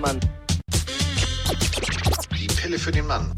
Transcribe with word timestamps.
Mann. 0.00 0.20
Die 2.38 2.46
Pille 2.46 2.78
für 2.78 2.90
den 2.90 3.06
Mann. 3.06 3.32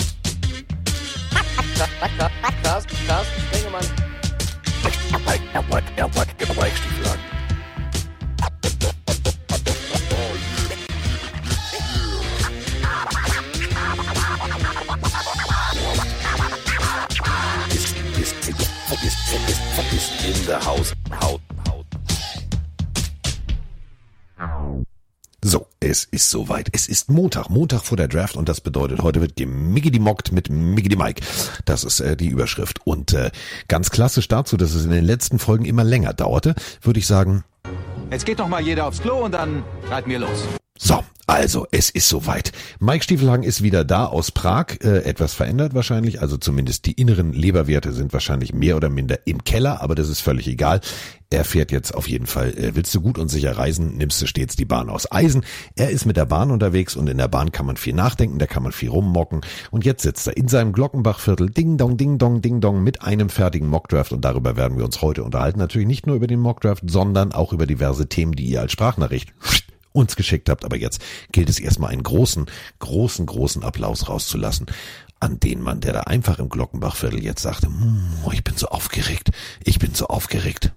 Carsten, 2.62 2.96
Carsten. 3.06 3.42
Er 5.52 5.64
er 5.96 6.14
den 6.40 6.48
Bleistiefel 6.54 7.06
an. 7.06 7.18
Ist, 17.68 17.96
ist, 18.18 18.34
ist, 18.48 18.60
ist, 19.02 19.18
ist, 19.92 20.12
ist 20.22 20.38
in 20.40 20.46
der 20.46 20.64
Haus. 20.64 20.92
Es 25.92 26.04
ist 26.04 26.30
soweit. 26.30 26.70
Es 26.72 26.88
ist 26.88 27.10
Montag, 27.10 27.50
Montag 27.50 27.82
vor 27.82 27.98
der 27.98 28.08
Draft 28.08 28.36
und 28.36 28.48
das 28.48 28.62
bedeutet, 28.62 29.02
heute 29.02 29.20
wird 29.20 29.36
gemiggidi 29.36 29.98
mockt 29.98 30.32
mit 30.32 30.48
Miggidi 30.48 30.96
Mike. 30.96 31.22
Das 31.66 31.84
ist 31.84 32.00
äh, 32.00 32.16
die 32.16 32.28
Überschrift. 32.28 32.80
Und 32.86 33.12
äh, 33.12 33.30
ganz 33.68 33.90
klassisch 33.90 34.26
dazu, 34.26 34.56
dass 34.56 34.72
es 34.72 34.86
in 34.86 34.90
den 34.90 35.04
letzten 35.04 35.38
Folgen 35.38 35.66
immer 35.66 35.84
länger 35.84 36.14
dauerte, 36.14 36.54
würde 36.80 36.98
ich 36.98 37.06
sagen, 37.06 37.44
Jetzt 38.10 38.26
geht 38.26 38.40
doch 38.40 38.48
mal 38.48 38.62
jeder 38.62 38.86
aufs 38.86 39.00
Klo 39.00 39.24
und 39.24 39.32
dann 39.32 39.62
reiten 39.88 40.10
wir 40.10 40.18
los. 40.18 40.48
So, 40.84 41.04
also, 41.28 41.68
es 41.70 41.90
ist 41.90 42.08
soweit. 42.08 42.50
Mike 42.80 43.04
Stiefelhagen 43.04 43.44
ist 43.44 43.62
wieder 43.62 43.84
da 43.84 44.06
aus 44.06 44.32
Prag, 44.32 44.78
äh, 44.82 45.04
etwas 45.04 45.32
verändert 45.32 45.74
wahrscheinlich, 45.74 46.20
also 46.20 46.36
zumindest 46.36 46.86
die 46.86 46.92
inneren 46.92 47.32
Leberwerte 47.32 47.92
sind 47.92 48.12
wahrscheinlich 48.12 48.52
mehr 48.52 48.76
oder 48.76 48.88
minder 48.88 49.20
im 49.26 49.44
Keller, 49.44 49.80
aber 49.80 49.94
das 49.94 50.08
ist 50.08 50.20
völlig 50.20 50.48
egal. 50.48 50.80
Er 51.30 51.44
fährt 51.44 51.70
jetzt 51.70 51.94
auf 51.94 52.08
jeden 52.08 52.26
Fall, 52.26 52.50
äh, 52.58 52.74
willst 52.74 52.92
du 52.96 53.00
gut 53.00 53.16
und 53.16 53.28
sicher 53.28 53.56
reisen, 53.56 53.96
nimmst 53.96 54.20
du 54.20 54.26
stets 54.26 54.56
die 54.56 54.64
Bahn 54.64 54.90
aus 54.90 55.10
Eisen. 55.12 55.44
Er 55.76 55.90
ist 55.90 56.04
mit 56.04 56.16
der 56.16 56.26
Bahn 56.26 56.50
unterwegs 56.50 56.96
und 56.96 57.08
in 57.08 57.18
der 57.18 57.28
Bahn 57.28 57.52
kann 57.52 57.66
man 57.66 57.76
viel 57.76 57.94
nachdenken, 57.94 58.40
da 58.40 58.46
kann 58.46 58.64
man 58.64 58.72
viel 58.72 58.88
rummocken 58.88 59.42
und 59.70 59.84
jetzt 59.84 60.02
sitzt 60.02 60.26
er 60.26 60.36
in 60.36 60.48
seinem 60.48 60.72
Glockenbachviertel, 60.72 61.48
ding 61.48 61.78
dong, 61.78 61.96
ding 61.96 62.18
dong, 62.18 62.42
ding 62.42 62.60
dong 62.60 62.82
mit 62.82 63.02
einem 63.02 63.28
fertigen 63.28 63.68
Mockdraft 63.68 64.12
und 64.12 64.24
darüber 64.24 64.56
werden 64.56 64.76
wir 64.76 64.84
uns 64.84 65.00
heute 65.00 65.22
unterhalten. 65.22 65.60
Natürlich 65.60 65.86
nicht 65.86 66.08
nur 66.08 66.16
über 66.16 66.26
den 66.26 66.40
Mockdraft, 66.40 66.82
sondern 66.90 67.30
auch 67.30 67.52
über 67.52 67.66
diverse 67.66 68.08
Themen, 68.08 68.32
die 68.32 68.46
ihr 68.46 68.60
als 68.60 68.72
Sprachnachricht 68.72 69.32
uns 69.92 70.16
geschickt 70.16 70.48
habt. 70.48 70.64
Aber 70.64 70.76
jetzt 70.76 71.00
gilt 71.32 71.48
es 71.48 71.58
erstmal 71.60 71.90
einen 71.90 72.02
großen, 72.02 72.46
großen, 72.78 73.26
großen 73.26 73.62
Applaus 73.62 74.08
rauszulassen 74.08 74.66
an 75.20 75.38
den 75.38 75.60
Mann, 75.62 75.80
der 75.80 75.92
da 75.92 76.00
einfach 76.00 76.38
im 76.40 76.48
Glockenbachviertel 76.48 77.22
jetzt 77.22 77.42
sagte, 77.42 77.68
hm, 77.68 78.12
ich 78.32 78.42
bin 78.42 78.56
so 78.56 78.68
aufgeregt, 78.68 79.30
ich 79.64 79.78
bin 79.78 79.94
so 79.94 80.08
aufgeregt. 80.08 80.72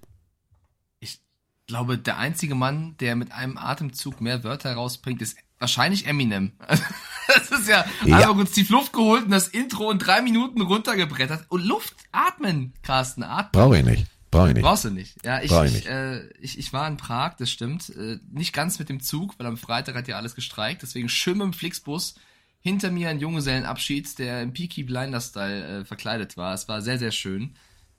Ich 1.00 1.20
glaube, 1.66 1.98
der 1.98 2.18
einzige 2.18 2.54
Mann, 2.54 2.96
der 3.00 3.16
mit 3.16 3.32
einem 3.32 3.58
Atemzug 3.58 4.20
mehr 4.20 4.44
Wörter 4.44 4.74
rausbringt, 4.74 5.20
ist 5.20 5.36
wahrscheinlich 5.58 6.06
Eminem. 6.06 6.52
Das 7.28 7.50
ist 7.50 7.68
ja, 7.68 7.84
Ja. 8.04 8.18
einfach 8.18 8.36
uns 8.36 8.52
tief 8.52 8.70
Luft 8.70 8.92
geholt 8.92 9.24
und 9.24 9.32
das 9.32 9.48
Intro 9.48 9.90
in 9.90 9.98
drei 9.98 10.22
Minuten 10.22 10.60
runtergebrettert. 10.62 11.44
Und 11.48 11.64
Luft 11.64 11.96
atmen, 12.12 12.72
Carsten, 12.82 13.24
atmen. 13.24 13.50
Brauche 13.50 13.78
ich 13.78 13.84
nicht, 13.84 14.06
brauche 14.36 14.48
ich 14.48 14.54
nicht. 14.54 14.62
Brauchst 14.64 14.84
du 14.84 14.90
nicht. 14.90 15.24
Ja, 15.24 15.40
ich, 15.42 15.50
ich 15.52 15.62
ich, 15.64 15.72
nicht. 15.72 15.86
äh, 15.86 16.28
ich, 16.40 16.58
ich 16.58 16.72
war 16.72 16.86
in 16.88 16.96
Prag, 16.96 17.34
das 17.38 17.50
stimmt. 17.50 17.90
Äh, 17.90 18.18
nicht 18.30 18.52
ganz 18.52 18.78
mit 18.78 18.88
dem 18.88 19.00
Zug, 19.00 19.38
weil 19.38 19.46
am 19.46 19.56
Freitag 19.56 19.94
hat 19.94 20.08
ja 20.08 20.16
alles 20.16 20.34
gestreikt. 20.34 20.82
Deswegen 20.82 21.08
schön 21.08 21.38
mit 21.38 21.44
dem 21.46 21.52
Flixbus. 21.52 22.14
Hinter 22.60 22.90
mir 22.90 23.08
ein 23.10 23.20
Junggesellenabschied, 23.20 24.18
der 24.18 24.42
im 24.42 24.52
Peaky 24.52 24.82
Blinder-Style 24.84 25.80
äh, 25.80 25.84
verkleidet 25.84 26.36
war. 26.36 26.52
Es 26.54 26.68
war 26.68 26.82
sehr, 26.82 26.98
sehr 26.98 27.12
schön. 27.12 27.54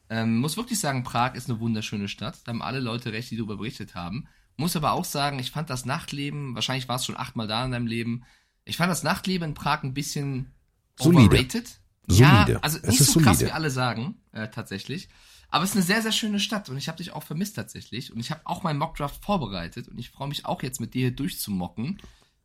Ähm, 0.10 0.40
muss 0.40 0.58
wirklich 0.58 0.80
sagen, 0.80 1.04
Prag 1.04 1.36
ist 1.36 1.50
eine 1.50 1.60
wunderschöne 1.60 2.08
Stadt. 2.08 2.40
Da 2.46 2.52
haben 2.52 2.62
alle 2.62 2.80
Leute 2.80 3.14
recht, 3.14 3.32
die 3.32 3.38
darüber 3.38 3.58
berichtet 3.58 3.96
haben. 3.96 4.28
Muss 4.58 4.76
aber 4.76 4.94
auch 4.94 5.06
sagen, 5.06 5.40
ich 5.40 5.52
fand 5.52 5.70
das 5.70 5.86
Nachtleben, 5.86 6.56
wahrscheinlich 6.56 6.88
war 6.90 6.96
es 6.96 7.06
schon 7.06 7.16
achtmal 7.18 7.48
da 7.48 7.64
in 7.64 7.72
deinem 7.72 7.88
Leben. 7.88 8.24
Ich 8.66 8.78
fand 8.78 8.90
das 8.92 9.04
Nachtleben 9.04 9.50
in 9.50 9.54
Prag 9.54 9.84
ein 9.84 9.94
bisschen 9.94 10.52
Solide. 11.00 11.24
overrated. 11.26 11.80
Solide. 12.08 12.52
Ja, 12.54 12.60
also 12.62 12.80
Es 12.82 12.88
nicht 12.90 13.02
ist 13.02 13.12
so 13.14 13.20
krass, 13.20 13.38
solide. 13.38 13.52
wie 13.52 13.56
alle 13.56 13.70
sagen, 13.70 14.16
äh, 14.32 14.48
tatsächlich. 14.48 15.10
Aber 15.50 15.64
es 15.64 15.72
ist 15.72 15.76
eine 15.78 15.86
sehr, 15.86 16.02
sehr 16.02 16.12
schöne 16.12 16.40
Stadt 16.40 16.70
und 16.70 16.78
ich 16.78 16.88
habe 16.88 16.98
dich 16.98 17.14
auch 17.14 17.24
vermisst 17.24 17.56
tatsächlich. 17.56 18.12
Und 18.12 18.20
ich 18.20 18.32
habe 18.32 18.42
auch 18.44 18.64
meinen 18.64 18.80
Mockdraft 18.80 19.24
vorbereitet 19.24 19.88
und 19.88 19.98
ich 19.98 20.10
freue 20.10 20.28
mich 20.28 20.46
auch 20.46 20.62
jetzt 20.64 20.82
mit 20.82 20.94
dir 20.94 21.08
hier 21.08 21.16
durchzumocken. 21.16 22.00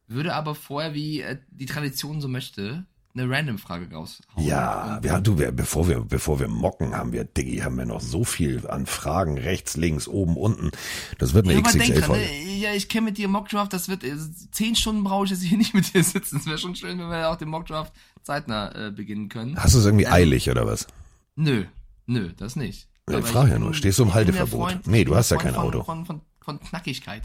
Würde 0.06 0.34
aber 0.34 0.54
vorher, 0.54 0.94
wie 0.94 1.20
äh, 1.20 1.38
die 1.50 1.66
Tradition 1.66 2.20
so 2.20 2.28
möchte, 2.28 2.86
eine 3.14 3.28
Random-Frage 3.28 3.94
raushauen. 3.94 4.46
Ja, 4.46 4.98
wir, 5.02 5.20
du, 5.20 5.38
wir, 5.38 5.52
bevor 5.52 5.88
wir, 5.88 6.00
bevor 6.00 6.40
wir 6.40 6.48
mocken, 6.48 6.96
haben 6.96 7.12
wir, 7.12 7.24
Diggi, 7.24 7.58
haben 7.58 7.76
wir 7.76 7.84
noch 7.84 8.00
so 8.00 8.24
viel 8.24 8.66
an 8.66 8.86
Fragen, 8.86 9.36
rechts, 9.36 9.76
links, 9.76 10.08
oben, 10.08 10.36
unten. 10.36 10.70
Das 11.18 11.34
wird 11.34 11.46
eine 11.46 11.54
Ja, 11.54 11.60
XXL-Folge. 11.60 12.24
ne? 12.24 12.58
ja, 12.58 12.72
ich 12.72 12.88
kenne 12.88 13.06
mit 13.06 13.18
dir 13.18 13.28
Mockdraft, 13.28 13.72
das 13.72 13.88
wird, 13.88 14.02
äh, 14.04 14.16
zehn 14.50 14.76
Stunden 14.76 15.04
brauche 15.04 15.26
ich 15.26 15.30
jetzt 15.30 15.42
hier 15.42 15.58
nicht 15.58 15.74
mit 15.74 15.92
dir 15.92 16.02
sitzen. 16.02 16.38
Es 16.38 16.46
wäre 16.46 16.58
schon 16.58 16.74
schön, 16.74 16.98
wenn 16.98 17.10
wir 17.10 17.28
auch 17.28 17.36
den 17.36 17.48
Mockdraft 17.48 17.92
zeitnah 18.22 18.86
äh, 18.88 18.90
beginnen 18.90 19.28
können. 19.28 19.56
Hast 19.58 19.74
du 19.74 19.78
es 19.78 19.84
irgendwie 19.84 20.06
eilig 20.06 20.48
oder 20.48 20.66
was? 20.66 20.86
Nö, 21.36 21.64
nö, 22.06 22.32
das 22.36 22.56
nicht. 22.56 22.88
Ja, 23.20 23.22
frag 23.22 23.44
ich 23.44 23.50
ja 23.50 23.54
bin- 23.56 23.64
nur, 23.64 23.74
stehst 23.74 23.98
du 23.98 24.02
im 24.04 24.14
Halteverbot? 24.14 24.70
Freund- 24.72 24.86
Nee, 24.86 25.04
du 25.04 25.14
hast 25.16 25.30
ja 25.30 25.36
kein 25.36 25.54
Auto. 25.54 25.82
Von, 25.84 26.04
von, 26.06 26.20
von, 26.40 26.58
von 26.58 26.60
Knackigkeit. 26.68 27.22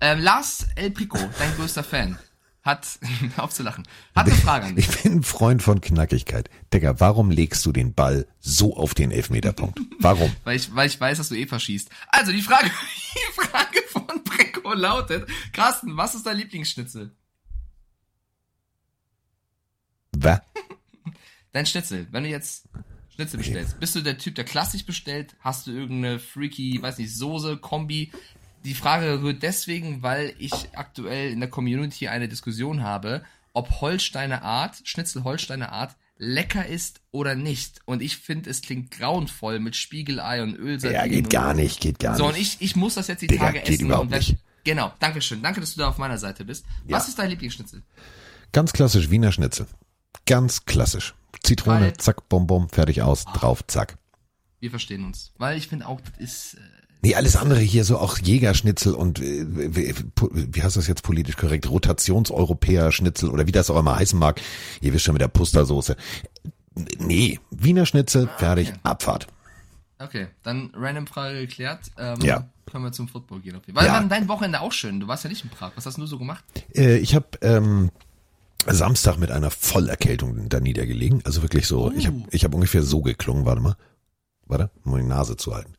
Ähm, 0.00 0.20
Lars 0.20 0.66
El 0.76 0.90
Prico, 0.90 1.18
dein 1.38 1.54
größter 1.56 1.84
Fan, 1.84 2.18
hat, 2.62 2.98
aufzulachen, 3.36 3.86
hat 4.14 4.26
eine 4.26 4.34
Frage 4.34 4.66
an 4.66 4.76
dich. 4.76 4.88
Ich 4.88 5.02
bin 5.02 5.18
ein 5.18 5.22
Freund 5.22 5.62
von 5.62 5.80
Knackigkeit. 5.80 6.48
Digga, 6.72 6.98
warum 7.00 7.30
legst 7.30 7.64
du 7.66 7.72
den 7.72 7.94
Ball 7.94 8.26
so 8.40 8.76
auf 8.76 8.94
den 8.94 9.10
Elfmeterpunkt? 9.10 9.78
Warum? 10.00 10.34
Weil 10.44 10.56
ich, 10.56 10.74
weil 10.74 10.86
ich 10.88 11.00
weiß, 11.00 11.18
dass 11.18 11.28
du 11.28 11.36
eh 11.36 11.46
verschießt. 11.46 11.88
Also, 12.08 12.32
die 12.32 12.42
Frage, 12.42 12.70
die 13.14 13.40
Frage 13.40 13.82
von 13.90 14.24
Prico 14.24 14.72
lautet, 14.72 15.28
Carsten, 15.52 15.96
was 15.96 16.14
ist 16.14 16.26
dein 16.26 16.36
Lieblingsschnitzel? 16.38 17.14
Was? 20.16 20.40
Dein 21.52 21.66
Schnitzel, 21.66 22.06
wenn 22.10 22.24
du 22.24 22.28
jetzt 22.30 22.68
Schnitzel 23.14 23.38
bestellst, 23.38 23.78
bist 23.80 23.94
du 23.94 24.00
der 24.00 24.18
Typ, 24.18 24.34
der 24.34 24.44
klassisch 24.44 24.84
bestellt? 24.84 25.34
Hast 25.40 25.66
du 25.66 25.70
irgendeine 25.72 26.18
freaky, 26.18 26.80
weiß 26.82 26.98
nicht, 26.98 27.14
Soße, 27.16 27.56
Kombi? 27.58 28.10
Die 28.64 28.74
Frage 28.74 29.20
rührt 29.22 29.42
deswegen, 29.42 30.02
weil 30.02 30.34
ich 30.38 30.52
aktuell 30.74 31.30
in 31.30 31.40
der 31.40 31.50
Community 31.50 32.08
eine 32.08 32.28
Diskussion 32.28 32.82
habe, 32.82 33.22
ob 33.52 33.80
Holsteiner 33.80 34.42
Art, 34.42 34.80
Schnitzel 34.84 35.22
Holsteiner 35.24 35.70
Art, 35.72 35.94
lecker 36.16 36.66
ist 36.66 37.00
oder 37.10 37.34
nicht. 37.34 37.80
Und 37.84 38.02
ich 38.02 38.16
finde, 38.16 38.48
es 38.50 38.62
klingt 38.62 38.90
grauenvoll 38.90 39.58
mit 39.60 39.76
Spiegelei 39.76 40.42
und 40.42 40.54
Ölsardinen. 40.56 41.02
Ja, 41.04 41.06
geht 41.08 41.30
gar 41.30 41.54
nicht, 41.54 41.80
geht 41.80 41.98
gar 41.98 42.16
So, 42.16 42.26
und 42.26 42.36
nicht. 42.36 42.60
ich, 42.60 42.70
ich 42.70 42.76
muss 42.76 42.94
das 42.94 43.06
jetzt 43.08 43.20
die 43.20 43.26
Digga, 43.26 43.46
Tage 43.46 43.60
geht 43.60 43.68
essen. 43.68 43.86
überhaupt 43.86 44.10
nicht. 44.10 44.36
Genau, 44.64 44.92
danke 44.98 45.20
schön. 45.20 45.42
Danke, 45.42 45.60
dass 45.60 45.74
du 45.74 45.80
da 45.80 45.88
auf 45.88 45.98
meiner 45.98 46.16
Seite 46.18 46.44
bist. 46.44 46.64
Was 46.88 47.04
Ja. 47.04 47.08
ist 47.10 47.18
dein 47.18 47.30
Lieblingsschnitzel? 47.30 47.82
Ganz 48.52 48.72
klassisch 48.72 49.10
Wiener 49.10 49.30
Schnitzel. 49.30 49.66
Ganz 50.26 50.64
klassisch. 50.64 51.14
Zitrone, 51.42 51.80
Weil- 51.80 51.96
zack, 51.96 52.28
bum, 52.28 52.68
fertig 52.68 53.02
aus, 53.02 53.24
drauf, 53.26 53.64
zack. 53.66 53.96
Wir 54.60 54.70
verstehen 54.70 55.04
uns. 55.04 55.32
Weil 55.38 55.58
ich 55.58 55.68
finde 55.68 55.86
auch, 55.88 56.00
das 56.00 56.12
ist... 56.18 56.54
Äh, 56.54 56.60
Nee, 57.02 57.16
alles 57.16 57.36
andere 57.36 57.60
hier 57.60 57.84
so 57.84 57.98
auch 57.98 58.16
Jägerschnitzel 58.16 58.94
und 58.94 59.18
äh, 59.20 59.44
wie, 59.46 59.94
wie 60.32 60.62
heißt 60.62 60.76
das 60.78 60.86
jetzt 60.86 61.02
politisch 61.02 61.36
korrekt? 61.36 61.68
Rotationseuropäer-Schnitzel 61.68 63.28
oder 63.28 63.46
wie 63.46 63.52
das 63.52 63.68
auch 63.68 63.78
immer 63.78 63.96
heißen 63.96 64.18
mag. 64.18 64.40
Ihr 64.80 64.94
wisst 64.94 65.04
schon 65.04 65.12
mit 65.12 65.20
der 65.20 65.28
Pustersoße. 65.28 65.96
Nee, 66.98 67.40
Wiener 67.50 67.84
Schnitzel, 67.84 68.28
fertig, 68.38 68.72
Abfahrt. 68.84 69.26
Okay, 69.98 70.28
dann 70.42 70.72
random 70.74 71.06
Frage 71.06 71.40
geklärt. 71.40 71.90
Ähm, 71.98 72.20
Ja. 72.22 72.48
Können 72.70 72.84
wir 72.84 72.92
zum 72.92 73.08
Football 73.08 73.40
gehen. 73.40 73.56
Okay. 73.56 73.72
Weil 73.74 73.84
Ja. 73.86 73.92
war 73.92 74.04
dein 74.06 74.26
Wochenende 74.26 74.60
auch 74.62 74.72
schön. 74.72 74.98
Du 74.98 75.06
warst 75.06 75.22
ja 75.24 75.28
nicht 75.30 75.44
in 75.44 75.50
Prag. 75.50 75.72
Was 75.76 75.84
hast 75.84 75.98
du 75.98 76.06
so 76.06 76.18
gemacht? 76.18 76.42
Äh, 76.74 76.96
ich 76.96 77.14
habe 77.14 77.26
ähm, 77.42 77.90
Samstag 78.68 79.18
mit 79.18 79.30
einer 79.30 79.50
Vollerkältung 79.50 80.48
da 80.48 80.60
niedergelegen. 80.60 81.20
Also 81.24 81.42
wirklich 81.42 81.66
so, 81.66 81.92
ich 81.92 82.06
habe 82.06 82.22
ich 82.30 82.44
hab 82.44 82.54
ungefähr 82.54 82.82
so 82.82 83.00
geklungen. 83.02 83.44
Warte 83.44 83.60
mal. 83.60 83.76
Warte, 84.46 84.70
um 84.84 84.96
die 84.96 85.02
Nase 85.02 85.36
zu 85.36 85.54
halten. 85.54 85.72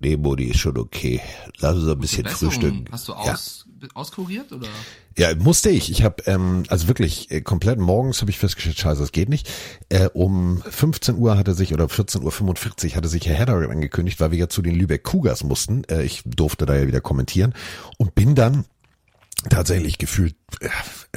Nee, 0.00 0.16
Body 0.16 0.44
ist 0.44 0.60
schon 0.60 0.78
okay. 0.78 1.20
Lass 1.58 1.74
uns 1.76 1.88
ein 1.88 1.98
bisschen 1.98 2.22
Besserung. 2.22 2.52
frühstücken. 2.52 2.84
Hast 2.92 3.08
du 3.08 3.12
Ja. 3.12 3.34
aus, 3.34 3.66
auskuriert 3.94 4.52
oder? 4.52 4.68
Ja, 5.16 5.34
musste 5.34 5.70
ich. 5.70 5.90
Ich 5.90 6.04
habe 6.04 6.22
ähm, 6.26 6.62
also 6.68 6.86
wirklich 6.86 7.30
äh, 7.32 7.40
komplett 7.40 7.80
morgens 7.80 8.20
habe 8.20 8.30
ich 8.30 8.38
festgestellt, 8.38 8.78
scheiße, 8.78 9.00
das 9.00 9.10
geht 9.10 9.28
nicht. 9.28 9.50
Äh, 9.88 10.08
um 10.14 10.62
15 10.62 11.16
Uhr 11.16 11.36
hatte 11.36 11.52
sich 11.54 11.74
oder 11.74 11.86
14.45 11.86 12.90
Uhr 12.90 12.94
hatte 12.96 13.08
sich 13.08 13.26
Herr 13.26 13.34
Hedder 13.34 13.54
angekündigt, 13.68 14.20
weil 14.20 14.30
wir 14.30 14.38
ja 14.38 14.48
zu 14.48 14.62
den 14.62 14.76
Lübeck 14.76 15.02
Cougars 15.02 15.42
mussten. 15.42 15.82
Äh, 15.90 16.04
ich 16.04 16.22
durfte 16.24 16.64
da 16.64 16.76
ja 16.76 16.86
wieder 16.86 17.00
kommentieren 17.00 17.52
und 17.96 18.14
bin 18.14 18.36
dann 18.36 18.66
tatsächlich 19.48 19.98
gefühlt 19.98 20.34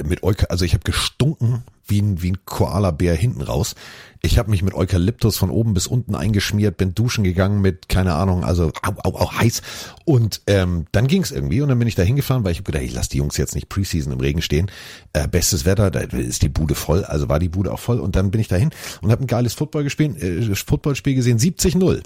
mit 0.04 0.22
Euka, 0.22 0.46
also 0.46 0.64
ich 0.64 0.74
habe 0.74 0.84
gestunken 0.84 1.64
wie 1.86 2.00
ein, 2.00 2.22
wie 2.22 2.32
ein 2.32 2.44
Koala-Bär 2.44 3.14
hinten 3.14 3.42
raus. 3.42 3.74
Ich 4.22 4.38
habe 4.38 4.50
mich 4.50 4.62
mit 4.62 4.72
Eukalyptus 4.72 5.36
von 5.36 5.50
oben 5.50 5.74
bis 5.74 5.88
unten 5.88 6.14
eingeschmiert, 6.14 6.76
bin 6.76 6.94
duschen 6.94 7.24
gegangen 7.24 7.60
mit, 7.60 7.88
keine 7.88 8.14
Ahnung, 8.14 8.44
also 8.44 8.70
au, 8.82 8.92
au, 9.02 9.18
au, 9.18 9.32
heiß. 9.32 9.62
Und 10.04 10.42
ähm, 10.46 10.86
dann 10.92 11.08
ging's 11.08 11.32
irgendwie 11.32 11.60
und 11.60 11.68
dann 11.68 11.78
bin 11.78 11.88
ich 11.88 11.96
da 11.96 12.02
hingefahren, 12.02 12.44
weil 12.44 12.52
ich 12.52 12.58
habe 12.58 12.70
gedacht, 12.70 12.84
ich 12.84 12.94
lass 12.94 13.08
die 13.08 13.18
Jungs 13.18 13.36
jetzt 13.36 13.56
nicht 13.56 13.68
Preseason 13.68 14.12
im 14.12 14.20
Regen 14.20 14.40
stehen. 14.40 14.70
Äh, 15.12 15.26
bestes 15.26 15.64
Wetter, 15.64 15.90
da 15.90 16.00
ist 16.00 16.42
die 16.42 16.48
Bude 16.48 16.76
voll, 16.76 17.04
also 17.04 17.28
war 17.28 17.40
die 17.40 17.48
Bude 17.48 17.72
auch 17.72 17.80
voll. 17.80 17.98
Und 17.98 18.14
dann 18.14 18.30
bin 18.30 18.40
ich 18.40 18.48
dahin 18.48 18.70
und 19.00 19.10
habe 19.10 19.24
ein 19.24 19.26
geiles 19.26 19.54
Football 19.54 19.82
gespielt, 19.82 20.22
äh, 20.22 20.54
Footballspiel 20.54 21.16
gesehen, 21.16 21.38
70-0. 21.38 22.02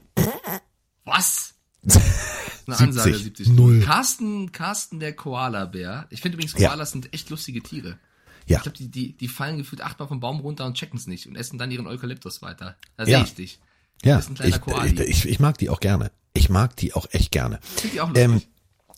Was? 1.04 1.54
Eine 2.66 2.76
70. 2.76 2.88
Ansage 2.88 3.18
70. 3.18 3.48
Null. 3.50 3.80
Carsten, 3.80 4.52
Carsten 4.52 5.00
der 5.00 5.14
Koala-Bär. 5.14 6.06
Ich 6.10 6.20
finde 6.20 6.36
übrigens, 6.36 6.58
Ja. 6.58 6.68
Koalas 6.70 6.90
sind 6.92 7.12
echt 7.14 7.30
lustige 7.30 7.62
Tiere. 7.62 7.98
Ja. 8.46 8.58
Ich 8.58 8.62
glaube, 8.62 8.78
die, 8.78 8.88
die, 8.88 9.12
die 9.16 9.28
fallen 9.28 9.58
gefühlt 9.58 9.82
achtmal 9.82 10.08
vom 10.08 10.20
Baum 10.20 10.40
runter 10.40 10.66
und 10.66 10.74
checken 10.76 10.98
es 10.98 11.06
nicht 11.06 11.26
und 11.26 11.36
essen 11.36 11.58
dann 11.58 11.70
ihren 11.70 11.86
Eukalyptus 11.86 12.42
weiter. 12.42 12.76
Da 12.96 13.04
Ja. 13.04 13.18
sehe 13.18 13.26
ich 13.26 13.34
dich. 13.34 13.60
Ja, 14.04 14.16
Das 14.16 14.28
ist 14.28 14.40
ein 14.40 14.60
kleiner 14.60 15.00
ich, 15.00 15.24
ich, 15.24 15.28
ich, 15.28 15.40
mag 15.40 15.58
die 15.58 15.70
auch 15.70 15.80
gerne. 15.80 16.10
Ich 16.34 16.48
mag 16.50 16.76
die 16.76 16.92
auch 16.94 17.06
echt 17.10 17.32
gerne. 17.32 17.58
Finde 17.62 17.94
ich 17.94 18.00
auch 18.00 18.08
lustig. 18.08 18.24
Ähm, 18.24 18.42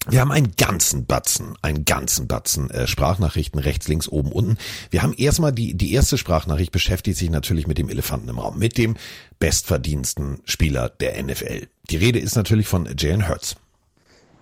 wir 0.06 0.20
haben 0.20 0.30
einen 0.30 0.54
ganzen 0.56 1.06
Batzen, 1.06 1.56
einen 1.60 1.84
ganzen 1.84 2.28
Batzen 2.28 2.70
äh, 2.70 2.86
Sprachnachrichten 2.86 3.58
rechts, 3.58 3.88
links, 3.88 4.08
oben, 4.08 4.32
unten. 4.32 4.56
Wir 4.90 5.02
haben 5.02 5.12
erstmal 5.12 5.52
die, 5.52 5.74
die 5.74 5.92
erste 5.92 6.16
Sprachnachricht 6.16 6.72
beschäftigt 6.72 7.18
sich 7.18 7.30
natürlich 7.30 7.66
mit 7.66 7.78
dem 7.78 7.88
Elefanten 7.88 8.28
im 8.28 8.38
Raum, 8.38 8.58
mit 8.58 8.78
dem 8.78 8.96
bestverdiensten 9.38 10.40
Spieler 10.44 10.88
der 10.88 11.22
NFL. 11.22 11.66
Die 11.90 11.96
Rede 11.96 12.18
ist 12.20 12.36
natürlich 12.36 12.68
von 12.68 12.88
Jalen 12.96 13.28
Hurts. 13.28 13.56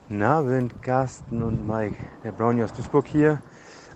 Guten 0.09 0.23
Abend, 0.23 0.83
Carsten 0.83 1.43
und 1.43 1.67
Mike. 1.67 1.97
Der 2.23 2.33
Brownie 2.33 2.63
aus 2.63 2.73
Duisburg 2.73 3.07
hier. 3.09 3.43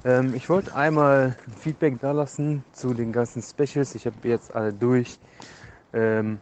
Ähm, 0.04 0.34
ich 0.34 0.48
wollte 0.48 0.74
einmal 0.74 1.36
ein 1.46 1.52
Feedback 1.52 2.00
da 2.00 2.12
lassen 2.12 2.64
zu 2.72 2.94
den 2.94 3.12
ganzen 3.12 3.42
Specials. 3.42 3.94
Ich 3.94 4.06
habe 4.06 4.16
jetzt 4.24 4.54
alle 4.54 4.72
durch. 4.72 5.18
Ähm, 5.92 6.40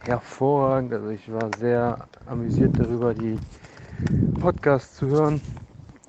hervorragend. 0.00 0.92
Also 0.92 1.08
ich 1.10 1.30
war 1.30 1.50
sehr 1.58 2.08
amüsiert 2.26 2.78
darüber, 2.78 3.14
die 3.14 3.38
Podcasts 4.38 4.96
zu 4.96 5.06
hören. 5.06 5.40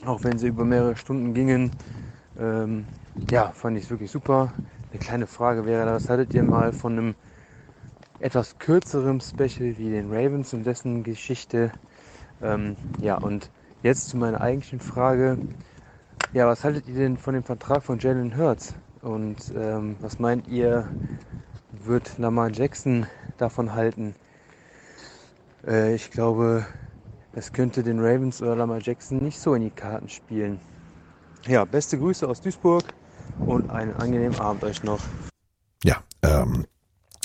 Auch 0.05 0.23
wenn 0.23 0.37
sie 0.37 0.47
über 0.47 0.65
mehrere 0.65 0.95
Stunden 0.95 1.33
gingen. 1.33 1.71
Ähm, 2.39 2.85
ja, 3.29 3.51
fand 3.51 3.77
ich 3.77 3.85
es 3.85 3.89
wirklich 3.89 4.11
super. 4.11 4.53
Eine 4.91 4.99
kleine 4.99 5.27
Frage 5.27 5.65
wäre 5.65 5.85
was 5.93 6.09
haltet 6.09 6.33
ihr 6.33 6.43
mal 6.43 6.73
von 6.73 6.93
einem 6.93 7.15
etwas 8.19 8.57
kürzerem 8.59 9.19
Special 9.19 9.77
wie 9.77 9.89
den 9.89 10.11
Ravens 10.11 10.53
und 10.53 10.65
dessen 10.65 11.03
Geschichte? 11.03 11.71
Ähm, 12.41 12.77
ja, 12.99 13.17
und 13.17 13.49
jetzt 13.83 14.09
zu 14.09 14.17
meiner 14.17 14.41
eigentlichen 14.41 14.79
Frage. 14.79 15.37
Ja, 16.33 16.47
was 16.47 16.63
haltet 16.63 16.87
ihr 16.87 16.95
denn 16.95 17.17
von 17.17 17.33
dem 17.33 17.43
Vertrag 17.43 17.83
von 17.83 17.99
Jalen 17.99 18.37
Hurts? 18.37 18.75
Und 19.01 19.51
ähm, 19.55 19.97
was 19.99 20.19
meint 20.19 20.47
ihr, 20.47 20.87
wird 21.71 22.17
Lamar 22.17 22.49
Jackson 22.51 23.07
davon 23.37 23.73
halten? 23.73 24.15
Äh, 25.65 25.95
ich 25.95 26.11
glaube, 26.11 26.65
es 27.33 27.53
könnte 27.53 27.83
den 27.83 27.99
Ravens 27.99 28.41
oder 28.41 28.55
Lamar 28.55 28.79
Jackson 28.81 29.19
nicht 29.19 29.39
so 29.39 29.53
in 29.53 29.61
die 29.61 29.69
Karten 29.69 30.09
spielen. 30.09 30.59
Ja, 31.47 31.65
beste 31.65 31.97
Grüße 31.97 32.27
aus 32.27 32.41
Duisburg 32.41 32.83
und 33.39 33.69
einen 33.69 33.95
angenehmen 33.95 34.39
Abend 34.39 34.63
euch 34.63 34.83
noch. 34.83 34.99
Ja, 35.83 36.03
ähm, 36.21 36.65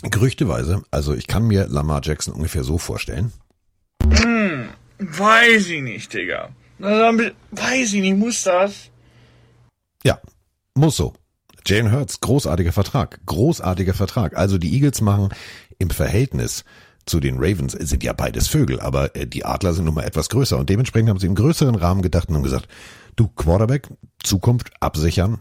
gerüchteweise, 0.03 0.83
also 0.91 1.15
ich 1.15 1.27
kann 1.27 1.47
mir 1.47 1.67
Lamar 1.69 2.01
Jackson 2.03 2.35
ungefähr 2.35 2.65
so 2.65 2.79
vorstellen. 2.79 3.33
Hm, 4.11 4.69
weiß 4.99 5.69
ich 5.69 5.83
nicht, 5.83 6.13
Digga. 6.13 6.51
Be- 6.79 7.35
weiß 7.51 7.93
ich 7.95 8.01
nicht, 8.01 8.17
muss 8.17 8.43
das? 8.45 8.91
Ja, 10.05 10.21
muss 10.75 10.97
so. 10.97 11.15
Jalen 11.67 11.91
Hurts, 11.91 12.21
großartiger 12.21 12.73
Vertrag, 12.73 13.19
großartiger 13.27 13.93
Vertrag. 13.95 14.37
Also 14.37 14.57
die 14.57 14.73
Eagles 14.73 15.01
machen 15.01 15.31
im 15.79 15.91
Verhältnis 15.91 16.65
zu 17.07 17.21
den 17.21 17.37
Ravens 17.39 17.73
sind 17.73 18.03
ja 18.03 18.13
beides 18.13 18.49
Vögel, 18.49 18.81
aber 18.81 19.15
äh, 19.17 19.27
die 19.27 19.45
Adler 19.45 19.73
sind 19.73 19.85
nun 19.85 19.95
mal 19.95 20.05
etwas 20.05 20.29
größer 20.29 20.59
und 20.59 20.69
dementsprechend 20.69 21.09
haben 21.09 21.21
sie 21.21 21.27
im 21.27 21.35
größeren 21.35 21.77
Rahmen 21.77 22.03
gedacht 22.03 22.29
und 22.29 22.35
haben 22.35 22.43
gesagt, 22.43 22.69
du 23.15 23.29
Quarterback, 23.29 23.89
Zukunft 24.23 24.71
absichern, 24.81 25.39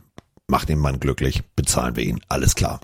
mach 0.47 0.65
den 0.65 0.79
Mann 0.79 0.99
glücklich, 0.99 1.43
bezahlen 1.55 1.95
wir 1.95 2.03
ihn, 2.03 2.21
alles 2.29 2.55
klar. 2.55 2.81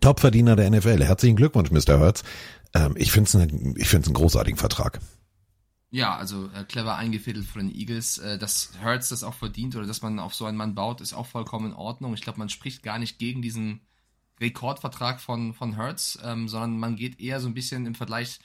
Topverdiener 0.00 0.56
der 0.56 0.70
NFL, 0.70 1.02
herzlichen 1.02 1.36
Glückwunsch, 1.36 1.70
Mr. 1.70 1.98
Hurts. 1.98 2.22
Ähm, 2.74 2.94
ich 2.96 3.12
finde 3.12 3.28
es 3.28 3.34
ein, 3.36 3.74
ich 3.76 3.88
find's 3.88 4.08
einen 4.08 4.14
großartigen 4.14 4.58
Vertrag. 4.58 5.00
Ja, 5.90 6.16
also 6.16 6.48
äh, 6.54 6.62
clever 6.64 6.96
eingefädelt 6.96 7.46
von 7.46 7.62
den 7.62 7.74
Eagles. 7.74 8.18
Äh, 8.18 8.38
dass 8.38 8.70
Hurts 8.84 9.08
das 9.08 9.24
auch 9.24 9.34
verdient 9.34 9.74
oder 9.74 9.86
dass 9.86 10.02
man 10.02 10.20
auf 10.20 10.34
so 10.34 10.44
einen 10.44 10.56
Mann 10.56 10.76
baut, 10.76 11.00
ist 11.00 11.12
auch 11.12 11.26
vollkommen 11.26 11.72
in 11.72 11.76
Ordnung. 11.76 12.14
Ich 12.14 12.20
glaube, 12.20 12.38
man 12.38 12.48
spricht 12.48 12.84
gar 12.84 12.98
nicht 12.98 13.18
gegen 13.18 13.42
diesen 13.42 13.80
Rekordvertrag 14.40 15.20
von, 15.20 15.54
von 15.54 15.76
Hurts, 15.76 16.18
ähm, 16.24 16.48
sondern 16.48 16.78
man 16.78 16.96
geht 16.96 17.20
eher 17.20 17.40
so 17.40 17.48
ein 17.48 17.54
bisschen 17.54 17.86
im 17.86 17.94
Vergleich. 17.94 18.38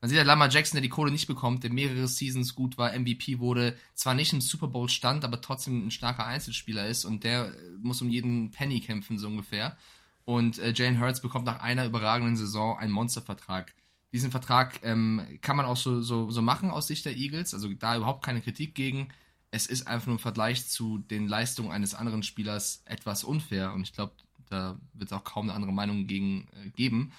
Man 0.00 0.08
sieht 0.08 0.16
ja 0.16 0.24
Lamar 0.24 0.48
Jackson, 0.48 0.76
der 0.76 0.82
die 0.82 0.88
Kohle 0.88 1.10
nicht 1.10 1.26
bekommt, 1.26 1.62
der 1.62 1.72
mehrere 1.72 2.08
Seasons 2.08 2.54
gut 2.54 2.78
war, 2.78 2.98
MVP 2.98 3.38
wurde, 3.38 3.76
zwar 3.94 4.14
nicht 4.14 4.32
im 4.32 4.40
Super 4.40 4.68
Bowl 4.68 4.88
stand, 4.88 5.24
aber 5.24 5.40
trotzdem 5.40 5.86
ein 5.86 5.90
starker 5.90 6.26
Einzelspieler 6.26 6.86
ist 6.86 7.04
und 7.04 7.24
der 7.24 7.48
äh, 7.48 7.52
muss 7.82 8.00
um 8.00 8.08
jeden 8.08 8.50
Penny 8.50 8.80
kämpfen, 8.80 9.18
so 9.18 9.28
ungefähr. 9.28 9.76
Und 10.24 10.58
äh, 10.58 10.72
Jalen 10.74 11.00
Hurts 11.00 11.20
bekommt 11.20 11.46
nach 11.46 11.60
einer 11.60 11.84
überragenden 11.86 12.36
Saison 12.36 12.78
einen 12.78 12.92
Monstervertrag. 12.92 13.74
Diesen 14.12 14.30
Vertrag 14.30 14.80
ähm, 14.82 15.38
kann 15.40 15.56
man 15.56 15.66
auch 15.66 15.76
so, 15.76 16.00
so, 16.00 16.30
so 16.30 16.42
machen 16.42 16.70
aus 16.70 16.86
Sicht 16.86 17.04
der 17.04 17.16
Eagles, 17.16 17.54
also 17.54 17.68
da 17.74 17.96
überhaupt 17.96 18.24
keine 18.24 18.40
Kritik 18.40 18.74
gegen. 18.74 19.08
Es 19.50 19.66
ist 19.66 19.86
einfach 19.86 20.06
nur 20.06 20.16
im 20.16 20.20
Vergleich 20.20 20.68
zu 20.68 20.98
den 20.98 21.26
Leistungen 21.26 21.72
eines 21.72 21.94
anderen 21.94 22.22
Spielers 22.22 22.82
etwas 22.86 23.24
unfair 23.24 23.72
und 23.72 23.82
ich 23.82 23.92
glaube, 23.92 24.12
da 24.50 24.78
wird 24.92 25.10
es 25.10 25.16
auch 25.16 25.24
kaum 25.24 25.46
eine 25.46 25.54
andere 25.54 25.72
Meinung 25.72 26.06
gegen 26.06 26.48
äh, 26.52 26.70
geben. 26.70 27.12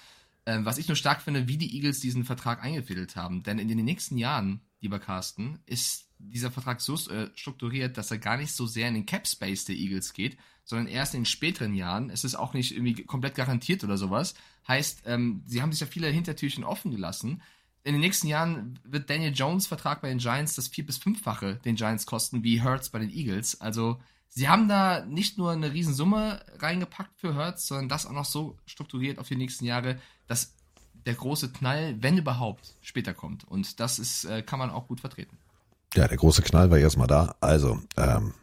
Ähm, 0.44 0.64
was 0.64 0.78
ich 0.78 0.88
nur 0.88 0.96
stark 0.96 1.22
finde, 1.22 1.48
wie 1.48 1.56
die 1.56 1.76
Eagles 1.76 2.00
diesen 2.00 2.24
Vertrag 2.24 2.62
eingefädelt 2.62 3.14
haben. 3.14 3.42
Denn 3.42 3.58
in 3.58 3.68
den 3.68 3.84
nächsten 3.84 4.18
Jahren, 4.18 4.60
lieber 4.80 4.98
Carsten, 4.98 5.60
ist 5.66 6.08
dieser 6.18 6.50
Vertrag 6.50 6.80
so 6.80 6.94
äh, 7.10 7.30
strukturiert, 7.34 7.96
dass 7.96 8.10
er 8.10 8.18
gar 8.18 8.36
nicht 8.36 8.52
so 8.52 8.66
sehr 8.66 8.88
in 8.88 8.94
den 8.94 9.06
Cap 9.06 9.26
Space 9.26 9.64
der 9.64 9.76
Eagles 9.76 10.12
geht, 10.12 10.36
sondern 10.64 10.86
erst 10.86 11.14
in 11.14 11.24
späteren 11.24 11.74
Jahren. 11.74 12.10
Es 12.10 12.24
ist 12.24 12.34
auch 12.34 12.54
nicht 12.54 12.72
irgendwie 12.72 13.04
komplett 13.04 13.34
garantiert 13.34 13.84
oder 13.84 13.96
sowas. 13.96 14.34
Heißt, 14.66 15.02
ähm, 15.06 15.42
sie 15.46 15.62
haben 15.62 15.72
sich 15.72 15.80
ja 15.80 15.86
viele 15.86 16.08
Hintertürchen 16.08 16.64
offen 16.64 16.90
gelassen. 16.90 17.42
In 17.84 17.94
den 17.94 18.00
nächsten 18.00 18.28
Jahren 18.28 18.78
wird 18.84 19.10
Daniel 19.10 19.32
Jones 19.32 19.66
Vertrag 19.66 20.02
bei 20.02 20.08
den 20.08 20.18
Giants 20.18 20.54
das 20.54 20.68
vier 20.68 20.86
bis 20.86 20.98
fünffache 20.98 21.56
den 21.64 21.74
Giants 21.74 22.06
kosten 22.06 22.44
wie 22.44 22.62
Hurts 22.62 22.90
bei 22.90 23.00
den 23.00 23.10
Eagles. 23.10 23.60
Also 23.60 24.00
sie 24.34 24.48
haben 24.48 24.68
da 24.68 25.04
nicht 25.04 25.38
nur 25.38 25.52
eine 25.52 25.72
Riesensumme 25.72 26.40
reingepackt 26.58 27.20
für 27.20 27.34
Hurts, 27.34 27.66
sondern 27.66 27.88
das 27.88 28.06
auch 28.06 28.12
noch 28.12 28.24
so 28.24 28.56
strukturiert 28.66 29.18
auf 29.18 29.28
die 29.28 29.36
nächsten 29.36 29.64
Jahre, 29.64 29.98
dass 30.26 30.54
der 31.06 31.14
große 31.14 31.50
Knall, 31.52 31.96
wenn 32.00 32.16
überhaupt, 32.16 32.76
später 32.80 33.12
kommt. 33.12 33.44
Und 33.44 33.80
das 33.80 33.98
ist, 33.98 34.24
äh, 34.24 34.42
kann 34.42 34.58
man 34.58 34.70
auch 34.70 34.86
gut 34.86 35.00
vertreten. 35.00 35.36
Ja, 35.94 36.08
der 36.08 36.16
große 36.16 36.42
Knall 36.42 36.70
war 36.70 36.78
erstmal 36.78 37.08
da. 37.08 37.34
Also, 37.40 37.80
ähm, 37.96 38.34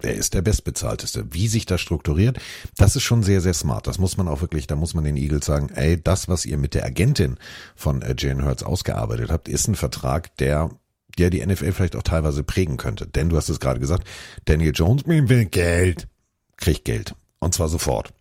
er 0.00 0.14
ist 0.14 0.34
der 0.34 0.42
bestbezahlteste. 0.42 1.32
Wie 1.32 1.48
sich 1.48 1.66
das 1.66 1.80
strukturiert, 1.80 2.38
das 2.76 2.94
ist 2.94 3.02
schon 3.02 3.22
sehr, 3.22 3.40
sehr 3.40 3.54
smart. 3.54 3.86
Das 3.86 3.98
muss 3.98 4.16
man 4.16 4.28
auch 4.28 4.40
wirklich, 4.40 4.66
da 4.66 4.76
muss 4.76 4.94
man 4.94 5.04
den 5.04 5.16
Eagles 5.16 5.46
sagen, 5.46 5.70
ey, 5.70 6.00
das, 6.00 6.28
was 6.28 6.44
ihr 6.44 6.58
mit 6.58 6.74
der 6.74 6.84
Agentin 6.84 7.38
von 7.74 8.02
äh, 8.02 8.14
Jane 8.16 8.44
Hurts 8.44 8.62
ausgearbeitet 8.62 9.30
habt, 9.30 9.48
ist 9.48 9.66
ein 9.66 9.74
Vertrag, 9.74 10.36
der 10.36 10.70
der 11.18 11.30
die 11.30 11.44
NFL 11.44 11.72
vielleicht 11.72 11.96
auch 11.96 12.02
teilweise 12.02 12.42
prägen 12.42 12.76
könnte. 12.76 13.06
Denn 13.06 13.28
du 13.28 13.36
hast 13.36 13.48
es 13.48 13.60
gerade 13.60 13.80
gesagt, 13.80 14.06
Daniel 14.44 14.72
Jones 14.74 15.06
will 15.06 15.44
Geld, 15.46 16.08
kriegt 16.56 16.84
Geld. 16.84 17.14
Und 17.38 17.54
zwar 17.54 17.68
sofort. 17.68 18.12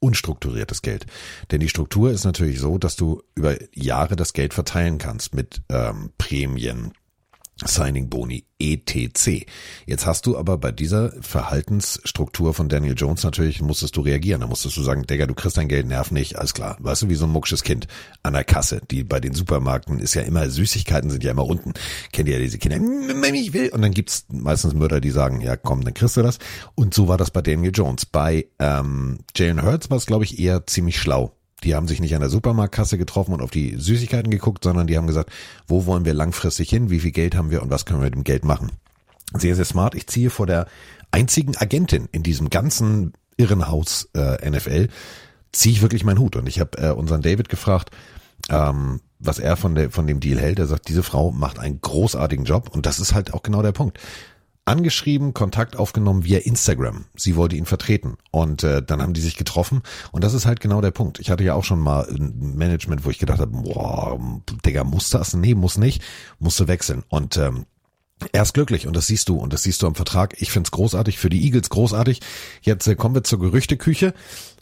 Unstrukturiertes 0.00 0.82
Geld. 0.82 1.06
Denn 1.50 1.60
die 1.60 1.68
Struktur 1.68 2.10
ist 2.10 2.24
natürlich 2.24 2.58
so, 2.58 2.78
dass 2.78 2.96
du 2.96 3.22
über 3.34 3.56
Jahre 3.74 4.16
das 4.16 4.32
Geld 4.32 4.54
verteilen 4.54 4.98
kannst 4.98 5.34
mit 5.34 5.62
ähm, 5.68 6.10
Prämien, 6.16 6.92
Signing 7.64 8.08
Boni, 8.08 8.44
etc. 8.58 9.46
Jetzt 9.86 10.06
hast 10.06 10.26
du 10.26 10.36
aber 10.36 10.58
bei 10.58 10.72
dieser 10.72 11.12
Verhaltensstruktur 11.20 12.54
von 12.54 12.68
Daniel 12.68 12.94
Jones 12.96 13.22
natürlich, 13.22 13.60
musstest 13.60 13.96
du 13.96 14.00
reagieren. 14.00 14.40
Da 14.40 14.46
musstest 14.46 14.76
du 14.76 14.82
sagen, 14.82 15.06
Digga, 15.06 15.26
du 15.26 15.34
kriegst 15.34 15.56
dein 15.56 15.68
Geld, 15.68 15.86
nerv 15.86 16.10
nicht, 16.10 16.36
alles 16.36 16.54
klar. 16.54 16.76
Weißt 16.80 17.02
du, 17.02 17.08
wie 17.08 17.14
so 17.14 17.26
ein 17.26 17.32
mucksches 17.32 17.62
Kind 17.62 17.86
an 18.22 18.32
der 18.32 18.44
Kasse, 18.44 18.80
die 18.90 19.04
bei 19.04 19.20
den 19.20 19.34
Supermärkten 19.34 19.98
ist 19.98 20.14
ja 20.14 20.22
immer, 20.22 20.48
Süßigkeiten 20.48 21.10
sind 21.10 21.24
ja 21.24 21.32
immer 21.32 21.46
unten. 21.46 21.74
Kennt 22.12 22.28
ihr 22.28 22.36
ja 22.36 22.40
diese 22.40 22.58
Kinder, 22.58 22.78
ich 23.34 23.52
will. 23.52 23.70
Und 23.70 23.82
dann 23.82 23.92
gibt's 23.92 24.26
meistens 24.30 24.74
Mörder, 24.74 25.00
die 25.00 25.10
sagen, 25.10 25.40
ja 25.40 25.56
komm, 25.56 25.84
dann 25.84 25.94
kriegst 25.94 26.16
du 26.16 26.22
das. 26.22 26.38
Und 26.74 26.94
so 26.94 27.08
war 27.08 27.16
das 27.16 27.30
bei 27.30 27.42
Daniel 27.42 27.72
Jones. 27.74 28.06
Bei 28.06 28.46
ähm, 28.58 29.20
Jalen 29.34 29.62
Hurts 29.62 29.90
war 29.90 29.96
es, 29.96 30.06
glaube 30.06 30.24
ich, 30.24 30.38
eher 30.38 30.66
ziemlich 30.66 30.98
schlau. 30.98 31.34
Die 31.64 31.74
haben 31.74 31.88
sich 31.88 32.00
nicht 32.00 32.14
an 32.14 32.20
der 32.20 32.30
Supermarktkasse 32.30 32.98
getroffen 32.98 33.34
und 33.34 33.42
auf 33.42 33.50
die 33.50 33.76
Süßigkeiten 33.76 34.30
geguckt, 34.30 34.64
sondern 34.64 34.86
die 34.86 34.96
haben 34.96 35.06
gesagt, 35.06 35.30
wo 35.66 35.86
wollen 35.86 36.04
wir 36.04 36.14
langfristig 36.14 36.70
hin, 36.70 36.90
wie 36.90 37.00
viel 37.00 37.12
Geld 37.12 37.34
haben 37.34 37.50
wir 37.50 37.62
und 37.62 37.70
was 37.70 37.84
können 37.84 38.00
wir 38.00 38.06
mit 38.06 38.14
dem 38.14 38.24
Geld 38.24 38.44
machen. 38.44 38.72
Sehr, 39.34 39.54
sehr 39.54 39.64
smart. 39.64 39.94
Ich 39.94 40.06
ziehe 40.06 40.30
vor 40.30 40.46
der 40.46 40.66
einzigen 41.10 41.56
Agentin 41.56 42.08
in 42.12 42.22
diesem 42.22 42.50
ganzen 42.50 43.12
Irrenhaus 43.36 44.08
äh, 44.14 44.48
NFL, 44.48 44.88
ziehe 45.52 45.74
ich 45.74 45.82
wirklich 45.82 46.04
meinen 46.04 46.18
Hut. 46.18 46.36
Und 46.36 46.48
ich 46.48 46.60
habe 46.60 46.78
äh, 46.78 46.90
unseren 46.90 47.22
David 47.22 47.48
gefragt, 47.48 47.90
ähm, 48.48 49.00
was 49.18 49.38
er 49.38 49.56
von, 49.56 49.74
der, 49.74 49.90
von 49.90 50.06
dem 50.06 50.20
Deal 50.20 50.38
hält. 50.38 50.58
Er 50.58 50.66
sagt, 50.66 50.88
diese 50.88 51.02
Frau 51.02 51.30
macht 51.30 51.58
einen 51.58 51.80
großartigen 51.80 52.44
Job 52.44 52.70
und 52.72 52.86
das 52.86 52.98
ist 52.98 53.14
halt 53.14 53.34
auch 53.34 53.42
genau 53.42 53.62
der 53.62 53.72
Punkt 53.72 53.98
angeschrieben, 54.64 55.34
Kontakt 55.34 55.76
aufgenommen 55.76 56.24
via 56.24 56.38
Instagram. 56.38 57.06
Sie 57.16 57.36
wollte 57.36 57.56
ihn 57.56 57.66
vertreten 57.66 58.16
und 58.30 58.62
äh, 58.62 58.82
dann 58.82 59.02
haben 59.02 59.14
die 59.14 59.20
sich 59.20 59.36
getroffen 59.36 59.82
und 60.12 60.22
das 60.22 60.34
ist 60.34 60.46
halt 60.46 60.60
genau 60.60 60.80
der 60.80 60.90
Punkt. 60.90 61.18
Ich 61.18 61.30
hatte 61.30 61.44
ja 61.44 61.54
auch 61.54 61.64
schon 61.64 61.80
mal 61.80 62.06
ein 62.08 62.56
Management, 62.56 63.04
wo 63.04 63.10
ich 63.10 63.18
gedacht 63.18 63.40
habe, 63.40 63.52
boah, 63.52 64.18
Digga, 64.64 64.84
muss 64.84 65.10
das? 65.10 65.34
Nee, 65.34 65.54
muss 65.54 65.78
nicht, 65.78 66.02
musste 66.38 66.68
wechseln 66.68 67.04
und 67.08 67.36
ähm, 67.36 67.66
er 68.32 68.42
ist 68.42 68.54
glücklich 68.54 68.86
und 68.86 68.94
das 68.94 69.06
siehst 69.06 69.28
du 69.28 69.36
und 69.36 69.52
das 69.52 69.62
siehst 69.62 69.82
du 69.82 69.86
am 69.86 69.94
Vertrag. 69.94 70.40
Ich 70.40 70.50
find's 70.50 70.70
großartig, 70.70 71.18
für 71.18 71.30
die 71.30 71.42
Eagles 71.44 71.70
großartig. 71.70 72.20
Jetzt 72.60 72.86
äh, 72.86 72.94
kommen 72.94 73.14
wir 73.14 73.24
zur 73.24 73.40
Gerüchteküche. 73.40 74.14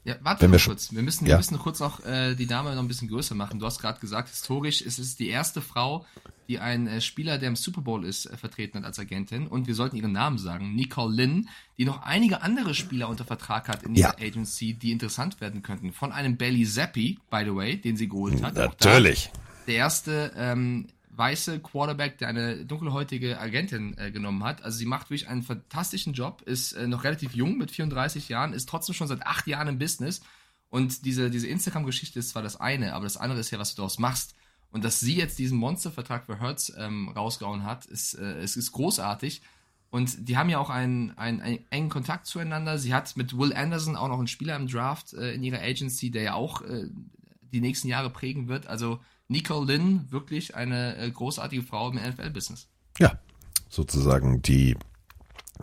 Ja, 0.05 0.17
warte 0.23 0.43
Wenn 0.43 0.53
wir 0.53 0.59
kurz. 0.61 0.93
Wir 0.93 1.03
müssen, 1.03 1.25
Ja. 1.27 1.31
wir 1.33 1.37
müssen 1.39 1.59
kurz 1.59 1.81
noch 1.81 2.05
äh, 2.05 2.35
die 2.35 2.47
Dame 2.47 2.75
noch 2.75 2.83
ein 2.83 2.89
bisschen 2.89 3.09
größer 3.09 3.35
machen. 3.35 3.59
Du 3.59 3.67
hast 3.67 3.79
gerade 3.81 4.01
gesagt, 4.01 4.31
historisch 4.31 4.81
ist 4.81 4.99
es 4.99 5.17
die 5.17 5.29
erste 5.29 5.61
Frau, 5.61 6.07
die 6.49 6.59
einen 6.61 6.87
äh, 6.87 7.01
Spieler, 7.03 7.37
der 7.37 7.49
im 7.49 7.57
Super 7.57 7.83
Bowl 7.83 8.05
ist, 8.07 8.27
äh, 8.27 8.37
vertreten 8.37 8.79
hat 8.79 8.85
als 8.85 8.99
Agentin. 8.99 9.47
Und 9.47 9.67
wir 9.67 9.75
sollten 9.75 9.97
ihren 9.97 10.13
Namen 10.13 10.39
sagen, 10.39 10.75
Nicole 10.75 11.15
Lynn, 11.15 11.49
die 11.77 11.85
noch 11.85 12.03
einige 12.03 12.41
andere 12.43 12.75
Spieler 12.75 13.09
unter 13.09 13.25
Vertrag 13.25 13.69
hat 13.69 13.83
in 13.83 13.93
dieser 13.95 14.19
Ja. 14.19 14.27
Agency, 14.27 14.73
die 14.75 14.93
interessant 14.93 15.41
werden 15.43 15.63
könnten. 15.63 15.93
Von 15.93 16.13
einem 16.13 16.37
Belly 16.39 16.65
Zappi, 16.65 17.19
by 17.31 17.43
the 17.45 17.55
way, 17.55 17.77
den 17.77 17.97
sie 17.97 18.09
geholt 18.09 18.43
hat. 18.43 18.55
Natürlich. 18.55 19.31
der 19.67 19.75
erste 19.75 20.33
ähm, 20.37 20.87
weiße 21.19 21.61
Quarterback, 21.61 22.19
der 22.19 22.29
eine 22.29 22.65
dunkelhäutige 22.65 23.39
Agentin 23.39 23.97
äh, 23.99 24.11
genommen 24.11 24.45
hat. 24.45 24.63
Also 24.63 24.79
sie 24.79 24.87
macht 24.87 25.11
wirklich 25.11 25.29
einen 25.29 25.43
fantastischen 25.43 26.13
Job, 26.13 26.43
ist 26.43 26.73
äh, 26.73 26.87
noch 26.87 27.05
relativ 27.05 27.35
jung 27.35 27.59
mit 27.59 27.71
34 27.71 28.29
Jahren, 28.29 28.53
ist 28.53 28.69
trotzdem 28.69 28.95
schon 28.95 29.09
seit 29.09 29.27
acht 29.27 29.47
Jahren 29.47 29.69
im 29.69 29.79
Business. 29.79 30.23
Und 30.71 31.05
diese, 31.05 31.31
diese 31.31 31.49
Instagram-Geschichte 31.49 32.19
ist 32.19 32.31
zwar 32.31 32.43
das 32.43 32.61
eine, 32.61 32.95
aber 32.95 33.05
das 33.05 33.17
andere 33.17 33.41
ist 33.41 33.51
ja, 33.51 33.59
was 33.59 33.75
du 33.75 33.79
daraus 33.79 33.99
machst. 33.99 34.35
Und 34.71 34.85
dass 34.85 35.01
sie 35.01 35.17
jetzt 35.17 35.39
diesen 35.39 35.59
Monstervertrag 35.59 36.27
für 36.27 36.41
Hertz 36.41 36.73
ähm, 36.77 37.09
rausgehauen 37.09 37.65
hat, 37.65 37.87
ist, 37.87 38.15
äh, 38.15 38.39
es 38.39 38.57
ist 38.57 38.73
großartig. 38.73 39.43
Und 39.91 40.29
die 40.29 40.37
haben 40.37 40.51
ja 40.51 40.59
auch 40.59 40.71
einen, 40.71 41.17
einen, 41.17 41.41
einen 41.41 41.65
engen 41.71 41.89
Kontakt 41.89 42.27
zueinander. 42.27 42.79
Sie 42.79 42.93
hat 42.93 43.17
mit 43.17 43.37
Will 43.37 43.55
Anderson 43.55 43.97
auch 43.97 44.09
noch 44.09 44.19
einen 44.19 44.27
Spieler 44.27 44.57
im 44.57 44.69
Draft 44.69 45.15
äh, 45.15 45.33
in 45.33 45.43
ihrer 45.43 45.63
Agency, 45.63 46.11
der 46.11 46.23
ja 46.23 46.35
auch 46.35 46.61
äh, 46.63 46.89
die 47.41 47.63
nächsten 47.63 47.89
Jahre 47.89 48.11
prägen 48.11 48.49
wird. 48.49 48.67
Also 48.67 49.01
Nicole 49.29 49.67
Lynn, 49.67 50.07
wirklich 50.11 50.57
eine 50.57 50.97
äh, 50.97 51.11
großartige 51.11 51.63
Frau 51.63 51.91
im 51.91 51.97
NFL-Business. 51.97 52.67
Ja, 52.99 53.19
sozusagen 53.69 54.43
die 54.43 54.77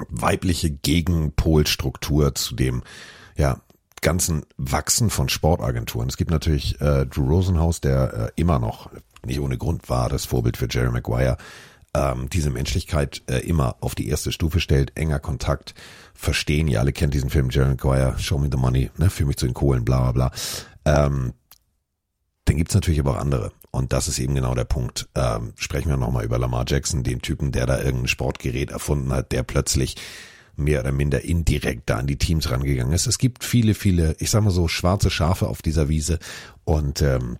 weibliche 0.09 0.69
Gegenpolstruktur 0.69 2.35
zu 2.35 2.55
dem, 2.55 2.83
ja, 3.37 3.61
ganzen 4.01 4.45
Wachsen 4.57 5.09
von 5.09 5.29
Sportagenturen. 5.29 6.07
Es 6.09 6.17
gibt 6.17 6.29
natürlich 6.29 6.79
äh, 6.79 7.07
Drew 7.07 7.27
Rosenhaus, 7.27 7.81
der 7.81 8.13
äh, 8.13 8.31
immer 8.39 8.59
noch, 8.59 8.91
nicht 9.25 9.39
ohne 9.39 9.57
Grund 9.57 9.89
war, 9.89 10.09
das 10.09 10.25
Vorbild 10.25 10.57
für 10.57 10.67
Jerry 10.69 10.91
Maguire, 10.91 11.37
ähm, 11.95 12.29
diese 12.29 12.51
Menschlichkeit 12.51 13.23
äh, 13.27 13.39
immer 13.39 13.77
auf 13.79 13.95
die 13.95 14.07
erste 14.07 14.31
Stufe 14.31 14.59
stellt, 14.59 14.95
enger 14.95 15.19
Kontakt, 15.19 15.73
verstehen. 16.13 16.67
Ihr 16.67 16.81
alle 16.81 16.93
kennt 16.93 17.15
diesen 17.15 17.31
Film 17.31 17.49
Jerry 17.49 17.69
Maguire, 17.69 18.19
Show 18.19 18.37
Me 18.37 18.49
the 18.51 18.57
Money, 18.57 18.91
ne, 18.97 19.09
für 19.09 19.25
mich 19.25 19.37
zu 19.37 19.47
den 19.47 19.55
Kohlen, 19.55 19.85
bla 19.85 20.11
bla 20.11 20.29
bla. 20.29 21.05
Ähm, 21.05 21.33
dann 22.45 22.57
gibt's 22.57 22.75
natürlich 22.75 22.99
aber 22.99 23.11
auch 23.11 23.21
andere. 23.21 23.51
Und 23.71 23.91
das 23.91 24.07
ist 24.07 24.19
eben 24.19 24.35
genau 24.35 24.55
der 24.55 24.65
Punkt. 24.65 25.09
Ähm, 25.15 25.53
sprechen 25.57 25.89
wir 25.89 25.97
nochmal 25.97 26.25
über 26.25 26.37
Lamar 26.37 26.65
Jackson, 26.67 27.03
den 27.03 27.21
Typen, 27.21 27.51
der 27.51 27.65
da 27.65 27.81
irgendein 27.81 28.07
Sportgerät 28.07 28.71
erfunden 28.71 29.11
hat, 29.11 29.31
der 29.31 29.43
plötzlich 29.43 29.95
mehr 30.55 30.79
oder 30.79 30.91
minder 30.91 31.21
indirekt 31.21 31.89
da 31.89 31.97
an 31.97 32.07
die 32.07 32.17
Teams 32.17 32.49
rangegangen 32.49 32.93
ist. 32.93 33.07
Es 33.07 33.17
gibt 33.17 33.43
viele, 33.43 33.73
viele, 33.73 34.15
ich 34.19 34.29
sag 34.29 34.43
mal 34.43 34.51
so, 34.51 34.67
schwarze 34.67 35.09
Schafe 35.09 35.47
auf 35.47 35.61
dieser 35.61 35.89
Wiese. 35.89 36.19
Und 36.63 37.01
ähm, 37.01 37.37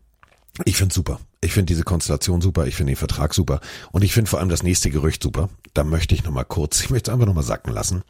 ich 0.66 0.78
find's 0.78 0.96
super. 0.96 1.20
Ich 1.42 1.54
finde 1.54 1.68
diese 1.68 1.84
Konstellation 1.84 2.42
super. 2.42 2.66
Ich 2.66 2.76
finde 2.76 2.94
den 2.94 2.98
Vertrag 2.98 3.34
super. 3.34 3.62
Und 3.92 4.04
ich 4.04 4.14
finde 4.14 4.30
vor 4.30 4.40
allem 4.40 4.50
das 4.50 4.64
nächste 4.64 4.90
Gerücht 4.90 5.22
super. 5.22 5.50
Da 5.74 5.84
möchte 5.84 6.16
ich 6.16 6.24
nochmal 6.24 6.46
kurz, 6.46 6.80
ich 6.84 6.90
möchte 6.90 7.12
es 7.12 7.14
einfach 7.14 7.28
nochmal 7.28 7.44
sacken 7.44 7.74
lassen. 7.74 8.04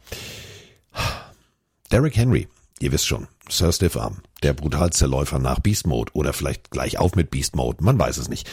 Derrick 1.92 2.16
Henry, 2.16 2.48
ihr 2.80 2.92
wisst 2.92 3.06
schon, 3.06 3.26
Sir 3.48 3.72
Stiff 3.72 3.96
Arm, 3.96 4.18
der 4.42 4.52
brutalste 4.54 5.06
Läufer 5.06 5.38
nach 5.38 5.60
Beast 5.60 5.86
Mode 5.86 6.12
oder 6.14 6.32
vielleicht 6.32 6.70
gleich 6.70 6.98
auf 6.98 7.14
mit 7.14 7.30
Beast 7.30 7.56
Mode, 7.56 7.82
man 7.82 7.98
weiß 7.98 8.18
es 8.18 8.28
nicht. 8.28 8.48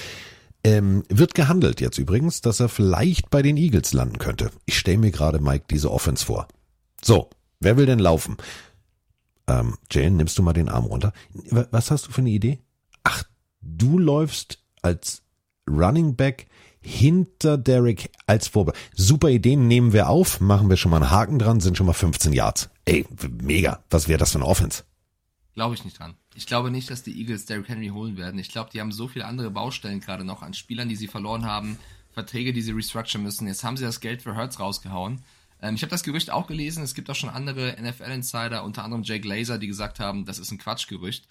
Ähm, 0.64 1.04
wird 1.10 1.34
gehandelt 1.36 1.82
jetzt 1.82 1.98
übrigens, 1.98 2.40
dass 2.42 2.60
er 2.62 2.70
vielleicht 2.70 3.30
bei 3.30 3.42
den 3.42 3.58
Eagles 3.58 3.92
landen 3.92 4.18
könnte. 4.18 4.50
Ich 4.66 4.78
stelle 4.80 4.98
mir 4.98 5.12
gerade 5.12 5.40
Mike 5.40 5.66
diese 5.70 5.92
Offense 5.92 6.26
vor. 6.26 6.48
So, 7.04 7.30
wer 7.60 7.76
will 7.76 7.86
denn 7.86 8.00
laufen? 8.00 8.38
Ähm, 9.48 9.76
Jane, 9.92 10.12
nimmst 10.12 10.38
du 10.38 10.42
mal 10.44 10.54
den 10.54 10.70
Arm 10.70 10.86
runter. 10.86 11.12
Wa- 11.34 11.68
Was 11.72 11.92
hast 11.92 12.08
du 12.08 12.12
für 12.12 12.22
eine 12.22 12.30
Idee? 12.30 12.60
Ach, 13.04 13.24
du 13.62 14.00
läufst 14.00 14.60
als 14.82 15.22
Running 15.70 16.16
Back 16.16 16.48
hinter 16.84 17.58
Derrick 17.58 18.12
als 18.28 18.48
Vorbe. 18.48 18.74
Super 18.96 19.30
Ideen 19.30 19.68
nehmen 19.68 19.94
wir 19.94 20.10
auf, 20.10 20.40
machen 20.40 20.70
wir 20.70 20.78
schon 20.78 20.92
mal 20.92 20.98
einen 20.98 21.12
Haken 21.12 21.40
dran, 21.40 21.60
sind 21.60 21.78
schon 21.78 21.88
mal 21.88 21.94
15 21.94 22.34
Yards. 22.34 22.70
Ey, 22.86 23.06
mega. 23.42 23.84
Was 23.90 24.08
wäre 24.08 24.20
das 24.20 24.34
für 24.34 24.38
eine 24.38 24.48
Offense? 24.48 24.84
Glaube 25.56 25.76
ich 25.76 25.86
nicht 25.86 26.00
dran. 26.00 26.16
Ich 26.36 26.48
glaube 26.48 26.72
nicht, 26.72 26.90
dass 26.90 27.04
die 27.04 27.18
Eagles 27.20 27.46
Derrick 27.46 27.70
Henry 27.70 27.90
holen 27.90 28.18
werden. 28.18 28.40
Ich 28.40 28.50
glaube, 28.50 28.72
die 28.74 28.82
haben 28.82 28.92
so 28.92 29.08
viele 29.08 29.26
andere 29.26 29.52
Baustellen 29.52 30.00
gerade 30.00 30.24
noch 30.24 30.42
an 30.42 30.54
Spielern, 30.54 30.90
die 30.90 30.96
sie 30.96 31.08
verloren 31.08 31.46
haben, 31.46 31.78
Verträge, 32.12 32.54
die 32.54 32.62
sie 32.62 32.72
restructuren 32.72 33.24
müssen. 33.24 33.48
Jetzt 33.48 33.64
haben 33.64 33.78
sie 33.78 33.84
das 33.84 34.00
Geld 34.00 34.22
für 34.22 34.36
Hurts 34.36 34.60
rausgehauen. 34.60 35.24
Ähm, 35.62 35.76
ich 35.76 35.82
habe 35.82 35.92
das 35.92 36.04
Gerücht 36.04 36.32
auch 36.32 36.48
gelesen. 36.48 36.84
Es 36.84 36.96
gibt 36.96 37.10
auch 37.10 37.16
schon 37.16 37.30
andere 37.30 37.78
NFL-Insider, 37.80 38.64
unter 38.64 38.84
anderem 38.84 39.04
Jake 39.04 39.22
Glazer, 39.22 39.58
die 39.58 39.68
gesagt 39.68 40.00
haben, 40.00 40.26
das 40.26 40.40
ist 40.40 40.52
ein 40.52 40.58
Quatschgerücht. 40.58 41.28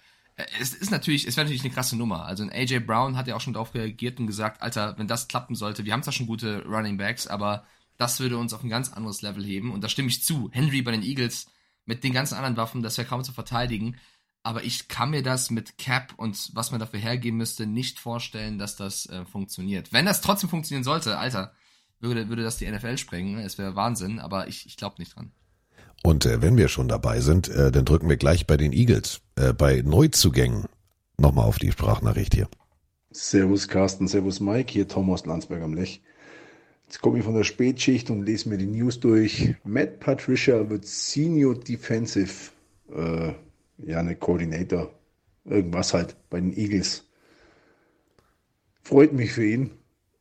Es 0.59 0.73
ist 0.73 0.89
natürlich, 0.89 1.27
es 1.27 1.37
wäre 1.37 1.45
natürlich 1.45 1.63
eine 1.63 1.73
krasse 1.73 1.95
Nummer. 1.95 2.25
Also 2.25 2.43
ein 2.43 2.51
AJ 2.51 2.79
Brown 2.79 3.17
hat 3.17 3.27
ja 3.27 3.35
auch 3.35 3.41
schon 3.41 3.53
darauf 3.53 3.73
reagiert 3.75 4.19
und 4.19 4.27
gesagt, 4.27 4.61
Alter, 4.61 4.97
wenn 4.97 5.07
das 5.07 5.27
klappen 5.27 5.55
sollte, 5.55 5.85
wir 5.85 5.93
haben 5.93 6.03
zwar 6.03 6.13
schon 6.13 6.25
gute 6.25 6.63
Running 6.65 6.97
Backs, 6.97 7.27
aber 7.27 7.65
das 7.97 8.19
würde 8.19 8.37
uns 8.37 8.53
auf 8.53 8.63
ein 8.63 8.69
ganz 8.69 8.91
anderes 8.91 9.21
Level 9.21 9.45
heben. 9.45 9.71
Und 9.71 9.83
da 9.83 9.89
stimme 9.89 10.07
ich 10.07 10.23
zu. 10.23 10.49
Henry 10.51 10.81
bei 10.81 10.91
den 10.91 11.03
Eagles 11.03 11.47
mit 11.85 12.03
den 12.03 12.13
ganzen 12.13 12.35
anderen 12.35 12.57
Waffen, 12.57 12.81
das 12.81 12.97
wäre 12.97 13.07
kaum 13.07 13.23
zu 13.23 13.31
verteidigen. 13.31 13.97
Aber 14.41 14.63
ich 14.63 14.87
kann 14.89 15.11
mir 15.11 15.23
das 15.23 15.51
mit 15.51 15.77
Cap 15.77 16.13
und 16.17 16.51
was 16.53 16.71
man 16.71 16.79
dafür 16.79 16.99
hergeben 16.99 17.37
müsste, 17.37 17.65
nicht 17.65 17.99
vorstellen, 17.99 18.57
dass 18.57 18.75
das 18.75 19.05
äh, 19.05 19.25
funktioniert. 19.25 19.93
Wenn 19.93 20.05
das 20.05 20.21
trotzdem 20.21 20.49
funktionieren 20.49 20.83
sollte, 20.83 21.17
Alter, 21.17 21.53
würde, 21.99 22.27
würde 22.27 22.43
das 22.43 22.57
die 22.57 22.69
NFL 22.69 22.97
sprengen. 22.97 23.37
Es 23.39 23.57
wäre 23.57 23.75
Wahnsinn, 23.75 24.19
aber 24.19 24.47
ich, 24.49 24.65
ich 24.65 24.75
glaube 24.75 24.95
nicht 24.99 25.15
dran. 25.15 25.31
Und 26.03 26.25
äh, 26.25 26.41
wenn 26.41 26.57
wir 26.57 26.67
schon 26.67 26.89
dabei 26.89 27.21
sind, 27.21 27.47
äh, 27.47 27.71
dann 27.71 27.85
drücken 27.85 28.09
wir 28.09 28.17
gleich 28.17 28.45
bei 28.45 28.57
den 28.57 28.73
Eagles, 28.73 29.21
äh, 29.35 29.53
bei 29.53 29.81
Neuzugängen 29.81 30.65
nochmal 31.17 31.45
auf 31.45 31.59
die 31.59 31.71
Sprachnachricht 31.71 32.33
hier. 32.33 32.47
Servus 33.11 33.67
Carsten, 33.67 34.07
Servus 34.07 34.39
Mike, 34.39 34.71
hier 34.71 34.87
Thomas 34.87 35.25
Landsberg 35.25 35.61
am 35.61 35.73
Lech. 35.73 36.01
Jetzt 36.85 37.01
komme 37.01 37.19
ich 37.19 37.23
von 37.23 37.35
der 37.35 37.43
Spätschicht 37.43 38.09
und 38.09 38.23
lese 38.23 38.49
mir 38.49 38.57
die 38.57 38.67
News 38.67 38.99
durch. 38.99 39.55
Matt 39.63 39.99
Patricia 39.99 40.69
wird 40.69 40.85
Senior 40.85 41.55
Defensive, 41.55 42.51
äh, 42.93 43.33
ja, 43.77 43.99
eine 43.99 44.15
Coordinator, 44.15 44.93
irgendwas 45.45 45.93
halt 45.93 46.15
bei 46.29 46.39
den 46.39 46.55
Eagles. 46.55 47.07
Freut 48.83 49.13
mich 49.13 49.31
für 49.31 49.45
ihn. 49.45 49.71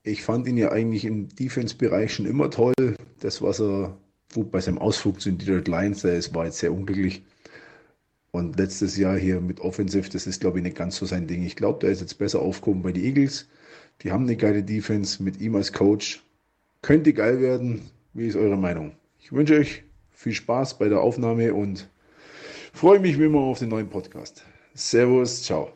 Ich 0.03 0.23
fand 0.23 0.47
ihn 0.47 0.57
ja 0.57 0.71
eigentlich 0.73 1.05
im 1.05 1.29
Defense-Bereich 1.29 2.15
schon 2.15 2.27
immer 2.27 2.51
toll. 2.51 2.75
Das, 3.21 3.43
was 3.43 3.61
er 3.61 3.97
bei 4.35 4.61
seinem 4.61 4.79
Ausflug 4.79 5.21
zu 5.21 5.31
den 5.31 5.39
Detroit 5.39 5.69
Lions, 5.69 6.03
der 6.03 6.17
ist, 6.17 6.35
war 6.35 6.47
jetzt 6.47 6.59
sehr 6.59 6.73
unglücklich. 6.73 7.25
Und 8.33 8.59
letztes 8.59 8.97
Jahr 8.97 9.17
hier 9.19 9.43
mit 9.43 9.61
Offensive, 9.61 10.09
das 10.09 10.27
ist, 10.27 10.41
glaube 10.41 10.59
ich, 10.59 10.65
nicht 10.65 10.77
ganz 10.77 10.97
so 10.97 11.05
sein 11.05 11.27
Ding. 11.27 11.43
Ich 11.45 11.55
glaube, 11.55 11.81
der 11.81 11.91
ist 11.91 12.01
jetzt 12.01 12.19
besser 12.19 12.41
aufgehoben 12.41 12.83
bei 12.83 12.91
den 12.91 13.05
Eagles. 13.05 13.47
Die 14.01 14.11
haben 14.11 14.25
eine 14.25 14.37
geile 14.37 14.63
Defense 14.63 15.23
mit 15.23 15.39
ihm 15.39 15.55
als 15.55 15.73
Coach. 15.73 16.23
Könnte 16.81 17.13
geil 17.13 17.41
werden. 17.41 17.83
Wie 18.15 18.27
ist 18.27 18.37
eure 18.37 18.57
Meinung? 18.57 18.97
Ich 19.21 19.33
wünsche 19.33 19.59
euch 19.59 19.85
viel 20.11 20.33
Spaß 20.33 20.79
bei 20.79 20.89
der 20.89 21.01
Aufnahme 21.01 21.53
und 21.53 21.89
freue 22.73 23.01
mich 23.01 23.19
wie 23.19 23.25
immer 23.25 23.41
auf 23.41 23.59
den 23.59 23.69
neuen 23.69 23.91
Podcast. 23.91 24.45
Servus, 24.73 25.43
ciao. 25.43 25.71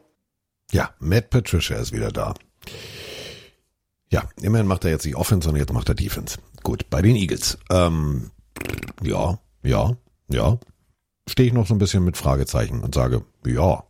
Ja, 0.72 0.94
Matt 0.98 1.28
Patricia 1.28 1.76
ist 1.76 1.92
wieder 1.92 2.10
da. 2.10 2.34
Ja, 4.08 4.28
immerhin 4.40 4.66
macht 4.66 4.84
er 4.84 4.92
jetzt 4.92 5.04
nicht 5.04 5.16
Offense, 5.16 5.44
sondern 5.44 5.60
jetzt 5.60 5.74
macht 5.74 5.90
er 5.90 5.94
Defense. 5.94 6.38
Gut, 6.62 6.88
bei 6.88 7.02
den 7.02 7.16
Eagles. 7.16 7.58
Ähm, 7.70 8.30
ja, 9.02 9.38
ja, 9.62 9.96
ja. 10.28 10.58
Stehe 11.28 11.48
ich 11.48 11.52
noch 11.52 11.66
so 11.66 11.74
ein 11.74 11.78
bisschen 11.78 12.04
mit 12.04 12.16
Fragezeichen 12.16 12.82
und 12.82 12.94
sage, 12.94 13.24
ja, 13.44 13.84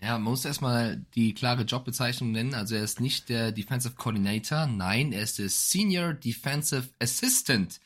Ja, 0.00 0.12
man 0.12 0.22
muss 0.22 0.44
erstmal 0.44 1.04
die 1.14 1.34
klare 1.34 1.62
Jobbezeichnung 1.62 2.30
nennen. 2.30 2.54
Also 2.54 2.76
er 2.76 2.84
ist 2.84 3.00
nicht 3.00 3.28
der 3.28 3.50
Defensive 3.50 3.94
Coordinator, 3.94 4.66
nein, 4.66 5.12
er 5.12 5.22
ist 5.22 5.38
der 5.38 5.48
Senior 5.48 6.14
Defensive 6.14 6.88
Assistant. 7.00 7.80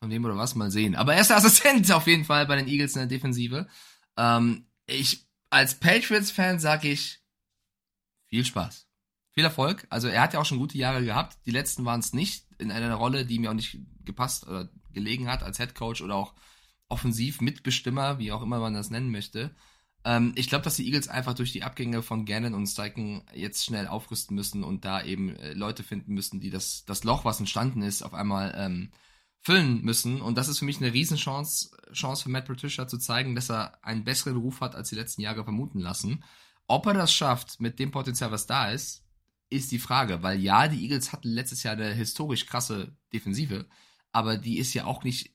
Von 0.00 0.10
wem 0.10 0.24
oder 0.24 0.36
was 0.36 0.54
mal 0.54 0.70
sehen. 0.70 0.96
Aber 0.96 1.14
er 1.14 1.20
ist 1.20 1.30
der 1.30 1.36
Assistent 1.36 1.92
auf 1.92 2.06
jeden 2.06 2.24
Fall 2.24 2.46
bei 2.46 2.56
den 2.56 2.68
Eagles 2.68 2.94
in 2.94 3.00
der 3.00 3.08
Defensive. 3.08 3.68
Ähm, 4.16 4.66
ich, 4.86 5.26
als 5.50 5.74
Patriots-Fan 5.78 6.58
sage 6.58 6.88
ich, 6.88 7.20
viel 8.28 8.44
Spaß. 8.44 8.88
Viel 9.32 9.44
Erfolg. 9.44 9.86
Also 9.90 10.08
er 10.08 10.22
hat 10.22 10.34
ja 10.34 10.40
auch 10.40 10.44
schon 10.44 10.58
gute 10.58 10.78
Jahre 10.78 11.04
gehabt. 11.04 11.38
Die 11.46 11.50
letzten 11.50 11.84
waren 11.84 12.00
es 12.00 12.12
nicht 12.12 12.46
in 12.58 12.72
einer 12.72 12.94
Rolle, 12.94 13.24
die 13.26 13.38
mir 13.38 13.50
auch 13.50 13.54
nicht 13.54 13.78
gepasst 14.04 14.46
oder 14.46 14.68
gelegen 14.92 15.28
hat 15.30 15.42
als 15.42 15.58
Head 15.58 15.74
Coach 15.74 16.00
oder 16.02 16.16
auch 16.16 16.34
offensiv 16.92 17.40
Mitbestimmer, 17.40 18.18
wie 18.18 18.30
auch 18.32 18.42
immer 18.42 18.60
man 18.60 18.74
das 18.74 18.90
nennen 18.90 19.10
möchte. 19.10 19.54
Ähm, 20.04 20.32
ich 20.36 20.48
glaube, 20.48 20.64
dass 20.64 20.76
die 20.76 20.86
Eagles 20.86 21.08
einfach 21.08 21.34
durch 21.34 21.52
die 21.52 21.62
Abgänge 21.62 22.02
von 22.02 22.26
Gannon 22.26 22.54
und 22.54 22.66
Steichen 22.66 23.22
jetzt 23.34 23.64
schnell 23.64 23.86
aufrüsten 23.86 24.34
müssen 24.34 24.62
und 24.62 24.84
da 24.84 25.02
eben 25.02 25.36
äh, 25.36 25.54
Leute 25.54 25.82
finden 25.82 26.14
müssen, 26.14 26.40
die 26.40 26.50
das, 26.50 26.84
das 26.84 27.04
Loch, 27.04 27.24
was 27.24 27.40
entstanden 27.40 27.82
ist, 27.82 28.02
auf 28.02 28.14
einmal 28.14 28.54
ähm, 28.56 28.92
füllen 29.40 29.82
müssen. 29.82 30.20
Und 30.20 30.36
das 30.38 30.48
ist 30.48 30.58
für 30.58 30.64
mich 30.64 30.80
eine 30.80 30.92
Riesenchance 30.92 31.70
Chance 31.92 32.24
für 32.24 32.30
Matt 32.30 32.46
Patricia 32.46 32.86
zu 32.86 32.98
zeigen, 32.98 33.34
dass 33.34 33.50
er 33.50 33.84
einen 33.84 34.04
besseren 34.04 34.36
Ruf 34.36 34.60
hat, 34.60 34.74
als 34.74 34.90
die 34.90 34.96
letzten 34.96 35.22
Jahre 35.22 35.44
vermuten 35.44 35.80
lassen. 35.80 36.24
Ob 36.66 36.86
er 36.86 36.94
das 36.94 37.12
schafft 37.12 37.60
mit 37.60 37.78
dem 37.78 37.90
Potenzial, 37.90 38.30
was 38.30 38.46
da 38.46 38.70
ist, 38.70 39.04
ist 39.50 39.72
die 39.72 39.78
Frage. 39.78 40.22
Weil 40.22 40.40
ja, 40.40 40.68
die 40.68 40.82
Eagles 40.82 41.12
hatten 41.12 41.28
letztes 41.28 41.62
Jahr 41.62 41.74
eine 41.74 41.92
historisch 41.92 42.46
krasse 42.46 42.96
Defensive, 43.12 43.66
aber 44.12 44.36
die 44.36 44.58
ist 44.58 44.74
ja 44.74 44.84
auch 44.84 45.04
nicht 45.04 45.31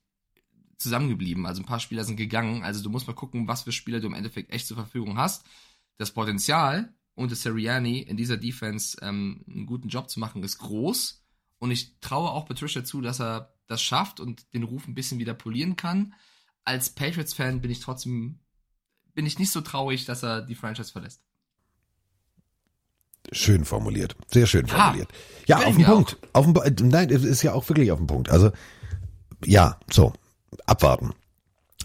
zusammengeblieben. 0.77 1.45
Also 1.45 1.61
ein 1.61 1.65
paar 1.65 1.79
Spieler 1.79 2.03
sind 2.03 2.17
gegangen. 2.17 2.63
Also 2.63 2.83
du 2.83 2.89
musst 2.89 3.07
mal 3.07 3.13
gucken, 3.13 3.47
was 3.47 3.63
für 3.63 3.71
Spieler 3.71 3.99
du 3.99 4.07
im 4.07 4.13
Endeffekt 4.13 4.51
echt 4.51 4.67
zur 4.67 4.77
Verfügung 4.77 5.17
hast. 5.17 5.45
Das 5.97 6.11
Potenzial 6.11 6.93
und 7.15 7.35
Sirianni 7.35 7.99
in 7.99 8.17
dieser 8.17 8.37
Defense 8.37 8.97
ähm, 9.01 9.43
einen 9.49 9.65
guten 9.65 9.89
Job 9.89 10.09
zu 10.09 10.19
machen, 10.19 10.43
ist 10.43 10.59
groß. 10.59 11.23
Und 11.59 11.71
ich 11.71 11.99
traue 11.99 12.29
auch 12.29 12.45
Patricia 12.45 12.83
zu, 12.83 13.01
dass 13.01 13.19
er 13.19 13.55
das 13.65 13.81
schafft 13.81 14.19
und 14.19 14.53
den 14.53 14.63
Ruf 14.63 14.87
ein 14.87 14.93
bisschen 14.93 15.19
wieder 15.19 15.33
polieren 15.33 15.75
kann. 15.75 16.13
Als 16.63 16.89
Patriots-Fan 16.91 17.61
bin 17.61 17.71
ich 17.71 17.79
trotzdem, 17.79 18.39
bin 19.13 19.25
ich 19.25 19.39
nicht 19.39 19.51
so 19.51 19.61
traurig, 19.61 20.05
dass 20.05 20.23
er 20.23 20.41
die 20.41 20.55
Franchise 20.55 20.91
verlässt. 20.91 21.23
Schön 23.31 23.65
formuliert. 23.65 24.15
Sehr 24.31 24.47
schön 24.47 24.65
Ja, 24.67 24.75
formuliert. 24.75 25.11
Ja, 25.47 25.57
gefällt 25.57 25.69
auf 25.69 25.75
den 25.75 25.85
Punkt. 25.85 26.17
Auf 26.33 26.45
den, 26.75 26.87
nein, 26.89 27.09
es 27.09 27.23
ist 27.23 27.41
ja 27.41 27.53
auch 27.53 27.67
wirklich 27.67 27.91
auf 27.91 27.97
den 27.99 28.07
Punkt. 28.07 28.29
Also, 28.29 28.51
ja, 29.43 29.79
so, 29.91 30.13
abwarten. 30.65 31.13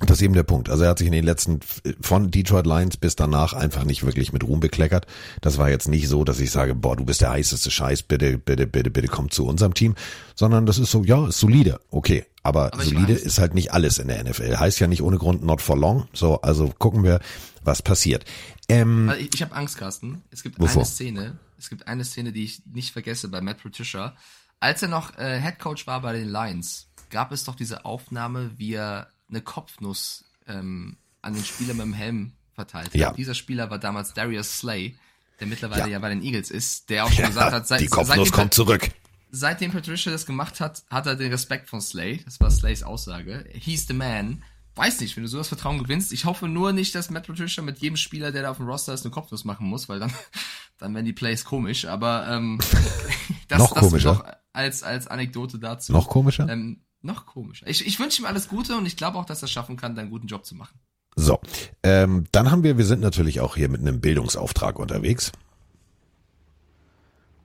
Das 0.00 0.19
ist 0.19 0.23
eben 0.23 0.35
der 0.35 0.42
Punkt. 0.42 0.69
Also 0.69 0.85
er 0.85 0.90
hat 0.90 0.99
sich 0.99 1.07
in 1.07 1.12
den 1.12 1.25
letzten, 1.25 1.61
von 2.00 2.31
Detroit 2.31 2.66
Lions 2.66 2.97
bis 2.97 3.14
danach 3.14 3.52
einfach 3.52 3.85
nicht 3.85 4.04
wirklich 4.04 4.33
mit 4.33 4.42
Ruhm 4.42 4.59
bekleckert. 4.59 5.07
Das 5.40 5.59
war 5.59 5.71
jetzt 5.71 5.87
nicht 5.88 6.09
so, 6.09 6.25
dass 6.25 6.40
ich 6.40 6.50
sage, 6.50 6.75
boah, 6.75 6.97
du 6.97 7.04
bist 7.04 7.21
der 7.21 7.31
heißeste 7.31 7.71
Scheiß, 7.71 8.02
bitte, 8.02 8.38
bitte, 8.38 8.66
bitte, 8.66 8.90
bitte 8.90 9.09
komm 9.09 9.31
zu 9.31 9.47
unserem 9.47 9.75
Team. 9.75 9.95
Sondern 10.35 10.66
das 10.66 10.78
ist 10.78 10.90
so, 10.90 11.04
ja, 11.04 11.28
ist 11.28 11.38
solide. 11.38 11.81
Okay. 11.90 12.25
Aber, 12.42 12.73
Aber 12.73 12.83
solide 12.83 13.12
ist 13.12 13.38
halt 13.38 13.54
nicht 13.54 13.73
alles 13.73 13.99
in 13.99 14.09
der 14.09 14.25
NFL. 14.25 14.57
Heißt 14.57 14.81
ja 14.81 14.88
nicht 14.88 15.02
ohne 15.02 15.19
Grund 15.19 15.45
not 15.45 15.62
for 15.62 15.76
long. 15.76 16.09
So, 16.12 16.40
also 16.40 16.73
gucken 16.76 17.04
wir, 17.04 17.21
was 17.62 17.83
passiert. 17.83 18.25
Ähm, 18.69 19.09
Also 19.09 19.21
ich, 19.21 19.35
ich 19.35 19.42
habe 19.42 19.54
Angst, 19.54 19.76
Carsten. 19.76 20.23
Es 20.33 20.42
gibt 20.42 20.59
Wovor? 20.59 20.83
eine 20.83 20.87
Szene, 20.87 21.38
es 21.59 21.69
gibt 21.71 21.87
eine 21.87 22.04
Szene, 22.04 22.33
die 22.33 22.45
ich 22.45 22.62
nicht 22.66 22.92
vergesse 22.92 23.28
bei 23.28 23.40
Matt 23.40 23.62
Patricia. 23.62 24.16
Als 24.59 24.83
er 24.83 24.88
noch 24.88 25.16
äh, 25.19 25.40
Head 25.40 25.61
Coach 25.61 25.87
war 25.87 26.00
bei 26.02 26.12
den 26.12 26.28
Lions, 26.28 26.88
gab 27.12 27.31
es 27.31 27.45
doch 27.45 27.54
diese 27.54 27.85
Aufnahme, 27.85 28.50
wie 28.59 28.73
er 28.75 29.07
eine 29.28 29.40
Kopfnuss 29.40 30.25
ähm, 30.49 30.97
an 31.21 31.35
den 31.35 31.45
Spieler 31.45 31.75
mit 31.75 31.85
dem 31.87 31.92
Helm 31.92 32.33
verteilt 32.54 32.87
hat. 32.88 32.95
Ja. 32.97 33.12
Dieser 33.12 33.35
Spieler 33.35 33.71
war 33.71 33.78
damals 33.78 34.12
Darius 34.14 34.59
Slay, 34.59 34.97
der 35.38 35.47
mittlerweile 35.47 35.83
Ja. 35.83 35.87
ja, 35.87 35.99
bei 36.00 36.09
den 36.09 36.23
Eagles 36.23 36.50
ist, 36.50 36.90
der 36.90 37.04
auch 37.04 37.12
schon 37.12 37.26
gesagt 37.26 37.52
hat, 37.52 37.69
seit, 37.69 37.81
die 37.81 37.87
Kopfnuss 37.87 38.16
seitdem, 38.16 38.33
kommt 38.33 38.54
zurück. 38.54 38.90
seitdem 39.31 39.71
Patricia 39.71 40.11
das 40.11 40.26
gemacht 40.26 40.59
hat, 40.61 40.83
hat 40.90 41.07
er 41.07 41.14
den 41.14 41.31
Respekt 41.31 41.69
von 41.69 41.81
Slay. 41.81 42.23
Das 42.25 42.40
war 42.40 42.50
Slays 42.50 42.83
Aussage. 42.83 43.45
He's 43.52 43.87
the 43.87 43.95
man. 43.95 44.42
Weiß 44.75 45.00
nicht, 45.00 45.14
wenn 45.16 45.23
du 45.23 45.28
so 45.28 45.37
das 45.38 45.49
Vertrauen 45.49 45.78
gewinnst. 45.83 46.12
Ich 46.12 46.25
hoffe 46.25 46.49
nur 46.49 46.73
nicht, 46.73 46.95
dass 46.95 47.11
Matt 47.11 47.26
Patricia 47.26 47.62
mit 47.62 47.78
jedem 47.78 47.97
Spieler, 47.97 48.33
der 48.33 48.42
da 48.42 48.50
auf 48.50 48.57
dem 48.57 48.66
Roster 48.66 48.95
ist, 48.95 49.04
eine 49.04 49.12
Kopfnuss 49.12 49.45
machen 49.45 49.66
muss, 49.66 49.88
weil 49.88 50.00
dann, 50.00 50.12
dann 50.78 50.95
werden 50.95 51.04
die 51.04 51.12
Plays 51.12 51.45
komisch. 51.45 51.85
Aber 51.85 52.26
ähm, 52.28 52.59
das, 53.49 53.59
Noch 53.59 53.75
das 53.75 53.85
komischer. 53.85 54.14
noch 54.14 54.25
als, 54.54 54.83
als 54.83 55.07
Anekdote 55.09 55.59
dazu. 55.59 55.92
Noch 55.92 56.09
komischer? 56.09 56.49
Ähm, 56.49 56.81
noch 57.02 57.26
komischer. 57.26 57.66
Ich, 57.66 57.87
ich 57.87 57.99
wünsche 57.99 58.23
ihm 58.23 58.26
alles 58.26 58.49
Gute 58.49 58.76
und 58.76 58.87
ich 58.87 58.97
glaube 58.97 59.18
auch, 59.18 59.25
dass 59.25 59.42
er 59.42 59.44
es 59.44 59.50
schaffen 59.50 59.76
kann, 59.76 59.94
da 59.94 60.02
einen 60.02 60.11
guten 60.11 60.26
Job 60.26 60.44
zu 60.44 60.54
machen. 60.54 60.78
So, 61.14 61.38
ähm, 61.82 62.25
dann 62.32 62.50
haben 62.50 62.62
wir, 62.62 62.78
wir 62.78 62.87
sind 62.87 63.00
natürlich 63.00 63.40
auch 63.40 63.56
hier 63.56 63.68
mit 63.68 63.80
einem 63.80 64.00
Bildungsauftrag 64.00 64.78
unterwegs. 64.78 65.32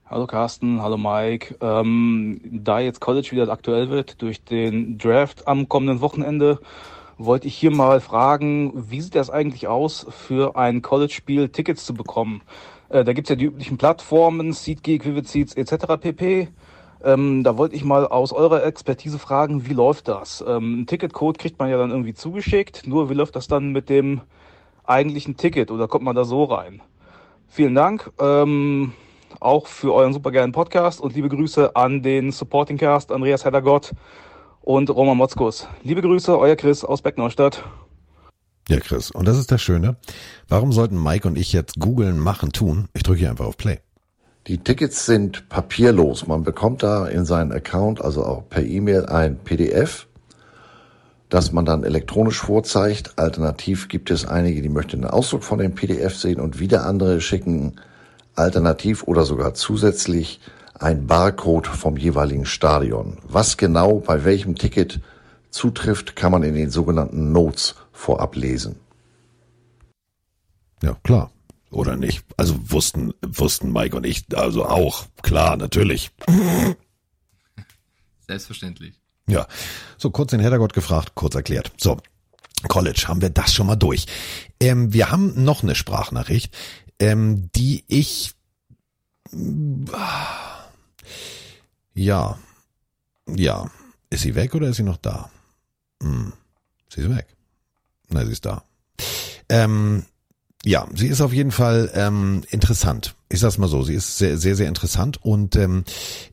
Hallo 0.10 0.26
Carsten, 0.26 0.82
hallo 0.82 0.98
Mike. 0.98 1.58
Ähm, 1.60 2.40
da 2.44 2.80
jetzt 2.80 3.02
College 3.02 3.30
wieder 3.32 3.50
aktuell 3.50 3.90
wird 3.90 4.22
durch 4.22 4.42
den 4.42 4.98
Draft 4.98 5.48
am 5.50 5.68
kommenden 5.68 6.00
Wochenende, 6.00 6.62
wollte 7.18 7.48
ich 7.48 7.58
hier 7.58 7.72
mal 7.72 8.00
fragen, 8.00 8.90
wie 8.90 9.02
sieht 9.02 9.16
das 9.16 9.30
eigentlich 9.30 9.68
aus, 9.68 10.06
für 10.10 10.56
ein 10.56 10.82
College-Spiel 10.82 11.50
Tickets 11.50 11.84
zu 11.84 11.94
bekommen? 11.94 12.42
Äh, 12.88 13.04
da 13.04 13.12
gibt's 13.12 13.30
ja 13.30 13.36
die 13.36 13.46
üblichen 13.46 13.78
Plattformen, 13.78 14.54
SeatGeek, 14.54 15.04
Vivid 15.04 15.28
Seats 15.28 15.54
etc. 15.56 15.98
pp. 16.00 16.48
Ähm, 17.04 17.44
da 17.44 17.58
wollte 17.58 17.75
ich 17.75 17.84
mal 17.84 18.08
aus 18.08 18.34
eurer 18.34 18.66
Expertise 18.66 19.20
fragen, 19.20 19.68
wie 19.68 19.74
läuft 19.74 20.08
das? 20.08 20.44
Ähm, 20.48 20.82
ein 20.82 20.88
Ticketcode 20.88 21.38
kriegt 21.38 21.60
man 21.60 21.70
ja 21.70 21.77
dann 21.77 21.92
irgendwie 21.92 22.13
zugeschickt, 22.13 22.88
nur 22.88 23.10
wie 23.10 23.13
läuft 23.13 23.36
das 23.36 23.48
dann 23.48 23.72
mit 23.72 23.89
dem 23.89 24.22
eigentlichen 24.84 25.38
Ticket 25.38 25.70
oder 25.72 25.88
kommt 25.88 26.06
man 26.06 26.16
da 26.16 26.24
so 26.24 26.46
rein? 26.46 26.82
Vielen 27.48 27.75
Dank. 27.75 28.12
Ähm, 28.20 28.94
auch 29.39 29.68
für 29.68 29.94
euren 29.94 30.13
supergeilen 30.13 30.51
Podcast 30.51 31.00
und 31.00 31.16
liebe 31.16 31.30
Grüße 31.30 31.75
an 31.75 32.01
den 32.01 32.32
Supporting 32.32 32.77
Cast, 32.77 33.12
Andreas 33.12 33.45
Heddergott 33.45 33.93
und 34.62 34.89
Roman 34.89 35.17
Motzkus. 35.17 35.67
Liebe 35.84 36.02
Grüße, 36.02 36.38
euer 36.38 36.56
Chris 36.56 36.84
aus 36.84 37.02
Beckneustadt. 37.02 37.63
Ja, 38.69 38.80
Chris. 38.80 39.12
Und 39.12 39.28
das 39.28 39.38
ist 39.38 39.52
das 39.52 39.62
Schöne. 39.62 39.95
Warum 40.50 40.74
sollten 40.74 41.02
Mike 41.02 41.28
und 41.28 41.38
ich 41.38 41.54
jetzt 41.54 41.80
googeln, 41.80 42.19
machen, 42.19 42.52
tun? 42.52 42.89
Ich 42.93 43.04
drücke 43.04 43.19
hier 43.19 43.30
einfach 43.30 43.45
auf 43.45 43.56
Play. 43.56 43.80
Die 44.48 44.60
Tickets 44.60 45.06
sind 45.06 45.50
papierlos. 45.50 46.26
Man 46.26 46.44
bekommt 46.44 46.82
da 46.82 47.06
in 47.06 47.26
seinen 47.26 47.52
Account, 47.52 48.02
also 48.02 48.24
auch 48.24 48.48
per 48.50 48.64
E-Mail, 48.64 49.06
ein 49.08 49.40
PDF, 49.40 50.08
das 51.28 51.52
man 51.52 51.66
dann 51.66 51.84
elektronisch 51.84 52.40
vorzeigt. 52.40 53.20
Alternativ 53.20 53.90
gibt 53.90 54.10
es 54.10 54.26
einige, 54.26 54.62
die 54.62 54.70
möchten 54.70 55.04
einen 55.04 55.12
Ausdruck 55.12 55.44
von 55.44 55.60
dem 55.60 55.76
PDF 55.76 56.16
sehen 56.16 56.40
und 56.40 56.60
wieder 56.60 56.86
andere 56.86 57.20
schicken 57.20 57.82
alternativ 58.36 59.04
oder 59.04 59.24
sogar 59.24 59.54
zusätzlich 59.54 60.40
ein 60.80 61.08
Barcode 61.08 61.68
vom 61.68 61.98
jeweiligen 61.98 62.46
Stadion. 62.46 63.18
Was 63.28 63.58
genau 63.58 64.00
bei 64.00 64.24
welchem 64.24 64.56
Ticket 64.56 65.02
zutrifft, 65.50 66.16
kann 66.16 66.32
man 66.32 66.44
in 66.44 66.56
den 66.56 66.70
sogenannten 66.70 67.34
Notes 67.34 67.76
vorab 67.92 68.36
lesen. 68.38 68.78
Ja, 70.82 70.96
klar. 71.04 71.32
Oder 71.69 71.95
nicht? 71.95 72.23
Also 72.38 72.71
wussten, 72.71 73.13
wussten 73.25 73.71
Mike 73.71 73.95
und 73.95 74.06
ich 74.06 74.25
also 74.36 74.65
auch. 74.65 75.06
Klar, 75.21 75.58
natürlich. 75.58 76.12
Selbstverständlich. 78.27 78.99
Ja. 79.27 79.47
So, 79.97 80.10
kurz 80.10 80.32
den 80.32 80.39
Heddergott 80.39 80.73
gefragt, 80.73 81.13
kurz 81.15 81.36
erklärt. 81.36 81.71
So. 81.77 81.97
College, 82.67 83.06
haben 83.08 83.21
wir 83.21 83.30
das 83.30 83.53
schon 83.53 83.67
mal 83.67 83.75
durch. 83.75 84.08
Ähm, 84.60 84.91
wir 84.93 85.12
haben 85.12 85.43
noch 85.43 85.62
eine 85.62 85.75
Sprachnachricht, 85.75 86.56
ähm, 86.99 87.51
die 87.53 87.84
ich 87.88 88.34
ja, 91.93 92.38
ja. 93.27 93.71
Ist 94.10 94.21
sie 94.21 94.36
weg 94.36 94.56
oder 94.56 94.69
ist 94.69 94.77
sie 94.77 94.84
noch 94.84 94.97
da? 94.97 95.30
Hm. 96.01 96.32
Sie 96.89 97.01
ist 97.01 97.10
weg. 97.10 97.27
Nein, 98.08 98.25
sie 98.25 98.32
ist 98.32 98.45
da. 98.45 98.63
Ähm, 99.49 100.06
ja, 100.67 100.86
sie 100.93 101.08
ist 101.08 101.21
auf 101.21 101.32
jeden 101.32 101.51
Fall 101.51 101.89
ähm, 101.95 102.43
interessant. 102.49 103.15
Ich 103.30 103.39
sag's 103.39 103.58
mal 103.58 103.67
so, 103.67 103.84
sie 103.84 103.93
ist 103.93 104.17
sehr, 104.17 104.38
sehr, 104.38 104.56
sehr 104.56 104.67
interessant 104.67 105.17
und 105.23 105.56
ähm, 105.56 105.86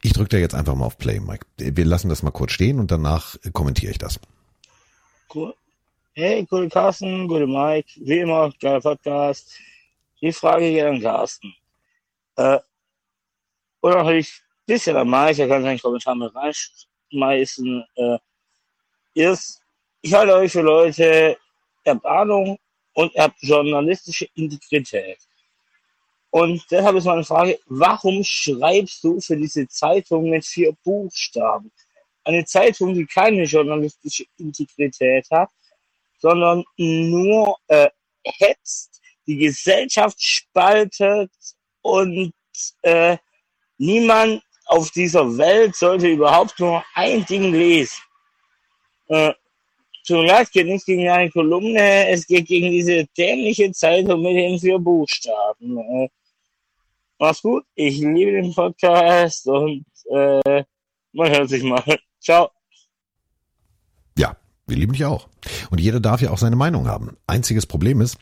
ich 0.02 0.12
drücke 0.12 0.30
da 0.30 0.36
jetzt 0.38 0.56
einfach 0.56 0.74
mal 0.74 0.86
auf 0.86 0.98
Play, 0.98 1.20
Mike. 1.20 1.46
Wir 1.56 1.84
lassen 1.84 2.08
das 2.08 2.24
mal 2.24 2.32
kurz 2.32 2.50
stehen 2.50 2.80
und 2.80 2.90
danach 2.90 3.36
kommentiere 3.52 3.92
ich 3.92 3.98
das. 3.98 4.18
Cool. 5.32 5.54
Hey, 6.14 6.44
gute 6.46 6.68
Carsten, 6.68 7.28
gute 7.28 7.46
Mike. 7.46 7.88
Wie 7.96 8.18
immer, 8.18 8.52
geiler 8.60 8.80
Podcast. 8.80 9.52
Die 10.20 10.32
Frage 10.32 10.68
geht 10.68 10.84
an 10.84 11.00
Carsten. 11.00 11.54
Äh, 12.36 12.58
oder 13.82 13.98
natürlich 13.98 14.30
ein 14.30 14.66
bisschen 14.66 14.96
an 14.96 15.08
Mike, 15.08 15.42
er 15.42 15.48
kann 15.48 15.62
seinen 15.62 15.78
Kommentar 15.78 16.16
mit 16.16 16.32
reinschmeißen. 16.34 17.84
Äh, 17.94 18.18
ist, 19.14 19.60
ich 20.00 20.12
halte 20.12 20.34
euch 20.34 20.50
für 20.50 20.62
Leute, 20.62 21.36
ihr 21.84 21.92
habt 21.92 22.04
Ahnung 22.04 22.58
und 22.94 23.14
ihr 23.14 23.22
habt 23.22 23.42
journalistische 23.42 24.28
Integrität. 24.34 25.18
Und 26.30 26.64
deshalb 26.70 26.96
ist 26.96 27.04
meine 27.04 27.24
Frage, 27.24 27.60
warum 27.66 28.24
schreibst 28.24 29.04
du 29.04 29.20
für 29.20 29.36
diese 29.36 29.68
Zeitung 29.68 30.30
mit 30.30 30.44
vier 30.44 30.72
Buchstaben? 30.82 31.70
Eine 32.24 32.44
Zeitung, 32.44 32.94
die 32.94 33.06
keine 33.06 33.44
journalistische 33.44 34.24
Integrität 34.38 35.26
hat, 35.30 35.50
sondern 36.18 36.64
nur 36.76 37.56
äh, 37.68 37.88
hetzt, 38.24 39.00
die 39.26 39.36
Gesellschaft 39.36 40.20
spaltet 40.20 41.30
und 41.82 42.32
äh, 42.82 43.16
niemand 43.78 44.42
auf 44.66 44.90
dieser 44.90 45.36
Welt 45.36 45.76
sollte 45.76 46.08
überhaupt 46.08 46.58
nur 46.58 46.84
ein 46.94 47.24
Ding 47.26 47.52
lesen. 47.52 47.98
Äh, 49.08 49.34
mir 50.10 50.26
leid, 50.26 50.52
geht 50.52 50.66
nicht 50.66 50.84
gegen 50.84 51.08
eine 51.08 51.30
Kolumne, 51.30 52.08
es 52.08 52.26
geht 52.26 52.46
gegen 52.46 52.70
diese 52.70 53.06
dämliche 53.16 53.72
Zeitung 53.72 54.22
mit 54.22 54.36
den 54.36 54.58
vier 54.58 54.78
Buchstaben. 54.78 55.78
Äh, 55.78 56.08
mach's 57.18 57.42
gut, 57.42 57.64
ich 57.74 57.98
liebe 57.98 58.32
den 58.32 58.54
Podcast 58.54 59.46
und 59.46 59.86
äh, 60.10 60.64
man 61.12 61.30
hört 61.30 61.48
sich 61.48 61.62
mal. 61.62 61.82
Ciao. 62.20 62.50
Ja, 64.18 64.36
wir 64.66 64.76
lieben 64.76 64.92
dich 64.92 65.04
auch. 65.04 65.28
Und 65.70 65.80
jeder 65.80 66.00
darf 66.00 66.20
ja 66.20 66.30
auch 66.30 66.38
seine 66.38 66.56
Meinung 66.56 66.86
haben. 66.86 67.16
Einziges 67.26 67.66
Problem 67.66 68.00
ist, 68.00 68.18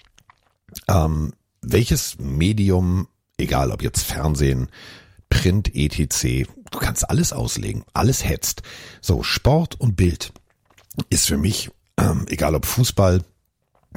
ähm, 0.88 1.32
welches 1.62 2.18
Medium, 2.18 3.08
egal 3.38 3.72
ob 3.72 3.82
jetzt 3.82 4.02
Fernsehen, 4.02 4.68
Print, 5.28 5.74
etc., 5.74 6.46
du 6.70 6.78
kannst 6.78 7.08
alles 7.08 7.32
auslegen, 7.32 7.84
alles 7.92 8.24
hetzt. 8.24 8.62
So, 9.00 9.22
Sport 9.22 9.80
und 9.80 9.96
Bild 9.96 10.32
ist 11.10 11.26
für 11.26 11.38
mich, 11.38 11.70
ähm, 11.98 12.26
egal 12.28 12.54
ob 12.54 12.66
Fußball, 12.66 13.22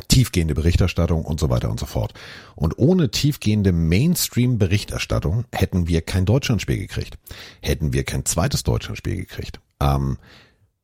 tiefgehende 0.07 0.55
Berichterstattung 0.55 1.23
und 1.23 1.39
so 1.39 1.49
weiter 1.49 1.69
und 1.69 1.79
so 1.79 1.85
fort. 1.85 2.13
Und 2.55 2.77
ohne 2.77 3.11
tiefgehende 3.11 3.71
Mainstream-Berichterstattung 3.71 5.45
hätten 5.53 5.87
wir 5.87 6.01
kein 6.01 6.25
Deutschlandspiel 6.25 6.77
gekriegt. 6.77 7.17
Hätten 7.61 7.93
wir 7.93 8.03
kein 8.03 8.25
zweites 8.25 8.63
Deutschlandspiel 8.63 9.15
gekriegt. 9.15 9.59
Ähm, 9.79 10.17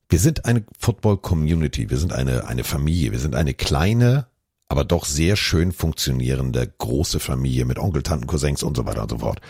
wir 0.09 0.19
sind 0.19 0.45
eine 0.45 0.63
Football-Community, 0.77 1.89
wir 1.89 1.97
sind 1.97 2.13
eine, 2.13 2.47
eine 2.47 2.63
Familie, 2.63 3.11
wir 3.11 3.19
sind 3.19 3.35
eine 3.35 3.53
kleine, 3.53 4.27
aber 4.67 4.83
doch 4.83 5.05
sehr 5.05 5.35
schön 5.35 5.71
funktionierende 5.71 6.65
große 6.77 7.19
Familie 7.19 7.65
mit 7.65 7.79
Onkel, 7.79 8.03
Tanten, 8.03 8.27
Cousins 8.27 8.63
und 8.63 8.75
so 8.75 8.85
weiter 8.85 9.03
und 9.03 9.09
so 9.09 9.19
fort. 9.19 9.41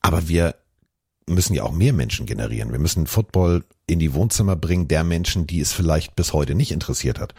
Aber 0.00 0.28
wir 0.28 0.54
müssen 1.28 1.54
ja 1.54 1.64
auch 1.64 1.72
mehr 1.72 1.92
Menschen 1.92 2.26
generieren. 2.26 2.72
Wir 2.72 2.78
müssen 2.78 3.06
Football 3.06 3.64
in 3.86 3.98
die 3.98 4.14
Wohnzimmer 4.14 4.56
bringen 4.56 4.88
der 4.88 5.04
Menschen, 5.04 5.46
die 5.46 5.60
es 5.60 5.72
vielleicht 5.72 6.16
bis 6.16 6.32
heute 6.32 6.54
nicht 6.54 6.72
interessiert 6.72 7.18
hat. 7.18 7.34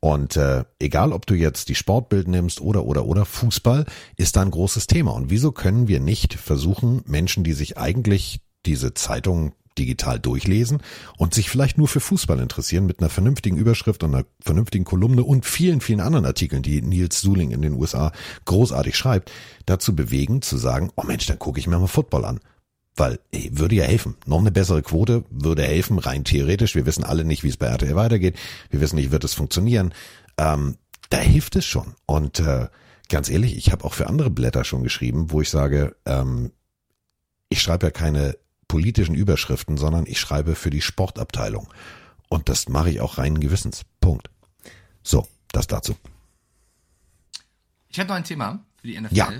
Und 0.00 0.36
äh, 0.36 0.64
egal, 0.78 1.12
ob 1.12 1.26
du 1.26 1.34
jetzt 1.34 1.68
die 1.68 1.74
Sportbild 1.74 2.28
nimmst 2.28 2.60
oder 2.60 2.84
oder 2.84 3.04
oder 3.06 3.24
Fußball, 3.24 3.84
ist 4.16 4.36
da 4.36 4.42
ein 4.42 4.50
großes 4.50 4.86
Thema. 4.86 5.12
Und 5.12 5.30
wieso 5.30 5.50
können 5.50 5.88
wir 5.88 6.00
nicht 6.00 6.34
versuchen, 6.34 7.02
Menschen, 7.06 7.42
die 7.42 7.52
sich 7.52 7.78
eigentlich 7.78 8.40
diese 8.64 8.94
Zeitung 8.94 9.54
digital 9.76 10.18
durchlesen 10.18 10.82
und 11.16 11.34
sich 11.34 11.50
vielleicht 11.50 11.78
nur 11.78 11.88
für 11.88 12.00
Fußball 12.00 12.40
interessieren, 12.40 12.86
mit 12.86 13.00
einer 13.00 13.10
vernünftigen 13.10 13.56
Überschrift 13.56 14.02
und 14.02 14.14
einer 14.14 14.24
vernünftigen 14.40 14.84
Kolumne 14.84 15.22
und 15.22 15.46
vielen, 15.46 15.80
vielen 15.80 16.00
anderen 16.00 16.26
Artikeln, 16.26 16.62
die 16.62 16.82
Nils 16.82 17.20
Suling 17.20 17.52
in 17.52 17.62
den 17.62 17.74
USA 17.74 18.12
großartig 18.44 18.96
schreibt, 18.96 19.30
dazu 19.66 19.94
bewegen, 19.94 20.42
zu 20.42 20.58
sagen, 20.58 20.90
oh 20.96 21.04
Mensch, 21.04 21.26
dann 21.26 21.38
gucke 21.38 21.60
ich 21.60 21.66
mir 21.66 21.78
mal 21.78 21.86
Football 21.86 22.24
an. 22.24 22.40
Weil 22.98 23.20
ey, 23.30 23.50
würde 23.52 23.76
ja 23.76 23.84
helfen. 23.84 24.16
Noch 24.26 24.40
eine 24.40 24.50
bessere 24.50 24.82
Quote 24.82 25.24
würde 25.30 25.62
helfen, 25.62 25.98
rein 25.98 26.24
theoretisch. 26.24 26.74
Wir 26.74 26.84
wissen 26.84 27.04
alle 27.04 27.24
nicht, 27.24 27.44
wie 27.44 27.48
es 27.48 27.56
bei 27.56 27.66
RTL 27.66 27.94
weitergeht. 27.94 28.36
Wir 28.70 28.80
wissen 28.80 28.96
nicht, 28.96 29.12
wird 29.12 29.24
es 29.24 29.34
funktionieren. 29.34 29.94
Ähm, 30.36 30.76
da 31.08 31.18
hilft 31.18 31.56
es 31.56 31.64
schon. 31.64 31.94
Und 32.06 32.40
äh, 32.40 32.66
ganz 33.08 33.30
ehrlich, 33.30 33.56
ich 33.56 33.70
habe 33.70 33.84
auch 33.84 33.94
für 33.94 34.08
andere 34.08 34.30
Blätter 34.30 34.64
schon 34.64 34.82
geschrieben, 34.82 35.30
wo 35.30 35.40
ich 35.40 35.48
sage, 35.48 35.96
ähm, 36.06 36.50
ich 37.48 37.62
schreibe 37.62 37.86
ja 37.86 37.90
keine 37.90 38.36
politischen 38.66 39.14
Überschriften, 39.14 39.78
sondern 39.78 40.04
ich 40.06 40.18
schreibe 40.18 40.56
für 40.56 40.70
die 40.70 40.82
Sportabteilung. 40.82 41.68
Und 42.28 42.48
das 42.48 42.68
mache 42.68 42.90
ich 42.90 43.00
auch 43.00 43.16
reinen 43.16 43.40
Gewissens. 43.40 43.82
Punkt. 44.00 44.28
So, 45.02 45.26
das 45.52 45.68
dazu. 45.68 45.96
Ich 47.88 47.98
habe 47.98 48.08
noch 48.08 48.16
ein 48.16 48.24
Thema 48.24 48.64
für 48.80 48.88
die 48.88 49.00
NFL. 49.00 49.14
Ja. 49.14 49.32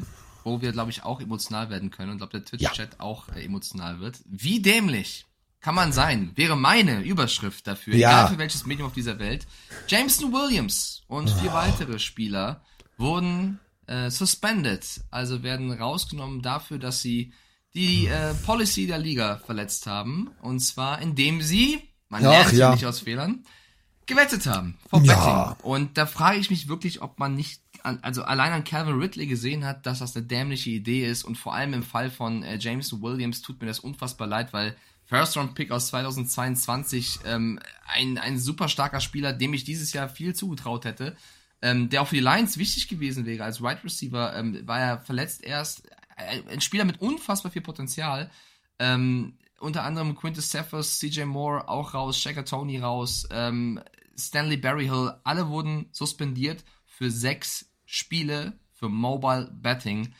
Wo 0.49 0.61
wir, 0.61 0.73
glaube 0.73 0.91
ich, 0.91 1.05
auch 1.05 1.21
emotional 1.21 1.71
werden 1.71 1.91
können 1.91 2.13
und 2.13 2.19
glaube, 2.19 2.33
der 2.33 2.45
Twitch-Chat 2.45 3.01
auch 3.01 3.29
äh, 3.31 3.45
emotional 3.45 4.01
wird. 4.01 4.19
Wie 4.27 4.61
dämlich 4.61 5.27
kann 5.61 5.75
man 5.75 5.93
sein? 5.93 6.33
Wäre 6.37 6.57
meine 6.57 7.03
Überschrift 7.03 7.67
dafür, 7.67 7.95
Ja. 7.97 8.11
egal 8.11 8.29
für 8.33 8.39
welches 8.39 8.65
Medium 8.67 8.89
auf 8.89 8.95
dieser 8.95 9.19
Welt. 9.19 9.47
Jameson 9.89 10.33
Williams 10.33 11.03
und 11.09 11.29
vier 11.31 11.53
weitere 11.53 11.99
Spieler 11.99 12.63
wurden 12.97 13.59
äh, 13.87 14.11
suspended, 14.11 14.85
also 15.11 15.43
werden 15.43 15.73
rausgenommen 15.73 16.43
dafür, 16.43 16.79
dass 16.79 17.01
sie 17.03 17.33
die 17.75 18.07
äh, 18.07 18.35
Policy 18.35 18.87
der 18.87 18.99
Liga 18.99 19.39
verletzt 19.45 19.87
haben. 19.87 20.31
Und 20.43 20.61
zwar 20.61 21.01
indem 21.03 21.43
sie, 21.43 21.81
man 22.09 22.25
Ach, 22.25 22.31
lernt 22.31 22.53
ja 22.53 22.59
ja. 22.59 22.73
nicht 22.75 22.87
aus 22.87 23.01
Fehlern, 23.01 23.45
gewettet 24.07 24.47
haben. 24.47 24.79
Vom 24.89 25.05
Ja. 25.05 25.51
Betting. 25.51 25.65
Und 25.71 25.99
da 25.99 26.07
frage 26.07 26.39
ich 26.39 26.51
mich 26.51 26.69
wirklich, 26.69 27.03
ob 27.03 27.19
man 27.19 27.35
nicht, 27.35 27.61
an, 27.89 27.99
also 28.03 28.23
allein 28.23 28.53
an 28.53 28.65
Calvin 28.65 28.99
Ridley 28.99 29.27
gesehen 29.27 29.65
hat, 29.65 29.87
dass 29.87 29.99
das 29.99 30.17
eine 30.17 30.27
dämliche 30.27 30.71
Idee 30.71 31.07
ist. 31.07 31.25
Und 31.25 31.37
vor 31.37 31.55
allem 31.55 31.75
im 31.75 31.83
Fall 31.83 32.11
von 32.11 32.43
äh, 32.43 32.59
James 32.59 33.01
Williams 33.01 33.43
tut 33.43 33.61
mir 33.61 33.67
das 33.67 33.81
unfassbar 33.81 34.27
leid, 34.27 34.53
weil 34.53 34.77
First 35.05 35.37
Round 35.37 35.55
Pick 35.55 35.71
aus 35.71 35.89
2022, 35.89 37.21
ähm, 37.25 37.59
ein, 37.87 38.19
ein 38.19 38.39
super 38.39 38.69
starker 38.69 39.01
Spieler, 39.01 39.33
dem 39.33 39.55
ich 39.55 39.65
dieses 39.65 39.93
Jahr 39.93 40.09
viel 40.09 40.35
zugetraut 40.35 40.85
hätte, 40.85 41.17
ähm, 41.63 41.89
der 41.89 42.03
auch 42.03 42.09
für 42.09 42.17
die 42.17 42.21
Lions 42.21 42.59
wichtig 42.59 42.89
gewesen 42.89 43.25
wäre 43.25 43.45
als 43.45 43.63
Wide 43.63 43.83
Receiver, 43.83 44.37
ähm, 44.37 44.67
war 44.67 44.81
er 44.81 45.01
verletzt 45.01 45.43
erst. 45.43 45.89
Äh, 46.17 46.43
Ein 46.51 46.61
Spieler 46.61 46.85
mit 46.85 47.01
unfassbar 47.01 47.51
viel 47.51 47.63
Potenzial. 47.63 48.31
Ähm, 48.79 49.39
unter 49.59 49.83
anderem 49.83 50.15
Quintus 50.15 50.51
Cephas, 50.51 50.99
CJ 50.99 51.25
Moore 51.25 51.69
auch 51.69 51.95
raus, 51.95 52.19
Shaka 52.19 52.43
Tony 52.43 52.79
raus, 52.79 53.27
ähm, 53.31 53.81
Stanley 54.17 54.57
Berryhill, 54.57 55.15
alle 55.25 55.49
wurden 55.49 55.89
suspendiert 55.91 56.65
für 56.85 57.11
sechs 57.11 57.68
Spiele 57.91 58.53
für 58.75 58.91
Mobile 58.91 59.51
Betting. 59.51 60.13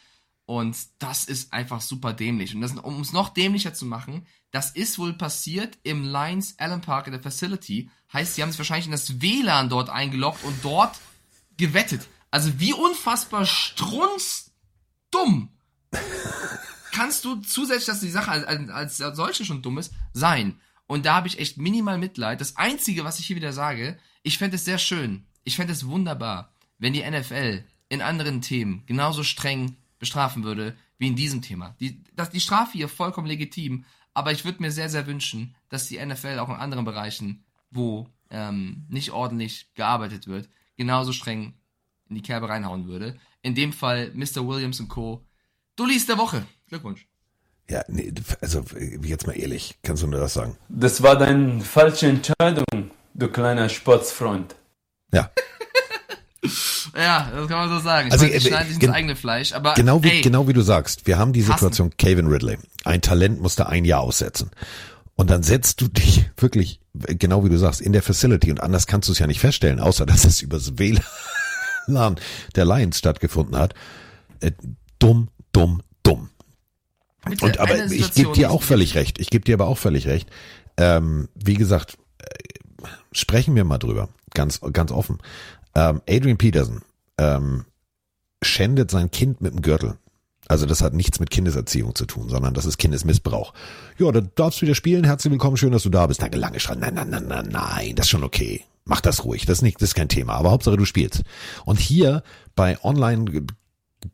Und 0.47 0.75
das 0.99 1.27
ist 1.27 1.53
einfach 1.53 1.83
super 1.83 2.15
dämlich. 2.15 2.55
Und 2.55 2.63
das, 2.63 2.73
um 2.73 3.03
es 3.03 3.13
noch 3.13 3.29
dämlicher 3.29 3.75
zu 3.75 3.85
machen, 3.85 4.27
das 4.51 4.71
ist 4.71 4.99
wohl 4.99 5.13
passiert 5.13 5.77
im 5.83 6.03
Lions 6.03 6.59
Allen 6.59 6.81
Park 6.81 7.07
in 7.07 7.13
der 7.13 7.23
Facility. 7.23 7.91
Heißt, 8.11 8.35
sie 8.35 8.43
haben 8.43 8.51
sich 8.51 8.59
wahrscheinlich 8.59 8.87
in 8.87 8.93
das 8.93 9.21
WLAN 9.21 9.69
dort 9.69 9.91
eingeloggt 9.91 10.43
und 10.45 10.65
dort 10.65 10.99
gewettet. 11.59 12.09
Also 12.31 12.59
wie 12.59 12.73
unfassbar 12.73 13.45
strunzdumm 13.45 15.51
kannst 16.93 17.27
du 17.27 17.37
zusätzlich, 17.37 17.85
dass 17.85 18.01
die 18.01 18.09
Sache 18.09 18.31
als, 18.31 18.71
als, 18.71 19.03
als 19.03 19.17
solche 19.17 19.45
schon 19.45 19.61
dumm 19.61 19.77
ist, 19.77 19.93
sein. 20.15 20.59
Und 20.87 21.05
da 21.05 21.17
habe 21.17 21.29
ich 21.29 21.39
echt 21.39 21.59
minimal 21.59 21.99
Mitleid. 21.99 22.41
Das 22.41 22.57
Einzige, 22.57 23.05
was 23.05 23.19
ich 23.19 23.27
hier 23.27 23.37
wieder 23.37 23.53
sage, 23.53 23.99
ich 24.23 24.39
fände 24.39 24.57
es 24.57 24.65
sehr 24.65 24.79
schön, 24.79 25.27
ich 25.45 25.57
fände 25.57 25.75
es 25.75 25.87
wunderbar, 25.87 26.55
wenn 26.79 26.93
die 26.93 27.09
NFL 27.09 27.65
in 27.89 28.03
anderen 28.03 28.41
Themen 28.41 28.83
genauso 28.87 29.23
streng 29.23 29.77
bestrafen 29.99 30.45
würde 30.45 30.77
wie 30.99 31.09
in 31.09 31.17
diesem 31.17 31.43
Thema. 31.43 31.75
Die, 31.81 32.03
das, 32.15 32.31
die 32.31 32.41
Strafe 32.41 32.73
hier 32.73 32.89
vollkommen 32.89 33.27
legitim, 33.27 33.85
aber 34.15 34.33
ich 34.33 34.45
würde 34.45 34.63
mir 34.63 34.73
sehr, 34.73 34.89
sehr 34.89 35.07
wünschen, 35.07 35.55
dass 35.69 35.87
die 35.87 36.05
NFL 36.05 36.39
auch 36.39 36.49
in 36.49 36.57
anderen 36.57 36.85
Bereichen, 36.85 37.45
wo 37.71 38.09
ähm, 38.31 38.85
nicht 38.89 39.13
ordentlich 39.13 39.73
gearbeitet 39.75 40.27
wird, 40.27 40.49
genauso 40.77 41.13
streng 41.13 41.55
in 42.09 42.17
die 42.17 42.23
Kerbe 42.23 42.49
reinhauen 42.49 42.87
würde. 42.87 43.19
In 43.43 43.55
dem 43.55 43.73
Fall 43.73 44.11
Mr. 44.15 44.47
Williams 44.47 44.81
und 44.81 44.89
Co. 44.89 45.25
Dullis 45.77 46.07
der 46.07 46.19
Woche. 46.19 46.47
Glückwunsch. 46.69 47.07
Ja, 47.71 47.85
nee, 47.89 48.13
also 48.41 48.65
jetzt 49.03 49.27
mal 49.27 49.35
ehrlich, 49.35 49.79
kannst 49.83 50.03
du 50.03 50.07
nur 50.07 50.21
das 50.21 50.35
sagen? 50.35 50.57
Das 50.69 51.03
war 51.03 51.17
deine 51.17 51.61
falsche 51.61 52.09
Entscheidung, 52.09 52.91
du 53.15 53.29
kleiner 53.29 53.69
Sportsfreund. 53.69 54.57
Ja. 55.13 55.31
Ja, 56.97 57.31
das 57.35 57.49
kann 57.49 57.59
man 57.59 57.69
so 57.69 57.81
sagen. 57.81 58.09
Ich 58.09 58.13
Also, 58.13 58.27
ich 58.27 58.35
äh, 58.35 58.41
schneide 58.41 58.71
gen- 58.75 58.81
ins 58.83 58.93
eigene 58.95 59.17
Fleisch, 59.17 59.53
aber 59.53 59.75
Genau 59.75 60.03
wie, 60.05 60.11
ey, 60.11 60.21
genau 60.21 60.47
wie 60.47 60.53
du 60.53 60.61
sagst, 60.63 61.07
wir 61.07 61.19
haben 61.19 61.33
die. 61.33 61.43
Situation 61.43 61.91
Calvin 61.99 62.29
Ridley. 62.29 62.59
Ein 62.85 63.03
Talent 63.03 63.41
musste 63.41 63.69
ein 63.69 63.85
Jahr 63.85 64.01
aussetzen. 64.01 64.51
Und 65.17 65.31
dann 65.31 65.43
setzt 65.43 65.81
du 65.81 65.89
dich 65.89 66.31
wirklich, 66.37 66.81
genau 66.95 67.45
wie 67.45 67.49
du 67.49 67.59
sagst, 67.59 67.81
in 67.81 67.93
der 67.93 68.03
Facility 68.03 68.51
und 68.53 68.61
anders 68.61 68.87
kannst 68.87 69.09
du 69.09 69.13
es 69.13 69.19
ja 69.19 69.27
nicht 69.27 69.41
feststellen, 69.41 69.81
außer 69.81 70.07
dass 70.07 70.25
es 70.25 70.41
übers 70.43 70.79
WLAN 70.79 72.17
der 72.55 72.65
Lions 72.65 72.99
stattgefunden 72.99 73.57
hat. 73.57 73.75
Äh, 74.41 74.53
dumm, 75.01 75.29
dumm, 75.51 75.83
dumm. 76.05 76.31
bitte, 77.25 77.45
Und 77.47 77.59
aber 77.59 77.85
ich 77.87 78.13
gebe 78.15 78.33
dir 78.33 78.53
auch 78.53 78.63
völlig 78.63 78.95
recht. 78.95 79.19
Ich 79.19 79.31
gebe 79.31 79.45
dir 79.45 79.55
aber 79.55 79.67
auch 79.67 79.79
völlig 79.79 80.07
recht. 80.07 80.31
Ähm, 80.77 81.29
wie 81.35 81.55
gesagt, 81.55 81.99
äh, 82.19 82.25
sprechen 83.11 83.57
wir 83.57 83.65
mal 83.65 83.79
drüber, 83.79 84.09
ganz 84.35 84.61
ganz 84.73 84.93
offen. 84.93 85.19
Ähm, 85.79 86.03
Adrian 86.09 86.39
Peterson 86.39 86.83
ähm, 87.19 87.65
schändet 88.43 88.91
sein 88.91 89.13
Kind 89.13 89.41
mit 89.41 89.55
dem 89.55 89.63
Gürtel. 89.63 89.97
Also 90.49 90.67
das 90.67 90.83
hat 90.83 90.93
nichts 90.93 91.21
mit 91.21 91.31
Kindeserziehung 91.31 91.95
zu 91.95 92.05
tun, 92.05 92.29
sondern 92.29 92.55
das 92.55 92.65
ist 92.65 92.79
Kindesmissbrauch. 92.79 93.53
Ja, 93.99 94.11
da 94.11 94.23
darfst 94.23 94.61
du 94.61 94.63
wieder 94.63 94.75
spielen. 94.75 95.05
Herzlich 95.05 95.31
willkommen, 95.31 95.57
schön, 95.57 95.73
dass 95.73 95.85
du 95.85 95.91
da 95.91 96.07
bist. 96.07 96.21
Danke, 96.21 96.39
lange 96.39 96.59
schreien. 96.59 96.81
Nein, 96.81 96.95
nein, 96.95 97.11
nein, 97.11 97.27
nein, 97.29 97.49
nein, 97.53 97.95
das 97.95 98.07
ist 98.07 98.11
schon 98.11 98.25
okay. 98.25 98.65
Mach 98.87 99.01
das 99.01 99.25
ruhig. 99.25 99.47
Das 99.47 99.59
ist 99.59 99.63
nicht, 99.63 99.81
das 99.81 99.91
ist 99.91 99.95
kein 99.95 100.09
Thema. 100.09 100.33
Aber 100.33 100.51
Hauptsache 100.51 100.77
du 100.77 100.85
spielst. 100.85 101.23
Und 101.65 101.79
hier 101.79 102.25
bei 102.57 102.83
Online 102.83 103.47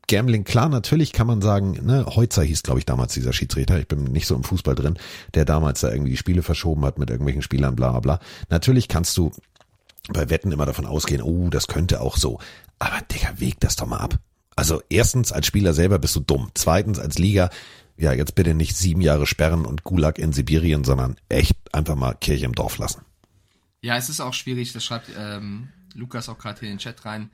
Gambling, 0.08 0.44
klar, 0.44 0.68
natürlich 0.68 1.12
kann 1.12 1.26
man 1.26 1.40
sagen, 1.42 1.78
ne, 1.82 2.06
Heutzer 2.06 2.42
hieß, 2.42 2.62
glaube 2.62 2.80
ich, 2.80 2.86
damals 2.86 3.12
dieser 3.14 3.32
Schiedsrichter, 3.32 3.78
ich 3.78 3.86
bin 3.86 4.04
nicht 4.04 4.26
so 4.26 4.34
im 4.34 4.42
Fußball 4.42 4.74
drin, 4.74 4.98
der 5.34 5.44
damals 5.44 5.80
da 5.80 5.90
irgendwie 5.90 6.12
die 6.12 6.16
Spiele 6.16 6.42
verschoben 6.42 6.84
hat 6.84 6.98
mit 6.98 7.10
irgendwelchen 7.10 7.42
Spielern, 7.42 7.76
bla 7.76 7.90
bla 7.90 8.00
bla. 8.00 8.20
Natürlich 8.48 8.88
kannst 8.88 9.16
du 9.18 9.30
bei 10.12 10.30
Wetten 10.30 10.52
immer 10.52 10.66
davon 10.66 10.86
ausgehen, 10.86 11.22
oh, 11.22 11.48
das 11.48 11.66
könnte 11.66 12.00
auch 12.00 12.16
so. 12.16 12.38
Aber 12.78 13.00
Digga, 13.00 13.40
weg 13.40 13.56
das 13.60 13.76
doch 13.76 13.86
mal 13.86 13.98
ab. 13.98 14.18
Also 14.56 14.82
erstens, 14.88 15.32
als 15.32 15.46
Spieler 15.46 15.72
selber 15.72 15.98
bist 15.98 16.14
du 16.16 16.20
dumm. 16.20 16.50
Zweitens, 16.54 16.98
als 16.98 17.18
Liga, 17.18 17.50
ja, 17.96 18.12
jetzt 18.12 18.34
bitte 18.34 18.54
nicht 18.54 18.76
sieben 18.76 19.00
Jahre 19.00 19.26
sperren 19.26 19.64
und 19.64 19.84
Gulag 19.84 20.18
in 20.18 20.32
Sibirien, 20.32 20.84
sondern 20.84 21.16
echt 21.28 21.56
einfach 21.72 21.96
mal 21.96 22.14
Kirche 22.14 22.44
im 22.44 22.54
Dorf 22.54 22.78
lassen. 22.78 23.02
Ja, 23.80 23.96
es 23.96 24.08
ist 24.08 24.20
auch 24.20 24.34
schwierig, 24.34 24.72
das 24.72 24.84
schreibt 24.84 25.10
ähm, 25.16 25.68
Lukas 25.94 26.28
auch 26.28 26.38
gerade 26.38 26.60
hier 26.60 26.70
in 26.70 26.76
den 26.76 26.80
Chat 26.80 27.04
rein. 27.04 27.30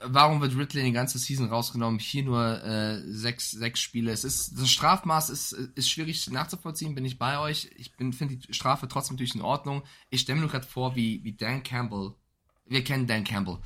Warum 0.00 0.40
wird 0.40 0.56
Ridley 0.56 0.84
die 0.84 0.92
ganze 0.92 1.18
Season 1.18 1.48
rausgenommen? 1.48 1.98
Hier 1.98 2.22
nur 2.22 2.62
äh, 2.62 3.00
sechs, 3.10 3.50
sechs 3.50 3.80
Spiele. 3.80 4.12
Es 4.12 4.22
ist 4.24 4.58
das 4.58 4.70
Strafmaß 4.70 5.28
ist, 5.30 5.52
ist 5.52 5.90
schwierig 5.90 6.30
nachzuvollziehen, 6.30 6.94
bin 6.94 7.04
ich 7.04 7.18
bei 7.18 7.38
euch. 7.38 7.70
Ich 7.76 7.92
finde 7.96 8.36
die 8.36 8.54
Strafe 8.54 8.86
trotzdem 8.86 9.16
natürlich 9.16 9.34
in 9.34 9.42
Ordnung. 9.42 9.82
Ich 10.10 10.20
stelle 10.20 10.36
mir 10.36 10.42
nur 10.42 10.50
gerade 10.50 10.66
vor, 10.66 10.94
wie, 10.94 11.24
wie 11.24 11.32
Dan 11.32 11.62
Campbell, 11.62 12.14
wir 12.66 12.84
kennen 12.84 13.06
Dan 13.06 13.24
Campbell, 13.24 13.58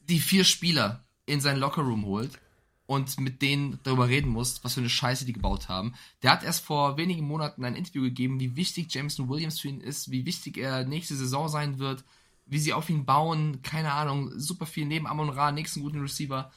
die 0.00 0.18
vier 0.18 0.44
Spieler 0.44 1.04
in 1.26 1.40
sein 1.40 1.58
Lockerroom 1.58 2.04
holt 2.04 2.40
und 2.86 3.18
mit 3.20 3.42
denen 3.42 3.78
darüber 3.82 4.08
reden 4.08 4.30
muss, 4.30 4.62
was 4.64 4.74
für 4.74 4.80
eine 4.80 4.88
Scheiße 4.88 5.24
die 5.24 5.32
gebaut 5.32 5.68
haben. 5.68 5.94
Der 6.22 6.30
hat 6.30 6.44
erst 6.44 6.64
vor 6.64 6.96
wenigen 6.96 7.26
Monaten 7.26 7.64
ein 7.64 7.74
Interview 7.74 8.02
gegeben, 8.02 8.40
wie 8.40 8.56
wichtig 8.56 8.92
Jameson 8.92 9.28
Williams 9.28 9.60
für 9.60 9.68
ihn 9.68 9.80
ist, 9.80 10.10
wie 10.10 10.24
wichtig 10.24 10.56
er 10.56 10.84
nächste 10.84 11.16
Saison 11.16 11.48
sein 11.48 11.78
wird, 11.78 12.04
wie 12.46 12.58
sie 12.58 12.72
auf 12.72 12.88
ihn 12.88 13.04
bauen, 13.04 13.60
keine 13.62 13.92
Ahnung, 13.92 14.30
super 14.38 14.66
viel 14.66 14.86
neben 14.86 15.06
Amon 15.06 15.30
Ra, 15.30 15.52
nächsten 15.52 15.82
guten 15.82 16.00
Receiver. 16.00 16.50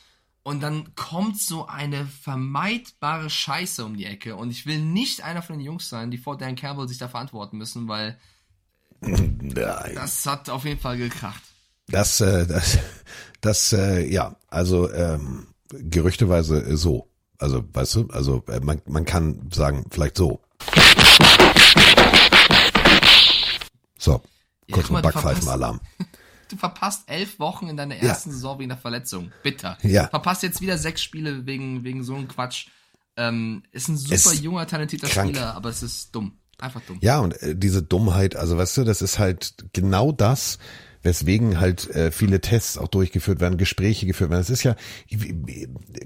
Und 0.44 0.62
dann 0.62 0.96
kommt 0.96 1.40
so 1.40 1.68
eine 1.68 2.06
vermeidbare 2.06 3.30
Scheiße 3.30 3.84
um 3.84 3.98
die 3.98 4.06
Ecke. 4.06 4.36
Und 4.36 4.52
ich 4.52 4.66
will 4.66 4.80
nicht 4.80 5.22
einer 5.22 5.42
von 5.42 5.58
den 5.58 5.66
Jungs 5.66 5.90
sein, 5.90 6.12
die 6.12 6.18
vor 6.18 6.38
Dan 6.38 6.56
Campbell 6.56 6.88
sich 6.88 6.98
da 6.98 7.08
verantworten 7.08 7.58
müssen, 7.58 7.88
weil 7.88 8.18
Nein. 9.02 9.92
das 9.96 10.26
hat 10.26 10.50
auf 10.50 10.66
jeden 10.66 10.80
Fall 10.80 10.98
gekracht. 10.98 11.42
Das, 11.88 12.22
äh, 12.22 12.46
das, 12.46 12.78
das, 13.42 13.74
äh, 13.74 14.08
ja, 14.08 14.36
also 14.48 14.92
ähm, 14.92 15.48
gerüchteweise 15.70 16.78
so. 16.78 17.08
Also, 17.38 17.64
weißt 17.74 17.96
du, 17.96 18.08
also 18.10 18.44
äh, 18.48 18.60
man, 18.60 18.82
man 18.86 19.06
kann 19.06 19.50
sagen, 19.52 19.86
vielleicht 19.90 20.18
so. 20.18 20.42
So, 23.98 24.22
kurz 24.72 24.90
mal, 24.90 25.02
Backpfeifenalarm. 25.02 25.80
Du 26.50 26.58
verpasst 26.58 27.04
elf 27.06 27.38
Wochen 27.38 27.68
in 27.68 27.78
deiner 27.78 27.94
Ja. 27.96 28.02
ersten 28.10 28.32
Saison 28.32 28.58
wegen 28.58 28.72
einer 28.72 28.82
Verletzung. 28.82 29.32
Bitter. 29.44 29.78
Ja. 29.84 30.08
Verpasst 30.08 30.42
jetzt 30.42 30.62
wieder 30.62 30.80
sechs 30.80 31.04
Spiele 31.04 31.46
wegen, 31.46 31.84
wegen 31.84 32.04
so 32.04 32.16
einem 32.16 32.28
Quatsch. 32.28 32.70
Ähm, 33.18 33.62
ist 33.72 33.88
ein 33.88 33.98
super 33.98 34.16
Es- 34.16 34.42
junger, 34.42 34.66
talentierter 34.66 35.08
krank. 35.10 35.30
Spieler, 35.30 35.54
aber 35.54 35.70
es 35.70 35.84
ist 35.84 36.16
dumm. 36.16 36.40
Einfach 36.58 36.82
dumm. 36.88 36.98
Ja, 37.02 37.20
und 37.20 37.40
äh, 37.44 37.56
diese 37.56 37.84
Dummheit, 37.84 38.36
also 38.36 38.58
weißt 38.58 38.78
du, 38.78 38.84
das 38.84 39.04
ist 39.04 39.20
halt 39.20 39.54
genau 39.74 40.12
das, 40.12 40.58
weswegen 41.04 41.60
halt 41.60 41.88
äh, 41.92 42.12
viele 42.12 42.42
Tests 42.42 42.80
auch 42.80 42.88
durchgeführt 42.88 43.40
werden, 43.42 43.60
Gespräche 43.60 44.08
geführt 44.08 44.32
werden. 44.32 44.42
Es 44.42 44.50
ist 44.50 44.64
ja, 44.64 44.76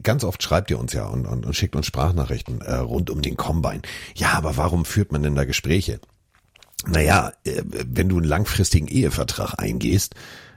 ganz 0.03 0.23
oft 0.25 0.43
schreibt 0.43 0.69
ihr 0.71 0.77
uns 0.79 0.91
ja 0.93 1.05
und, 1.05 1.25
und, 1.25 1.45
und 1.45 1.55
schickt 1.55 1.75
uns 1.77 1.85
Sprachnachrichten 1.87 2.59
äh, 2.61 2.75
rund 2.75 3.09
um 3.09 3.21
den 3.21 3.37
Combine. 3.37 3.81
Ja, 4.15 4.33
aber 4.33 4.57
warum 4.57 4.83
führt 4.85 5.11
man 5.13 5.23
denn 5.23 5.35
da 5.35 5.45
Gespräche? 5.45 5.99
Naja, 6.85 7.31
äh, 7.45 7.61
wenn 7.65 8.09
du 8.09 8.17
einen 8.17 8.27
langfristigen 8.27 8.87
Ehevertrag 8.87 9.55
eingehst, 9.57 10.15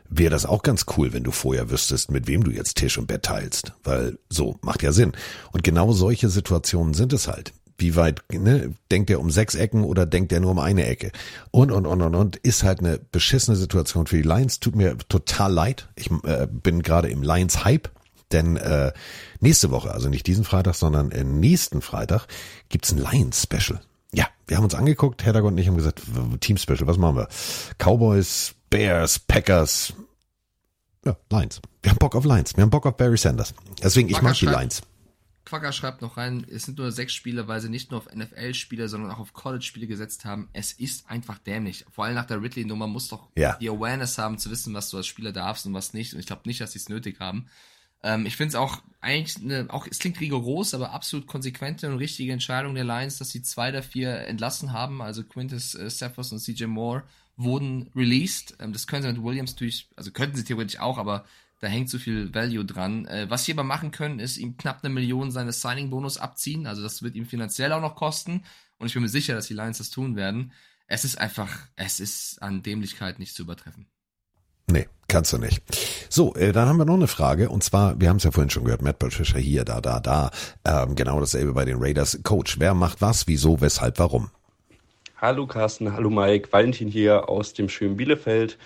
wäre 0.08 0.30
das 0.30 0.46
auch 0.46 0.62
ganz 0.62 0.86
cool, 0.96 1.12
wenn 1.12 1.24
du 1.24 1.30
vorher 1.30 1.70
wüsstest, 1.70 2.10
mit 2.10 2.26
wem 2.26 2.44
du 2.44 2.50
jetzt 2.50 2.76
Tisch 2.76 2.98
und 2.98 3.06
Bett 3.06 3.24
teilst. 3.24 3.72
Weil 3.84 4.18
so 4.28 4.58
macht 4.62 4.82
ja 4.82 4.92
Sinn. 4.92 5.12
Und 5.52 5.64
genau 5.64 5.92
solche 5.92 6.28
Situationen 6.28 6.94
sind 6.94 7.12
es 7.12 7.28
halt. 7.28 7.52
Wie 7.78 7.94
weit, 7.94 8.22
ne, 8.32 8.72
denkt 8.90 9.10
er 9.10 9.20
um 9.20 9.30
sechs 9.30 9.54
Ecken 9.54 9.84
oder 9.84 10.06
denkt 10.06 10.32
er 10.32 10.40
nur 10.40 10.52
um 10.52 10.58
eine 10.58 10.86
Ecke? 10.86 11.12
Und, 11.50 11.70
und, 11.70 11.84
und, 11.86 12.00
und, 12.00 12.14
und, 12.14 12.36
ist 12.36 12.62
halt 12.62 12.80
eine 12.80 12.98
beschissene 12.98 13.56
Situation 13.56 14.06
für 14.06 14.16
die 14.16 14.22
Lions. 14.22 14.60
Tut 14.60 14.76
mir 14.76 14.96
total 15.08 15.52
leid. 15.52 15.88
Ich 15.94 16.10
äh, 16.24 16.46
bin 16.50 16.82
gerade 16.82 17.08
im 17.08 17.22
Lions-Hype. 17.22 17.90
Denn 18.32 18.56
äh, 18.56 18.92
nächste 19.40 19.70
Woche, 19.70 19.92
also 19.92 20.08
nicht 20.08 20.26
diesen 20.26 20.44
Freitag, 20.44 20.74
sondern 20.74 21.12
äh, 21.12 21.22
nächsten 21.22 21.80
Freitag, 21.82 22.26
gibt's 22.70 22.90
ein 22.90 22.98
Lions-Special. 22.98 23.80
Ja, 24.16 24.28
wir 24.46 24.56
haben 24.56 24.64
uns 24.64 24.74
angeguckt, 24.74 25.24
Hedda 25.24 25.40
und 25.42 25.58
ich 25.58 25.68
haben 25.68 25.76
gesagt, 25.76 26.02
Team-Special, 26.40 26.86
was 26.86 26.96
machen 26.98 27.16
wir? 27.16 27.28
Cowboys, 27.78 28.54
Bears, 28.70 29.18
Packers, 29.18 29.92
ja, 31.04 31.16
Lions. 31.30 31.60
Wir 31.82 31.90
haben 31.92 31.98
Bock 31.98 32.16
auf 32.16 32.24
Lions. 32.24 32.56
Wir 32.56 32.62
haben 32.62 32.70
Bock 32.70 32.86
auf 32.86 32.96
Barry 32.96 33.16
Sanders. 33.16 33.54
Deswegen, 33.82 34.08
ich 34.08 34.14
Quacker 34.14 34.24
mag 34.28 34.38
die 34.38 34.46
Lions. 34.46 34.82
Quacker 35.44 35.70
schreibt 35.70 36.02
noch 36.02 36.16
rein, 36.16 36.44
es 36.50 36.64
sind 36.64 36.78
nur 36.78 36.90
sechs 36.90 37.12
Spiele, 37.12 37.46
weil 37.46 37.60
sie 37.60 37.68
nicht 37.68 37.92
nur 37.92 38.00
auf 38.00 38.12
NFL-Spiele, 38.12 38.88
sondern 38.88 39.12
auch 39.12 39.20
auf 39.20 39.32
College-Spiele 39.32 39.86
gesetzt 39.86 40.24
haben. 40.24 40.48
Es 40.52 40.72
ist 40.72 41.08
einfach 41.08 41.38
dämlich. 41.38 41.84
Vor 41.92 42.04
allem 42.04 42.16
nach 42.16 42.26
der 42.26 42.42
Ridley-Nummer 42.42 42.88
muss 42.88 43.06
doch 43.08 43.28
Ja. 43.36 43.56
die 43.60 43.68
Awareness 43.70 44.18
haben, 44.18 44.38
zu 44.38 44.50
wissen, 44.50 44.74
was 44.74 44.90
du 44.90 44.96
als 44.96 45.06
Spieler 45.06 45.30
darfst 45.30 45.64
und 45.66 45.74
was 45.74 45.92
nicht. 45.94 46.14
Und 46.14 46.20
ich 46.20 46.26
glaube 46.26 46.42
nicht, 46.46 46.60
dass 46.60 46.72
sie 46.72 46.80
es 46.80 46.88
nötig 46.88 47.20
haben. 47.20 47.46
Ähm, 48.06 48.24
ich 48.24 48.36
finde 48.36 48.50
es 48.50 48.54
auch 48.54 48.82
eigentlich 49.00 49.36
eine, 49.42 49.66
auch 49.68 49.86
es 49.90 49.98
klingt 49.98 50.20
rigoros, 50.20 50.74
aber 50.74 50.92
absolut 50.92 51.26
konsequente 51.26 51.90
und 51.90 51.98
richtige 51.98 52.32
Entscheidung 52.32 52.74
der 52.74 52.84
Lions, 52.84 53.18
dass 53.18 53.30
sie 53.30 53.42
zwei 53.42 53.72
der 53.72 53.82
vier 53.82 54.26
entlassen 54.28 54.72
haben. 54.72 55.02
Also 55.02 55.24
Quintus 55.24 55.74
äh, 55.74 55.90
Cephas 55.90 56.30
und 56.30 56.38
CJ 56.38 56.66
Moore 56.66 57.02
wurden 57.36 57.90
released. 57.96 58.56
Ähm, 58.60 58.72
das 58.72 58.86
können 58.86 59.02
sie 59.02 59.12
mit 59.12 59.22
Williams 59.24 59.56
durch, 59.56 59.88
also 59.96 60.12
könnten 60.12 60.36
sie 60.36 60.44
theoretisch 60.44 60.78
auch, 60.78 60.98
aber 60.98 61.24
da 61.60 61.66
hängt 61.66 61.90
zu 61.90 61.98
viel 61.98 62.32
Value 62.32 62.64
dran. 62.64 63.06
Äh, 63.06 63.28
was 63.28 63.44
sie 63.44 63.52
aber 63.52 63.64
machen 63.64 63.90
können, 63.90 64.20
ist 64.20 64.36
ihm 64.38 64.56
knapp 64.56 64.84
eine 64.84 64.94
Million 64.94 65.32
seines 65.32 65.60
Signing-Bonus 65.60 66.18
abziehen. 66.18 66.68
Also 66.68 66.82
das 66.82 67.02
wird 67.02 67.16
ihm 67.16 67.26
finanziell 67.26 67.72
auch 67.72 67.80
noch 67.80 67.96
kosten. 67.96 68.44
Und 68.78 68.86
ich 68.86 68.92
bin 68.92 69.02
mir 69.02 69.08
sicher, 69.08 69.34
dass 69.34 69.48
die 69.48 69.54
Lions 69.54 69.78
das 69.78 69.90
tun 69.90 70.14
werden. 70.14 70.52
Es 70.86 71.04
ist 71.04 71.18
einfach, 71.18 71.50
es 71.74 71.98
ist 71.98 72.40
an 72.40 72.62
Dämlichkeit 72.62 73.18
nicht 73.18 73.34
zu 73.34 73.42
übertreffen. 73.42 73.88
Nee, 74.68 74.88
kannst 75.08 75.32
du 75.32 75.38
nicht. 75.38 75.62
So, 76.08 76.34
äh, 76.34 76.52
dann 76.52 76.68
haben 76.68 76.78
wir 76.78 76.84
noch 76.84 76.94
eine 76.94 77.06
Frage. 77.06 77.48
Und 77.48 77.62
zwar, 77.62 78.00
wir 78.00 78.08
haben 78.08 78.16
es 78.16 78.24
ja 78.24 78.30
vorhin 78.30 78.50
schon 78.50 78.64
gehört, 78.64 78.82
Matt 78.82 78.98
Patricia 78.98 79.38
hier, 79.38 79.64
da, 79.64 79.80
da, 79.80 80.00
da. 80.00 80.30
Ähm, 80.64 80.94
genau 80.94 81.20
dasselbe 81.20 81.52
bei 81.52 81.64
den 81.64 81.78
Raiders. 81.78 82.18
Coach, 82.22 82.58
wer 82.58 82.74
macht 82.74 83.00
was, 83.00 83.26
wieso, 83.26 83.60
weshalb, 83.60 83.98
warum? 83.98 84.30
Hallo 85.18 85.46
Carsten, 85.46 85.94
hallo 85.94 86.10
Mike, 86.10 86.52
Valentin 86.52 86.88
hier 86.88 87.30
aus 87.30 87.54
dem 87.54 87.70
schönen 87.70 87.96
Bielefeld. 87.96 88.58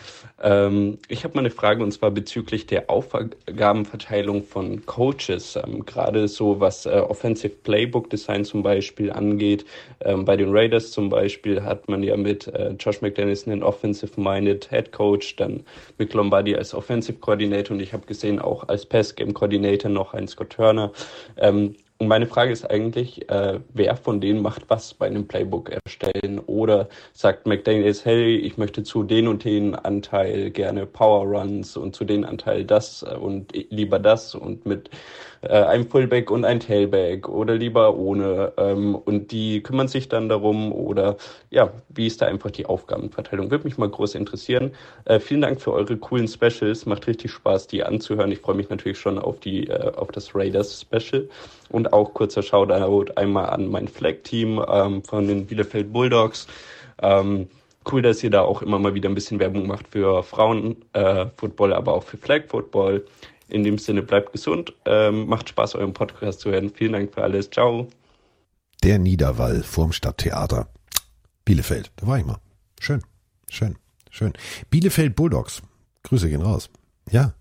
Ähm, 0.43 0.99
ich 1.07 1.23
habe 1.23 1.35
mal 1.35 1.43
eine 1.43 1.51
Frage 1.51 1.81
und 1.81 1.93
zwar 1.93 2.11
bezüglich 2.11 2.67
der 2.67 2.91
Aufgabenverteilung 2.91 4.43
von 4.43 4.85
Coaches. 4.85 5.55
Ähm, 5.55 5.87
Gerade 5.87 6.27
so 6.27 6.59
was 6.59 6.87
äh, 6.87 7.05
Offensive 7.09 7.55
Playbook 7.63 8.11
Design 8.11 8.45
zum 8.45 8.65
Beispiel 8.65 9.13
angeht. 9.13 9.65
Ähm, 10.01 10.25
bei 10.25 10.37
den 10.37 10.51
Raiders 10.51 10.91
zum 10.91 11.09
Beispiel 11.09 11.63
hat 11.63 11.89
man 11.89 12.03
ja 12.03 12.17
mit 12.17 12.49
äh, 12.49 12.71
Josh 12.71 13.01
McDaniels 13.01 13.47
einen 13.47 13.63
Offensive-Minded 13.63 14.71
Head 14.71 14.91
Coach, 14.91 15.37
dann 15.37 15.63
Mick 15.99 16.13
Lombardi 16.15 16.57
als 16.57 16.75
Offensive 16.75 17.19
Coordinator 17.21 17.77
und 17.77 17.81
ich 17.81 17.93
habe 17.93 18.07
gesehen 18.07 18.41
auch 18.41 18.67
als 18.67 18.85
Pass 18.85 19.15
Game 19.15 19.35
Coordinator 19.35 19.89
noch 19.89 20.15
einen 20.15 20.27
Scott 20.27 20.51
Turner. 20.51 20.91
Und 22.01 22.09
meine 22.09 22.27
Frage 22.27 22.51
ist 22.51 22.65
eigentlich, 22.65 23.29
äh, 23.29 23.61
wer 23.75 23.95
von 23.95 24.23
denen 24.23 24.41
macht 24.41 24.63
was 24.69 24.95
bei 24.95 25.07
einem 25.07 25.29
Playbook 25.29 25.69
erstellen? 25.69 26.39
Oder 26.39 26.89
sagt 27.13 27.47
McDaniels, 27.47 28.07
hey, 28.07 28.37
ich 28.37 28.57
möchte 28.57 28.83
zu 28.83 29.03
den 29.03 29.29
und 29.29 29.45
den 29.45 29.75
Anteil 29.75 30.51
gerne 30.51 30.87
Power 30.87 31.27
Runs 31.27 31.77
und 31.77 31.95
zu 31.95 32.07
den 32.07 32.25
Anteil 32.25 32.65
das 32.65 33.03
und 33.03 33.53
lieber 33.53 33.99
das 33.99 34.35
und 34.35 34.65
mit 34.65 34.89
äh, 35.42 35.48
einem 35.48 35.88
Fullback 35.88 36.31
und 36.31 36.44
ein 36.44 36.61
Tailback 36.61 37.29
oder 37.29 37.55
lieber 37.55 37.96
ohne. 37.96 38.53
Ähm, 38.57 38.94
und 38.94 39.33
die 39.33 39.62
kümmern 39.62 39.88
sich 39.88 40.09
dann 40.09 40.29
darum 40.29 40.72
oder 40.72 41.16
ja, 41.50 41.72
wie 41.88 42.07
ist 42.07 42.20
da 42.20 42.26
einfach 42.26 42.50
die 42.50 42.66
Aufgabenverteilung? 42.66 43.50
Würde 43.50 43.64
mich 43.64 43.79
mal 43.79 43.88
groß 43.88 44.14
interessieren. 44.14 44.72
Äh, 45.07 45.20
vielen 45.20 45.40
Dank 45.40 45.61
für 45.61 45.72
eure 45.72 45.96
coolen 45.96 46.29
Specials. 46.29 46.87
Macht 46.87 47.07
richtig 47.07 47.31
Spaß, 47.31 47.66
die 47.66 47.83
anzuhören. 47.83 48.33
Ich 48.33 48.40
freue 48.40 48.57
mich 48.57 48.68
natürlich 48.68 48.98
schon 48.98 49.18
auf 49.18 49.40
die, 49.40 49.68
äh, 49.68 49.92
auf 49.94 50.09
das 50.12 50.35
Raiders 50.35 50.81
Special. 50.81 51.29
Und 51.70 51.92
auch 51.92 52.12
kurzer 52.14 52.42
Shoutout 52.42 53.12
einmal 53.16 53.50
an 53.50 53.68
mein 53.68 53.88
Flag-Team 53.88 54.62
ähm, 54.68 55.03
von 55.05 55.26
den 55.26 55.46
Bielefeld 55.46 55.92
Bulldogs. 55.92 56.46
Ähm, 57.03 57.48
cool, 57.90 58.03
dass 58.03 58.22
ihr 58.22 58.31
da 58.31 58.42
auch 58.42 58.62
immer 58.62 58.79
mal 58.79 58.94
wieder 58.94 59.09
ein 59.09 59.14
bisschen 59.14 59.40
Werbung 59.40 59.66
macht 59.66 59.88
für 59.88 60.22
Frauen-Football, 60.22 61.72
äh, 61.72 61.74
aber 61.74 61.94
auch 61.94 62.03
für 62.03 62.16
Flag-Football. 62.16 63.05
In 63.51 63.65
dem 63.65 63.79
Sinne, 63.79 64.03
bleibt 64.03 64.33
gesund. 64.33 64.73
Ähm, 64.85 65.27
macht 65.27 65.49
Spaß, 65.49 65.75
euren 65.75 65.93
Podcast 65.93 66.41
zu 66.41 66.51
hören. 66.51 66.71
Vielen 66.71 66.93
Dank 66.93 67.13
für 67.13 67.23
alles. 67.23 67.51
Ciao. 67.51 67.89
Der 68.83 68.99
Niederwall 68.99 69.63
vorm 69.63 69.93
Stadttheater. 69.93 70.69
Bielefeld, 71.45 71.91
da 71.97 72.07
war 72.07 72.19
ich 72.19 72.25
mal. 72.25 72.39
Schön, 72.79 73.03
schön, 73.49 73.77
schön. 74.11 74.33
Bielefeld 74.71 75.17
Bulldogs. 75.17 75.63
Grüße 76.03 76.29
gehen 76.29 76.43
raus. 76.43 76.71
Ja, 77.11 77.35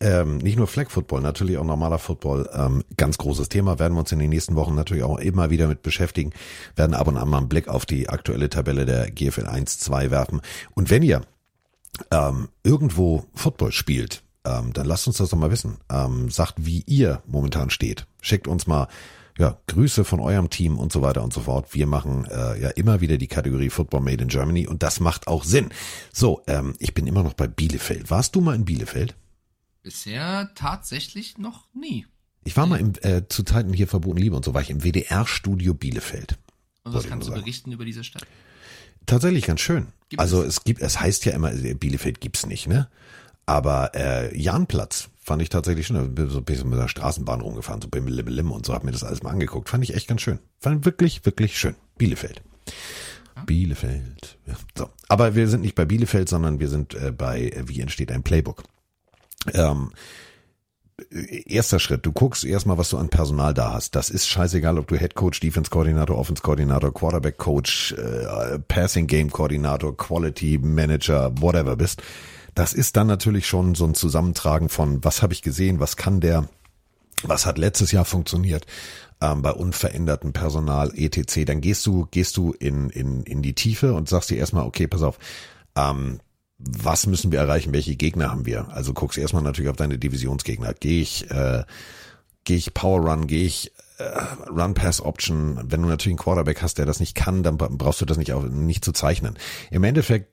ähm, 0.00 0.38
nicht 0.38 0.56
nur 0.56 0.66
Flag 0.66 0.90
Football, 0.90 1.20
natürlich 1.20 1.56
auch 1.56 1.64
normaler 1.64 1.98
Football. 1.98 2.50
Ähm, 2.52 2.82
ganz 2.96 3.18
großes 3.18 3.48
Thema, 3.48 3.78
werden 3.78 3.94
wir 3.94 4.00
uns 4.00 4.10
in 4.10 4.18
den 4.18 4.30
nächsten 4.30 4.56
Wochen 4.56 4.74
natürlich 4.74 5.04
auch 5.04 5.18
immer 5.18 5.50
wieder 5.50 5.68
mit 5.68 5.82
beschäftigen, 5.82 6.32
werden 6.74 6.94
ab 6.94 7.06
und 7.06 7.16
an 7.16 7.28
mal 7.28 7.38
einen 7.38 7.48
Blick 7.48 7.68
auf 7.68 7.86
die 7.86 8.08
aktuelle 8.08 8.50
Tabelle 8.50 8.84
der 8.84 9.10
GFL 9.10 9.46
1, 9.46 9.78
2 9.78 10.10
werfen. 10.10 10.40
Und 10.74 10.90
wenn 10.90 11.02
ihr 11.02 11.22
ähm, 12.10 12.48
irgendwo 12.64 13.24
Football 13.34 13.70
spielt, 13.70 14.22
ähm, 14.44 14.72
dann 14.72 14.86
lasst 14.86 15.06
uns 15.06 15.18
das 15.18 15.30
doch 15.30 15.38
mal 15.38 15.50
wissen. 15.50 15.78
Ähm, 15.90 16.30
sagt, 16.30 16.54
wie 16.58 16.82
ihr 16.86 17.22
momentan 17.26 17.70
steht. 17.70 18.06
Schickt 18.20 18.48
uns 18.48 18.66
mal 18.66 18.88
ja, 19.38 19.58
Grüße 19.66 20.04
von 20.04 20.20
eurem 20.20 20.50
Team 20.50 20.78
und 20.78 20.92
so 20.92 21.00
weiter 21.02 21.22
und 21.22 21.32
so 21.32 21.40
fort. 21.40 21.72
Wir 21.74 21.86
machen 21.86 22.26
äh, 22.26 22.60
ja 22.60 22.70
immer 22.70 23.00
wieder 23.00 23.16
die 23.16 23.28
Kategorie 23.28 23.70
Football 23.70 24.02
Made 24.02 24.22
in 24.22 24.28
Germany 24.28 24.66
und 24.66 24.82
das 24.82 25.00
macht 25.00 25.26
auch 25.26 25.44
Sinn. 25.44 25.70
So, 26.12 26.42
ähm, 26.46 26.74
ich 26.78 26.94
bin 26.94 27.06
immer 27.06 27.22
noch 27.22 27.34
bei 27.34 27.48
Bielefeld. 27.48 28.10
Warst 28.10 28.34
du 28.34 28.40
mal 28.40 28.54
in 28.54 28.64
Bielefeld? 28.64 29.14
Bisher 29.82 30.50
tatsächlich 30.54 31.38
noch 31.38 31.66
nie. 31.74 32.06
Ich 32.44 32.56
war 32.56 32.66
mal 32.66 32.78
im, 32.78 32.92
äh, 33.02 33.22
zu 33.28 33.42
Zeiten 33.42 33.72
hier 33.72 33.88
verboten 33.88 34.18
Liebe 34.18 34.36
und 34.36 34.44
so 34.44 34.54
war 34.54 34.60
ich 34.60 34.70
im 34.70 34.82
WDR-Studio 34.82 35.74
Bielefeld. 35.74 36.38
Und 36.84 36.94
was 36.94 37.06
kannst 37.06 37.28
du 37.28 37.32
berichten 37.32 37.72
über 37.72 37.84
diese 37.84 38.04
Stadt? 38.04 38.26
Tatsächlich 39.06 39.46
ganz 39.46 39.60
schön. 39.60 39.88
Gibt 40.08 40.20
also 40.20 40.42
es 40.42 40.64
gibt, 40.64 40.82
es 40.82 41.00
heißt 41.00 41.24
ja 41.24 41.32
immer, 41.32 41.52
äh, 41.52 41.74
Bielefeld 41.74 42.20
gibt's 42.20 42.46
nicht, 42.46 42.66
ne? 42.66 42.88
Aber 43.46 43.94
äh, 43.94 44.36
Jahnplatz 44.36 45.08
fand 45.20 45.42
ich 45.42 45.48
tatsächlich 45.48 45.86
schön. 45.86 46.04
Ich 46.04 46.14
bin 46.14 46.28
so 46.28 46.38
ein 46.38 46.44
bisschen 46.44 46.68
mit 46.68 46.78
der 46.78 46.88
Straßenbahn 46.88 47.40
rumgefahren, 47.40 47.82
so 47.82 47.88
bim, 47.88 48.06
lim, 48.06 48.26
lim 48.26 48.50
und 48.50 48.66
so, 48.66 48.74
hab 48.74 48.84
mir 48.84 48.92
das 48.92 49.04
alles 49.04 49.22
mal 49.22 49.30
angeguckt. 49.30 49.68
Fand 49.68 49.84
ich 49.84 49.94
echt 49.94 50.08
ganz 50.08 50.20
schön. 50.20 50.38
Fand 50.60 50.84
wirklich, 50.84 51.24
wirklich 51.24 51.58
schön. 51.58 51.74
Bielefeld. 51.98 52.42
Bielefeld. 53.46 54.38
Ja, 54.46 54.54
so. 54.76 54.90
Aber 55.08 55.34
wir 55.34 55.48
sind 55.48 55.62
nicht 55.62 55.74
bei 55.74 55.84
Bielefeld, 55.84 56.28
sondern 56.28 56.60
wir 56.60 56.68
sind 56.68 56.94
äh, 56.94 57.12
bei 57.12 57.48
äh, 57.48 57.64
Wie 57.66 57.80
entsteht 57.80 58.12
ein 58.12 58.22
Playbook. 58.22 58.62
Ähm, 59.52 59.90
äh, 61.10 61.42
erster 61.52 61.78
Schritt, 61.78 62.06
du 62.06 62.12
guckst 62.12 62.44
erstmal, 62.44 62.78
was 62.78 62.90
du 62.90 62.98
an 62.98 63.08
Personal 63.08 63.54
da 63.54 63.72
hast. 63.72 63.94
Das 63.94 64.10
ist 64.10 64.28
scheißegal, 64.28 64.78
ob 64.78 64.86
du 64.86 64.96
Head 64.96 65.14
Coach, 65.14 65.40
Defense 65.40 65.70
Koordinator, 65.70 66.18
Offense 66.18 66.42
Koordinator, 66.42 66.92
Quarterback 66.92 67.38
Coach, 67.38 67.92
äh, 67.92 68.58
Passing 68.60 69.06
Game 69.06 69.30
Koordinator, 69.30 69.96
Quality 69.96 70.58
Manager, 70.58 71.32
whatever 71.40 71.76
bist. 71.76 72.02
Das 72.54 72.74
ist 72.74 72.96
dann 72.96 73.06
natürlich 73.06 73.46
schon 73.46 73.74
so 73.74 73.84
ein 73.84 73.94
Zusammentragen 73.94 74.68
von, 74.68 75.02
was 75.04 75.22
habe 75.22 75.32
ich 75.32 75.42
gesehen, 75.42 75.80
was 75.80 75.96
kann 75.96 76.20
der, 76.20 76.48
was 77.22 77.46
hat 77.46 77.58
letztes 77.58 77.92
Jahr 77.92 78.04
funktioniert 78.04 78.66
ähm, 79.20 79.42
bei 79.42 79.52
unverändertem 79.52 80.32
Personal 80.32 80.92
etc. 80.94 81.44
Dann 81.46 81.60
gehst 81.60 81.86
du 81.86 82.06
gehst 82.10 82.36
du 82.36 82.52
in 82.52 82.90
in 82.90 83.22
in 83.22 83.42
die 83.42 83.54
Tiefe 83.54 83.94
und 83.94 84.08
sagst 84.08 84.30
dir 84.30 84.36
erstmal, 84.36 84.66
okay, 84.66 84.86
pass 84.86 85.02
auf, 85.02 85.18
ähm, 85.76 86.20
was 86.58 87.06
müssen 87.06 87.32
wir 87.32 87.40
erreichen, 87.40 87.72
welche 87.72 87.96
Gegner 87.96 88.30
haben 88.30 88.46
wir? 88.46 88.68
Also 88.70 88.92
guckst 88.92 89.18
erstmal 89.18 89.42
natürlich 89.42 89.70
auf 89.70 89.76
deine 89.76 89.98
Divisionsgegner. 89.98 90.74
Gehe 90.74 91.02
ich, 91.02 91.30
äh, 91.30 91.64
gehe 92.44 92.56
ich 92.56 92.74
Power 92.74 93.00
Run, 93.00 93.26
gehe 93.26 93.44
ich 93.44 93.72
äh, 93.98 94.04
Run 94.48 94.74
Pass 94.74 95.00
Option. 95.00 95.58
Wenn 95.64 95.82
du 95.82 95.88
natürlich 95.88 96.12
einen 96.12 96.24
Quarterback 96.24 96.62
hast, 96.62 96.78
der 96.78 96.86
das 96.86 97.00
nicht 97.00 97.14
kann, 97.14 97.42
dann 97.42 97.56
brauchst 97.56 98.00
du 98.00 98.04
das 98.04 98.16
nicht 98.16 98.32
auch 98.32 98.44
nicht 98.44 98.84
zu 98.84 98.92
zeichnen. 98.92 99.38
Im 99.70 99.84
Endeffekt 99.84 100.31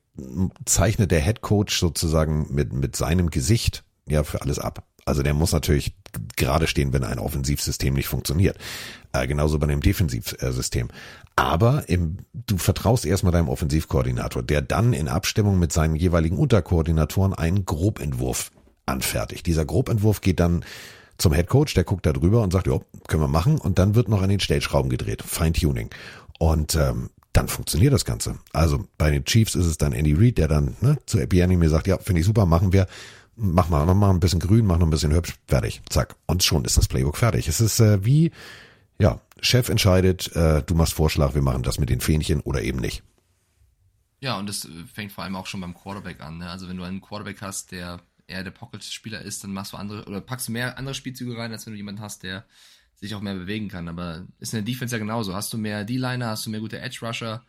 zeichnet 0.66 1.12
der 1.12 1.22
Head 1.22 1.42
Coach 1.42 1.80
sozusagen 1.80 2.48
mit 2.54 2.74
mit 2.74 2.96
seinem 2.96 3.30
Gesicht 3.30 3.84
ja 4.08 4.24
für 4.24 4.42
alles 4.42 4.60
ab. 4.60 4.84
Also 5.06 5.24
der 5.24 5.34
muss 5.34 5.54
natürlich 5.54 5.96
gerade 6.36 6.68
stehen, 6.68 6.94
wenn 6.94 7.04
ein 7.04 7.18
Offensivsystem 7.18 7.94
nicht 7.94 8.08
funktioniert. 8.08 8.58
Äh, 9.12 9.26
genauso 9.26 9.58
bei 9.58 9.66
dem 9.66 9.82
Defensivsystem. 9.82 10.90
Aber 11.36 11.90
im, 11.90 12.18
du 12.34 12.58
vertraust 12.58 13.06
erstmal 13.06 13.32
deinem 13.32 13.50
Offensivkoordinator, 13.50 14.44
der 14.44 14.62
dann 14.62 14.94
in 14.94 15.08
Abstimmung 15.08 15.58
mit 15.58 15.74
seinen 15.74 15.96
jeweiligen 15.96 16.38
Unterkoordinatoren 16.38 17.34
einen 17.34 17.66
Grobentwurf 17.66 18.52
anfertigt. 18.86 19.48
Dieser 19.48 19.66
Grobentwurf 19.66 20.22
geht 20.22 20.40
dann 20.40 20.64
zum 21.18 21.34
Head 21.34 21.48
Coach, 21.48 21.74
der 21.74 21.86
guckt 21.86 22.06
da 22.06 22.14
drüber 22.14 22.44
und 22.44 22.54
sagt, 22.54 22.68
ja, 22.68 22.80
können 23.08 23.24
wir 23.24 23.28
machen. 23.28 23.58
Und 23.58 23.80
dann 23.80 23.96
wird 23.96 24.10
noch 24.10 24.22
an 24.22 24.30
den 24.30 24.40
Stellschrauben 24.40 24.90
gedreht, 24.90 25.24
Feintuning. 25.24 25.90
Und 26.38 26.76
ähm, 26.76 27.10
dann 27.34 27.48
funktioniert 27.48 27.94
das 27.94 28.06
Ganze. 28.06 28.40
Also 28.54 28.88
bei 28.98 29.12
den 29.12 29.26
Chiefs 29.26 29.56
ist 29.56 29.66
es 29.66 29.78
dann 29.78 29.94
Andy 29.94 30.14
Reid, 30.14 30.38
der 30.38 30.48
dann 30.48 30.76
ne, 30.82 30.98
zu 31.06 31.20
Epiani 31.20 31.58
mir 31.58 31.70
sagt, 31.70 31.88
ja, 31.88 31.98
finde 31.98 32.22
ich 32.22 32.26
super, 32.26 32.46
machen 32.46 32.74
wir 32.74 32.88
mach 33.40 33.70
mal, 33.70 33.86
mach 33.86 33.96
mal 33.96 34.10
ein 34.10 34.20
bisschen 34.20 34.40
grün, 34.40 34.66
mach 34.66 34.78
noch 34.78 34.88
ein 34.88 34.92
bisschen 34.92 35.14
hübsch, 35.14 35.36
fertig, 35.48 35.82
zack. 35.90 36.16
Und 36.28 36.44
schon 36.44 36.66
ist 36.66 36.78
das 36.78 36.88
Playbook 36.88 37.18
fertig. 37.18 37.48
Es 37.48 37.62
ist 37.62 37.80
äh, 37.80 38.04
wie, 38.06 38.32
ja, 39.00 39.22
Chef 39.42 39.70
entscheidet, 39.70 40.36
äh, 40.36 40.62
du 40.64 40.76
machst 40.76 40.94
Vorschlag, 40.94 41.34
wir 41.34 41.42
machen 41.42 41.64
das 41.64 41.80
mit 41.80 41.90
den 41.90 42.02
Fähnchen 42.02 42.42
oder 42.42 42.62
eben 42.62 42.80
nicht. 42.80 43.04
Ja, 44.20 44.38
und 44.38 44.50
das 44.50 44.68
fängt 44.94 45.14
vor 45.14 45.24
allem 45.24 45.38
auch 45.38 45.46
schon 45.46 45.62
beim 45.62 45.74
Quarterback 45.74 46.20
an. 46.22 46.40
Ne? 46.40 46.50
Also 46.50 46.68
wenn 46.68 46.78
du 46.78 46.84
einen 46.84 47.00
Quarterback 47.00 47.42
hast, 47.42 47.72
der 47.72 48.02
eher 48.28 48.44
der 48.44 48.52
Pocket-Spieler 48.52 49.22
ist, 49.22 49.44
dann 49.44 49.54
machst 49.54 49.74
du 49.74 49.78
andere 49.78 50.06
oder 50.06 50.20
packst 50.22 50.50
du 50.50 50.52
mehr 50.52 50.78
andere 50.78 50.94
Spielzüge 50.94 51.38
rein, 51.38 51.52
als 51.52 51.66
wenn 51.66 51.74
du 51.74 51.78
jemanden 51.78 52.02
hast, 52.02 52.24
der 52.24 52.46
sich 53.00 53.16
auch 53.16 53.22
mehr 53.22 53.36
bewegen 53.36 53.70
kann. 53.70 53.88
Aber 53.88 54.26
ist 54.40 54.54
in 54.54 54.58
der 54.58 54.74
Defense 54.74 54.96
ja 54.96 55.00
genauso. 55.00 55.34
Hast 55.34 55.54
du 55.54 55.58
mehr 55.58 55.84
D-Liner, 55.86 56.28
hast 56.28 56.46
du 56.46 56.50
mehr 56.50 56.60
gute 56.60 56.80
Edge-Rusher. 56.80 57.44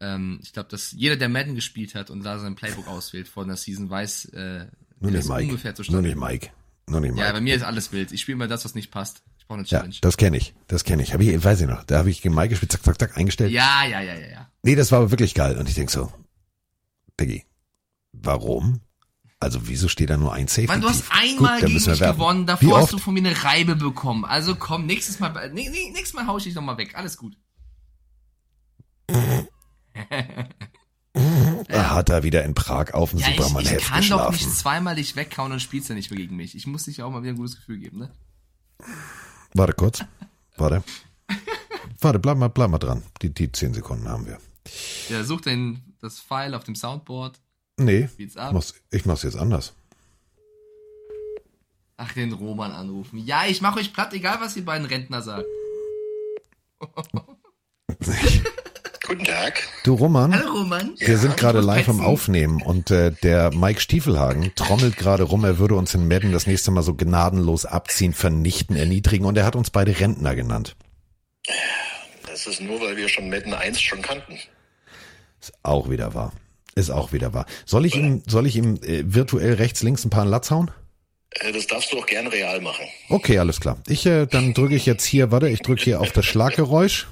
Ähm, 0.00 0.40
ich 0.42 0.52
glaube, 0.52 0.68
dass 0.68 0.92
jeder, 0.92 1.16
der 1.16 1.28
Madden 1.28 1.54
gespielt 1.54 1.94
hat 1.94 2.10
und 2.10 2.22
da 2.22 2.38
sein 2.38 2.54
Playbook 2.54 2.86
auswählt 2.86 3.28
vor 3.28 3.44
einer 3.44 3.56
Season, 3.56 3.90
weiß, 3.90 4.26
äh, 4.26 4.66
nur 5.00 5.12
nicht 5.12 5.28
Mike. 5.28 5.44
Ungefähr 5.44 5.74
Nur 5.88 6.02
nicht 6.02 6.16
Mike. 6.16 6.50
Nur 6.88 7.00
nicht 7.00 7.12
Mike. 7.12 7.24
Ja, 7.24 7.32
bei 7.32 7.40
mir 7.40 7.54
ist 7.54 7.62
alles 7.62 7.92
wild. 7.92 8.12
Ich 8.12 8.20
spiele 8.20 8.36
mal 8.36 8.48
das, 8.48 8.64
was 8.64 8.74
nicht 8.74 8.90
passt. 8.90 9.22
Ich 9.38 9.46
brauche 9.46 9.58
eine 9.58 9.66
Challenge. 9.66 9.94
Ja, 9.94 10.00
das 10.00 10.16
kenne 10.16 10.36
ich. 10.36 10.54
Das 10.66 10.84
kenne 10.84 11.02
ich. 11.02 11.14
Hab 11.14 11.20
ich. 11.20 11.44
Weiß 11.44 11.60
ich 11.60 11.68
noch. 11.68 11.84
Da 11.84 11.98
habe 11.98 12.10
ich 12.10 12.22
gegen 12.22 12.34
Mike 12.34 12.50
gespielt, 12.50 12.72
zack, 12.72 12.84
zack, 12.84 12.98
zack, 12.98 13.16
eingestellt. 13.16 13.52
Ja, 13.52 13.84
ja, 13.84 14.00
ja, 14.00 14.14
ja, 14.14 14.28
ja. 14.28 14.50
Nee, 14.62 14.74
das 14.74 14.90
war 14.90 15.00
aber 15.00 15.10
wirklich 15.10 15.34
geil. 15.34 15.56
Und 15.56 15.68
ich 15.68 15.74
denk 15.74 15.90
so, 15.90 16.12
Diggi, 17.20 17.44
warum? 18.12 18.80
Also 19.40 19.68
wieso 19.68 19.88
steht 19.88 20.10
da 20.10 20.16
nur 20.16 20.32
ein 20.32 20.48
Safe? 20.48 20.66
Mann, 20.66 20.80
du 20.80 20.88
hast 20.88 21.04
einmal 21.10 21.60
Gut, 21.60 21.68
gegen 21.68 21.84
mich 21.84 22.00
gewonnen, 22.00 22.46
davor 22.46 22.80
hast 22.80 22.92
du 22.92 22.98
von 22.98 23.14
mir 23.14 23.20
eine 23.20 23.44
Reibe 23.44 23.76
bekommen. 23.76 24.24
Also 24.24 24.56
komm, 24.56 24.86
nächstes 24.86 25.20
Mal, 25.20 25.52
nächstes 25.52 26.14
Mal 26.14 26.26
hau 26.26 26.38
ich 26.38 26.44
dich 26.44 26.54
nochmal 26.54 26.76
weg. 26.76 26.96
Alles 26.96 27.16
gut. 27.16 27.36
Er 31.68 31.94
hat 31.94 32.08
da 32.08 32.22
wieder 32.22 32.44
in 32.44 32.54
Prag 32.54 32.94
auf 32.94 33.10
dem 33.10 33.18
ja, 33.18 33.26
Superman 33.26 33.64
Ich, 33.64 33.72
ich 33.72 33.84
kann 33.84 34.00
geschlafen. 34.00 34.24
doch 34.24 34.32
nicht 34.32 34.56
zweimal 34.56 34.94
dich 34.94 35.16
wegkauen 35.16 35.52
und 35.52 35.60
spielst 35.60 35.88
ja 35.88 35.94
nicht 35.94 36.10
mehr 36.10 36.18
gegen 36.18 36.36
mich. 36.36 36.54
Ich 36.54 36.66
muss 36.66 36.84
dich 36.84 37.02
auch 37.02 37.10
mal 37.10 37.22
wieder 37.22 37.32
ein 37.32 37.36
gutes 37.36 37.56
Gefühl 37.56 37.78
geben, 37.78 37.98
ne? 37.98 38.10
Warte 39.54 39.72
kurz. 39.72 40.04
Warte. 40.56 40.84
Warte, 42.00 42.18
bleib 42.20 42.38
mal, 42.38 42.48
bleib 42.48 42.70
mal 42.70 42.78
dran. 42.78 43.02
Die, 43.22 43.34
die 43.34 43.50
zehn 43.50 43.74
Sekunden 43.74 44.08
haben 44.08 44.26
wir. 44.26 44.38
Ja, 45.08 45.24
such 45.24 45.40
den, 45.40 45.96
das 46.00 46.20
File 46.20 46.54
auf 46.54 46.64
dem 46.64 46.76
Soundboard. 46.76 47.40
Nee, 47.78 48.08
mach's, 48.52 48.74
ich 48.90 49.06
mach's 49.06 49.22
jetzt 49.22 49.36
anders. 49.36 49.72
Ach, 51.96 52.12
den 52.12 52.32
Roman 52.32 52.72
anrufen. 52.72 53.18
Ja, 53.18 53.46
ich 53.46 53.60
mach 53.60 53.76
euch 53.76 53.92
platt, 53.92 54.12
egal 54.12 54.38
was 54.40 54.54
die 54.54 54.62
beiden 54.62 54.86
Rentner 54.86 55.22
sagen. 55.22 55.44
Guten 59.06 59.24
Tag. 59.24 59.62
Du 59.84 59.94
Roman. 59.94 60.34
Hallo 60.34 60.52
Roman. 60.52 60.94
Wir 60.98 61.08
ja, 61.08 61.16
sind 61.16 61.36
gerade 61.36 61.60
live 61.60 61.88
am 61.88 62.00
Aufnehmen 62.00 62.60
und 62.60 62.90
äh, 62.90 63.10
der 63.10 63.54
Mike 63.54 63.80
Stiefelhagen 63.80 64.52
trommelt 64.54 64.96
gerade 64.96 65.22
rum, 65.22 65.44
er 65.44 65.58
würde 65.58 65.76
uns 65.76 65.94
in 65.94 66.06
Madden 66.06 66.32
das 66.32 66.46
nächste 66.46 66.70
Mal 66.70 66.82
so 66.82 66.94
gnadenlos 66.94 67.64
abziehen, 67.64 68.12
vernichten, 68.12 68.76
erniedrigen 68.76 69.24
und 69.24 69.38
er 69.38 69.46
hat 69.46 69.56
uns 69.56 69.70
beide 69.70 69.98
Rentner 69.98 70.34
genannt. 70.34 70.76
Das 72.26 72.46
ist 72.46 72.60
nur, 72.60 72.80
weil 72.80 72.96
wir 72.96 73.08
schon 73.08 73.30
Madden 73.30 73.54
1 73.54 73.80
schon 73.80 74.02
kannten. 74.02 74.34
Ist 75.40 75.52
auch 75.62 75.88
wieder 75.88 76.14
wahr. 76.14 76.32
Ist 76.78 76.90
auch 76.90 77.12
wieder 77.12 77.34
wahr. 77.34 77.44
Soll 77.66 77.86
ich 77.86 77.96
ihm, 77.96 78.22
soll 78.28 78.46
ich 78.46 78.54
ihm 78.54 78.76
äh, 78.84 79.02
virtuell 79.04 79.54
rechts, 79.54 79.82
links 79.82 80.04
ein 80.04 80.10
paar 80.10 80.24
Latz 80.24 80.52
hauen? 80.52 80.70
Äh, 81.30 81.50
das 81.50 81.66
darfst 81.66 81.92
du 81.92 81.98
auch 81.98 82.06
gerne 82.06 82.30
real 82.30 82.60
machen. 82.60 82.84
Okay, 83.08 83.36
alles 83.40 83.58
klar. 83.58 83.78
Ich, 83.88 84.06
äh, 84.06 84.26
dann 84.26 84.54
drücke 84.54 84.76
ich 84.76 84.86
jetzt 84.86 85.04
hier, 85.04 85.32
warte, 85.32 85.48
ich 85.48 85.58
drücke 85.58 85.82
hier 85.82 86.00
auf 86.00 86.12
das 86.12 86.24
Schlaggeräusch. 86.24 87.08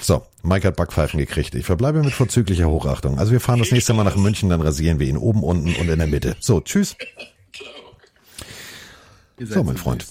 So, 0.00 0.24
Mike 0.42 0.66
hat 0.66 0.76
Backpfeifen 0.76 1.20
gekriegt. 1.20 1.54
Ich 1.54 1.66
verbleibe 1.66 2.02
mit 2.02 2.14
vorzüglicher 2.14 2.66
Hochachtung. 2.66 3.18
Also 3.18 3.32
wir 3.32 3.40
fahren 3.40 3.58
das 3.58 3.70
nächste 3.70 3.92
Mal 3.92 4.04
nach 4.04 4.16
München, 4.16 4.48
dann 4.48 4.62
rasieren 4.62 4.98
wir 5.00 5.06
ihn 5.06 5.18
oben, 5.18 5.42
unten 5.42 5.74
und 5.74 5.86
in 5.90 5.98
der 5.98 6.08
Mitte. 6.08 6.34
So, 6.40 6.62
tschüss. 6.62 6.96
So, 9.38 9.62
mein 9.62 9.76
Freund. 9.76 10.06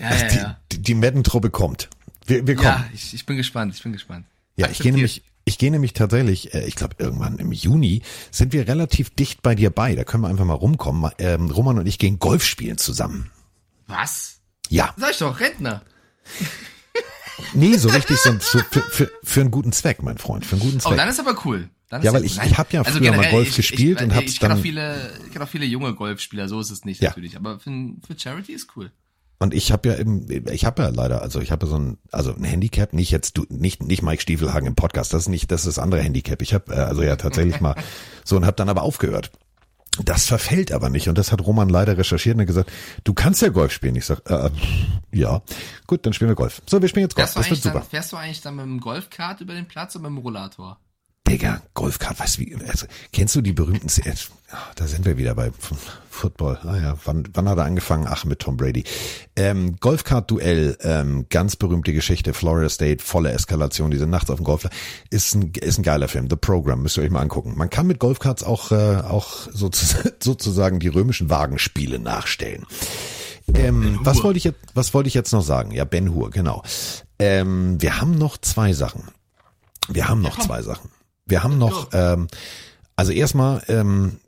Ja, 0.00 0.16
ja, 0.16 0.34
ja. 0.34 0.60
Die, 0.72 0.78
die, 0.78 0.82
die 0.82 0.94
Madden-Truppe 0.96 1.50
kommt. 1.50 1.90
Wir, 2.26 2.44
wir 2.44 2.56
kommen. 2.56 2.66
Ja, 2.66 2.88
ich, 2.92 3.14
ich 3.14 3.24
bin 3.24 3.36
gespannt, 3.36 3.72
ich 3.76 3.84
bin 3.84 3.92
gespannt. 3.92 4.26
Ja, 4.56 4.68
ich 4.68 4.78
gehe 4.78 4.92
nämlich, 4.92 5.22
ich 5.44 5.58
gehe 5.58 5.70
nämlich 5.70 5.92
tatsächlich, 5.92 6.54
äh, 6.54 6.66
ich 6.66 6.74
glaube 6.74 6.96
irgendwann 6.98 7.38
im 7.38 7.52
Juni 7.52 8.02
sind 8.30 8.52
wir 8.52 8.66
relativ 8.66 9.10
dicht 9.10 9.42
bei 9.42 9.54
dir 9.54 9.70
bei. 9.70 9.94
Da 9.94 10.04
können 10.04 10.22
wir 10.22 10.28
einfach 10.28 10.44
mal 10.44 10.54
rumkommen. 10.54 11.10
Ähm, 11.18 11.50
Roman 11.50 11.78
und 11.78 11.86
ich 11.86 11.98
gehen 11.98 12.18
Golf 12.18 12.44
spielen 12.44 12.78
zusammen. 12.78 13.30
Was? 13.86 14.40
Ja. 14.68 14.94
Sag 14.96 15.10
ich 15.10 15.18
doch, 15.18 15.40
Rentner. 15.40 15.82
Nee, 17.52 17.76
so 17.76 17.88
richtig 17.88 18.16
so, 18.18 18.30
so 18.38 18.60
für, 18.70 18.80
für, 18.80 19.10
für 19.24 19.40
einen 19.40 19.50
guten 19.50 19.72
Zweck, 19.72 20.04
mein 20.04 20.18
Freund, 20.18 20.46
für 20.46 20.54
einen 20.54 20.64
guten 20.64 20.78
Zweck. 20.78 20.92
Oh, 20.92 20.96
dann 20.96 21.08
ist 21.08 21.18
aber 21.18 21.36
cool. 21.44 21.68
Dann 21.88 22.02
ja, 22.02 22.12
weil 22.12 22.24
ich, 22.24 22.38
ich 22.38 22.58
habe 22.58 22.68
ja 22.72 22.82
also 22.82 22.98
früher 22.98 23.12
mal 23.12 23.30
Golf 23.30 23.48
ich, 23.48 23.56
gespielt 23.56 24.00
ich, 24.00 24.06
und 24.06 24.14
hab's 24.14 24.32
ich 24.32 24.38
dann. 24.38 24.52
Auch 24.52 24.58
viele, 24.58 25.12
ich 25.26 25.32
kenne 25.32 25.44
auch 25.44 25.48
viele 25.48 25.64
junge 25.64 25.94
Golfspieler, 25.94 26.48
so 26.48 26.60
ist 26.60 26.70
es 26.70 26.84
nicht 26.84 27.02
ja. 27.02 27.10
natürlich. 27.10 27.36
Aber 27.36 27.58
für, 27.58 27.70
für 28.06 28.18
Charity 28.18 28.52
ist 28.52 28.68
cool. 28.76 28.90
Und 29.38 29.52
ich 29.52 29.72
habe 29.72 29.88
ja 29.88 29.94
im, 29.94 30.26
ich 30.50 30.64
habe 30.64 30.82
ja 30.82 30.88
leider, 30.88 31.22
also 31.22 31.40
ich 31.40 31.50
habe 31.50 31.66
so 31.66 31.76
ein, 31.76 31.98
also 32.12 32.34
ein 32.34 32.44
Handicap, 32.44 32.92
nicht 32.92 33.10
jetzt 33.10 33.36
du, 33.36 33.44
nicht 33.48 33.82
nicht 33.82 34.02
Mike 34.02 34.22
Stiefelhagen 34.22 34.68
im 34.68 34.74
Podcast, 34.74 35.12
das 35.12 35.22
ist 35.22 35.28
nicht, 35.28 35.50
das 35.50 35.62
ist 35.66 35.76
das 35.76 35.82
andere 35.82 36.02
Handicap. 36.02 36.40
Ich 36.40 36.54
habe 36.54 36.72
äh, 36.72 36.78
also 36.78 37.02
ja 37.02 37.16
tatsächlich 37.16 37.60
mal 37.60 37.74
so 38.24 38.36
und 38.36 38.46
habe 38.46 38.56
dann 38.56 38.68
aber 38.68 38.82
aufgehört. 38.82 39.30
Das 40.02 40.26
verfällt 40.26 40.72
aber 40.72 40.90
nicht 40.90 41.08
und 41.08 41.18
das 41.18 41.30
hat 41.30 41.40
Roman 41.46 41.68
leider 41.68 41.96
recherchiert 41.96 42.34
und 42.34 42.40
hat 42.40 42.48
gesagt, 42.48 42.72
du 43.04 43.14
kannst 43.14 43.42
ja 43.42 43.48
Golf 43.48 43.72
spielen. 43.72 43.94
Ich 43.94 44.06
sag, 44.06 44.28
äh, 44.28 44.50
ja, 45.12 45.42
gut, 45.86 46.04
dann 46.04 46.12
spielen 46.12 46.30
wir 46.30 46.34
Golf. 46.34 46.62
So, 46.68 46.80
wir 46.80 46.88
spielen 46.88 47.04
jetzt 47.04 47.14
Golf. 47.14 47.30
Fährst 47.30 47.38
das 47.38 47.50
wird 47.50 47.62
super. 47.62 47.80
Dann, 47.80 47.88
fährst 47.88 48.12
du 48.12 48.16
eigentlich 48.16 48.40
dann 48.40 48.56
mit 48.56 48.64
dem 48.64 48.80
Golfkart 48.80 49.40
über 49.40 49.54
den 49.54 49.66
Platz 49.66 49.94
oder 49.94 50.10
mit 50.10 50.18
dem 50.18 50.24
Rollator? 50.24 50.78
Digga, 51.26 51.62
Golfkart, 51.72 52.18
weißt 52.18 52.36
du 52.36 52.42
wie, 52.42 52.56
also, 52.66 52.86
kennst 53.12 53.34
du 53.34 53.40
die 53.40 53.52
berühmten, 53.52 53.88
da 54.76 54.86
sind 54.86 55.04
wir 55.04 55.16
wieder 55.16 55.34
bei 55.34 55.50
Football, 56.10 56.58
ah 56.62 56.76
ja, 56.76 56.96
wann, 57.04 57.28
wann 57.34 57.48
hat 57.48 57.58
er 57.58 57.64
angefangen? 57.64 58.06
Ach, 58.08 58.24
mit 58.24 58.38
Tom 58.38 58.56
Brady. 58.56 58.84
Ähm, 59.36 59.76
Golfkart-Duell, 59.80 60.78
ähm, 60.80 61.26
ganz 61.28 61.56
berühmte 61.56 61.92
Geschichte, 61.92 62.32
Florida 62.32 62.68
State, 62.68 63.02
volle 63.02 63.32
Eskalation, 63.32 63.90
diese 63.90 64.06
Nachts 64.06 64.30
auf 64.30 64.36
dem 64.36 64.44
Golf, 64.44 64.68
ist 65.10 65.34
ein, 65.34 65.52
ist 65.60 65.78
ein 65.78 65.82
geiler 65.82 66.08
Film, 66.08 66.28
The 66.30 66.36
Program, 66.36 66.82
müsst 66.82 66.96
ihr 66.96 67.02
euch 67.02 67.10
mal 67.10 67.20
angucken. 67.20 67.54
Man 67.56 67.70
kann 67.70 67.86
mit 67.86 67.98
Golfkarts 67.98 68.44
auch, 68.44 68.70
äh, 68.70 68.98
auch 68.98 69.48
sozusagen, 69.52 70.10
sozusagen 70.22 70.78
die 70.78 70.88
römischen 70.88 71.30
Wagenspiele 71.30 71.98
nachstellen. 71.98 72.64
Ähm, 73.52 73.98
was 74.02 74.22
wollte 74.22 74.38
ich 74.38 74.44
jetzt, 74.44 74.60
was 74.74 74.94
wollte 74.94 75.08
ich 75.08 75.14
jetzt 75.14 75.32
noch 75.32 75.42
sagen? 75.42 75.70
Ja, 75.70 75.84
Ben 75.84 76.14
Hur, 76.14 76.30
genau. 76.30 76.62
Ähm, 77.18 77.80
wir 77.80 78.00
haben 78.00 78.16
noch 78.16 78.38
zwei 78.38 78.72
Sachen. 78.72 79.04
Wir 79.88 80.08
haben 80.08 80.22
noch 80.22 80.38
zwei 80.38 80.62
Sachen. 80.62 80.90
Wir 81.26 81.42
haben 81.42 81.58
noch, 81.58 81.88
ähm, 81.92 82.28
also 82.96 83.12
erstmal 83.12 83.62
ähm, 83.68 84.18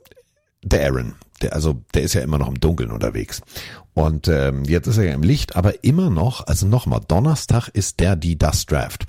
der 0.69 0.85
Aaron, 0.85 1.15
der 1.41 1.53
also 1.53 1.81
der 1.93 2.03
ist 2.03 2.13
ja 2.13 2.21
immer 2.21 2.37
noch 2.37 2.47
im 2.47 2.59
Dunkeln 2.59 2.91
unterwegs 2.91 3.41
und 3.93 4.27
ähm, 4.27 4.63
jetzt 4.65 4.87
ist 4.87 4.97
er 4.97 5.05
ja 5.05 5.13
im 5.13 5.23
Licht, 5.23 5.55
aber 5.55 5.83
immer 5.83 6.09
noch, 6.09 6.45
also 6.47 6.67
nochmal, 6.67 7.01
Donnerstag 7.07 7.69
ist 7.69 7.99
der 7.99 8.15
die 8.15 8.37
das 8.37 8.65
Draft 8.65 9.05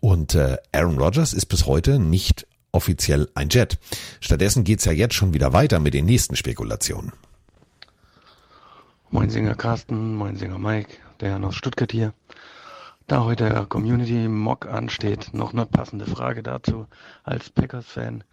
und 0.00 0.34
äh, 0.34 0.58
Aaron 0.72 0.98
Rodgers 0.98 1.32
ist 1.32 1.46
bis 1.46 1.66
heute 1.66 1.98
nicht 1.98 2.46
offiziell 2.72 3.28
ein 3.34 3.48
Jet. 3.48 3.78
Stattdessen 4.20 4.64
geht's 4.64 4.84
ja 4.84 4.92
jetzt 4.92 5.14
schon 5.14 5.32
wieder 5.32 5.52
weiter 5.52 5.78
mit 5.78 5.94
den 5.94 6.06
nächsten 6.06 6.36
Spekulationen. 6.36 7.12
Moin 9.10 9.30
Singer 9.30 9.54
Carsten, 9.54 10.16
moin 10.16 10.36
Singer 10.36 10.58
Mike, 10.58 10.96
der 11.20 11.30
Jan 11.30 11.44
aus 11.44 11.54
Stuttgart 11.54 11.92
hier. 11.92 12.12
Da 13.06 13.22
heute 13.22 13.66
Community 13.68 14.28
Mock 14.28 14.66
ansteht, 14.66 15.32
noch 15.32 15.52
eine 15.52 15.66
passende 15.66 16.06
Frage 16.06 16.42
dazu 16.42 16.86
als 17.22 17.50
Packers-Fan. 17.50 18.24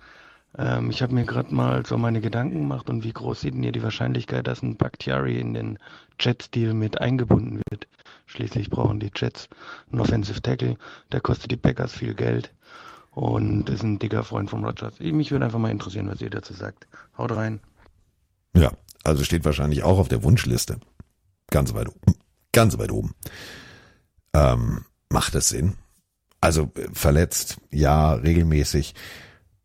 Ähm, 0.57 0.89
ich 0.89 1.01
habe 1.01 1.13
mir 1.13 1.25
gerade 1.25 1.53
mal 1.53 1.85
so 1.85 1.97
meine 1.97 2.21
Gedanken 2.21 2.59
gemacht 2.59 2.89
und 2.89 3.03
wie 3.03 3.13
groß 3.13 3.41
sieht 3.41 3.53
denn 3.53 3.63
hier 3.63 3.71
die 3.71 3.83
Wahrscheinlichkeit, 3.83 4.47
dass 4.47 4.61
ein 4.61 4.77
Bakhtiari 4.77 5.39
in 5.39 5.53
den 5.53 5.79
Jet-Stil 6.19 6.73
mit 6.73 6.99
eingebunden 6.99 7.61
wird? 7.69 7.87
Schließlich 8.25 8.69
brauchen 8.69 8.99
die 8.99 9.11
Jets 9.15 9.49
einen 9.91 10.01
Offensive 10.01 10.41
Tackle, 10.41 10.77
der 11.11 11.21
kostet 11.21 11.51
die 11.51 11.57
Packers 11.57 11.93
viel 11.93 12.13
Geld. 12.13 12.53
und 13.11 13.69
ist 13.69 13.83
ein 13.83 13.99
dicker 13.99 14.23
Freund 14.23 14.49
von 14.49 14.63
Rogers. 14.63 14.99
Mich 14.99 15.31
würde 15.31 15.45
einfach 15.45 15.59
mal 15.59 15.71
interessieren, 15.71 16.07
was 16.09 16.21
ihr 16.21 16.29
dazu 16.29 16.53
sagt. 16.53 16.87
Haut 17.17 17.35
rein. 17.35 17.59
Ja, 18.55 18.71
also 19.03 19.23
steht 19.23 19.45
wahrscheinlich 19.45 19.83
auch 19.83 19.99
auf 19.99 20.07
der 20.07 20.23
Wunschliste. 20.23 20.79
Ganz 21.49 21.73
weit 21.73 21.89
oben. 21.89 22.15
Ganz 22.53 22.77
weit 22.77 22.91
oben. 22.91 23.13
Ähm, 24.33 24.85
macht 25.09 25.35
es 25.35 25.49
Sinn? 25.49 25.75
Also 26.39 26.71
äh, 26.75 26.87
verletzt, 26.93 27.57
ja, 27.69 28.13
regelmäßig. 28.13 28.95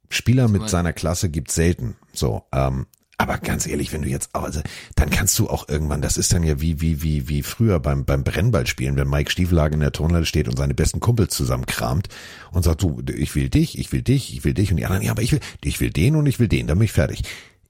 Spieler 0.08 0.48
mit 0.48 0.68
seiner 0.68 0.92
Klasse 0.92 1.28
gibt's 1.28 1.54
selten. 1.54 1.96
So, 2.12 2.44
ähm, 2.52 2.86
aber 3.18 3.38
ganz 3.38 3.66
ehrlich, 3.66 3.92
wenn 3.92 4.02
du 4.02 4.08
jetzt, 4.08 4.34
also, 4.34 4.60
dann 4.94 5.08
kannst 5.08 5.38
du 5.38 5.48
auch 5.48 5.68
irgendwann, 5.68 6.02
das 6.02 6.18
ist 6.18 6.34
dann 6.34 6.42
ja 6.42 6.60
wie, 6.60 6.82
wie, 6.82 7.02
wie, 7.02 7.28
wie 7.28 7.42
früher 7.42 7.80
beim, 7.80 8.04
beim 8.04 8.24
Brennballspielen, 8.24 8.96
wenn 8.96 9.08
Mike 9.08 9.30
Stieflagen 9.30 9.74
in 9.74 9.80
der 9.80 9.92
Turnhalle 9.92 10.26
steht 10.26 10.48
und 10.48 10.58
seine 10.58 10.74
besten 10.74 11.00
Kumpels 11.00 11.34
zusammenkramt 11.34 12.08
und 12.52 12.62
sagt, 12.62 12.82
du, 12.82 13.00
ich 13.16 13.34
will 13.34 13.48
dich, 13.48 13.78
ich 13.78 13.90
will 13.90 14.02
dich, 14.02 14.36
ich 14.36 14.44
will 14.44 14.52
dich 14.52 14.70
und 14.70 14.76
die 14.76 14.84
anderen, 14.84 15.02
ja, 15.02 15.12
aber 15.12 15.22
ich 15.22 15.32
will, 15.32 15.40
ich 15.64 15.80
will 15.80 15.90
den 15.90 16.14
und 16.16 16.26
ich 16.26 16.38
will 16.38 16.48
den, 16.48 16.66
dann 16.66 16.78
bin 16.78 16.84
ich 16.84 16.92
fertig. 16.92 17.22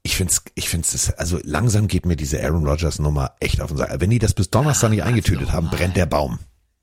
Ich 0.02 0.16
find's, 0.16 0.42
ich 0.54 0.68
find's, 0.68 1.12
also 1.14 1.38
langsam 1.44 1.86
geht 1.86 2.06
mir 2.06 2.16
diese 2.16 2.42
Aaron 2.42 2.66
Rodgers 2.66 2.98
Nummer 2.98 3.32
echt 3.40 3.60
auf 3.60 3.68
den 3.68 3.76
Sack. 3.76 4.00
Wenn 4.00 4.10
die 4.10 4.18
das 4.18 4.34
bis 4.34 4.50
Donnerstag 4.50 4.90
nicht 4.90 5.04
eingetütet 5.04 5.52
haben, 5.52 5.68
brennt 5.68 5.96
der 5.96 6.06
Baum. 6.06 6.38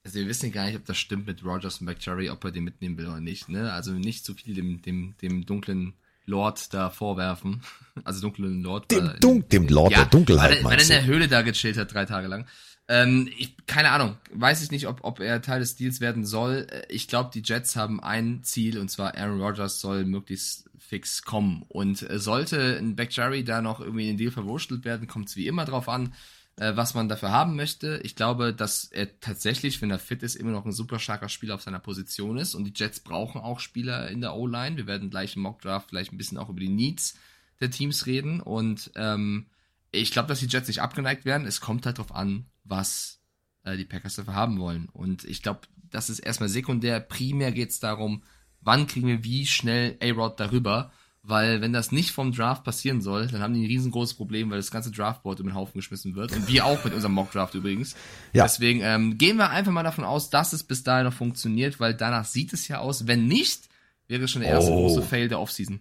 Also 0.06 0.20
wir 0.20 0.28
wissen 0.28 0.51
gar 0.51 0.66
nicht, 0.66 0.76
ob 0.76 0.86
das 0.86 0.97
stimmt 0.97 1.28
mit 1.28 1.43
Rogers 1.45 1.80
und 1.80 1.86
McJerry, 1.86 2.30
ob 2.30 2.43
er 2.43 2.51
den 2.51 2.64
mitnehmen 2.66 2.97
will 2.97 3.08
oder 3.08 3.22
nicht. 3.22 3.47
Ne? 3.49 3.72
Also 3.72 3.93
nicht 3.93 4.26
zu 4.26 4.34
viel 4.34 4.54
dem, 4.54 4.82
dem, 4.82 5.16
dem 5.22 5.45
dunklen 5.45 5.93
Lord 6.26 6.74
da 6.74 6.89
vorwerfen. 6.89 7.62
Also 8.06 8.22
dunklen 8.22 8.64
Lord. 8.64 8.89
Dem, 8.91 9.06
weil- 9.06 9.20
Dun 9.20 9.47
dem 9.49 9.68
Lord 9.68 9.91
ja, 9.91 9.99
der 9.99 10.08
Dunkelheit, 10.08 10.64
weil, 10.64 10.64
weil 10.64 10.78
er 10.78 10.82
in 10.82 10.88
der 10.88 11.06
Höhle 11.06 11.28
da 11.28 11.43
gechillt 11.43 11.78
hat, 11.78 11.93
drei 11.93 12.06
Tage 12.06 12.28
lang. 12.28 12.47
Ähm, 12.88 13.30
ich, 13.38 13.56
keine 13.68 13.91
Ahnung, 13.91 14.18
weiß 14.34 14.64
ich 14.64 14.72
nicht, 14.72 14.88
ob, 14.88 15.04
ob 15.04 15.20
er 15.20 15.41
Teil 15.43 15.60
des 15.60 15.76
Deals 15.76 16.01
werden 16.01 16.26
soll. 16.26 16.66
Äh, 16.70 16.82
Ich 16.89 17.08
glaube, 17.08 17.30
die 17.34 17.43
Jets 17.45 17.76
haben 17.76 18.01
ein 18.01 18.43
Ziel 18.43 18.80
und 18.80 18.89
zwar 18.89 19.16
Aaron 19.16 19.39
Rodgers 19.39 19.80
soll 19.80 20.06
möglichst 20.06 20.70
fix 20.80 21.22
kommen. 21.22 21.64
Und 21.70 22.01
äh, 22.10 22.18
sollte 22.20 22.78
ein 22.80 22.95
Backjury 22.95 23.43
da 23.43 23.62
noch 23.62 23.80
irgendwie 23.80 24.04
in 24.10 24.14
den 24.14 24.18
Deal 24.18 24.32
verwurschtelt 24.32 24.84
werden, 24.86 25.08
kommt 25.08 25.30
es 25.30 25.36
wie 25.38 25.45
immer 25.47 25.66
drauf 25.66 25.88
an, 25.88 26.14
äh, 26.58 26.76
was 26.76 26.93
man 26.93 27.10
dafür 27.10 27.32
haben 27.32 27.56
möchte. 27.56 27.99
Ich 28.04 28.16
glaube, 28.16 28.54
dass 28.54 28.86
er 28.86 29.20
tatsächlich, 29.20 29.82
wenn 29.82 29.91
er 29.91 29.99
fit 29.99 30.24
ist, 30.24 30.36
immer 30.36 30.51
noch 30.51 30.66
ein 30.66 30.72
super 30.72 30.99
starker 30.99 31.30
Spieler 31.30 31.56
auf 31.56 31.62
seiner 31.62 31.80
Position 31.80 32.38
ist. 32.38 32.56
Und 32.56 32.66
die 32.66 32.74
Jets 32.76 32.99
brauchen 32.99 33.41
auch 33.41 33.60
Spieler 33.60 34.10
in 34.10 34.22
der 34.22 34.36
O-Line. 34.36 34.78
Wir 34.78 34.88
werden 34.88 35.10
gleich 35.10 35.36
im 35.36 35.41
Mockdraft 35.41 35.89
vielleicht 35.89 36.14
ein 36.14 36.18
bisschen 36.18 36.38
auch 36.38 36.49
über 36.49 36.60
die 36.60 36.70
Needs 36.70 37.18
der 37.60 37.72
Teams 37.72 38.06
reden. 38.06 38.39
Und 38.39 38.91
ähm, 38.95 39.47
ich 39.91 40.12
glaube, 40.12 40.28
dass 40.28 40.39
die 40.39 40.47
Jets 40.47 40.68
nicht 40.68 40.82
abgeneigt 40.82 41.26
werden. 41.26 41.47
Es 41.47 41.62
kommt 41.62 41.86
halt 41.86 41.97
drauf 41.97 42.14
an, 42.14 42.45
was 42.64 43.20
äh, 43.64 43.78
die 43.78 43.86
Packers 43.86 44.16
dafür 44.16 44.36
haben 44.36 44.60
wollen. 44.60 44.89
Und 44.89 45.24
ich 45.24 45.41
glaube, 45.41 45.62
das 45.89 46.10
ist 46.10 46.20
erstmal 46.20 46.49
sekundär. 46.49 46.99
Primär 46.99 47.51
geht 47.51 47.70
es 47.70 47.80
darum, 47.80 48.24
wann 48.62 48.88
kriegen 48.88 49.08
wir 49.08 49.24
wie 49.24 49.45
schnell 49.45 49.97
A-Rod 50.01 50.39
darüber. 50.39 50.91
Weil 51.26 51.62
wenn 51.62 51.72
das 51.72 51.94
nicht 51.94 52.12
vom 52.12 52.34
Draft 52.34 52.66
passieren 52.66 53.02
soll, 53.02 53.28
dann 53.28 53.42
haben 53.42 53.54
die 53.54 53.62
ein 53.62 53.68
riesengroßes 53.68 54.16
Problem, 54.16 54.50
weil 54.50 54.58
das 54.58 54.72
ganze 54.72 54.92
Draftboard 54.92 55.40
über 55.40 55.52
den 55.52 55.56
Haufen 55.56 55.76
geschmissen 55.76 56.16
wird. 56.16 56.34
Und 56.34 56.50
wir 56.50 56.66
auch 56.66 56.84
mit 56.84 56.94
unserem 56.94 57.14
Mockdraft 57.14 57.54
übrigens. 57.56 57.96
Ja. 58.34 58.44
Deswegen 58.44 58.82
ähm, 58.84 59.18
gehen 59.18 59.38
wir 59.38 59.50
einfach 59.50 59.72
mal 59.72 59.84
davon 59.84 60.04
aus, 60.04 60.30
dass 60.30 60.52
es 60.52 60.64
bis 60.64 60.84
dahin 60.84 61.06
noch 61.06 61.14
funktioniert, 61.14 61.80
weil 61.80 61.94
danach 61.94 62.26
sieht 62.26 62.52
es 62.52 62.68
ja 62.68 62.80
aus. 62.80 63.08
Wenn 63.08 63.26
nicht, 63.28 63.70
wäre 64.10 64.24
es 64.24 64.32
schon 64.32 64.42
der 64.42 64.52
erste 64.52 64.72
Oh. 64.72 64.82
große 64.88 65.02
Fail 65.02 65.30
der 65.30 65.40
Offseason. 65.40 65.80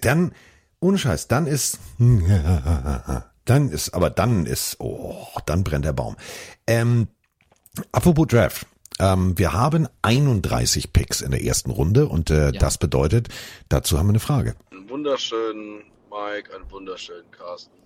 Dann, 0.00 0.32
ohne 0.80 0.96
Scheiß, 0.96 1.28
dann 1.28 1.46
ist, 1.46 1.78
dann 3.44 3.68
ist, 3.68 3.92
aber 3.92 4.08
dann 4.08 4.46
ist, 4.46 4.76
oh, 4.78 5.26
dann 5.44 5.64
brennt 5.64 5.84
der 5.84 5.92
Baum. 5.92 6.16
Ähm, 6.66 7.08
apropos 7.92 8.26
Draft. 8.28 8.66
Ähm, 9.00 9.38
wir 9.38 9.52
haben 9.52 9.88
31 10.02 10.92
Picks 10.92 11.20
in 11.20 11.30
der 11.30 11.42
ersten 11.42 11.70
Runde 11.70 12.06
und 12.08 12.30
äh, 12.30 12.52
das 12.52 12.78
bedeutet, 12.78 13.28
dazu 13.68 13.98
haben 13.98 14.06
wir 14.06 14.12
eine 14.12 14.20
Frage. 14.20 14.54
Einen 14.70 14.88
wunderschönen 14.88 15.84
Mike, 16.10 16.54
einen 16.54 16.70
wunderschönen 16.70 17.30
Carsten. 17.30 17.76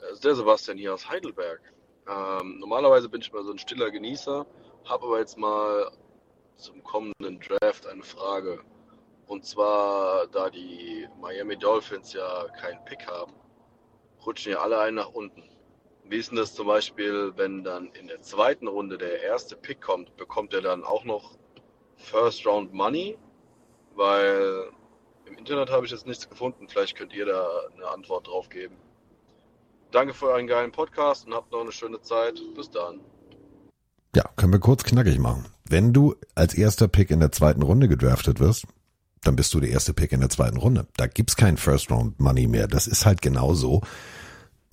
Äh, 0.00 0.12
ist 0.12 0.24
der 0.24 0.34
Sebastian 0.34 0.78
hier 0.78 0.94
aus 0.94 1.08
Heidelberg. 1.08 1.60
Ähm, 2.08 2.58
normalerweise 2.60 3.08
bin 3.08 3.20
ich 3.20 3.32
mal 3.32 3.44
so 3.44 3.52
ein 3.52 3.58
stiller 3.58 3.90
Genießer, 3.90 4.46
habe 4.84 5.06
aber 5.06 5.18
jetzt 5.18 5.36
mal 5.38 5.90
zum 6.56 6.82
kommenden 6.84 7.40
Draft 7.40 7.86
eine 7.86 8.02
Frage. 8.02 8.60
Und 9.26 9.44
zwar, 9.44 10.26
da 10.28 10.50
die 10.50 11.08
Miami 11.20 11.56
Dolphins 11.56 12.12
ja 12.12 12.46
keinen 12.60 12.84
Pick 12.84 13.06
haben, 13.06 13.32
rutschen 14.24 14.52
ja 14.52 14.58
alle 14.58 14.78
einen 14.78 14.96
nach 14.96 15.10
unten. 15.10 15.42
Wie 16.08 16.16
ist 16.16 16.30
denn 16.30 16.36
das 16.36 16.54
zum 16.54 16.68
Beispiel, 16.68 17.32
wenn 17.36 17.64
dann 17.64 17.90
in 18.00 18.06
der 18.06 18.22
zweiten 18.22 18.68
Runde 18.68 18.96
der 18.96 19.22
erste 19.22 19.56
Pick 19.56 19.80
kommt, 19.80 20.16
bekommt 20.16 20.54
er 20.54 20.60
dann 20.60 20.84
auch 20.84 21.04
noch 21.04 21.36
First 21.96 22.46
Round 22.46 22.72
Money? 22.72 23.18
Weil 23.96 24.68
im 25.26 25.36
Internet 25.36 25.70
habe 25.70 25.84
ich 25.84 25.92
jetzt 25.92 26.06
nichts 26.06 26.28
gefunden. 26.28 26.68
Vielleicht 26.68 26.96
könnt 26.96 27.12
ihr 27.12 27.26
da 27.26 27.48
eine 27.74 27.88
Antwort 27.88 28.28
drauf 28.28 28.48
geben. 28.48 28.76
Danke 29.90 30.14
für 30.14 30.26
euren 30.26 30.46
geilen 30.46 30.70
Podcast 30.70 31.26
und 31.26 31.34
habt 31.34 31.50
noch 31.50 31.62
eine 31.62 31.72
schöne 31.72 32.00
Zeit. 32.00 32.40
Bis 32.54 32.70
dann. 32.70 33.00
Ja, 34.14 34.24
können 34.36 34.52
wir 34.52 34.60
kurz 34.60 34.84
knackig 34.84 35.18
machen. 35.18 35.46
Wenn 35.68 35.92
du 35.92 36.14
als 36.36 36.54
erster 36.54 36.86
Pick 36.86 37.10
in 37.10 37.20
der 37.20 37.32
zweiten 37.32 37.62
Runde 37.62 37.88
gedraftet 37.88 38.38
wirst, 38.38 38.66
dann 39.24 39.34
bist 39.34 39.52
du 39.54 39.60
der 39.60 39.70
erste 39.70 39.92
Pick 39.92 40.12
in 40.12 40.20
der 40.20 40.30
zweiten 40.30 40.56
Runde. 40.56 40.86
Da 40.96 41.08
gibt's 41.08 41.34
kein 41.34 41.56
First 41.56 41.90
Round 41.90 42.20
Money 42.20 42.46
mehr. 42.46 42.68
Das 42.68 42.86
ist 42.86 43.06
halt 43.06 43.22
genau 43.22 43.54
so. 43.54 43.82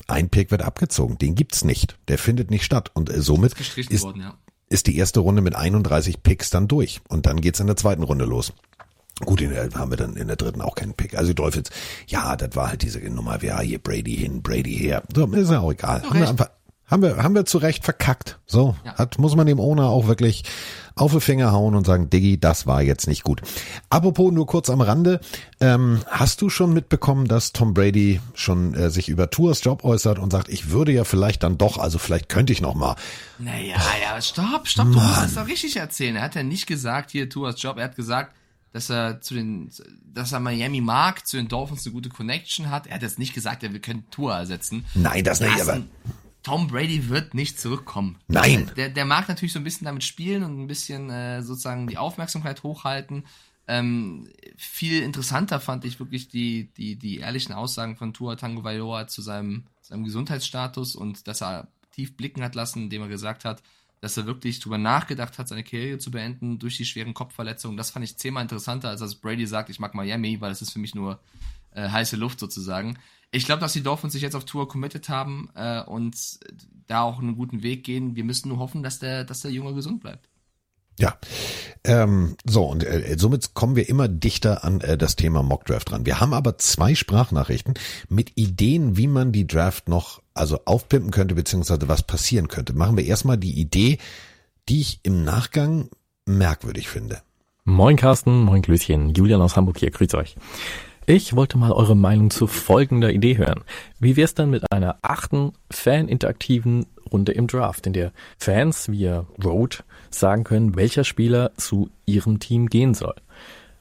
Ein 0.08 0.30
Pick 0.30 0.52
wird 0.52 0.62
abgezogen. 0.62 1.18
Den 1.18 1.36
gibt's 1.36 1.64
nicht. 1.64 1.98
Der 2.08 2.18
findet 2.18 2.52
nicht 2.52 2.64
statt. 2.64 2.92
Und 2.94 3.10
äh, 3.10 3.22
somit 3.22 3.56
Gestrichen 3.56 3.94
ist, 3.94 4.04
worden, 4.04 4.22
ja. 4.22 4.34
ist 4.70 4.88
die 4.88 4.98
erste 4.98 5.22
Runde 5.22 5.42
mit 5.42 5.56
31 5.56 6.24
Picks 6.24 6.50
dann 6.50 6.68
durch. 6.68 7.02
Und 7.08 7.26
dann 7.26 7.42
geht's 7.42 7.60
in 7.60 7.68
der 7.68 7.78
zweiten 7.78 8.04
Runde 8.04 8.26
los. 8.26 8.54
Gut, 9.20 9.42
in 9.42 9.52
der 9.52 9.70
haben 9.76 9.92
wir 9.92 9.98
dann 9.98 10.16
in 10.16 10.28
der 10.28 10.36
dritten 10.36 10.62
auch 10.62 10.76
keinen 10.76 10.94
Pick. 10.94 11.16
Also 11.16 11.30
die 11.30 11.36
Dolphins, 11.36 11.70
ja, 12.08 12.36
das 12.36 12.56
war 12.56 12.70
halt 12.70 12.82
diese 12.82 13.00
Nummer, 13.00 13.42
ja, 13.44 13.60
hier 13.62 13.80
Brady 13.80 14.16
hin, 14.16 14.42
Brady 14.42 14.76
her. 14.76 15.04
So, 15.14 15.26
ist 15.28 15.52
ja 15.52 15.60
auch 15.60 15.72
egal. 15.72 16.02
Haben 16.04 16.20
wir, 16.20 16.30
einfach, 16.30 16.50
haben 16.88 17.02
wir, 17.04 17.18
haben 17.18 17.36
wir 17.36 17.46
zu 17.46 17.60
Recht 17.60 17.86
verkackt. 17.86 18.40
So, 18.48 18.76
hat, 18.84 19.20
muss 19.20 19.36
man 19.36 19.46
dem 19.46 19.60
Owner 19.60 19.90
auch 19.90 20.08
wirklich 20.08 20.44
auf 20.96 21.12
die 21.14 21.20
Finger 21.22 21.52
hauen 21.52 21.76
und 21.76 21.86
sagen, 21.86 22.10
Diggi, 22.10 22.40
das 22.40 22.68
war 22.68 22.82
jetzt 22.82 23.08
nicht 23.08 23.24
gut. 23.24 23.42
Apropos, 23.90 24.32
nur 24.32 24.46
kurz 24.46 24.70
am 24.70 24.82
Rande, 24.82 25.20
ähm, 25.60 26.02
hast 26.10 26.42
du 26.42 26.50
schon 26.50 26.74
mitbekommen, 26.74 27.28
dass 27.28 27.52
Tom 27.52 27.74
Brady 27.74 28.20
schon 28.34 28.74
äh, 28.76 28.90
sich 28.90 29.10
über 29.10 29.30
Tours 29.30 29.64
Job 29.64 29.84
äußert 29.84 30.20
und 30.20 30.32
sagt, 30.32 30.50
ich 30.50 30.70
würde 30.70 30.92
ja 30.92 31.04
vielleicht 31.04 31.44
dann 31.44 31.58
doch, 31.58 31.78
also 31.78 31.98
vielleicht 31.98 32.30
könnte 32.30 32.54
ich 32.54 32.62
noch 32.62 32.76
mal. 32.76 32.96
Naja, 33.40 33.78
ja, 34.02 34.22
stopp, 34.22 34.68
stopp, 34.68 34.92
du 34.92 35.00
musst 35.00 35.26
es 35.26 35.36
doch 35.36 35.48
richtig 35.48 35.76
erzählen. 35.78 36.16
Er 36.16 36.24
hat 36.24 36.36
ja 36.36 36.44
nicht 36.44 36.68
gesagt, 36.68 37.12
hier, 37.12 37.30
Tuas 37.30 37.62
Job, 37.62 37.78
er 37.78 37.86
hat 37.86 37.96
gesagt, 37.96 38.36
dass 38.72 38.90
er 38.90 39.22
zu 39.22 39.36
den, 39.36 39.70
dass 40.14 40.32
er 40.32 40.40
Miami 40.40 40.82
mag, 40.82 41.28
zu 41.28 41.38
den 41.38 41.48
Dolphins 41.48 41.86
eine 41.86 41.94
gute 41.94 42.10
Connection 42.10 42.72
hat. 42.72 42.88
Er 42.88 42.96
hat 42.96 43.02
jetzt 43.04 43.20
nicht 43.20 43.34
gesagt, 43.34 43.64
er 43.64 43.72
will 43.72 43.80
können 43.80 44.04
Tour 44.10 44.34
ersetzen. 44.34 44.86
Nein, 44.96 45.24
das 45.24 45.40
nicht, 45.40 45.62
aber- 45.62 45.82
Tom 46.44 46.68
Brady 46.68 47.10
wird 47.10 47.34
nicht 47.34 47.60
zurückkommen. 47.60 48.20
Nein. 48.28 48.70
Der, 48.76 48.90
der 48.90 49.06
mag 49.06 49.30
natürlich 49.30 49.54
so 49.54 49.60
ein 49.60 49.64
bisschen 49.64 49.86
damit 49.86 50.04
spielen 50.04 50.44
und 50.44 50.60
ein 50.60 50.68
bisschen 50.68 51.10
äh, 51.10 51.42
sozusagen 51.42 51.88
die 51.88 51.98
Aufmerksamkeit 51.98 52.64
hochhalten. 52.64 53.26
Ähm, 53.66 54.28
viel 54.58 55.02
interessanter 55.02 55.62
fand 55.62 55.86
ich 55.86 56.00
wirklich 56.00 56.28
die, 56.28 56.70
die, 56.74 56.98
die 56.98 57.20
ehrlichen 57.20 57.54
Aussagen 57.54 57.96
von 57.96 58.14
Tua 58.14 58.36
Tango 58.36 58.64
Vailoa 58.64 59.08
zu 59.08 59.22
seinem, 59.22 59.64
seinem 59.82 60.04
Gesundheitsstatus 60.04 60.96
und 60.96 61.28
dass 61.28 61.42
er 61.42 61.70
tief 61.92 62.18
blicken 62.18 62.44
hat 62.44 62.56
lassen, 62.56 62.84
indem 62.84 63.04
er 63.04 63.08
gesagt 63.08 63.46
hat, 63.46 63.64
dass 64.02 64.18
er 64.18 64.26
wirklich 64.26 64.60
drüber 64.60 64.78
nachgedacht 64.78 65.40
hat, 65.40 65.48
seine 65.48 65.64
Karriere 65.64 65.98
zu 65.98 66.12
beenden 66.12 66.60
durch 66.60 66.76
die 66.76 66.84
schweren 66.84 67.14
Kopfverletzungen. 67.14 67.78
Das 67.78 67.92
fand 67.92 68.04
ich 68.04 68.18
zehnmal 68.18 68.44
interessanter, 68.44 68.90
als 68.90 69.00
dass 69.00 69.16
Brady 69.16 69.48
sagt, 69.48 69.70
ich 69.70 69.80
mag 69.80 69.96
Miami, 69.96 70.42
weil 70.42 70.50
das 70.50 70.62
ist 70.62 70.74
für 70.74 70.80
mich 70.80 70.94
nur 70.94 71.22
äh, 71.72 71.88
heiße 71.88 72.18
Luft 72.18 72.40
sozusagen. 72.40 72.98
Ich 73.34 73.46
glaube, 73.46 73.62
dass 73.62 73.74
die 73.74 73.82
Dolphins 73.82 74.14
sich 74.14 74.22
jetzt 74.22 74.36
auf 74.36 74.46
Tour 74.46 74.68
committed 74.68 75.10
haben 75.10 75.50
äh, 75.56 75.82
und 75.82 76.16
da 76.86 77.02
auch 77.02 77.20
einen 77.20 77.36
guten 77.36 77.64
Weg 77.64 77.84
gehen. 77.84 78.16
Wir 78.16 78.24
müssen 78.24 78.50
nur 78.50 78.60
hoffen, 78.60 78.84
dass 78.84 79.00
der, 79.00 79.24
dass 79.24 79.42
der 79.42 79.52
Junge 79.52 79.74
gesund 79.74 80.02
bleibt. 80.02 80.30
Ja, 81.00 81.18
ähm, 81.84 82.38
so 82.46 82.66
und 82.66 82.84
äh, 82.84 83.16
somit 83.18 83.56
kommen 83.56 83.76
wir 83.76 83.90
immer 83.90 84.08
dichter 84.08 84.64
an 84.64 84.82
äh, 84.82 84.96
das 84.96 85.16
Thema 85.16 85.42
Mockdraft 85.42 85.90
dran. 85.90 86.06
Wir 86.06 86.20
haben 86.20 86.36
aber 86.36 86.60
zwei 86.60 86.94
Sprachnachrichten 86.94 87.74
mit 88.10 88.34
Ideen, 88.36 88.96
wie 88.96 89.08
man 89.08 89.32
die 89.32 89.48
Draft 89.48 89.90
noch 89.90 90.22
also 90.36 90.60
aufpimpen 90.66 91.10
könnte 91.10 91.34
beziehungsweise 91.34 91.88
was 91.88 92.04
passieren 92.04 92.48
könnte. 92.48 92.74
Machen 92.74 92.98
wir 92.98 93.06
erstmal 93.06 93.40
die 93.40 93.60
Idee, 93.60 93.98
die 94.70 94.82
ich 94.82 95.00
im 95.02 95.24
Nachgang 95.24 95.90
merkwürdig 96.28 96.88
finde. 96.88 97.24
Moin 97.66 97.96
Carsten, 97.96 98.44
moin 98.44 98.62
Klößchen, 98.62 99.16
Julian 99.16 99.42
aus 99.42 99.56
Hamburg 99.56 99.80
hier, 99.80 99.90
grüß 99.90 100.14
euch. 100.14 100.36
Ich 101.06 101.36
wollte 101.36 101.58
mal 101.58 101.74
eure 101.74 101.98
Meinung 101.98 102.30
zu 102.30 102.48
folgender 102.48 103.12
Idee 103.12 103.38
hören. 103.38 103.66
Wie 104.00 104.16
wär's 104.16 104.36
dann 104.36 104.50
mit 104.50 104.72
einer 104.72 105.00
achten 105.02 105.52
fan-interaktiven 105.70 106.86
Runde 107.12 107.34
im 107.34 107.48
Draft, 107.48 107.86
in 107.86 107.92
der 107.92 108.14
Fans 108.38 108.90
via 108.90 109.26
Vote 109.38 109.84
sagen 110.12 110.46
können, 110.46 110.78
welcher 110.78 111.04
Spieler 111.04 111.52
zu 111.58 111.90
ihrem 112.06 112.40
Team 112.40 112.68
gehen 112.68 112.94
soll? 112.94 113.16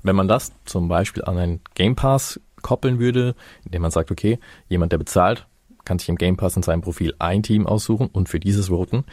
Wenn 0.03 0.17
man 0.17 0.27
das 0.27 0.51
zum 0.65 0.89
Beispiel 0.89 1.25
an 1.25 1.39
einen 1.39 1.61
Game 1.75 1.95
Pass 1.95 2.41
koppeln 2.61 2.99
würde, 2.99 3.37
indem 3.65 3.83
man 3.83 3.93
sagt, 3.93 4.11
okay, 4.11 4.41
jemand, 4.69 4.91
der 4.91 4.99
bezahlt, 4.99 5.47
kann 5.85 6.01
sich 6.01 6.09
im 6.09 6.17
Game 6.17 6.37
Pass 6.37 6.57
in 6.57 6.65
seinem 6.65 6.81
Profil 6.81 7.15
ein 7.21 7.45
Team 7.45 7.69
aussuchen 7.69 8.09
und 8.13 8.29
für 8.29 8.41
dieses 8.41 8.69
voten, 8.69 9.05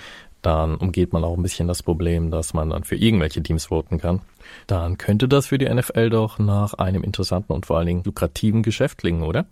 dann 0.41 0.75
umgeht 0.75 1.11
man 1.11 1.23
auch 1.23 1.35
ein 1.35 1.43
bisschen 1.43 1.67
das 1.67 1.83
Problem, 1.83 2.31
dass 2.31 2.53
man 2.53 2.69
dann 2.69 2.83
für 2.83 2.95
irgendwelche 2.95 3.43
Teams 3.43 3.65
voten 3.65 3.97
kann. 3.97 4.21
Dann 4.67 4.97
könnte 4.97 5.27
das 5.27 5.47
für 5.47 5.57
die 5.57 5.67
NFL 5.67 6.09
doch 6.09 6.39
nach 6.39 6.73
einem 6.75 7.03
interessanten 7.03 7.51
und 7.51 7.65
vor 7.65 7.77
allen 7.77 7.87
Dingen 7.87 8.03
lukrativen 8.03 8.63
Geschäft 8.63 8.99
klingen, 8.99 9.23
oder? 9.23 9.45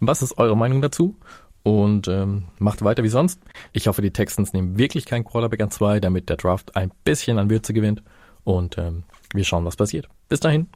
Was 0.00 0.22
ist 0.22 0.38
eure 0.38 0.56
Meinung 0.56 0.80
dazu? 0.80 1.16
Und 1.64 2.06
ähm, 2.08 2.44
macht 2.58 2.82
weiter 2.82 3.02
wie 3.02 3.08
sonst. 3.08 3.40
Ich 3.72 3.88
hoffe, 3.88 4.00
die 4.00 4.12
Texans 4.12 4.52
nehmen 4.52 4.78
wirklich 4.78 5.06
keinen 5.06 5.24
Quarterback 5.24 5.60
an 5.60 5.70
zwei, 5.70 6.00
damit 6.00 6.28
der 6.28 6.36
Draft 6.36 6.76
ein 6.76 6.92
bisschen 7.04 7.38
an 7.38 7.50
Würze 7.50 7.74
gewinnt. 7.74 8.02
Und 8.44 8.78
ähm, 8.78 9.02
wir 9.34 9.44
schauen, 9.44 9.64
was 9.64 9.76
passiert. 9.76 10.08
Bis 10.28 10.40
dahin. 10.40 10.68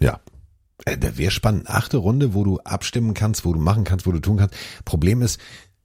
Ja, 0.00 0.20
äh, 0.84 0.98
da 0.98 1.16
wäre 1.16 1.30
spannend. 1.30 1.68
Achte 1.68 1.96
Runde, 1.96 2.34
wo 2.34 2.44
du 2.44 2.58
abstimmen 2.58 3.14
kannst, 3.14 3.44
wo 3.44 3.52
du 3.52 3.60
machen 3.60 3.84
kannst, 3.84 4.06
wo 4.06 4.12
du 4.12 4.18
tun 4.18 4.38
kannst. 4.38 4.54
Problem 4.84 5.22
ist, 5.22 5.40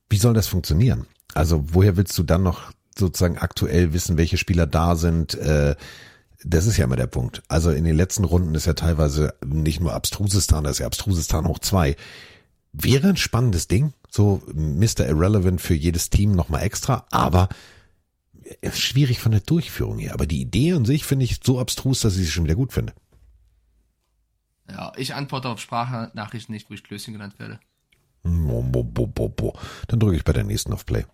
wie 0.09 0.17
soll 0.17 0.33
das 0.33 0.47
funktionieren? 0.47 1.05
Also 1.33 1.73
woher 1.73 1.97
willst 1.97 2.17
du 2.17 2.23
dann 2.23 2.43
noch 2.43 2.71
sozusagen 2.97 3.37
aktuell 3.37 3.93
wissen, 3.93 4.17
welche 4.17 4.37
Spieler 4.37 4.67
da 4.67 4.95
sind? 4.95 5.35
Äh, 5.35 5.75
das 6.43 6.67
ist 6.67 6.77
ja 6.77 6.85
immer 6.85 6.95
der 6.95 7.07
Punkt. 7.07 7.41
Also 7.47 7.71
in 7.71 7.83
den 7.83 7.95
letzten 7.95 8.23
Runden 8.23 8.53
ist 8.55 8.65
ja 8.65 8.73
teilweise 8.73 9.33
nicht 9.43 9.79
nur 9.79 9.93
Abstrusistan, 9.93 10.63
das 10.63 10.73
ist 10.73 10.79
ja 10.79 10.85
Abstrusistan 10.85 11.47
hoch 11.47 11.59
zwei. 11.59 11.95
Wäre 12.71 13.09
ein 13.09 13.17
spannendes 13.17 13.67
Ding, 13.67 13.93
so 14.09 14.43
Mr. 14.53 15.07
Irrelevant 15.07 15.61
für 15.61 15.73
jedes 15.73 16.09
Team 16.09 16.33
nochmal 16.33 16.63
extra, 16.63 17.05
aber 17.09 17.49
schwierig 18.73 19.19
von 19.19 19.31
der 19.31 19.41
Durchführung 19.41 19.97
her. 19.97 20.13
Aber 20.13 20.27
die 20.27 20.41
Idee 20.41 20.73
an 20.73 20.85
sich 20.85 21.05
finde 21.05 21.25
ich 21.25 21.39
so 21.43 21.59
abstrus, 21.59 22.01
dass 22.01 22.17
ich 22.17 22.25
sie 22.25 22.31
schon 22.31 22.43
wieder 22.43 22.55
gut 22.55 22.73
finde. 22.73 22.93
Ja, 24.69 24.91
ich 24.97 25.13
antworte 25.13 25.49
auf 25.49 25.59
Sprachnachrichten 25.59 26.53
nicht, 26.53 26.69
wo 26.69 26.73
ich 26.73 26.83
Klößchen 26.83 27.13
genannt 27.13 27.39
werde. 27.39 27.59
Bo, 28.23 28.61
bo, 28.63 28.83
bo, 28.83 29.29
bo. 29.29 29.57
Dann 29.87 29.99
drücke 29.99 30.17
ich 30.17 30.23
bei 30.23 30.33
der 30.33 30.43
nächsten 30.43 30.73
auf 30.73 30.85
Play. 30.85 31.05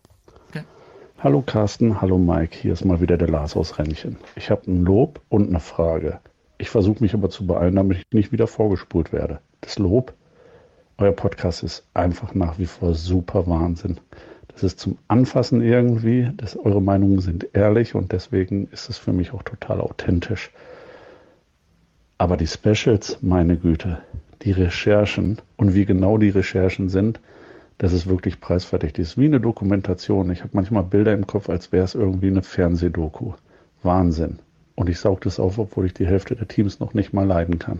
Hallo 1.23 1.43
Carsten, 1.45 2.01
hallo 2.01 2.17
Mike, 2.17 2.57
hier 2.57 2.73
ist 2.73 2.83
mal 2.83 2.99
wieder 2.99 3.15
der 3.15 3.27
Lars 3.27 3.55
aus 3.55 3.77
Rennchen. 3.77 4.17
Ich 4.35 4.49
habe 4.49 4.63
ein 4.65 4.83
Lob 4.83 5.21
und 5.29 5.49
eine 5.49 5.59
Frage. 5.59 6.19
Ich 6.57 6.71
versuche 6.71 7.03
mich 7.03 7.13
aber 7.13 7.29
zu 7.29 7.45
beeilen, 7.45 7.75
damit 7.75 7.99
ich 7.99 8.05
nicht 8.11 8.31
wieder 8.31 8.47
vorgespult 8.47 9.13
werde. 9.13 9.39
Das 9.61 9.77
Lob, 9.77 10.15
euer 10.97 11.11
Podcast 11.11 11.61
ist 11.61 11.85
einfach 11.93 12.33
nach 12.33 12.57
wie 12.57 12.65
vor 12.65 12.95
super 12.95 13.45
Wahnsinn. 13.45 13.99
Das 14.47 14.63
ist 14.63 14.79
zum 14.79 14.97
Anfassen 15.09 15.61
irgendwie, 15.61 16.27
das, 16.37 16.57
eure 16.57 16.81
Meinungen 16.81 17.19
sind 17.19 17.49
ehrlich 17.53 17.93
und 17.93 18.13
deswegen 18.13 18.67
ist 18.71 18.89
es 18.89 18.97
für 18.97 19.13
mich 19.13 19.31
auch 19.31 19.43
total 19.43 19.79
authentisch. 19.79 20.49
Aber 22.17 22.35
die 22.35 22.47
Specials, 22.47 23.19
meine 23.21 23.57
Güte, 23.57 23.99
die 24.41 24.53
Recherchen 24.53 25.37
und 25.55 25.75
wie 25.75 25.85
genau 25.85 26.17
die 26.17 26.29
Recherchen 26.29 26.89
sind, 26.89 27.19
das 27.81 27.93
ist 27.93 28.07
wirklich. 28.07 28.39
Das 28.39 28.71
ist 28.71 29.17
wie 29.17 29.25
eine 29.25 29.39
Dokumentation. 29.39 30.29
Ich 30.29 30.41
habe 30.41 30.51
manchmal 30.53 30.83
Bilder 30.83 31.13
im 31.13 31.25
Kopf, 31.25 31.49
als 31.49 31.71
wäre 31.71 31.83
es 31.83 31.95
irgendwie 31.95 32.27
eine 32.27 32.43
Fernsehdoku. 32.43 33.33
Wahnsinn. 33.81 34.37
Und 34.75 34.87
ich 34.87 34.99
saug 34.99 35.21
das 35.21 35.39
auf, 35.39 35.57
obwohl 35.57 35.87
ich 35.87 35.95
die 35.95 36.05
Hälfte 36.05 36.35
der 36.35 36.47
Teams 36.47 36.79
noch 36.79 36.93
nicht 36.93 37.11
mal 37.11 37.25
leiden 37.25 37.57
kann. 37.57 37.79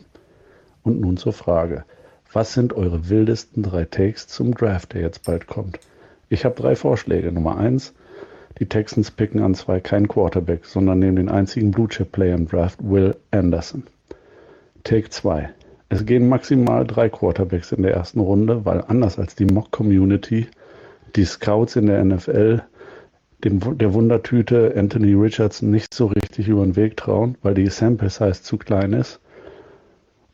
Und 0.82 1.00
nun 1.00 1.18
zur 1.18 1.34
Frage. 1.34 1.86
Was 2.34 2.56
sind 2.56 2.74
eure 2.74 3.10
wildesten 3.10 3.62
drei 3.62 3.86
Takes 3.86 4.26
zum 4.26 4.56
Draft, 4.56 4.94
der 4.94 5.02
jetzt 5.02 5.24
bald 5.24 5.46
kommt? 5.46 5.80
Ich 6.30 6.46
habe 6.46 6.56
drei 6.56 6.76
Vorschläge. 6.76 7.32
Nummer 7.32 7.58
eins, 7.58 7.94
die 8.58 8.66
Texans 8.66 9.12
picken 9.12 9.44
an 9.44 9.54
zwei 9.54 9.80
keinen 9.80 10.08
Quarterback, 10.08 10.66
sondern 10.66 10.98
nehmen 10.98 11.18
den 11.18 11.30
einzigen 11.30 11.70
Blue 11.70 11.90
Chip 11.90 12.12
Player 12.12 12.34
im 12.34 12.48
Draft, 12.48 12.80
Will 12.82 13.18
Anderson. 13.30 13.84
Take 14.84 15.12
2. 15.12 15.52
Es 15.92 16.06
gehen 16.06 16.30
maximal 16.30 16.88
drei 16.88 17.10
Quarterbacks 17.10 17.74
in 17.74 17.84
der 17.84 17.94
ersten 17.94 18.22
Runde, 18.22 18.64
weil 18.64 18.82
anders 18.88 19.20
als 19.20 19.36
die 19.36 19.44
Mock-Community 19.44 20.48
die 21.18 21.26
Scouts 21.26 21.76
in 21.76 21.88
der 21.88 22.02
NFL 22.06 22.62
dem, 23.44 23.78
der 23.78 23.94
Wundertüte 23.94 24.74
Anthony 24.78 25.14
Richardson 25.16 25.70
nicht 25.70 25.94
so 25.94 26.06
richtig 26.06 26.48
über 26.48 26.64
den 26.64 26.78
Weg 26.78 26.96
trauen, 26.96 27.38
weil 27.42 27.56
die 27.56 27.68
Sample 27.68 28.10
Size 28.10 28.42
zu 28.42 28.58
klein 28.58 28.94
ist. 28.94 29.20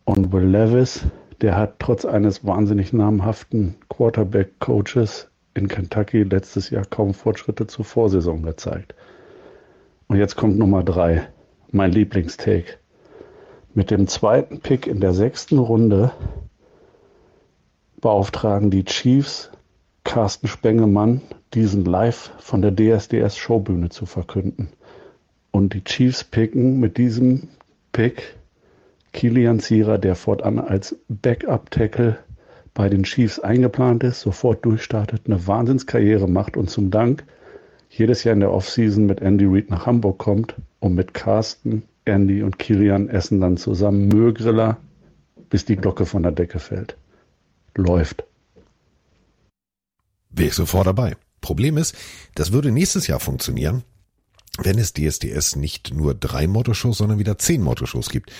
Und 0.05 0.31
Will 0.31 0.45
Levis, 0.45 1.05
der 1.41 1.57
hat 1.57 1.79
trotz 1.79 2.05
eines 2.05 2.45
wahnsinnig 2.45 2.93
namhaften 2.93 3.77
Quarterback-Coaches 3.89 5.31
in 5.55 5.67
Kentucky 5.67 6.21
letztes 6.21 6.69
Jahr 6.69 6.85
kaum 6.85 7.15
Fortschritte 7.15 7.65
zur 7.65 7.83
Vorsaison 7.83 8.43
gezeigt. 8.43 8.93
Und 10.07 10.17
jetzt 10.17 10.35
kommt 10.35 10.59
Nummer 10.59 10.83
drei, 10.83 11.27
mein 11.71 11.91
Lieblingstake. 11.91 12.77
Mit 13.77 13.91
dem 13.91 14.07
zweiten 14.07 14.59
Pick 14.59 14.87
in 14.87 15.01
der 15.01 15.13
sechsten 15.13 15.59
Runde 15.59 16.11
beauftragen 18.01 18.71
die 18.71 18.85
Chiefs 18.85 19.51
Carsten 20.03 20.47
Spengemann, 20.47 21.21
diesen 21.53 21.85
live 21.85 22.31
von 22.39 22.63
der 22.63 22.71
DSDS 22.75 23.37
Showbühne 23.37 23.89
zu 23.89 24.07
verkünden. 24.07 24.69
Und 25.51 25.75
die 25.75 25.83
Chiefs 25.83 26.23
picken 26.23 26.79
mit 26.79 26.97
diesem 26.97 27.49
Pick 27.91 28.37
Kilian 29.13 29.59
Zierer, 29.59 29.99
der 29.99 30.15
fortan 30.15 30.57
als 30.57 30.95
Backup-Tackle 31.07 32.17
bei 32.73 32.89
den 32.89 33.03
Chiefs 33.03 33.39
eingeplant 33.39 34.01
ist, 34.03 34.21
sofort 34.21 34.65
durchstartet, 34.65 35.27
eine 35.27 35.45
Wahnsinnskarriere 35.45 36.27
macht 36.27 36.57
und 36.57 36.71
zum 36.71 36.89
Dank 36.89 37.25
jedes 37.91 38.23
Jahr 38.23 38.33
in 38.33 38.39
der 38.39 38.51
Offseason 38.51 39.05
mit 39.05 39.21
Andy 39.21 39.45
Reid 39.45 39.69
nach 39.69 39.85
Hamburg 39.85 40.17
kommt, 40.17 40.55
um 40.79 40.95
mit 40.95 41.13
Carsten 41.13 41.83
Andy 42.07 42.43
und 42.43 42.59
Kilian 42.59 43.09
essen 43.09 43.41
dann 43.41 43.57
zusammen 43.57 44.07
Müllgriller, 44.07 44.77
bis 45.49 45.65
die 45.65 45.75
Glocke 45.75 46.05
von 46.05 46.23
der 46.23 46.31
Decke 46.31 46.59
fällt. 46.59 46.97
Läuft. 47.75 48.23
Wäre 50.29 50.49
ich 50.49 50.55
sofort 50.55 50.87
dabei. 50.87 51.15
Problem 51.41 51.77
ist, 51.77 51.95
das 52.35 52.51
würde 52.51 52.71
nächstes 52.71 53.07
Jahr 53.07 53.19
funktionieren, 53.19 53.83
wenn 54.57 54.77
es 54.77 54.93
DSDS 54.93 55.55
nicht 55.55 55.93
nur 55.93 56.15
drei 56.15 56.47
Motto-Shows, 56.47 56.97
sondern 56.97 57.19
wieder 57.19 57.37
zehn 57.37 57.61
Motto-Shows 57.61 58.09
gibt 58.09 58.31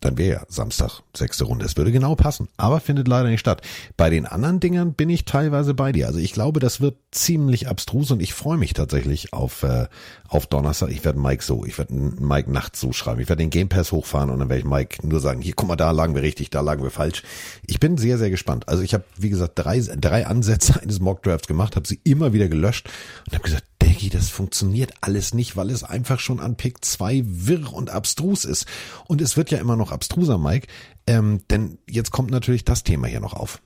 dann 0.00 0.18
wäre 0.18 0.40
ja 0.40 0.46
Samstag 0.48 1.02
sechste 1.14 1.44
Runde. 1.44 1.64
Es 1.64 1.76
würde 1.76 1.92
genau 1.92 2.14
passen, 2.14 2.48
aber 2.56 2.80
findet 2.80 3.08
leider 3.08 3.28
nicht 3.28 3.40
statt. 3.40 3.62
Bei 3.96 4.10
den 4.10 4.26
anderen 4.26 4.60
Dingern 4.60 4.94
bin 4.94 5.10
ich 5.10 5.24
teilweise 5.24 5.74
bei 5.74 5.92
dir. 5.92 6.06
Also 6.06 6.18
ich 6.18 6.32
glaube, 6.32 6.60
das 6.60 6.80
wird 6.80 6.96
ziemlich 7.10 7.68
abstrus 7.68 8.10
und 8.10 8.20
ich 8.20 8.34
freue 8.34 8.58
mich 8.58 8.72
tatsächlich 8.74 9.32
auf 9.32 9.62
äh, 9.62 9.86
auf 10.28 10.46
Donnerstag. 10.46 10.90
Ich 10.90 11.04
werde 11.04 11.18
Mike 11.18 11.42
so, 11.42 11.64
ich 11.64 11.78
werde 11.78 11.94
Mike 11.94 12.50
nachts 12.52 12.80
so 12.80 12.92
schreiben. 12.92 13.20
Ich 13.20 13.28
werde 13.28 13.42
den 13.42 13.50
Game 13.50 13.68
Pass 13.68 13.92
hochfahren 13.92 14.30
und 14.30 14.38
dann 14.38 14.48
werde 14.48 14.60
ich 14.60 14.66
Mike 14.66 15.06
nur 15.06 15.20
sagen, 15.20 15.40
hier 15.40 15.54
guck 15.56 15.68
mal, 15.68 15.76
da 15.76 15.90
lagen 15.90 16.14
wir 16.14 16.22
richtig, 16.22 16.50
da 16.50 16.60
lagen 16.60 16.82
wir 16.82 16.90
falsch. 16.90 17.22
Ich 17.66 17.80
bin 17.80 17.96
sehr 17.96 18.18
sehr 18.18 18.30
gespannt. 18.30 18.68
Also 18.68 18.82
ich 18.82 18.94
habe 18.94 19.04
wie 19.16 19.30
gesagt 19.30 19.52
drei 19.56 19.80
drei 19.80 20.26
Ansätze 20.26 20.80
eines 20.82 21.00
Mock 21.00 21.22
Drafts 21.22 21.48
gemacht, 21.48 21.76
habe 21.76 21.88
sie 21.88 22.00
immer 22.04 22.32
wieder 22.32 22.48
gelöscht 22.48 22.88
und 23.26 23.34
habe 23.34 23.44
gesagt, 23.44 23.64
Daggy, 23.78 24.10
das 24.10 24.28
funktioniert 24.28 24.92
alles 25.00 25.34
nicht, 25.34 25.56
weil 25.56 25.70
es 25.70 25.84
einfach 25.84 26.18
schon 26.18 26.40
an 26.40 26.56
Pick 26.56 26.84
2 26.84 27.22
wirr 27.26 27.72
und 27.72 27.90
abstrus 27.90 28.44
ist. 28.44 28.66
Und 29.06 29.20
es 29.20 29.36
wird 29.36 29.50
ja 29.50 29.58
immer 29.58 29.76
noch 29.76 29.87
abstruser, 29.92 30.38
Mike, 30.38 30.66
ähm, 31.06 31.42
denn 31.50 31.78
jetzt 31.88 32.10
kommt 32.10 32.30
natürlich 32.30 32.64
das 32.64 32.84
Thema 32.84 33.06
hier 33.06 33.20
noch 33.20 33.34
auf. 33.34 33.60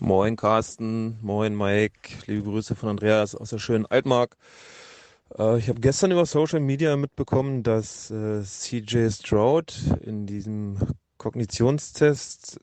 Moin 0.00 0.36
Carsten, 0.36 1.18
moin 1.22 1.56
Mike, 1.56 2.10
liebe 2.26 2.42
Grüße 2.42 2.74
von 2.74 2.88
Andreas 2.88 3.34
aus 3.34 3.50
der 3.50 3.58
schönen 3.58 3.86
Altmark. 3.86 4.36
Äh, 5.38 5.58
ich 5.58 5.68
habe 5.68 5.80
gestern 5.80 6.10
über 6.10 6.26
Social 6.26 6.60
Media 6.60 6.96
mitbekommen, 6.96 7.62
dass 7.62 8.10
äh, 8.10 8.42
CJ 8.42 9.10
Stroud 9.10 9.74
in 10.00 10.26
diesem 10.26 10.76
Kognitionstest 11.18 12.60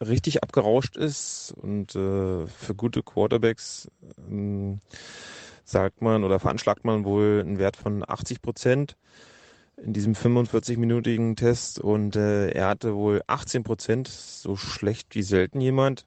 richtig 0.00 0.42
abgerauscht 0.42 0.96
ist 0.96 1.54
und 1.56 1.94
äh, 1.94 2.46
für 2.46 2.74
gute 2.76 3.02
Quarterbacks 3.02 3.88
ähm, 4.28 4.80
sagt 5.64 6.02
man 6.02 6.24
oder 6.24 6.38
veranschlagt 6.38 6.84
man 6.84 7.04
wohl 7.04 7.40
einen 7.40 7.58
Wert 7.58 7.76
von 7.76 8.04
80 8.06 8.42
Prozent 8.42 8.96
in 9.76 9.92
diesem 9.92 10.14
45-minütigen 10.14 11.36
Test 11.36 11.78
und 11.78 12.16
äh, 12.16 12.50
er 12.50 12.68
hatte 12.68 12.94
wohl 12.94 13.22
18 13.26 13.62
Prozent, 13.62 14.08
so 14.08 14.56
schlecht 14.56 15.14
wie 15.14 15.22
selten 15.22 15.60
jemand. 15.60 16.06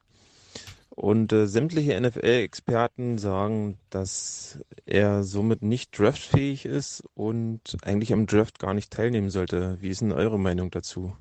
Und 0.89 1.31
äh, 1.31 1.47
sämtliche 1.47 1.99
NFL-Experten 1.99 3.17
sagen, 3.19 3.77
dass 3.89 4.59
er 4.85 5.23
somit 5.23 5.61
nicht 5.61 5.97
draftfähig 5.97 6.65
ist 6.65 7.03
und 7.13 7.77
eigentlich 7.83 8.11
am 8.11 8.25
Draft 8.25 8.59
gar 8.59 8.73
nicht 8.73 8.91
teilnehmen 8.91 9.29
sollte. 9.29 9.77
Wie 9.79 9.89
ist 9.89 10.01
denn 10.01 10.11
eure 10.11 10.37
Meinung 10.37 10.71
dazu? 10.71 11.15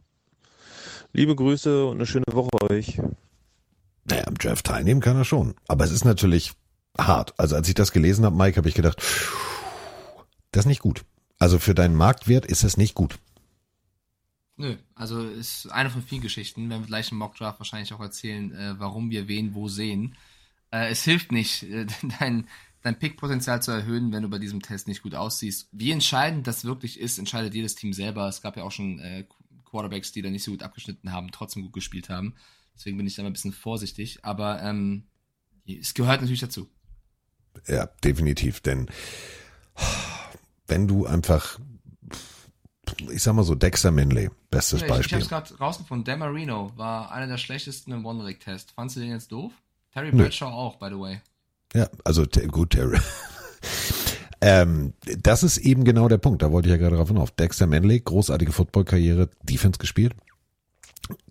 Liebe 1.13 1.37
Grüße 1.37 1.87
und 1.87 1.99
eine 1.99 2.07
schöne 2.07 2.25
Woche 2.33 2.51
euch. 2.71 3.01
Naja, 4.05 4.27
am 4.27 4.35
Draft 4.35 4.67
teilnehmen 4.67 5.01
kann 5.01 5.17
er 5.17 5.25
schon. 5.25 5.55
Aber 5.69 5.85
es 5.85 5.93
ist 5.93 6.05
natürlich 6.05 6.53
hart. 6.99 7.35
Also 7.39 7.55
als 7.55 7.69
ich 7.69 7.75
das 7.75 7.93
gelesen 7.93 8.25
habe, 8.25 8.37
Mike, 8.37 8.57
habe 8.57 8.69
ich 8.69 8.75
gedacht, 8.75 9.01
das 10.51 10.65
ist 10.65 10.69
nicht 10.69 10.81
gut. 10.81 11.05
Also 11.39 11.59
für 11.59 11.75
deinen 11.75 11.95
Marktwert 11.95 12.47
ist 12.47 12.65
es 12.65 12.77
nicht 12.77 12.95
gut. 12.95 13.19
Nö, 14.57 14.77
also 14.95 15.23
ist 15.23 15.71
eine 15.71 15.89
von 15.89 16.03
vielen 16.03 16.21
Geschichten. 16.21 16.69
Werden 16.69 16.83
wir 16.83 16.89
gleich 16.89 17.13
im 17.13 17.19
Mockdraft 17.19 17.61
wahrscheinlich 17.61 17.93
auch 17.93 18.01
erzählen, 18.01 18.53
äh, 18.53 18.75
warum 18.79 19.11
wir 19.11 19.29
wen 19.29 19.55
wo 19.55 19.69
sehen. 19.69 20.17
Äh, 20.73 20.91
es 20.91 21.05
hilft 21.05 21.31
nicht, 21.31 21.63
äh, 21.63 21.87
dein, 22.19 22.49
dein 22.83 22.99
Pickpotenzial 22.99 23.63
zu 23.63 23.71
erhöhen, 23.71 24.11
wenn 24.11 24.25
du 24.25 24.29
bei 24.29 24.39
diesem 24.39 24.61
Test 24.61 24.89
nicht 24.89 25.03
gut 25.03 25.15
aussiehst. 25.15 25.69
Wie 25.71 25.93
entscheidend 25.93 26.49
das 26.49 26.65
wirklich 26.65 26.99
ist, 26.99 27.19
entscheidet 27.19 27.55
jedes 27.55 27.77
Team 27.77 27.93
selber. 27.93 28.27
Es 28.27 28.43
gab 28.43 28.57
ja 28.57 28.65
auch 28.65 28.73
schon 28.73 28.99
äh, 28.99 29.27
Quarterbacks, 29.65 30.11
die 30.11 30.23
da 30.23 30.31
nicht 30.31 30.43
so 30.43 30.51
gut 30.51 30.65
abgeschnitten 30.65 31.13
haben, 31.13 31.31
trotzdem 31.31 31.63
gut 31.63 31.73
gespielt 31.73 32.09
haben. 32.09 32.35
Deswegen 32.75 32.97
bin 32.97 33.07
ich 33.07 33.15
da 33.15 33.23
mal 33.23 33.31
ein 33.31 33.35
bisschen 33.35 33.53
vorsichtig. 33.53 34.25
Aber 34.25 34.61
ähm, 34.61 35.05
es 35.67 35.95
gehört 35.95 36.21
natürlich 36.21 36.41
dazu. 36.41 36.69
ja, 37.69 37.87
definitiv. 38.03 38.61
Denn 38.61 38.89
wenn 40.69 40.87
du 40.87 41.07
einfach, 41.07 41.59
ich 43.11 43.23
sag 43.23 43.35
mal 43.35 43.43
so, 43.43 43.55
Dexter 43.55 43.91
Manley, 43.91 44.31
bestes 44.51 44.81
ich, 44.81 44.83
ich 44.85 44.89
Beispiel. 44.89 45.19
hab's 45.19 45.29
gerade 45.29 45.59
rausgefunden. 45.59 46.05
Dan 46.05 46.21
Marino 46.21 46.73
war 46.77 47.11
einer 47.11 47.27
der 47.27 47.39
schlechtesten 47.39 47.93
im 47.93 48.07
One-Leg-Test. 48.07 48.73
Fandst 48.73 48.97
du 48.97 49.01
den 49.01 49.11
jetzt 49.11 49.33
doof? 49.33 49.53
Terry 49.93 50.13
Nö. 50.13 50.23
Bradshaw 50.23 50.47
auch, 50.47 50.77
by 50.77 50.89
the 50.91 50.99
way. 50.99 51.21
Ja, 51.75 51.89
also 52.05 52.25
gut, 52.51 52.71
Terry. 52.71 52.99
ähm, 54.41 54.95
das 55.03 55.43
ist 55.43 55.59
eben 55.59 55.85
genau 55.85 56.09
der 56.09 56.19
Punkt. 56.19 56.43
Da 56.43 56.53
wollte 56.53 56.69
ich 56.69 56.73
ja 56.73 56.79
gerade 56.79 56.97
drauf 56.97 57.09
hinauf. 57.09 57.31
Dexter 57.31 57.67
Manley, 57.67 58.01
großartige 58.01 58.53
Footballkarriere, 58.53 59.31
Defense 59.43 59.79
gespielt, 59.79 60.15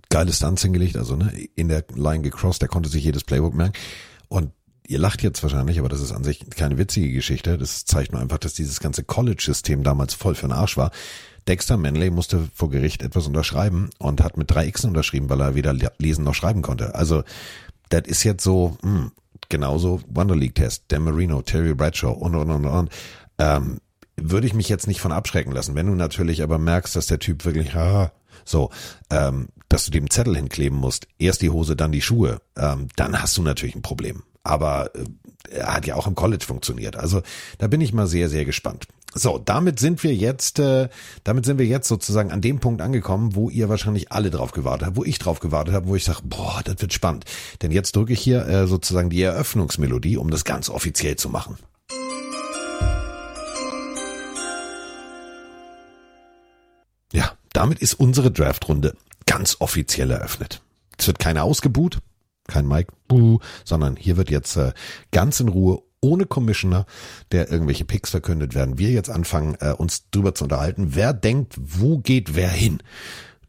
geile 0.09 0.33
Stunts 0.33 0.61
hingelegt, 0.61 0.97
also 0.97 1.15
ne, 1.15 1.31
in 1.55 1.69
der 1.69 1.85
Line 1.95 2.21
gecrossed, 2.21 2.61
der 2.61 2.69
konnte 2.69 2.89
sich 2.89 3.03
jedes 3.03 3.23
Playbook 3.23 3.53
merken. 3.53 3.77
Und 4.27 4.51
ihr 4.87 4.99
lacht 4.99 5.21
jetzt 5.21 5.43
wahrscheinlich, 5.43 5.79
aber 5.79 5.89
das 5.89 6.01
ist 6.01 6.11
an 6.11 6.23
sich 6.23 6.49
keine 6.49 6.77
witzige 6.77 7.11
Geschichte. 7.11 7.57
Das 7.57 7.85
zeigt 7.85 8.13
nur 8.13 8.21
einfach, 8.21 8.37
dass 8.37 8.53
dieses 8.53 8.79
ganze 8.79 9.03
College-System 9.03 9.83
damals 9.83 10.13
voll 10.13 10.35
für 10.35 10.47
den 10.47 10.53
Arsch 10.53 10.77
war. 10.77 10.91
Dexter 11.47 11.77
Manley 11.77 12.09
musste 12.09 12.49
vor 12.53 12.69
Gericht 12.69 13.01
etwas 13.01 13.27
unterschreiben 13.27 13.89
und 13.99 14.21
hat 14.21 14.37
mit 14.37 14.51
drei 14.51 14.69
Xen 14.69 14.89
unterschrieben, 14.89 15.29
weil 15.29 15.41
er 15.41 15.55
weder 15.55 15.73
le- 15.73 15.93
lesen 15.97 16.23
noch 16.23 16.35
schreiben 16.35 16.61
konnte. 16.61 16.95
Also, 16.95 17.23
das 17.89 18.03
ist 18.05 18.23
jetzt 18.23 18.43
so, 18.43 18.77
hm, 18.81 19.11
genauso 19.49 20.01
Wonder 20.09 20.35
League 20.35 20.55
Test, 20.55 20.83
Dan 20.89 21.03
Marino, 21.03 21.41
Terry 21.41 21.73
Bradshaw 21.73 22.11
und, 22.11 22.35
und, 22.35 22.49
und, 22.51 22.65
und. 22.65 22.89
Ähm, 23.37 23.77
würde 24.19 24.47
ich 24.47 24.53
mich 24.53 24.67
jetzt 24.67 24.87
nicht 24.87 24.99
von 24.99 25.11
abschrecken 25.11 25.51
lassen. 25.51 25.75
Wenn 25.75 25.85
du 25.85 25.93
natürlich 25.93 26.41
aber 26.41 26.57
merkst, 26.57 26.95
dass 26.95 27.05
der 27.05 27.19
Typ 27.19 27.45
wirklich, 27.45 27.75
ah, 27.75 28.11
so, 28.43 28.71
ähm, 29.09 29.49
dass 29.69 29.85
du 29.85 29.91
dem 29.91 30.09
Zettel 30.09 30.35
hinkleben 30.35 30.77
musst, 30.77 31.07
erst 31.19 31.41
die 31.41 31.49
Hose, 31.49 31.75
dann 31.75 31.91
die 31.91 32.01
Schuhe, 32.01 32.41
ähm, 32.57 32.87
dann 32.95 33.21
hast 33.21 33.37
du 33.37 33.43
natürlich 33.43 33.75
ein 33.75 33.81
Problem. 33.83 34.23
Aber 34.47 34.91
äh, 34.95 35.61
hat 35.61 35.85
ja 35.85 35.95
auch 35.95 36.07
im 36.07 36.15
College 36.15 36.45
funktioniert. 36.45 36.95
Also 36.95 37.21
da 37.57 37.67
bin 37.67 37.81
ich 37.81 37.93
mal 37.93 38.07
sehr, 38.07 38.29
sehr 38.29 38.45
gespannt. 38.45 38.87
So, 39.13 39.39
damit 39.39 39.79
sind 39.79 40.03
wir 40.03 40.13
jetzt, 40.13 40.59
äh, 40.59 40.89
damit 41.23 41.45
sind 41.45 41.57
wir 41.57 41.65
jetzt 41.65 41.87
sozusagen 41.87 42.31
an 42.31 42.41
dem 42.41 42.59
Punkt 42.59 42.81
angekommen, 42.81 43.35
wo 43.35 43.49
ihr 43.49 43.69
wahrscheinlich 43.69 44.11
alle 44.11 44.29
drauf 44.29 44.51
gewartet 44.51 44.85
habt, 44.85 44.97
wo 44.97 45.03
ich 45.03 45.17
drauf 45.17 45.39
gewartet 45.39 45.73
habe, 45.73 45.87
wo 45.87 45.95
ich 45.95 46.03
sage, 46.03 46.19
boah, 46.23 46.61
das 46.63 46.75
wird 46.79 46.93
spannend. 46.93 47.25
Denn 47.61 47.71
jetzt 47.71 47.95
drücke 47.95 48.13
ich 48.13 48.19
hier 48.19 48.47
äh, 48.47 48.67
sozusagen 48.67 49.09
die 49.09 49.21
Eröffnungsmelodie, 49.21 50.17
um 50.17 50.29
das 50.29 50.43
ganz 50.43 50.69
offiziell 50.69 51.15
zu 51.15 51.29
machen. 51.29 51.57
Ja, 57.13 57.31
damit 57.53 57.79
ist 57.79 57.95
unsere 57.95 58.29
Draftrunde 58.29 58.95
ganz 59.25 59.57
offiziell 59.59 60.11
eröffnet. 60.11 60.61
Es 60.97 61.07
wird 61.07 61.19
keiner 61.19 61.43
ausgebuht, 61.43 61.99
kein 62.47 62.67
Mike 62.67 62.93
Buh, 63.07 63.39
sondern 63.63 63.95
hier 63.95 64.17
wird 64.17 64.29
jetzt 64.29 64.55
äh, 64.55 64.73
ganz 65.11 65.39
in 65.39 65.47
Ruhe 65.49 65.81
ohne 66.01 66.25
Commissioner, 66.25 66.85
der 67.31 67.51
irgendwelche 67.51 67.85
Picks 67.85 68.11
verkündet 68.11 68.53
werden, 68.53 68.77
wir 68.77 68.91
jetzt 68.91 69.09
anfangen, 69.09 69.57
äh, 69.59 69.71
uns 69.73 70.09
drüber 70.11 70.35
zu 70.35 70.43
unterhalten. 70.45 70.95
Wer 70.95 71.13
denkt, 71.13 71.55
wo 71.57 71.97
geht 71.97 72.35
wer 72.35 72.49
hin? 72.49 72.83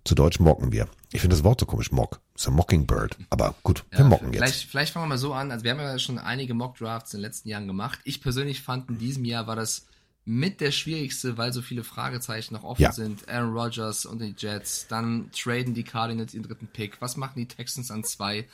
Zu 0.04 0.14
Deutsch 0.14 0.40
mocken 0.40 0.72
wir. 0.72 0.88
Ich 1.12 1.20
finde 1.20 1.36
das 1.36 1.44
Wort 1.44 1.60
so 1.60 1.66
komisch, 1.66 1.92
mock. 1.92 2.20
Ist 2.34 2.48
ein 2.48 2.54
Mockingbird. 2.54 3.16
Aber 3.30 3.54
gut, 3.62 3.84
wir 3.90 4.04
mocken 4.04 4.32
jetzt. 4.32 4.42
Vielleicht, 4.42 4.70
vielleicht 4.70 4.92
fangen 4.92 5.04
wir 5.04 5.08
mal 5.10 5.18
so 5.18 5.34
an. 5.34 5.50
Also 5.50 5.64
wir 5.64 5.72
haben 5.72 5.80
ja 5.80 5.98
schon 5.98 6.18
einige 6.18 6.54
Mock-Drafts 6.54 7.12
in 7.12 7.18
den 7.18 7.24
letzten 7.24 7.48
Jahren 7.48 7.66
gemacht. 7.66 7.98
Ich 8.04 8.22
persönlich 8.22 8.62
fand, 8.62 8.88
in 8.88 8.98
diesem 8.98 9.24
Jahr 9.24 9.46
war 9.46 9.56
das 9.56 9.86
mit 10.24 10.60
der 10.60 10.70
schwierigste, 10.70 11.36
weil 11.36 11.52
so 11.52 11.62
viele 11.62 11.84
Fragezeichen 11.84 12.54
noch 12.54 12.64
offen 12.64 12.82
Ja. 12.82 12.92
sind. 12.92 13.28
Aaron 13.28 13.52
Rodgers 13.54 14.06
und 14.06 14.20
die 14.20 14.34
Jets. 14.36 14.86
Dann 14.88 15.30
traden 15.32 15.74
die 15.74 15.84
Cardinals 15.84 16.32
ihren 16.34 16.42
dritten 16.44 16.66
Pick. 16.68 17.00
Was 17.00 17.16
machen 17.16 17.34
die 17.36 17.46
Texans 17.48 17.90
an 17.90 18.04
zwei? 18.04 18.46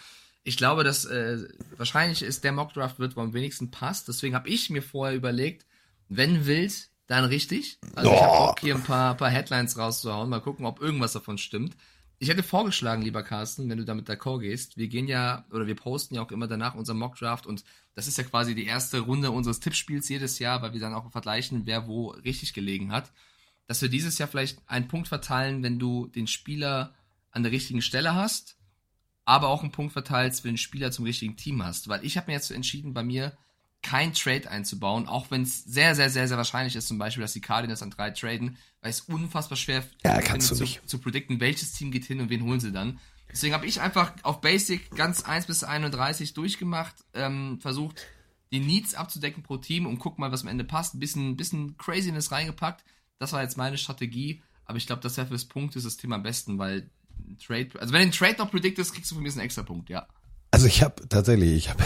Ich 0.44 0.56
glaube, 0.58 0.84
dass 0.84 1.06
äh, 1.06 1.48
wahrscheinlich 1.76 2.22
ist 2.22 2.44
der 2.44 2.52
Mock-Draft 2.52 2.98
wird, 2.98 3.16
wo 3.16 3.20
am 3.20 3.32
wenigsten 3.32 3.70
passt. 3.70 4.08
Deswegen 4.08 4.34
habe 4.34 4.48
ich 4.48 4.70
mir 4.70 4.82
vorher 4.82 5.16
überlegt, 5.16 5.64
wenn 6.08 6.46
wild, 6.46 6.90
dann 7.06 7.24
richtig. 7.24 7.78
Also 7.94 8.12
ich 8.12 8.20
habe 8.20 8.32
Oh. 8.32 8.46
Bock, 8.48 8.60
hier 8.60 8.74
ein 8.74 8.82
paar, 8.82 9.16
paar 9.16 9.30
Headlines 9.30 9.76
rauszuhauen. 9.78 10.28
Mal 10.28 10.40
gucken, 10.40 10.66
ob 10.66 10.80
irgendwas 10.80 11.14
davon 11.14 11.38
stimmt. 11.38 11.74
Ich 12.18 12.28
hätte 12.28 12.42
vorgeschlagen, 12.42 13.02
lieber 13.02 13.22
Carsten, 13.22 13.68
wenn 13.68 13.78
du 13.78 13.84
damit 13.84 14.08
d'accord 14.08 14.40
gehst, 14.40 14.76
wir 14.76 14.88
gehen 14.88 15.08
ja, 15.08 15.44
oder 15.50 15.66
wir 15.66 15.74
posten 15.74 16.14
ja 16.14 16.22
auch 16.22 16.30
immer 16.30 16.46
danach 16.46 16.74
unseren 16.74 16.98
Mockdraft 16.98 17.46
und 17.46 17.64
das 17.94 18.06
ist 18.06 18.16
ja 18.18 18.24
quasi 18.24 18.54
die 18.54 18.66
erste 18.66 19.00
Runde 19.00 19.30
unseres 19.30 19.60
Tippspiels 19.60 20.08
jedes 20.08 20.38
Jahr, 20.38 20.62
weil 20.62 20.72
wir 20.72 20.80
dann 20.80 20.94
auch 20.94 21.10
vergleichen, 21.10 21.62
wer 21.66 21.86
wo 21.86 22.08
richtig 22.10 22.54
gelegen 22.54 22.92
hat. 22.92 23.10
Dass 23.66 23.82
wir 23.82 23.88
dieses 23.88 24.16
Jahr 24.18 24.28
vielleicht 24.28 24.58
einen 24.66 24.88
Punkt 24.88 25.08
verteilen, 25.08 25.62
wenn 25.62 25.78
du 25.78 26.06
den 26.06 26.26
Spieler 26.26 26.94
an 27.30 27.42
der 27.42 27.52
richtigen 27.52 27.82
Stelle 27.82 28.14
hast, 28.14 28.56
aber 29.24 29.48
auch 29.48 29.62
einen 29.62 29.72
Punkt 29.72 29.92
verteilst, 29.92 30.44
wenn 30.44 30.50
du 30.50 30.54
den 30.54 30.58
Spieler 30.58 30.90
zum 30.90 31.04
richtigen 31.04 31.36
Team 31.36 31.64
hast. 31.64 31.88
Weil 31.88 32.04
ich 32.04 32.16
habe 32.16 32.28
mir 32.28 32.34
jetzt 32.34 32.50
entschieden, 32.50 32.94
bei 32.94 33.02
mir 33.02 33.36
kein 33.82 34.14
Trade 34.14 34.50
einzubauen, 34.50 35.06
auch 35.06 35.30
wenn 35.30 35.42
es 35.42 35.62
sehr, 35.62 35.94
sehr, 35.94 36.08
sehr, 36.10 36.26
sehr 36.26 36.38
wahrscheinlich 36.38 36.74
ist, 36.74 36.88
zum 36.88 36.98
Beispiel, 36.98 37.20
dass 37.20 37.34
die 37.34 37.42
Cardinals 37.42 37.82
an 37.82 37.90
drei 37.90 38.10
traden, 38.10 38.56
weil 38.80 38.90
es 38.90 39.02
unfassbar 39.02 39.56
schwer 39.56 39.84
Ja, 40.02 40.20
finde, 40.20 40.40
zu, 40.40 40.64
zu 40.64 40.98
predikten, 40.98 41.38
welches 41.38 41.72
Team 41.72 41.90
geht 41.90 42.04
hin 42.04 42.20
und 42.20 42.30
wen 42.30 42.42
holen 42.42 42.60
sie 42.60 42.72
dann. 42.72 42.98
Deswegen 43.30 43.54
habe 43.54 43.66
ich 43.66 43.80
einfach 43.80 44.12
auf 44.22 44.40
Basic 44.40 44.90
ganz 44.96 45.22
1 45.22 45.46
bis 45.46 45.64
31 45.64 46.34
durchgemacht, 46.34 46.94
ähm, 47.12 47.58
versucht, 47.60 48.00
die 48.52 48.60
Needs 48.60 48.94
abzudecken 48.94 49.42
pro 49.42 49.56
Team 49.56 49.86
und 49.86 49.98
guck 49.98 50.18
mal, 50.18 50.32
was 50.32 50.42
am 50.42 50.48
Ende 50.48 50.64
passt. 50.64 50.94
Ein 50.94 51.00
bisschen, 51.00 51.36
bisschen 51.36 51.76
Craziness 51.76 52.30
reingepackt. 52.30 52.84
Das 53.18 53.32
war 53.32 53.42
jetzt 53.42 53.56
meine 53.56 53.76
Strategie, 53.76 54.42
aber 54.64 54.78
ich 54.78 54.86
glaube, 54.86 55.02
das 55.02 55.16
wäre 55.16 55.26
fürs 55.26 55.44
Punktesystem 55.44 56.12
am 56.12 56.22
besten, 56.22 56.58
weil 56.58 56.90
Trade, 57.44 57.68
also 57.78 57.92
wenn 57.92 58.00
du 58.00 58.06
den 58.06 58.12
Trade 58.12 58.36
noch 58.38 58.50
prediktest, 58.50 58.94
kriegst 58.94 59.10
du 59.10 59.16
von 59.16 59.22
mir 59.22 59.30
einen 59.30 59.40
extra 59.40 59.62
Punkt, 59.62 59.90
ja. 59.90 60.06
Also 60.50 60.66
ich 60.66 60.82
habe 60.82 61.08
tatsächlich, 61.08 61.52
ich 61.52 61.68
habe 61.68 61.82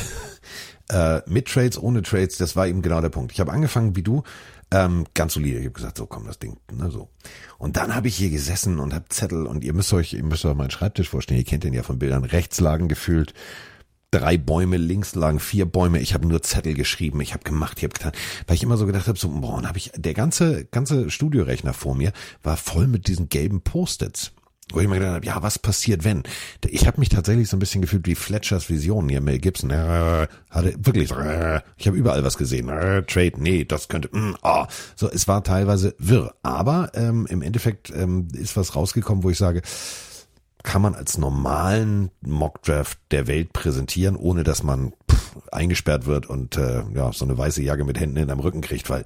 äh, 1.27 1.31
mit 1.31 1.49
Trades, 1.49 1.81
ohne 1.81 2.03
Trades, 2.03 2.37
das 2.37 2.55
war 2.55 2.67
eben 2.67 2.83
genau 2.83 3.01
der 3.01 3.09
Punkt. 3.09 3.33
Ich 3.33 3.41
habe 3.41 3.53
angefangen 3.53 3.97
wie 3.97 4.03
du, 4.03 4.23
ähm, 4.71 5.07
ganz 5.15 5.35
solide. 5.35 5.59
Ich 5.59 5.65
habe 5.65 5.73
gesagt, 5.73 5.97
so 5.97 6.07
komm, 6.07 6.27
das 6.27 6.39
Ding, 6.39 6.59
ne, 6.71 6.91
so. 6.91 7.11
Und 7.57 7.77
dann 7.77 7.95
habe 7.95 8.09
ich 8.09 8.17
hier 8.17 8.31
gesessen 8.31 8.79
und 8.79 8.95
habe 8.95 9.07
Zettel 9.09 9.47
und 9.47 9.65
ihr 9.65 9.73
müsst 9.73 9.93
euch, 9.93 10.13
ihr 10.13 10.23
müsst 10.23 10.45
euch 10.45 10.55
meinen 10.55 10.71
Schreibtisch 10.71 11.09
vorstellen. 11.09 11.39
Ihr 11.39 11.47
kennt 11.47 11.65
den 11.65 11.73
ja 11.73 11.83
von 11.83 11.99
Bildern. 11.99 12.25
Rechts 12.25 12.61
lagen 12.61 12.89
gefühlt 12.89 13.33
drei 14.11 14.39
Bäume, 14.39 14.77
links 14.77 15.15
lagen 15.15 15.41
vier 15.41 15.67
Bäume. 15.67 16.01
Ich 16.01 16.15
habe 16.15 16.27
nur 16.27 16.43
Zettel 16.43 16.75
geschrieben, 16.75 17.21
ich 17.21 17.35
habe 17.35 17.45
gemacht, 17.45 17.79
ich 17.79 17.85
habe 17.85 17.95
getan, 17.95 18.13
weil 18.47 18.57
ich 18.57 18.63
immer 18.63 18.77
so 18.77 18.87
gedacht 18.87 19.09
habe, 19.09 19.19
so 19.19 19.29
boah, 19.29 19.55
und 19.55 19.69
habe 19.69 19.79
ich 19.79 19.93
der 19.95 20.15
ganze 20.15 20.65
ganze 20.67 21.11
Studiorechner 21.11 21.75
vor 21.75 21.95
mir 21.95 22.13
war 22.43 22.57
voll 22.57 22.87
mit 22.87 23.09
diesen 23.09 23.29
gelben 23.29 23.61
Post-its. 23.61 24.33
Wo 24.73 24.81
ich 24.81 24.89
mir 24.89 24.99
gedacht 24.99 25.15
habe, 25.15 25.27
ja, 25.27 25.43
was 25.43 25.59
passiert, 25.59 26.05
wenn? 26.05 26.25
Ich 26.67 26.87
habe 26.87 27.01
mich 27.01 27.09
tatsächlich 27.09 27.49
so 27.49 27.57
ein 27.57 27.61
bisschen 27.61 27.81
gefühlt 27.81 28.07
wie 28.07 28.15
Fletchers 28.15 28.69
Vision 28.69 29.09
hier, 29.09 29.23
Mel 29.23 29.39
Gibson. 29.39 29.71
Äh, 29.71 30.29
hatte 30.51 30.75
wirklich, 30.79 31.11
äh, 31.11 31.61
ich 31.77 31.87
habe 31.87 31.97
überall 31.97 32.23
was 32.23 32.37
gesehen. 32.37 32.69
Äh, 32.69 33.03
Trade, 33.05 33.33
nee, 33.39 33.65
das 33.65 33.89
könnte, 33.89 34.15
mm, 34.15 34.37
ah. 34.43 34.67
So, 34.95 35.11
es 35.11 35.27
war 35.27 35.43
teilweise 35.43 35.95
wirr. 35.99 36.35
Aber 36.43 36.91
ähm, 36.95 37.27
im 37.31 37.41
Endeffekt 37.41 37.91
ähm, 37.91 38.29
ist 38.35 38.57
was 38.57 38.77
rausgekommen, 38.77 39.25
wo 39.25 39.31
ich 39.31 39.39
sage, 39.39 39.63
kann 40.63 40.83
man 40.83 40.95
als 40.95 41.17
normalen 41.19 42.11
Mockdraft 42.21 42.99
der 43.11 43.27
Welt 43.27 43.53
präsentieren, 43.53 44.17
ohne 44.17 44.45
dass 44.45 44.63
man 44.63 44.93
pff, 45.11 45.37
eingesperrt 45.53 46.07
wird 46.07 46.27
und 46.27 46.57
äh, 46.57 46.83
ja 46.95 47.13
so 47.13 47.25
eine 47.25 47.39
weiße 47.39 47.63
Jacke 47.63 47.85
mit 47.85 47.99
Händen 47.99 48.19
in 48.19 48.31
am 48.31 48.41
Rücken 48.41 48.61
kriegt, 48.61 48.91
weil 48.91 49.05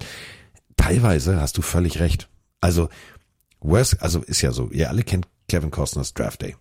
teilweise 0.75 1.39
hast 1.39 1.57
du 1.57 1.61
völlig 1.61 1.99
recht. 1.99 2.27
Also 2.59 2.89
worst, 3.59 4.01
also 4.01 4.21
ist 4.21 4.41
ja 4.41 4.51
so, 4.51 4.69
ihr 4.71 4.89
alle 4.89 5.03
kennt 5.03 5.27
Kevin 5.47 5.71
Costners 5.71 6.13
Draft 6.13 6.41
Day, 6.41 6.55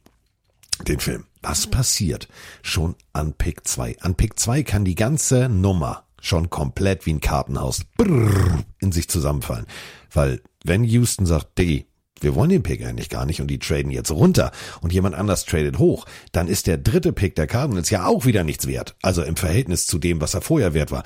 den 0.87 1.01
Film. 1.01 1.25
Was 1.43 1.67
passiert 1.67 2.29
schon 2.63 2.95
an 3.13 3.33
Pick 3.35 3.67
2? 3.67 3.99
An 4.01 4.15
Pick 4.15 4.39
2 4.39 4.63
kann 4.63 4.85
die 4.85 4.95
ganze 4.95 5.49
Nummer 5.49 6.05
schon 6.21 6.51
komplett 6.51 7.05
wie 7.07 7.15
ein 7.15 7.21
Kartenhaus 7.21 7.83
in 7.99 8.93
sich 8.93 9.09
zusammenfallen, 9.09 9.67
weil 10.13 10.41
wenn 10.65 10.85
Houston 10.85 11.27
sagt, 11.27 11.59
Diggi, 11.59 11.87
wir 12.23 12.35
wollen 12.37 12.51
den 12.51 12.63
Pick 12.63 12.85
eigentlich 12.85 13.09
gar 13.09 13.27
nicht 13.27 13.41
und 13.41 13.49
die 13.49 13.59
traden 13.59 13.91
jetzt 13.91 14.11
runter 14.11 14.53
und 14.81 14.93
jemand 14.93 15.17
anders 15.17 15.45
tradet 15.45 15.79
hoch, 15.79 16.07
dann 16.31 16.49
ist 16.49 16.67
der 16.67 16.79
dritte 16.79 17.13
Pick 17.13 17.35
der 17.35 17.49
Cardinals 17.49 17.91
ja 17.91 18.07
auch 18.07 18.25
wieder 18.25 18.45
nichts 18.45 18.67
wert. 18.67 18.95
Also 19.03 19.23
im 19.23 19.37
Verhältnis 19.37 19.87
zu 19.87 19.99
dem, 19.99 20.21
was 20.21 20.35
er 20.35 20.41
vorher 20.41 20.73
wert 20.75 20.93
war. 20.93 21.03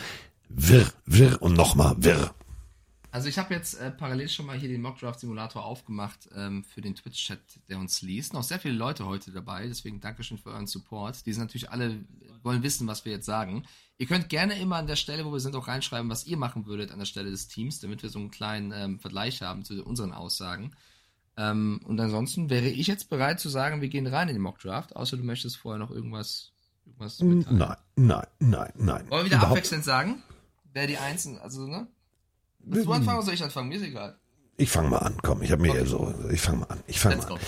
Wirr, 0.48 0.86
wirr 1.06 1.40
und 1.40 1.54
nochmal 1.54 1.94
wirr. 1.98 2.34
Also 3.16 3.30
ich 3.30 3.38
habe 3.38 3.54
jetzt 3.54 3.80
äh, 3.80 3.90
parallel 3.90 4.28
schon 4.28 4.44
mal 4.44 4.58
hier 4.58 4.68
den 4.68 4.82
Mockdraft-Simulator 4.82 5.64
aufgemacht 5.64 6.28
ähm, 6.36 6.64
für 6.64 6.82
den 6.82 6.94
Twitch-Chat, 6.94 7.40
der 7.66 7.78
uns 7.78 8.02
liest. 8.02 8.34
Noch 8.34 8.42
sehr 8.42 8.58
viele 8.58 8.74
Leute 8.74 9.06
heute 9.06 9.30
dabei, 9.30 9.66
deswegen 9.66 10.02
Dankeschön 10.02 10.36
für 10.36 10.50
euren 10.50 10.66
Support. 10.66 11.24
Die 11.24 11.32
sind 11.32 11.40
natürlich 11.40 11.70
alle, 11.70 12.04
wollen 12.42 12.62
wissen, 12.62 12.86
was 12.86 13.06
wir 13.06 13.12
jetzt 13.12 13.24
sagen. 13.24 13.64
Ihr 13.96 14.04
könnt 14.06 14.28
gerne 14.28 14.58
immer 14.58 14.76
an 14.76 14.86
der 14.86 14.96
Stelle, 14.96 15.24
wo 15.24 15.32
wir 15.32 15.40
sind, 15.40 15.56
auch 15.56 15.66
reinschreiben, 15.66 16.10
was 16.10 16.26
ihr 16.26 16.36
machen 16.36 16.66
würdet 16.66 16.90
an 16.92 16.98
der 16.98 17.06
Stelle 17.06 17.30
des 17.30 17.48
Teams, 17.48 17.80
damit 17.80 18.02
wir 18.02 18.10
so 18.10 18.18
einen 18.18 18.30
kleinen 18.30 18.72
ähm, 18.72 18.98
Vergleich 19.00 19.40
haben 19.40 19.64
zu 19.64 19.82
unseren 19.82 20.12
Aussagen. 20.12 20.72
Ähm, 21.38 21.80
und 21.84 21.98
ansonsten 21.98 22.50
wäre 22.50 22.68
ich 22.68 22.86
jetzt 22.86 23.08
bereit 23.08 23.40
zu 23.40 23.48
sagen, 23.48 23.80
wir 23.80 23.88
gehen 23.88 24.06
rein 24.06 24.28
in 24.28 24.34
den 24.34 24.42
Mockdraft, 24.42 24.94
außer 24.94 25.16
du 25.16 25.22
möchtest 25.22 25.56
vorher 25.56 25.78
noch 25.78 25.90
irgendwas, 25.90 26.52
irgendwas 26.84 27.18
mitteilen. 27.20 27.56
Nein, 27.56 27.76
nein, 27.96 28.26
nein, 28.40 28.72
nein. 28.76 29.08
Wollen 29.08 29.22
wir 29.22 29.24
wieder 29.24 29.36
Überhaupt- 29.36 29.52
abwechselnd 29.52 29.84
sagen? 29.84 30.22
Wer 30.74 30.86
die 30.86 30.98
Einzelnen, 30.98 31.38
also, 31.38 31.66
ne? 31.66 31.86
Willst 32.66 32.86
du 32.86 32.92
anfangen 32.92 33.16
oder 33.18 33.24
soll 33.26 33.34
ich 33.34 33.42
anfangen? 33.42 33.68
Mir 33.68 33.76
ist 33.76 33.84
egal. 33.84 34.16
Ich 34.58 34.70
fange 34.70 34.88
mal 34.88 34.98
an, 34.98 35.14
komm, 35.22 35.42
ich 35.42 35.52
habe 35.52 35.62
mir 35.62 35.70
Okay. 35.72 35.84
so, 35.86 36.14
ich 36.32 36.40
fange 36.40 36.58
mal 36.58 36.66
an. 36.66 36.80
Ich 36.86 36.98
fange 36.98 37.16
mal 37.16 37.26
an. 37.32 37.38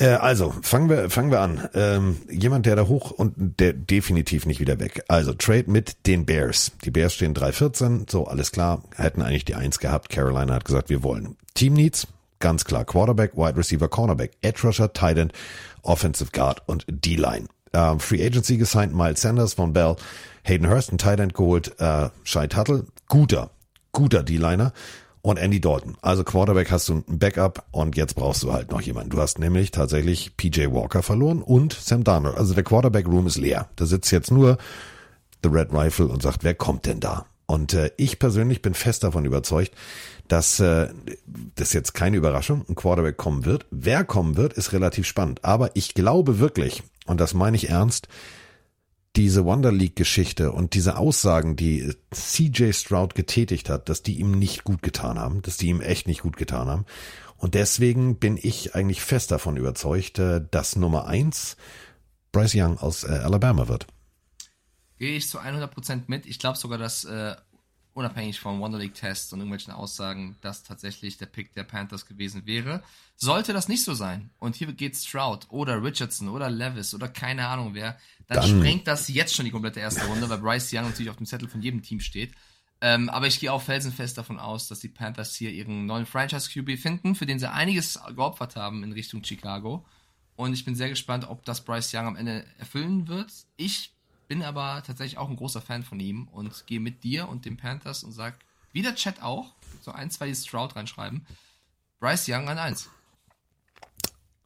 Äh, 0.00 0.10
also, 0.10 0.54
fangen 0.62 0.88
wir, 0.88 1.10
fangen 1.10 1.30
wir 1.32 1.40
an. 1.40 1.68
Ähm, 1.74 2.18
jemand, 2.30 2.66
der 2.66 2.76
da 2.76 2.86
hoch 2.86 3.10
und 3.10 3.58
der 3.58 3.72
definitiv 3.72 4.46
nicht 4.46 4.60
wieder 4.60 4.78
weg. 4.78 5.02
Also, 5.08 5.32
Trade 5.32 5.64
mit 5.66 6.06
den 6.06 6.24
Bears. 6.24 6.72
Die 6.84 6.90
Bears 6.92 7.14
stehen 7.14 7.34
3-14, 7.34 8.08
so, 8.08 8.26
alles 8.26 8.52
klar. 8.52 8.82
Hätten 8.94 9.22
eigentlich 9.22 9.44
die 9.44 9.56
Eins 9.56 9.78
gehabt. 9.80 10.10
Carolina 10.10 10.54
hat 10.54 10.64
gesagt, 10.64 10.88
wir 10.88 11.02
wollen. 11.02 11.36
Team 11.54 11.72
Needs, 11.72 12.06
ganz 12.38 12.64
klar. 12.64 12.84
Quarterback, 12.84 13.36
Wide 13.36 13.56
Receiver, 13.56 13.88
Cornerback, 13.88 14.32
Edge 14.42 14.60
Rusher, 14.62 14.92
Tight 14.92 15.18
End, 15.18 15.32
Offensive 15.82 16.30
Guard 16.32 16.62
und 16.66 16.84
D-Line. 16.88 17.46
Ähm, 17.72 17.98
Free 17.98 18.24
Agency 18.24 18.56
gesigned 18.56 18.94
Miles 18.94 19.20
Sanders 19.22 19.54
von 19.54 19.72
Bell, 19.72 19.96
Hayden 20.44 20.68
Hurst, 20.68 20.92
ein 20.92 20.98
Tight 20.98 21.18
End 21.18 21.34
geholt, 21.34 21.74
äh, 21.80 22.08
Shai 22.22 22.46
Tuttle, 22.46 22.86
guter, 23.08 23.50
guter 23.92 24.22
D-Liner 24.22 24.72
und 25.22 25.36
Andy 25.36 25.60
Dalton. 25.60 25.96
Also 26.00 26.24
Quarterback 26.24 26.70
hast 26.70 26.88
du 26.88 27.02
ein 27.06 27.18
Backup 27.18 27.64
und 27.70 27.96
jetzt 27.96 28.14
brauchst 28.14 28.42
du 28.42 28.52
halt 28.52 28.70
noch 28.70 28.80
jemanden. 28.80 29.10
Du 29.10 29.20
hast 29.20 29.38
nämlich 29.38 29.70
tatsächlich 29.70 30.36
PJ 30.36 30.66
Walker 30.70 31.02
verloren 31.02 31.42
und 31.42 31.72
Sam 31.72 32.04
Darnold. 32.04 32.36
Also 32.36 32.54
der 32.54 32.64
Quarterback 32.64 33.06
Room 33.06 33.26
ist 33.26 33.36
leer. 33.36 33.68
Da 33.76 33.86
sitzt 33.86 34.10
jetzt 34.10 34.30
nur 34.30 34.58
The 35.42 35.50
Red 35.50 35.72
Rifle 35.72 36.06
und 36.06 36.22
sagt, 36.22 36.44
wer 36.44 36.54
kommt 36.54 36.86
denn 36.86 37.00
da? 37.00 37.26
Und 37.46 37.72
äh, 37.72 37.90
ich 37.96 38.18
persönlich 38.18 38.60
bin 38.60 38.74
fest 38.74 39.04
davon 39.04 39.24
überzeugt, 39.24 39.72
dass 40.28 40.60
äh, 40.60 40.88
das 41.54 41.72
jetzt 41.72 41.94
keine 41.94 42.18
Überraschung, 42.18 42.64
ein 42.68 42.74
Quarterback 42.74 43.16
kommen 43.16 43.46
wird. 43.46 43.66
Wer 43.70 44.04
kommen 44.04 44.36
wird, 44.36 44.52
ist 44.52 44.72
relativ 44.72 45.06
spannend. 45.06 45.44
Aber 45.44 45.70
ich 45.74 45.94
glaube 45.94 46.38
wirklich, 46.38 46.82
und 47.06 47.20
das 47.20 47.32
meine 47.32 47.56
ich 47.56 47.70
ernst, 47.70 48.08
diese 49.18 49.44
Wonder 49.44 49.72
League 49.72 49.96
Geschichte 49.96 50.52
und 50.52 50.74
diese 50.74 50.96
Aussagen, 50.96 51.56
die 51.56 51.92
CJ 52.12 52.70
Stroud 52.70 53.16
getätigt 53.16 53.68
hat, 53.68 53.88
dass 53.88 54.04
die 54.04 54.20
ihm 54.20 54.30
nicht 54.30 54.62
gut 54.62 54.80
getan 54.80 55.18
haben, 55.18 55.42
dass 55.42 55.56
die 55.56 55.66
ihm 55.66 55.80
echt 55.80 56.06
nicht 56.06 56.22
gut 56.22 56.36
getan 56.36 56.68
haben. 56.68 56.86
Und 57.36 57.54
deswegen 57.54 58.20
bin 58.20 58.38
ich 58.40 58.76
eigentlich 58.76 59.00
fest 59.00 59.32
davon 59.32 59.56
überzeugt, 59.56 60.20
äh, 60.20 60.40
dass 60.52 60.76
Nummer 60.76 61.08
eins 61.08 61.56
Bryce 62.30 62.54
Young 62.54 62.78
aus 62.78 63.02
äh, 63.02 63.08
Alabama 63.08 63.66
wird. 63.66 63.88
Gehe 64.98 65.16
ich 65.16 65.28
zu 65.28 65.40
100% 65.40 66.02
mit. 66.06 66.24
Ich 66.24 66.38
glaube 66.38 66.56
sogar, 66.56 66.78
dass 66.78 67.04
äh, 67.04 67.34
unabhängig 67.98 68.40
vom 68.40 68.60
Wonder 68.60 68.78
League 68.78 68.94
Test 68.94 69.32
und 69.32 69.40
irgendwelchen 69.40 69.72
Aussagen, 69.72 70.36
das 70.40 70.62
tatsächlich 70.62 71.18
der 71.18 71.26
Pick 71.26 71.52
der 71.54 71.64
Panthers 71.64 72.06
gewesen 72.06 72.46
wäre. 72.46 72.82
Sollte 73.16 73.52
das 73.52 73.68
nicht 73.68 73.84
so 73.84 73.94
sein 73.94 74.30
und 74.38 74.56
hier 74.56 74.72
geht 74.72 74.96
Stroud 74.96 75.46
oder 75.50 75.82
Richardson 75.82 76.28
oder 76.28 76.48
Levis 76.48 76.94
oder 76.94 77.08
keine 77.08 77.48
Ahnung 77.48 77.74
wer, 77.74 77.98
dann, 78.28 78.38
dann 78.38 78.48
sprengt 78.48 78.86
das 78.86 79.08
jetzt 79.08 79.34
schon 79.34 79.44
die 79.44 79.50
komplette 79.50 79.80
erste 79.80 80.06
Runde, 80.06 80.28
weil 80.28 80.38
Bryce 80.38 80.72
Young 80.72 80.84
natürlich 80.84 81.10
auf 81.10 81.16
dem 81.16 81.26
Zettel 81.26 81.48
von 81.48 81.60
jedem 81.60 81.82
Team 81.82 82.00
steht. 82.00 82.32
Ähm, 82.80 83.08
aber 83.08 83.26
ich 83.26 83.40
gehe 83.40 83.52
auch 83.52 83.62
felsenfest 83.62 84.16
davon 84.16 84.38
aus, 84.38 84.68
dass 84.68 84.78
die 84.80 84.88
Panthers 84.88 85.34
hier 85.34 85.50
ihren 85.50 85.86
neuen 85.86 86.06
Franchise 86.06 86.48
QB 86.50 86.78
finden, 86.78 87.14
für 87.16 87.26
den 87.26 87.40
sie 87.40 87.50
einiges 87.50 87.98
geopfert 88.14 88.54
haben 88.54 88.84
in 88.84 88.92
Richtung 88.92 89.24
Chicago. 89.24 89.84
Und 90.36 90.52
ich 90.52 90.64
bin 90.64 90.76
sehr 90.76 90.88
gespannt, 90.88 91.28
ob 91.28 91.44
das 91.44 91.64
Bryce 91.64 91.92
Young 91.94 92.06
am 92.06 92.16
Ende 92.16 92.46
erfüllen 92.58 93.08
wird. 93.08 93.32
Ich 93.56 93.97
bin 94.28 94.42
aber 94.42 94.82
tatsächlich 94.86 95.18
auch 95.18 95.28
ein 95.28 95.36
großer 95.36 95.62
Fan 95.62 95.82
von 95.82 95.98
ihm 95.98 96.28
und 96.28 96.66
gehe 96.66 96.80
mit 96.80 97.02
dir 97.02 97.28
und 97.28 97.44
den 97.44 97.56
Panthers 97.56 98.04
und 98.04 98.12
sag, 98.12 98.38
wie 98.72 98.82
der 98.82 98.94
Chat 98.94 99.22
auch, 99.22 99.54
so 99.80 99.90
ein, 99.90 100.10
zwei 100.10 100.32
Stroud 100.32 100.76
reinschreiben, 100.76 101.26
Bryce 101.98 102.28
Young 102.28 102.48
an 102.48 102.58
eins. 102.58 102.88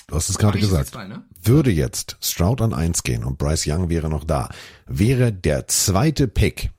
Du 0.06 0.16
hast 0.16 0.28
es 0.28 0.38
gerade 0.38 0.58
gesagt. 0.58 0.90
Zwei, 0.90 1.08
ne? 1.08 1.24
Würde 1.42 1.70
jetzt 1.70 2.16
Stroud 2.20 2.60
an 2.60 2.72
eins 2.72 3.02
gehen 3.02 3.24
und 3.24 3.38
Bryce 3.38 3.66
Young 3.66 3.88
wäre 3.88 4.08
noch 4.08 4.24
da, 4.24 4.48
wäre 4.86 5.32
der 5.32 5.66
zweite 5.68 6.28
Pick 6.28 6.70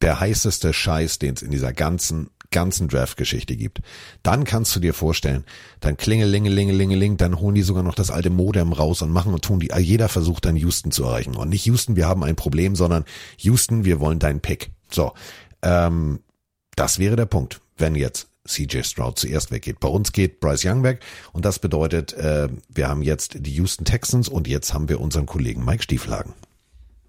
der 0.00 0.18
heißeste 0.18 0.72
Scheiß, 0.72 1.18
den 1.18 1.34
es 1.34 1.42
in 1.42 1.50
dieser 1.50 1.72
ganzen 1.72 2.30
ganzen 2.50 2.88
Draft-Geschichte 2.88 3.56
gibt. 3.56 3.80
Dann 4.22 4.44
kannst 4.44 4.74
du 4.74 4.80
dir 4.80 4.94
vorstellen, 4.94 5.44
dann 5.80 5.96
klingelingelingelingeling, 5.96 7.16
dann 7.16 7.38
holen 7.38 7.54
die 7.54 7.62
sogar 7.62 7.82
noch 7.82 7.94
das 7.94 8.10
alte 8.10 8.30
Modem 8.30 8.72
raus 8.72 9.02
und 9.02 9.10
machen 9.10 9.32
und 9.32 9.44
tun 9.44 9.60
die, 9.60 9.70
jeder 9.78 10.08
versucht 10.08 10.44
dann 10.44 10.56
Houston 10.56 10.90
zu 10.90 11.04
erreichen. 11.04 11.36
Und 11.36 11.50
nicht 11.50 11.66
Houston, 11.66 11.96
wir 11.96 12.08
haben 12.08 12.24
ein 12.24 12.36
Problem, 12.36 12.76
sondern 12.76 13.04
Houston, 13.38 13.84
wir 13.84 14.00
wollen 14.00 14.18
deinen 14.18 14.40
Pick. 14.40 14.70
So, 14.90 15.12
ähm, 15.62 16.20
das 16.76 16.98
wäre 16.98 17.16
der 17.16 17.26
Punkt, 17.26 17.60
wenn 17.76 17.94
jetzt 17.94 18.28
CJ 18.46 18.82
Stroud 18.82 19.18
zuerst 19.18 19.50
weggeht. 19.50 19.80
Bei 19.80 19.88
uns 19.88 20.12
geht 20.12 20.40
Bryce 20.40 20.64
Young 20.64 20.82
weg 20.82 21.00
und 21.32 21.44
das 21.44 21.58
bedeutet, 21.58 22.12
äh, 22.14 22.48
wir 22.68 22.88
haben 22.88 23.02
jetzt 23.02 23.36
die 23.46 23.52
Houston 23.54 23.84
Texans 23.84 24.28
und 24.28 24.48
jetzt 24.48 24.74
haben 24.74 24.88
wir 24.88 25.00
unseren 25.00 25.26
Kollegen 25.26 25.64
Mike 25.64 25.82
Stieflagen. 25.82 26.34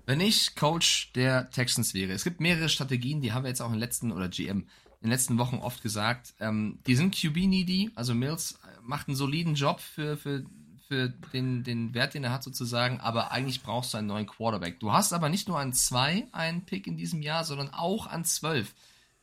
Wenn 0.05 0.19
ich 0.19 0.55
Coach 0.55 1.13
der 1.13 1.49
Texans 1.51 1.93
wäre, 1.93 2.11
es 2.11 2.23
gibt 2.23 2.41
mehrere 2.41 2.69
Strategien, 2.69 3.21
die 3.21 3.31
haben 3.31 3.43
wir 3.43 3.49
jetzt 3.49 3.61
auch 3.61 3.69
den 3.69 3.79
letzten, 3.79 4.11
oder 4.11 4.27
GM, 4.27 4.65
in 5.01 5.07
den 5.07 5.11
letzten 5.11 5.37
Wochen 5.39 5.57
oft 5.57 5.81
gesagt. 5.81 6.33
Ähm, 6.39 6.79
die 6.85 6.95
sind 6.95 7.15
QB-needy, 7.15 7.91
also 7.95 8.13
Mills 8.13 8.59
macht 8.83 9.07
einen 9.07 9.17
soliden 9.17 9.55
Job 9.55 9.79
für, 9.79 10.15
für, 10.15 10.45
für 10.87 11.09
den, 11.33 11.63
den 11.63 11.93
Wert, 11.93 12.13
den 12.13 12.23
er 12.23 12.31
hat 12.31 12.43
sozusagen, 12.43 12.99
aber 12.99 13.31
eigentlich 13.31 13.63
brauchst 13.63 13.93
du 13.93 13.97
einen 13.97 14.07
neuen 14.07 14.27
Quarterback. 14.27 14.79
Du 14.79 14.91
hast 14.91 15.13
aber 15.13 15.29
nicht 15.29 15.47
nur 15.47 15.59
an 15.59 15.73
zwei 15.73 16.27
einen 16.31 16.65
Pick 16.65 16.87
in 16.87 16.97
diesem 16.97 17.21
Jahr, 17.21 17.43
sondern 17.43 17.73
auch 17.73 18.07
an 18.07 18.25
zwölf. 18.25 18.73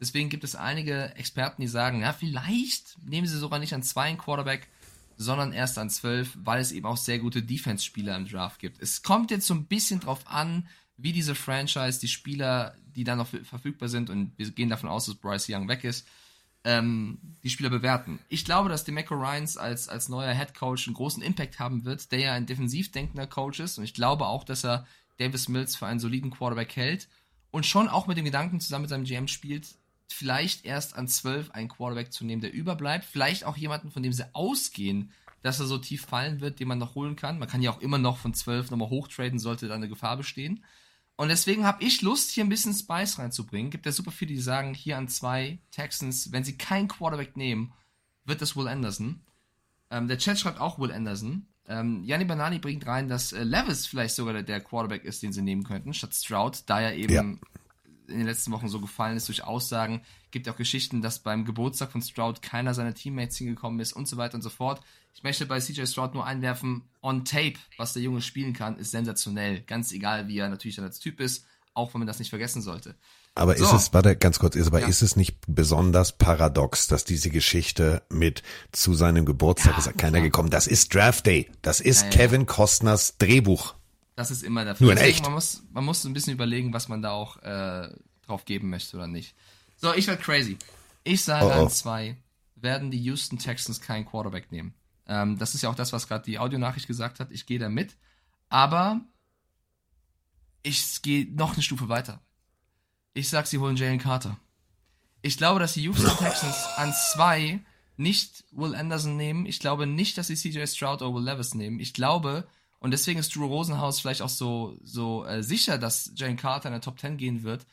Deswegen 0.01 0.29
gibt 0.29 0.45
es 0.45 0.55
einige 0.55 1.15
Experten, 1.17 1.63
die 1.63 1.69
sagen, 1.69 2.01
ja, 2.01 2.13
vielleicht 2.13 2.97
nehmen 3.05 3.27
sie 3.27 3.39
sogar 3.39 3.59
nicht 3.59 3.75
an 3.75 3.83
zwei 3.83 4.05
einen 4.05 4.19
Quarterback, 4.19 4.69
sondern 5.17 5.53
erst 5.53 5.79
an 5.79 5.91
zwölf, 5.91 6.39
weil 6.43 6.61
es 6.61 6.73
eben 6.73 6.87
auch 6.87 6.97
sehr 6.97 7.19
gute 7.19 7.43
Defense-Spieler 7.43 8.17
im 8.17 8.29
Draft 8.29 8.61
gibt. 8.61 8.81
Es 8.81 9.03
kommt 9.03 9.31
jetzt 9.31 9.47
so 9.47 9.55
ein 9.55 9.67
bisschen 9.67 9.99
drauf 10.01 10.23
an, 10.27 10.69
wie 10.99 11.13
diese 11.13 11.35
Franchise 11.35 12.01
die 12.01 12.09
Spieler, 12.09 12.77
die 12.95 13.05
da 13.05 13.17
noch 13.17 13.29
verfügbar 13.29 13.89
sind, 13.89 14.11
und 14.11 14.33
wir 14.37 14.51
gehen 14.51 14.69
davon 14.69 14.91
aus, 14.91 15.07
dass 15.07 15.15
Bryce 15.15 15.49
Young 15.49 15.69
weg 15.69 15.85
ist, 15.85 16.07
ähm, 16.65 17.19
die 17.45 17.51
Spieler 17.51 17.71
bewerten. 17.71 18.19
Ich 18.29 18.45
glaube, 18.45 18.69
dass 18.69 18.85
Demeco 18.85 19.15
Ryans 19.15 19.57
als, 19.57 19.89
als 19.89 20.09
neuer 20.09 20.35
Head 20.35 20.55
Coach 20.55 20.89
einen 20.89 20.97
großen 20.97 21.23
Impact 21.23 21.61
haben 21.61 21.85
wird, 21.85 22.11
der 22.11 22.19
ja 22.19 22.33
ein 22.35 22.47
defensiv 22.47 22.91
denkender 22.91 23.29
Coach 23.29 23.61
ist. 23.61 23.79
Und 23.79 23.85
ich 23.85 23.95
glaube 23.95 24.27
auch, 24.27 24.43
dass 24.43 24.65
er 24.65 24.87
Davis 25.19 25.49
Mills 25.49 25.77
für 25.77 25.87
einen 25.87 26.01
soliden 26.01 26.33
Quarterback 26.33 26.75
hält 26.75 27.09
und 27.53 27.65
schon 27.65 27.89
auch 27.89 28.09
mit 28.09 28.19
dem 28.19 28.25
Gedanken 28.25 28.61
zusammen 28.61 28.83
mit 28.83 28.91
seinem 28.91 29.05
GM 29.05 29.29
spielt, 29.29 29.69
vielleicht 30.09 30.65
erst 30.65 30.97
an 30.97 31.07
12 31.07 31.53
einen 31.53 31.69
Quarterback 31.69 32.13
zu 32.13 32.25
nehmen, 32.25 32.43
der 32.43 32.53
überbleibt. 32.53 33.05
Vielleicht 33.05 33.45
auch 33.45 33.57
jemanden, 33.57 33.91
von 33.91 34.03
dem 34.03 34.13
sie 34.13 34.35
ausgehen, 34.35 35.13
dass 35.43 35.61
er 35.61 35.67
so 35.67 35.79
tief 35.79 36.07
fallen 36.07 36.41
wird, 36.41 36.59
den 36.59 36.69
man 36.69 36.79
noch 36.79 36.95
holen 36.97 37.15
kann. 37.15 37.39
Man 37.39 37.49
kann 37.49 37.63
ja 37.63 37.71
auch 37.71 37.81
immer 37.81 37.99
noch 37.99 38.19
von 38.19 38.35
12 38.35 38.71
nochmal 38.71 38.91
hochtraden, 38.91 39.39
sollte 39.39 39.69
da 39.69 39.75
eine 39.75 39.89
Gefahr 39.89 40.17
bestehen. 40.17 40.65
Und 41.19 41.31
deswegen 41.31 41.67
habe 41.67 41.83
ich 41.83 42.01
Lust, 42.01 42.31
hier 42.31 42.45
ein 42.45 42.49
bisschen 42.49 42.73
Spice 42.73 43.19
reinzubringen. 43.19 43.73
Gibt 43.73 43.87
ja 43.87 43.91
super 43.93 44.13
viele, 44.13 44.35
die 44.35 44.41
sagen, 44.41 44.73
hier 44.73 44.97
an 44.97 45.09
zwei 45.09 45.59
Texans, 45.73 46.31
wenn 46.31 46.45
sie 46.45 46.57
keinen 46.57 46.87
Quarterback 46.87 47.37
nehmen, 47.37 47.73
wird 48.25 48.41
das 48.41 48.55
Will 48.55 48.69
Anderson. 48.69 49.21
Ähm, 49.91 50.07
der 50.07 50.19
Chat 50.19 50.39
schreibt 50.39 50.61
auch 50.61 50.79
Will 50.79 50.93
Anderson. 50.93 51.49
Ähm, 51.67 52.05
Yanni 52.05 52.25
Banani 52.25 52.61
bringt 52.61 52.87
rein, 52.87 53.09
dass 53.09 53.33
äh, 53.33 53.43
Levis 53.43 53.85
vielleicht 53.85 54.15
sogar 54.15 54.33
der, 54.33 54.45
der, 54.45 54.61
Quarterback 54.61 55.05
ist, 55.05 55.21
den 55.25 55.33
sie 55.33 55.43
nehmen 55.43 55.65
könnten, 55.65 55.93
statt 55.93 56.15
Stroud, 56.15 56.63
da 56.67 56.81
er 56.81 56.95
eben 56.95 57.13
ja. 57.13 57.21
in 57.23 57.41
den 58.07 58.27
letzten 58.27 58.53
Wochen 58.53 58.69
so 58.69 58.81
gefallen 58.81 59.17
ist 59.17 59.27
durch 59.27 59.43
Aussagen. 59.43 60.03
Gibt 60.31 60.49
auch 60.49 60.57
Geschichten, 60.57 61.03
dass 61.03 61.19
beim 61.19 61.45
Geburtstag 61.45 61.91
von 61.91 62.01
Stroud 62.01 62.43
keiner 62.43 62.75
seiner 62.75 62.95
Teammates 62.95 63.39
hingekommen 63.39 63.81
ist 63.81 63.93
und 63.93 64.07
so 64.07 64.19
weiter 64.19 64.37
und 64.37 64.43
so 64.43 64.51
fort. 64.51 64.83
Ich 65.19 65.25
möchte 65.25 65.47
bei 65.47 65.59
CJ 65.59 65.85
Stroud 65.87 66.15
nur 66.15 66.25
einwerfen, 66.25 66.85
on 67.03 67.25
tape, 67.25 67.55
was 67.77 67.93
der 67.93 68.03
Junge 68.03 68.23
spielen 68.23 68.53
kann, 68.53 68.79
ist 68.79 68.93
sensationell. 68.93 69.63
Ganz 69.63 69.91
egal, 69.91 70.29
wie 70.29 70.39
er 70.39 70.49
natürlich 70.49 70.77
dann 70.77 70.85
als 70.85 71.01
Typ 71.01 71.19
ist, 71.19 71.45
auch 71.75 71.93
wenn 71.93 71.99
man 71.99 72.07
das 72.07 72.21
nicht 72.21 72.29
vergessen 72.29 72.63
sollte. 72.63 72.95
Aber 73.35 73.57
so. 73.57 73.65
ist 73.65 73.73
es, 73.73 73.93
warte, 73.93 74.15
ganz 74.15 74.39
kurz, 74.39 74.55
ist, 74.55 74.69
aber 74.69 74.79
ja. 74.79 74.87
ist 74.87 75.03
es 75.03 75.17
nicht 75.17 75.39
besonders 75.49 76.13
paradox, 76.13 76.87
dass 76.87 77.03
diese 77.03 77.31
Geschichte 77.31 78.05
mit 78.11 78.45
zu 78.71 78.95
seinem 78.95 79.27
Geburtstag 79.27 79.73
ja, 79.73 79.79
ist 79.79 79.99
keiner 79.99 80.19
ja. 80.19 80.25
gekommen? 80.25 80.51
Das 80.51 80.69
ist 80.69 80.95
Draft 80.95 81.27
Day. 81.27 81.51
Das 81.63 81.81
ist 81.81 82.13
Kevin 82.13 82.47
Costners 82.47 83.19
Drehbuch. 83.19 83.75
Das 84.15 84.31
ist 84.31 84.45
immer 84.45 84.65
der 84.65 84.77
Fall. 84.77 84.85
Nur 84.85 84.93
in 84.93 84.99
echt. 84.99 85.25
Man 85.25 85.33
muss, 85.33 85.65
man 85.73 85.85
muss 85.85 86.05
ein 86.05 86.13
bisschen 86.13 86.35
überlegen, 86.35 86.73
was 86.73 86.87
man 86.87 87.03
da 87.03 87.11
auch 87.11 87.43
äh, 87.43 87.89
drauf 88.25 88.45
geben 88.45 88.71
möchte 88.71 88.97
oder 88.97 89.09
nicht. 89.09 89.35
So, 89.79 89.93
ich 89.95 90.07
werde 90.07 90.23
crazy. 90.23 90.57
Ich 91.03 91.25
sage 91.25 91.47
oh, 91.47 91.49
oh. 91.49 91.63
an 91.65 91.71
zwei 91.71 92.17
werden 92.55 92.93
die 92.93 92.99
Houston 92.99 93.41
Texans 93.41 93.81
keinen 93.81 94.07
Quarterback 94.07 94.53
nehmen. 94.53 94.75
Ähm, 95.09 95.39
das 95.39 95.55
ist 95.55 95.63
ja 95.63 95.71
auch 95.71 95.75
das, 95.75 95.93
was 95.93 96.07
gerade 96.07 96.25
die 96.25 96.39
Audionachricht 96.39 96.87
gesagt 96.87 97.19
hat. 97.19 97.31
Ich 97.33 97.47
gehe 97.47 97.59
da 97.59 97.69
mit. 97.69 97.97
Aber 98.49 99.01
ich 100.63 101.03
gehe 101.03 101.27
noch 101.33 101.55
eine 101.55 101.63
Stufe 101.63 101.89
weiter. 101.89 102.21
Ich 103.15 103.29
sag, 103.29 103.47
sie 103.47 103.59
holen 103.59 103.77
Jalen 103.77 103.99
Carter. 103.99 104.39
Ich 105.23 105.37
glaube, 105.39 105.61
dass 105.61 105.73
die 105.75 105.83
Houston 105.83 106.17
Texans 106.19 106.67
an 106.77 106.93
zwei 107.13 107.61
nicht 107.97 108.45
Will 108.53 108.75
Anderson 108.75 109.17
nehmen. 109.17 109.47
Ich 109.47 109.59
glaube 109.59 109.87
nicht, 109.87 110.17
dass 110.19 110.29
sie 110.29 110.37
CJ 110.37 110.67
Stroud 110.67 111.03
oder 111.03 111.15
Will 111.15 111.25
Levis 111.25 111.55
nehmen. 111.55 111.81
Ich 111.81 111.95
glaube, 111.95 112.47
und 112.79 112.93
deswegen 112.93 113.19
ist 113.19 113.35
Drew 113.35 113.47
Rosenhaus 113.47 114.01
vielleicht 114.01 114.23
auch 114.23 114.29
so, 114.29 114.79
so 114.83 115.25
äh, 115.25 115.43
sicher, 115.43 115.79
dass 115.79 116.13
Jalen 116.15 116.37
Carter 116.37 116.69
in 116.69 116.75
der 116.75 116.81
Top 116.81 117.01
10 117.01 117.17
gehen 117.17 117.43
wird. 117.43 117.67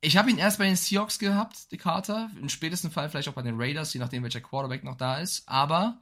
Ich 0.00 0.16
habe 0.16 0.30
ihn 0.30 0.38
erst 0.38 0.58
bei 0.58 0.66
den 0.66 0.76
Seahawks 0.76 1.18
gehabt, 1.18 1.72
die 1.72 1.78
Carter. 1.78 2.30
Im 2.38 2.48
spätesten 2.48 2.90
Fall 2.90 3.08
vielleicht 3.08 3.28
auch 3.28 3.34
bei 3.34 3.42
den 3.42 3.60
Raiders, 3.60 3.94
je 3.94 4.00
nachdem, 4.00 4.22
welcher 4.22 4.42
Quarterback 4.42 4.84
noch 4.84 4.96
da 4.96 5.18
ist. 5.18 5.48
Aber 5.48 5.98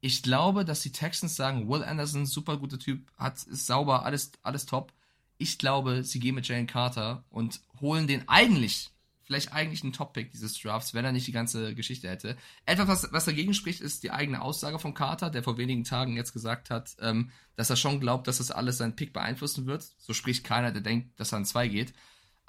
ich 0.00 0.22
glaube, 0.22 0.64
dass 0.64 0.80
die 0.80 0.92
Texans 0.92 1.36
sagen, 1.36 1.68
Will 1.68 1.84
Anderson, 1.84 2.26
super 2.26 2.56
guter 2.56 2.78
Typ, 2.78 3.06
hat, 3.16 3.42
ist 3.44 3.66
sauber, 3.66 4.04
alles, 4.04 4.32
alles 4.42 4.66
top. 4.66 4.92
Ich 5.38 5.58
glaube, 5.58 6.04
sie 6.04 6.20
gehen 6.20 6.34
mit 6.34 6.48
Jalen 6.48 6.66
Carter 6.66 7.24
und 7.30 7.60
holen 7.80 8.06
den 8.06 8.28
eigentlich 8.28 8.90
vielleicht 9.30 9.52
eigentlich 9.52 9.84
ein 9.84 9.92
Top-Pick 9.92 10.32
dieses 10.32 10.58
Drafts, 10.58 10.92
wenn 10.92 11.04
er 11.04 11.12
nicht 11.12 11.28
die 11.28 11.32
ganze 11.32 11.72
Geschichte 11.76 12.08
hätte. 12.08 12.36
Etwas, 12.66 12.88
was, 12.88 13.12
was 13.12 13.26
dagegen 13.26 13.54
spricht, 13.54 13.80
ist 13.80 14.02
die 14.02 14.10
eigene 14.10 14.42
Aussage 14.42 14.80
von 14.80 14.92
Carter, 14.92 15.30
der 15.30 15.44
vor 15.44 15.56
wenigen 15.56 15.84
Tagen 15.84 16.16
jetzt 16.16 16.32
gesagt 16.32 16.68
hat, 16.68 16.96
ähm, 17.00 17.30
dass 17.54 17.70
er 17.70 17.76
schon 17.76 18.00
glaubt, 18.00 18.26
dass 18.26 18.38
das 18.38 18.50
alles 18.50 18.78
seinen 18.78 18.96
Pick 18.96 19.12
beeinflussen 19.12 19.66
wird. 19.66 19.86
So 19.98 20.14
spricht 20.14 20.42
keiner, 20.42 20.72
der 20.72 20.82
denkt, 20.82 21.20
dass 21.20 21.32
er 21.32 21.36
an 21.36 21.44
zwei 21.44 21.68
geht. 21.68 21.92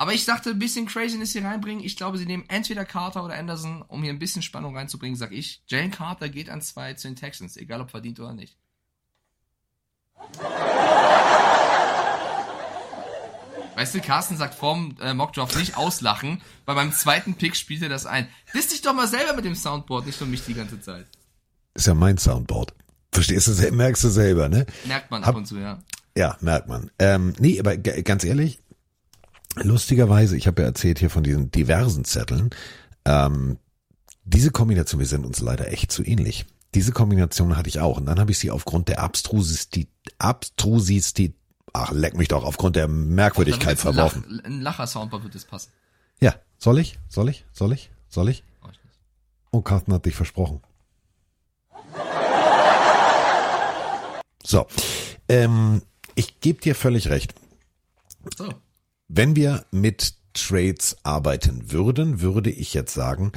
Aber 0.01 0.15
ich 0.15 0.25
dachte, 0.25 0.49
ein 0.49 0.57
bisschen 0.57 0.87
Craziness 0.87 1.33
hier 1.33 1.45
reinbringen. 1.45 1.83
Ich 1.83 1.95
glaube, 1.95 2.17
sie 2.17 2.25
nehmen 2.25 2.43
entweder 2.47 2.85
Carter 2.85 3.23
oder 3.23 3.35
Anderson, 3.35 3.83
um 3.87 4.01
hier 4.01 4.11
ein 4.11 4.17
bisschen 4.17 4.41
Spannung 4.41 4.75
reinzubringen, 4.75 5.15
sag 5.15 5.31
ich. 5.31 5.61
Jalen 5.67 5.91
Carter 5.91 6.27
geht 6.27 6.49
an 6.49 6.59
zwei 6.63 6.95
zu 6.95 7.07
den 7.07 7.15
Texans, 7.15 7.55
egal 7.55 7.81
ob 7.81 7.91
verdient 7.91 8.19
oder 8.19 8.33
nicht. 8.33 8.57
Weißt 13.75 13.93
du, 13.93 14.01
Carsten 14.01 14.37
sagt 14.37 14.55
vorm 14.55 14.95
äh, 15.01 15.13
Mockdraft 15.13 15.55
nicht 15.55 15.77
auslachen, 15.77 16.41
weil 16.65 16.73
beim 16.73 16.91
zweiten 16.93 17.35
Pick 17.35 17.55
spielt 17.55 17.83
er 17.83 17.89
das 17.89 18.07
ein. 18.07 18.27
Wiss 18.53 18.69
dich 18.69 18.81
doch 18.81 18.95
mal 18.95 19.07
selber 19.07 19.33
mit 19.35 19.45
dem 19.45 19.53
Soundboard, 19.53 20.07
nicht 20.07 20.19
nur 20.19 20.27
mich 20.27 20.43
die 20.43 20.55
ganze 20.55 20.81
Zeit. 20.81 21.05
Ist 21.75 21.85
ja 21.85 21.93
mein 21.93 22.17
Soundboard. 22.17 22.73
Verstehst 23.11 23.47
du, 23.49 23.71
merkst 23.71 24.03
du 24.03 24.09
selber, 24.09 24.49
ne? 24.49 24.65
Merkt 24.85 25.11
man 25.11 25.21
Hab- 25.21 25.29
ab 25.29 25.35
und 25.35 25.45
zu, 25.45 25.59
ja. 25.59 25.77
Ja, 26.17 26.37
merkt 26.41 26.67
man. 26.67 26.89
Ähm, 26.97 27.35
nee, 27.37 27.59
aber 27.59 27.77
ganz 27.77 28.23
ehrlich, 28.23 28.59
lustigerweise, 29.55 30.37
ich 30.37 30.47
habe 30.47 30.61
ja 30.61 30.67
erzählt 30.67 30.99
hier 30.99 31.09
von 31.09 31.23
diesen 31.23 31.51
diversen 31.51 32.05
Zetteln, 32.05 32.49
ähm, 33.05 33.57
diese 34.23 34.51
Kombination, 34.51 34.99
wir 34.99 35.07
sind 35.07 35.25
uns 35.25 35.41
leider 35.41 35.71
echt 35.71 35.91
zu 35.91 36.03
ähnlich. 36.03 36.45
Diese 36.73 36.91
Kombination 36.91 37.57
hatte 37.57 37.69
ich 37.69 37.79
auch 37.79 37.97
und 37.97 38.05
dann 38.05 38.19
habe 38.19 38.31
ich 38.31 38.39
sie 38.39 38.51
aufgrund 38.51 38.87
der 38.87 38.99
Abstrusität, 38.99 39.89
Abstrusität, 40.19 41.35
ach 41.73 41.91
leck 41.91 42.15
mich 42.15 42.29
doch, 42.29 42.45
aufgrund 42.45 42.75
der 42.75 42.87
Merkwürdigkeit 42.87 43.69
wird's 43.69 43.81
verworfen. 43.81 44.23
Ein, 44.23 44.31
Lach, 44.31 44.45
ein 44.45 44.61
Lacher-Soundboard 44.61 45.23
wird 45.23 45.35
das 45.35 45.45
passen. 45.45 45.71
Ja, 46.21 46.35
soll 46.57 46.79
ich? 46.79 46.97
Soll 47.09 47.29
ich? 47.29 47.45
Soll 47.51 47.73
ich? 47.73 47.91
Soll 48.09 48.29
ich? 48.29 48.43
Oh, 49.51 49.61
Carsten 49.61 49.93
hat 49.93 50.05
dich 50.05 50.15
versprochen. 50.15 50.61
So, 54.43 54.65
ähm, 55.27 55.81
ich 56.15 56.39
gebe 56.39 56.61
dir 56.61 56.73
völlig 56.73 57.09
recht. 57.09 57.33
So. 58.37 58.49
Wenn 59.13 59.35
wir 59.35 59.65
mit 59.71 60.13
Trades 60.33 60.95
arbeiten 61.03 61.69
würden, 61.69 62.21
würde 62.21 62.49
ich 62.49 62.73
jetzt 62.73 62.93
sagen, 62.93 63.33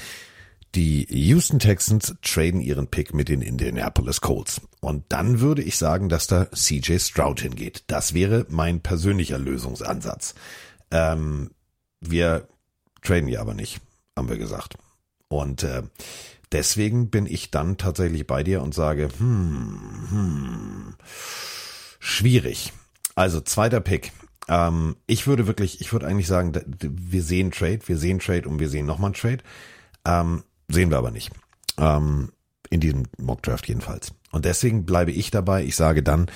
die 0.76 1.04
Houston 1.10 1.58
Texans 1.58 2.14
traden 2.22 2.60
ihren 2.60 2.86
Pick 2.86 3.12
mit 3.12 3.28
den 3.28 3.42
Indianapolis 3.42 4.20
Colts. 4.20 4.60
Und 4.78 5.04
dann 5.08 5.40
würde 5.40 5.62
ich 5.62 5.76
sagen, 5.76 6.08
dass 6.08 6.28
da 6.28 6.48
CJ 6.52 6.98
Stroud 6.98 7.40
hingeht. 7.40 7.82
Das 7.88 8.14
wäre 8.14 8.46
mein 8.50 8.82
persönlicher 8.82 9.36
Lösungsansatz. 9.36 10.36
Ähm, 10.92 11.50
wir 12.00 12.46
traden 13.02 13.28
ja 13.28 13.40
aber 13.40 13.54
nicht, 13.54 13.80
haben 14.16 14.28
wir 14.28 14.38
gesagt. 14.38 14.76
Und 15.26 15.64
äh, 15.64 15.82
deswegen 16.52 17.10
bin 17.10 17.26
ich 17.26 17.50
dann 17.50 17.78
tatsächlich 17.78 18.28
bei 18.28 18.44
dir 18.44 18.62
und 18.62 18.74
sage, 18.74 19.08
hm, 19.18 20.06
hm, 20.10 20.94
schwierig. 21.98 22.72
Also 23.16 23.40
zweiter 23.40 23.80
Pick. 23.80 24.12
Ähm, 24.48 24.96
ich 25.06 25.26
würde 25.26 25.46
wirklich, 25.46 25.80
ich 25.80 25.92
würde 25.92 26.06
eigentlich 26.06 26.26
sagen, 26.26 26.52
wir 26.80 27.22
sehen 27.22 27.50
Trade, 27.50 27.80
wir 27.86 27.96
sehen 27.96 28.18
Trade 28.18 28.48
und 28.48 28.58
wir 28.58 28.68
sehen 28.68 28.86
nochmal 28.86 29.08
einen 29.08 29.14
Trade. 29.14 29.38
Ähm, 30.04 30.42
sehen 30.68 30.90
wir 30.90 30.98
aber 30.98 31.10
nicht. 31.10 31.30
Ähm, 31.78 32.30
in 32.70 32.80
diesem 32.80 33.04
Mockdraft 33.18 33.68
jedenfalls. 33.68 34.12
Und 34.32 34.44
deswegen 34.44 34.84
bleibe 34.84 35.12
ich 35.12 35.30
dabei. 35.30 35.64
Ich 35.64 35.76
sage 35.76 36.02
dann, 36.02 36.26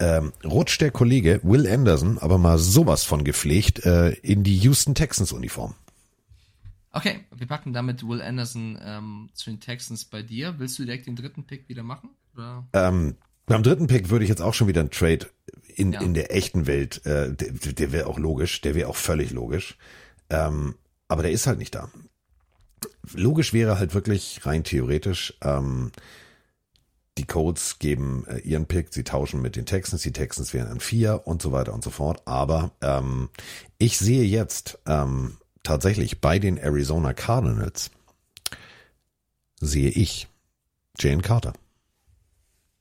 ähm, 0.00 0.32
rutscht 0.44 0.80
der 0.80 0.90
Kollege 0.90 1.40
Will 1.42 1.68
Anderson 1.68 2.18
aber 2.18 2.38
mal 2.38 2.58
sowas 2.58 3.04
von 3.04 3.22
gepflegt 3.22 3.84
äh, 3.84 4.10
in 4.10 4.42
die 4.42 4.56
Houston 4.58 4.94
Texans 4.94 5.32
Uniform. 5.32 5.74
Okay, 6.90 7.20
wir 7.34 7.46
packen 7.46 7.72
damit 7.72 8.06
Will 8.06 8.22
Anderson 8.22 8.78
ähm, 8.82 9.28
zu 9.34 9.50
den 9.50 9.60
Texans 9.60 10.04
bei 10.04 10.22
dir. 10.22 10.54
Willst 10.58 10.78
du 10.78 10.84
direkt 10.84 11.06
den 11.06 11.16
dritten 11.16 11.44
Pick 11.44 11.68
wieder 11.68 11.82
machen? 11.82 12.10
Ähm, 12.72 13.16
beim 13.46 13.62
dritten 13.62 13.86
Pick 13.86 14.10
würde 14.10 14.24
ich 14.24 14.28
jetzt 14.28 14.42
auch 14.42 14.54
schon 14.54 14.68
wieder 14.68 14.80
einen 14.80 14.90
Trade 14.90 15.26
in, 15.76 15.92
Ja. 15.92 16.00
in 16.00 16.14
der 16.14 16.34
echten 16.34 16.66
Welt, 16.66 17.04
äh, 17.06 17.32
der, 17.32 17.52
der 17.52 17.92
wäre 17.92 18.06
auch 18.06 18.18
logisch, 18.18 18.60
der 18.60 18.74
wäre 18.74 18.88
auch 18.88 18.96
völlig 18.96 19.30
logisch. 19.32 19.76
Ähm, 20.30 20.74
aber 21.08 21.22
der 21.22 21.32
ist 21.32 21.46
halt 21.46 21.58
nicht 21.58 21.74
da. 21.74 21.90
Logisch 23.12 23.52
wäre 23.52 23.78
halt 23.78 23.94
wirklich 23.94 24.44
rein 24.44 24.64
theoretisch, 24.64 25.34
ähm, 25.42 25.92
die 27.16 27.26
Colts 27.26 27.78
geben 27.78 28.24
äh, 28.26 28.38
ihren 28.38 28.66
Pick, 28.66 28.92
sie 28.92 29.04
tauschen 29.04 29.40
mit 29.40 29.56
den 29.56 29.66
Texans, 29.66 30.02
die 30.02 30.12
Texans 30.12 30.52
wären 30.52 30.68
an 30.68 30.80
vier 30.80 31.22
und 31.26 31.40
so 31.42 31.52
weiter 31.52 31.72
und 31.72 31.84
so 31.84 31.90
fort. 31.90 32.22
Aber 32.26 32.72
ähm, 32.80 33.28
ich 33.78 33.98
sehe 33.98 34.24
jetzt 34.24 34.78
ähm, 34.86 35.36
tatsächlich 35.62 36.20
bei 36.20 36.38
den 36.38 36.56
Arizona 36.56 37.12
Cardinals, 37.14 37.90
sehe 39.60 39.90
ich 39.90 40.28
Jane 40.98 41.22
Carter. 41.22 41.52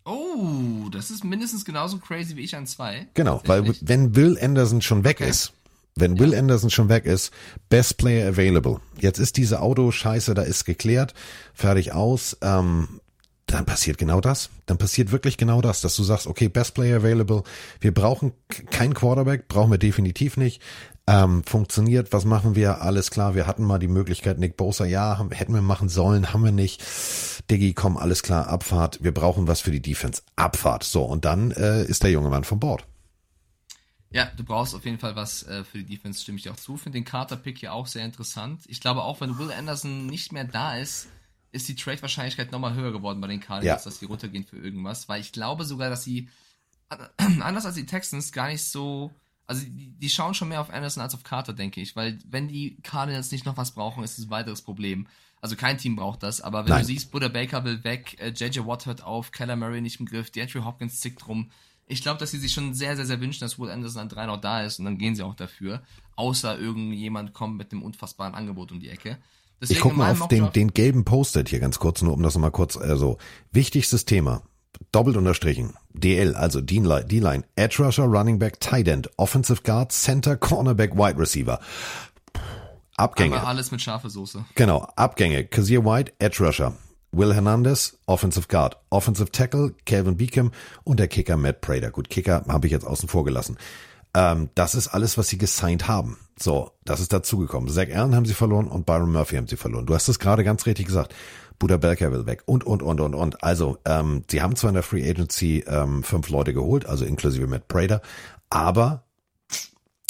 Oh, 0.05 0.89
das 0.91 1.11
ist 1.11 1.23
mindestens 1.23 1.63
genauso 1.63 1.97
crazy 1.97 2.35
wie 2.35 2.43
ich 2.43 2.55
an 2.55 2.67
zwei. 2.67 3.07
Genau, 3.13 3.41
weil 3.45 3.73
wenn 3.81 4.15
Will 4.15 4.37
Anderson 4.41 4.81
schon 4.81 5.03
weg 5.03 5.21
ist, 5.21 5.53
wenn 5.95 6.19
Will 6.19 6.35
Anderson 6.35 6.69
schon 6.69 6.89
weg 6.89 7.05
ist, 7.05 7.31
Best 7.69 7.97
Player 7.97 8.27
Available. 8.27 8.79
Jetzt 8.99 9.19
ist 9.19 9.37
diese 9.37 9.61
Auto-Scheiße, 9.61 10.33
da 10.33 10.41
ist 10.41 10.65
geklärt, 10.65 11.13
fertig 11.53 11.93
aus. 11.93 12.37
Ähm, 12.41 12.99
dann 13.45 13.65
passiert 13.65 13.97
genau 13.97 14.19
das. 14.19 14.49
Dann 14.65 14.77
passiert 14.77 15.11
wirklich 15.11 15.37
genau 15.37 15.61
das, 15.61 15.81
dass 15.81 15.95
du 15.95 16.03
sagst, 16.03 16.27
okay, 16.27 16.49
Best 16.49 16.73
Player 16.73 16.97
Available. 16.97 17.43
Wir 17.79 17.93
brauchen 17.93 18.33
keinen 18.71 18.93
Quarterback, 18.93 19.47
brauchen 19.47 19.71
wir 19.71 19.77
definitiv 19.77 20.37
nicht. 20.37 20.61
Ähm, 21.05 21.43
funktioniert, 21.43 22.13
was 22.13 22.23
machen 22.23 22.55
wir? 22.55 22.81
Alles 22.81 23.11
klar, 23.11 23.35
wir 23.35 23.45
hatten 23.45 23.65
mal 23.65 23.77
die 23.77 23.89
Möglichkeit, 23.89 24.39
Nick 24.39 24.55
Bosa, 24.55 24.85
ja, 24.85 25.17
haben, 25.17 25.31
hätten 25.31 25.53
wir 25.53 25.61
machen 25.61 25.89
sollen, 25.89 26.31
haben 26.31 26.45
wir 26.45 26.53
nicht. 26.53 26.81
Diggi, 27.51 27.73
komm, 27.73 27.97
alles 27.97 28.23
klar, 28.23 28.47
Abfahrt. 28.47 29.03
Wir 29.03 29.13
brauchen 29.13 29.47
was 29.47 29.59
für 29.59 29.71
die 29.71 29.81
Defense. 29.81 30.21
Abfahrt. 30.37 30.83
So, 30.83 31.03
und 31.03 31.25
dann 31.25 31.51
äh, 31.51 31.83
ist 31.83 32.03
der 32.03 32.11
junge 32.11 32.29
Mann 32.29 32.45
vom 32.45 32.59
Bord. 32.61 32.85
Ja, 34.11 34.31
du 34.37 34.43
brauchst 34.45 34.75
auf 34.75 34.85
jeden 34.85 34.99
Fall 34.99 35.15
was 35.15 35.43
äh, 35.43 35.63
für 35.65 35.79
die 35.79 35.85
Defense, 35.85 36.21
stimme 36.21 36.37
ich 36.37 36.49
auch 36.49 36.55
zu. 36.55 36.77
Finde 36.77 36.99
den 36.99 37.05
Carter-Pick 37.05 37.57
hier 37.57 37.73
auch 37.73 37.87
sehr 37.87 38.05
interessant. 38.05 38.61
Ich 38.67 38.79
glaube 38.79 39.01
auch, 39.01 39.19
wenn 39.19 39.37
Will 39.39 39.51
Anderson 39.51 40.05
nicht 40.05 40.31
mehr 40.31 40.45
da 40.45 40.77
ist, 40.77 41.07
ist 41.51 41.67
die 41.67 41.75
Trade-Wahrscheinlichkeit 41.75 42.51
nochmal 42.51 42.75
höher 42.75 42.91
geworden 42.93 43.19
bei 43.19 43.27
den 43.27 43.41
Cardinals, 43.41 43.83
Ja. 43.83 43.89
dass 43.89 43.99
die 43.99 44.05
runtergehen 44.05 44.45
für 44.45 44.57
irgendwas. 44.57 45.09
Weil 45.09 45.19
ich 45.19 45.33
glaube 45.33 45.65
sogar, 45.65 45.89
dass 45.89 46.03
sie, 46.03 46.29
anders 47.41 47.65
als 47.65 47.75
die 47.75 47.85
Texans, 47.87 48.31
gar 48.31 48.47
nicht 48.47 48.63
so, 48.63 49.11
also 49.47 49.63
die, 49.65 49.91
die 49.91 50.09
schauen 50.09 50.33
schon 50.33 50.49
mehr 50.49 50.61
auf 50.61 50.69
Anderson 50.69 51.03
als 51.03 51.13
auf 51.13 51.23
Carter, 51.23 51.53
denke 51.53 51.81
ich. 51.81 51.95
Weil 51.95 52.19
wenn 52.29 52.47
die 52.47 52.77
Cardinals 52.83 53.31
nicht 53.31 53.45
noch 53.45 53.57
was 53.57 53.71
brauchen, 53.71 54.03
ist 54.03 54.17
es 54.17 54.25
ein 54.25 54.31
weiteres 54.31 54.61
Problem. 54.61 55.07
Also 55.41 55.57
kein 55.57 55.77
Team 55.77 55.97
braucht 55.97 56.23
das, 56.23 56.39
aber 56.39 56.63
wenn 56.63 56.69
Nein. 56.69 56.81
du 56.81 56.87
siehst, 56.87 57.11
Buddha 57.11 57.27
Baker 57.27 57.65
will 57.65 57.83
weg, 57.83 58.15
äh, 58.21 58.29
JJ 58.29 58.59
Watt 58.65 58.85
hört 58.85 59.03
auf, 59.03 59.31
Keller 59.31 59.57
Murray 59.57 59.81
nicht 59.81 59.99
im 59.99 60.05
Griff, 60.05 60.31
DeAndre 60.31 60.63
Hopkins 60.63 61.01
zickt 61.01 61.27
rum. 61.27 61.51
Ich 61.85 62.01
glaube, 62.01 62.17
dass 62.17 62.31
sie 62.31 62.39
sich 62.39 62.53
schon 62.53 62.73
sehr, 62.73 62.95
sehr, 62.95 63.05
sehr 63.05 63.19
wünschen, 63.19 63.41
dass 63.41 63.59
Will 63.59 63.69
Anderson 63.69 64.03
an 64.03 64.09
drei 64.09 64.25
noch 64.25 64.39
da 64.39 64.63
ist 64.63 64.79
und 64.79 64.85
dann 64.85 64.97
gehen 64.97 65.15
sie 65.15 65.23
auch 65.23 65.35
dafür. 65.35 65.83
Außer 66.15 66.57
irgendjemand 66.57 67.33
kommt 67.33 67.57
mit 67.57 67.73
einem 67.73 67.83
unfassbaren 67.83 68.35
Angebot 68.35 68.71
um 68.71 68.79
die 68.79 68.87
Ecke. 68.87 69.17
ich 69.59 69.81
guck 69.81 69.91
in 69.91 69.97
mal 69.97 70.13
auf 70.13 70.29
den, 70.29 70.49
den 70.53 70.73
gelben 70.73 71.03
Post-it 71.03 71.49
hier 71.49 71.59
ganz 71.59 71.77
kurz, 71.77 72.01
nur 72.01 72.13
um 72.13 72.23
das 72.23 72.35
nochmal 72.35 72.51
kurz, 72.51 72.77
also 72.77 73.17
wichtigstes 73.51 74.05
Thema, 74.05 74.43
doppelt 74.91 75.17
unterstrichen, 75.17 75.73
DL, 75.93 76.35
also 76.35 76.61
D-Line, 76.61 77.43
Edge 77.55 77.83
Rusher, 77.83 78.05
Running 78.05 78.39
Back, 78.39 78.59
Tight 78.59 78.87
End, 78.87 79.09
Offensive 79.17 79.61
Guard, 79.63 79.91
Center, 79.91 80.35
Cornerback, 80.35 80.95
Wide 80.95 81.19
Receiver. 81.19 81.59
Abgänge. 82.95 83.37
Aber 83.37 83.47
alles 83.47 83.71
mit 83.71 83.81
scharfe 83.81 84.09
Soße. 84.09 84.45
Genau, 84.55 84.87
Abgänge. 84.95 85.45
Kazir 85.45 85.83
White, 85.83 86.13
Edge 86.19 86.43
Rusher. 86.43 86.73
Will 87.11 87.33
Hernandez, 87.33 87.97
Offensive 88.05 88.47
Guard. 88.47 88.77
Offensive 88.89 89.31
Tackle, 89.31 89.73
Calvin 89.85 90.17
Beacom 90.17 90.51
und 90.83 90.99
der 90.99 91.07
Kicker 91.07 91.37
Matt 91.37 91.61
Prater. 91.61 91.91
Gut, 91.91 92.09
Kicker 92.09 92.43
habe 92.47 92.67
ich 92.67 92.71
jetzt 92.71 92.85
außen 92.85 93.09
vor 93.09 93.23
gelassen. 93.23 93.57
Ähm, 94.15 94.49
das 94.55 94.75
ist 94.75 94.89
alles, 94.89 95.17
was 95.17 95.27
sie 95.27 95.37
gesigned 95.37 95.87
haben. 95.87 96.17
So, 96.39 96.71
das 96.85 96.99
ist 96.99 97.13
dazugekommen. 97.13 97.69
Zach 97.69 97.87
Allen 97.93 98.15
haben 98.15 98.25
sie 98.25 98.33
verloren 98.33 98.67
und 98.67 98.85
Byron 98.85 99.11
Murphy 99.11 99.37
haben 99.37 99.47
sie 99.47 99.57
verloren. 99.57 99.85
Du 99.85 99.95
hast 99.95 100.07
es 100.07 100.19
gerade 100.19 100.43
ganz 100.43 100.65
richtig 100.65 100.87
gesagt. 100.87 101.13
Buda 101.63 101.77
Belker 101.77 102.11
will 102.11 102.25
weg 102.25 102.43
und, 102.45 102.65
und, 102.65 102.83
und, 102.83 102.99
und, 102.99 103.15
und. 103.15 103.41
Also, 103.41 103.77
ähm, 103.85 104.25
sie 104.29 104.41
haben 104.41 104.57
zwar 104.57 104.71
in 104.71 104.73
der 104.73 104.83
Free 104.83 105.09
Agency 105.09 105.63
ähm, 105.65 106.03
fünf 106.03 106.27
Leute 106.27 106.53
geholt, 106.53 106.85
also 106.85 107.05
inklusive 107.05 107.47
Matt 107.47 107.69
Prater, 107.69 108.01
aber 108.49 109.05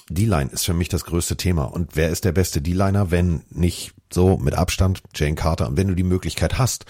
D-Line 0.09 0.49
ist 0.51 0.65
für 0.65 0.73
mich 0.73 0.89
das 0.89 1.05
größte 1.05 1.37
Thema. 1.37 1.65
Und 1.65 1.95
wer 1.95 2.09
ist 2.09 2.25
der 2.25 2.31
beste 2.31 2.59
D-Liner, 2.59 3.11
wenn 3.11 3.43
nicht 3.51 3.93
so 4.11 4.37
mit 4.37 4.55
Abstand 4.55 5.03
Jane 5.13 5.35
Carter? 5.35 5.67
Und 5.67 5.77
wenn 5.77 5.87
du 5.87 5.93
die 5.93 6.01
Möglichkeit 6.01 6.57
hast 6.57 6.85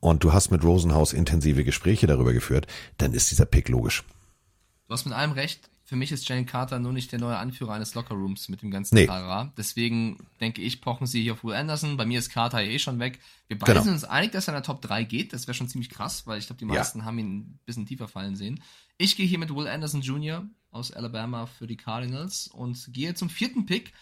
und 0.00 0.24
du 0.24 0.32
hast 0.32 0.50
mit 0.50 0.64
Rosenhaus 0.64 1.12
intensive 1.12 1.62
Gespräche 1.62 2.06
darüber 2.06 2.32
geführt, 2.32 2.66
dann 2.96 3.12
ist 3.12 3.30
dieser 3.30 3.44
Pick 3.44 3.68
logisch. 3.68 4.04
Du 4.86 4.94
hast 4.94 5.04
mit 5.04 5.12
allem 5.12 5.32
recht. 5.32 5.68
Für 5.88 5.96
mich 5.96 6.12
ist 6.12 6.28
Jalen 6.28 6.44
Carter 6.44 6.78
nur 6.78 6.92
nicht 6.92 7.12
der 7.12 7.18
neue 7.18 7.38
Anführer 7.38 7.72
eines 7.72 7.94
Lockerrooms 7.94 8.50
mit 8.50 8.60
dem 8.60 8.70
ganzen 8.70 8.94
Nee. 8.94 9.08
Deswegen 9.56 10.18
denke 10.38 10.60
ich, 10.60 10.82
pochen 10.82 11.06
sie 11.06 11.22
hier 11.22 11.32
auf 11.32 11.44
Will 11.44 11.54
Anderson. 11.54 11.96
Bei 11.96 12.04
mir 12.04 12.18
ist 12.18 12.28
Carter 12.28 12.62
eh 12.62 12.78
schon 12.78 12.98
weg. 12.98 13.20
Wir 13.46 13.58
beide 13.58 13.72
Genau. 13.72 13.84
sind 13.84 13.92
uns 13.94 14.04
einig, 14.04 14.32
dass 14.32 14.48
er 14.48 14.52
in 14.52 14.56
der 14.56 14.64
Top 14.64 14.82
3 14.82 15.04
geht. 15.04 15.32
Das 15.32 15.46
wäre 15.46 15.54
schon 15.54 15.66
ziemlich 15.70 15.88
krass, 15.88 16.26
weil 16.26 16.38
ich 16.38 16.46
glaube, 16.46 16.58
die 16.60 16.66
Ja. 16.66 16.74
meisten 16.80 17.06
haben 17.06 17.18
ihn 17.18 17.38
ein 17.38 17.58
bisschen 17.64 17.86
tiefer 17.86 18.06
fallen 18.06 18.36
sehen. 18.36 18.62
Ich 18.98 19.16
gehe 19.16 19.26
hier 19.26 19.38
mit 19.38 19.48
Will 19.54 19.66
Anderson 19.66 20.02
Jr. 20.02 20.44
aus 20.72 20.92
Alabama 20.92 21.46
für 21.46 21.66
die 21.66 21.78
Cardinals 21.78 22.48
und 22.48 22.92
gehe 22.92 23.14
zum 23.14 23.30
vierten 23.30 23.64
Pick. 23.64 23.94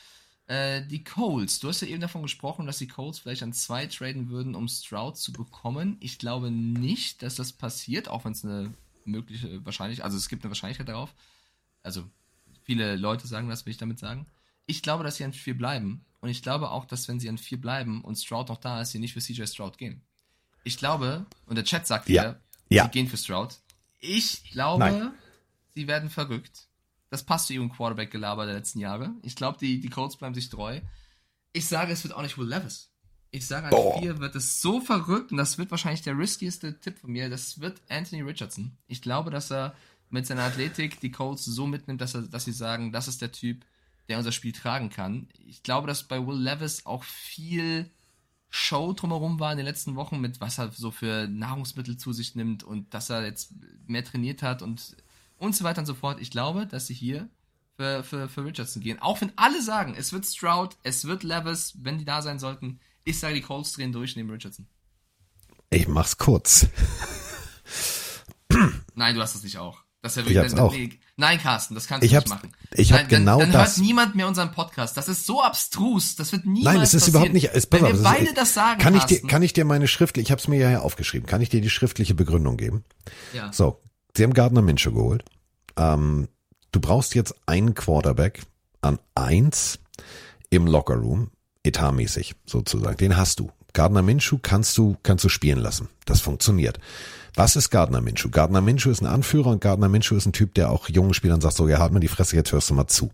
Äh, 0.48 0.84
die 0.86 1.04
Colts, 1.04 1.60
du 1.60 1.68
hast 1.68 1.82
ja 1.82 1.86
eben 1.86 2.00
davon 2.00 2.22
gesprochen, 2.22 2.66
dass 2.66 2.78
die 2.78 2.88
Colts 2.88 3.20
vielleicht 3.20 3.44
an 3.44 3.52
zwei 3.52 3.86
traden 3.86 4.28
würden, 4.28 4.56
um 4.56 4.66
Stroud 4.66 5.16
zu 5.18 5.32
bekommen. 5.32 5.98
Ich 6.00 6.18
glaube 6.18 6.50
nicht, 6.50 7.22
dass 7.22 7.36
das 7.36 7.52
passiert, 7.52 8.08
auch 8.08 8.24
wenn 8.24 8.32
es 8.32 8.44
eine 8.44 8.74
mögliche 9.04 9.64
Wahrscheinlichkeit, 9.64 10.04
also 10.04 10.16
es 10.16 10.28
gibt 10.28 10.42
eine 10.42 10.50
Wahrscheinlichkeit 10.50 10.88
darauf. 10.88 11.14
Also 11.86 12.04
viele 12.64 12.96
Leute 12.96 13.26
sagen 13.26 13.48
das, 13.48 13.64
will 13.64 13.70
ich 13.70 13.78
damit 13.78 13.98
sagen. 13.98 14.26
Ich 14.66 14.82
glaube, 14.82 15.04
dass 15.04 15.16
sie 15.16 15.24
an 15.24 15.32
vier 15.32 15.56
bleiben. 15.56 16.04
Und 16.20 16.28
ich 16.30 16.42
glaube 16.42 16.70
auch, 16.70 16.84
dass 16.84 17.06
wenn 17.08 17.20
sie 17.20 17.28
an 17.28 17.38
vier 17.38 17.60
bleiben 17.60 18.02
und 18.02 18.16
Stroud 18.16 18.48
noch 18.48 18.56
da 18.58 18.80
ist, 18.80 18.90
sie 18.90 18.98
nicht 18.98 19.12
für 19.12 19.20
CJ 19.20 19.46
Stroud 19.46 19.78
gehen. 19.78 20.02
Ich 20.64 20.76
glaube, 20.76 21.26
und 21.46 21.54
der 21.54 21.64
Chat 21.64 21.86
sagt 21.86 22.08
Ja. 22.08 22.22
wieder, 22.22 22.40
Ja. 22.68 22.84
sie 22.84 22.90
gehen 22.90 23.06
für 23.06 23.16
Stroud. 23.16 23.54
Ich 24.00 24.50
glaube, 24.50 24.80
Nein. 24.80 25.12
sie 25.74 25.86
werden 25.86 26.10
verrückt. 26.10 26.66
Das 27.10 27.22
passt 27.22 27.46
zu 27.46 27.52
ihrem 27.54 27.70
Quarterback-Gelaber 27.70 28.46
der 28.46 28.56
letzten 28.56 28.80
Jahre. 28.80 29.12
Ich 29.22 29.36
glaube, 29.36 29.58
die, 29.60 29.78
die 29.80 29.88
Colts 29.88 30.16
bleiben 30.16 30.34
sich 30.34 30.48
treu. 30.48 30.80
Ich 31.52 31.66
sage, 31.68 31.92
es 31.92 32.02
wird 32.02 32.14
auch 32.14 32.22
nicht 32.22 32.36
Will 32.36 32.48
Levis. 32.48 32.90
Ich 33.30 33.46
sage, 33.46 33.66
an 33.66 33.70
Boah. 33.70 34.00
vier 34.00 34.18
wird 34.18 34.34
es 34.34 34.60
so 34.60 34.80
verrückt 34.80 35.30
und 35.30 35.36
das 35.36 35.58
wird 35.58 35.70
wahrscheinlich 35.70 36.02
der 36.02 36.18
riskieste 36.18 36.80
Tipp 36.80 36.98
von 36.98 37.12
mir. 37.12 37.28
Das 37.30 37.60
wird 37.60 37.80
Anthony 37.88 38.22
Richardson. 38.22 38.76
Ich 38.88 39.00
glaube, 39.02 39.30
dass 39.30 39.52
er 39.52 39.74
mit 40.10 40.26
seiner 40.26 40.44
Athletik 40.44 41.00
die 41.00 41.10
Colts 41.10 41.44
so 41.44 41.66
mitnimmt, 41.66 42.00
dass, 42.00 42.14
er, 42.14 42.22
dass 42.22 42.44
sie 42.44 42.52
sagen, 42.52 42.92
das 42.92 43.08
ist 43.08 43.22
der 43.22 43.32
Typ, 43.32 43.64
der 44.08 44.18
unser 44.18 44.32
Spiel 44.32 44.52
tragen 44.52 44.90
kann. 44.90 45.28
Ich 45.46 45.62
glaube, 45.62 45.86
dass 45.86 46.04
bei 46.04 46.24
Will 46.26 46.38
Levis 46.38 46.86
auch 46.86 47.04
viel 47.04 47.90
Show 48.48 48.92
drumherum 48.92 49.40
war 49.40 49.50
in 49.50 49.58
den 49.58 49.66
letzten 49.66 49.96
Wochen 49.96 50.20
mit 50.20 50.40
was 50.40 50.58
er 50.58 50.70
so 50.70 50.90
für 50.90 51.26
Nahrungsmittel 51.26 51.96
zu 51.96 52.12
sich 52.12 52.36
nimmt 52.36 52.62
und 52.62 52.94
dass 52.94 53.10
er 53.10 53.24
jetzt 53.24 53.52
mehr 53.86 54.04
trainiert 54.04 54.42
hat 54.42 54.62
und 54.62 54.96
und 55.38 55.54
so 55.54 55.64
weiter 55.64 55.80
und 55.80 55.86
so 55.86 55.94
fort. 55.94 56.20
Ich 56.20 56.30
glaube, 56.30 56.66
dass 56.66 56.86
sie 56.86 56.94
hier 56.94 57.28
für, 57.76 58.02
für, 58.02 58.28
für 58.28 58.44
Richardson 58.44 58.82
gehen. 58.82 59.00
Auch 59.00 59.20
wenn 59.20 59.32
alle 59.36 59.62
sagen, 59.62 59.94
es 59.96 60.12
wird 60.12 60.24
Stroud, 60.24 60.76
es 60.82 61.04
wird 61.04 61.22
Levis, 61.22 61.74
wenn 61.82 61.98
die 61.98 62.04
da 62.04 62.22
sein 62.22 62.38
sollten. 62.38 62.80
Ich 63.04 63.18
sage, 63.18 63.34
die 63.34 63.42
Colts 63.42 63.72
drehen 63.72 63.92
durch 63.92 64.16
neben 64.16 64.30
Richardson. 64.30 64.66
Ich 65.70 65.86
mach's 65.88 66.16
kurz. 66.16 66.68
Nein, 68.94 69.14
du 69.14 69.20
hast 69.20 69.34
das 69.34 69.42
nicht 69.42 69.58
auch. 69.58 69.85
Das 70.02 70.16
ist 70.16 70.24
ja 70.26 70.30
Ich 70.30 70.38
hab's 70.38 70.54
auch. 70.54 70.72
nee, 70.72 70.90
nein, 71.16 71.40
Carsten, 71.40 71.74
das 71.74 71.86
kannst 71.88 72.02
du 72.02 72.06
Ich 72.06 72.12
nicht 72.12 72.28
machen. 72.28 72.52
ich 72.74 72.92
hab 72.92 73.00
Nein, 73.00 73.08
dann, 73.10 73.18
genau 73.20 73.40
dann 73.40 73.50
das. 73.52 73.76
hört 73.76 73.84
niemand 73.86 74.14
mehr 74.14 74.28
unseren 74.28 74.52
Podcast. 74.52 74.96
Das 74.96 75.08
ist 75.08 75.26
so 75.26 75.42
abstrus. 75.42 76.14
Das 76.16 76.30
wird 76.32 76.46
niemals 76.46 76.74
Nein, 76.74 76.82
es 76.82 76.94
ist 76.94 77.02
passieren. 77.06 77.14
überhaupt 77.14 77.32
nicht. 77.34 77.50
Es, 77.54 77.66
Wenn 77.72 77.84
wir 77.84 78.02
beide 78.02 78.26
ist, 78.26 78.36
das 78.36 78.54
sagen, 78.54 78.80
kann 78.80 78.94
ich 78.94 79.04
dir, 79.04 79.14
Carsten, 79.16 79.28
kann 79.28 79.42
ich 79.42 79.52
dir 79.52 79.64
meine 79.64 79.88
schriftliche, 79.88 80.26
ich 80.26 80.30
habe 80.30 80.40
es 80.40 80.46
mir 80.48 80.58
ja 80.58 80.68
hier 80.68 80.82
aufgeschrieben, 80.82 81.26
kann 81.26 81.40
ich 81.40 81.48
dir 81.48 81.60
die 81.60 81.70
schriftliche 81.70 82.14
Begründung 82.14 82.56
geben? 82.56 82.84
Ja. 83.32 83.52
So, 83.52 83.80
sie 84.16 84.22
haben 84.22 84.34
Gardner 84.34 84.62
Minshew 84.62 84.92
geholt. 84.92 85.24
Ähm, 85.76 86.28
du 86.72 86.80
brauchst 86.80 87.14
jetzt 87.14 87.34
einen 87.46 87.74
Quarterback 87.74 88.42
an 88.82 88.98
eins 89.14 89.78
im 90.50 90.66
Lockerroom, 90.66 91.30
etatmäßig 91.64 92.36
sozusagen. 92.46 92.96
Den 92.98 93.16
hast 93.16 93.40
du. 93.40 93.50
Gardner 93.72 94.02
Minshew 94.02 94.38
kannst 94.40 94.78
du, 94.78 94.96
kannst 95.02 95.24
du 95.24 95.28
spielen 95.28 95.58
lassen. 95.58 95.88
Das 96.04 96.20
funktioniert. 96.20 96.78
Was 97.36 97.54
ist 97.54 97.68
Gardner 97.68 98.00
Minshew? 98.00 98.30
Gardner 98.30 98.62
Minshew 98.62 98.90
ist 98.90 99.02
ein 99.02 99.06
Anführer 99.06 99.50
und 99.50 99.60
Gardner 99.60 99.90
Minshew 99.90 100.16
ist 100.16 100.24
ein 100.24 100.32
Typ, 100.32 100.54
der 100.54 100.70
auch 100.70 100.88
jungen 100.88 101.12
Spielern 101.12 101.42
sagt, 101.42 101.56
so, 101.56 101.68
ja, 101.68 101.78
halt 101.78 101.92
mal 101.92 102.00
die 102.00 102.08
Fresse, 102.08 102.34
jetzt 102.34 102.50
hörst 102.50 102.70
du 102.70 102.74
mal 102.74 102.86
zu. 102.86 103.10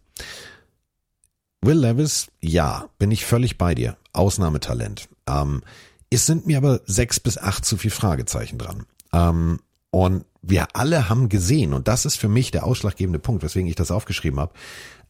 Will 1.60 1.78
Levis, 1.78 2.28
ja, 2.40 2.88
bin 2.98 3.10
ich 3.10 3.26
völlig 3.26 3.58
bei 3.58 3.74
dir. 3.74 3.96
Ausnahmetalent. 4.12 5.08
Ähm, 5.28 5.62
es 6.08 6.24
sind 6.26 6.46
mir 6.46 6.58
aber 6.58 6.80
sechs 6.86 7.18
bis 7.18 7.36
acht 7.36 7.64
zu 7.64 7.76
viel 7.76 7.90
Fragezeichen 7.90 8.58
dran. 8.58 8.86
Ähm, 9.12 9.58
und 9.90 10.24
wir 10.40 10.68
alle 10.74 11.08
haben 11.08 11.28
gesehen, 11.28 11.72
und 11.72 11.88
das 11.88 12.04
ist 12.04 12.16
für 12.16 12.28
mich 12.28 12.52
der 12.52 12.64
ausschlaggebende 12.64 13.18
Punkt, 13.18 13.42
weswegen 13.42 13.68
ich 13.68 13.74
das 13.76 13.90
aufgeschrieben 13.90 14.38
habe. 14.38 14.52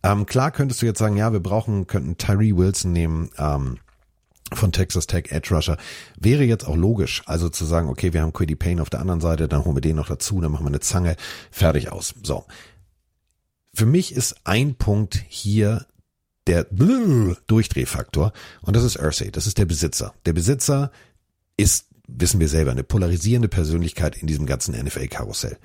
Ähm, 0.02 0.24
klar 0.24 0.50
könntest 0.50 0.80
du 0.80 0.86
jetzt 0.86 0.98
sagen, 0.98 1.18
ja, 1.18 1.32
wir 1.32 1.40
brauchen, 1.40 1.86
könnten 1.86 2.16
Tyree 2.16 2.56
Wilson 2.56 2.92
nehmen, 2.92 3.30
ähm, 3.38 3.78
von 4.56 4.72
Texas 4.72 5.06
Tech 5.06 5.26
Edge 5.30 5.54
Rusher. 5.54 5.76
Wäre 6.18 6.44
jetzt 6.44 6.66
auch 6.66 6.76
logisch, 6.76 7.22
also 7.26 7.48
zu 7.48 7.64
sagen, 7.64 7.88
okay, 7.88 8.12
wir 8.12 8.22
haben 8.22 8.32
Quiddy 8.32 8.56
Payne 8.56 8.82
auf 8.82 8.90
der 8.90 9.00
anderen 9.00 9.20
Seite, 9.20 9.48
dann 9.48 9.64
holen 9.64 9.76
wir 9.76 9.80
den 9.80 9.96
noch 9.96 10.08
dazu, 10.08 10.40
dann 10.40 10.52
machen 10.52 10.64
wir 10.64 10.68
eine 10.68 10.80
Zange, 10.80 11.16
fertig 11.50 11.90
aus. 11.90 12.14
So. 12.22 12.44
Für 13.74 13.86
mich 13.86 14.14
ist 14.14 14.36
ein 14.44 14.74
Punkt 14.74 15.24
hier 15.28 15.86
der 16.46 16.64
Durchdrehfaktor 16.64 18.32
und 18.62 18.76
das 18.76 18.84
ist 18.84 18.98
Ursay, 18.98 19.30
das 19.30 19.46
ist 19.46 19.58
der 19.58 19.66
Besitzer. 19.66 20.12
Der 20.26 20.32
Besitzer 20.32 20.90
ist, 21.56 21.86
wissen 22.08 22.40
wir 22.40 22.48
selber, 22.48 22.72
eine 22.72 22.84
polarisierende 22.84 23.48
Persönlichkeit 23.48 24.16
in 24.16 24.26
diesem 24.26 24.46
ganzen 24.46 24.74
NFL-Karussell. 24.74 25.58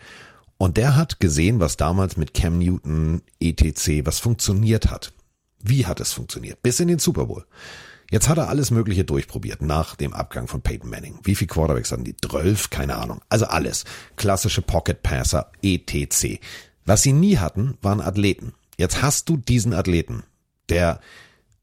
Und 0.57 0.77
der 0.77 0.95
hat 0.95 1.19
gesehen, 1.19 1.59
was 1.59 1.77
damals 1.77 2.17
mit 2.17 2.33
Cam 2.33 2.57
Newton, 2.57 3.21
ETC, 3.39 4.05
was 4.05 4.19
funktioniert 4.19 4.89
hat. 4.89 5.13
Wie 5.59 5.85
hat 5.85 5.99
es 5.99 6.13
funktioniert? 6.13 6.61
Bis 6.61 6.79
in 6.79 6.87
den 6.87 6.99
Super 6.99 7.25
Bowl. 7.25 7.45
Jetzt 8.09 8.29
hat 8.29 8.37
er 8.37 8.47
alles 8.47 8.71
Mögliche 8.71 9.03
durchprobiert 9.03 9.61
nach 9.61 9.95
dem 9.95 10.13
Abgang 10.13 10.47
von 10.47 10.61
Peyton 10.61 10.89
Manning. 10.89 11.19
Wie 11.23 11.35
viel 11.35 11.47
Quarterbacks 11.47 11.91
hatten 11.91 12.05
die? 12.05 12.15
12? 12.15 12.69
Keine 12.69 12.95
Ahnung. 12.95 13.21
Also 13.27 13.45
alles. 13.45 13.83
Klassische 14.15 14.61
Pocket 14.61 15.03
Passer, 15.03 15.51
ETC. 15.61 16.39
Was 16.85 17.03
sie 17.03 17.11
nie 17.11 17.37
hatten, 17.37 17.77
waren 17.81 17.99
Athleten. 17.99 18.53
Jetzt 18.77 19.01
hast 19.01 19.27
du 19.27 19.35
diesen 19.35 19.73
Athleten, 19.73 20.23
der 20.69 21.01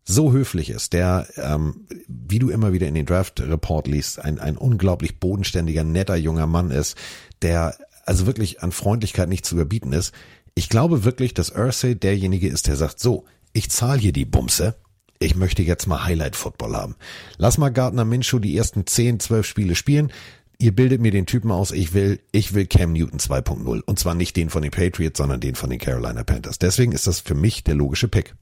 so 0.05 0.33
höflich 0.33 0.69
ist, 0.69 0.93
der, 0.93 1.27
ähm, 1.37 1.87
wie 2.09 2.39
du 2.39 2.51
immer 2.51 2.75
wieder 2.75 2.87
in 2.89 2.95
den 2.95 3.07
Draft-Report 3.07 3.87
liest, 3.87 4.19
ein, 4.19 4.39
ein 4.39 4.59
unglaublich 4.59 5.19
bodenständiger, 5.19 5.83
netter 5.83 6.17
junger 6.17 6.47
Mann 6.47 6.71
ist, 6.71 6.99
der 7.41 7.79
also 8.05 8.27
wirklich 8.27 8.63
an 8.63 8.71
Freundlichkeit 8.71 9.31
nicht 9.31 9.47
zu 9.47 9.55
überbieten 9.55 9.95
ist. 9.95 10.13
Ich 10.55 10.69
glaube 10.69 11.05
wirklich, 11.05 11.33
dass 11.33 11.53
Ursay 11.53 11.95
derjenige 11.95 12.49
ist, 12.49 12.67
der 12.67 12.77
sagt, 12.77 13.01
so, 13.01 13.25
ich 13.55 13.71
zahle 13.71 13.99
hier 13.99 14.13
die 14.13 14.27
Bumse, 14.27 14.77
ich 15.19 15.37
möchte 15.37 15.63
jetzt 15.63 15.87
mal 15.87 16.05
Highlight-Football 16.05 16.77
haben. 16.77 16.97
Lass 17.39 17.59
mal 17.59 17.71
Gardner 17.71 18.05
Minshew 18.05 18.39
die 18.39 18.57
ersten 18.57 18.87
10, 18.87 19.21
12 19.21 19.47
Spiele 19.47 19.75
spielen. 19.75 20.13
Ihr 20.59 20.75
bildet 20.75 21.01
mir 21.01 21.11
den 21.11 21.27
Typen 21.27 21.51
aus, 21.51 21.73
ich 21.73 21.95
will, 21.95 22.21
ich 22.31 22.55
will 22.55 22.67
Cam 22.67 22.93
Newton 22.93 23.19
2.0. 23.19 23.81
Und 23.81 23.99
zwar 23.99 24.15
nicht 24.15 24.37
den 24.37 24.51
von 24.51 24.63
den 24.63 24.71
Patriots, 24.71 25.19
sondern 25.19 25.41
den 25.41 25.57
von 25.57 25.71
den 25.71 25.79
Carolina 25.79 26.23
Panthers. 26.23 26.59
Deswegen 26.59 26.93
ist 26.93 27.07
das 27.07 27.21
für 27.21 27.35
mich 27.35 27.65
der 27.65 27.75
logische 27.75 28.09
Pick. 28.09 28.35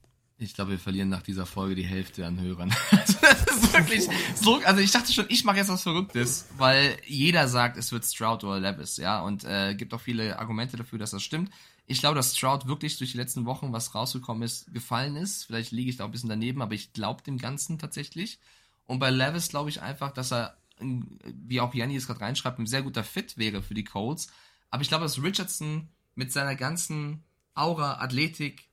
Ich 0.43 0.55
glaube, 0.55 0.73
wir 0.73 0.79
verlieren 0.79 1.09
nach 1.09 1.23
dieser 1.23 1.47
Folge 1.47 1.77
die 1.77 1.85
Hälfte 1.85 2.27
an 2.27 2.41
Hörern. 2.41 2.75
Also 2.91 3.14
das 3.20 3.57
ist 3.57 3.73
wirklich 3.73 4.09
so. 4.35 4.61
Also 4.64 4.81
ich 4.81 4.91
dachte 4.91 5.12
schon, 5.12 5.27
ich 5.29 5.45
mache 5.45 5.59
jetzt 5.59 5.68
was 5.68 5.83
Verrücktes, 5.83 6.47
weil 6.59 6.97
jeder 7.07 7.47
sagt, 7.47 7.77
es 7.77 7.93
wird 7.93 8.05
Stroud 8.05 8.43
oder 8.43 8.59
Levis, 8.59 8.97
ja, 8.97 9.20
und 9.23 9.45
äh, 9.45 9.75
gibt 9.75 9.95
auch 9.95 10.01
viele 10.01 10.39
Argumente 10.39 10.77
dafür, 10.77 10.99
dass 10.99 11.12
das 11.12 11.23
stimmt. 11.23 11.51
Ich 11.87 12.01
glaube, 12.01 12.14
dass 12.14 12.37
Stroud 12.37 12.66
wirklich 12.66 12.97
durch 12.99 13.12
die 13.12 13.18
letzten 13.18 13.45
Wochen, 13.45 13.72
was 13.72 13.95
rausgekommen 13.95 14.43
ist, 14.43 14.72
gefallen 14.72 15.16
ist. 15.16 15.45
Vielleicht 15.45 15.72
liege 15.72 15.91
ich 15.91 15.97
da 15.97 16.05
auch 16.05 16.09
ein 16.09 16.12
bisschen 16.12 16.28
daneben, 16.28 16.62
aber 16.62 16.74
ich 16.74 16.93
glaube 16.93 17.22
dem 17.22 17.39
Ganzen 17.39 17.78
tatsächlich. 17.78 18.39
Und 18.87 18.99
bei 18.99 19.11
Levis 19.11 19.49
glaube 19.49 19.70
ich 19.70 19.83
einfach, 19.83 20.12
dass 20.12 20.33
er, 20.33 20.57
wie 20.78 21.61
auch 21.61 21.74
Janni 21.74 21.97
es 21.97 22.07
gerade 22.07 22.20
reinschreibt, 22.20 22.59
ein 22.59 22.66
sehr 22.66 22.83
guter 22.83 23.05
Fit 23.05 23.37
wäre 23.37 23.62
für 23.62 23.74
die 23.74 23.85
Colts. 23.85 24.28
Aber 24.70 24.83
ich 24.83 24.89
glaube, 24.89 25.05
dass 25.05 25.22
Richardson 25.22 25.89
mit 26.14 26.33
seiner 26.33 26.55
ganzen 26.55 27.22
Aura, 27.55 28.01
Athletik, 28.01 28.68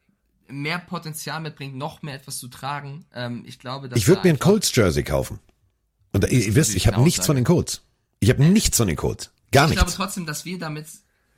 mehr 0.48 0.80
Potenzial 0.80 1.42
mitbringt, 1.42 1.76
noch 1.76 2.02
mehr 2.02 2.16
etwas 2.16 2.38
zu 2.38 2.48
tragen. 2.48 3.06
Ähm, 3.14 3.44
ich 3.46 3.60
glaube, 3.60 3.90
dass 3.90 4.00
Ich 4.00 4.08
würde 4.08 4.22
mir 4.24 4.34
ein 4.34 4.40
Colts 4.40 4.74
Jersey 4.76 5.04
kaufen. 5.04 5.40
Und 6.12 6.24
ihr, 6.24 6.48
ihr 6.48 6.56
wisst, 6.56 6.76
ich 6.76 6.88
habe 6.88 7.02
nichts 7.02 7.26
von 7.26 7.36
den 7.36 7.46
Colts. 7.46 7.82
Ich 8.20 8.30
habe 8.30 8.44
nichts 8.44 8.78
von 8.78 8.88
den 8.88 8.96
Colts. 8.96 9.32
Gar 9.52 9.66
ich 9.66 9.74
glaube 9.74 9.86
nichts. 9.86 9.96
trotzdem, 9.96 10.26
dass 10.26 10.46
wir 10.46 10.60
damit 10.60 10.88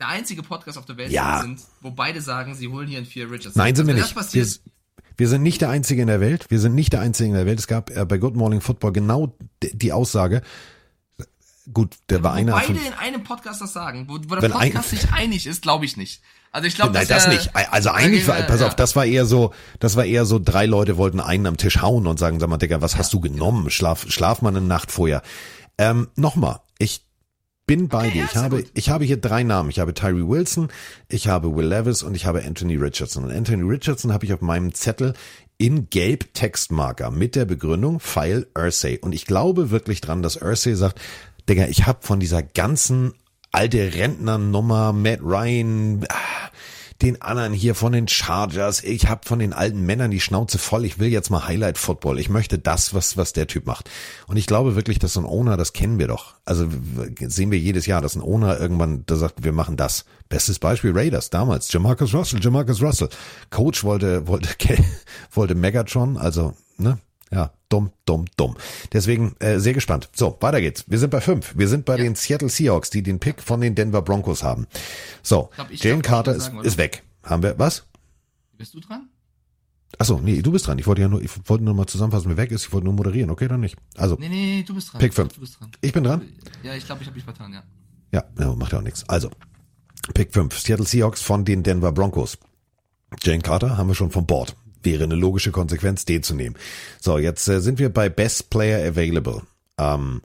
der 0.02 0.10
einzige 0.10 0.44
Podcast 0.44 0.78
auf 0.78 0.86
der 0.86 0.98
Welt 0.98 1.12
Ja. 1.12 1.42
sind, 1.42 1.62
wo 1.82 1.92
beide 1.92 2.22
sagen, 2.22 2.54
sie 2.56 2.68
holen 2.68 2.88
hier 2.88 2.98
einen 2.98 3.08
Vier 3.08 3.26
Richardson. 3.32 3.54
Nein, 3.56 3.76
sind 3.76 3.84
Also 3.86 3.88
wir 3.88 3.96
wenn 3.96 4.02
nicht. 4.04 4.16
Das 4.18 4.34
Wir, 4.34 4.72
wir 5.18 5.30
sind 5.30 5.44
nicht 5.44 5.62
der 5.62 5.70
Einzige 5.70 6.02
in 6.02 6.08
der 6.08 6.20
Welt. 6.20 6.46
Wir 6.50 6.60
sind 6.60 6.76
nicht 6.76 6.94
der 6.94 7.02
Einzige 7.02 7.30
in 7.30 7.36
der 7.36 7.46
Welt. 7.46 7.60
Es 7.60 7.68
gab 7.68 7.90
äh, 7.92 8.06
bei 8.06 8.18
Good 8.18 8.36
Morning 8.36 8.60
Football 8.62 8.92
genau 8.94 9.36
die 9.62 9.94
Aussage. 9.94 10.42
Gut, 11.72 11.96
der 12.10 12.24
war 12.24 12.34
wo 12.34 12.38
einer 12.38 12.54
beide 12.54 12.66
von. 12.66 12.76
in 12.76 12.94
einem 12.94 13.24
Podcast 13.24 13.62
das 13.62 13.72
sagen, 13.72 14.06
wo, 14.10 14.16
wo 14.16 14.36
der 14.36 14.42
Wenn 14.42 14.54
ein- 14.54 14.72
Podcast 14.72 14.90
sich 14.90 15.12
einig 15.14 15.46
ist, 15.46 15.62
glaube 15.62 15.86
ich 15.86 15.96
nicht. 15.96 16.22
Also 16.52 16.68
ich 16.68 16.76
glaube, 16.76 16.92
Nein, 16.94 17.08
das 17.08 17.28
wär- 17.28 17.34
nicht. 17.34 17.56
Also 17.56 17.92
eigentlich, 17.92 18.28
war, 18.28 18.38
wir- 18.38 18.44
pass 18.46 18.62
ja. 18.62 18.68
auf, 18.68 18.76
das 18.76 18.96
war 18.96 19.06
eher 19.06 19.26
so, 19.26 19.54
das 19.80 19.96
war 19.96 20.04
eher 20.04 20.26
so, 20.26 20.40
drei 20.40 20.66
Leute 20.66 20.98
wollten 20.98 21.20
einen 21.20 21.46
am 21.46 21.58
Tisch 21.58 21.82
hauen 21.82 22.08
und 22.08 22.18
sagen, 22.20 22.40
sag 22.40 22.50
mal, 22.50 22.58
Digga, 22.58 22.82
was 22.82 22.98
hast 22.98 23.14
du 23.14 23.20
genommen? 23.20 23.70
Schlaf, 23.70 24.06
schlaf 24.10 24.42
mal 24.42 24.50
eine 24.50 24.60
Nacht 24.60 24.92
vorher. 24.92 25.22
Ähm, 25.78 26.08
Nochmal, 26.16 26.60
ich 26.80 27.06
bin 27.72 27.88
bei 27.88 28.10
dir. 28.10 28.26
Ich 28.26 28.36
habe, 28.36 28.66
ich 28.74 28.90
habe 28.90 29.06
hier 29.06 29.16
drei 29.16 29.44
Namen. 29.44 29.70
Ich 29.70 29.80
habe 29.80 29.94
Tyree 29.94 30.28
Wilson, 30.28 30.68
ich 31.08 31.30
habe 31.30 31.56
Will 31.56 31.68
Levis 31.68 32.04
und 32.04 32.16
ich 32.16 32.26
habe 32.26 32.44
Anthony 32.44 32.76
Richardson. 32.76 33.24
Und 33.24 33.32
Anthony 33.32 33.64
Richardson 33.64 34.12
habe 34.12 34.26
ich 34.26 34.34
auf 34.34 34.42
meinem 34.42 34.74
Zettel 34.74 35.14
in 35.58 35.90
gelb 35.90 36.34
Textmarker 36.34 37.12
mit 37.12 37.34
der 37.38 37.46
Begründung 37.46 38.02
File 38.02 38.46
Ursay. 38.58 39.00
Und 39.00 39.16
ich 39.16 39.26
glaube 39.26 39.72
wirklich 39.72 40.02
dran, 40.02 40.22
dass 40.22 40.42
Ursay 40.42 40.76
sagt, 40.76 41.00
Digga, 41.48 41.68
ich 41.68 41.86
habe 41.88 42.00
von 42.02 42.20
dieser 42.20 42.44
ganzen 42.44 43.14
alte 43.54 43.94
Rentnernummer, 43.94 44.92
Matt 44.92 45.22
Ryan, 45.22 46.06
ah, 46.10 46.50
den 47.02 47.22
anderen 47.22 47.54
hier 47.54 47.76
von 47.76 47.92
den 47.92 48.08
Chargers. 48.08 48.84
Ich 48.84 49.08
habe 49.08 49.22
von 49.26 49.40
den 49.40 49.54
alten 49.54 49.82
Männern 49.86 50.12
die 50.12 50.20
Schnauze 50.20 50.58
voll. 50.58 50.86
Ich 50.86 51.00
will 51.00 51.10
jetzt 51.10 51.30
mal 51.30 51.48
Highlight 51.48 51.78
Football. 51.78 52.20
Ich 52.20 52.30
möchte 52.30 52.60
das, 52.60 52.94
was, 52.94 53.18
was 53.18 53.34
der 53.34 53.48
Typ 53.48 53.66
macht. 53.66 53.90
Und 54.28 54.38
ich 54.38 54.46
glaube 54.46 54.76
wirklich, 54.76 55.00
dass 55.00 55.14
so 55.14 55.22
ein 55.22 55.26
Owner, 55.26 55.58
das 55.58 55.74
kennen 55.74 56.00
wir 56.00 56.08
doch. 56.08 56.36
Also 56.46 56.68
sehen 57.20 57.52
wir 57.52 57.60
jedes 57.60 57.86
Jahr, 57.86 58.02
dass 58.02 58.16
ein 58.16 58.22
Owner 58.22 58.60
irgendwann 58.60 59.04
da 59.06 59.16
sagt, 59.16 59.44
wir 59.44 59.52
machen 59.52 59.78
das. 59.78 60.06
Bestes 60.30 60.60
Beispiel 60.60 60.92
Raiders 60.94 61.30
damals. 61.30 61.72
Jamarcus 61.72 62.14
Russell, 62.14 62.40
Jamarcus 62.42 62.82
Russell. 62.82 63.10
Coach 63.50 63.84
wollte, 63.84 64.28
wollte, 64.28 64.50
wollte 65.32 65.56
Megatron, 65.56 66.18
also, 66.18 66.54
ne? 66.78 67.00
Ja, 67.34 67.52
dumm, 67.70 67.92
dumm, 68.06 68.26
dumm. 68.36 68.58
Deswegen 68.92 69.36
äh, 69.40 69.60
sehr 69.60 69.74
gespannt. 69.74 70.10
So, 70.14 70.38
weiter 70.42 70.60
geht's. 70.60 70.84
Wir 70.88 71.00
sind 71.00 71.12
bei 71.12 71.22
fünf. 71.22 71.58
Wir 71.58 71.70
sind 71.70 71.86
bei 71.86 71.96
ja. 71.96 72.04
den 72.04 72.16
Seattle 72.16 72.50
Seahawks, 72.50 72.90
die 72.90 73.04
den 73.04 73.20
Pick 73.20 73.42
von 73.42 73.62
den 73.62 73.74
Denver 73.74 74.02
Broncos 74.02 74.44
haben. 74.44 74.68
So, 75.24 75.50
Jane 75.72 76.02
Carter 76.02 76.36
ist, 76.36 76.52
ist 76.64 76.78
weg. 76.78 77.04
Haben 77.24 77.44
wir 77.44 77.58
was? 77.58 77.86
Bist 78.58 78.74
du 78.74 78.82
dran? 78.82 79.10
Achso, 79.98 80.20
nee, 80.22 80.42
du 80.42 80.52
bist 80.52 80.68
dran. 80.68 80.78
Ich 80.80 80.88
wollte 80.88 81.02
ja 81.02 81.08
nur, 81.08 81.22
ich 81.22 81.32
wollte 81.46 81.64
nur 81.64 81.74
mal 81.74 81.88
zusammenfassen, 81.88 82.30
wer 82.30 82.38
weg 82.38 82.52
ist. 82.52 82.66
Ich 82.66 82.74
wollte 82.74 82.86
nur 82.86 82.94
moderieren, 82.94 83.30
okay, 83.30 83.48
dann 83.48 83.62
nicht. 83.62 83.78
Also. 83.98 84.18
Nee, 84.20 84.30
nee, 84.30 84.64
du 84.68 84.74
bist 84.74 84.92
dran. 84.92 85.00
Pick 85.00 85.14
5. 85.14 85.34
Ich 85.82 85.94
bin 85.94 86.04
dran? 86.04 86.22
Ja, 86.64 86.76
ich 86.76 86.86
glaube, 86.86 87.02
ich 87.02 87.08
habe 87.08 87.16
mich 87.16 87.24
vertan, 87.24 87.54
ja. 87.54 87.64
Ja, 88.12 88.24
ja, 88.38 88.56
macht 88.56 88.74
ja 88.74 88.80
auch 88.80 88.84
nichts. 88.84 89.08
Also, 89.08 89.30
Pick 90.14 90.34
5. 90.34 90.58
Seattle 90.60 90.86
Seahawks 90.86 91.22
von 91.22 91.46
den 91.46 91.64
Denver 91.64 91.92
Broncos. 91.92 92.38
Jane 93.22 93.42
Carter 93.42 93.78
haben 93.78 93.88
wir 93.88 93.96
schon 93.96 94.12
vom 94.12 94.26
Bord 94.26 94.56
wäre 94.84 95.04
eine 95.04 95.16
logische 95.16 95.52
Konsequenz, 95.52 96.06
den 96.06 96.24
zu 96.24 96.36
nehmen. 96.36 96.56
So, 97.00 97.18
jetzt 97.18 97.48
äh, 97.48 97.62
sind 97.62 97.80
wir 97.80 97.90
bei 97.90 98.10
Best 98.10 98.50
Player 98.50 98.88
Available. 98.88 99.42
Ähm, 99.78 100.22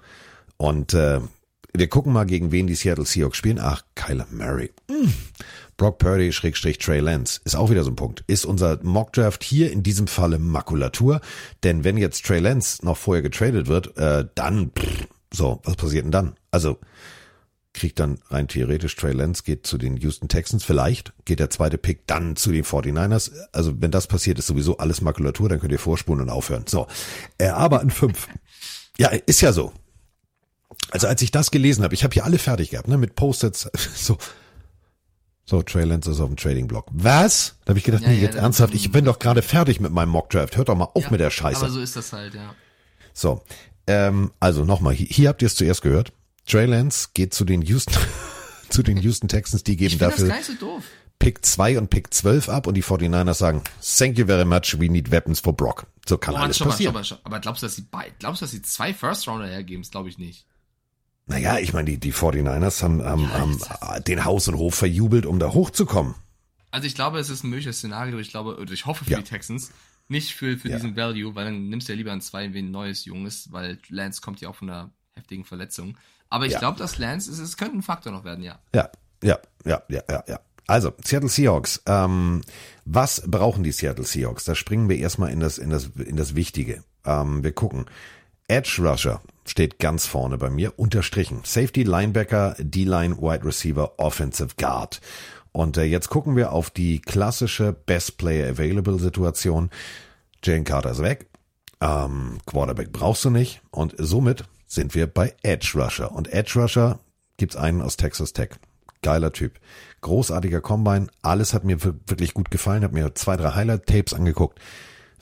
und 0.57 0.95
äh, 0.95 1.21
wir 1.75 1.89
gucken 1.89 2.13
mal, 2.13 2.25
gegen 2.25 2.53
wen 2.53 2.67
die 2.67 2.75
Seattle 2.75 3.05
Seahawks 3.05 3.37
spielen. 3.37 3.59
Ach, 3.61 3.83
Kyler 3.95 4.27
Murray. 4.31 4.73
Mm. 4.89 5.09
Brock 5.77 5.99
Purdy, 5.99 6.33
Schrägstrich 6.33 6.79
Trey 6.79 7.01
Lance. 7.01 7.41
Ist 7.45 7.55
auch 7.55 7.71
wieder 7.71 7.85
so 7.85 7.91
ein 7.91 7.97
Punkt. 7.97 8.25
Ist 8.27 8.47
unser 8.47 8.83
Mockdraft 8.83 9.45
hier 9.45 9.71
in 9.71 9.83
diesem 9.83 10.07
Falle 10.07 10.39
Makulatur? 10.39 11.21
Denn 11.65 11.85
wenn 11.85 11.99
jetzt 11.99 12.25
Trey 12.25 12.41
Lance 12.41 12.85
noch 12.85 12.97
vorher 12.97 13.23
getradet 13.23 13.67
wird, 13.67 13.97
äh, 13.99 14.25
dann, 14.35 14.71
pff, 14.71 15.07
so, 15.33 15.61
was 15.65 15.77
passiert 15.77 16.05
denn 16.05 16.13
dann? 16.13 16.37
Also, 16.51 16.79
kriegt 17.77 18.01
dann 18.01 18.19
rein 18.29 18.49
theoretisch 18.49 18.97
Trey 18.97 19.13
Lance, 19.13 19.43
geht 19.45 19.67
zu 19.67 19.79
den 19.79 19.97
Houston 19.99 20.29
Texans, 20.29 20.65
vielleicht 20.65 21.13
geht 21.25 21.39
der 21.39 21.51
zweite 21.51 21.79
Pick 21.79 22.07
dann 22.07 22.35
zu 22.35 22.51
den 22.51 22.65
49ers. 22.65 23.31
Also 23.53 23.81
wenn 23.81 23.91
das 23.91 24.07
passiert, 24.07 24.39
ist 24.39 24.49
sowieso 24.49 24.79
alles 24.79 25.01
Makulatur, 25.01 25.49
dann 25.49 25.61
könnt 25.61 25.73
ihr 25.73 25.79
vorspulen 25.79 26.23
und 26.23 26.31
aufhören. 26.31 26.65
So, 26.67 26.89
äh, 27.39 27.49
aber 27.49 27.81
ein 27.81 27.91
fünf. 27.91 28.29
Ja, 28.99 29.09
ist 29.09 29.41
ja 29.43 29.53
so. 29.53 29.73
Also 30.91 31.07
als 31.07 31.23
ich 31.23 31.31
das 31.31 31.51
gelesen 31.51 31.85
habe, 31.85 31.95
ich 31.95 32.03
habe 32.03 32.15
hier 32.15 32.25
alle 32.25 32.39
fertig 32.39 32.71
gehabt, 32.71 32.89
ne, 32.89 32.97
mit 32.97 33.15
Post-its, 33.15 33.71
so, 33.95 34.19
so, 35.45 35.63
Trey 35.63 35.85
Lance 35.85 36.11
ist 36.11 36.21
auf 36.21 36.29
dem 36.29 36.37
Trading-Block. 36.37 36.87
Was? 36.91 37.55
Da 37.65 37.71
habe 37.71 37.79
ich 37.79 37.85
gedacht, 37.85 38.03
ja, 38.03 38.09
nee, 38.09 38.17
ja, 38.17 38.23
jetzt 38.23 38.37
ernsthaft, 38.37 38.75
ich 38.75 38.91
bin 38.91 39.05
doch 39.05 39.21
gerade 39.21 39.43
fertig 39.43 39.79
mit 39.79 39.93
meinem 39.93 40.09
Mock-Draft. 40.09 40.57
Hört 40.57 40.69
doch 40.69 40.75
mal 40.75 40.89
auf 40.93 41.05
ja, 41.05 41.11
mit 41.11 41.21
der 41.21 41.31
Scheiße. 41.31 41.61
Aber 41.61 41.71
so 41.71 41.81
ist 41.81 41.95
das 41.95 42.13
halt, 42.13 42.35
ja. 42.35 42.55
So, 43.13 43.43
ähm, 43.87 44.33
also 44.41 44.65
nochmal, 44.65 44.95
hier, 44.95 45.07
hier 45.07 45.29
habt 45.29 45.43
ihr 45.43 45.47
es 45.47 45.55
zuerst 45.55 45.83
gehört. 45.83 46.13
Trey 46.47 46.67
Lance 46.67 47.09
geht 47.13 47.35
zu 47.35 47.45
den 47.45 47.63
Houston, 47.63 47.95
zu 48.71 48.83
den 48.83 48.97
Houston 48.99 49.29
Texans, 49.29 49.65
die 49.65 49.77
geben 49.77 49.99
dafür 49.99 50.33
so 50.43 50.81
Pick 51.19 51.45
2 51.45 51.79
und 51.79 51.91
Pick 51.91 52.13
12 52.13 52.49
ab 52.49 52.67
und 52.67 52.75
die 52.75 52.85
49ers 52.85 53.35
sagen, 53.35 53.63
thank 53.99 54.19
you 54.19 54.27
very 54.27 54.45
much, 54.45 54.79
we 54.79 54.89
need 54.89 55.11
weapons 55.11 55.41
for 55.41 55.55
Brock. 55.55 55.87
So 56.07 56.19
kann 56.19 56.35
oh, 56.35 56.39
alles 56.39 56.59
passieren. 56.59 56.95
Mal, 56.95 57.03
mal, 57.03 57.19
aber 57.25 57.41
glaubst 57.41 57.63
du, 57.63 57.67
dass 57.67 57.75
sie 57.75 57.87
glaubst 58.19 58.43
du, 58.43 58.45
dass 58.45 58.53
sie 58.53 58.63
zwei 58.63 58.95
First 58.95 59.27
Rounder 59.27 59.47
hergeben? 59.47 59.83
Das 59.83 59.91
glaube 59.91 60.09
ich 60.09 60.19
nicht. 60.19 60.47
Naja, 61.27 61.59
ich 61.59 61.73
meine, 61.73 61.91
die, 61.91 61.99
die 61.99 62.13
49ers 62.13 62.83
haben, 62.83 63.03
haben, 63.03 63.23
ja, 63.23 63.31
haben 63.31 64.05
den 64.05 64.25
Haus 64.25 64.47
und 64.47 64.57
Hof 64.57 64.77
verjubelt, 64.77 65.27
um 65.27 65.41
da 65.41 65.53
hochzukommen. 65.53 66.15
Also 66.71 66.87
ich 66.87 66.95
glaube, 66.95 67.19
es 67.19 67.31
ist 67.31 67.43
ein 67.43 67.51
mögliches 67.51 67.79
Szenario. 67.79 68.19
Ich 68.19 68.31
glaube, 68.31 68.59
oder 68.59 68.73
ich 68.73 68.87
hoffe 68.87 69.05
für 69.05 69.11
ja. 69.11 69.19
die 69.19 69.25
Texans, 69.25 69.73
nicht 70.07 70.35
für, 70.35 70.57
für 70.57 70.69
ja. 70.69 70.77
diesen 70.77 70.95
Value, 70.95 71.35
weil 71.35 71.47
dann 71.47 71.69
nimmst 71.69 71.89
du 71.89 71.93
ja 71.93 71.97
lieber 71.97 72.13
ein 72.13 72.21
zwei, 72.21 72.53
wen 72.53 72.71
neues 72.71 73.05
Junges, 73.07 73.51
weil 73.51 73.79
Lance 73.89 74.21
kommt 74.21 74.41
ja 74.41 74.49
auch 74.49 74.55
von 74.55 74.71
einer 74.71 74.91
heftigen 75.15 75.45
Verletzung. 75.45 75.97
Aber 76.29 76.47
ich 76.47 76.53
ja. 76.53 76.59
glaube, 76.59 76.79
dass 76.79 76.99
Lance, 76.99 77.31
es, 77.31 77.39
es 77.39 77.57
könnte 77.57 77.77
ein 77.77 77.83
Faktor 77.83 78.13
noch 78.13 78.25
werden, 78.25 78.43
ja. 78.43 78.59
Ja, 78.75 78.91
ja, 79.23 79.39
ja, 79.65 79.83
ja, 79.89 80.03
ja, 80.09 80.25
ja. 80.27 80.41
Also, 80.67 80.93
Seattle 81.05 81.29
Seahawks. 81.29 81.83
Ähm, 81.87 82.43
was 82.85 83.23
brauchen 83.27 83.63
die 83.63 83.73
Seattle 83.73 84.05
Seahawks? 84.05 84.45
Da 84.45 84.55
springen 84.55 84.89
wir 84.89 84.99
erstmal 84.99 85.31
in 85.31 85.41
das, 85.41 85.59
in 85.59 85.71
das, 85.71 85.91
in 85.97 86.17
das 86.17 86.35
Wichtige. 86.35 86.83
Ähm, 87.05 87.45
wir 87.45 87.53
gucken. 87.53 87.87
Edge 88.49 88.81
Rusher 88.81 89.23
steht 89.45 89.79
ganz 89.79 90.07
vorne 90.07 90.39
bei 90.39 90.51
mir, 90.51 90.79
unterstrichen. 90.79 91.41
Safety, 91.45 91.83
Linebacker, 91.83 92.57
D-Line, 92.59 93.19
Wide 93.19 93.45
Receiver, 93.45 93.99
Offensive 93.99 94.51
Guard. 94.57 95.01
Und 95.53 95.77
äh, 95.79 95.85
jetzt 95.85 96.11
gucken 96.11 96.37
wir 96.37 96.53
auf 96.53 96.71
die 96.71 97.01
klassische 97.01 97.73
Best 97.73 98.19
Player 98.19 98.51
Available 98.51 98.99
Situation. 98.99 99.71
Jane 100.43 100.65
Carter 100.65 100.91
ist 100.91 101.03
weg. 101.03 101.29
Ähm, 101.81 102.39
Quarterback 102.47 102.93
brauchst 102.93 103.25
du 103.25 103.31
nicht. 103.31 103.63
Und 103.71 103.95
somit 103.99 104.45
sind 104.67 104.95
wir 104.95 105.07
bei 105.07 105.35
Edge 105.43 105.73
Rusher. 105.75 106.13
Und 106.13 106.33
Edge 106.33 106.61
Rusher 106.61 106.99
gibt's 107.37 107.57
einen 107.57 107.83
aus 107.83 107.97
Texas 107.97 108.33
Tech. 108.33 108.51
Geiler 109.03 109.33
Typ. 109.33 109.61
Großartiger 110.01 110.61
Combine. 110.61 111.09
Alles 111.23 111.55
hat 111.55 111.65
mir 111.65 111.83
wirklich 111.83 112.35
gut 112.35 112.51
gefallen. 112.51 112.85
Hab 112.85 112.93
mir 112.93 113.15
zwei, 113.15 113.37
drei 113.37 113.53
Highlight-Tapes 113.53 114.15
angeguckt. 114.15 114.61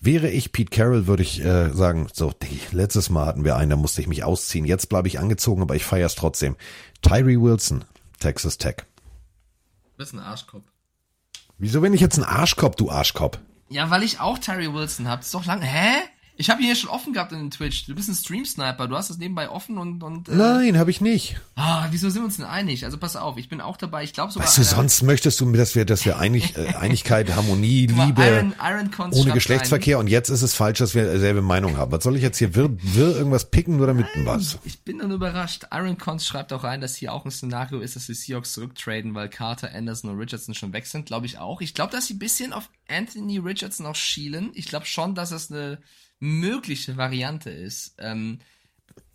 Wäre 0.00 0.28
ich 0.28 0.52
Pete 0.52 0.70
Carroll, 0.70 1.06
würde 1.06 1.22
ich 1.22 1.42
äh, 1.42 1.70
sagen, 1.70 2.08
so, 2.12 2.32
letztes 2.72 3.08
Mal 3.08 3.24
hatten 3.24 3.44
wir 3.44 3.56
einen, 3.56 3.70
da 3.70 3.76
musste 3.76 4.02
ich 4.02 4.06
mich 4.06 4.22
ausziehen. 4.22 4.66
Jetzt 4.66 4.90
bleibe 4.90 5.08
ich 5.08 5.18
angezogen, 5.18 5.62
aber 5.62 5.76
ich 5.76 5.84
feier's 5.84 6.14
trotzdem. 6.14 6.56
Tyree 7.00 7.40
Wilson, 7.40 7.84
Texas 8.20 8.58
Tech. 8.58 8.76
Du 8.76 9.96
bist 9.96 10.12
ein 10.12 10.20
Arschkopf. 10.20 10.64
Wieso 11.56 11.80
bin 11.80 11.94
ich 11.94 12.02
jetzt 12.02 12.18
ein 12.18 12.24
Arschkopf, 12.24 12.76
du 12.76 12.90
Arschkopf? 12.90 13.38
Ja, 13.70 13.88
weil 13.88 14.02
ich 14.02 14.20
auch 14.20 14.38
Tyree 14.38 14.74
Wilson 14.74 15.08
hab. 15.08 15.20
Ist 15.22 15.32
doch 15.32 15.46
lang. 15.46 15.62
Hä? 15.62 16.02
Ich 16.36 16.50
habe 16.50 16.60
ihn 16.60 16.66
hier 16.66 16.74
schon 16.74 16.90
offen 16.90 17.12
gehabt 17.12 17.30
in 17.30 17.50
Twitch. 17.50 17.86
Du 17.86 17.94
bist 17.94 18.08
ein 18.08 18.14
Stream-Sniper. 18.14 18.88
Du 18.88 18.96
hast 18.96 19.08
das 19.08 19.18
nebenbei 19.18 19.48
offen 19.48 19.78
und. 19.78 20.02
und 20.02 20.28
äh, 20.28 20.34
Nein, 20.34 20.78
habe 20.78 20.90
ich 20.90 21.00
nicht. 21.00 21.36
Ah, 21.54 21.86
wieso 21.90 22.10
sind 22.10 22.22
wir 22.22 22.24
uns 22.24 22.38
denn 22.38 22.44
einig? 22.46 22.84
Also 22.84 22.98
pass 22.98 23.14
auf, 23.14 23.38
ich 23.38 23.48
bin 23.48 23.60
auch 23.60 23.76
dabei. 23.76 24.02
Ich 24.02 24.12
glaube 24.12 24.32
sogar. 24.32 24.48
Weißt 24.48 24.58
du, 24.58 24.64
sonst 24.64 25.02
möchtest 25.02 25.40
du, 25.40 25.52
dass 25.52 25.76
wir, 25.76 25.84
dass 25.84 26.04
wir 26.04 26.18
Einig, 26.18 26.56
äh, 26.56 26.74
Einigkeit, 26.74 27.34
Harmonie, 27.36 27.86
Liebe, 27.86 28.24
Iron, 28.24 28.54
Iron 28.60 29.12
ohne 29.12 29.32
Geschlechtsverkehr 29.32 29.98
und 29.98 30.08
jetzt 30.08 30.28
ist 30.28 30.42
es 30.42 30.54
falsch, 30.54 30.78
dass 30.78 30.94
wir 30.94 31.12
dieselbe 31.12 31.40
Meinung 31.40 31.76
haben. 31.76 31.92
Was 31.92 32.02
soll 32.02 32.16
ich 32.16 32.22
jetzt 32.22 32.38
hier 32.38 32.54
wirr, 32.56 32.70
wirr 32.82 33.16
irgendwas 33.16 33.50
picken 33.50 33.76
nur 33.76 33.86
damit 33.86 34.06
Nein, 34.16 34.26
was? 34.26 34.58
Ich 34.64 34.80
bin 34.80 34.98
dann 34.98 35.12
überrascht. 35.12 35.66
Iron 35.72 35.98
Cons 35.98 36.26
schreibt 36.26 36.52
auch 36.52 36.64
rein, 36.64 36.80
dass 36.80 36.96
hier 36.96 37.12
auch 37.12 37.24
ein 37.24 37.30
Szenario 37.30 37.78
ist, 37.78 37.94
dass 37.94 38.06
die 38.06 38.14
Seahawks 38.14 38.52
zurücktraden, 38.54 39.14
weil 39.14 39.28
Carter, 39.28 39.70
Anderson 39.72 40.10
und 40.10 40.18
Richardson 40.18 40.54
schon 40.54 40.72
weg 40.72 40.86
sind. 40.86 41.06
Glaube 41.06 41.26
ich 41.26 41.38
auch. 41.38 41.60
Ich 41.60 41.74
glaube, 41.74 41.92
dass 41.92 42.06
sie 42.06 42.14
ein 42.14 42.18
bisschen 42.18 42.52
auf 42.52 42.70
Anthony 42.88 43.38
Richardson 43.38 43.86
auch 43.86 43.94
schielen. 43.94 44.50
Ich 44.54 44.66
glaube 44.66 44.86
schon, 44.86 45.14
dass 45.14 45.30
es 45.30 45.50
eine 45.52 45.78
mögliche 46.20 46.96
Variante 46.96 47.50
ist. 47.50 47.94
Ähm, 47.98 48.38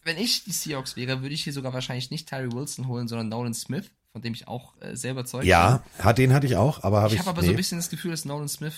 wenn 0.04 0.18
ich 0.18 0.44
die 0.44 0.52
Seahawks 0.52 0.96
wäre, 0.96 1.22
würde 1.22 1.34
ich 1.34 1.44
hier 1.44 1.54
sogar 1.54 1.74
wahrscheinlich 1.74 2.12
nicht 2.12 2.30
Tyree 2.30 2.52
Wilson 2.52 2.88
holen, 2.88 3.08
sondern 3.08 3.30
Nolan 3.30 3.54
Smith, 3.54 3.92
von 4.12 4.22
dem 4.22 4.34
ich 4.34 4.48
auch 4.48 4.74
äh, 4.82 4.96
sehr 4.96 5.12
überzeugt 5.12 5.46
ja, 5.46 5.78
bin. 5.78 6.06
Ja, 6.06 6.14
den 6.14 6.34
hatte 6.34 6.48
ich 6.48 6.56
auch, 6.56 6.84
aber 6.84 7.02
habe 7.02 7.14
ich. 7.14 7.16
Ich 7.16 7.20
habe 7.20 7.30
aber 7.30 7.42
nee. 7.42 7.48
so 7.48 7.54
ein 7.54 7.58
bisschen 7.58 7.78
das 7.78 7.90
Gefühl, 7.90 8.12
dass 8.12 8.26
Nolan 8.26 8.50
Smith 8.50 8.76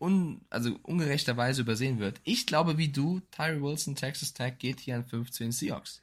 un, 0.00 0.40
also 0.50 0.74
ungerechterweise 0.82 1.60
übersehen 1.60 1.98
wird. 1.98 2.20
Ich 2.24 2.46
glaube, 2.46 2.78
wie 2.78 2.88
du, 2.88 3.20
Tyree 3.30 3.60
Wilson, 3.60 3.94
Texas 3.94 4.32
Tech 4.32 4.54
geht 4.58 4.80
hier 4.80 4.96
an 4.96 5.04
15 5.04 5.52
Seahawks. 5.52 6.02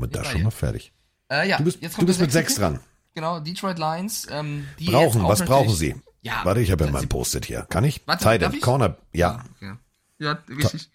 Wir 0.00 0.06
da 0.06 0.24
schon 0.24 0.42
mal 0.44 0.50
fertig. 0.50 0.92
Äh, 1.30 1.48
ja, 1.48 1.58
du 1.58 1.64
bist, 1.64 1.82
du 1.82 2.06
bist 2.06 2.20
mit 2.20 2.32
6 2.32 2.54
dran. 2.56 2.80
Genau, 3.14 3.40
Detroit 3.40 3.80
Lions. 3.80 4.28
Ähm, 4.30 4.68
die 4.78 4.84
brauchen, 4.84 5.24
was 5.24 5.44
brauchen 5.44 5.74
sie? 5.74 5.96
Ja. 6.28 6.44
Warte, 6.44 6.60
ich 6.60 6.70
habe 6.70 6.84
ja 6.84 6.90
mein 6.90 7.08
Post-it 7.08 7.46
hier. 7.46 7.66
Kann 7.70 7.84
ich? 7.84 8.02
Warte, 8.06 8.24
Tight 8.24 8.42
End, 8.42 8.60
Corner, 8.60 8.96
ja. 9.12 9.44
Ja, 9.60 9.78
ja 10.18 10.38
richtig. 10.48 10.90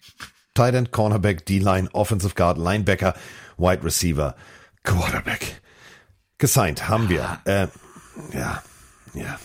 Tight 0.54 0.74
End, 0.74 0.92
Cornerback, 0.92 1.44
D-Line, 1.44 1.88
Offensive 1.92 2.34
Guard, 2.34 2.56
Linebacker, 2.56 3.14
Wide 3.56 3.82
Receiver, 3.82 4.36
Quarterback. 4.84 5.60
Gesigned 6.38 6.88
haben 6.88 7.08
wir. 7.08 7.24
Ah. 7.24 7.40
Äh, 7.44 7.68
ja, 8.32 8.62
ja. 9.14 9.38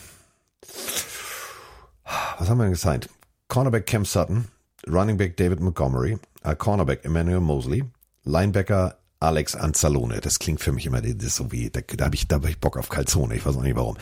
Was 2.37 2.49
haben 2.49 2.57
wir 2.57 2.65
denn 2.65 2.73
gesigned? 2.73 3.09
Cornerback 3.47 3.87
Cam 3.87 4.05
Sutton, 4.05 4.47
Running 4.87 5.17
Back 5.17 5.37
David 5.37 5.59
Montgomery, 5.59 6.19
uh, 6.45 6.53
Cornerback 6.53 7.03
Emmanuel 7.03 7.41
Mosley, 7.41 7.83
Linebacker 8.23 8.98
Alex 9.19 9.55
Anzalone. 9.55 10.21
Das 10.21 10.39
klingt 10.39 10.61
für 10.61 10.71
mich 10.71 10.85
immer 10.85 11.01
das 11.01 11.35
so 11.35 11.51
wie, 11.51 11.69
da, 11.69 11.81
da 11.81 12.05
habe 12.05 12.15
ich, 12.15 12.27
da 12.27 12.37
hab 12.37 12.47
ich 12.47 12.59
Bock 12.59 12.77
auf 12.77 12.89
Calzone. 12.89 13.35
Ich 13.35 13.45
weiß 13.45 13.57
auch 13.57 13.63
nicht 13.63 13.75
warum. 13.75 13.97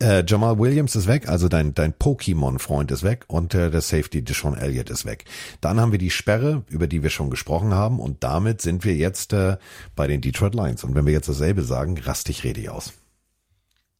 Äh, 0.00 0.24
Jamal 0.26 0.58
Williams 0.58 0.96
ist 0.96 1.06
weg, 1.06 1.28
also 1.28 1.48
dein, 1.48 1.74
dein 1.74 1.92
Pokémon-Freund 1.92 2.90
ist 2.90 3.04
weg 3.04 3.24
und 3.28 3.54
äh, 3.54 3.70
der 3.70 3.80
Safety 3.80 4.22
Deshaun 4.22 4.56
Elliott 4.56 4.90
ist 4.90 5.04
weg. 5.04 5.24
Dann 5.60 5.80
haben 5.80 5.92
wir 5.92 5.98
die 5.98 6.10
Sperre, 6.10 6.64
über 6.68 6.88
die 6.88 7.02
wir 7.02 7.10
schon 7.10 7.30
gesprochen 7.30 7.74
haben 7.74 8.00
und 8.00 8.24
damit 8.24 8.60
sind 8.60 8.84
wir 8.84 8.96
jetzt 8.96 9.32
äh, 9.32 9.56
bei 9.94 10.08
den 10.08 10.20
Detroit 10.20 10.54
Lions. 10.54 10.82
Und 10.82 10.94
wenn 10.94 11.06
wir 11.06 11.12
jetzt 11.12 11.28
dasselbe 11.28 11.62
sagen, 11.62 11.96
raste 11.98 12.32
ich 12.32 12.42
redig 12.42 12.68
aus. 12.68 12.92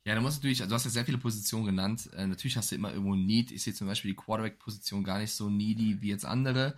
Ja, 0.05 0.15
du 0.15 0.21
musst 0.21 0.39
natürlich, 0.39 0.61
also 0.61 0.71
du 0.71 0.75
hast 0.77 0.85
ja 0.85 0.91
sehr 0.91 1.05
viele 1.05 1.19
Positionen 1.19 1.67
genannt. 1.67 2.11
Äh, 2.17 2.27
natürlich 2.27 2.57
hast 2.57 2.73
du 2.73 2.77
immer 2.77 2.93
irgendwo 2.93 3.15
Need. 3.15 3.53
Ich 3.53 3.63
sehe 3.63 3.75
zum 3.75 3.87
Beispiel 3.87 4.13
die 4.13 4.17
Quarterback-Position 4.17 5.05
gar 5.05 5.19
nicht 5.19 5.33
so 5.33 5.49
needy 5.49 6.01
wie 6.01 6.09
jetzt 6.09 6.25
andere. 6.25 6.77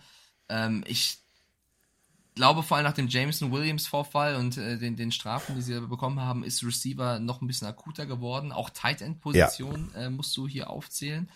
Ähm, 0.49 0.83
ich 0.87 1.19
glaube 2.39 2.63
vor 2.63 2.77
allem 2.77 2.87
nach 2.87 2.93
dem 2.95 3.09
Jameson 3.09 3.51
Williams 3.51 3.89
Vorfall 3.89 4.37
und 4.37 4.57
äh, 4.57 4.79
den, 4.79 4.95
den 4.95 5.11
Strafen, 5.11 5.57
die 5.57 5.61
sie 5.61 5.81
bekommen 5.81 6.21
haben, 6.21 6.45
ist 6.45 6.65
Receiver 6.65 7.19
noch 7.19 7.43
ein 7.43 7.49
bisschen 7.49 7.67
akuter 7.67 8.07
geworden. 8.07 8.53
Auch 8.53 8.71
Tight 8.71 9.03
End 9.03 9.21
Position 9.21 9.91
äh, 9.97 10.09
musst 10.09 10.37
du 10.37 10.47
hier 10.47 10.71
aufzählen. 10.71 11.29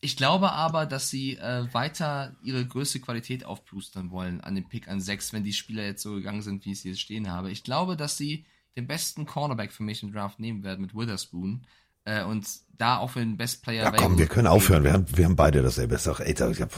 Ich 0.00 0.14
glaube 0.18 0.52
aber, 0.52 0.84
dass 0.84 1.08
sie 1.08 1.38
äh, 1.38 1.72
weiter 1.72 2.36
ihre 2.42 2.66
größte 2.66 3.00
Qualität 3.00 3.46
aufplustern 3.46 4.10
wollen 4.10 4.42
an 4.42 4.54
dem 4.54 4.68
Pick 4.68 4.88
an 4.88 5.00
6, 5.00 5.32
wenn 5.32 5.42
die 5.42 5.54
Spieler 5.54 5.84
jetzt 5.84 6.02
so 6.02 6.12
gegangen 6.12 6.42
sind, 6.42 6.66
wie 6.66 6.72
ich 6.72 6.82
sie 6.82 6.90
jetzt 6.90 7.00
stehen 7.00 7.30
habe. 7.30 7.50
Ich 7.50 7.64
glaube, 7.64 7.96
dass 7.96 8.18
sie 8.18 8.44
den 8.76 8.86
besten 8.86 9.24
Cornerback 9.24 9.72
für 9.72 9.84
mich 9.84 10.02
im 10.02 10.12
Draft 10.12 10.38
nehmen 10.38 10.62
werden 10.64 10.82
mit 10.82 10.94
Witherspoon 10.94 11.62
äh, 12.04 12.22
und 12.24 12.46
da 12.76 12.98
auch 12.98 13.08
für 13.12 13.20
den 13.20 13.38
Best 13.38 13.62
Player 13.62 13.84
Ja, 13.84 13.90
komm, 13.90 14.18
wir 14.18 14.26
können 14.26 14.48
aufhören. 14.48 14.84
Wir 14.84 14.92
haben, 14.92 15.06
wir 15.16 15.24
haben 15.24 15.34
beide 15.34 15.62
dasselbe. 15.62 15.94
Ey, 15.94 16.34
ich 16.34 16.60
habe 16.60 16.70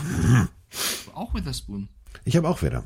Auch 1.12 1.34
Witherspoon. 1.34 1.88
ich 2.24 2.36
hab 2.36 2.44
auch 2.44 2.62
wieder. 2.62 2.84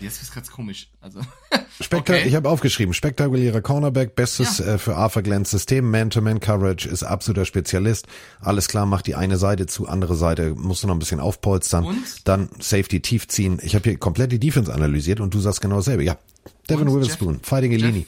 Jetzt 0.00 0.22
ist 0.22 0.34
ganz 0.34 0.50
komisch. 0.50 0.88
Also 1.00 1.20
Spektak 1.80 2.16
Okay. 2.16 2.28
Ich 2.28 2.34
habe 2.34 2.48
aufgeschrieben, 2.48 2.94
spektakulärer 2.94 3.60
Cornerback, 3.60 4.14
bestes 4.14 4.58
Ja. 4.58 4.74
äh, 4.74 4.78
für 4.78 4.96
Arthur 4.96 5.22
Glenn's 5.22 5.50
System, 5.50 5.90
Man-to-Man-Coverage, 5.90 6.88
ist 6.88 7.02
absoluter 7.02 7.44
Spezialist. 7.44 8.06
Alles 8.40 8.68
klar, 8.68 8.86
macht 8.86 9.06
die 9.06 9.14
eine 9.14 9.36
Seite 9.36 9.66
zu, 9.66 9.86
andere 9.88 10.16
Seite 10.16 10.54
musst 10.54 10.82
du 10.82 10.86
noch 10.86 10.94
ein 10.94 10.98
bisschen 10.98 11.20
aufpolstern. 11.20 11.84
Und? 11.84 12.28
Dann 12.28 12.48
Safety 12.60 13.00
tief 13.00 13.28
ziehen. 13.28 13.58
Ich 13.62 13.74
habe 13.74 13.84
hier 13.90 13.98
komplett 13.98 14.32
die 14.32 14.40
Defense 14.40 14.72
analysiert 14.72 15.20
und 15.20 15.32
du 15.34 15.40
sagst 15.40 15.60
genau 15.60 15.76
dasselbe. 15.76 16.02
Ja, 16.04 16.16
Devin 16.68 16.88
Und 16.88 17.00
Witherspoon, 17.00 17.34
Jeff- 17.36 17.46
Fighting 17.46 17.72
Elini. 17.72 18.06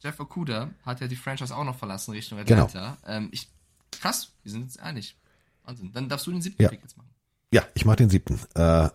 Jeff 0.00 0.18
Okuda 0.18 0.70
hat 0.84 1.00
ja 1.00 1.06
die 1.06 1.16
Franchise 1.16 1.54
auch 1.56 1.64
noch 1.64 1.76
verlassen 1.78 2.10
Richtung 2.12 2.44
Genau. 2.44 2.64
Atlanta. 2.64 2.98
Ähm, 3.06 3.28
ich, 3.30 3.48
krass, 3.92 4.32
wir 4.42 4.50
sind 4.52 4.62
uns 4.62 4.76
einig. 4.78 5.16
Wahnsinn. 5.64 5.92
Dann 5.92 6.08
darfst 6.08 6.26
du 6.26 6.32
den 6.32 6.42
siebten 6.42 6.60
Ja. 6.62 6.68
Pick 6.70 6.82
jetzt 6.82 6.96
machen. 6.96 7.08
Ja, 7.52 7.62
ich 7.74 7.84
mach 7.84 7.94
den 7.96 8.10
siebten. 8.10 8.40
Äh, 8.54 8.88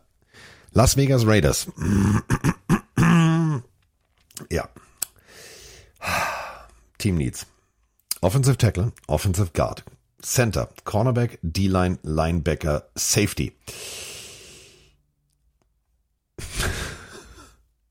Las 0.77 0.95
Vegas 0.95 1.25
Raiders. 1.25 1.65
ja. 4.51 4.69
Team 6.99 7.15
Needs. 7.15 7.47
Offensive 8.21 8.59
Tackle, 8.59 8.91
Offensive 9.07 9.53
Guard, 9.53 9.83
Center, 10.21 10.69
Cornerback, 10.83 11.39
D-Line, 11.41 11.97
Linebacker, 12.03 12.83
Safety. 12.93 13.53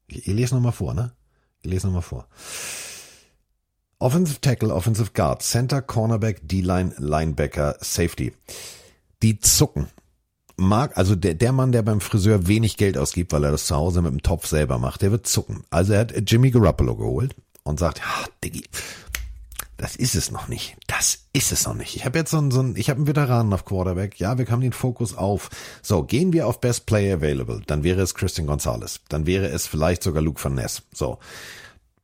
Ich, 0.07 0.19
ich 0.19 0.27
lese 0.29 0.55
nochmal 0.55 0.71
vor, 0.71 0.95
ne? 0.95 1.13
Ich 1.63 1.71
lese 1.73 1.89
nochmal 1.89 2.03
vor. 2.03 2.29
Offensive 3.99 4.41
Tackle, 4.41 4.73
Offensive 4.73 5.11
Guard, 5.13 5.43
Center, 5.43 5.83
Cornerback, 5.83 6.47
D-Line, 6.47 6.95
Linebacker, 6.99 7.79
Safety. 7.81 8.33
Die 9.25 9.41
zucken. 9.41 9.89
Mark, 10.57 10.97
also 10.97 11.15
der, 11.15 11.35
der 11.35 11.53
Mann, 11.53 11.73
der 11.73 11.83
beim 11.83 12.01
Friseur 12.01 12.47
wenig 12.47 12.77
Geld 12.77 12.97
ausgibt, 12.97 13.33
weil 13.33 13.45
er 13.45 13.53
das 13.53 13.67
zu 13.67 13.77
Hause 13.77 14.03
mit 14.03 14.13
dem 14.13 14.23
Topf 14.23 14.47
selber 14.47 14.79
macht, 14.79 15.03
der 15.03 15.11
wird 15.11 15.27
zucken. 15.27 15.65
Also 15.71 15.93
er 15.93 16.01
hat 16.01 16.31
Jimmy 16.31 16.51
Garoppolo 16.51 16.97
geholt 16.97 17.35
und 17.63 17.79
sagt, 17.79 18.01
ah, 18.03 18.25
Diggi, 18.43 18.65
das 19.77 19.97
ist 19.97 20.15
es 20.15 20.31
noch 20.31 20.49
nicht. 20.49 20.77
Das 20.87 21.19
ist 21.35 21.53
es 21.53 21.67
noch 21.67 21.75
nicht. 21.75 21.97
Ich 21.97 22.07
habe 22.07 22.19
jetzt 22.19 22.31
so 22.31 22.39
einen, 22.39 22.51
so 22.51 22.61
einen 22.61 22.77
ich 22.77 22.89
habe 22.89 22.99
einen 22.99 23.07
Veteranen 23.07 23.53
auf 23.53 23.67
Quarterback. 23.67 24.19
Ja, 24.19 24.39
wir 24.39 24.47
haben 24.47 24.63
den 24.63 24.73
Fokus 24.73 25.15
auf. 25.15 25.51
So, 25.83 26.03
gehen 26.03 26.33
wir 26.33 26.47
auf 26.47 26.61
Best 26.61 26.87
Player 26.87 27.19
Available. 27.19 27.61
Dann 27.67 27.85
wäre 27.85 28.01
es 28.01 28.15
Christian 28.15 28.47
Gonzalez. 28.47 29.01
Dann 29.11 29.27
wäre 29.27 29.49
es 29.49 29.67
vielleicht 29.67 30.03
sogar 30.03 30.23
Luke 30.23 30.43
Van 30.43 30.55
Ness. 30.55 30.83
So. 30.95 31.19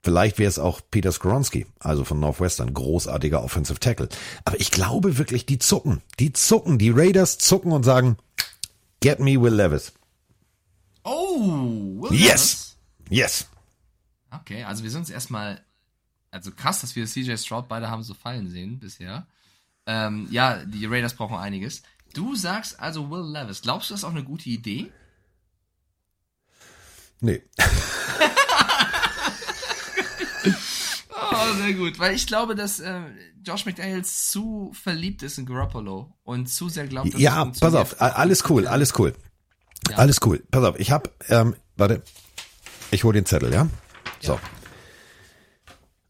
Vielleicht 0.05 0.39
wäre 0.39 0.49
es 0.49 0.59
auch 0.59 0.81
Peter 0.91 1.12
Skoronski, 1.12 1.65
also 1.79 2.03
von 2.03 2.19
Northwestern, 2.19 2.74
großartiger 2.74 3.43
Offensive 3.45 3.79
Tackle. 3.79 4.09
Aber 4.45 4.61
ich 4.61 4.73
glaube 4.73 5.16
wirklich, 5.16 5.47
die 5.47 5.61
zucken. 5.61 6.03
Die 6.19 6.33
zucken. 6.33 6.77
Die 6.77 6.91
Raiders 6.91 7.39
zucken 7.39 7.70
und 7.70 7.85
sagen, 7.85 8.16
get 9.03 9.20
me 9.20 9.37
Will 9.37 9.55
Levis. 9.55 9.93
Oh, 11.05 12.01
Will 12.01 12.15
Yes! 12.15 12.77
Yes! 13.11 13.49
Okay, 14.31 14.65
also 14.65 14.83
wir 14.83 14.91
sind 14.91 15.01
uns 15.01 15.11
erstmal, 15.11 15.62
also 16.31 16.53
krass, 16.53 16.81
dass 16.81 16.97
wir 16.97 17.07
CJ 17.07 17.37
Stroud 17.37 17.69
beide 17.69 17.91
haben 17.91 18.03
so 18.03 18.15
fallen 18.15 18.49
sehen 18.49 18.79
bisher. 18.79 19.27
Ähm, 19.87 20.29
ja, 20.31 20.65
die 20.65 20.87
Raiders 20.87 21.15
brauchen 21.15 21.37
einiges. 21.37 21.83
Du 22.15 22.35
sagst 22.35 22.79
also 22.81 23.11
Will 23.11 23.31
Levis. 23.33 23.62
Glaubst 23.62 23.91
du, 23.91 23.95
das 23.95 24.01
ist 24.01 24.05
auch 24.05 24.11
eine 24.11 24.24
gute 24.24 24.49
Idee? 24.49 24.91
Nee. 27.20 27.43
Oh, 31.31 31.55
sehr 31.62 31.74
gut, 31.74 31.99
weil 31.99 32.15
ich 32.15 32.27
glaube, 32.27 32.55
dass 32.55 32.81
äh, 32.81 33.01
Josh 33.44 33.66
McDaniels 33.66 34.31
zu 34.31 34.73
verliebt 34.74 35.23
ist 35.23 35.39
in 35.39 35.47
Garoppolo 35.47 36.12
und 36.23 36.47
zu 36.49 36.69
sehr 36.69 36.86
glaubt, 36.86 37.12
dass 37.15 37.20
Ja, 37.20 37.44
pass 37.44 37.59
funktioniert. 37.59 38.01
auf, 38.01 38.16
alles 38.16 38.49
cool, 38.51 38.66
alles 38.66 38.99
cool. 38.99 39.12
Alles 39.94 40.19
cool. 40.24 40.43
Pass 40.51 40.65
auf, 40.65 40.78
ich 40.78 40.90
hab, 40.93 41.11
ähm, 41.28 41.55
warte, 41.77 42.03
ich 42.90 43.05
hole 43.05 43.15
den 43.15 43.27
Zettel, 43.27 43.53
ja? 43.53 43.69
So. 44.20 44.39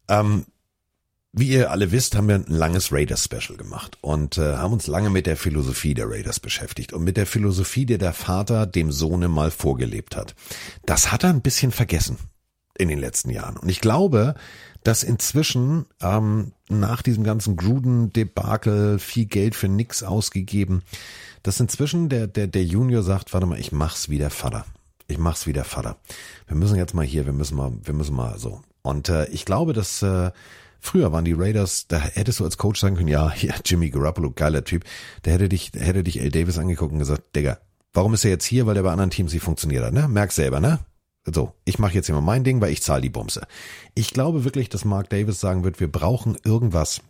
Ähm, 0.07 0.45
wie 1.35 1.49
ihr 1.49 1.71
alle 1.71 1.91
wisst, 1.91 2.15
haben 2.15 2.27
wir 2.27 2.35
ein 2.35 2.45
langes 2.47 2.91
Raiders-Special 2.91 3.57
gemacht 3.57 3.97
und 4.01 4.37
äh, 4.37 4.57
haben 4.57 4.73
uns 4.73 4.85
lange 4.85 5.09
mit 5.09 5.25
der 5.25 5.35
Philosophie 5.37 5.95
der 5.95 6.07
Raiders 6.07 6.39
beschäftigt 6.39 6.93
und 6.93 7.03
mit 7.03 7.17
der 7.17 7.25
Philosophie, 7.25 7.87
die 7.87 7.97
der 7.97 8.13
Vater 8.13 8.67
dem 8.67 8.91
Sohne 8.91 9.29
mal 9.29 9.49
vorgelebt 9.49 10.15
hat. 10.15 10.35
Das 10.85 11.11
hat 11.11 11.23
er 11.23 11.31
ein 11.31 11.41
bisschen 11.41 11.71
vergessen 11.71 12.17
in 12.77 12.87
den 12.89 12.99
letzten 12.99 13.31
Jahren. 13.31 13.57
Und 13.57 13.69
ich 13.69 13.81
glaube, 13.81 14.35
dass 14.83 15.03
inzwischen 15.03 15.85
ähm, 16.01 16.51
nach 16.69 17.01
diesem 17.01 17.23
ganzen 17.23 17.55
Gruden-Debakel 17.55 18.99
viel 18.99 19.25
Geld 19.25 19.55
für 19.55 19.67
nix 19.67 20.03
ausgegeben, 20.03 20.83
dass 21.41 21.59
inzwischen 21.59 22.09
der, 22.09 22.27
der, 22.27 22.47
der 22.47 22.63
Junior 22.63 23.03
sagt, 23.03 23.33
warte 23.33 23.47
mal, 23.47 23.59
ich 23.59 23.71
mach's 23.71 24.09
wie 24.09 24.17
der 24.17 24.29
Vater. 24.29 24.65
Ich 25.07 25.17
mach's 25.17 25.45
wie 25.45 25.53
der 25.53 25.65
Vater. 25.65 25.97
Wir 26.47 26.55
müssen 26.55 26.77
jetzt 26.77 26.93
mal 26.93 27.05
hier, 27.05 27.25
wir 27.25 27.33
müssen 27.33 27.55
mal, 27.55 27.73
wir 27.83 27.93
müssen 27.93 28.15
mal 28.15 28.39
so. 28.39 28.61
Und 28.81 29.09
äh, 29.09 29.27
ich 29.27 29.45
glaube, 29.45 29.73
dass 29.73 30.01
äh, 30.01 30.31
früher 30.79 31.11
waren 31.11 31.25
die 31.25 31.33
Raiders, 31.33 31.87
da 31.87 31.99
hättest 31.99 32.39
du 32.39 32.45
als 32.45 32.57
Coach 32.57 32.79
sagen 32.79 32.95
können, 32.95 33.07
ja, 33.07 33.31
hier, 33.35 33.53
Jimmy 33.65 33.89
Garoppolo, 33.89 34.31
geiler 34.31 34.63
Typ, 34.63 34.83
der 35.25 35.33
hätte 35.33 35.49
dich, 35.49 35.71
hätte 35.75 36.03
dich 36.03 36.21
L. 36.21 36.31
Davis 36.31 36.57
angeguckt 36.57 36.93
und 36.93 36.99
gesagt, 36.99 37.35
Digga, 37.35 37.57
warum 37.93 38.13
ist 38.13 38.25
er 38.25 38.31
jetzt 38.31 38.45
hier? 38.45 38.65
Weil 38.65 38.75
der 38.75 38.83
bei 38.83 38.91
anderen 38.91 39.11
Teams 39.11 39.33
nicht 39.33 39.43
funktioniert 39.43 39.83
hat, 39.83 39.93
ne? 39.93 40.07
Merk 40.07 40.31
selber, 40.31 40.59
ne? 40.59 40.79
So, 41.25 41.53
ich 41.63 41.79
mache 41.79 41.93
jetzt 41.93 42.09
mal 42.09 42.21
mein 42.21 42.43
Ding, 42.43 42.59
weil 42.59 42.73
ich 42.73 42.81
zahle 42.81 43.01
die 43.01 43.09
Bumse. 43.09 43.47
Ich 43.95 44.11
glaube 44.11 44.43
wirklich, 44.43 44.69
dass 44.69 44.83
Mark 44.83 45.09
Davis 45.09 45.39
sagen 45.39 45.63
wird, 45.63 45.79
wir 45.79 45.91
brauchen 45.91 46.37
irgendwas. 46.43 47.01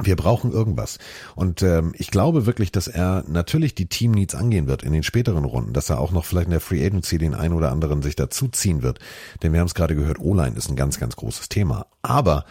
Wir 0.00 0.16
brauchen 0.16 0.52
irgendwas. 0.52 0.98
Und 1.34 1.60
ähm, 1.62 1.92
ich 1.98 2.10
glaube 2.10 2.46
wirklich, 2.46 2.72
dass 2.72 2.86
er 2.86 3.24
natürlich 3.28 3.74
die 3.74 3.88
Team 3.88 4.12
Needs 4.12 4.34
angehen 4.34 4.66
wird 4.66 4.82
in 4.82 4.92
den 4.92 5.02
späteren 5.02 5.44
Runden, 5.44 5.74
dass 5.74 5.90
er 5.90 6.00
auch 6.00 6.12
noch 6.12 6.24
vielleicht 6.24 6.46
in 6.46 6.52
der 6.52 6.60
Free 6.60 6.84
Agency 6.84 7.18
den 7.18 7.34
einen 7.34 7.52
oder 7.52 7.70
anderen 7.70 8.00
sich 8.00 8.16
dazuziehen 8.16 8.82
wird. 8.82 9.00
Denn 9.42 9.52
wir 9.52 9.60
haben 9.60 9.66
es 9.66 9.74
gerade 9.74 9.94
gehört, 9.94 10.18
O-Line 10.18 10.56
ist 10.56 10.70
ein 10.70 10.76
ganz, 10.76 10.98
ganz 10.98 11.16
großes 11.16 11.48
Thema. 11.50 11.88
Aber 12.00 12.46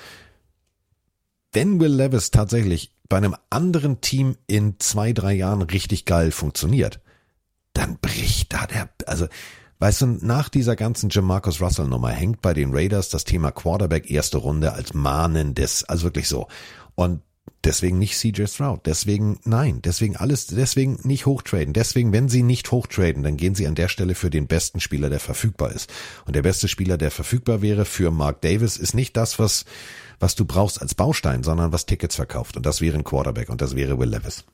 wenn 1.51 1.79
Will 1.79 1.93
Levis 1.93 2.31
tatsächlich 2.31 2.93
bei 3.09 3.17
einem 3.17 3.35
anderen 3.49 4.01
Team 4.01 4.37
in 4.47 4.75
zwei, 4.79 5.11
drei 5.11 5.33
Jahren 5.33 5.61
richtig 5.63 6.05
geil 6.05 6.31
funktioniert, 6.31 6.99
dann 7.73 7.97
bricht 7.97 8.53
da 8.53 8.67
der, 8.67 8.89
also, 9.07 9.27
weißt 9.81 10.01
du, 10.03 10.05
nach 10.21 10.47
dieser 10.47 10.75
ganzen 10.75 11.09
Jamarcus 11.09 11.59
Russell 11.59 11.87
Nummer 11.87 12.09
hängt 12.09 12.41
bei 12.41 12.53
den 12.53 12.71
Raiders 12.71 13.09
das 13.09 13.23
Thema 13.23 13.51
Quarterback 13.51 14.09
erste 14.09 14.37
Runde 14.37 14.73
als 14.73 14.93
mahnendes, 14.93 15.83
also 15.83 16.03
wirklich 16.03 16.27
so. 16.27 16.47
Und 16.93 17.21
deswegen 17.63 17.97
nicht 17.97 18.15
CJ 18.15 18.45
Stroud, 18.45 18.85
deswegen 18.85 19.39
nein, 19.43 19.81
deswegen 19.81 20.17
alles, 20.17 20.45
deswegen 20.45 20.99
nicht 21.01 21.25
hochtraden, 21.25 21.73
deswegen, 21.73 22.13
wenn 22.13 22.29
sie 22.29 22.43
nicht 22.43 22.71
hochtraden, 22.71 23.23
dann 23.23 23.37
gehen 23.37 23.55
sie 23.55 23.65
an 23.65 23.73
der 23.73 23.87
Stelle 23.87 24.13
für 24.13 24.29
den 24.29 24.45
besten 24.45 24.79
Spieler, 24.79 25.09
der 25.09 25.19
verfügbar 25.19 25.71
ist. 25.71 25.91
Und 26.25 26.35
der 26.35 26.43
beste 26.43 26.67
Spieler, 26.67 26.99
der 26.99 27.09
verfügbar 27.09 27.63
wäre 27.63 27.85
für 27.85 28.11
Mark 28.11 28.41
Davis, 28.41 28.77
ist 28.77 28.93
nicht 28.93 29.17
das, 29.17 29.39
was, 29.39 29.65
was 30.19 30.35
du 30.35 30.45
brauchst 30.45 30.79
als 30.79 30.93
Baustein, 30.93 31.41
sondern 31.41 31.71
was 31.71 31.87
Tickets 31.87 32.15
verkauft. 32.15 32.55
Und 32.55 32.67
das 32.67 32.81
wäre 32.81 32.99
ein 32.99 33.03
Quarterback 33.03 33.49
und 33.49 33.61
das 33.61 33.75
wäre 33.75 33.97
Will 33.97 34.09
Levis. 34.09 34.45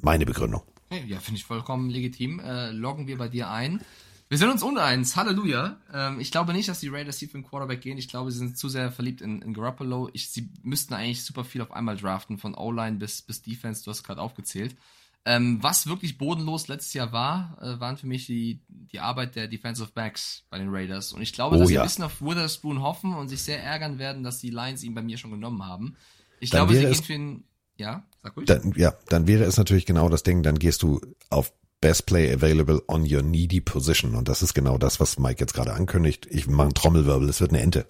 Meine 0.00 0.24
Begründung. 0.24 0.62
Ja, 1.06 1.20
finde 1.20 1.38
ich 1.38 1.44
vollkommen 1.44 1.90
legitim. 1.90 2.40
Äh, 2.40 2.70
loggen 2.70 3.06
wir 3.06 3.18
bei 3.18 3.28
dir 3.28 3.50
ein. 3.50 3.82
Wir 4.30 4.38
sind 4.38 4.48
uns 4.48 4.62
uneins. 4.62 5.16
Halleluja. 5.16 5.76
Ähm, 5.92 6.20
ich 6.20 6.30
glaube 6.30 6.52
nicht, 6.52 6.68
dass 6.68 6.78
die 6.78 6.86
Raiders 6.86 7.18
hier 7.18 7.28
für 7.28 7.34
einen 7.34 7.44
Quarterback 7.44 7.80
gehen. 7.80 7.98
Ich 7.98 8.06
glaube, 8.06 8.30
sie 8.30 8.38
sind 8.38 8.56
zu 8.56 8.68
sehr 8.68 8.92
verliebt 8.92 9.22
in, 9.22 9.42
in 9.42 9.52
Garoppolo. 9.52 10.08
Ich, 10.12 10.30
sie 10.30 10.48
müssten 10.62 10.94
eigentlich 10.94 11.24
super 11.24 11.42
viel 11.42 11.60
auf 11.60 11.72
einmal 11.72 11.96
draften, 11.96 12.38
von 12.38 12.54
O-Line 12.54 12.98
bis, 12.98 13.22
bis 13.22 13.42
Defense. 13.42 13.82
Du 13.82 13.90
hast 13.90 14.04
gerade 14.04 14.22
aufgezählt. 14.22 14.76
Ähm, 15.24 15.58
was 15.62 15.88
wirklich 15.88 16.16
bodenlos 16.16 16.68
letztes 16.68 16.94
Jahr 16.94 17.10
war, 17.10 17.58
äh, 17.60 17.80
waren 17.80 17.96
für 17.96 18.06
mich 18.06 18.26
die, 18.26 18.60
die 18.68 19.00
Arbeit 19.00 19.34
der 19.34 19.48
Defensive 19.48 19.90
Backs 19.92 20.44
bei 20.48 20.58
den 20.58 20.68
Raiders. 20.70 21.12
Und 21.12 21.22
ich 21.22 21.32
glaube, 21.32 21.56
Oh 21.56 21.58
dass 21.58 21.68
sie 21.68 21.74
ja. 21.74 21.80
ein 21.80 21.86
bisschen 21.88 22.04
auf 22.04 22.22
Witherspoon 22.22 22.82
hoffen 22.82 23.14
und 23.14 23.28
sich 23.28 23.42
sehr 23.42 23.60
ärgern 23.60 23.98
werden, 23.98 24.22
dass 24.22 24.38
die 24.38 24.50
Lions 24.50 24.84
ihn 24.84 24.94
bei 24.94 25.02
mir 25.02 25.18
schon 25.18 25.32
genommen 25.32 25.66
haben. 25.66 25.96
Ich 26.38 26.50
Dann 26.50 26.68
glaube, 26.68 26.74
sie 26.74 26.86
gehen 26.86 27.04
für 27.04 27.12
ihn. 27.14 27.44
Ja, 27.78 28.04
sag 28.22 28.36
ruhig. 28.36 28.46
Dann, 28.46 28.74
ja, 28.76 28.94
dann 29.08 29.26
wäre 29.26 29.42
es 29.42 29.56
natürlich 29.56 29.86
genau 29.86 30.08
das 30.08 30.22
Ding, 30.22 30.44
dann 30.44 30.58
gehst 30.58 30.82
du 30.82 31.00
auf 31.30 31.52
Best 31.80 32.06
Play 32.06 32.32
Available 32.32 32.82
on 32.88 33.06
your 33.10 33.22
needy 33.22 33.60
position. 33.60 34.14
Und 34.14 34.28
das 34.28 34.42
ist 34.42 34.54
genau 34.54 34.78
das, 34.78 35.00
was 35.00 35.18
Mike 35.18 35.40
jetzt 35.40 35.54
gerade 35.54 35.72
ankündigt. 35.72 36.26
Ich 36.30 36.46
mache 36.46 36.66
einen 36.66 36.74
Trommelwirbel, 36.74 37.28
es 37.28 37.40
wird 37.40 37.52
eine 37.52 37.60
Ente. 37.60 37.86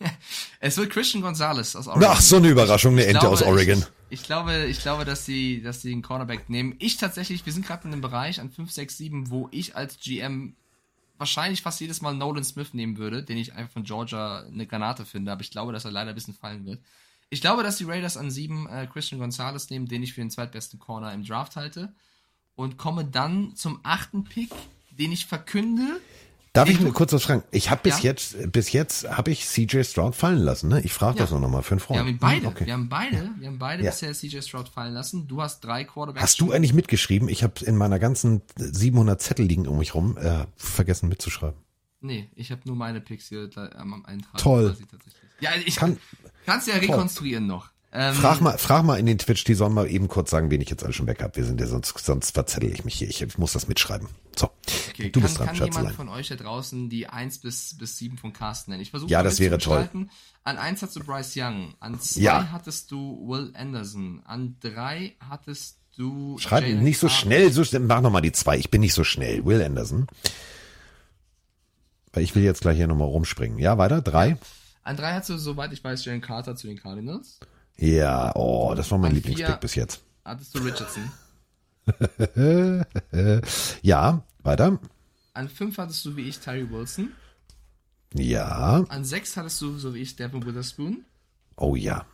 Es 0.60 0.76
wird 0.76 0.90
Christian 0.90 1.22
Gonzalez 1.22 1.74
aus 1.76 1.86
Oregon. 1.86 2.08
Ach, 2.10 2.20
so 2.20 2.36
eine 2.36 2.48
Überraschung, 2.48 2.92
eine 2.92 3.02
Ich 3.02 3.08
Ente 3.08 3.20
glaube, 3.20 3.34
aus 3.34 3.42
Oregon. 3.42 3.84
Ich, 4.10 4.20
ich 4.20 4.26
glaube, 4.26 4.64
ich 4.66 4.80
glaube, 4.80 5.04
dass 5.04 5.24
sie, 5.24 5.62
dass 5.62 5.80
sie 5.82 5.92
einen 5.92 6.02
Cornerback 6.02 6.50
nehmen. 6.50 6.74
Ich 6.78 6.96
tatsächlich, 6.96 7.46
wir 7.46 7.52
sind 7.52 7.66
gerade 7.66 7.84
in 7.84 7.92
einem 7.92 8.02
Bereich 8.02 8.40
an 8.40 8.50
5, 8.50 8.70
6, 8.70 8.96
7, 8.96 9.30
wo 9.30 9.48
ich 9.52 9.76
als 9.76 9.98
GM 9.98 10.54
wahrscheinlich 11.20 11.62
fast 11.62 11.80
jedes 11.80 12.00
Mal 12.00 12.14
Nolan 12.14 12.44
Smith 12.44 12.72
nehmen 12.72 12.96
würde, 12.96 13.22
den 13.22 13.36
ich 13.36 13.54
einfach 13.54 13.72
von 13.72 13.84
Georgia 13.84 14.40
eine 14.40 14.66
Granate 14.66 15.04
finde, 15.04 15.32
aber 15.32 15.42
ich 15.42 15.50
glaube, 15.50 15.72
dass 15.72 15.84
er 15.84 15.92
leider 15.92 16.10
ein 16.10 16.14
bisschen 16.14 16.34
fallen 16.34 16.64
wird. 16.64 16.80
Ich 17.28 17.40
glaube, 17.40 17.62
dass 17.62 17.76
die 17.76 17.84
Raiders 17.84 18.16
an 18.16 18.30
sieben 18.30 18.66
äh, 18.68 18.88
Christian 18.90 19.20
Gonzalez 19.20 19.70
nehmen, 19.70 19.86
den 19.86 20.02
ich 20.02 20.14
für 20.14 20.20
den 20.20 20.30
zweitbesten 20.30 20.80
Corner 20.80 21.12
im 21.12 21.24
Draft 21.24 21.56
halte. 21.56 21.92
Und 22.60 22.76
komme 22.76 23.04
dann 23.06 23.56
zum 23.56 23.80
achten 23.84 24.24
Pick, 24.24 24.50
den 24.90 25.12
ich 25.12 25.24
verkünde. 25.26 25.82
Darf 26.52 26.68
ich 26.68 26.80
nur 26.80 26.92
kurz 26.92 27.12
was 27.12 27.22
fragen? 27.22 27.42
Ich 27.52 27.70
habe 27.70 27.80
bis 27.84 27.98
Ja? 28.02 28.10
jetzt, 28.10 28.52
bis 28.52 28.72
jetzt 28.72 29.08
habe 29.08 29.30
ich 29.30 29.46
CJ 29.46 29.82
Stroud 29.84 30.14
fallen 30.16 30.40
lassen. 30.40 30.68
Ne? 30.68 30.80
Ich 30.82 30.92
frage 30.92 31.16
das 31.18 31.30
Ja. 31.30 31.34
nur 31.38 31.42
noch 31.48 31.48
mal 31.56 31.62
für 31.62 31.70
einen 31.72 31.80
Freund. 31.80 31.96
Wir 31.96 32.00
haben 32.00 32.08
ihn 32.08 32.18
beide, 32.18 32.40
Hm, 32.42 32.46
okay. 32.48 32.66
wir 32.66 32.72
haben 32.72 32.88
beide, 32.88 33.30
wir 33.38 33.46
haben 33.48 33.58
beide 33.58 33.84
Ja. 33.84 33.90
bisher 33.92 34.12
CJ 34.12 34.42
Stroud 34.42 34.68
fallen 34.68 34.92
lassen. 34.92 35.26
Du 35.28 35.40
hast 35.40 35.60
drei 35.60 35.84
Quarterbacks. 35.84 36.22
Hast 36.22 36.40
du 36.40 36.50
eigentlich 36.52 36.74
mitgeschrieben? 36.74 37.28
Ich 37.28 37.42
habe 37.44 37.64
in 37.64 37.76
meiner 37.76 37.98
ganzen 38.00 38.42
700 38.56 39.22
Zettel 39.22 39.46
liegen 39.46 39.66
um 39.68 39.78
mich 39.78 39.94
rum 39.94 40.18
äh, 40.18 40.44
vergessen 40.56 41.08
mitzuschreiben. 41.08 41.58
Nee, 42.00 42.28
ich 42.34 42.50
habe 42.50 42.62
nur 42.66 42.76
meine 42.76 43.00
Picks 43.00 43.28
hier 43.28 43.48
am 43.76 44.04
Eintrag. 44.04 44.36
Toll. 44.38 44.76
Ja, 45.40 45.50
ich 45.64 45.76
Kann- 45.76 45.98
kannst 46.46 46.66
ja 46.68 46.74
rekonstruieren 46.74 47.46
noch. 47.46 47.70
Ähm, 47.92 48.14
frag 48.14 48.40
mal, 48.40 48.56
frag 48.56 48.84
mal 48.84 48.98
in 49.00 49.06
den 49.06 49.18
Twitch, 49.18 49.42
die 49.42 49.54
sollen 49.54 49.74
mal 49.74 49.88
eben 49.90 50.06
kurz 50.06 50.30
sagen, 50.30 50.48
wen 50.50 50.60
ich 50.60 50.70
jetzt 50.70 50.84
alles 50.84 50.94
schon 50.94 51.08
weg 51.08 51.22
habe. 51.22 51.34
Wir 51.36 51.44
sind 51.44 51.60
ja 51.60 51.66
sonst, 51.66 51.98
sonst 51.98 52.30
verzettel 52.32 52.72
ich 52.72 52.84
mich 52.84 52.94
hier. 52.94 53.08
Ich 53.08 53.36
muss 53.36 53.52
das 53.52 53.66
mitschreiben. 53.66 54.06
So, 54.36 54.48
Okay, 54.90 55.10
du 55.10 55.18
kann, 55.18 55.22
bist 55.22 55.38
dran, 55.38 55.46
kann 55.46 55.54
jemand 55.56 55.72
Schatzelein. 55.74 55.94
von 55.94 56.08
euch 56.08 56.28
da 56.28 56.36
draußen 56.36 56.88
die 56.88 57.08
1 57.08 57.38
bis, 57.40 57.76
bis 57.78 57.98
7 57.98 58.16
von 58.16 58.32
Carsten 58.32 58.70
nennen? 58.70 58.82
Ich 58.82 58.90
versuche 58.90 59.10
Ja, 59.10 59.24
das 59.24 59.40
wäre 59.40 59.56
mitzugestalten. 59.56 60.10
An 60.44 60.56
1 60.58 60.82
hattest 60.82 60.96
du 60.96 61.04
Bryce 61.04 61.32
Young, 61.36 61.74
an 61.80 61.98
2 62.00 62.20
Ja. 62.20 62.52
hattest 62.52 62.92
du 62.92 63.26
Will 63.28 63.50
Anderson, 63.56 64.22
an 64.24 64.56
3 64.60 65.16
hattest 65.28 65.78
du 65.96 66.38
Schreib 66.38 66.62
Jalen 66.62 66.84
nicht 66.84 66.98
so 66.98 67.08
Carter. 67.08 67.20
schnell, 67.22 67.50
so. 67.52 67.64
Mach 67.80 68.00
noch 68.02 68.10
mal 68.12 68.20
die 68.20 68.30
zwei. 68.32 68.56
Ich 68.56 68.70
bin 68.70 68.80
nicht 68.82 68.94
so 68.94 69.02
schnell. 69.02 69.44
Will 69.44 69.60
Anderson. 69.60 70.06
Weil 72.12 72.22
ich 72.22 72.34
will 72.36 72.42
jetzt 72.44 72.60
gleich 72.60 72.76
hier 72.76 72.86
nochmal 72.86 73.08
rumspringen. 73.08 73.58
Ja, 73.58 73.78
weiter. 73.78 74.00
Drei. 74.00 74.36
An 74.84 74.96
3 74.96 75.12
hattest 75.14 75.30
du, 75.30 75.38
soweit 75.38 75.72
ich 75.72 75.82
weiß, 75.82 76.04
Jalen 76.04 76.20
Carter 76.20 76.54
zu 76.56 76.68
den 76.68 76.78
Cardinals. 76.78 77.40
Ja, 77.80 78.36
oh, 78.36 78.74
das 78.76 78.90
war 78.90 78.98
mein 78.98 79.14
Lieblingspick 79.14 79.58
bis 79.60 79.74
jetzt. 79.74 80.02
Hattest 80.22 80.54
du 80.54 80.58
Richardson. 80.58 81.10
ja, 83.82 84.22
weiter. 84.42 84.78
An 85.32 85.48
5 85.48 85.78
hattest 85.78 86.04
du 86.04 86.14
wie 86.14 86.28
ich 86.28 86.38
Tyree 86.40 86.68
Wilson. 86.70 87.12
Ja. 88.12 88.84
An 88.88 89.04
6 89.04 89.36
hattest 89.38 89.62
du, 89.62 89.78
so 89.78 89.94
wie 89.94 90.00
ich, 90.00 90.14
Devin 90.14 90.44
Witherspoon. 90.44 91.06
Oh 91.56 91.74
ja. 91.74 92.04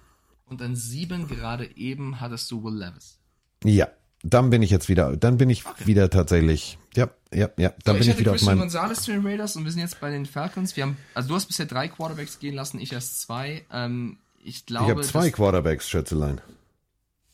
Und 0.47 0.63
an 0.63 0.77
7 0.77 1.27
gerade 1.27 1.77
eben 1.77 2.21
hattest 2.21 2.49
du 2.53 2.63
Will 2.63 2.79
Levis. 2.79 3.19
Ja. 3.65 3.89
Dann 4.23 4.51
bin 4.51 4.63
ich 4.63 4.71
jetzt 4.71 4.89
wieder, 4.89 5.17
dann 5.17 5.37
bin 5.37 5.51
ich 5.51 5.65
wieder 5.85 6.11
tatsächlich, 6.11 6.79
ja, 6.95 7.11
ja, 7.33 7.51
ja, 7.59 7.73
dann 7.85 7.95
so, 7.97 8.01
bin 8.01 8.03
ich 8.03 8.09
ich 8.09 8.19
wieder 8.19 8.31
auf 8.33 8.37
Christian 8.39 8.57
meinem, 8.57 8.71
Gonzalez 8.71 9.03
zu 9.03 9.13
den 9.13 9.25
Raiders 9.25 9.57
und 9.57 9.65
wir 9.65 9.71
sind 9.71 9.83
jetzt 9.83 10.01
bei 10.01 10.11
den 10.11 10.27
Falcons. 10.27 10.75
Wir 10.75 10.85
haben, 10.85 10.97
also 11.15 11.29
du 11.29 11.35
hast 11.35 11.47
bisher 11.47 11.67
drei 11.67 11.87
Quarterbacks 11.87 12.39
gehen 12.39 12.55
lassen, 12.55 12.81
ich 12.81 12.93
erst 12.93 13.21
zwei. 13.21 13.65
Ähm, 13.71 14.19
ich 14.49 14.57
ich 14.59 14.67
glaube, 14.67 14.91
habe 14.91 15.03
zwei 15.03 15.31
Quarterbacks, 15.31 15.89
Schätzelein. 15.89 16.41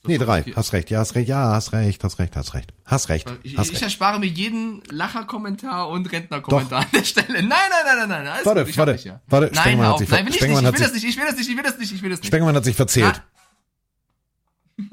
Nee, 0.05 0.19
drei. 0.19 0.43
Hast 0.57 0.73
recht, 0.73 0.91
ja, 0.91 0.99
hast 0.99 1.15
recht, 1.15 1.29
ja, 1.29 1.53
hast 1.53 1.73
recht, 1.73 2.03
hast 2.03 2.19
recht, 2.19 2.35
hast 2.35 2.55
recht. 2.55 2.73
Hast 2.85 3.09
recht, 3.09 3.33
ich, 3.45 3.57
hast 3.57 3.69
ich 3.69 3.75
recht. 3.75 3.83
erspare 3.85 4.19
mir 4.19 4.27
jeden 4.27 4.83
Lacher-Kommentar 4.91 5.89
und 5.91 6.11
Rentner-Kommentar 6.11 6.81
an 6.81 6.87
der 6.93 7.05
Stelle. 7.05 7.35
Nein, 7.35 7.49
nein, 7.49 7.69
nein, 7.85 7.97
nein, 7.99 8.09
nein. 8.09 8.27
Alles 8.27 8.47
Warte, 8.47 8.61
gut, 8.63 8.71
ich 8.71 8.79
warte, 8.79 8.97
ja. 8.97 9.21
warte, 9.29 9.51
Nein, 9.55 9.79
hör 9.79 9.87
hat 9.87 9.93
auf. 9.95 9.99
sich- 10.01 10.09
Nein, 10.11 10.27
will 10.27 10.35
ich 10.35 10.41
nicht. 10.41 10.51
Ich 10.51 10.57
will 10.57 10.73
das 10.81 10.93
nicht. 10.93 11.05
Ich 11.05 11.17
will 11.17 11.25
das 11.27 11.37
nicht. 11.37 11.51
Ich 11.51 11.57
will 11.59 11.63
das 11.63 11.77
nicht. 11.79 11.93
Ich 11.93 12.03
will 12.03 12.11
das 12.11 12.21
nicht. 12.23 12.57
Hat 12.57 12.65
sich 12.65 12.77
verzählt. 12.77 13.23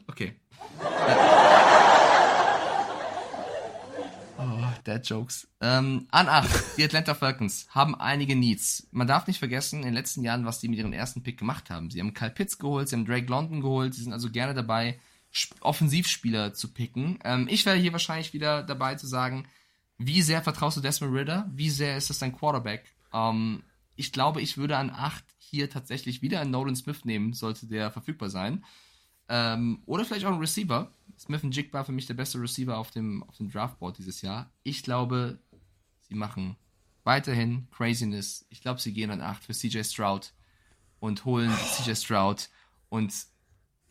Okay. 0.07 0.35
Oh, 4.37 4.43
Dad 4.89 5.07
Jokes. 5.07 5.47
Ähm, 5.61 6.07
an 6.11 6.27
8, 6.27 6.77
die 6.77 6.83
Atlanta 6.83 7.13
Falcons 7.13 7.67
haben 7.69 7.95
einige 7.95 8.35
Needs. 8.35 8.87
Man 8.91 9.07
darf 9.07 9.27
nicht 9.27 9.39
vergessen, 9.39 9.79
in 9.79 9.85
den 9.85 9.93
letzten 9.93 10.23
Jahren, 10.23 10.45
was 10.45 10.59
die 10.59 10.67
mit 10.67 10.79
ihrem 10.79 10.93
ersten 10.93 11.21
Pick 11.23 11.37
gemacht 11.37 11.69
haben. 11.69 11.89
Sie 11.91 11.99
haben 11.99 12.13
Kyle 12.13 12.31
Pitts 12.31 12.57
geholt, 12.57 12.89
sie 12.89 12.95
haben 12.95 13.05
Drake 13.05 13.27
London 13.27 13.61
geholt, 13.61 13.93
sie 13.93 14.03
sind 14.03 14.13
also 14.13 14.29
gerne 14.31 14.53
dabei, 14.53 14.99
Sp- 15.29 15.55
Offensivspieler 15.61 16.53
zu 16.53 16.73
picken. 16.73 17.19
Ähm, 17.23 17.47
ich 17.49 17.65
wäre 17.65 17.77
hier 17.77 17.91
wahrscheinlich 17.91 18.33
wieder 18.33 18.63
dabei 18.63 18.95
zu 18.95 19.05
sagen, 19.05 19.45
wie 19.97 20.21
sehr 20.21 20.41
vertraust 20.41 20.77
du 20.77 20.81
Desmond 20.81 21.13
Ritter? 21.13 21.49
Wie 21.53 21.69
sehr 21.69 21.97
ist 21.97 22.09
das 22.09 22.19
dein 22.19 22.35
Quarterback? 22.35 22.85
Ähm, 23.13 23.63
ich 23.95 24.11
glaube, 24.11 24.41
ich 24.41 24.57
würde 24.57 24.77
an 24.77 24.89
8 24.89 25.23
hier 25.37 25.69
tatsächlich 25.69 26.21
wieder 26.21 26.39
einen 26.39 26.51
Nolan 26.51 26.75
Smith 26.75 27.05
nehmen, 27.05 27.33
sollte 27.33 27.67
der 27.67 27.91
verfügbar 27.91 28.29
sein. 28.29 28.63
Ähm, 29.29 29.81
oder 29.85 30.03
vielleicht 30.03 30.25
auch 30.25 30.33
ein 30.33 30.39
Receiver. 30.39 30.91
Smith 31.17 31.43
und 31.43 31.55
Jig 31.55 31.71
war 31.71 31.85
für 31.85 31.91
mich 31.91 32.07
der 32.07 32.13
beste 32.15 32.41
Receiver 32.41 32.77
auf 32.77 32.91
dem, 32.91 33.23
auf 33.23 33.37
dem 33.37 33.51
Draftboard 33.51 33.97
dieses 33.97 34.21
Jahr. 34.21 34.49
Ich 34.63 34.83
glaube, 34.83 35.39
sie 36.01 36.15
machen 36.15 36.55
weiterhin 37.03 37.67
Craziness. 37.71 38.45
Ich 38.49 38.61
glaube, 38.61 38.79
sie 38.79 38.93
gehen 38.93 39.11
an 39.11 39.21
8 39.21 39.43
für 39.43 39.53
CJ 39.53 39.83
Stroud 39.83 40.33
und 40.99 41.25
holen 41.25 41.51
CJ 41.51 41.95
Stroud 41.95 42.49
und 42.89 43.13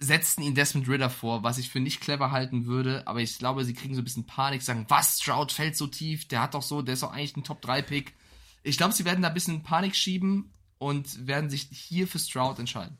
setzen 0.00 0.42
ihn 0.42 0.54
Desmond 0.54 0.88
Ritter 0.88 1.10
vor, 1.10 1.42
was 1.42 1.58
ich 1.58 1.70
für 1.70 1.80
nicht 1.80 2.00
clever 2.00 2.30
halten 2.30 2.66
würde, 2.66 3.06
aber 3.06 3.20
ich 3.20 3.38
glaube, 3.38 3.64
sie 3.64 3.74
kriegen 3.74 3.94
so 3.94 4.00
ein 4.00 4.04
bisschen 4.04 4.26
Panik, 4.26 4.62
sagen, 4.62 4.86
was, 4.88 5.20
Stroud 5.20 5.50
fällt 5.50 5.76
so 5.76 5.88
tief, 5.88 6.28
der 6.28 6.42
hat 6.42 6.54
doch 6.54 6.62
so, 6.62 6.82
der 6.82 6.94
ist 6.94 7.02
doch 7.02 7.12
eigentlich 7.12 7.36
ein 7.36 7.44
Top-3-Pick. 7.44 8.14
Ich 8.62 8.76
glaube, 8.76 8.94
sie 8.94 9.04
werden 9.04 9.22
da 9.22 9.28
ein 9.28 9.34
bisschen 9.34 9.62
Panik 9.62 9.96
schieben 9.96 10.52
und 10.78 11.26
werden 11.26 11.50
sich 11.50 11.68
hier 11.72 12.06
für 12.06 12.18
Stroud 12.18 12.58
entscheiden. 12.60 12.96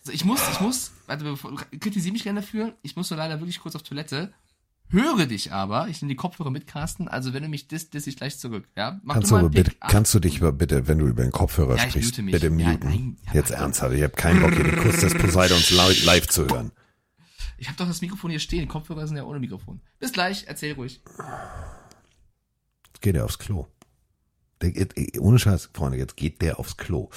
Also 0.00 0.12
ich 0.12 0.24
muss, 0.24 0.40
ich 0.52 0.60
muss, 0.60 0.92
warte, 1.06 1.36
kritisiere 1.78 2.12
mich 2.12 2.22
gerne 2.24 2.40
dafür, 2.40 2.74
ich 2.82 2.96
muss 2.96 3.08
so 3.08 3.14
leider 3.14 3.38
wirklich 3.40 3.60
kurz 3.60 3.76
auf 3.76 3.82
Toilette. 3.82 4.32
Höre 4.88 5.26
dich 5.26 5.52
aber, 5.52 5.86
ich 5.88 6.02
nehme 6.02 6.08
die 6.10 6.16
Kopfhörer 6.16 6.50
mit, 6.50 6.66
Carsten, 6.66 7.06
also 7.06 7.32
wenn 7.32 7.44
du 7.44 7.48
mich 7.48 7.68
disst, 7.68 7.94
diss 7.94 8.08
ich 8.08 8.16
gleich 8.16 8.38
zurück, 8.38 8.66
ja? 8.76 8.98
Mach 9.04 9.14
Kannst 9.14 9.30
du 9.30 9.36
aber 9.36 9.48
bitte, 9.50 9.70
ab. 9.78 9.88
kannst 9.90 10.12
du 10.14 10.18
dich 10.18 10.38
aber 10.40 10.50
bitte, 10.50 10.88
wenn 10.88 10.98
du 10.98 11.06
über 11.06 11.22
den 11.22 11.30
Kopfhörer 11.30 11.76
Ja, 11.76 11.84
ich 11.84 11.90
sprichst, 11.90 12.18
mute 12.18 12.32
bitte 12.32 12.46
Ja, 12.46 12.50
muten. 12.72 12.88
nein, 12.88 13.16
Jetzt 13.32 13.50
ernsthaft, 13.52 13.94
ich 13.94 14.02
habe 14.02 14.14
keinen 14.14 14.40
Bock, 14.40 14.52
hier 14.52 14.64
den 14.64 14.76
Kuss 14.80 14.98
des 15.00 15.14
Poseidons 15.14 15.70
live, 15.70 16.26
zu 16.26 16.46
hören. 16.48 16.72
Ich 17.58 17.68
habe 17.68 17.76
doch 17.76 17.86
das 17.86 18.00
Mikrofon 18.00 18.30
hier 18.30 18.40
stehen, 18.40 18.66
Kopfhörer 18.66 19.06
sind 19.06 19.16
ja 19.18 19.22
ohne 19.24 19.38
Mikrofon. 19.38 19.80
Bis 20.00 20.12
gleich, 20.12 20.44
erzähl 20.48 20.72
ruhig. 20.72 21.00
Jetzt 22.86 23.00
geht 23.02 23.14
er 23.14 23.24
aufs 23.26 23.38
Klo. 23.38 23.66
Der, 24.60 24.72
geht- 24.72 25.20
ohne 25.20 25.38
Scheiß, 25.38 25.70
Freunde, 25.72 25.98
jetzt 25.98 26.16
geht 26.16 26.42
der 26.42 26.58
aufs 26.58 26.76
Klo. 26.76 27.10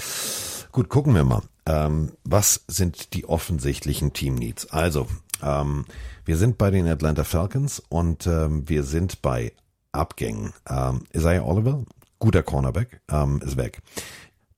Gut, 0.74 0.90
gucken 0.90 1.14
wir 1.14 1.24
mal. 1.24 1.44
Ähm, 1.68 2.14
was 2.24 2.64
sind 2.68 3.14
die 3.14 3.26
offensichtlichen 3.26 4.12
Team-Needs? 4.12 4.72
Also, 4.72 5.06
ähm, 5.44 5.86
wir 6.26 6.36
sind 6.36 6.58
bei 6.58 6.72
den 6.72 6.88
Atlanta 6.88 7.24
Falcons 7.24 7.80
und 7.90 8.26
ähm, 8.26 8.68
wir 8.68 8.82
sind 8.82 9.22
bei 9.22 9.54
Abgängen. 9.92 10.52
Ähm, 10.68 11.04
Isaiah 11.14 11.46
Oliver, 11.46 11.84
guter 12.18 12.42
Cornerback, 12.42 13.02
ähm, 13.12 13.40
ist 13.46 13.56
weg. 13.56 13.84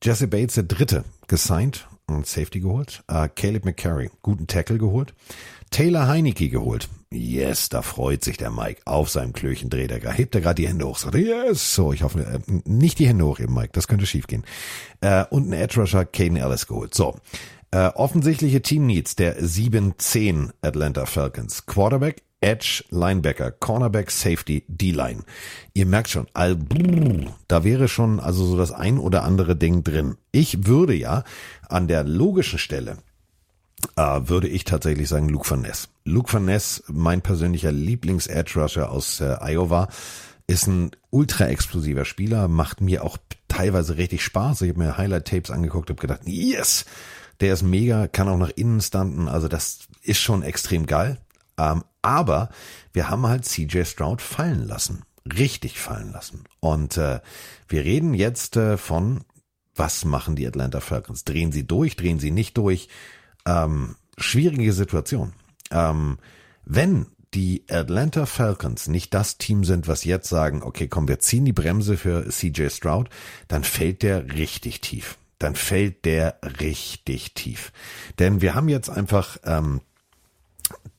Jesse 0.01 0.27
Bates, 0.27 0.55
der 0.55 0.63
Dritte, 0.63 1.03
gesigned 1.27 1.85
und 2.07 2.25
Safety 2.25 2.61
geholt. 2.61 3.03
Äh, 3.09 3.27
Caleb 3.27 3.65
McCarry, 3.65 4.09
guten 4.21 4.47
Tackle 4.47 4.77
geholt. 4.77 5.13
Taylor 5.75 6.07
Heinecke 6.07 6.47
geholt. 6.47 6.87
Yes, 7.11 7.67
da 7.67 7.81
freut 7.81 8.23
sich 8.23 8.37
der 8.37 8.49
Mike. 8.49 8.81
Auf 8.85 9.09
seinem 9.09 9.33
Klöchen 9.33 9.69
dreht 9.69 9.91
er 9.91 9.99
gerade. 9.99 10.15
Hebt 10.15 10.33
er 10.33 10.39
gerade 10.39 10.61
die 10.61 10.69
Hände 10.69 10.87
hoch. 10.87 10.97
Sagt, 10.97 11.15
yes. 11.15 11.75
So, 11.75 11.91
ich 11.91 12.01
hoffe, 12.01 12.21
äh, 12.21 12.39
nicht 12.63 12.97
die 12.97 13.07
Hände 13.09 13.25
hochheben, 13.25 13.53
Mike. 13.53 13.71
Das 13.73 13.89
könnte 13.89 14.05
schief 14.05 14.25
gehen. 14.25 14.45
Äh, 15.01 15.25
und 15.31 15.49
ein 15.49 15.51
Edge 15.51 15.81
Rusher, 15.81 16.05
Caden 16.05 16.37
Ellis 16.37 16.67
geholt. 16.67 16.93
So. 16.93 17.17
Äh, 17.71 17.87
offensichtliche 17.87 18.61
Team 18.61 18.85
Needs 18.85 19.17
der 19.17 19.37
7-10 19.43 20.51
Atlanta 20.61 21.05
Falcons. 21.05 21.65
Quarterback, 21.65 22.23
Edge, 22.39 22.85
Linebacker, 22.89 23.51
Cornerback, 23.51 24.11
Safety, 24.11 24.63
D-Line. 24.69 25.23
Ihr 25.73 25.87
merkt 25.87 26.09
schon, 26.09 26.27
all, 26.33 26.57
da 27.49 27.65
wäre 27.65 27.89
schon 27.89 28.21
also 28.21 28.45
so 28.45 28.55
das 28.55 28.71
ein 28.71 28.97
oder 28.97 29.23
andere 29.23 29.57
Ding 29.57 29.83
drin. 29.83 30.15
Ich 30.31 30.67
würde 30.67 30.93
ja 30.93 31.25
an 31.67 31.89
der 31.89 32.05
logischen 32.05 32.59
Stelle 32.59 32.99
äh, 33.95 34.21
würde 34.27 34.47
ich 34.47 34.63
tatsächlich 34.63 35.09
sagen 35.09 35.29
Luke 35.29 35.49
Van 35.49 35.61
Ness. 35.61 35.89
Luke 36.03 36.31
Van 36.31 36.45
Ness, 36.45 36.83
mein 36.87 37.21
persönlicher 37.21 37.71
Lieblings-Edge-Rusher 37.71 38.91
aus 38.91 39.21
äh, 39.21 39.35
Iowa, 39.41 39.87
ist 40.47 40.67
ein 40.67 40.91
ultra 41.09 41.47
explosiver 41.47 42.05
Spieler, 42.05 42.47
macht 42.47 42.81
mir 42.81 43.03
auch 43.03 43.17
teilweise 43.47 43.97
richtig 43.97 44.23
Spaß. 44.23 44.61
Ich 44.61 44.69
habe 44.69 44.79
mir 44.79 44.97
Highlight-Tapes 44.97 45.51
angeguckt, 45.51 45.89
habe 45.89 46.01
gedacht, 46.01 46.21
yes, 46.25 46.85
der 47.39 47.53
ist 47.53 47.63
mega, 47.63 48.07
kann 48.07 48.27
auch 48.27 48.37
nach 48.37 48.51
innen 48.51 48.81
standen, 48.81 49.27
also 49.27 49.47
das 49.47 49.79
ist 50.01 50.19
schon 50.19 50.43
extrem 50.43 50.85
geil. 50.85 51.17
Ähm, 51.57 51.83
aber 52.01 52.49
wir 52.93 53.09
haben 53.09 53.25
halt 53.25 53.45
CJ 53.45 53.83
Stroud 53.85 54.21
fallen 54.21 54.67
lassen, 54.67 55.03
richtig 55.25 55.79
fallen 55.79 56.11
lassen. 56.11 56.43
Und 56.59 56.97
äh, 56.97 57.19
wir 57.67 57.83
reden 57.83 58.13
jetzt 58.13 58.57
äh, 58.57 58.77
von, 58.77 59.23
was 59.73 60.05
machen 60.05 60.35
die 60.35 60.47
Atlanta 60.47 60.79
Falcons? 60.79 61.23
Drehen 61.23 61.51
sie 61.51 61.65
durch, 61.65 61.95
drehen 61.95 62.19
sie 62.19 62.31
nicht 62.31 62.57
durch? 62.57 62.89
Ähm, 63.45 63.95
schwierige 64.17 64.73
Situation. 64.73 65.33
Ähm, 65.71 66.17
wenn 66.65 67.07
die 67.33 67.63
Atlanta 67.69 68.25
Falcons 68.25 68.87
nicht 68.87 69.13
das 69.13 69.37
Team 69.37 69.65
sind, 69.65 69.87
was 69.87 70.05
jetzt 70.05 70.29
sagen, 70.29 70.63
okay, 70.63 70.87
komm, 70.87 71.07
wir 71.07 71.19
ziehen 71.19 71.45
die 71.45 71.53
Bremse 71.53 71.97
für 71.97 72.29
CJ 72.29 72.69
Stroud, 72.69 73.09
dann 73.47 73.63
fällt 73.63 74.03
der 74.03 74.33
richtig 74.33 74.81
tief. 74.81 75.17
Dann 75.37 75.55
fällt 75.55 76.05
der 76.05 76.39
richtig 76.61 77.33
tief. 77.33 77.73
Denn 78.19 78.41
wir 78.41 78.55
haben 78.55 78.69
jetzt 78.69 78.89
einfach 78.89 79.37
ähm, 79.43 79.81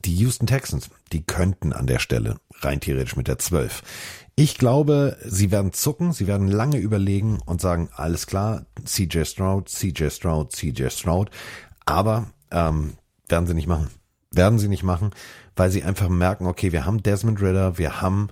die 0.05 0.15
Houston 0.15 0.45
Texans, 0.45 0.91
die 1.11 1.23
könnten 1.23 1.73
an 1.73 1.87
der 1.87 1.99
Stelle 1.99 2.37
rein 2.59 2.79
theoretisch 2.79 3.15
mit 3.15 3.27
der 3.27 3.39
12. 3.39 3.81
Ich 4.35 4.59
glaube, 4.59 5.17
sie 5.25 5.49
werden 5.49 5.73
zucken, 5.73 6.13
sie 6.13 6.27
werden 6.27 6.47
lange 6.47 6.77
überlegen 6.77 7.39
und 7.47 7.59
sagen, 7.59 7.89
alles 7.95 8.27
klar, 8.27 8.67
CJ 8.85 9.23
Stroud, 9.23 9.69
CJ 9.69 10.09
Stroud, 10.11 10.51
CJ 10.51 10.89
Stroud. 10.89 11.31
Aber 11.85 12.27
ähm, 12.51 12.93
werden 13.27 13.47
sie 13.47 13.53
nicht 13.53 13.67
machen. 13.67 13.87
Werden 14.31 14.59
sie 14.59 14.67
nicht 14.67 14.83
machen, 14.83 15.11
weil 15.55 15.71
sie 15.71 15.83
einfach 15.83 16.09
merken, 16.09 16.47
okay, 16.47 16.71
wir 16.71 16.85
haben 16.85 17.01
Desmond 17.01 17.41
Ritter, 17.41 17.77
wir 17.77 18.01
haben 18.01 18.27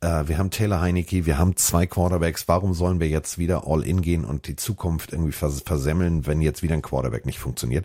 äh, 0.00 0.28
wir 0.28 0.38
haben 0.38 0.50
Taylor 0.50 0.80
Heineke, 0.80 1.26
wir 1.26 1.36
haben 1.38 1.56
zwei 1.56 1.86
Quarterbacks. 1.86 2.46
Warum 2.48 2.72
sollen 2.72 3.00
wir 3.00 3.08
jetzt 3.08 3.36
wieder 3.36 3.66
all 3.66 3.82
in 3.82 4.00
gehen 4.00 4.24
und 4.24 4.46
die 4.46 4.56
Zukunft 4.56 5.12
irgendwie 5.12 5.32
vers 5.32 5.60
versemmeln, 5.66 6.26
wenn 6.26 6.40
jetzt 6.40 6.62
wieder 6.62 6.74
ein 6.74 6.82
Quarterback 6.82 7.26
nicht 7.26 7.38
funktioniert? 7.40 7.84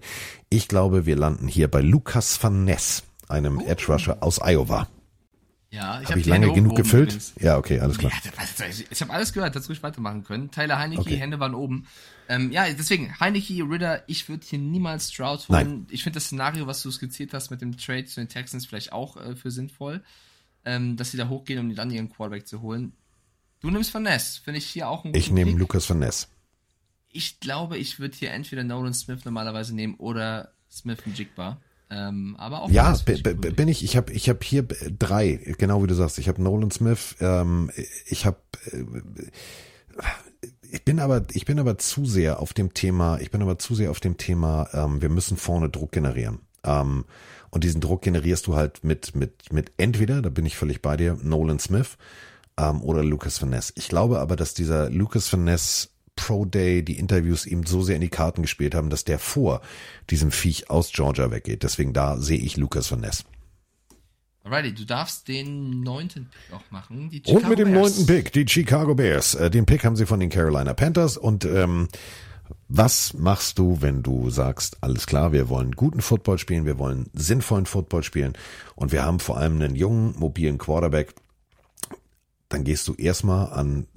Ich 0.50 0.68
glaube, 0.68 1.06
wir 1.06 1.16
landen 1.18 1.48
hier 1.48 1.70
bei 1.70 1.82
Lukas 1.82 2.42
Van 2.42 2.64
Ness, 2.66 3.04
einem 3.28 3.58
Oh. 3.60 3.66
Edge 3.68 3.86
Rusher 3.92 4.18
aus 4.22 4.40
Iowa. 4.42 4.88
Ja, 5.72 6.00
ich 6.00 6.06
Habe 6.06 6.12
hab 6.12 6.18
ich 6.18 6.26
lange 6.28 6.54
genug 6.54 6.78
gefüllt? 6.78 7.10
übrigens. 7.10 7.34
Ja, 7.42 7.58
okay, 7.58 7.80
alles 7.82 7.98
klar. 7.98 8.14
Ja, 8.24 8.66
ich 8.90 9.02
habe 9.02 9.12
alles 9.12 9.34
gehört, 9.34 9.56
hättest 9.56 9.68
ruhig 9.70 9.84
weitermachen 9.84 10.24
können. 10.24 10.52
Tyler 10.52 10.80
Heineke, 10.80 11.02
Okay. 11.02 11.18
Hände 11.18 11.38
waren 11.40 11.54
oben. 11.56 11.88
Ähm, 12.28 12.52
ja, 12.52 12.66
deswegen, 12.72 13.20
Heineke, 13.20 13.54
Ritter, 13.70 14.04
ich 14.08 14.28
würde 14.28 14.46
hier 14.46 14.60
niemals 14.60 15.12
Stroud 15.12 15.48
holen. 15.50 15.70
Nein. 15.70 15.88
Ich 15.90 16.04
finde 16.04 16.18
das 16.18 16.26
Szenario, 16.26 16.68
was 16.68 16.82
du 16.82 16.92
skizziert 16.92 17.34
hast 17.34 17.52
mit 17.52 17.62
dem 17.62 17.78
Trade 17.78 18.06
zu 18.06 18.20
den 18.20 18.30
Texans, 18.30 18.66
vielleicht 18.66 18.94
auch 18.94 19.18
äh, 19.18 19.36
für 19.36 19.52
sinnvoll, 19.52 20.04
ähm, 20.66 20.98
dass 20.98 21.12
sie 21.12 21.18
da 21.18 21.30
hochgehen, 21.30 21.60
um 21.60 21.76
dann 21.76 21.92
ihren 21.92 22.10
Quarterback 22.10 22.48
zu 22.48 22.62
holen. 22.62 22.94
Du 23.60 23.70
nimmst 23.70 23.94
Van 23.94 24.04
Ness, 24.04 24.38
finde 24.38 24.58
ich 24.58 24.66
hier 24.66 24.90
auch 24.90 25.06
ein 25.06 25.14
Ich 25.14 25.26
guten 25.26 25.36
nehme 25.36 25.52
Pick. 25.52 25.60
Lukas 25.60 25.90
Van 25.90 26.00
Ness. 26.00 26.28
Ich 27.12 27.40
glaube, 27.40 27.78
ich 27.78 28.00
würde 28.00 28.18
hier 28.18 28.32
entweder 28.32 28.64
Nolan 28.64 28.94
Smith 28.94 29.24
normalerweise 29.24 29.74
nehmen 29.74 29.96
oder 29.96 30.52
Smith 30.70 31.00
und 31.06 31.18
Jigba. 31.18 31.62
Ähm, 31.90 32.36
aber 32.38 32.64
auch 32.64 32.70
Ja, 32.70 32.94
ich 32.94 33.24
bin 33.24 33.68
ich. 33.68 33.84
Ich 33.84 33.96
habe 33.96 34.12
ich 34.12 34.28
hab 34.28 34.44
hier 34.44 34.64
drei, 34.64 35.40
genau 35.58 35.84
wie 35.84 35.88
du 35.88 35.94
sagst. 35.94 36.18
Ich 36.18 36.28
habe 36.28 36.42
Nolan 36.42 36.72
Smith, 36.72 37.16
ähm, 37.20 37.72
ich 38.08 38.26
habe 38.26 38.38
ich 40.76 40.84
bin 40.84 41.00
aber 41.00 41.24
ich 41.32 41.46
bin 41.46 41.58
aber 41.58 41.78
zu 41.78 42.06
sehr 42.06 42.42
auf 42.42 42.54
dem 42.54 42.74
Thema, 42.74 43.18
ich 43.22 43.32
bin 43.32 43.42
aber 43.42 43.58
zu 43.58 43.76
sehr 43.76 43.92
auf 43.92 44.02
dem 44.02 44.18
Thema, 44.18 44.68
ähm, 44.74 45.02
wir 45.02 45.08
müssen 45.08 45.38
vorne 45.38 45.70
Druck 45.70 45.94
generieren. 45.94 46.40
Ähm, 46.66 47.06
und 47.50 47.64
diesen 47.64 47.80
Druck 47.80 48.02
generierst 48.02 48.46
du 48.48 48.56
halt 48.56 48.84
mit 48.84 49.16
mit 49.16 49.54
mit 49.54 49.72
entweder, 49.78 50.22
da 50.22 50.30
bin 50.30 50.46
ich 50.46 50.58
völlig 50.58 50.82
bei 50.82 50.98
dir, 50.98 51.18
Nolan 51.24 51.60
Smith 51.60 51.98
ähm, 52.58 52.82
oder 52.82 53.06
Lucas 53.06 53.42
Ness. 53.42 53.72
Ich 53.78 53.88
glaube 53.88 54.20
aber, 54.20 54.36
dass 54.36 54.54
dieser 54.54 54.90
Lucas 54.90 55.32
Ness 55.32 55.92
Pro 56.18 56.44
Day, 56.44 56.84
die 56.84 56.98
Interviews 56.98 57.46
ihm 57.46 57.66
so 57.66 57.82
sehr 57.82 57.96
in 57.96 58.02
die 58.02 58.10
Karten 58.10 58.42
gespielt 58.42 58.76
haben, 58.76 58.90
dass 58.90 59.06
der 59.06 59.20
vor 59.20 59.62
diesem 60.10 60.32
Viech 60.32 60.70
aus 60.70 60.92
Georgia 60.92 61.32
weggeht. 61.32 61.64
Deswegen 61.64 61.94
da 61.94 62.18
sehe 62.18 62.40
ich 62.40 62.58
Lucas 62.58 62.92
Ness. 62.92 63.24
Alrighty, 64.46 64.76
du 64.76 64.86
darfst 64.86 65.28
den 65.28 65.82
neunten 65.82 66.28
Pick 66.30 66.56
auch 66.56 66.72
machen. 66.72 67.10
Und 67.26 67.50
mit 67.50 67.58
dem 67.58 67.74
neunten 67.74 68.06
Pick, 68.06 68.32
die 68.32 68.48
Chicago 68.48 68.94
Bears. 68.94 69.34
Äh, 69.34 69.50
Den 69.50 69.66
Pick 69.66 69.84
haben 69.84 69.96
sie 69.96 70.06
von 70.06 70.20
den 70.20 70.30
Carolina 70.30 70.76
Panthers. 70.76 71.18
Und 71.18 71.46
ähm, 71.46 71.88
was 72.68 73.16
machst 73.16 73.58
du, 73.58 73.82
wenn 73.82 74.04
du 74.04 74.30
sagst, 74.30 74.78
alles 74.82 75.08
klar, 75.08 75.32
wir 75.32 75.50
wollen 75.50 75.72
guten 75.72 76.00
Football 76.00 76.38
spielen, 76.38 76.68
wir 76.68 76.78
wollen 76.78 77.10
sinnvollen 77.14 77.66
Football 77.66 78.04
spielen 78.04 78.34
und 78.76 78.92
wir 78.92 79.04
haben 79.04 79.20
vor 79.20 79.38
allem 79.38 79.56
einen 79.56 79.76
jungen, 79.76 80.14
mobilen 80.20 80.60
Quarterback, 80.60 81.16
dann 82.50 82.64
gehst 82.64 82.88
du 82.88 82.94
erstmal 82.94 83.52
an 83.52 83.88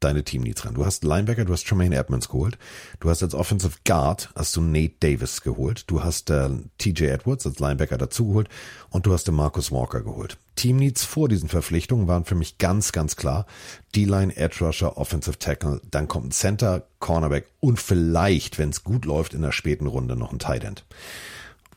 deine 0.00 0.24
Teamneeds 0.24 0.64
ran. 0.64 0.74
Du 0.74 0.84
hast 0.84 1.04
Linebacker, 1.04 1.44
du 1.44 1.52
hast 1.52 1.66
Tremaine 1.66 1.96
Edmonds 1.96 2.28
geholt. 2.28 2.58
Du 3.00 3.08
hast 3.08 3.22
als 3.22 3.34
Offensive 3.34 3.78
Guard 3.84 4.30
hast 4.34 4.54
du 4.56 4.60
Nate 4.60 4.94
Davis 5.00 5.40
geholt. 5.40 5.84
Du 5.86 6.02
hast 6.02 6.30
äh, 6.30 6.50
TJ 6.78 7.04
Edwards 7.04 7.46
als 7.46 7.58
Linebacker 7.58 7.96
dazugeholt 7.96 8.48
und 8.90 9.06
du 9.06 9.12
hast 9.12 9.26
den 9.26 9.34
Marcus 9.34 9.72
Walker 9.72 10.02
geholt. 10.02 10.36
Teamneeds 10.54 11.04
vor 11.04 11.28
diesen 11.28 11.48
Verpflichtungen 11.48 12.08
waren 12.08 12.24
für 12.24 12.34
mich 12.34 12.58
ganz, 12.58 12.92
ganz 12.92 13.16
klar. 13.16 13.46
D-Line, 13.94 14.36
Edge 14.36 14.64
Rusher, 14.64 14.96
Offensive 14.96 15.38
Tackle, 15.38 15.80
dann 15.90 16.08
kommt 16.08 16.26
ein 16.26 16.32
Center, 16.32 16.86
Cornerback 16.98 17.46
und 17.60 17.80
vielleicht, 17.80 18.58
wenn 18.58 18.70
es 18.70 18.84
gut 18.84 19.04
läuft, 19.04 19.34
in 19.34 19.42
der 19.42 19.52
späten 19.52 19.86
Runde 19.86 20.16
noch 20.16 20.32
ein 20.32 20.38
Tight 20.38 20.64
End. 20.64 20.84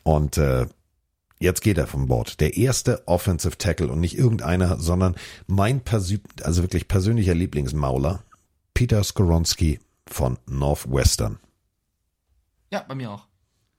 Und 0.02 0.38
äh, 0.38 0.66
Jetzt 1.42 1.62
geht 1.62 1.78
er 1.78 1.86
vom 1.86 2.06
Bord. 2.06 2.38
Der 2.40 2.58
erste 2.58 3.08
Offensive 3.08 3.56
Tackle 3.56 3.88
und 3.88 3.98
nicht 4.00 4.16
irgendeiner, 4.16 4.78
sondern 4.78 5.16
mein 5.46 5.80
persü 5.80 6.18
also 6.42 6.62
wirklich 6.62 6.86
persönlicher 6.86 7.34
Lieblingsmauler, 7.34 8.22
Peter 8.74 9.02
Skoronski 9.02 9.80
von 10.06 10.38
Northwestern. 10.46 11.38
Ja, 12.70 12.84
bei 12.86 12.94
mir 12.94 13.10
auch. 13.10 13.26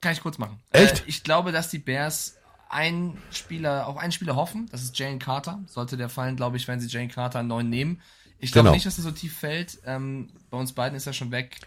Kann 0.02 0.14
ich 0.14 0.22
kurz 0.22 0.40
machen. 0.40 0.60
Echt? 0.72 1.02
Äh, 1.02 1.04
ich 1.06 1.24
glaube, 1.24 1.52
dass 1.52 1.70
die 1.70 1.78
Bears 1.78 2.38
einen 2.68 3.18
Spieler, 3.32 3.88
auf 3.88 3.98
einen 3.98 4.12
Spieler 4.12 4.36
hoffen. 4.36 4.68
Das 4.72 4.82
ist 4.82 4.98
Jane 4.98 5.20
Carter. 5.20 5.60
Sollte 5.68 5.98
der 5.98 6.10
fallen, 6.10 6.36
glaube 6.36 6.58
ich, 6.58 6.68
wenn 6.68 6.80
sie 6.80 6.88
Jane 6.88 7.10
Carter 7.10 7.40
einen 7.40 7.48
neuen 7.50 7.70
nehmen. 7.70 8.02
Ich 8.40 8.52
glaube 8.52 8.66
Genau. 8.68 8.74
nicht, 8.74 8.88
dass 8.88 8.98
er 8.98 9.04
so 9.04 9.12
tief 9.12 9.38
fällt. 9.38 9.80
Ähm, 9.86 10.30
bei 10.50 10.58
uns 10.58 10.74
beiden 10.74 10.96
ist 10.98 11.06
er 11.06 11.14
schon 11.14 11.30
weg. 11.32 11.58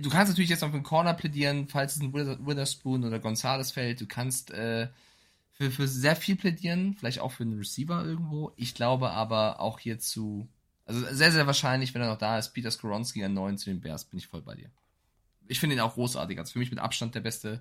Du 0.00 0.08
kannst 0.08 0.30
natürlich 0.30 0.48
jetzt 0.50 0.62
noch 0.62 0.70
für 0.70 0.74
einen 0.76 0.82
Corner 0.84 1.12
plädieren, 1.14 1.68
falls 1.68 1.96
es 1.96 2.02
ein 2.02 2.12
Wither- 2.14 2.38
Witherspoon 2.46 3.04
oder 3.04 3.18
Gonzales 3.18 3.72
fällt. 3.72 4.00
Du 4.00 4.06
kannst 4.06 4.50
äh, 4.52 4.88
für, 5.52 5.70
für 5.70 5.86
sehr 5.86 6.16
viel 6.16 6.36
plädieren, 6.36 6.94
vielleicht 6.98 7.18
auch 7.18 7.32
für 7.32 7.42
einen 7.42 7.58
Receiver 7.58 8.02
irgendwo. 8.04 8.52
Ich 8.56 8.74
glaube 8.74 9.10
aber 9.10 9.60
auch 9.60 9.78
hierzu, 9.78 10.48
also 10.86 11.04
sehr, 11.14 11.32
sehr 11.32 11.46
wahrscheinlich, 11.46 11.92
wenn 11.92 12.00
er 12.00 12.08
noch 12.08 12.16
da 12.18 12.38
ist, 12.38 12.54
Peter 12.54 12.70
Skoronski 12.70 13.22
an 13.22 13.34
9 13.34 13.58
zu 13.58 13.66
den 13.68 13.80
Bears, 13.82 14.06
bin 14.06 14.18
ich 14.18 14.26
voll 14.26 14.40
bei 14.40 14.54
dir. 14.54 14.70
Ich 15.46 15.60
finde 15.60 15.76
ihn 15.76 15.80
auch 15.80 15.94
großartig. 15.94 16.38
Also 16.38 16.52
für 16.52 16.58
mich 16.58 16.70
mit 16.70 16.80
Abstand 16.80 17.14
der 17.14 17.20
beste 17.20 17.60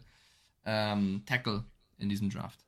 ähm, 0.65 1.23
Tackle 1.25 1.65
in 1.97 2.07
diesem 2.07 2.29
Draft. 2.29 2.59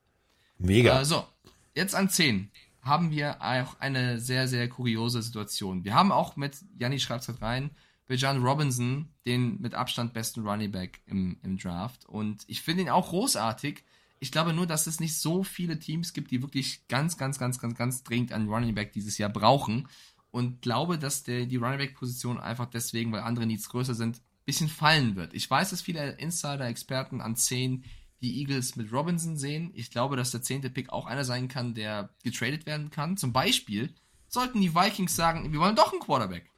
Mega. 0.58 1.00
Äh, 1.00 1.04
so, 1.06 1.26
jetzt 1.74 1.94
an 1.94 2.10
10 2.10 2.50
haben 2.82 3.10
wir 3.10 3.40
auch 3.40 3.80
eine 3.80 4.18
sehr, 4.18 4.46
sehr 4.48 4.68
kuriose 4.68 5.22
Situation. 5.22 5.84
Wir 5.84 5.94
haben 5.94 6.12
auch 6.12 6.36
mit, 6.36 6.56
Janni 6.78 6.98
schreibt 7.00 7.26
es 7.26 7.40
rein, 7.40 7.70
Bijan 8.06 8.42
Robinson, 8.42 9.08
den 9.26 9.60
mit 9.60 9.74
Abstand 9.74 10.12
besten 10.12 10.46
Running 10.46 10.72
Back 10.72 11.00
im, 11.06 11.38
im 11.42 11.58
Draft. 11.58 12.06
Und 12.06 12.44
ich 12.46 12.62
finde 12.62 12.82
ihn 12.82 12.90
auch 12.90 13.10
großartig. 13.10 13.84
Ich 14.18 14.32
glaube 14.32 14.52
nur, 14.52 14.66
dass 14.66 14.86
es 14.86 15.00
nicht 15.00 15.16
so 15.16 15.42
viele 15.42 15.78
Teams 15.78 16.12
gibt, 16.12 16.30
die 16.30 16.42
wirklich 16.42 16.86
ganz, 16.88 17.16
ganz, 17.16 17.38
ganz, 17.38 17.58
ganz, 17.58 17.74
ganz 17.74 18.02
dringend 18.02 18.32
einen 18.32 18.48
Running 18.48 18.74
Back 18.74 18.92
dieses 18.92 19.18
Jahr 19.18 19.30
brauchen. 19.30 19.88
Und 20.30 20.62
glaube, 20.62 20.98
dass 20.98 21.22
der, 21.24 21.46
die 21.46 21.56
Running 21.56 21.78
Back 21.78 21.94
Position 21.94 22.40
einfach 22.40 22.66
deswegen, 22.66 23.12
weil 23.12 23.20
andere 23.20 23.46
Needs 23.46 23.68
größer 23.68 23.94
sind, 23.94 24.20
bisschen 24.44 24.68
fallen 24.68 25.16
wird. 25.16 25.34
Ich 25.34 25.48
weiß, 25.48 25.70
dass 25.70 25.82
viele 25.82 26.12
Insider-Experten 26.12 27.20
an 27.20 27.36
10 27.36 27.84
die 28.22 28.38
Eagles 28.40 28.76
mit 28.76 28.92
Robinson 28.92 29.36
sehen. 29.36 29.72
Ich 29.74 29.90
glaube, 29.90 30.16
dass 30.16 30.30
der 30.30 30.42
zehnte 30.42 30.70
Pick 30.70 30.90
auch 30.90 31.06
einer 31.06 31.24
sein 31.24 31.48
kann, 31.48 31.74
der 31.74 32.10
getradet 32.22 32.66
werden 32.66 32.90
kann. 32.90 33.16
Zum 33.16 33.32
Beispiel 33.32 33.94
sollten 34.28 34.60
die 34.60 34.74
Vikings 34.74 35.14
sagen, 35.14 35.52
wir 35.52 35.60
wollen 35.60 35.76
doch 35.76 35.92
einen 35.92 36.00
Quarterback. 36.00 36.51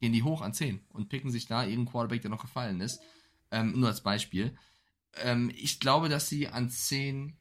Gehen 0.00 0.12
die 0.12 0.22
hoch 0.22 0.42
an 0.42 0.54
10 0.54 0.80
und 0.90 1.08
picken 1.08 1.30
sich 1.30 1.46
da 1.46 1.64
ihren 1.64 1.86
Quarterback, 1.86 2.22
der 2.22 2.30
noch 2.30 2.42
gefallen 2.42 2.80
ist. 2.80 3.00
Ähm, 3.50 3.78
nur 3.78 3.88
als 3.88 4.00
Beispiel. 4.02 4.56
Ähm, 5.16 5.50
ich 5.56 5.80
glaube, 5.80 6.08
dass 6.08 6.28
sie 6.28 6.48
an 6.48 6.70
10 6.70 7.34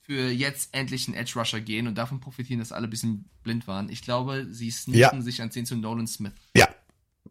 für 0.00 0.30
jetzt 0.30 0.70
endlich 0.72 1.06
einen 1.06 1.16
Edge 1.16 1.32
Rusher 1.38 1.60
gehen 1.60 1.86
und 1.86 1.96
davon 1.96 2.20
profitieren, 2.20 2.60
dass 2.60 2.72
alle 2.72 2.86
ein 2.86 2.90
bisschen 2.90 3.28
blind 3.42 3.66
waren. 3.66 3.90
Ich 3.90 4.00
glaube, 4.00 4.46
sie 4.50 4.70
sneaken 4.70 5.18
Ja. 5.18 5.22
sich 5.22 5.42
an 5.42 5.50
10 5.50 5.66
zu 5.66 5.76
Nolan 5.76 6.06
Smith. 6.06 6.32
Ja, 6.56 6.66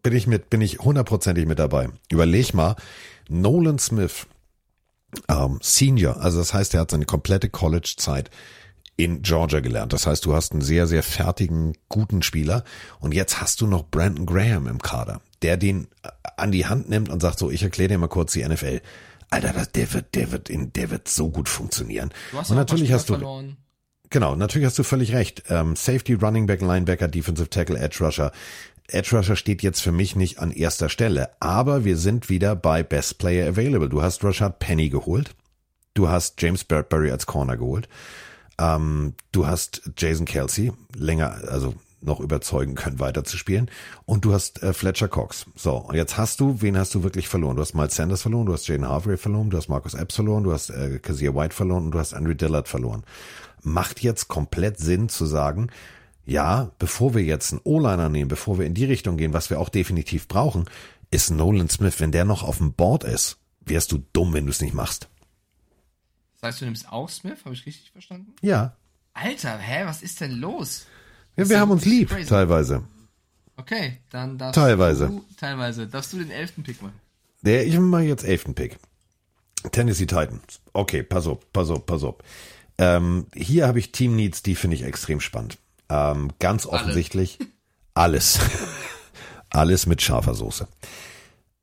bin 0.02 0.14
ich 0.14 0.28
mit, 0.28 0.48
bin 0.50 0.60
ich 0.60 0.78
hundertprozentig 0.78 1.46
mit 1.46 1.58
dabei. 1.58 1.88
Überleg 2.08 2.54
mal, 2.54 2.76
Nolan 3.28 3.80
Smith, 3.80 4.28
ähm, 5.28 5.58
Senior, 5.60 6.18
also 6.18 6.38
das 6.38 6.54
heißt, 6.54 6.74
er 6.74 6.80
hat 6.82 6.92
seine 6.92 7.06
komplette 7.06 7.48
College-Zeit 7.50 8.30
in 8.98 9.22
Georgia 9.22 9.60
gelernt. 9.60 9.92
Das 9.92 10.06
heißt, 10.06 10.26
du 10.26 10.34
hast 10.34 10.52
einen 10.52 10.60
sehr, 10.60 10.86
sehr 10.88 11.04
fertigen, 11.04 11.72
guten 11.88 12.20
Spieler 12.20 12.64
und 12.98 13.14
jetzt 13.14 13.40
hast 13.40 13.60
du 13.60 13.66
noch 13.66 13.88
Brandon 13.88 14.26
Graham 14.26 14.66
im 14.66 14.82
Kader, 14.82 15.20
der 15.40 15.56
den 15.56 15.86
äh, 16.02 16.08
an 16.36 16.50
die 16.50 16.66
Hand 16.66 16.90
nimmt 16.90 17.08
und 17.08 17.22
sagt 17.22 17.38
so, 17.38 17.50
ich 17.50 17.62
erkläre 17.62 17.88
dir 17.88 17.98
mal 17.98 18.08
kurz 18.08 18.32
die 18.32 18.46
NFL. 18.46 18.80
Alter, 19.30 19.52
das, 19.52 19.70
der 19.72 19.92
wird, 19.94 20.14
der 20.16 20.32
wird 20.32 20.50
in, 20.50 20.72
der 20.72 20.90
wird 20.90 21.06
so 21.08 21.30
gut 21.30 21.48
funktionieren. 21.48 22.10
Du 22.32 22.38
hast 22.38 22.50
und 22.50 22.56
natürlich 22.56 22.92
hast 22.92 23.08
du, 23.08 23.14
verloren. 23.14 23.56
Genau, 24.10 24.34
natürlich 24.34 24.66
hast 24.66 24.78
du 24.78 24.82
völlig 24.82 25.12
recht. 25.14 25.44
Ähm, 25.48 25.76
Safety, 25.76 26.14
Running 26.14 26.46
Back, 26.46 26.60
Linebacker, 26.60 27.06
Defensive 27.06 27.50
Tackle, 27.50 27.78
Edge 27.78 28.04
Rusher. 28.04 28.32
Edge 28.88 29.16
Rusher 29.16 29.36
steht 29.36 29.62
jetzt 29.62 29.80
für 29.80 29.92
mich 29.92 30.16
nicht 30.16 30.40
an 30.40 30.50
erster 30.50 30.88
Stelle, 30.88 31.30
aber 31.38 31.84
wir 31.84 31.96
sind 31.96 32.28
wieder 32.30 32.56
bei 32.56 32.82
Best 32.82 33.18
Player 33.18 33.48
Available. 33.48 33.88
Du 33.88 34.02
hast 34.02 34.24
Rashad 34.24 34.58
Penny 34.58 34.88
geholt. 34.88 35.36
Du 35.94 36.08
hast 36.08 36.42
James 36.42 36.64
Bradbury 36.64 37.12
als 37.12 37.26
Corner 37.26 37.56
geholt. 37.56 37.88
Ähm, 38.58 39.14
du 39.32 39.46
hast 39.46 39.90
Jason 39.96 40.26
Kelsey 40.26 40.72
länger, 40.94 41.38
also 41.48 41.74
noch 42.00 42.20
überzeugen 42.20 42.74
können, 42.74 43.00
weiterzuspielen. 43.00 43.70
Und 44.04 44.24
du 44.24 44.32
hast 44.32 44.62
äh, 44.62 44.72
Fletcher 44.72 45.08
Cox. 45.08 45.46
So, 45.56 45.76
und 45.76 45.96
jetzt 45.96 46.16
hast 46.16 46.40
du, 46.40 46.60
wen 46.60 46.78
hast 46.78 46.94
du 46.94 47.02
wirklich 47.02 47.28
verloren? 47.28 47.56
Du 47.56 47.62
hast 47.62 47.74
Miles 47.74 47.96
Sanders 47.96 48.22
verloren, 48.22 48.46
du 48.46 48.52
hast 48.52 48.68
Jaden 48.68 48.88
Harvey 48.88 49.16
verloren, 49.16 49.50
du 49.50 49.56
hast 49.56 49.68
Marcus 49.68 49.94
Epps 49.94 50.14
verloren, 50.14 50.44
du 50.44 50.52
hast 50.52 50.70
äh, 50.70 50.98
Kazir 51.00 51.34
White 51.34 51.54
verloren 51.54 51.86
und 51.86 51.90
du 51.90 51.98
hast 51.98 52.14
Andrew 52.14 52.34
Dillard 52.34 52.68
verloren. 52.68 53.02
Macht 53.62 54.00
jetzt 54.02 54.28
komplett 54.28 54.78
Sinn 54.78 55.08
zu 55.08 55.26
sagen, 55.26 55.68
ja, 56.24 56.70
bevor 56.78 57.14
wir 57.14 57.22
jetzt 57.22 57.52
einen 57.52 57.62
O-Liner 57.64 58.08
nehmen, 58.08 58.28
bevor 58.28 58.58
wir 58.58 58.66
in 58.66 58.74
die 58.74 58.84
Richtung 58.84 59.16
gehen, 59.16 59.32
was 59.32 59.50
wir 59.50 59.58
auch 59.58 59.70
definitiv 59.70 60.28
brauchen, 60.28 60.66
ist 61.10 61.30
Nolan 61.30 61.70
Smith, 61.70 62.00
wenn 62.00 62.12
der 62.12 62.24
noch 62.24 62.42
auf 62.42 62.58
dem 62.58 62.74
Board 62.74 63.02
ist, 63.02 63.38
wärst 63.64 63.92
du 63.92 64.04
dumm, 64.12 64.34
wenn 64.34 64.44
du 64.44 64.50
es 64.50 64.60
nicht 64.60 64.74
machst. 64.74 65.08
Das 66.40 66.48
heißt, 66.48 66.60
du 66.60 66.64
nimmst 66.66 66.90
auch 66.90 67.08
Smith, 67.08 67.38
habe 67.44 67.54
ich 67.54 67.66
richtig 67.66 67.90
verstanden? 67.90 68.34
Ja. 68.42 68.76
Alter, 69.14 69.58
hä, 69.58 69.82
was 69.86 70.02
ist 70.02 70.20
denn 70.20 70.32
los? 70.32 70.86
Ja, 71.36 71.48
wir 71.48 71.60
haben 71.60 71.70
uns 71.70 71.84
lieb, 71.84 72.10
crazy. 72.10 72.28
teilweise. 72.28 72.82
Okay, 73.56 73.98
dann 74.10 74.38
darfst 74.38 74.54
Teilweise. 74.54 75.08
du, 75.08 75.24
teilweise, 75.36 75.88
darfst 75.88 76.12
du 76.12 76.18
den 76.18 76.30
elften 76.30 76.62
Pick 76.62 76.80
machen. 76.80 76.98
Der, 77.42 77.66
ich 77.66 77.76
mache 77.78 78.02
jetzt 78.02 78.24
elften 78.24 78.54
Pick. 78.54 78.78
Tennessee 79.72 80.06
Titans. 80.06 80.60
Okay, 80.72 81.02
pass 81.02 81.26
auf, 81.26 81.38
pass 81.52 81.70
auf, 81.70 81.84
pass 81.84 82.04
auf. 82.04 82.16
Ähm, 82.78 83.26
hier 83.34 83.66
habe 83.66 83.80
ich 83.80 83.90
Team 83.90 84.14
Needs, 84.14 84.44
die 84.44 84.54
finde 84.54 84.76
ich 84.76 84.84
extrem 84.84 85.20
spannend. 85.20 85.58
Ähm, 85.88 86.30
ganz 86.38 86.66
offensichtlich 86.66 87.38
alles. 87.94 88.38
alles 89.50 89.86
mit 89.86 90.02
scharfer 90.02 90.34
Soße. 90.34 90.68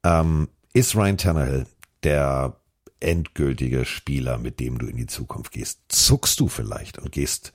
Ähm, 0.04 0.50
ist 0.74 0.96
Ryan 0.96 1.18
Tannehill 1.18 1.66
der 2.04 2.58
endgültige 3.00 3.86
Spieler, 3.86 4.38
mit 4.38 4.60
dem 4.60 4.78
du 4.78 4.88
in 4.88 4.98
die 4.98 5.08
Zukunft 5.08 5.52
gehst? 5.52 5.80
Zuckst 5.90 6.40
du 6.40 6.48
vielleicht 6.48 6.98
und 6.98 7.12
gehst 7.12 7.54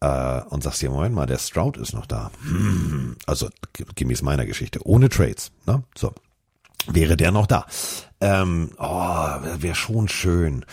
äh, 0.00 0.40
und 0.42 0.62
sagst 0.62 0.82
dir, 0.82 0.90
Moment 0.90 1.14
mal, 1.14 1.26
der 1.26 1.38
Stroud 1.38 1.76
ist 1.76 1.92
noch 1.94 2.06
da. 2.06 2.30
Hm, 2.42 3.16
Also 3.26 3.48
gemäß 3.94 4.22
meiner 4.22 4.46
Geschichte, 4.46 4.80
ohne 4.86 5.08
Trades. 5.08 5.50
Ne? 5.66 5.82
So. 5.96 6.12
Wäre 6.86 7.16
der 7.16 7.30
noch 7.30 7.46
da? 7.46 7.66
Ähm, 8.20 8.70
oh, 8.78 9.28
wäre 9.58 9.74
schon 9.74 10.08
schön. 10.08 10.66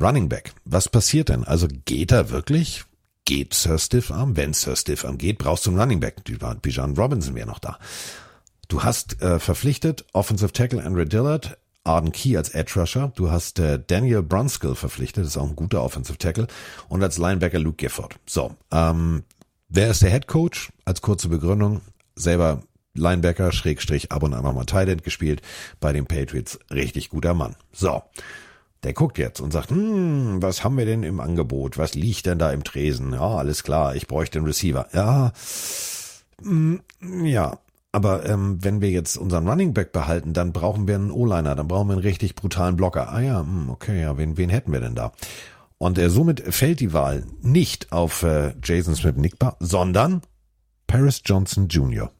Running 0.00 0.28
Back, 0.28 0.54
was 0.64 0.88
passiert 0.88 1.28
denn? 1.28 1.44
Also 1.44 1.68
geht 1.84 2.10
er 2.10 2.30
wirklich? 2.30 2.84
Geht 3.24 3.54
Sir 3.54 3.78
Stiffarm? 3.78 4.36
Wenn 4.36 4.52
Sir 4.54 4.74
Stiffarm 4.74 5.18
geht, 5.18 5.38
brauchst 5.38 5.66
du 5.66 5.70
einen 5.70 5.78
Running 5.78 6.00
Back. 6.00 6.24
Bijan 6.24 6.96
Robinson 6.96 7.34
wäre 7.36 7.46
noch 7.46 7.60
da. 7.60 7.78
Du 8.68 8.82
hast 8.82 9.22
äh, 9.22 9.38
verpflichtet 9.38 10.04
Offensive 10.12 10.52
Tackle 10.52 10.82
Andre 10.84 11.06
Dillard, 11.06 11.56
Arden 11.84 12.12
Key 12.12 12.36
als 12.36 12.48
Edge 12.50 12.72
Rusher. 12.76 13.12
Du 13.14 13.30
hast 13.30 13.58
äh, 13.58 13.78
Daniel 13.86 14.22
Brunskill 14.22 14.74
verpflichtet, 14.74 15.24
das 15.24 15.32
ist 15.32 15.36
auch 15.36 15.48
ein 15.48 15.56
guter 15.56 15.82
Offensive 15.82 16.18
Tackle. 16.18 16.46
Und 16.88 17.02
als 17.02 17.18
Linebacker 17.18 17.58
Luke 17.58 17.76
Gifford. 17.76 18.16
So, 18.26 18.54
ähm, 18.72 19.22
wer 19.68 19.90
ist 19.90 20.02
der 20.02 20.10
Head 20.10 20.26
Coach? 20.26 20.72
Als 20.84 21.02
kurze 21.02 21.28
Begründung, 21.28 21.82
selber 22.16 22.62
Linebacker, 22.94 23.52
Schrägstrich, 23.52 24.12
ab 24.12 24.22
und 24.22 24.34
an 24.34 24.44
nochmal 24.44 24.66
Tight 24.66 24.88
End 24.88 25.04
gespielt 25.04 25.42
bei 25.80 25.92
den 25.92 26.06
Patriots. 26.06 26.58
Richtig 26.72 27.10
guter 27.10 27.34
Mann. 27.34 27.56
So. 27.72 28.02
Der 28.84 28.92
guckt 28.92 29.16
jetzt 29.16 29.40
und 29.40 29.50
sagt, 29.50 29.70
hm, 29.70 30.42
was 30.42 30.62
haben 30.62 30.76
wir 30.76 30.84
denn 30.84 31.04
im 31.04 31.18
Angebot? 31.18 31.78
Was 31.78 31.94
liegt 31.94 32.26
denn 32.26 32.38
da 32.38 32.52
im 32.52 32.64
Tresen? 32.64 33.14
Ja, 33.14 33.36
alles 33.36 33.62
klar, 33.64 33.96
ich 33.96 34.06
bräuchte 34.06 34.38
einen 34.38 34.46
Receiver. 34.46 34.86
Ja, 34.92 35.32
mm, 36.42 36.76
ja. 37.24 37.58
Aber 37.94 38.28
ähm, 38.28 38.58
wenn 38.60 38.80
wir 38.80 38.90
jetzt 38.90 39.16
unseren 39.16 39.46
Running 39.48 39.72
Back 39.72 39.92
behalten, 39.92 40.32
dann 40.32 40.52
brauchen 40.52 40.88
wir 40.88 40.96
einen 40.96 41.12
O-Liner, 41.12 41.54
dann 41.54 41.68
brauchen 41.68 41.86
wir 41.86 41.92
einen 41.92 42.02
richtig 42.02 42.34
brutalen 42.34 42.74
Blocker. 42.74 43.12
Ah 43.12 43.20
ja, 43.20 43.38
hm, 43.38 43.70
okay, 43.70 44.00
ja, 44.00 44.18
wen, 44.18 44.36
wen 44.36 44.50
hätten 44.50 44.72
wir 44.72 44.80
denn 44.80 44.96
da? 44.96 45.12
Und 45.78 45.96
äh, 45.98 46.10
somit 46.10 46.40
fällt 46.40 46.80
die 46.80 46.92
Wahl 46.92 47.24
nicht 47.40 47.92
auf 47.92 48.24
äh, 48.24 48.52
Jason 48.64 48.96
Smith-Nickbar, 48.96 49.58
sondern 49.60 50.22
Paris 50.88 51.22
Johnson 51.24 51.68
Jr. 51.68 52.10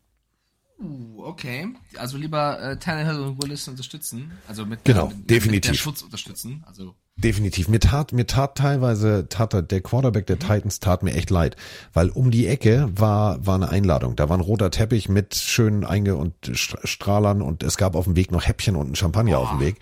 Uh, 0.81 1.25
okay. 1.25 1.67
Also 1.99 2.19
lieber 2.19 2.61
äh, 2.61 2.77
Tannehill 2.79 3.19
und 3.19 3.43
Willis 3.43 3.67
unterstützen. 3.67 4.31
Also 4.47 4.65
mit, 4.67 4.85
Genau, 4.85 5.09
mit, 5.09 5.17
Mit 5.17 5.31
definitiv. 5.31 5.73
der 5.73 5.77
Schutz 5.79 6.03
unterstützen. 6.03 6.63
Also 6.69 6.95
Definitiv. 7.17 7.69
Mir 7.69 7.79
tat, 7.79 8.13
mir 8.13 8.27
tat 8.27 8.57
teilweise, 8.59 9.29
tat 9.29 9.71
der- 9.71 9.81
Quarterback 9.81 10.27
der 10.27 10.39
Titans 10.39 10.81
tat 10.81 11.05
mir 11.05 11.15
echt 11.15 11.31
leid, 11.31 11.55
weil 11.93 12.11
um 12.11 12.33
die 12.33 12.49
Ecke 12.49 12.89
war, 12.93 13.47
war 13.47 13.55
eine 13.55 13.69
Einladung. 13.69 14.17
Da 14.17 14.29
war 14.29 14.37
ein 14.37 14.41
roter 14.41 14.71
Teppich 14.73 15.09
mit 15.09 15.35
schönen 15.37 15.85
Einge- 15.85 16.17
und 16.17 16.35
St- 16.45 16.85
Strahlern 16.85 17.41
und 17.41 17.63
es 17.63 17.77
gab 17.77 17.95
auf 17.95 18.05
dem 18.07 18.17
Weg 18.17 18.33
noch 18.33 18.47
Häppchen 18.47 18.75
und 18.75 18.91
ein 18.91 18.97
Champagner 18.97 19.39
auf 19.39 19.51
dem 19.51 19.61
Weg. 19.61 19.77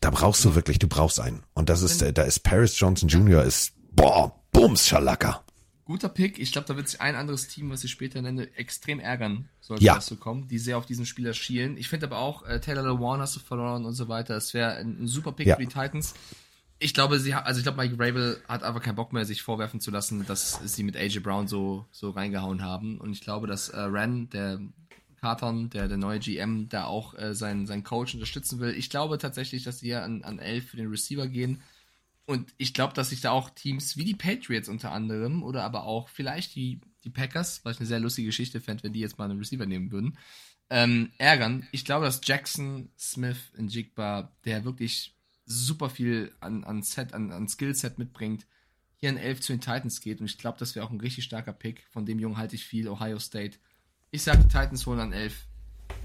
Da 0.00 0.10
brauchst 0.10 0.44
du 0.44 0.54
wirklich, 0.54 0.78
du 0.78 0.86
brauchst 0.86 1.18
einen. 1.18 1.42
Und 1.54 1.68
das 1.70 1.82
ist, 1.82 2.00
da 2.16 2.22
ist 2.22 2.40
Paris 2.44 2.78
Johnson 2.78 3.08
Jr. 3.08 3.42
ist, 3.42 3.72
boah, 3.92 4.32
Bums, 4.52 4.86
Schalaka. 4.86 5.42
guter 5.86 6.08
Pick. 6.08 6.38
Ich 6.38 6.52
glaube, 6.52 6.66
da 6.68 6.76
wird 6.76 6.88
sich 6.88 7.00
ein 7.00 7.14
anderes 7.16 7.48
Team, 7.48 7.68
was 7.70 7.82
ich 7.84 7.90
später 7.90 8.22
nenne, 8.22 8.48
extrem 8.56 9.00
ärgern, 9.00 9.48
sollte 9.60 9.84
Ja. 9.84 9.96
das 9.96 10.06
so 10.06 10.16
kommen, 10.16 10.46
die 10.48 10.58
sehr 10.58 10.78
auf 10.78 10.86
diesen 10.86 11.04
Spieler 11.04 11.34
schielen. 11.34 11.76
Ich 11.76 11.88
finde 11.88 12.06
aber 12.06 12.18
auch, 12.20 12.46
äh, 12.46 12.58
Taylor 12.60 12.84
Lewan 12.84 13.20
hast 13.20 13.34
du 13.36 13.40
verloren 13.40 13.84
und 13.84 13.92
so 13.94 14.08
weiter. 14.08 14.34
Das 14.34 14.54
wäre 14.54 14.76
ein, 14.76 15.02
ein 15.02 15.08
super 15.08 15.32
Pick 15.32 15.46
Ja. 15.48 15.56
für 15.56 15.62
die 15.62 15.68
Titans. 15.68 16.14
Ich 16.78 16.92
glaube, 16.92 17.18
sie 17.18 17.34
also 17.34 17.58
ich 17.58 17.64
glaube, 17.64 17.78
Mike 17.78 17.94
Rabel 17.98 18.42
hat 18.48 18.62
einfach 18.62 18.82
keinen 18.82 18.96
Bock 18.96 19.12
mehr, 19.12 19.24
sich 19.24 19.42
vorwerfen 19.42 19.80
zu 19.80 19.90
lassen, 19.90 20.26
dass 20.26 20.60
sie 20.64 20.82
mit 20.82 20.96
AJ 20.96 21.20
Brown 21.20 21.48
so, 21.48 21.86
so 21.90 22.10
reingehauen 22.10 22.62
haben. 22.62 22.98
Und 22.98 23.12
ich 23.12 23.20
glaube, 23.20 23.46
dass 23.46 23.68
äh, 23.68 23.80
Ren, 23.80 24.28
der 24.30 24.60
Carton, 25.20 25.70
der, 25.70 25.88
der 25.88 25.96
neue 25.96 26.18
GM, 26.18 26.68
da 26.68 26.84
auch 26.84 27.14
äh, 27.14 27.34
seinen, 27.34 27.66
seinen 27.66 27.84
Coach 27.84 28.12
unterstützen 28.14 28.60
will. 28.60 28.74
Ich 28.74 28.90
glaube 28.90 29.16
tatsächlich, 29.18 29.62
dass 29.62 29.78
sie 29.78 29.86
hier 29.86 30.02
an, 30.02 30.22
an 30.22 30.38
11 30.38 30.68
für 30.68 30.76
den 30.76 30.90
Receiver 30.90 31.26
gehen. 31.28 31.62
Und 32.26 32.52
ich 32.58 32.74
glaube, 32.74 32.94
dass 32.94 33.10
sich 33.10 33.20
da 33.20 33.30
auch 33.30 33.50
Teams 33.50 33.96
wie 33.96 34.04
die 34.04 34.14
Patriots 34.14 34.68
unter 34.68 34.92
anderem 34.92 35.42
oder 35.42 35.62
aber 35.64 35.84
auch 35.84 36.08
vielleicht 36.08 36.54
die, 36.54 36.80
die 37.04 37.10
Packers, 37.10 37.64
was 37.64 37.76
ich 37.76 37.80
eine 37.80 37.86
sehr 37.86 38.00
lustige 38.00 38.26
Geschichte 38.26 38.60
fände, 38.60 38.82
wenn 38.82 38.92
die 38.92 39.00
jetzt 39.00 39.18
mal 39.18 39.30
einen 39.30 39.38
Receiver 39.38 39.66
nehmen 39.66 39.90
würden, 39.90 40.18
ähm, 40.70 41.10
ärgern. 41.18 41.66
Ich 41.72 41.84
glaube, 41.84 42.06
dass 42.06 42.20
Jackson 42.24 42.90
Smith 42.98 43.52
in 43.56 43.68
Jigba, 43.68 44.36
der 44.44 44.64
wirklich 44.64 45.14
super 45.46 45.90
viel 45.90 46.32
an, 46.40 46.64
an 46.64 46.82
Set, 46.82 47.12
an, 47.14 47.30
an 47.32 47.48
Skillset 47.48 47.98
mitbringt, 47.98 48.46
hier 48.96 49.10
in 49.10 49.16
11 49.18 49.40
zu 49.40 49.52
den 49.52 49.60
Titans 49.60 50.00
geht. 50.00 50.20
Und 50.20 50.26
ich 50.26 50.38
glaube, 50.38 50.58
das 50.58 50.74
wäre 50.74 50.86
auch 50.86 50.90
ein 50.90 51.00
richtig 51.00 51.24
starker 51.24 51.52
Pick. 51.52 51.84
Von 51.90 52.06
dem 52.06 52.18
Jungen 52.18 52.36
halte 52.36 52.54
ich 52.56 52.64
viel, 52.64 52.88
Ohio 52.88 53.18
State. 53.18 53.58
Ich 54.10 54.22
sage, 54.22 54.38
die 54.38 54.48
Titans 54.48 54.86
holen 54.86 55.00
an 55.00 55.12
11. 55.12 55.34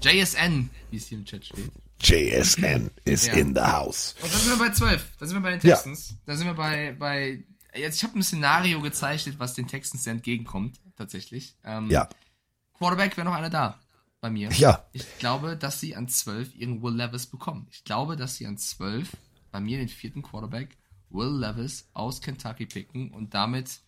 JSN, 0.02 0.68
wie 0.90 0.96
es 0.96 1.06
hier 1.06 1.18
im 1.18 1.24
Chat 1.24 1.44
steht. 1.46 1.70
JSN 2.02 2.90
is 3.04 3.26
Ja. 3.26 3.34
in 3.34 3.54
the 3.54 3.60
house. 3.60 4.14
Und 4.22 4.32
dann 4.32 4.40
sind 4.40 4.58
wir 4.58 4.66
bei 4.68 4.72
12. 4.72 5.16
Dann 5.18 5.28
sind 5.28 5.36
wir 5.38 5.42
bei 5.42 5.56
den 5.56 5.68
Ja. 5.68 5.76
Texans. 5.76 6.14
Dann 6.26 6.36
sind 6.36 6.46
wir 6.46 6.54
bei, 6.54 6.94
bei 6.98 7.44
jetzt, 7.74 7.96
ich 7.96 8.04
habe 8.04 8.18
ein 8.18 8.22
Szenario 8.22 8.80
gezeichnet, 8.80 9.38
was 9.38 9.54
den 9.54 9.66
Texans 9.68 10.04
sehr 10.04 10.12
entgegenkommt, 10.14 10.80
tatsächlich. 10.96 11.56
Ähm, 11.64 11.90
Ja. 11.90 12.08
Quarterback 12.74 13.16
wäre 13.16 13.26
noch 13.26 13.34
einer 13.34 13.50
da 13.50 13.78
bei 14.20 14.30
mir. 14.30 14.50
Ja. 14.52 14.84
Ich 14.92 15.04
glaube, 15.18 15.56
dass 15.56 15.80
sie 15.80 15.94
an 15.96 16.08
12 16.08 16.54
ihren 16.54 16.82
Will 16.82 16.94
Levis 16.96 17.26
bekommen. 17.26 17.66
Ich 17.70 17.84
glaube, 17.84 18.16
dass 18.16 18.36
sie 18.36 18.46
an 18.46 18.56
12 18.58 19.08
bei 19.50 19.60
mir 19.60 19.78
den 19.78 19.88
vierten 19.88 20.22
Quarterback 20.22 20.76
Will 21.10 21.38
Levis 21.38 21.88
aus 21.92 22.20
Kentucky 22.20 22.66
picken 22.66 23.10
und 23.10 23.34
damit 23.34 23.80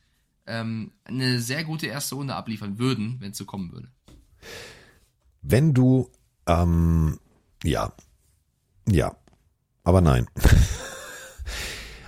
ähm, 0.46 0.92
eine 1.04 1.40
sehr 1.40 1.64
gute 1.64 1.86
erste 1.86 2.16
Runde 2.16 2.34
abliefern 2.34 2.78
würden, 2.78 3.16
wenn 3.20 3.30
es 3.30 3.38
so 3.38 3.44
kommen 3.44 3.72
würde. 3.72 3.88
Wenn 5.40 5.72
du, 5.72 6.10
ähm, 6.46 7.18
ja, 7.62 7.92
ja, 8.88 9.16
aber 9.84 10.00
nein. 10.00 10.26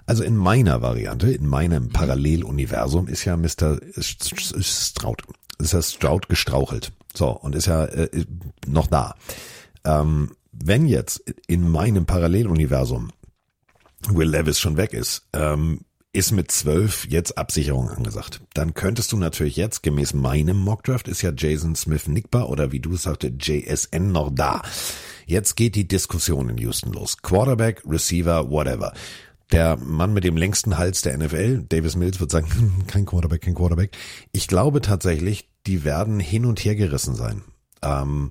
Also 0.07 0.23
in 0.23 0.37
meiner 0.37 0.83
Variante, 0.83 1.31
in 1.31 1.47
meinem 1.47 1.89
Paralleluniversum 1.89 3.09
ist 3.09 3.25
ja 3.25 3.37
Mr. 3.37 3.79
Stroud, 4.01 5.23
ist 5.59 5.73
ja 5.73 5.81
Stroud 5.81 6.29
gestrauchelt. 6.29 6.93
So, 7.15 7.31
und 7.31 7.55
ist 7.55 7.67
ja 7.67 7.87
äh, 7.87 8.27
noch 8.67 8.87
da. 8.87 9.15
Ähm, 9.85 10.33
wenn 10.53 10.87
jetzt 10.87 11.21
in 11.47 11.71
meinem 11.71 12.07
Paralleluniversum 12.07 13.11
Will 14.09 14.29
Levis 14.29 14.61
schon 14.61 14.77
weg 14.77 14.93
ist, 14.93 15.27
ähm, 15.33 15.81
ist 16.13 16.31
mit 16.31 16.51
zwölf 16.53 17.07
jetzt 17.09 17.37
Absicherung 17.37 17.89
angesagt. 17.91 18.41
Dann 18.55 18.75
könntest 18.75 19.11
du 19.13 19.17
natürlich 19.17 19.57
jetzt, 19.57 19.83
gemäß 19.83 20.15
meinem 20.15 20.57
Mockdraft, 20.57 21.09
ist 21.09 21.23
ja 21.23 21.33
Jason 21.37 21.75
Smith 21.75 22.07
Nickbar 22.07 22.49
oder 22.49 22.71
wie 22.71 22.81
du 22.81 22.97
sagte, 22.97 23.33
JSN 23.39 24.13
noch 24.13 24.31
da. 24.33 24.63
Jetzt 25.27 25.57
geht 25.57 25.75
die 25.75 25.89
Diskussion 25.89 26.49
in 26.51 26.59
Houston 26.59 26.93
los. 26.93 27.17
Quarterback, 27.21 27.83
Receiver, 27.85 28.49
whatever. 28.49 28.93
Der 29.51 29.77
Mann 29.77 30.13
mit 30.13 30.25
dem 30.25 30.37
längsten 30.37 30.79
Hals 30.79 31.03
der 31.03 31.19
NFL, 31.19 31.65
Davis 31.69 31.97
Mills, 31.97 32.21
wird 32.21 32.31
sagen, 32.31 32.49
"Hm, 32.53 32.87
kein 32.87 33.07
Quarterback, 33.07 33.43
kein 33.43 33.55
Quarterback. 33.55 33.97
Ich 34.33 34.47
glaube 34.47 34.81
tatsächlich, 34.81 35.49
die 35.67 35.85
werden 35.85 36.21
hin 36.21 36.47
und 36.47 36.61
her 36.65 36.77
gerissen 36.77 37.15
sein. 37.17 37.43
Ähm, 37.83 38.31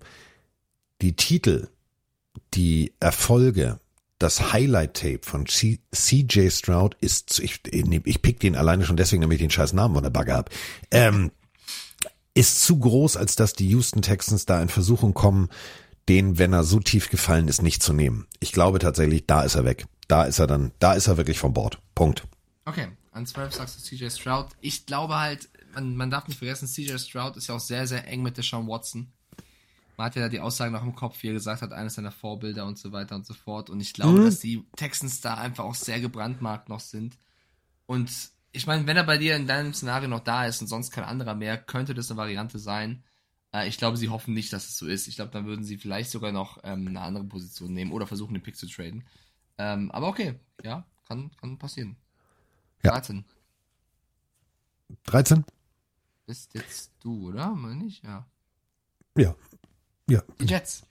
die 1.02 1.16
Titel, 1.16 1.68
die 2.54 2.94
Erfolge, 3.00 3.80
das 4.24 4.54
Highlight-Tape 4.54 5.20
von 5.22 5.46
CJ 5.46 6.50
Stroud 6.50 6.96
ist, 7.02 7.40
ich, 7.40 7.62
ich 7.66 8.22
pick 8.22 8.40
den 8.40 8.56
alleine 8.56 8.86
schon 8.86 8.96
deswegen, 8.98 9.22
damit 9.22 9.36
ich 9.36 9.44
den 9.44 9.52
scheiß 9.52 9.74
Namen 9.74 9.96
von 9.96 10.04
der 10.04 10.12
Bagger 10.12 10.38
hab, 10.38 10.50
ähm, 10.92 11.32
ist 12.34 12.64
zu 12.64 12.80
groß, 12.80 13.18
als 13.18 13.36
dass 13.36 13.54
die 13.54 13.68
Houston 13.68 14.02
Texans 14.02 14.46
da 14.46 14.62
in 14.62 14.70
Versuchung 14.70 15.14
kommen, 15.14 15.50
den, 16.08 16.38
wenn 16.40 16.54
er 16.54 16.64
so 16.64 16.80
tief 16.80 17.10
gefallen 17.10 17.48
ist, 17.48 17.62
nicht 17.62 17.84
zu 17.84 17.94
nehmen. 17.94 18.26
Ich 18.40 18.54
glaube 18.54 18.80
tatsächlich, 18.80 19.28
da 19.28 19.44
ist 19.44 19.56
er 19.56 19.66
weg. 19.66 19.86
Da 20.08 20.24
ist 20.24 20.40
er 20.40 20.48
dann, 20.48 20.72
da 20.80 20.94
ist 20.94 21.08
er 21.08 21.18
wirklich 21.18 21.38
vom 21.38 21.54
Bord. 21.54 21.80
Punkt. 21.94 22.24
Okay, 22.66 22.88
an 23.12 23.26
12 23.26 23.54
sagst 23.54 23.78
du 23.78 23.96
CJ 23.96 24.10
Stroud. 24.10 24.48
Ich 24.62 24.86
glaube 24.86 25.20
halt, 25.20 25.50
man, 25.74 25.96
man 25.96 26.10
darf 26.10 26.28
nicht 26.28 26.38
vergessen, 26.38 26.68
CJ 26.68 26.98
Stroud 26.98 27.38
ist 27.38 27.48
ja 27.48 27.56
auch 27.56 27.60
sehr, 27.60 27.88
sehr 27.88 28.08
eng 28.08 28.24
mit 28.24 28.38
Deshaun 28.38 28.68
Watson. 28.68 29.12
Man 29.98 30.06
hat 30.08 30.16
ja 30.16 30.30
die 30.30 30.40
Aussagen 30.40 30.74
noch 30.74 30.84
im 30.84 30.96
Kopf, 30.96 31.22
wie 31.22 31.28
er 31.28 31.34
gesagt 31.34 31.62
hat, 31.62 31.72
eines 31.72 31.96
seiner 31.96 32.12
Vorbilder 32.12 32.66
und 32.66 32.78
so 32.80 32.92
weiter 32.92 33.16
und 33.16 33.26
so 33.26 33.34
fort. 33.34 33.70
Und 33.70 33.80
ich 33.80 33.94
glaube, 33.94 34.20
Mhm. 34.20 34.26
dass 34.26 34.40
die 34.40 34.66
Texans 34.76 35.22
da 35.22 35.36
einfach 35.36 35.64
auch 35.66 35.76
sehr 35.76 36.00
gebrandmarkt 36.02 36.70
noch 36.70 36.80
sind. 36.80 37.18
Und 37.86 38.12
ich 38.52 38.66
meine, 38.68 38.88
wenn 38.88 38.98
er 38.98 39.04
bei 39.04 39.18
dir 39.18 39.36
in 39.36 39.48
deinem 39.48 39.74
Szenario 39.74 40.08
noch 40.08 40.20
da 40.24 40.46
ist 40.46 40.62
und 40.62 40.68
sonst 40.68 40.92
kein 40.92 41.04
anderer 41.04 41.36
mehr, 41.36 41.58
könnte 41.58 41.94
das 41.94 42.10
eine 42.12 42.18
Variante 42.18 42.60
sein. 42.60 43.04
Äh, 43.52 43.68
ich 43.68 43.78
glaube, 43.78 43.98
sie 43.98 44.10
hoffen 44.10 44.34
nicht, 44.34 44.52
dass 44.54 44.68
es 44.68 44.78
so 44.78 44.88
ist. 44.88 45.08
Ich 45.08 45.16
glaube, 45.16 45.32
dann 45.32 45.46
würden 45.46 45.64
sie 45.64 45.78
vielleicht 45.78 46.10
sogar 46.12 46.32
noch 46.32 46.60
ähm, 46.64 46.88
eine 46.88 47.02
andere 47.02 47.24
Position 47.26 47.74
nehmen 47.74 47.92
oder 47.92 48.08
versuchen, 48.08 48.34
den 48.34 48.44
Pick 48.44 48.56
zu 48.58 48.68
traden. 48.68 49.04
Ähm, 49.58 49.92
aber 49.92 50.08
okay, 50.08 50.40
ja, 50.64 50.86
kann, 51.08 51.32
kann 51.38 51.58
passieren. 51.60 51.98
Ja. 52.84 52.92
13. 52.92 53.26
13? 55.06 55.44
Bist 56.26 56.54
jetzt 56.54 56.92
du, 57.02 57.30
oder? 57.30 57.50
Meine 57.52 57.86
ich? 57.86 58.02
Ja. 58.04 58.26
Ja. 59.18 59.36
Ja. 60.10 60.22
Die 60.40 60.46
Jets. 60.46 60.84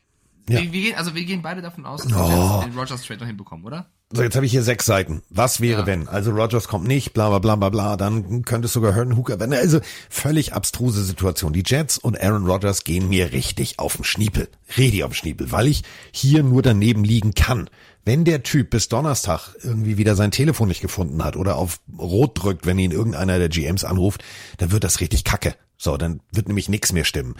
Ja. 0.48 0.60
Wir, 0.60 0.72
wir 0.72 0.80
gehen, 0.82 0.94
also 0.97 1.14
wir 1.14 1.24
gehen 1.24 1.43
beide 1.43 1.62
davon 1.62 1.86
aus, 1.86 2.02
dass 2.02 2.12
Oh. 2.12 2.60
Jets 2.60 2.64
den 2.64 2.78
Rogers 2.78 3.02
Trade 3.02 3.20
noch 3.20 3.26
hinbekommen, 3.26 3.64
oder? 3.64 3.86
So, 4.14 4.22
jetzt 4.22 4.36
habe 4.36 4.44
ich 4.44 4.52
hier 4.52 4.62
sechs 4.62 4.84
Seiten. 4.84 5.22
Was 5.30 5.62
wäre, 5.62 5.86
wenn? 5.86 6.06
Also 6.06 6.32
Rogers 6.32 6.68
kommt 6.68 6.86
nicht, 6.86 7.14
bla 7.14 7.30
bla 7.30 7.39
bla 7.39 7.56
bla 7.56 7.70
bla, 7.70 7.97
dann 7.97 8.43
könnte 8.44 8.66
es 8.66 8.72
sogar 8.74 8.94
Herden 8.94 9.16
Hooker 9.16 9.40
werden. 9.40 9.55
Also 9.55 9.80
völlig 10.10 10.52
abstruse 10.52 11.02
Situation. 11.02 11.55
Die 11.55 11.62
Jets 11.64 11.97
und 11.97 12.20
Aaron 12.20 12.44
Rodgers 12.47 12.84
gehen 12.84 13.09
mir 13.09 13.32
richtig 13.32 13.78
auf 13.78 13.97
den 13.97 14.05
Schniepel. 14.05 14.48
Richtig 14.76 15.05
auf 15.05 15.12
den 15.12 15.16
Schniepel, 15.16 15.51
weil 15.51 15.66
ich 15.66 15.82
hier 16.10 16.43
nur 16.43 16.60
daneben 16.60 17.05
liegen 17.05 17.32
kann. 17.32 17.70
Wenn 18.05 18.24
der 18.24 18.43
Typ 18.43 18.68
bis 18.68 18.89
Donnerstag 18.90 19.55
irgendwie 19.62 19.97
wieder 19.97 20.14
sein 20.14 20.30
Telefon 20.32 20.68
nicht 20.68 20.82
gefunden 20.82 21.24
hat 21.24 21.36
oder 21.36 21.56
auf 21.56 21.80
Rot 21.98 22.43
drückt, 22.43 22.66
wenn 22.66 22.78
ihn 22.78 22.90
irgendeiner 22.90 23.39
der 23.39 23.48
GMs 23.48 23.84
anruft, 23.84 24.22
dann 24.59 24.72
wird 24.72 24.84
das 24.84 25.01
richtig 25.01 25.24
kacke. 25.24 25.55
So, 25.78 25.97
dann 25.97 26.20
wird 26.32 26.48
nämlich 26.48 26.68
nichts 26.68 26.93
mehr 26.93 27.05
stimmen. 27.05 27.34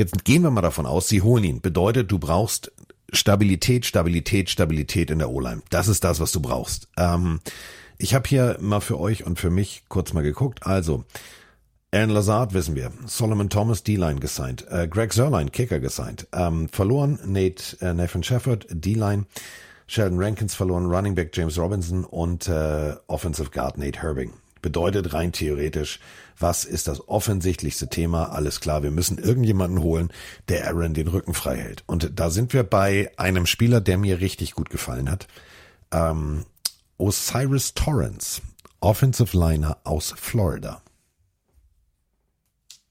Jetzt 0.00 0.24
gehen 0.24 0.42
wir 0.42 0.50
mal 0.50 0.62
davon 0.62 0.86
aus, 0.86 1.08
sie 1.08 1.20
holen 1.20 1.44
ihn. 1.44 1.60
Bedeutet, 1.60 2.10
du 2.10 2.18
brauchst 2.18 2.72
Stabilität, 3.12 3.84
Stabilität, 3.84 4.48
Stabilität 4.48 5.10
in 5.10 5.18
der 5.18 5.28
O-Line. 5.28 5.60
Das 5.68 5.88
ist 5.88 6.04
das, 6.04 6.20
was 6.20 6.32
du 6.32 6.40
brauchst. 6.40 6.88
Ähm, 6.96 7.40
ich 7.98 8.14
habe 8.14 8.26
hier 8.26 8.56
mal 8.62 8.80
für 8.80 8.98
euch 8.98 9.26
und 9.26 9.38
für 9.38 9.50
mich 9.50 9.82
kurz 9.88 10.14
mal 10.14 10.22
geguckt. 10.22 10.66
Also, 10.66 11.04
Aaron 11.92 12.08
Lazard 12.08 12.54
wissen 12.54 12.76
wir. 12.76 12.92
Solomon 13.04 13.50
Thomas 13.50 13.82
D-Line 13.82 14.20
gesigned. 14.20 14.66
Äh, 14.70 14.88
Greg 14.88 15.12
Sörlein 15.12 15.52
Kicker 15.52 15.80
gesigned. 15.80 16.26
Ähm, 16.32 16.70
verloren 16.70 17.18
Nate 17.26 17.76
äh, 17.82 17.92
Nathan 17.92 18.22
Shepard 18.22 18.68
D-Line. 18.70 19.26
Sheldon 19.86 20.18
Rankins 20.18 20.54
verloren 20.54 20.86
Running 20.86 21.14
Back 21.14 21.36
James 21.36 21.58
Robinson 21.58 22.06
und 22.06 22.48
äh, 22.48 22.94
Offensive 23.06 23.50
Guard 23.50 23.76
Nate 23.76 24.00
Herbing. 24.00 24.32
Bedeutet 24.62 25.12
rein 25.12 25.32
theoretisch, 25.32 26.00
was 26.38 26.64
ist 26.64 26.88
das 26.88 27.08
offensichtlichste 27.08 27.88
Thema? 27.88 28.30
Alles 28.30 28.60
klar, 28.60 28.82
wir 28.82 28.90
müssen 28.90 29.18
irgendjemanden 29.18 29.82
holen, 29.82 30.12
der 30.48 30.66
Aaron 30.68 30.94
den 30.94 31.08
Rücken 31.08 31.34
frei 31.34 31.56
hält. 31.56 31.84
Und 31.86 32.18
da 32.18 32.30
sind 32.30 32.52
wir 32.52 32.62
bei 32.62 33.10
einem 33.16 33.46
Spieler, 33.46 33.80
der 33.80 33.98
mir 33.98 34.20
richtig 34.20 34.52
gut 34.52 34.70
gefallen 34.70 35.10
hat. 35.10 35.28
Ähm, 35.92 36.44
Osiris 36.98 37.74
Torrance, 37.74 38.42
Offensive 38.80 39.36
Liner 39.36 39.78
aus 39.84 40.14
Florida. 40.16 40.82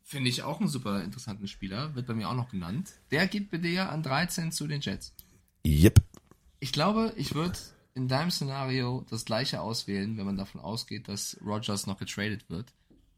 Finde 0.04 0.30
ich 0.32 0.42
auch 0.42 0.60
einen 0.60 0.70
super 0.70 1.04
interessanten 1.04 1.48
Spieler. 1.48 1.94
Wird 1.94 2.08
bei 2.08 2.16
mir 2.16 2.30
auch 2.30 2.36
noch 2.36 2.50
genannt. 2.50 2.90
Der 3.12 3.28
geht 3.28 3.52
bei 3.52 3.58
dir 3.58 3.92
an 3.92 4.02
13 4.02 4.52
zu 4.52 4.66
den 4.66 4.82
Jets. 4.82 5.14
Yep. 5.64 6.02
Ich 6.60 6.72
glaube, 6.72 7.14
ich 7.16 7.36
würde 7.36 7.54
in 7.96 8.08
deinem 8.08 8.32
Szenario 8.32 9.06
das 9.10 9.26
gleiche 9.26 9.62
auswählen, 9.62 10.18
wenn 10.18 10.26
man 10.26 10.38
davon 10.38 10.62
ausgeht, 10.62 11.08
dass 11.08 11.38
Rogers 11.46 11.88
noch 11.88 11.98
getradet 11.98 12.50
wird. 12.50 12.74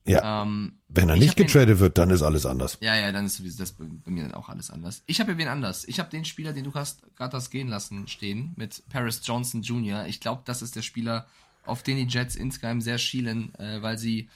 Ja. 0.05 0.43
Ähm, 0.43 0.79
Wenn 0.87 1.09
er 1.09 1.15
ich 1.15 1.21
nicht 1.21 1.35
getradet 1.35 1.79
wird, 1.79 1.97
dann 1.97 2.09
ist 2.09 2.23
alles 2.23 2.45
anders. 2.45 2.77
Ja, 2.81 2.95
ja, 2.95 3.11
dann 3.11 3.25
ist 3.25 3.59
das 3.59 3.73
bei 3.73 3.85
bei 3.85 4.11
mir 4.11 4.23
dann 4.23 4.33
auch 4.33 4.49
alles 4.49 4.71
anders. 4.71 5.03
Ich 5.05 5.19
habe 5.19 5.33
ja 5.33 5.37
wen 5.37 5.47
anders. 5.47 5.87
Ich 5.87 5.99
habe 5.99 6.09
den 6.09 6.25
Spieler, 6.25 6.53
den 6.53 6.63
du 6.63 6.73
hast 6.73 7.03
gerade 7.15 7.37
hast 7.37 7.51
gehen 7.51 7.67
lassen, 7.67 8.07
stehen, 8.07 8.53
mit 8.55 8.83
Paris 8.89 9.21
Johnson 9.23 9.61
Jr. 9.61 10.07
Ich 10.07 10.19
glaube, 10.19 10.41
das 10.45 10.63
ist 10.63 10.75
der 10.75 10.81
Spieler, 10.81 11.27
auf 11.65 11.83
den 11.83 11.97
die 11.97 12.11
Jets 12.11 12.35
insgeheim 12.35 12.81
sehr 12.81 12.97
schielen, 12.97 13.53
äh, 13.55 13.81
weil 13.83 13.97
sie 13.99 14.29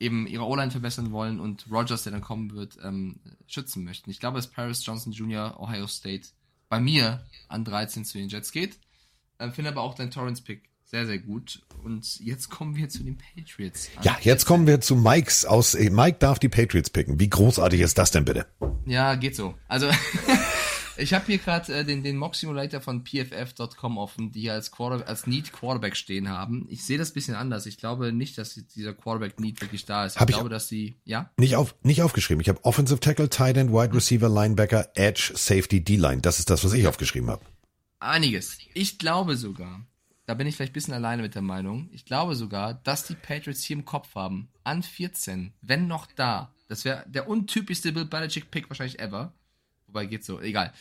eben 0.00 0.26
ihre 0.26 0.44
O-Line 0.44 0.72
verbessern 0.72 1.12
wollen 1.12 1.38
und 1.38 1.70
Rogers, 1.70 2.02
der 2.02 2.10
dann 2.10 2.22
kommen 2.22 2.52
wird, 2.52 2.76
ähm, 2.82 3.20
schützen 3.46 3.84
möchten. 3.84 4.10
Ich 4.10 4.18
glaube, 4.18 4.38
dass 4.38 4.48
Paris 4.48 4.84
Johnson 4.84 5.12
Jr. 5.12 5.60
Ohio 5.60 5.86
State 5.86 6.28
bei 6.68 6.80
mir 6.80 7.24
an 7.48 7.64
13 7.64 8.04
zu 8.04 8.18
den 8.18 8.28
Jets 8.28 8.50
geht. 8.50 8.78
Ähm, 9.38 9.52
Finde 9.52 9.70
aber 9.70 9.82
auch 9.82 9.94
dein 9.94 10.10
Torrance-Pick 10.10 10.68
sehr, 10.84 11.06
sehr 11.06 11.18
gut. 11.18 11.62
Und 11.84 12.20
jetzt 12.20 12.50
kommen 12.50 12.76
wir 12.76 12.88
zu 12.90 13.02
den 13.02 13.16
Patriots. 13.16 13.88
an 13.96 14.02
Ja, 14.04 14.18
jetzt 14.20 14.44
kommen 14.44 14.66
wir 14.66 14.80
zu 14.82 14.94
Mikes 14.94 15.44
aus. 15.46 15.74
äh, 15.74 15.88
Mike 15.90 16.18
darf 16.18 16.38
die 16.38 16.50
Patriots 16.50 16.90
picken. 16.90 17.18
Wie 17.18 17.30
großartig 17.30 17.80
ist 17.80 17.96
das 17.96 18.10
denn 18.10 18.24
bitte? 18.26 18.46
Ja, 18.84 19.14
geht 19.14 19.34
so. 19.34 19.54
Also, 19.68 19.88
ich 20.98 21.14
habe 21.14 21.24
hier 21.26 21.38
gerade 21.38 21.72
äh, 21.74 21.84
den, 21.84 22.02
den 22.02 22.16
Mock 22.18 22.34
Simulator 22.34 22.82
von 22.82 23.04
pff.com 23.06 23.96
offen, 23.96 24.32
die 24.32 24.42
hier 24.42 24.52
als, 24.52 24.70
Quarter, 24.70 25.08
als 25.08 25.26
Need 25.26 25.52
Quarterback 25.52 25.96
stehen 25.96 26.28
haben. 26.28 26.66
Ich 26.68 26.84
sehe 26.84 26.98
das 26.98 27.10
ein 27.12 27.14
bisschen 27.14 27.34
anders. 27.36 27.64
Ich 27.64 27.78
glaube 27.78 28.12
nicht, 28.12 28.36
dass 28.36 28.54
dieser 28.74 28.92
Quarterback 28.92 29.40
Need 29.40 29.62
wirklich 29.62 29.86
da 29.86 30.04
ist. 30.04 30.16
Ich 30.16 30.20
Hab 30.20 30.28
ich- 30.28 30.36
glaube, 30.36 30.50
dass 30.50 30.68
sie, 30.68 30.96
ja? 31.04 31.30
Nicht 31.38 31.56
auf, 31.56 31.74
nicht 31.82 32.02
aufgeschrieben. 32.02 32.42
Ich 32.42 32.50
habe 32.50 32.62
Offensive 32.64 33.00
Tackle, 33.00 33.30
Tight 33.30 33.56
End, 33.56 33.72
Wide 33.72 33.94
Receiver, 33.94 34.28
Linebacker, 34.28 34.90
Edge, 34.94 35.32
Safety, 35.34 35.82
D-Line. 35.82 36.20
Das 36.20 36.38
ist 36.38 36.50
das, 36.50 36.64
was 36.64 36.74
ich 36.74 36.86
aufgeschrieben 36.86 37.30
habe. 37.30 37.42
Einiges. 38.02 38.58
Ich 38.74 38.98
glaube 38.98 39.36
sogar, 39.36 39.84
da 40.26 40.34
bin 40.34 40.46
ich 40.46 40.56
vielleicht 40.56 40.72
ein 40.72 40.74
bisschen 40.74 40.94
alleine 40.94 41.22
mit 41.22 41.34
der 41.34 41.42
Meinung, 41.42 41.88
ich 41.92 42.04
glaube 42.04 42.34
sogar, 42.34 42.74
dass 42.74 43.06
die 43.06 43.14
Patriots 43.14 43.62
hier 43.62 43.76
im 43.76 43.84
Kopf 43.84 44.14
haben, 44.14 44.48
an 44.64 44.82
14, 44.82 45.52
wenn 45.62 45.86
noch 45.86 46.06
da, 46.14 46.52
das 46.68 46.84
wäre 46.84 47.04
der 47.08 47.28
untypischste 47.28 47.92
Bill 47.92 48.04
Belichick-Pick 48.06 48.68
wahrscheinlich 48.70 48.98
ever, 49.00 49.32
wobei 49.86 50.06
geht 50.06 50.24
so, 50.24 50.40
egal, 50.40 50.72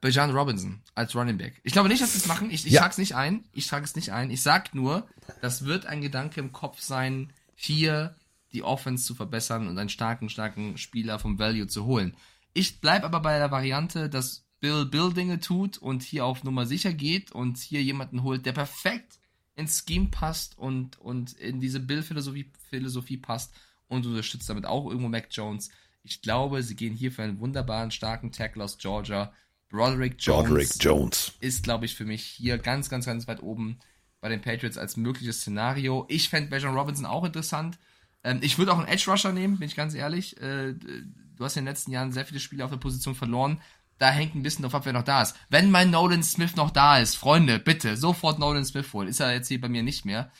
Bajan 0.00 0.30
Robinson 0.30 0.80
als 0.94 1.14
Running 1.16 1.38
Back. 1.38 1.60
Ich 1.64 1.72
glaube 1.72 1.88
nicht, 1.88 2.00
dass 2.00 2.12
sie 2.12 2.18
es 2.18 2.26
machen, 2.26 2.50
ich, 2.50 2.64
ich 2.66 2.72
Ja. 2.72 2.82
trage 2.82 2.92
es 2.92 2.98
nicht 2.98 3.16
ein, 3.16 3.44
ich 3.52 3.66
trage 3.66 3.84
es 3.84 3.96
nicht 3.96 4.12
ein, 4.12 4.30
ich 4.30 4.42
sag 4.42 4.74
nur, 4.74 5.08
das 5.40 5.64
wird 5.64 5.86
ein 5.86 6.00
Gedanke 6.00 6.40
im 6.40 6.52
Kopf 6.52 6.80
sein, 6.80 7.32
hier 7.56 8.14
die 8.52 8.62
Offense 8.62 9.04
zu 9.04 9.14
verbessern 9.14 9.66
und 9.68 9.76
einen 9.76 9.88
starken, 9.88 10.28
starken 10.30 10.78
Spieler 10.78 11.18
vom 11.18 11.38
Value 11.38 11.66
zu 11.66 11.84
holen. 11.84 12.16
Ich 12.54 12.80
bleib 12.80 13.04
aber 13.04 13.20
bei 13.20 13.38
der 13.38 13.50
Variante, 13.50 14.08
dass 14.08 14.44
Bill 14.60 14.86
Bill 14.86 15.12
Dinge 15.12 15.40
tut 15.40 15.78
und 15.78 16.02
hier 16.02 16.24
auf 16.24 16.44
Nummer 16.44 16.66
sicher 16.66 16.92
geht 16.92 17.32
und 17.32 17.58
hier 17.58 17.82
jemanden 17.82 18.22
holt, 18.22 18.44
der 18.46 18.52
perfekt 18.52 19.18
ins 19.54 19.84
Scheme 19.86 20.08
passt 20.08 20.56
und, 20.58 20.98
und 20.98 21.32
in 21.34 21.60
diese 21.60 21.80
Bill-Philosophie 21.80 22.50
Philosophie 22.70 23.16
passt 23.16 23.52
und 23.88 24.06
unterstützt 24.06 24.48
damit 24.48 24.66
auch 24.66 24.86
irgendwo 24.86 25.08
Mac 25.08 25.28
Jones. 25.30 25.70
Ich 26.02 26.22
glaube, 26.22 26.62
sie 26.62 26.76
gehen 26.76 26.94
hier 26.94 27.12
für 27.12 27.22
einen 27.22 27.40
wunderbaren, 27.40 27.90
starken 27.90 28.32
Tackle 28.32 28.64
aus 28.64 28.78
Georgia. 28.78 29.32
Broderick 29.68 30.16
Jones, 30.18 30.48
Broderick 30.48 30.70
Jones. 30.80 31.32
ist, 31.40 31.62
glaube 31.62 31.84
ich, 31.84 31.94
für 31.94 32.06
mich 32.06 32.24
hier 32.24 32.56
ganz, 32.56 32.88
ganz, 32.88 33.04
ganz 33.04 33.28
weit 33.28 33.42
oben 33.42 33.78
bei 34.20 34.28
den 34.28 34.40
Patriots 34.40 34.78
als 34.78 34.96
mögliches 34.96 35.40
Szenario. 35.40 36.06
Ich 36.08 36.28
fände 36.28 36.50
Bajan 36.50 36.74
Robinson 36.74 37.04
auch 37.04 37.24
interessant. 37.24 37.78
Ähm, 38.24 38.38
ich 38.42 38.58
würde 38.58 38.72
auch 38.72 38.78
einen 38.78 38.88
Edge 38.88 39.10
Rusher 39.10 39.32
nehmen, 39.32 39.58
bin 39.58 39.68
ich 39.68 39.76
ganz 39.76 39.94
ehrlich. 39.94 40.40
Äh, 40.40 40.74
du 40.74 41.44
hast 41.44 41.56
in 41.56 41.64
den 41.64 41.72
letzten 41.72 41.92
Jahren 41.92 42.12
sehr 42.12 42.24
viele 42.24 42.40
Spiele 42.40 42.64
auf 42.64 42.70
der 42.70 42.78
Position 42.78 43.14
verloren. 43.14 43.60
Da 43.98 44.10
hängt 44.10 44.34
ein 44.34 44.42
bisschen 44.42 44.62
drauf 44.62 44.74
ab, 44.74 44.84
wer 44.84 44.92
noch 44.92 45.02
da 45.02 45.22
ist. 45.22 45.34
Wenn 45.48 45.70
mein 45.70 45.90
Nolan 45.90 46.22
Smith 46.22 46.56
noch 46.56 46.70
da 46.70 46.98
ist, 46.98 47.16
Freunde, 47.16 47.58
bitte, 47.58 47.96
sofort 47.96 48.38
Nolan 48.38 48.64
Smith 48.64 48.92
holen. 48.92 49.08
Ist 49.08 49.20
er 49.20 49.32
jetzt 49.32 49.48
hier 49.48 49.60
bei 49.60 49.68
mir 49.68 49.82
nicht 49.82 50.04
mehr. 50.04 50.30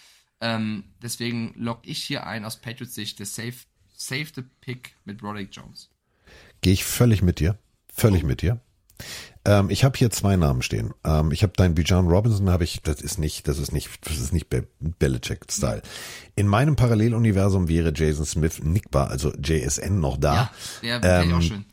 Ähm, 0.41 0.85
deswegen 1.03 1.53
lock 1.57 1.81
ich 1.83 2.03
hier 2.03 2.27
ein 2.27 2.45
aus 2.45 2.57
Patriots 2.57 2.95
Sicht 2.95 3.19
der 3.19 3.27
safe, 3.27 3.67
safete 3.97 4.45
Pick 4.61 4.95
mit 5.05 5.19
Broderick 5.19 5.51
Jones. 5.53 5.91
Gehe 6.61 6.73
ich 6.73 6.85
völlig 6.85 7.23
mit 7.23 7.41
dir. 7.41 7.59
Völlig 7.93 8.23
mit 8.23 8.43
dir. 8.43 8.61
Ähm, 9.45 9.71
ich 9.71 9.85
habe 9.85 9.99
hier 9.99 10.11
zwei 10.11 10.37
Namen 10.37 10.63
stehen. 10.63 10.93
Ähm, 11.05 11.33
ich 11.33 11.43
habe 11.43 11.53
deinen 11.57 11.75
Bijan 11.75 12.07
Robinson, 12.07 12.51
habe 12.51 12.65
ich, 12.65 12.83
das 12.83 13.01
ist 13.01 13.19
nicht, 13.19 13.49
das 13.49 13.59
ist 13.59 13.73
nicht, 13.73 13.89
das 14.07 14.19
ist 14.19 14.33
nicht 14.33 14.49
Be 14.51 14.67
Belichick-Style. 14.81 15.83
In 16.37 16.47
meinem 16.47 16.77
Paralleluniversum 16.77 17.69
wäre 17.69 17.93
Jason 17.95 18.27
Smith 18.27 18.61
nickbar, 18.63 19.11
also 19.11 19.33
JSN 19.35 20.01
noch 20.01 20.17
da. 20.17 20.51
Ja, 20.83 20.99
der 20.99 21.27
wäre 21.27 21.37
auch 21.37 21.43
schön. 21.43 21.65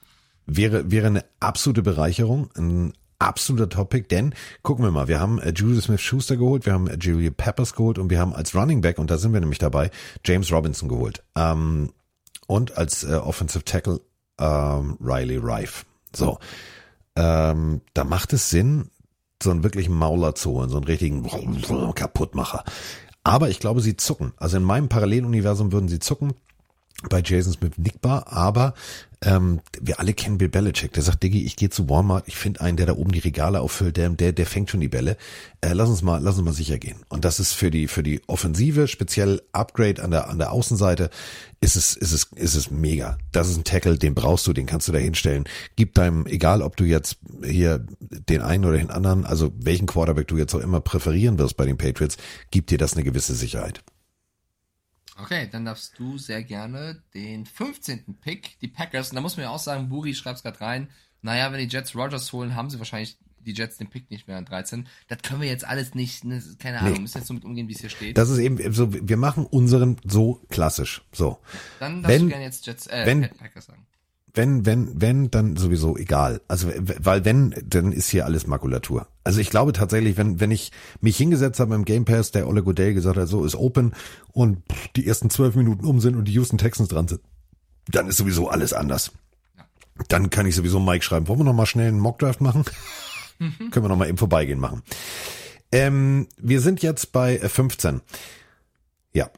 Wäre, 0.47 0.91
wäre 0.91 1.07
eine 1.07 1.25
absolute 1.39 1.81
Bereicherung, 1.81 2.49
ein 2.55 2.93
absoluter 3.19 3.69
Topic, 3.69 4.07
denn 4.09 4.33
gucken 4.61 4.85
wir 4.85 4.91
mal, 4.91 5.07
wir 5.07 5.19
haben 5.19 5.39
äh, 5.39 5.53
Julius 5.55 5.85
Smith-Schuster 5.85 6.37
geholt, 6.37 6.65
wir 6.65 6.73
haben 6.73 6.87
äh, 6.87 6.97
Julia 6.99 7.31
Peppers 7.31 7.73
geholt 7.73 7.97
und 7.97 8.09
wir 8.09 8.19
haben 8.19 8.33
als 8.33 8.53
Running 8.53 8.81
Back, 8.81 8.99
und 8.99 9.09
da 9.09 9.17
sind 9.17 9.33
wir 9.33 9.39
nämlich 9.39 9.59
dabei, 9.59 9.89
James 10.23 10.51
Robinson 10.51 10.89
geholt. 10.89 11.23
Ähm, 11.35 11.91
und 12.47 12.77
als 12.77 13.03
äh, 13.03 13.15
Offensive 13.15 13.65
Tackle 13.65 14.01
ähm, 14.39 14.97
Riley 14.99 15.37
Rife. 15.37 15.85
So, 16.15 16.37
ähm, 17.15 17.81
da 17.93 18.03
macht 18.03 18.33
es 18.33 18.49
Sinn, 18.49 18.89
so 19.41 19.51
einen 19.51 19.63
wirklichen 19.63 19.93
Mauler 19.93 20.35
zu 20.35 20.51
holen, 20.51 20.69
so 20.69 20.77
einen 20.77 20.85
richtigen 20.85 21.23
Kaputtmacher. 21.93 22.63
Aber 23.23 23.49
ich 23.49 23.59
glaube, 23.59 23.81
sie 23.81 23.97
zucken. 23.97 24.33
Also 24.37 24.57
in 24.57 24.63
meinem 24.63 24.87
Paralleluniversum 24.87 25.71
würden 25.71 25.89
sie 25.89 25.99
zucken. 25.99 26.33
Bei 27.09 27.21
Jason 27.23 27.53
Smith 27.53 27.73
nickbar, 27.77 28.31
aber 28.31 28.73
ähm, 29.21 29.61
wir 29.81 29.99
alle 29.99 30.13
kennen 30.13 30.37
Bill 30.37 30.49
Belichick. 30.49 30.93
Der 30.93 31.03
sagt, 31.03 31.23
Diggi, 31.23 31.43
ich 31.43 31.55
gehe 31.55 31.69
zu 31.69 31.89
Walmart, 31.89 32.27
ich 32.27 32.37
finde 32.37 32.61
einen, 32.61 32.77
der 32.77 32.85
da 32.85 32.93
oben 32.93 33.11
die 33.11 33.19
Regale 33.19 33.59
auffüllt, 33.59 33.97
der, 33.97 34.09
der, 34.09 34.31
der 34.33 34.45
fängt 34.45 34.69
schon 34.69 34.79
die 34.79 34.87
Bälle. 34.87 35.17
Äh, 35.61 35.73
lass 35.73 35.89
uns 35.89 36.01
mal, 36.01 36.21
lass 36.21 36.35
uns 36.37 36.45
mal 36.45 36.53
sicher 36.53 36.77
gehen. 36.77 36.97
Und 37.09 37.25
das 37.25 37.39
ist 37.39 37.53
für 37.53 37.71
die, 37.71 37.87
für 37.87 38.03
die 38.03 38.21
Offensive, 38.27 38.87
speziell 38.87 39.41
Upgrade 39.51 40.03
an 40.03 40.11
der, 40.11 40.29
an 40.29 40.37
der 40.37 40.51
Außenseite, 40.51 41.09
ist 41.59 41.75
es, 41.75 41.95
ist 41.95 42.11
es, 42.11 42.23
ist 42.35 42.55
es 42.55 42.71
mega. 42.71 43.17
Das 43.31 43.49
ist 43.49 43.57
ein 43.57 43.63
Tackle, 43.63 43.97
den 43.97 44.13
brauchst 44.13 44.45
du, 44.47 44.53
den 44.53 44.67
kannst 44.67 44.87
du 44.87 44.91
da 44.91 44.99
hinstellen. 44.99 45.45
Gib 45.75 45.95
deinem, 45.95 46.27
egal 46.27 46.61
ob 46.61 46.77
du 46.77 46.83
jetzt 46.83 47.17
hier 47.43 47.85
den 47.99 48.41
einen 48.41 48.65
oder 48.65 48.77
den 48.77 48.91
anderen, 48.91 49.25
also 49.25 49.51
welchen 49.57 49.87
Quarterback 49.87 50.27
du 50.27 50.37
jetzt 50.37 50.53
auch 50.53 50.59
immer 50.59 50.81
präferieren 50.81 51.39
wirst 51.39 51.57
bei 51.57 51.65
den 51.65 51.77
Patriots, 51.77 52.17
gibt 52.51 52.69
dir 52.69 52.77
das 52.77 52.93
eine 52.93 53.03
gewisse 53.03 53.33
Sicherheit. 53.33 53.83
Okay, 55.17 55.47
dann 55.51 55.65
darfst 55.65 55.97
du 55.97 56.17
sehr 56.17 56.43
gerne 56.43 57.01
den 57.13 57.45
15. 57.45 58.17
Pick, 58.21 58.59
die 58.59 58.67
Packers. 58.67 59.09
Und 59.09 59.15
da 59.15 59.21
muss 59.21 59.37
man 59.37 59.45
ja 59.45 59.49
auch 59.49 59.59
sagen, 59.59 59.89
Buri 59.89 60.13
schreibt's 60.13 60.43
gerade 60.43 60.59
rein. 60.61 60.89
Naja, 61.21 61.51
wenn 61.51 61.59
die 61.59 61.73
Jets 61.73 61.95
Rogers 61.95 62.31
holen, 62.33 62.55
haben 62.55 62.69
sie 62.69 62.79
wahrscheinlich 62.79 63.17
die 63.39 63.53
Jets 63.53 63.77
den 63.77 63.89
Pick 63.89 64.09
nicht 64.11 64.27
mehr 64.27 64.37
an 64.37 64.45
13. 64.45 64.87
Das 65.07 65.19
können 65.21 65.41
wir 65.41 65.47
jetzt 65.47 65.65
alles 65.65 65.95
nicht, 65.95 66.25
ne, 66.25 66.43
keine 66.59 66.81
Nee. 66.81 66.87
Ahnung, 66.89 67.03
müssen 67.03 67.17
jetzt 67.17 67.27
so 67.27 67.33
mit 67.33 67.45
umgehen, 67.45 67.67
wie 67.67 67.73
es 67.73 67.79
hier 67.79 67.89
steht. 67.89 68.17
Das 68.17 68.29
ist 68.29 68.39
eben 68.39 68.73
so, 68.73 68.91
wir 68.91 69.17
machen 69.17 69.45
unseren 69.45 69.97
so 70.03 70.41
klassisch. 70.49 71.03
So. 71.11 71.39
Dann 71.79 72.01
darfst 72.01 72.17
du 72.17 72.21
wenn, 72.23 72.29
gerne 72.29 72.43
jetzt 72.43 72.65
Jets, 72.65 72.87
äh, 72.87 73.05
wenn, 73.05 73.29
Packers 73.29 73.67
sagen. 73.67 73.85
Wenn, 74.35 74.65
wenn, 74.65 75.01
wenn, 75.01 75.31
dann 75.31 75.55
sowieso 75.55 75.97
egal. 75.97 76.41
Also, 76.47 76.69
weil 76.77 77.25
wenn, 77.25 77.55
dann 77.65 77.91
ist 77.91 78.09
hier 78.09 78.25
alles 78.25 78.47
Makulatur. 78.47 79.07
Also 79.23 79.39
ich 79.39 79.49
glaube 79.49 79.73
tatsächlich, 79.73 80.17
wenn, 80.17 80.39
wenn 80.39 80.51
ich 80.51 80.71
mich 81.01 81.17
hingesetzt 81.17 81.59
habe 81.59 81.75
im 81.75 81.85
Game 81.85 82.05
Pass, 82.05 82.31
der 82.31 82.47
Ole 82.47 82.63
Goodell 82.63 82.93
gesagt 82.93 83.17
hat, 83.17 83.27
so 83.27 83.45
ist 83.45 83.55
open 83.55 83.93
und 84.31 84.61
die 84.95 85.07
ersten 85.07 85.29
zwölf 85.29 85.55
Minuten 85.55 85.85
um 85.85 85.99
sind 85.99 86.15
und 86.15 86.25
die 86.25 86.33
Houston 86.33 86.57
Texans 86.57 86.89
dran 86.89 87.07
sind, 87.07 87.21
dann 87.87 88.07
ist 88.07 88.17
sowieso 88.17 88.49
alles 88.49 88.73
anders. 88.73 89.11
Dann 90.09 90.29
kann 90.29 90.45
ich 90.45 90.55
sowieso 90.55 90.79
Mike 90.79 91.03
schreiben, 91.03 91.27
wollen 91.27 91.39
wir 91.39 91.45
noch 91.45 91.53
mal 91.53 91.65
schnell 91.65 91.87
einen 91.87 91.99
Mockdraft 91.99 92.41
machen? 92.41 92.65
Können 93.39 93.85
wir 93.85 93.89
noch 93.89 93.97
mal 93.97 94.09
eben 94.09 94.17
vorbeigehen 94.17 94.59
machen. 94.59 94.83
Ähm, 95.71 96.27
wir 96.37 96.61
sind 96.61 96.81
jetzt 96.81 97.11
bei 97.11 97.37
äh, 97.37 97.49
15. 97.49 98.01
Ja. 99.13 99.29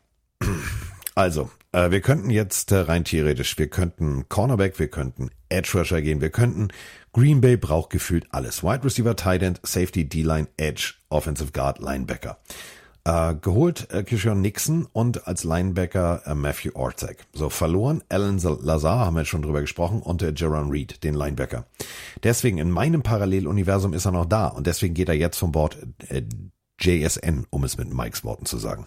Also, 1.17 1.49
äh, 1.71 1.89
wir 1.89 2.01
könnten 2.01 2.29
jetzt 2.29 2.71
äh, 2.71 2.77
rein 2.77 3.03
theoretisch, 3.03 3.57
wir 3.57 3.69
könnten 3.69 4.29
Cornerback, 4.29 4.77
wir 4.77 4.87
könnten 4.87 5.31
Edge 5.49 5.71
Rusher 5.73 5.99
gehen, 6.03 6.21
wir 6.21 6.29
könnten 6.29 6.67
Green 7.11 7.41
Bay 7.41 7.57
braucht 7.57 7.89
gefühlt 7.89 8.27
alles. 8.29 8.61
Wide 8.61 8.83
Receiver, 8.83 9.15
Tight 9.15 9.41
End, 9.41 9.59
Safety, 9.63 10.07
D-Line, 10.07 10.47
Edge, 10.57 10.93
Offensive 11.09 11.53
Guard, 11.53 11.79
Linebacker. 11.79 12.37
Äh, 13.03 13.33
geholt 13.33 13.91
äh, 13.91 14.03
Kishon 14.03 14.41
Nixon 14.41 14.87
und 14.93 15.27
als 15.27 15.43
Linebacker 15.43 16.21
äh, 16.27 16.35
Matthew 16.35 16.73
Ortzek. 16.75 17.25
So 17.33 17.49
verloren 17.49 18.03
Alan 18.09 18.37
Lazar, 18.37 18.99
haben 18.99 19.15
wir 19.15 19.21
jetzt 19.21 19.29
schon 19.29 19.41
drüber 19.41 19.61
gesprochen, 19.61 20.03
und 20.03 20.21
äh, 20.21 20.33
Jaron 20.35 20.69
Reed, 20.69 21.03
den 21.03 21.15
Linebacker. 21.15 21.65
Deswegen 22.21 22.59
in 22.59 22.69
meinem 22.69 23.01
Paralleluniversum 23.01 23.93
ist 23.93 24.05
er 24.05 24.11
noch 24.11 24.25
da 24.25 24.49
und 24.49 24.67
deswegen 24.67 24.93
geht 24.93 25.09
er 25.09 25.15
jetzt 25.15 25.39
vom 25.39 25.51
Bord 25.51 25.79
äh, 26.09 26.21
JSN, 26.79 27.47
um 27.49 27.63
es 27.63 27.75
mit 27.79 27.91
Mikes 27.91 28.23
Worten 28.23 28.45
zu 28.45 28.59
sagen. 28.59 28.85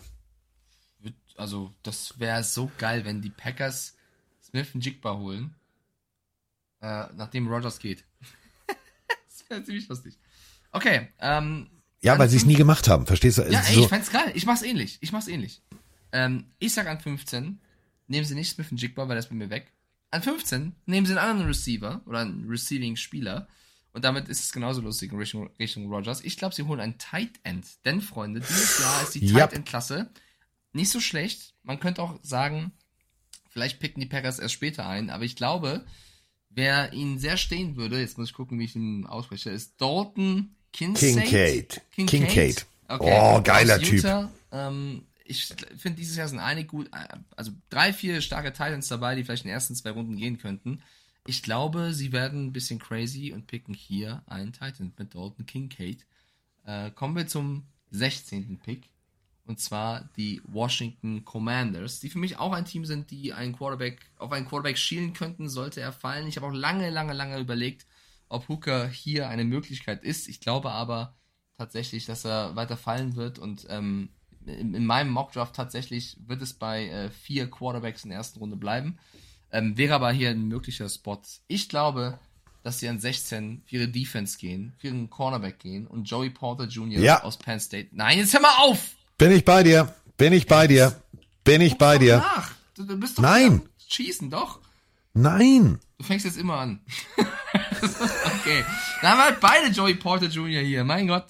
Also, 1.41 1.73
das 1.83 2.19
wäre 2.21 2.45
so 2.45 2.71
geil, 2.77 3.05
wenn 3.07 3.23
die 3.23 3.31
Packers 3.31 3.97
Smith 4.43 4.75
und 4.75 4.85
Jigba 4.85 5.17
holen, 5.17 5.55
äh, 6.83 7.07
nachdem 7.17 7.49
Rogers 7.49 7.79
geht. 7.79 8.05
das 8.67 9.49
wäre 9.49 9.65
ziemlich 9.65 9.89
lustig. 9.89 10.19
Okay, 10.71 11.09
ähm, 11.19 11.71
Ja, 12.03 12.19
weil 12.19 12.29
sie 12.29 12.37
es 12.37 12.45
nie 12.45 12.57
gemacht 12.57 12.89
haben, 12.89 13.07
verstehst 13.07 13.39
du? 13.39 13.43
Ja, 13.51 13.61
ey, 13.61 13.75
so, 13.75 13.81
ich 13.83 13.89
fand's 13.89 14.11
geil. 14.11 14.31
Ich 14.35 14.45
mach's 14.45 14.63
ähnlich. 14.63 14.99
Ich 15.01 15.13
mach's 15.13 15.29
ähnlich. 15.29 15.63
Ähm, 16.13 16.45
ich 16.59 16.75
sag 16.75 16.87
an 16.87 17.01
15, 17.01 17.59
nehmen 18.09 18.27
sie 18.27 18.35
nicht 18.35 18.53
Smith 18.53 18.71
und 18.71 18.81
Jigba, 18.81 19.09
weil 19.09 19.17
ist 19.17 19.31
bei 19.31 19.35
mir 19.35 19.49
weg. 19.49 19.73
An 20.11 20.23
15 20.23 20.75
nehmen 20.85 21.07
sie 21.07 21.13
einen 21.13 21.27
anderen 21.27 21.47
Receiver 21.47 22.03
oder 22.05 22.19
einen 22.19 22.49
Receiving-Spieler. 22.49 23.49
Und 23.93 24.05
damit 24.05 24.29
ist 24.29 24.41
es 24.41 24.53
genauso 24.53 24.83
lustig 24.83 25.11
in 25.13 25.19
Richtung, 25.19 25.49
Richtung 25.59 25.91
Rogers. 25.91 26.21
Ich 26.23 26.37
glaube, 26.37 26.55
sie 26.55 26.65
holen 26.65 26.81
einen 26.81 26.99
Tight 26.99 27.41
End. 27.45 27.67
Denn, 27.87 28.03
Freunde, 28.03 28.41
dieses 28.41 28.79
Jahr 28.79 29.03
ist 29.03 29.15
die. 29.15 29.33
Tight 29.33 29.53
End-Klasse 29.55 30.11
nicht 30.73 30.91
so 30.91 31.01
schlecht. 31.01 31.55
Man 31.63 31.81
könnte 31.81 32.03
auch 32.03 32.19
sagen, 32.23 32.73
vielleicht 33.49 33.81
picken 33.81 34.01
die 34.01 34.07
Packers 34.07 34.39
erst 34.39 34.55
später 34.55 34.87
ein. 34.87 35.11
Aber 35.11 35.25
ich 35.25 35.37
glaube, 35.37 35.85
wer 36.49 36.93
ihnen 36.93 37.19
sehr 37.19 37.37
stehen 37.37 37.77
würde, 37.77 38.01
jetzt 38.01 38.19
muss 38.19 38.29
ich 38.29 38.35
gucken, 38.35 38.59
wie 38.59 38.65
ich 38.65 38.77
ihn 38.77 39.07
ausspreche, 39.07 39.51
ist 39.51 39.81
Dalton 39.81 40.55
Kincaid. 40.73 41.83
Kincaid. 41.91 42.11
Kincaid. 42.11 42.67
Okay. 42.89 43.19
Oh, 43.21 43.41
geiler 43.43 43.79
Typ. 43.79 43.93
Utah. 43.95 44.31
Ähm, 44.53 45.07
ich 45.25 45.47
finde, 45.77 45.99
dieses 45.99 46.17
Jahr 46.17 46.29
sind 46.29 46.41
einige 46.41 46.67
gut, 46.67 46.89
äh, 46.93 47.17
also 47.37 47.53
drei, 47.71 47.93
vier 47.93 48.21
starke 48.21 48.53
Titans 48.53 48.89
dabei, 48.89 49.15
die 49.15 49.25
vielleicht 49.25 49.45
in 49.45 49.49
den 49.49 49.55
ersten 49.55 49.77
zwei 49.77 49.91
Runden 49.91 50.17
gehen 50.17 50.39
könnten. 50.39 50.83
Ich 51.27 51.43
glaube, 51.43 51.93
sie 51.93 52.13
werden 52.13 52.47
ein 52.47 52.53
bisschen 52.53 52.79
crazy 52.79 53.33
und 53.33 53.47
picken 53.47 53.75
hier 53.75 54.23
einen 54.27 54.53
Titan 54.53 54.93
mit 54.99 55.15
Dalton 55.15 55.47
Kincaid. 55.47 56.05
Äh, 56.65 56.91
kommen 56.91 57.15
wir 57.15 57.27
zum 57.27 57.65
16. 57.91 58.59
Pick. 58.59 58.89
Und 59.51 59.59
zwar 59.59 60.09
die 60.17 60.41
Washington 60.45 61.25
Commanders, 61.25 61.99
die 61.99 62.09
für 62.09 62.21
mich 62.21 62.39
auch 62.39 62.53
ein 62.53 62.67
Team 62.67 62.85
sind, 62.85 63.11
die 63.11 63.33
einen 63.33 63.53
Quarterback, 63.53 63.99
auf 64.17 64.31
einen 64.31 64.47
Quarterback 64.47 64.79
schielen 64.79 65.13
könnten, 65.13 65.49
sollte 65.49 65.81
er 65.81 65.91
fallen. 65.91 66.29
Ich 66.29 66.37
habe 66.37 66.47
auch 66.47 66.53
lange, 66.53 66.89
lange, 66.89 67.15
lange 67.15 67.37
überlegt, 67.41 67.85
ob 68.29 68.49
Hooker 68.49 68.87
hier 68.87 69.29
eine 69.29 69.43
Möglichkeit 69.43 70.05
ist. 70.05 70.29
Ich 70.29 70.39
glaube 70.39 70.71
aber 70.71 71.17
tatsächlich, 71.59 72.07
dass 72.07 72.25
er 72.25 72.55
weiter 72.55 72.77
fallen 72.77 73.17
wird 73.17 73.41
und 73.41 73.67
ähm, 73.71 74.11
in, 74.47 74.73
in 74.73 74.87
meinem 74.87 75.11
Mockdraft 75.11 75.57
tatsächlich 75.57 76.17
wird 76.29 76.43
es 76.43 76.55
bei 76.55 76.87
äh, 76.87 77.11
vier 77.11 77.51
Quarterbacks 77.51 78.05
in 78.05 78.11
der 78.11 78.19
ersten 78.19 78.39
Runde 78.39 78.57
bleiben. 78.57 79.01
Ähm, 79.51 79.77
wäre 79.77 79.97
aber 79.97 80.13
hier 80.13 80.31
ein 80.31 80.47
möglicher 80.47 80.89
Spot. 80.89 81.21
Ich 81.49 81.69
glaube, 81.69 82.21
dass 82.63 82.79
sie 82.79 82.89
an 82.89 83.01
16 83.01 83.63
für 83.67 83.75
ihre 83.75 83.89
Defense 83.89 84.39
gehen, 84.39 84.75
für 84.79 84.87
ihren 84.87 85.11
Cornerback 85.11 85.59
gehen 85.59 85.89
und 85.89 86.05
Joey 86.05 86.31
Porter 86.31 86.67
Jr. 86.67 87.03
Ja. 87.03 87.25
aus 87.25 87.37
Penn 87.37 87.59
State. 87.59 87.89
Nein, 87.91 88.19
jetzt 88.19 88.33
hör 88.33 88.41
mal 88.43 88.57
auf! 88.61 88.95
Bin 89.21 89.33
ich 89.33 89.45
bei 89.45 89.63
dir? 89.63 89.95
Bin 90.17 90.33
ich 90.33 90.47
bei 90.47 90.67
dir? 90.67 90.99
Bin 91.45 91.61
ich 91.61 91.77
bei 91.77 91.99
dir? 91.99 92.25
Ach, 92.25 92.53
du, 92.75 92.99
bist 92.99 93.19
doch 93.19 93.23
Nein. 93.23 93.61
Schießen, 93.87 94.31
doch. 94.31 94.61
Nein. 95.13 95.79
Du 95.99 96.05
fängst 96.05 96.25
jetzt 96.25 96.39
immer 96.39 96.57
an. 96.57 96.81
okay. 97.19 98.65
Dann 99.03 99.11
haben 99.11 99.19
wir 99.19 99.25
halt 99.25 99.41
beide 99.41 99.69
Joey 99.69 99.95
Porter 99.95 100.27
Jr. 100.27 100.63
hier. 100.63 100.85
Mein 100.85 101.07
Gott. 101.07 101.27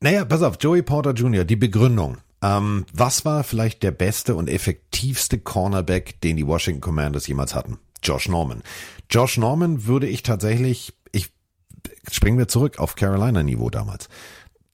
Naja, 0.00 0.26
pass 0.26 0.42
auf, 0.42 0.58
Joey 0.60 0.82
Porter 0.82 1.12
Jr., 1.12 1.44
die 1.44 1.56
Begründung. 1.56 2.18
Ähm, 2.42 2.84
was 2.92 3.24
war 3.24 3.42
vielleicht 3.42 3.82
der 3.82 3.90
beste 3.90 4.34
und 4.34 4.48
effektivste 4.48 5.38
Cornerback, 5.38 6.20
den 6.20 6.36
die 6.36 6.46
Washington 6.46 6.82
Commanders 6.82 7.26
jemals 7.26 7.54
hatten? 7.54 7.78
Josh 8.02 8.28
Norman. 8.28 8.62
Josh 9.10 9.38
Norman 9.38 9.86
würde 9.86 10.08
ich 10.08 10.22
tatsächlich, 10.22 10.92
ich 11.12 11.30
springen 12.10 12.38
wir 12.38 12.48
zurück 12.48 12.78
auf 12.78 12.96
Carolina-Niveau 12.96 13.70
damals. 13.70 14.08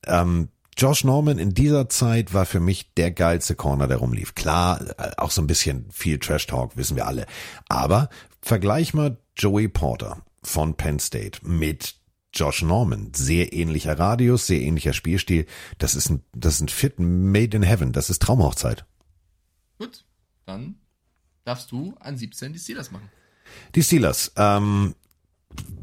Ähm, 0.05 0.49
Josh 0.77 1.03
Norman 1.03 1.39
in 1.39 1.55
dieser 1.55 1.89
Zeit 1.89 2.35
war 2.35 2.45
für 2.45 2.59
mich 2.59 2.93
der 2.93 3.09
geilste 3.09 3.55
Corner, 3.55 3.87
der 3.87 3.97
rumlief. 3.97 4.35
Klar, 4.35 4.79
äh, 4.99 5.11
auch 5.17 5.31
so 5.31 5.41
ein 5.41 5.47
bisschen 5.47 5.89
viel 5.91 6.19
Trash 6.19 6.45
Talk, 6.45 6.77
wissen 6.77 6.95
wir 6.95 7.07
alle. 7.07 7.25
Aber 7.67 8.09
vergleich 8.41 8.93
mal 8.93 9.17
Joey 9.35 9.69
Porter 9.69 10.21
von 10.43 10.75
Penn 10.75 10.99
State 10.99 11.39
mit 11.41 11.95
Josh 12.31 12.61
Norman. 12.61 13.11
Sehr 13.15 13.53
ähnlicher 13.53 13.97
Radius, 13.97 14.45
sehr 14.45 14.61
ähnlicher 14.61 14.93
Spielstil. 14.93 15.47
Das 15.79 15.95
ist 15.95 16.11
ein, 16.11 16.23
das 16.33 16.55
ist 16.55 16.61
ein 16.61 16.69
Fit 16.69 16.99
made 16.99 17.57
in 17.57 17.63
heaven. 17.63 17.91
Das 17.91 18.11
ist 18.11 18.21
Traumhochzeit. 18.21 18.85
Gut. 19.79 20.05
Dann 20.45 20.75
darfst 21.43 21.71
du 21.71 21.95
an 21.99 22.17
17 22.17 22.53
die 22.53 22.59
Steelers 22.59 22.91
machen. 22.91 23.09
Die 23.73 23.81
Steelers, 23.81 24.31
ähm, 24.35 24.93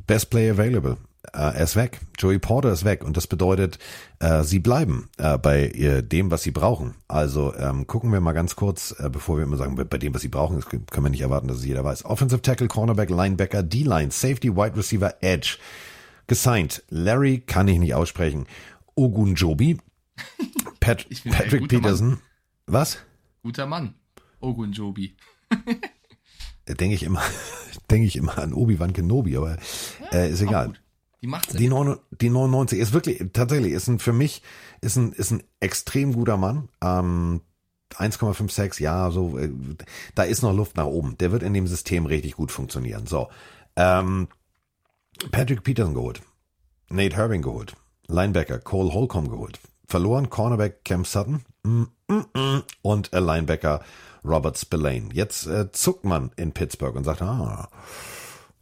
Best 0.06 0.30
Player 0.30 0.54
Available. 0.54 0.98
Äh, 1.32 1.56
er 1.56 1.64
ist 1.64 1.76
weg. 1.76 2.00
Joey 2.18 2.38
Porter 2.38 2.72
ist 2.72 2.84
weg. 2.84 3.04
Und 3.04 3.16
das 3.16 3.26
bedeutet, 3.26 3.78
äh, 4.18 4.42
sie 4.42 4.58
bleiben 4.58 5.08
äh, 5.18 5.38
bei 5.38 5.68
äh, 5.68 6.02
dem, 6.02 6.30
was 6.30 6.42
sie 6.42 6.50
brauchen. 6.50 6.94
Also 7.08 7.54
ähm, 7.54 7.86
gucken 7.86 8.12
wir 8.12 8.20
mal 8.20 8.32
ganz 8.32 8.56
kurz, 8.56 8.94
äh, 8.98 9.08
bevor 9.10 9.36
wir 9.36 9.44
immer 9.44 9.56
sagen, 9.56 9.76
bei, 9.76 9.84
bei 9.84 9.98
dem, 9.98 10.14
was 10.14 10.22
sie 10.22 10.28
brauchen, 10.28 10.56
das 10.56 10.66
können 10.68 10.84
wir 10.90 11.10
nicht 11.10 11.20
erwarten, 11.20 11.48
dass 11.48 11.58
es 11.58 11.64
jeder 11.64 11.84
weiß. 11.84 12.04
Offensive 12.04 12.42
Tackle, 12.42 12.68
Cornerback, 12.68 13.10
Linebacker, 13.10 13.62
D-Line, 13.62 14.10
Safety, 14.10 14.54
Wide 14.56 14.76
Receiver, 14.76 15.14
Edge. 15.22 15.58
Gesigned. 16.26 16.82
Larry 16.88 17.40
kann 17.40 17.68
ich 17.68 17.78
nicht 17.78 17.94
aussprechen. 17.94 18.46
Ogunjobi. 18.94 19.78
Pat 20.80 21.06
Patrick 21.24 21.62
guter 21.62 21.80
Mann. 21.80 21.82
Peterson. 21.82 22.18
Was? 22.66 22.98
Guter 23.42 23.66
Mann. 23.66 23.94
Ogunjobi. 24.40 25.16
Denke 26.68 26.94
ich 26.94 27.02
immer, 27.02 27.22
denke 27.90 28.06
ich 28.06 28.16
immer 28.16 28.38
an 28.38 28.54
Obi-Wan 28.54 28.94
Kenobi, 28.94 29.36
aber 29.36 29.58
äh, 30.12 30.30
ist 30.30 30.40
egal. 30.40 30.72
Die 31.24 31.30
macht 31.30 31.58
Die, 31.58 31.68
9, 31.68 31.96
die 32.20 32.28
99 32.28 32.78
ist 32.78 32.92
wirklich, 32.92 33.30
tatsächlich, 33.32 33.72
ist 33.72 33.88
ein, 33.88 33.98
für 33.98 34.12
mich, 34.12 34.42
ist 34.82 34.96
ein, 34.96 35.12
ist 35.12 35.30
ein 35.30 35.42
extrem 35.58 36.12
guter 36.12 36.36
Mann. 36.36 36.68
Ähm, 36.82 37.40
1,56, 37.94 38.82
ja, 38.82 39.10
so, 39.10 39.38
äh, 39.38 39.50
da 40.14 40.24
ist 40.24 40.42
noch 40.42 40.52
Luft 40.52 40.76
nach 40.76 40.84
oben. 40.84 41.16
Der 41.16 41.32
wird 41.32 41.42
in 41.42 41.54
dem 41.54 41.66
System 41.66 42.04
richtig 42.04 42.34
gut 42.34 42.52
funktionieren. 42.52 43.06
So, 43.06 43.30
ähm, 43.74 44.28
Patrick 45.32 45.62
Peterson 45.62 45.94
geholt. 45.94 46.20
Nate 46.90 47.16
Herbing 47.16 47.40
geholt. 47.40 47.74
Linebacker 48.06 48.58
Cole 48.58 48.92
Holcomb 48.92 49.30
geholt. 49.30 49.58
Verloren 49.86 50.28
Cornerback 50.28 50.84
Cam 50.84 51.06
Sutton. 51.06 51.42
Mm, 51.62 51.84
mm, 52.06 52.26
mm. 52.38 52.62
Und 52.82 53.14
äh, 53.14 53.20
Linebacker 53.20 53.80
Robert 54.26 54.58
Spillane. 54.58 55.08
Jetzt 55.14 55.46
äh, 55.46 55.72
zuckt 55.72 56.04
man 56.04 56.32
in 56.36 56.52
Pittsburgh 56.52 56.94
und 56.94 57.04
sagt, 57.04 57.22
ah, 57.22 57.70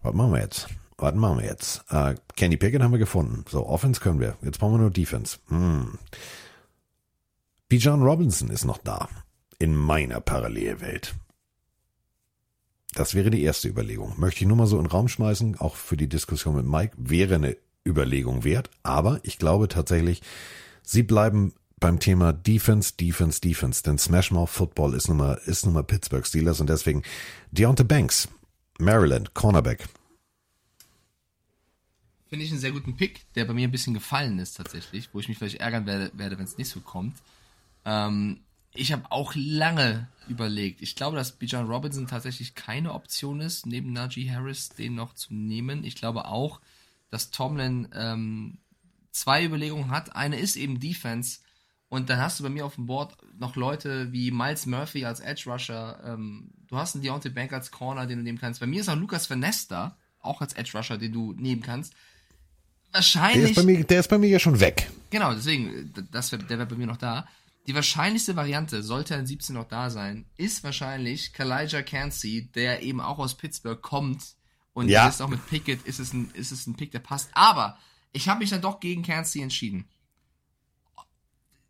was 0.05 0.15
machen 0.15 0.33
wir 0.33 0.43
jetzt? 0.43 0.69
Was 1.03 1.17
machen 1.17 1.39
wir 1.39 1.47
jetzt? 1.47 1.83
Äh, 1.91 2.15
Kenny 2.37 2.57
Pickett 2.57 2.81
haben 2.81 2.93
wir 2.93 2.99
gefunden. 3.01 3.45
So, 3.51 3.67
Offense 3.67 4.01
können 4.01 4.21
wir. 4.21 4.37
Jetzt 4.41 4.61
brauchen 4.61 4.75
wir 4.75 4.79
nur 4.79 4.91
Defense. 4.91 5.39
Hm. 5.49 5.99
Bijan 7.69 8.03
Robinson 8.03 8.51
ist 8.51 8.65
noch 8.65 8.79
da. 8.79 9.09
In 9.59 9.75
meiner 9.75 10.21
Parallelwelt. 10.21 11.17
Das 12.95 13.17
wäre 13.17 13.31
die 13.31 13.43
erste 13.43 13.69
Überlegung. 13.69 14.15
Möchte 14.17 14.43
ich 14.43 14.47
nur 14.47 14.57
mal 14.57 14.69
so 14.69 14.77
in 14.77 14.85
den 14.85 14.91
Raum 14.93 15.09
schmeißen, 15.09 15.59
auch 15.59 15.75
für 15.75 15.97
die 15.97 16.09
Diskussion 16.09 16.55
mit 16.55 16.67
Mike, 16.67 16.95
wäre 16.97 17.35
eine 17.35 17.57
Überlegung 17.85 18.45
wert. 18.45 18.71
Aber 18.85 19.19
ich 19.25 19.41
glaube 19.41 19.67
tatsächlich, 19.67 20.23
sie 20.85 21.03
bleiben 21.03 21.53
beim 21.81 21.99
Thema 21.99 22.33
Defense, 22.33 22.93
Defense, 22.95 23.41
Defense. 23.41 23.83
Denn 23.83 23.99
Smash 23.99 24.31
Mouth 24.31 24.51
Football 24.51 24.95
ist 24.95 25.09
nun 25.09 25.17
mal, 25.17 25.41
ist 25.47 25.65
nun 25.65 25.75
mal 25.75 25.83
Pittsburgh 25.83 26.25
Steelers 26.25 26.61
und 26.61 26.71
deswegen 26.71 27.03
Deontay 27.51 27.83
Banks, 27.83 28.29
Maryland, 28.79 29.35
Cornerback. 29.35 29.89
Finde 32.33 32.47
ich 32.47 32.51
einen 32.51 32.61
sehr 32.63 32.73
guten 32.73 32.97
Pick, 32.97 33.31
der 33.35 33.45
bei 33.45 33.53
mir 33.53 33.69
ein 33.69 33.71
bisschen 33.71 33.93
gefallen 33.93 34.39
ist 34.39 34.55
tatsächlich, 34.55 35.11
wo 35.13 35.21
ich 35.21 35.29
mich 35.29 35.37
vielleicht 35.37 35.61
ärgern 35.61 35.85
werde, 35.85 36.11
werde 36.15 36.39
wenn 36.39 36.47
es 36.47 36.57
nicht 36.57 36.71
so 36.71 36.81
kommt. 36.81 37.15
Ähm, 37.85 38.41
ich 38.73 38.91
habe 38.91 39.13
auch 39.13 39.35
lange 39.35 40.09
überlegt. 40.29 40.81
Ich 40.81 40.97
glaube, 40.97 41.19
dass 41.19 41.33
Bijan 41.33 41.67
Robinson 41.67 42.07
tatsächlich 42.07 42.55
keine 42.55 42.95
Option 42.95 43.43
ist, 43.43 43.67
neben 43.67 43.93
Najee 43.93 44.31
Harris 44.31 44.71
den 44.71 44.95
noch 44.95 45.13
zu 45.13 45.35
nehmen. 45.35 45.85
Ich 45.85 45.95
glaube 45.95 46.25
auch, 46.25 46.63
dass 47.11 47.33
Tomlin 47.33 47.89
ähm, 47.95 48.57
zwei 49.11 49.45
Überlegungen 49.45 49.91
hat. 49.91 50.17
Eine 50.17 50.39
ist 50.39 50.57
eben 50.57 50.81
Defense. 50.81 51.41
Und 51.91 52.09
dann 52.09 52.19
hast 52.19 52.41
du 52.41 52.45
bei 52.45 52.49
mir 52.49 52.65
auf 52.65 52.77
dem 52.77 52.87
Board 52.87 53.15
noch 53.39 53.57
Leute 53.57 54.11
wie 54.11 54.31
Miles 54.31 54.65
Murphy 54.65 55.05
als 55.05 55.21
Edge 55.21 55.51
Rusher. 55.51 56.01
Ähm, 56.03 56.49
du 56.67 56.79
hast 56.79 56.95
einen 56.95 57.05
Deontay 57.05 57.29
Bank 57.29 57.53
als 57.53 57.71
Corner, 57.71 58.07
den 58.07 58.17
du 58.17 58.25
nehmen 58.25 58.39
kannst. 58.39 58.61
Bei 58.61 58.67
mir 58.67 58.81
ist 58.81 58.89
auch 58.89 58.97
Lucas 58.97 59.29
Vanesta, 59.29 59.99
auch 60.21 60.41
als 60.41 60.55
Edge 60.55 60.71
Rusher, 60.75 60.97
den 60.97 61.13
du 61.13 61.35
nehmen 61.35 61.61
kannst. 61.61 61.93
Wahrscheinlich. 62.93 63.41
Der 63.41 63.51
ist, 63.51 63.57
bei 63.57 63.63
mir, 63.63 63.85
der 63.85 64.01
ist 64.01 64.09
bei 64.09 64.19
mir 64.19 64.29
ja 64.29 64.39
schon 64.39 64.61
weg. 64.61 64.91
Genau, 65.11 65.33
deswegen, 65.35 65.93
das 66.11 66.33
wär, 66.33 66.39
der 66.39 66.59
wäre 66.59 66.69
bei 66.69 66.77
mir 66.77 66.87
noch 66.87 66.97
da. 66.97 67.27
Die 67.67 67.75
wahrscheinlichste 67.75 68.35
Variante, 68.35 68.83
sollte 68.83 69.15
er 69.15 69.21
in 69.21 69.27
17 69.27 69.55
noch 69.55 69.69
da 69.69 69.89
sein, 69.89 70.27
ist 70.37 70.65
wahrscheinlich 70.65 71.33
Kalijah 71.33 71.83
Cansey, 71.83 72.51
der 72.55 72.83
eben 72.83 73.01
auch 73.01 73.19
aus 73.19 73.37
Pittsburgh 73.37 73.81
kommt. 73.81 74.35
Und 74.75 74.89
Ja. 74.89 75.07
ist 75.09 75.21
auch 75.21 75.29
mit 75.29 75.47
Pickett, 75.49 75.83
ist 75.83 76.01
es 76.01 76.13
ein, 76.13 76.31
ist 76.35 76.51
es 76.51 76.67
ein 76.67 76.75
Pick, 76.75 76.93
der 76.93 76.99
passt. 76.99 77.31
Aber 77.35 77.79
ich 78.13 78.29
habe 78.29 78.41
mich 78.41 78.51
dann 78.51 78.63
doch 78.63 78.81
gegen 78.81 79.03
Cansey 79.03 79.43
entschieden. 79.43 79.87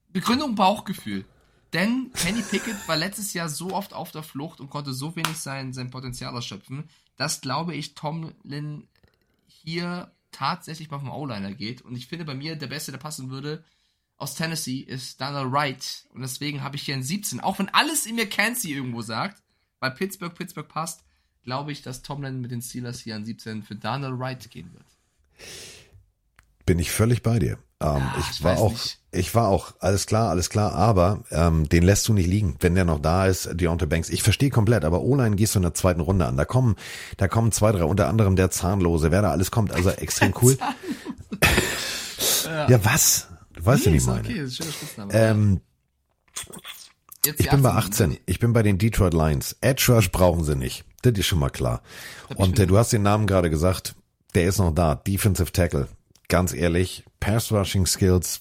Begründung 0.08 0.54
Bauchgefühl. 0.54 1.24
Denn 1.72 2.12
Kenny 2.12 2.42
Pickett 2.42 2.76
war 2.86 2.96
letztes 2.96 3.32
Jahr 3.32 3.48
so 3.48 3.72
oft 3.72 3.94
auf 3.94 4.12
der 4.12 4.22
Flucht 4.22 4.60
und 4.60 4.68
konnte 4.68 4.92
so 4.92 5.16
wenig 5.16 5.38
sein, 5.38 5.72
sein 5.72 5.90
Potenzial 5.90 6.36
ausschöpfen, 6.36 6.88
dass, 7.16 7.40
glaube 7.40 7.74
ich, 7.74 7.94
Tomlin 7.94 8.86
hier 9.46 10.12
tatsächlich 10.32 10.90
mal 10.90 10.98
vom 10.98 11.10
O-Liner 11.10 11.54
geht. 11.54 11.82
Und 11.82 11.96
ich 11.96 12.08
finde 12.08 12.24
bei 12.24 12.34
mir, 12.34 12.56
der 12.56 12.66
Beste, 12.66 12.90
der 12.90 12.98
passen 12.98 13.30
würde, 13.30 13.64
aus 14.16 14.34
Tennessee, 14.34 14.80
ist 14.80 15.20
Daniel 15.20 15.52
Wright. 15.52 16.06
Und 16.10 16.22
deswegen 16.22 16.62
habe 16.62 16.76
ich 16.76 16.82
hier 16.82 16.94
ein 16.94 17.02
17. 17.02 17.40
Auch 17.40 17.58
wenn 17.58 17.68
alles 17.68 18.06
in 18.06 18.16
mir 18.16 18.28
Cansey 18.28 18.72
irgendwo 18.72 19.02
sagt, 19.02 19.42
weil 19.80 19.92
Pittsburgh, 19.92 20.34
Pittsburgh 20.34 20.68
passt, 20.68 21.04
glaube 21.42 21.72
ich, 21.72 21.82
dass 21.82 22.02
Tomlin 22.02 22.40
mit 22.40 22.50
den 22.50 22.62
Steelers 22.62 23.00
hier 23.00 23.16
an 23.16 23.24
17 23.24 23.62
für 23.62 23.74
Daniel 23.74 24.18
Wright 24.18 24.50
gehen 24.50 24.72
wird. 24.72 24.86
Bin 26.66 26.78
ich 26.78 26.90
völlig 26.90 27.22
bei 27.22 27.38
dir. 27.38 27.58
Ähm, 27.82 28.02
ich, 28.18 28.30
ich 28.30 28.44
war 28.44 28.58
auch, 28.58 28.70
nicht. 28.70 28.98
ich 29.10 29.34
war 29.34 29.48
auch, 29.48 29.74
alles 29.80 30.06
klar, 30.06 30.30
alles 30.30 30.50
klar, 30.50 30.74
aber 30.74 31.20
ähm, 31.30 31.68
den 31.68 31.82
lässt 31.82 32.08
du 32.08 32.12
nicht 32.12 32.26
liegen, 32.26 32.56
wenn 32.60 32.74
der 32.74 32.84
noch 32.84 33.00
da 33.00 33.26
ist, 33.26 33.48
Deontay 33.52 33.86
Banks. 33.86 34.08
Ich 34.08 34.22
verstehe 34.22 34.50
komplett, 34.50 34.84
aber 34.84 35.00
O-Line 35.02 35.36
gehst 35.36 35.54
du 35.54 35.58
in 35.58 35.62
der 35.62 35.74
zweiten 35.74 36.00
Runde 36.00 36.26
an. 36.26 36.36
Da 36.36 36.44
kommen, 36.44 36.76
da 37.16 37.28
kommen 37.28 37.52
zwei, 37.52 37.72
drei, 37.72 37.84
unter 37.84 38.08
anderem 38.08 38.36
der 38.36 38.50
Zahnlose, 38.50 39.10
wer 39.10 39.22
da 39.22 39.30
alles 39.30 39.50
kommt, 39.50 39.72
also 39.72 39.90
extrem 39.90 40.34
cool. 40.42 40.56
ja. 42.68 42.84
was? 42.84 43.28
Du 43.54 43.66
weißt 43.66 43.86
Nee, 43.86 43.86
ja, 43.86 43.92
wie 43.92 43.96
ich 43.98 44.06
meine. 44.06 44.20
okay, 44.20 44.38
ist. 44.40 44.60
Ähm, 45.10 45.60
Jetzt 47.24 47.40
ich 47.40 47.50
bin 47.50 47.62
bei 47.62 47.70
18. 47.70 48.10
18. 48.12 48.18
Ich 48.26 48.40
bin 48.40 48.52
bei 48.52 48.62
den 48.62 48.78
Detroit 48.78 49.14
Lions. 49.14 49.56
Edge 49.60 49.92
Rush 49.92 50.10
brauchen 50.10 50.42
sie 50.42 50.56
nicht. 50.56 50.84
Das 51.02 51.12
ist 51.12 51.26
schon 51.26 51.38
mal 51.38 51.50
klar. 51.50 51.82
Und 52.34 52.58
äh, 52.58 52.66
du 52.66 52.76
hast 52.78 52.92
den 52.92 53.02
Namen 53.02 53.26
gerade 53.26 53.48
gesagt. 53.48 53.94
Der 54.34 54.44
ist 54.44 54.58
noch 54.58 54.72
da. 54.72 54.96
Defensive 54.96 55.52
Tackle. 55.52 55.86
Ganz 56.32 56.54
ehrlich, 56.54 57.04
Pass 57.20 57.52
Rushing 57.52 57.84
Skills 57.84 58.40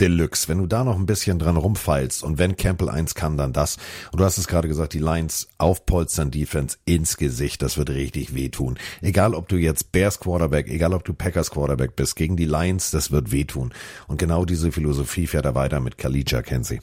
Deluxe. 0.00 0.48
Wenn 0.48 0.58
du 0.58 0.66
da 0.66 0.82
noch 0.82 0.96
ein 0.96 1.06
bisschen 1.06 1.38
dran 1.38 1.56
rumfeilst 1.56 2.24
und 2.24 2.36
wenn 2.36 2.56
Campbell 2.56 2.88
eins 2.88 3.14
kann, 3.14 3.36
dann 3.36 3.52
das. 3.52 3.76
Und 4.10 4.18
du 4.18 4.24
hast 4.24 4.38
es 4.38 4.48
gerade 4.48 4.66
gesagt, 4.66 4.92
die 4.92 4.98
Lions 4.98 5.46
aufpolstern 5.56 6.32
Defense 6.32 6.78
ins 6.84 7.16
Gesicht. 7.16 7.62
Das 7.62 7.78
wird 7.78 7.90
richtig 7.90 8.34
wehtun. 8.34 8.76
Egal, 9.02 9.36
ob 9.36 9.46
du 9.46 9.54
jetzt 9.54 9.92
Bears 9.92 10.18
Quarterback, 10.18 10.66
egal, 10.66 10.92
ob 10.92 11.04
du 11.04 11.14
Packers 11.14 11.52
Quarterback 11.52 11.94
bist, 11.94 12.16
gegen 12.16 12.36
die 12.36 12.44
Lions, 12.44 12.90
das 12.90 13.12
wird 13.12 13.30
wehtun. 13.30 13.72
Und 14.08 14.18
genau 14.18 14.44
diese 14.44 14.72
Philosophie 14.72 15.28
fährt 15.28 15.44
er 15.44 15.54
weiter 15.54 15.78
mit 15.78 15.96
Khalija 15.96 16.42
Kenzie. 16.42 16.80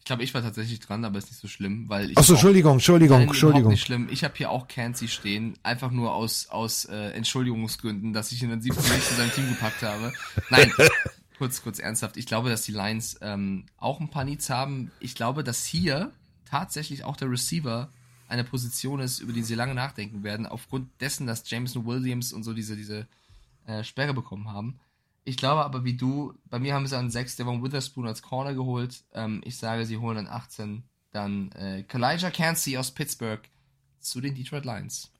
Ich 0.00 0.06
glaube, 0.06 0.24
ich 0.24 0.34
war 0.34 0.42
tatsächlich 0.42 0.80
dran, 0.80 1.04
aber 1.04 1.18
ist 1.18 1.30
nicht 1.30 1.40
so 1.40 1.46
schlimm, 1.46 1.88
weil 1.88 2.10
ich 2.10 2.18
Ach 2.18 2.24
so, 2.24 2.32
Entschuldigung, 2.32 2.74
Entschuldigung, 2.74 3.18
Nein, 3.18 3.28
Entschuldigung. 3.28 3.70
nicht 3.70 3.84
schlimm. 3.84 4.08
Ich 4.10 4.24
habe 4.24 4.34
hier 4.34 4.50
auch 4.50 4.66
Cansey 4.66 5.08
stehen, 5.08 5.56
einfach 5.62 5.90
nur 5.90 6.14
aus 6.14 6.48
aus 6.48 6.86
äh, 6.86 7.10
Entschuldigungsgründen, 7.10 8.12
dass 8.12 8.32
ich 8.32 8.42
ihn 8.42 8.50
dann 8.50 8.62
17 8.62 8.94
nicht 8.94 9.06
zu 9.06 9.14
seinem 9.14 9.30
Team 9.32 9.48
gepackt 9.50 9.82
habe. 9.82 10.12
Nein, 10.48 10.72
kurz 11.38 11.62
kurz 11.62 11.78
ernsthaft. 11.78 12.16
Ich 12.16 12.26
glaube, 12.26 12.48
dass 12.48 12.62
die 12.62 12.72
Lions 12.72 13.18
ähm, 13.20 13.66
auch 13.76 14.00
ein 14.00 14.08
paar 14.08 14.24
Needs 14.24 14.50
haben. 14.50 14.90
Ich 15.00 15.14
glaube, 15.14 15.44
dass 15.44 15.64
hier 15.64 16.10
tatsächlich 16.44 17.04
auch 17.04 17.16
der 17.16 17.30
Receiver 17.30 17.90
eine 18.26 18.44
Position 18.44 19.00
ist, 19.00 19.20
über 19.20 19.32
die 19.32 19.42
sie 19.42 19.54
lange 19.54 19.74
nachdenken 19.74 20.22
werden, 20.22 20.46
aufgrund 20.46 20.88
dessen, 21.00 21.26
dass 21.26 21.48
Jameson 21.48 21.84
Williams 21.84 22.32
und 22.32 22.42
so 22.42 22.54
diese 22.54 22.74
diese 22.74 23.06
äh, 23.66 23.84
Sperre 23.84 24.14
bekommen 24.14 24.50
haben. 24.50 24.80
Ich 25.24 25.36
glaube 25.36 25.64
aber, 25.64 25.84
wie 25.84 25.96
du, 25.96 26.32
bei 26.48 26.58
mir 26.58 26.74
haben 26.74 26.86
sie 26.86 26.96
an 26.96 27.10
6 27.10 27.36
Devon 27.36 27.62
Witherspoon 27.62 28.06
als 28.06 28.22
Corner 28.22 28.54
geholt. 28.54 29.04
Ähm, 29.12 29.42
ich 29.44 29.58
sage, 29.58 29.84
sie 29.86 29.98
holen 29.98 30.16
an 30.18 30.26
18 30.28 30.82
dann 31.12 31.50
äh, 31.52 31.82
Kalijah 31.82 32.30
Cansey 32.30 32.76
aus 32.76 32.92
Pittsburgh 32.92 33.40
zu 33.98 34.20
den 34.20 34.34
Detroit 34.34 34.64
Lions. 34.64 35.10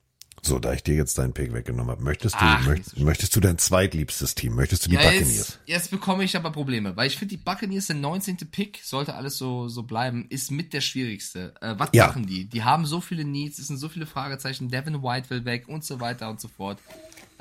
So, 0.42 0.58
da 0.58 0.72
ich 0.72 0.82
dir 0.82 0.94
jetzt 0.94 1.18
deinen 1.18 1.34
Pick 1.34 1.52
weggenommen 1.52 1.90
habe, 1.90 2.02
möchtest 2.02 2.36
du, 2.36 2.38
Ach, 2.44 2.64
möcht, 2.66 2.98
möchtest 2.98 3.36
du 3.36 3.40
dein 3.40 3.58
zweitliebstes 3.58 4.34
Team? 4.34 4.54
Möchtest 4.54 4.86
du 4.86 4.88
die 4.88 4.94
Ja, 4.94 5.02
Buccaneers? 5.02 5.36
jetzt, 5.36 5.58
jetzt 5.66 5.90
bekomme 5.90 6.24
ich 6.24 6.34
aber 6.34 6.50
Probleme, 6.50 6.96
weil 6.96 7.08
ich 7.08 7.18
finde, 7.18 7.36
die 7.36 7.42
Buccaneers, 7.42 7.88
der 7.88 7.96
19. 7.96 8.38
Pick, 8.50 8.80
sollte 8.82 9.14
alles 9.14 9.36
so, 9.36 9.68
so 9.68 9.82
bleiben, 9.82 10.26
ist 10.30 10.50
mit 10.50 10.72
der 10.72 10.80
schwierigste. 10.80 11.54
Äh, 11.60 11.74
was 11.76 11.90
Ja. 11.92 12.06
machen 12.06 12.26
die? 12.26 12.46
Die 12.46 12.62
haben 12.64 12.86
so 12.86 13.02
viele 13.02 13.24
Needs, 13.24 13.58
es 13.58 13.66
sind 13.66 13.76
so 13.76 13.90
viele 13.90 14.06
Fragezeichen, 14.06 14.70
Devin 14.70 15.02
White 15.02 15.28
will 15.28 15.44
weg 15.44 15.68
und 15.68 15.84
so 15.84 16.00
weiter 16.00 16.30
und 16.30 16.40
so 16.40 16.48
fort. 16.48 16.78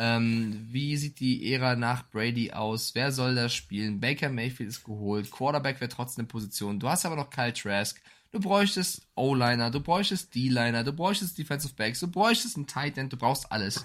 Ähm, 0.01 0.65
wie 0.71 0.95
sieht 0.95 1.19
die 1.19 1.53
Ära 1.53 1.75
nach 1.75 2.09
Brady 2.09 2.53
aus? 2.53 2.95
Wer 2.95 3.11
soll 3.11 3.35
das 3.35 3.53
spielen? 3.53 3.99
Baker 3.99 4.29
Mayfield 4.29 4.69
ist 4.69 4.85
geholt. 4.85 5.29
Quarterback 5.29 5.81
wäre 5.81 5.89
trotzdem 5.89 6.23
in 6.23 6.27
Position. 6.29 6.79
Du 6.79 6.87
hast 6.87 7.05
aber 7.05 7.17
noch 7.17 7.29
Kyle 7.29 7.53
Trask. 7.53 8.01
Du 8.31 8.39
bräuchtest 8.39 9.01
O-Liner, 9.15 9.71
du 9.71 9.81
bräuchtest 9.81 10.33
D-Liner, 10.35 10.83
du 10.83 10.93
bräuchtest 10.93 11.37
Defensive 11.37 11.73
Backs, 11.75 11.99
du 11.99 12.07
bräuchtest 12.07 12.55
einen 12.55 12.67
Tight 12.67 12.97
End, 12.97 13.11
du 13.11 13.17
brauchst 13.17 13.51
alles. 13.51 13.83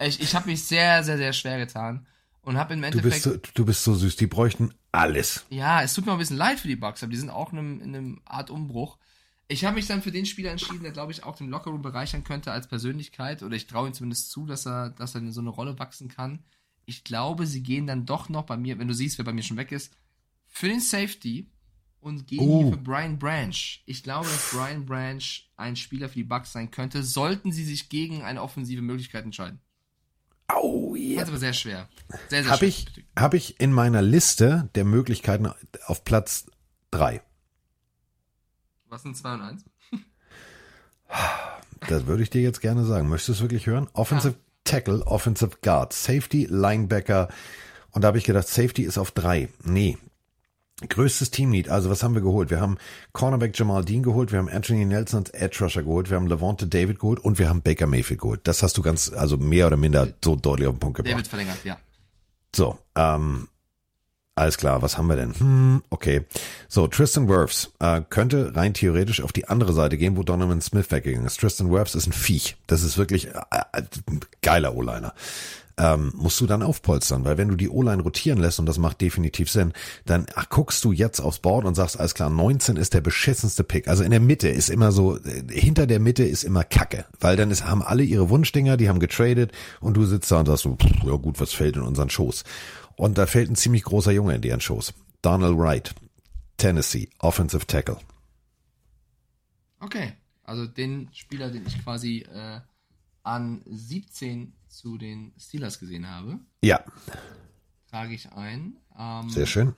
Ich, 0.00 0.20
ich 0.20 0.34
habe 0.34 0.48
mich 0.48 0.64
sehr, 0.64 1.04
sehr, 1.04 1.18
sehr 1.18 1.32
schwer 1.32 1.58
getan 1.58 2.06
und 2.40 2.56
habe 2.56 2.74
im 2.74 2.80
Du 2.80 2.86
Endeffekt 2.86 3.12
bist, 3.12 3.22
so, 3.22 3.36
du 3.54 3.64
bist 3.66 3.84
so 3.84 3.94
süß, 3.94 4.16
die 4.16 4.26
bräuchten 4.26 4.74
alles. 4.90 5.44
ja, 5.50 5.82
es 5.82 5.94
tut 5.94 6.06
mir 6.06 6.12
ein 6.12 6.18
bisschen 6.18 6.38
leid 6.38 6.58
für 6.58 6.68
die 6.68 6.76
Bucks, 6.76 7.02
aber 7.02 7.10
die 7.12 7.18
sind 7.18 7.30
auch 7.30 7.52
in 7.52 7.58
einem, 7.58 7.80
in 7.82 7.94
einem 7.94 8.20
Art 8.24 8.50
Umbruch. 8.50 8.96
Ich 9.48 9.64
habe 9.64 9.74
mich 9.76 9.86
dann 9.86 10.02
für 10.02 10.12
den 10.12 10.24
Spieler 10.26 10.50
entschieden, 10.50 10.82
der, 10.82 10.92
glaube 10.92 11.12
ich, 11.12 11.24
auch 11.24 11.36
den 11.36 11.48
Lockerroom 11.50 11.82
bereichern 11.82 12.24
könnte 12.24 12.52
als 12.52 12.68
Persönlichkeit. 12.68 13.42
Oder 13.42 13.56
ich 13.56 13.66
traue 13.66 13.88
ihm 13.88 13.94
zumindest 13.94 14.30
zu, 14.30 14.46
dass 14.46 14.66
er, 14.66 14.90
dass 14.90 15.14
er 15.14 15.20
in 15.20 15.32
so 15.32 15.40
eine 15.40 15.50
Rolle 15.50 15.78
wachsen 15.78 16.08
kann. 16.08 16.44
Ich 16.86 17.04
glaube, 17.04 17.46
sie 17.46 17.62
gehen 17.62 17.86
dann 17.86 18.06
doch 18.06 18.28
noch 18.28 18.44
bei 18.44 18.56
mir, 18.56 18.78
wenn 18.78 18.88
du 18.88 18.94
siehst, 18.94 19.18
wer 19.18 19.24
bei 19.24 19.32
mir 19.32 19.42
schon 19.42 19.56
weg 19.56 19.70
ist, 19.72 19.92
für 20.48 20.68
den 20.68 20.80
Safety 20.80 21.50
und 22.00 22.26
gehen 22.26 22.40
Oh. 22.40 22.62
hier 22.64 22.72
für 22.72 22.78
Brian 22.78 23.18
Branch. 23.18 23.54
Ich 23.86 24.02
glaube, 24.02 24.26
dass 24.26 24.50
Brian 24.50 24.84
Branch 24.86 25.22
ein 25.56 25.76
Spieler 25.76 26.08
für 26.08 26.16
die 26.16 26.24
Bucks 26.24 26.52
sein 26.52 26.70
könnte, 26.70 27.02
sollten 27.02 27.52
sie 27.52 27.64
sich 27.64 27.88
gegen 27.88 28.22
eine 28.22 28.42
offensive 28.42 28.82
Möglichkeit 28.82 29.24
entscheiden. 29.24 29.60
Oh 30.60 30.94
ja. 30.96 31.16
Das 31.20 31.24
ist 31.24 31.28
aber 31.30 31.38
sehr 31.38 31.52
schwer. 31.52 31.88
Sehr, 32.28 32.42
sehr 32.42 32.52
Habe 32.52 32.58
schwer. 32.58 32.68
ich, 32.68 33.04
hab 33.16 33.34
ich 33.34 33.60
in 33.60 33.72
meiner 33.72 34.02
Liste 34.02 34.68
der 34.74 34.84
Möglichkeiten 34.84 35.50
auf 35.86 36.04
Platz 36.04 36.46
drei. 36.90 37.22
Was 38.92 39.02
sind 39.02 39.16
2 39.16 39.34
und 39.34 39.40
1? 39.40 39.64
Das 41.88 42.06
würde 42.06 42.22
ich 42.22 42.30
dir 42.30 42.42
jetzt 42.42 42.60
gerne 42.60 42.84
sagen. 42.84 43.08
Möchtest 43.08 43.28
du 43.28 43.32
es 43.32 43.40
wirklich 43.40 43.66
hören? 43.66 43.88
Offensive 43.92 44.36
Tackle, 44.62 45.04
Offensive 45.04 45.58
Guard, 45.60 45.92
Safety, 45.92 46.46
Linebacker. 46.48 47.28
Und 47.90 48.02
da 48.02 48.08
habe 48.08 48.18
ich 48.18 48.24
gedacht, 48.24 48.46
Safety 48.46 48.82
ist 48.82 48.98
auf 48.98 49.10
drei. 49.10 49.48
Nee. 49.64 49.98
Größtes 50.88 51.30
Teamlead. 51.32 51.68
Also 51.68 51.90
was 51.90 52.02
haben 52.02 52.14
wir 52.14 52.22
geholt? 52.22 52.50
Wir 52.50 52.60
haben 52.60 52.78
Cornerback 53.12 53.58
Jamal 53.58 53.84
Dean 53.84 54.02
geholt, 54.02 54.30
wir 54.30 54.38
haben 54.38 54.48
Anthony 54.48 54.84
Nelson 54.84 55.20
als 55.20 55.30
Edge 55.30 55.64
Rusher 55.64 55.82
geholt, 55.82 56.08
wir 56.08 56.16
haben 56.16 56.28
Levante 56.28 56.68
David 56.68 57.00
geholt 57.00 57.18
und 57.18 57.38
wir 57.38 57.48
haben 57.48 57.62
Baker 57.62 57.86
Mayfield 57.86 58.20
geholt. 58.20 58.40
Das 58.44 58.62
hast 58.62 58.78
du 58.78 58.82
ganz, 58.82 59.12
also 59.12 59.36
mehr 59.38 59.66
oder 59.66 59.76
minder 59.76 60.08
so 60.22 60.36
deutlich 60.36 60.68
auf 60.68 60.74
den 60.76 60.80
Punkt 60.80 60.98
gebracht. 60.98 61.16
wird 61.16 61.26
verlängert, 61.26 61.64
ja. 61.64 61.78
So, 62.54 62.78
ähm, 62.94 63.48
alles 64.34 64.56
klar, 64.56 64.80
was 64.80 64.96
haben 64.96 65.08
wir 65.08 65.16
denn? 65.16 65.34
Hm, 65.38 65.82
okay. 65.90 66.22
So, 66.68 66.86
Tristan 66.86 67.28
Wirfs 67.28 67.70
äh, 67.80 68.00
könnte 68.08 68.56
rein 68.56 68.72
theoretisch 68.72 69.20
auf 69.22 69.32
die 69.32 69.48
andere 69.48 69.74
Seite 69.74 69.98
gehen, 69.98 70.16
wo 70.16 70.22
Donovan 70.22 70.62
Smith 70.62 70.90
weggegangen 70.90 71.26
ist. 71.26 71.38
Tristan 71.38 71.70
Wirfs 71.70 71.94
ist 71.94 72.06
ein 72.06 72.12
Viech. 72.12 72.56
Das 72.66 72.82
ist 72.82 72.96
wirklich 72.96 73.28
äh, 73.28 73.32
äh, 73.72 73.82
geiler 74.40 74.74
O-Liner. 74.74 75.12
Ähm, 75.78 76.12
musst 76.14 76.40
du 76.40 76.46
dann 76.46 76.62
aufpolstern, 76.62 77.24
weil 77.24 77.38
wenn 77.38 77.48
du 77.48 77.56
die 77.56 77.68
O-Line 77.68 78.02
rotieren 78.02 78.38
lässt, 78.38 78.58
und 78.58 78.66
das 78.66 78.78
macht 78.78 79.00
definitiv 79.00 79.50
Sinn, 79.50 79.72
dann 80.04 80.26
ach, 80.34 80.48
guckst 80.50 80.84
du 80.84 80.92
jetzt 80.92 81.20
aufs 81.20 81.38
Board 81.38 81.64
und 81.64 81.74
sagst, 81.74 81.98
alles 81.98 82.14
klar, 82.14 82.28
19 82.28 82.76
ist 82.76 82.92
der 82.92 83.00
beschissenste 83.00 83.64
Pick. 83.64 83.88
Also 83.88 84.04
in 84.04 84.10
der 84.10 84.20
Mitte 84.20 84.48
ist 84.48 84.68
immer 84.70 84.92
so, 84.92 85.16
äh, 85.16 85.42
hinter 85.50 85.86
der 85.86 86.00
Mitte 86.00 86.24
ist 86.24 86.44
immer 86.44 86.64
Kacke, 86.64 87.04
weil 87.20 87.36
dann 87.36 87.50
ist, 87.50 87.66
haben 87.66 87.82
alle 87.82 88.02
ihre 88.02 88.30
Wunschdinger, 88.30 88.76
die 88.78 88.88
haben 88.88 89.00
getradet 89.00 89.52
und 89.80 89.96
du 89.96 90.04
sitzt 90.04 90.30
da 90.30 90.40
und 90.40 90.46
sagst 90.46 90.62
so, 90.62 90.76
pff, 90.76 91.04
ja 91.04 91.16
gut, 91.16 91.38
was 91.40 91.52
fällt 91.52 91.76
in 91.76 91.82
unseren 91.82 92.10
Schoß? 92.10 92.44
Und 92.96 93.18
da 93.18 93.26
fällt 93.26 93.50
ein 93.50 93.56
ziemlich 93.56 93.84
großer 93.84 94.12
Junge 94.12 94.34
in 94.34 94.42
deren 94.42 94.60
Schoß. 94.60 94.94
Donald 95.22 95.56
Wright, 95.56 95.94
Tennessee, 96.56 97.08
Offensive 97.18 97.66
Tackle. 97.66 97.98
Okay, 99.80 100.12
also 100.44 100.66
den 100.66 101.08
Spieler, 101.12 101.50
den 101.50 101.66
ich 101.66 101.82
quasi 101.82 102.18
äh, 102.20 102.60
an 103.22 103.62
17 103.66 104.52
zu 104.68 104.98
den 104.98 105.32
Steelers 105.38 105.78
gesehen 105.78 106.08
habe, 106.08 106.38
Ja, 106.62 106.80
trage 107.90 108.14
ich 108.14 108.32
ein. 108.32 108.76
Ähm, 108.98 109.28
sehr 109.28 109.46
schön. 109.46 109.74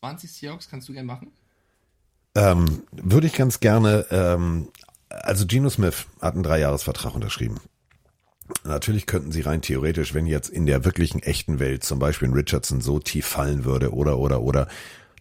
20 0.00 0.32
Seahawks 0.32 0.68
kannst 0.68 0.88
du 0.88 0.92
gerne 0.92 1.06
machen. 1.06 1.32
Ähm, 2.34 2.84
würde 2.90 3.26
ich 3.26 3.34
ganz 3.34 3.60
gerne, 3.60 4.06
ähm, 4.10 4.68
also 5.08 5.46
Geno 5.46 5.68
Smith 5.70 6.06
hat 6.20 6.34
einen 6.34 6.42
Dreijahresvertrag 6.42 7.14
unterschrieben. 7.14 7.60
Natürlich 8.64 9.06
könnten 9.06 9.32
sie 9.32 9.40
rein 9.40 9.62
theoretisch, 9.62 10.14
wenn 10.14 10.26
jetzt 10.26 10.48
in 10.48 10.66
der 10.66 10.84
wirklichen 10.84 11.22
echten 11.22 11.58
Welt 11.58 11.84
zum 11.84 11.98
Beispiel 11.98 12.28
ein 12.28 12.34
Richardson 12.34 12.80
so 12.80 12.98
tief 12.98 13.26
fallen 13.26 13.64
würde 13.64 13.92
oder 13.92 14.18
oder 14.18 14.42
oder, 14.42 14.68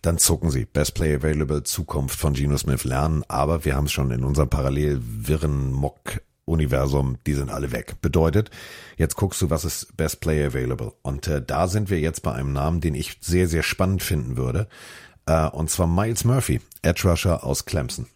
dann 0.02 0.18
zucken 0.18 0.50
sie. 0.50 0.66
Best 0.66 0.96
Play 0.96 1.16
Available, 1.16 1.64
Zukunft 1.64 2.20
von 2.20 2.34
Geno 2.34 2.58
Smith 2.58 2.84
lernen, 2.84 3.24
aber 3.28 3.66
wir 3.66 3.76
haben 3.76 3.86
es 3.86 3.92
schon 3.92 4.12
in 4.12 4.24
unserem 4.24 4.50
parallel 4.50 5.00
wirren 5.02 5.72
Mock-Universum, 5.72 7.18
die 7.28 7.34
sind 7.34 7.52
alle 7.52 7.72
weg. 7.72 7.96
Bedeutet, 8.02 8.50
jetzt 8.98 9.16
guckst 9.16 9.42
du, 9.42 9.50
was 9.50 9.66
ist 9.66 9.96
Best 9.98 10.20
Play 10.22 10.44
Available. 10.46 10.94
Und 11.04 11.28
äh, 11.28 11.42
da 11.46 11.68
sind 11.68 11.90
wir 11.90 12.00
jetzt 12.00 12.24
bei 12.24 12.34
einem 12.34 12.54
Namen, 12.54 12.82
den 12.82 12.96
ich 12.96 13.18
sehr, 13.22 13.48
sehr 13.48 13.64
spannend 13.64 14.02
finden 14.02 14.38
würde. 14.38 14.68
Äh, 15.26 15.48
und 15.50 15.70
zwar 15.70 15.88
Miles 15.88 16.24
Murphy, 16.26 16.62
Edge 16.82 17.08
Rusher 17.08 17.44
aus 17.44 17.66
Clemson. 17.66 18.08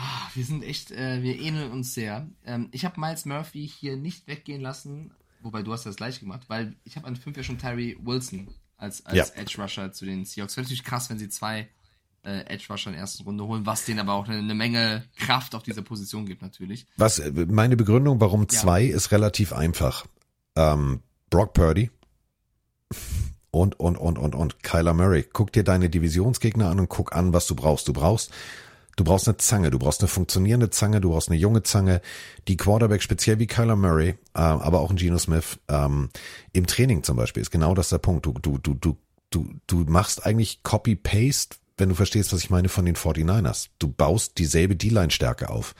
Ah, 0.00 0.28
Wir 0.34 0.44
sind 0.44 0.62
echt, 0.62 0.92
äh, 0.92 1.22
wir 1.22 1.38
ähneln 1.40 1.72
uns 1.72 1.92
sehr. 1.92 2.28
Ähm, 2.46 2.68
ich 2.70 2.84
habe 2.84 3.00
Miles 3.00 3.24
Murphy 3.26 3.66
hier 3.68 3.96
nicht 3.96 4.26
weggehen 4.28 4.60
lassen, 4.62 5.10
wobei 5.42 5.62
du 5.62 5.72
hast 5.72 5.86
das 5.86 5.96
gleich 5.96 6.20
gemacht, 6.20 6.42
weil 6.48 6.76
ich 6.84 6.96
habe 6.96 7.06
an 7.08 7.16
5 7.16 7.36
ja 7.36 7.42
schon 7.42 7.58
Tyree 7.58 7.96
Wilson 8.00 8.48
als, 8.76 9.04
als 9.04 9.16
Ja. 9.16 9.24
Edge 9.34 9.60
Rusher 9.60 9.92
zu 9.92 10.04
den 10.06 10.24
Seahawks. 10.24 10.56
Wäre 10.56 10.64
natürlich 10.64 10.84
krass, 10.84 11.10
wenn 11.10 11.18
sie 11.18 11.28
zwei 11.28 11.68
äh, 12.22 12.40
Edge 12.46 12.66
Rusher 12.70 12.90
in 12.90 12.92
der 12.92 13.00
ersten 13.00 13.24
Runde 13.24 13.44
holen, 13.44 13.66
was 13.66 13.84
denen 13.86 13.98
aber 13.98 14.12
auch 14.14 14.28
eine, 14.28 14.38
eine 14.38 14.54
Menge 14.54 15.04
Kraft 15.16 15.56
auf 15.56 15.64
dieser 15.64 15.82
Position 15.82 16.26
gibt 16.26 16.42
natürlich. 16.42 16.86
Was 16.96 17.18
äh, 17.18 17.32
meine 17.48 17.76
Begründung, 17.76 18.20
warum 18.20 18.42
Ja. 18.42 18.48
zwei, 18.48 18.84
ist 18.84 19.10
relativ 19.10 19.52
einfach. 19.52 20.06
Ähm, 20.54 21.00
Brock 21.30 21.54
Purdy 21.54 21.90
und 23.50 23.78
und 23.80 23.96
und 23.96 24.16
und 24.18 24.34
und 24.36 24.62
Kyler 24.62 24.94
Murray. 24.94 25.24
Guck 25.32 25.52
dir 25.52 25.64
deine 25.64 25.90
Divisionsgegner 25.90 26.68
an 26.70 26.78
und 26.80 26.88
guck 26.88 27.14
an, 27.16 27.32
was 27.32 27.46
du 27.48 27.54
brauchst. 27.56 27.88
Du 27.88 27.92
brauchst 27.92 28.30
du 28.98 29.04
brauchst 29.04 29.28
eine 29.28 29.36
Zange, 29.36 29.70
du 29.70 29.78
brauchst 29.78 30.00
eine 30.00 30.08
funktionierende 30.08 30.70
Zange, 30.70 31.00
du 31.00 31.10
brauchst 31.10 31.28
eine 31.28 31.38
junge 31.38 31.62
Zange. 31.62 32.02
Die 32.48 32.56
Quarterback 32.56 33.02
speziell 33.02 33.38
wie 33.38 33.46
Kyler 33.46 33.76
Murray, 33.76 34.10
äh, 34.10 34.16
aber 34.34 34.80
auch 34.80 34.90
ein 34.90 34.96
Geno 34.96 35.18
Smith 35.18 35.58
ähm, 35.68 36.10
im 36.52 36.66
Training 36.66 37.02
zum 37.04 37.16
Beispiel 37.16 37.40
ist 37.40 37.50
genau 37.50 37.74
das 37.74 37.88
der 37.90 37.98
Punkt. 37.98 38.26
Du 38.26 38.32
du 38.32 38.58
du 38.58 38.74
du 38.74 38.98
du 39.30 39.54
du 39.66 39.76
machst 39.86 40.26
eigentlich 40.26 40.62
Copy 40.64 40.96
Paste, 40.96 41.56
wenn 41.76 41.88
du 41.88 41.94
verstehst, 41.94 42.32
was 42.32 42.40
ich 42.40 42.50
meine 42.50 42.68
von 42.68 42.84
den 42.84 42.96
49ers. 42.96 43.68
Du 43.78 43.88
baust 43.88 44.36
dieselbe 44.38 44.74
D-Line-Stärke 44.74 45.48
auf. 45.48 45.74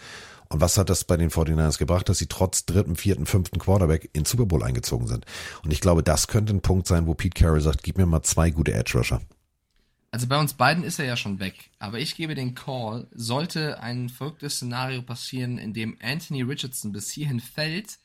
Und 0.51 0.63
was 0.63 0.79
hat 0.79 0.89
das 0.89 1.05
bei 1.05 1.19
den 1.19 1.31
49ers 1.31 1.79
gebracht, 1.79 2.09
dass 2.09 2.19
sie 2.19 2.27
trotz 2.27 2.65
dritten, 2.65 2.97
vierten, 2.97 3.27
fünften 3.27 3.59
Quarterback 3.59 4.09
in 4.15 4.25
Super 4.25 4.47
Bowl 4.47 4.63
eingezogen 4.63 5.07
sind? 5.07 5.27
Und 5.63 5.73
ich 5.73 5.81
glaube, 5.81 6.03
das 6.03 6.29
könnte 6.29 6.55
ein 6.55 6.63
Punkt 6.63 6.87
sein, 6.87 7.07
wo 7.07 7.15
Pete 7.15 7.39
Carroll 7.39 7.61
sagt, 7.61 7.83
gib 7.83 7.99
mir 7.99 8.07
mal 8.07 8.23
zwei 8.23 8.51
gute 8.51 8.73
Edge 8.73 8.97
Rusher. 8.97 9.21
Also 10.11 10.27
bei 10.27 10.39
uns 10.39 10.55
beiden 10.55 10.85
ist 10.85 10.99
er 10.99 11.05
ja 11.05 11.17
schon 11.17 11.39
weg, 11.39 11.71
aber 11.79 11.99
ich 11.99 12.17
gebe 12.17 12.35
den 12.35 12.55
Call, 12.55 13.07
sollte 13.13 13.81
ein 13.81 14.09
verrücktes 14.09 14.57
Szenario 14.57 15.03
passieren, 15.03 15.59
in 15.59 15.75
dem 15.75 15.99
Anthony 16.03 16.43
Richardson 16.43 16.93
bis 16.93 17.11
hierhin 17.11 17.41
fällt, 17.41 17.99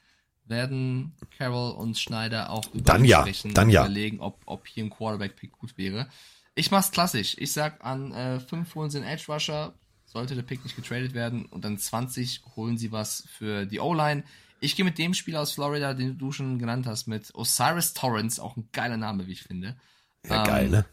werden 0.45 1.13
Carroll 1.37 1.71
und 1.71 1.97
Schneider 1.97 2.49
auch 2.49 2.65
Dann 2.73 3.05
ja, 3.05 3.25
dann 3.53 3.69
ja. 3.69 3.81
überlegen, 3.85 4.19
ob, 4.19 4.41
ob 4.45 4.67
hier 4.67 4.83
ein 4.83 4.89
Quarterback-Pick 4.89 5.53
gut 5.53 5.77
wäre. 5.77 6.09
Ich 6.55 6.71
mach's 6.71 6.91
klassisch. 6.91 7.35
Ich 7.39 7.53
sag, 7.53 7.83
an 7.83 8.11
äh, 8.11 8.39
5 8.41 8.75
holen 8.75 8.89
sie 8.89 8.97
einen 8.97 9.07
Edge 9.07 9.31
Rusher, 9.31 9.73
sollte 10.05 10.35
der 10.35 10.43
Pick 10.43 10.61
nicht 10.63 10.75
getradet 10.75 11.13
werden, 11.13 11.45
und 11.45 11.63
dann 11.63 11.77
20 11.77 12.41
holen 12.57 12.77
sie 12.77 12.91
was 12.91 13.27
für 13.31 13.65
die 13.65 13.79
O-Line. 13.79 14.23
Ich 14.59 14.75
gehe 14.75 14.85
mit 14.85 14.97
dem 14.97 15.13
Spieler 15.13 15.41
aus 15.41 15.53
Florida, 15.53 15.93
den 15.93 16.17
du 16.17 16.33
schon 16.33 16.59
genannt 16.59 16.85
hast, 16.85 17.07
mit 17.07 17.33
Osiris 17.33 17.93
Torrance, 17.93 18.43
auch 18.43 18.57
ein 18.57 18.67
geiler 18.73 18.97
Name, 18.97 19.27
wie 19.27 19.31
ich 19.31 19.43
finde. 19.43 19.77
Ja, 20.27 20.43
geil, 20.43 20.69
ne? 20.69 20.85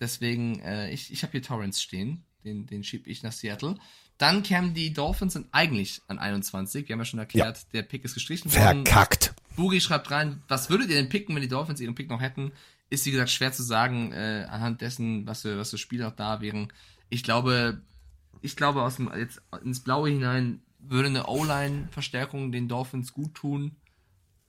Deswegen, 0.00 0.60
äh, 0.60 0.90
ich, 0.90 1.12
ich 1.12 1.22
habe 1.22 1.32
hier 1.32 1.42
Torrance 1.42 1.80
stehen. 1.80 2.24
Den, 2.44 2.66
den 2.66 2.84
schieb 2.84 3.06
ich 3.06 3.22
nach 3.22 3.32
Seattle. 3.32 3.76
Dann 4.16 4.42
kämen 4.42 4.74
die 4.74 4.92
Dolphins 4.92 5.34
sind 5.34 5.46
eigentlich 5.52 6.02
an 6.08 6.18
21. 6.18 6.88
Wir 6.88 6.94
haben 6.94 7.00
ja 7.00 7.04
schon 7.04 7.20
erklärt, 7.20 7.72
der 7.72 7.82
Pick 7.82 8.04
ist 8.04 8.14
gestrichen 8.14 8.52
worden. 8.52 8.84
Verkackt. 8.84 9.34
Buri 9.56 9.80
schreibt 9.80 10.10
rein, 10.10 10.42
was 10.48 10.70
würdet 10.70 10.88
ihr 10.88 10.96
denn 10.96 11.08
picken, 11.08 11.34
wenn 11.34 11.42
die 11.42 11.48
Dolphins 11.48 11.80
ihren 11.80 11.94
Pick 11.94 12.08
noch 12.10 12.20
hätten? 12.20 12.52
Ist 12.90 13.06
wie 13.06 13.10
gesagt 13.10 13.30
schwer 13.30 13.52
zu 13.52 13.62
sagen, 13.62 14.12
äh, 14.12 14.46
anhand 14.48 14.80
dessen, 14.80 15.26
was 15.26 15.42
für, 15.42 15.58
was 15.58 15.70
für 15.70 15.78
Spiele 15.78 16.04
noch 16.04 16.16
da 16.16 16.40
wären. 16.40 16.72
Ich 17.10 17.22
glaube, 17.22 17.80
ich 18.40 18.56
glaube, 18.56 18.82
aus 18.82 18.96
dem, 18.96 19.10
jetzt 19.16 19.42
ins 19.62 19.80
Blaue 19.80 20.10
hinein 20.10 20.62
würde 20.78 21.08
eine 21.08 21.26
O-Line-Verstärkung 21.26 22.52
den 22.52 22.68
Dolphins 22.68 23.12
gut 23.12 23.34
tun. 23.34 23.76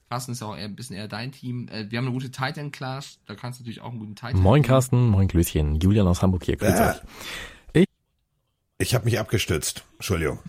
Carsten 0.10 0.32
ist 0.32 0.42
auch 0.42 0.58
eher, 0.58 0.66
ein 0.66 0.76
bisschen 0.76 0.96
eher 0.96 1.08
dein 1.08 1.32
Team. 1.32 1.68
Äh, 1.70 1.92
wir 1.92 2.00
haben 2.00 2.06
eine 2.06 2.14
gute 2.14 2.32
Titan-Class, 2.32 3.20
da 3.28 3.36
kannst 3.36 3.60
du 3.60 3.64
natürlich 3.64 3.82
auch 3.82 3.92
einen 3.92 4.00
guten 4.00 4.16
Titan 4.16 4.42
Moin. 4.42 4.64
Carsten, 4.64 5.08
moin 5.08 5.28
Glöschen, 5.28 5.80
Julian 5.80 6.08
aus 6.08 6.24
Hamburg 6.24 6.44
hier, 6.46 6.58
grüß 6.58 6.70
Äh. 6.80 6.90
euch. 6.90 6.96
Ich, 7.74 7.86
Ich 8.80 8.96
habe 8.96 9.06
mich 9.06 9.20
abgestützt. 9.20 9.84
Entschuldigung. 9.94 10.40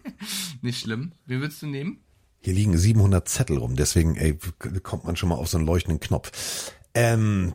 Nicht 0.62 0.80
schlimm. 0.80 1.12
Wen 1.26 1.40
würdest 1.42 1.60
du 1.60 1.66
nehmen? 1.66 1.98
Hier 2.40 2.54
liegen 2.54 2.76
700 2.76 3.28
Zettel 3.28 3.58
rum, 3.58 3.76
deswegen 3.76 4.16
ey, 4.16 4.38
kommt 4.82 5.04
man 5.04 5.14
schon 5.16 5.28
mal 5.28 5.34
auf 5.36 5.48
so 5.48 5.58
einen 5.58 5.66
leuchtenden 5.66 6.00
Knopf. 6.00 6.72
Ähm, 6.94 7.52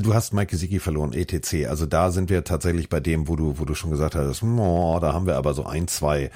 du 0.00 0.14
hast 0.14 0.32
Mike 0.32 0.50
Gesicki 0.50 0.80
verloren, 0.80 1.12
ETC. 1.12 1.66
Also 1.68 1.84
da 1.84 2.10
sind 2.10 2.30
wir 2.30 2.42
tatsächlich 2.42 2.88
bei 2.88 3.00
dem, 3.00 3.28
wo 3.28 3.36
du, 3.36 3.58
wo 3.58 3.66
du 3.66 3.74
schon 3.74 3.90
gesagt 3.90 4.14
hast, 4.14 4.42
oh, 4.42 4.98
da 4.98 5.12
haben 5.12 5.26
wir 5.26 5.36
aber 5.36 5.52
so 5.52 5.66
ein, 5.66 5.86
zwei 5.88 6.30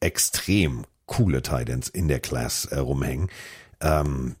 extrem 0.00 0.84
coole 1.08 1.42
Titans 1.42 1.88
in 1.88 2.06
der 2.06 2.20
Class 2.20 2.66
äh, 2.66 2.78
rumhängen. 2.78 3.28
Ähm, 3.80 4.36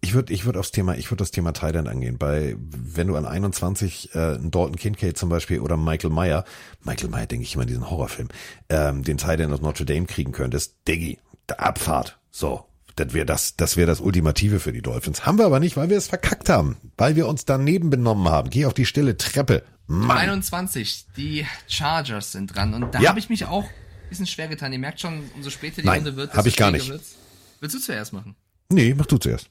ich 0.00 0.14
würde 0.14 0.32
ich 0.32 0.44
würd 0.44 0.56
aufs 0.56 0.70
Thema, 0.70 0.94
ich 0.96 1.10
würde 1.10 1.22
das 1.22 1.32
Thema 1.32 1.50
Titan 1.52 1.88
angehen. 1.88 2.18
Bei, 2.18 2.54
wenn 2.58 3.08
du 3.08 3.16
an 3.16 3.26
21 3.26 4.14
äh, 4.14 4.18
einen 4.18 4.52
Dalton 4.52 4.76
Kincaid 4.76 5.18
zum 5.18 5.28
Beispiel 5.28 5.58
oder 5.58 5.76
Michael 5.76 6.10
Meyer, 6.10 6.44
Michael 6.84 7.08
Meyer 7.08 7.26
denke 7.26 7.42
ich 7.42 7.54
immer 7.54 7.62
an 7.62 7.68
diesen 7.68 7.90
Horrorfilm, 7.90 8.28
ähm, 8.68 9.02
den 9.02 9.16
Titan 9.18 9.52
aus 9.52 9.60
Notre 9.60 9.84
Dame 9.86 10.06
kriegen 10.06 10.30
könntest, 10.30 10.76
Diggi, 10.86 11.18
der 11.48 11.60
Abfahrt. 11.60 12.20
So, 12.30 12.64
das 12.94 13.12
wäre 13.12 13.26
das, 13.26 13.56
das 13.56 13.76
wäre 13.76 13.88
das 13.88 14.00
Ultimative 14.00 14.60
für 14.60 14.72
die 14.72 14.82
Dolphins. 14.82 15.26
Haben 15.26 15.38
wir 15.38 15.46
aber 15.46 15.58
nicht, 15.58 15.76
weil 15.76 15.90
wir 15.90 15.96
es 15.98 16.06
verkackt 16.06 16.48
haben, 16.48 16.76
weil 16.96 17.16
wir 17.16 17.26
uns 17.26 17.44
daneben 17.44 17.90
benommen 17.90 18.28
haben. 18.28 18.50
Geh 18.50 18.66
auf 18.66 18.74
die 18.74 18.86
stille 18.86 19.16
Treppe. 19.16 19.64
Mann. 19.88 20.16
21, 20.16 21.06
die 21.16 21.44
Chargers 21.66 22.30
sind 22.32 22.54
dran. 22.54 22.74
Und 22.74 22.94
da 22.94 23.00
Ja. 23.00 23.08
habe 23.10 23.18
ich 23.18 23.30
mich 23.30 23.46
auch 23.46 23.64
bisschen 24.08 24.26
schwer 24.26 24.48
getan. 24.48 24.72
Ihr 24.72 24.78
merkt 24.78 25.00
schon, 25.00 25.22
umso 25.34 25.50
später 25.50 25.82
die 25.82 25.86
Nein, 25.86 25.98
Runde 25.98 26.16
wird, 26.16 26.30
hab 26.30 26.44
desto 26.44 26.48
ich 26.48 26.56
gar 26.56 26.70
nicht. 26.70 26.88
wird's. 26.88 27.16
Willst 27.60 27.74
du 27.74 27.80
zuerst 27.80 28.12
machen? 28.12 28.36
Nee, 28.70 28.94
mach 28.96 29.06
du 29.06 29.18
zuerst. 29.18 29.48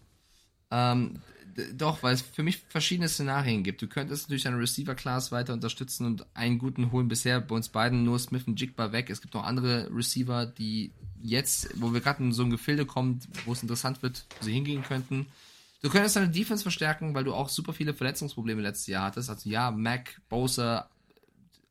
Ähm, 0.71 1.19
doch, 1.73 2.03
weil 2.03 2.13
es 2.13 2.21
für 2.21 2.43
mich 2.43 2.59
verschiedene 2.69 3.09
Szenarien 3.09 3.63
gibt. 3.63 3.81
Du 3.81 3.87
könntest 3.87 4.25
natürlich 4.25 4.43
deine 4.43 4.59
Receiver-Class 4.59 5.31
weiter 5.31 5.53
unterstützen 5.53 6.05
und 6.05 6.25
einen 6.35 6.59
guten 6.59 6.91
holen. 6.91 7.07
Bisher 7.07 7.41
bei 7.41 7.55
uns 7.55 7.69
beiden 7.69 8.03
nur 8.03 8.19
Smith 8.19 8.43
und 8.45 8.59
Jigba 8.59 8.91
weg. 8.91 9.09
Es 9.09 9.21
gibt 9.21 9.33
noch 9.33 9.43
andere 9.43 9.89
Receiver, 9.93 10.45
die 10.45 10.91
jetzt, 11.21 11.69
wo 11.75 11.93
wir 11.93 12.01
gerade 12.01 12.23
in 12.23 12.31
so 12.31 12.43
ein 12.43 12.51
Gefilde 12.51 12.85
kommen, 12.85 13.19
wo 13.45 13.53
es 13.53 13.63
interessant 13.63 14.03
wird, 14.03 14.25
wo 14.39 14.45
sie 14.45 14.53
hingehen 14.53 14.83
könnten. 14.83 15.25
Du 15.81 15.89
könntest 15.89 16.15
deine 16.15 16.29
Defense 16.29 16.61
verstärken, 16.63 17.15
weil 17.15 17.23
du 17.23 17.33
auch 17.33 17.49
super 17.49 17.73
viele 17.73 17.93
Verletzungsprobleme 17.93 18.61
letztes 18.61 18.87
Jahr 18.87 19.05
hattest. 19.05 19.29
Also 19.29 19.49
ja, 19.49 19.71
Mac, 19.71 20.21
Bowser, 20.29 20.89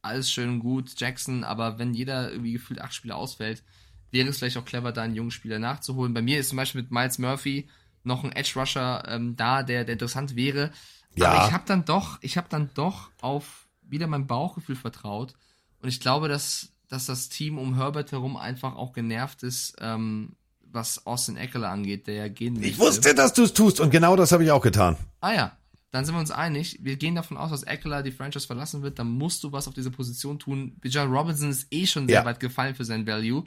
alles 0.06 0.30
schön 0.30 0.48
und 0.48 0.60
gut, 0.60 0.98
Jackson, 0.98 1.44
aber 1.44 1.78
wenn 1.78 1.94
jeder 1.94 2.30
irgendwie 2.30 2.52
gefühlt 2.52 2.80
acht 2.80 2.94
Spieler 2.94 3.16
ausfällt, 3.16 3.62
wäre 4.10 4.28
es 4.28 4.38
vielleicht 4.38 4.56
auch 4.56 4.64
clever, 4.64 4.92
da 4.92 5.02
einen 5.02 5.14
jungen 5.14 5.30
Spieler 5.30 5.58
nachzuholen. 5.58 6.14
Bei 6.14 6.22
mir 6.22 6.38
ist 6.38 6.48
zum 6.50 6.56
Beispiel 6.56 6.82
mit 6.82 6.90
Miles 6.90 7.18
Murphy 7.18 7.68
noch 8.04 8.24
ein 8.24 8.32
Edge 8.32 8.52
Rusher 8.56 9.04
ähm, 9.08 9.36
da, 9.36 9.62
der, 9.62 9.84
der 9.84 9.94
interessant 9.94 10.36
wäre. 10.36 10.70
Ja. 11.16 11.32
Aber 11.32 11.46
ich 11.46 11.52
habe 11.52 11.64
dann 11.66 11.84
doch, 11.84 12.18
ich 12.22 12.36
habe 12.36 12.46
dann 12.48 12.70
doch 12.74 13.10
auf 13.20 13.68
wieder 13.82 14.06
mein 14.06 14.26
Bauchgefühl 14.26 14.76
vertraut 14.76 15.34
und 15.80 15.88
ich 15.88 16.00
glaube, 16.00 16.28
dass, 16.28 16.72
dass 16.88 17.06
das 17.06 17.28
Team 17.28 17.58
um 17.58 17.76
Herbert 17.76 18.12
herum 18.12 18.36
einfach 18.36 18.74
auch 18.76 18.92
genervt 18.92 19.42
ist, 19.42 19.76
ähm, 19.80 20.36
was 20.60 21.06
Austin 21.06 21.36
Eckler 21.36 21.70
angeht, 21.70 22.06
der 22.06 22.14
ja 22.14 22.28
gehen 22.28 22.56
Ich 22.56 22.78
möchte. 22.78 22.78
wusste, 22.78 23.14
dass 23.14 23.32
du 23.32 23.44
es 23.44 23.54
tust 23.54 23.80
und 23.80 23.90
genau 23.90 24.16
das 24.16 24.32
habe 24.32 24.44
ich 24.44 24.50
auch 24.50 24.62
getan. 24.62 24.96
Ah 25.20 25.32
ja, 25.32 25.56
dann 25.92 26.04
sind 26.04 26.14
wir 26.14 26.20
uns 26.20 26.30
einig. 26.30 26.78
Wir 26.82 26.96
gehen 26.96 27.14
davon 27.14 27.36
aus, 27.36 27.50
dass 27.50 27.62
Eckler 27.62 28.02
die 28.02 28.10
Franchise 28.12 28.46
verlassen 28.46 28.82
wird. 28.82 28.98
Dann 28.98 29.08
musst 29.08 29.42
du 29.44 29.52
was 29.52 29.68
auf 29.68 29.74
dieser 29.74 29.90
Position 29.90 30.38
tun. 30.38 30.76
Bijan 30.80 31.10
Robinson 31.12 31.50
ist 31.50 31.68
eh 31.70 31.86
schon 31.86 32.06
sehr 32.08 32.20
Ja. 32.20 32.24
weit 32.24 32.40
gefallen 32.40 32.74
für 32.74 32.84
sein 32.84 33.06
Value. 33.06 33.44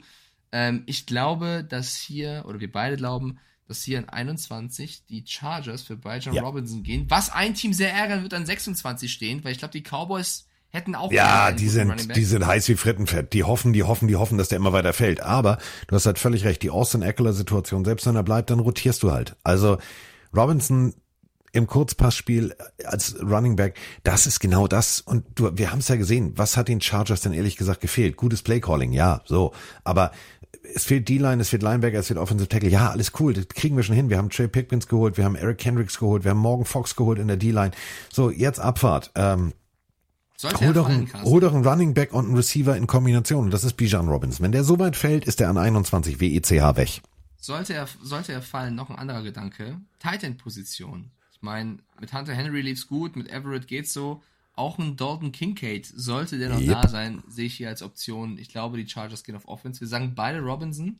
Ähm, 0.52 0.82
ich 0.86 1.06
glaube, 1.06 1.64
dass 1.68 1.94
hier, 1.96 2.44
oder 2.46 2.58
wir 2.60 2.72
beide 2.72 2.96
glauben, 2.96 3.38
dass 3.68 3.82
hier 3.84 3.98
an 3.98 4.08
21 4.08 5.06
die 5.06 5.22
Chargers 5.24 5.82
für 5.82 5.96
Bijan 5.96 6.34
Ja. 6.34 6.42
Robinson 6.42 6.82
gehen. 6.82 7.06
Was 7.08 7.30
ein 7.30 7.54
Team 7.54 7.72
sehr 7.72 7.92
ärgern 7.92 8.22
wird, 8.22 8.34
an 8.34 8.44
26 8.46 9.12
stehen, 9.12 9.44
weil 9.44 9.52
ich 9.52 9.58
glaube, 9.58 9.72
die 9.72 9.82
Cowboys 9.82 10.48
hätten 10.70 10.94
auch 10.96 11.12
Ja, 11.12 11.52
die 11.52 11.68
sind, 11.68 12.16
die 12.16 12.24
sind 12.24 12.46
heiß 12.46 12.68
wie 12.68 12.74
Frittenfett. 12.76 13.32
Die 13.32 13.44
hoffen, 13.44 13.72
die 13.72 13.82
hoffen, 13.84 14.08
die 14.08 14.16
hoffen, 14.16 14.38
dass 14.38 14.48
der 14.48 14.56
immer 14.56 14.72
weiter 14.72 14.92
fällt. 14.92 15.20
Aber 15.20 15.58
du 15.88 15.94
hast 15.94 16.06
halt 16.06 16.18
völlig 16.18 16.44
recht. 16.44 16.62
Die 16.62 16.70
Austin 16.70 17.02
Eckler 17.02 17.32
Situation, 17.32 17.84
selbst 17.84 18.06
wenn 18.06 18.16
er 18.16 18.22
bleibt, 18.24 18.50
dann 18.50 18.58
rotierst 18.60 19.02
du 19.04 19.12
halt. 19.12 19.36
Also 19.44 19.78
Robinson 20.34 20.94
im 21.52 21.66
Kurzpassspiel 21.66 22.54
als 22.84 23.16
Running 23.22 23.56
Back, 23.56 23.76
das 24.02 24.26
ist 24.26 24.40
genau 24.40 24.66
das. 24.66 25.00
Und 25.00 25.24
du, 25.34 25.50
wir 25.56 25.72
haben 25.72 25.80
es 25.80 25.88
ja 25.88 25.96
gesehen. 25.96 26.32
Was 26.36 26.56
hat 26.56 26.68
den 26.68 26.80
Chargers 26.80 27.20
denn 27.20 27.32
ehrlich 27.32 27.56
gesagt 27.56 27.80
gefehlt? 27.80 28.16
Gutes 28.16 28.42
Playcalling, 28.42 28.92
ja, 28.92 29.22
so. 29.24 29.52
Aber 29.84 30.12
es 30.74 30.84
fehlt 30.84 31.08
D-Line, 31.08 31.40
es 31.40 31.48
fehlt 31.48 31.62
Linebacker, 31.62 31.98
es 31.98 32.08
fehlt 32.08 32.18
Offensive 32.18 32.48
Tackle. 32.48 32.68
Ja, 32.68 32.90
alles 32.90 33.12
cool, 33.18 33.32
das 33.32 33.48
kriegen 33.48 33.76
wir 33.76 33.82
schon 33.82 33.96
hin. 33.96 34.10
Wir 34.10 34.18
haben 34.18 34.30
Trey 34.30 34.48
Pickens 34.48 34.86
geholt, 34.86 35.16
wir 35.16 35.24
haben 35.24 35.36
Eric 35.36 35.58
Kendricks 35.58 35.98
geholt, 35.98 36.24
wir 36.24 36.30
haben 36.30 36.38
Morgan 36.38 36.64
Fox 36.64 36.96
geholt 36.96 37.18
in 37.18 37.28
der 37.28 37.36
D-Line. 37.36 37.72
So, 38.12 38.30
jetzt 38.30 38.60
Abfahrt. 38.60 39.10
Ähm, 39.14 39.52
Sollte 40.36 40.60
hol, 40.60 40.66
er 40.68 40.72
doch 40.72 40.88
einen, 40.88 41.12
hol 41.24 41.40
doch 41.40 41.52
einen 41.52 41.66
Running 41.66 41.92
Back 41.92 42.14
und 42.14 42.26
einen 42.26 42.36
Receiver 42.36 42.74
in 42.76 42.86
Kombination. 42.86 43.44
Und 43.44 43.50
das 43.50 43.62
ist 43.62 43.74
Bijan 43.74 44.08
Robinson. 44.08 44.42
Wenn 44.42 44.52
der 44.52 44.64
so 44.64 44.78
weit 44.78 44.96
fällt, 44.96 45.26
ist 45.26 45.38
der 45.40 45.50
an 45.50 45.58
21 45.58 46.18
WECH 46.18 46.76
weg. 46.76 47.02
Sollte 47.36 47.74
er, 47.74 47.86
sollte 48.02 48.32
er 48.32 48.40
fallen, 48.40 48.74
noch 48.74 48.88
ein 48.88 48.96
anderer 48.96 49.22
Gedanke. 49.22 49.80
Titan-Position. 49.98 51.10
Ich 51.40 51.42
meine, 51.42 51.78
mit 51.98 52.12
Hunter 52.12 52.34
Henry 52.34 52.60
lief's 52.60 52.86
gut, 52.86 53.16
mit 53.16 53.30
Everett 53.30 53.66
geht's 53.66 53.94
so. 53.94 54.22
Auch 54.52 54.78
ein 54.78 54.98
Dalton 54.98 55.32
Kincaid, 55.32 55.86
sollte 55.86 56.36
der 56.38 56.50
noch 56.50 56.60
Yep. 56.60 56.82
da 56.82 56.88
sein, 56.88 57.22
sehe 57.28 57.46
ich 57.46 57.54
hier 57.54 57.70
als 57.70 57.80
Option. 57.80 58.36
Ich 58.36 58.50
glaube, 58.50 58.76
die 58.76 58.86
Chargers 58.86 59.24
gehen 59.24 59.36
auf 59.36 59.48
Offense. 59.48 59.80
Wir 59.80 59.88
sagen 59.88 60.14
beide 60.14 60.40
Robinson. 60.40 60.98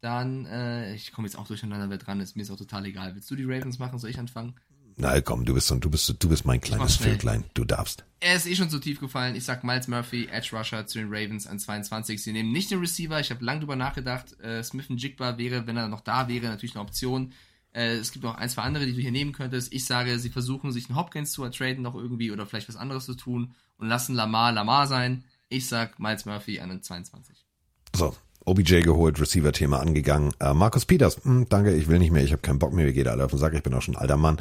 Dann, 0.00 0.46
äh, 0.46 0.94
ich 0.94 1.12
komme 1.12 1.28
jetzt 1.28 1.36
auch 1.36 1.46
durcheinander, 1.46 1.90
wer 1.90 1.98
dran 1.98 2.18
ist. 2.20 2.34
Mir 2.34 2.44
ist 2.44 2.50
auch 2.50 2.56
total 2.56 2.86
egal. 2.86 3.14
Willst 3.14 3.30
du 3.30 3.36
die 3.36 3.44
Ravens 3.44 3.78
machen? 3.78 3.98
Soll 3.98 4.08
ich 4.08 4.18
anfangen? 4.18 4.54
Na 4.96 5.20
komm, 5.20 5.44
du 5.44 5.52
bist 5.52 5.66
so, 5.66 5.74
du 5.74 5.90
bist, 5.90 6.14
du 6.18 6.28
bist 6.30 6.46
mein 6.46 6.62
kleines. 6.62 6.96
Vöglein. 6.96 7.44
Du 7.52 7.64
darfst. 7.66 8.04
Er 8.20 8.36
ist 8.36 8.46
eh 8.46 8.56
schon 8.56 8.70
so 8.70 8.78
tief 8.78 9.00
gefallen. 9.00 9.36
Ich 9.36 9.44
sag 9.44 9.64
Miles 9.64 9.86
Murphy, 9.86 10.26
Edge 10.32 10.56
Rusher 10.56 10.86
zu 10.86 10.98
den 10.98 11.08
Ravens 11.08 11.46
an 11.46 11.58
22. 11.58 12.22
Sie 12.22 12.32
nehmen 12.32 12.52
nicht 12.52 12.70
den 12.70 12.78
Receiver. 12.80 13.20
Ich 13.20 13.30
habe 13.30 13.44
lange 13.44 13.60
drüber 13.60 13.76
nachgedacht. 13.76 14.40
Äh, 14.40 14.64
Smith 14.64 14.86
Jigba 14.88 15.36
wäre, 15.36 15.66
wenn 15.66 15.76
er 15.76 15.88
noch 15.88 16.00
da 16.00 16.26
wäre, 16.26 16.46
natürlich 16.46 16.74
eine 16.74 16.82
Option. 16.84 17.34
Äh, 17.78 17.94
es 17.94 18.10
gibt 18.10 18.24
noch 18.24 18.34
ein, 18.34 18.48
zwei 18.48 18.62
andere, 18.62 18.86
die 18.86 18.94
du 18.94 19.00
hier 19.00 19.12
nehmen 19.12 19.32
könntest. 19.32 19.72
Ich 19.72 19.86
sage, 19.86 20.18
sie 20.18 20.30
versuchen 20.30 20.72
sich 20.72 20.88
einen 20.88 20.98
Hopkins 20.98 21.30
zu 21.30 21.44
ertraden 21.44 21.82
noch 21.82 21.94
irgendwie 21.94 22.32
oder 22.32 22.44
vielleicht 22.44 22.68
was 22.68 22.76
anderes 22.76 23.06
zu 23.06 23.14
tun 23.14 23.54
und 23.78 23.88
lassen 23.88 24.16
Lamar 24.16 24.50
Lamar 24.50 24.88
sein. 24.88 25.24
Ich 25.48 25.68
sag 25.68 26.00
Miles 26.00 26.26
Murphy 26.26 26.58
an 26.58 26.70
den 26.70 26.82
22. 26.82 27.46
So, 27.94 28.16
OBJ 28.44 28.80
geholt, 28.80 29.20
Receiver-Thema 29.20 29.78
angegangen. 29.78 30.32
Äh, 30.40 30.54
Markus 30.54 30.86
Peters, 30.86 31.20
hm, 31.22 31.48
danke, 31.48 31.72
ich 31.72 31.86
will 31.86 32.00
nicht 32.00 32.10
mehr, 32.10 32.24
ich 32.24 32.32
habe 32.32 32.42
keinen 32.42 32.58
Bock 32.58 32.72
mehr, 32.72 32.84
wir 32.84 32.92
gehen 32.92 33.06
alle 33.06 33.24
auf 33.24 33.30
den 33.30 33.38
Sack, 33.38 33.54
ich 33.54 33.62
bin 33.62 33.72
auch 33.74 33.82
schon 33.82 33.94
ein 33.94 34.00
alter 34.00 34.16
Mann. 34.16 34.38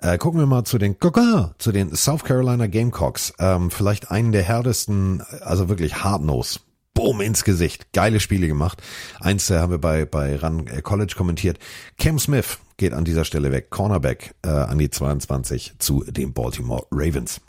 Äh, 0.00 0.16
gucken 0.16 0.40
wir 0.40 0.46
mal 0.46 0.64
zu 0.64 0.78
den 0.78 0.98
Gaga, 0.98 1.54
zu 1.58 1.72
den 1.72 1.94
South 1.94 2.24
Carolina 2.24 2.68
Gamecocks. 2.68 3.34
Ähm, 3.38 3.70
vielleicht 3.70 4.10
einen 4.10 4.32
der 4.32 4.44
härtesten, 4.44 5.20
also 5.42 5.68
wirklich 5.68 6.02
hardnose. 6.02 6.60
Boom 6.94 7.20
ins 7.20 7.44
Gesicht. 7.44 7.92
Geile 7.92 8.18
Spiele 8.18 8.48
gemacht. 8.48 8.82
Eins 9.20 9.50
äh, 9.50 9.58
haben 9.58 9.70
wir 9.70 9.78
bei, 9.78 10.06
bei 10.06 10.36
Run 10.36 10.66
äh, 10.66 10.80
College 10.80 11.14
kommentiert. 11.16 11.58
Cam 11.96 12.18
Smith 12.18 12.58
geht 12.78 12.94
an 12.94 13.04
dieser 13.04 13.26
Stelle 13.26 13.52
weg. 13.52 13.68
Cornerback 13.68 14.34
äh, 14.42 14.48
an 14.48 14.78
die 14.78 14.88
22 14.88 15.74
zu 15.78 16.02
den 16.04 16.32
Baltimore 16.32 16.86
Ravens. 16.90 17.40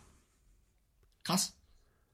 Krass. 1.23 1.53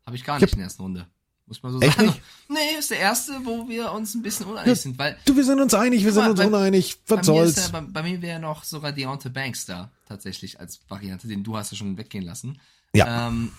Habe 0.05 0.15
ich 0.15 0.23
gar 0.23 0.39
nicht 0.39 0.51
in 0.53 0.59
der 0.59 0.65
ersten 0.65 0.83
Runde. 0.83 1.07
Muss 1.47 1.61
man 1.63 1.71
so 1.71 1.79
Echt 1.81 1.95
sagen. 1.97 2.07
nicht? 2.09 2.21
Nee, 2.49 2.77
ist 2.79 2.91
der 2.91 2.99
erste, 2.99 3.33
wo 3.43 3.67
wir 3.67 3.91
uns 3.91 4.13
ein 4.15 4.21
bisschen 4.21 4.45
uneinig 4.47 4.79
sind, 4.79 4.97
weil. 4.97 5.17
Du, 5.25 5.35
wir 5.35 5.43
sind 5.43 5.59
uns 5.59 5.73
einig, 5.73 6.03
wir 6.03 6.11
sind 6.11 6.27
uns 6.27 6.39
bei- 6.39 6.47
uneinig. 6.47 6.97
bei 7.07 7.17
Was 7.17 7.27
mir 7.27 7.43
ist 7.43 7.55
soll's? 7.55 7.71
Ja, 7.71 7.79
bei, 7.81 7.87
bei 7.87 8.03
mir 8.03 8.21
wäre 8.21 8.39
noch 8.39 8.63
sogar 8.63 8.91
Deontay 8.91 9.29
Banks 9.29 9.65
da, 9.65 9.91
tatsächlich, 10.07 10.59
als 10.59 10.79
Variante, 10.89 11.27
den 11.27 11.43
du 11.43 11.55
hast 11.57 11.71
ja 11.71 11.77
schon 11.77 11.97
weggehen 11.97 12.23
lassen. 12.23 12.59
Ja. 12.93 13.27
Ähm, 13.27 13.51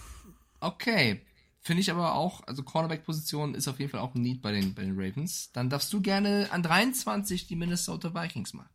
okay. 0.61 1.23
Finde 1.61 1.81
ich 1.81 1.91
aber 1.91 2.15
auch, 2.15 2.47
also 2.47 2.63
Cornerback-Position 2.63 3.55
ist 3.57 3.67
auf 3.67 3.81
jeden 3.81 3.91
Fall 3.91 4.01
auch 4.01 4.15
ein 4.15 4.23
Need 4.23 4.41
bei 4.41 4.53
den, 4.53 4.73
bei 4.75 4.83
den 4.83 4.95
Ravens. 4.97 5.51
Dann 5.53 5.69
darfst 5.69 5.93
du 5.93 6.01
gerne 6.01 6.47
an 6.53 6.63
23 6.63 7.49
die 7.49 7.57
Minnesota 7.57 8.15
Vikings 8.15 8.53
machen. 8.55 8.69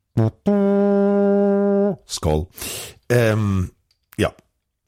Skull. 2.08 2.48
Ähm, 3.10 3.72
ja, 4.18 4.34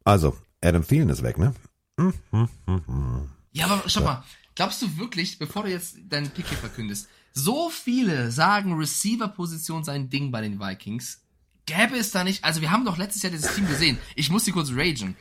also 0.04 0.38
Adam 0.62 0.86
Thielen 0.86 1.10
ist 1.10 1.24
weg, 1.24 1.38
ne? 1.38 1.54
Ja, 3.52 3.66
aber 3.66 3.88
schau 3.88 4.02
mal, 4.02 4.24
glaubst 4.56 4.82
du 4.82 4.98
wirklich, 4.98 5.38
bevor 5.40 5.64
du 5.64 5.70
jetzt 5.70 5.98
deinen 6.10 6.30
Pick 6.32 6.48
hier 6.48 6.58
verkündest, 6.58 7.08
so 7.34 7.70
viele 7.70 8.32
sagen 8.32 8.74
Receiver-Position 8.74 9.84
sein 9.84 10.10
Ding 10.10 10.32
bei 10.32 10.42
den 10.42 10.60
Vikings, 10.60 11.22
gäbe 11.66 11.96
es 11.96 12.12
da 12.12 12.24
nicht, 12.24 12.44
also 12.44 12.62
wir 12.62 12.72
haben 12.72 12.86
doch 12.86 12.98
letztes 12.98 13.24
Jahr 13.24 13.32
dieses 13.32 13.56
Team 13.56 13.68
gesehen, 13.68 13.98
ich 14.16 14.30
muss 14.30 14.46
hier 14.46 14.54
kurz 14.54 14.72
ragen. 14.72 15.16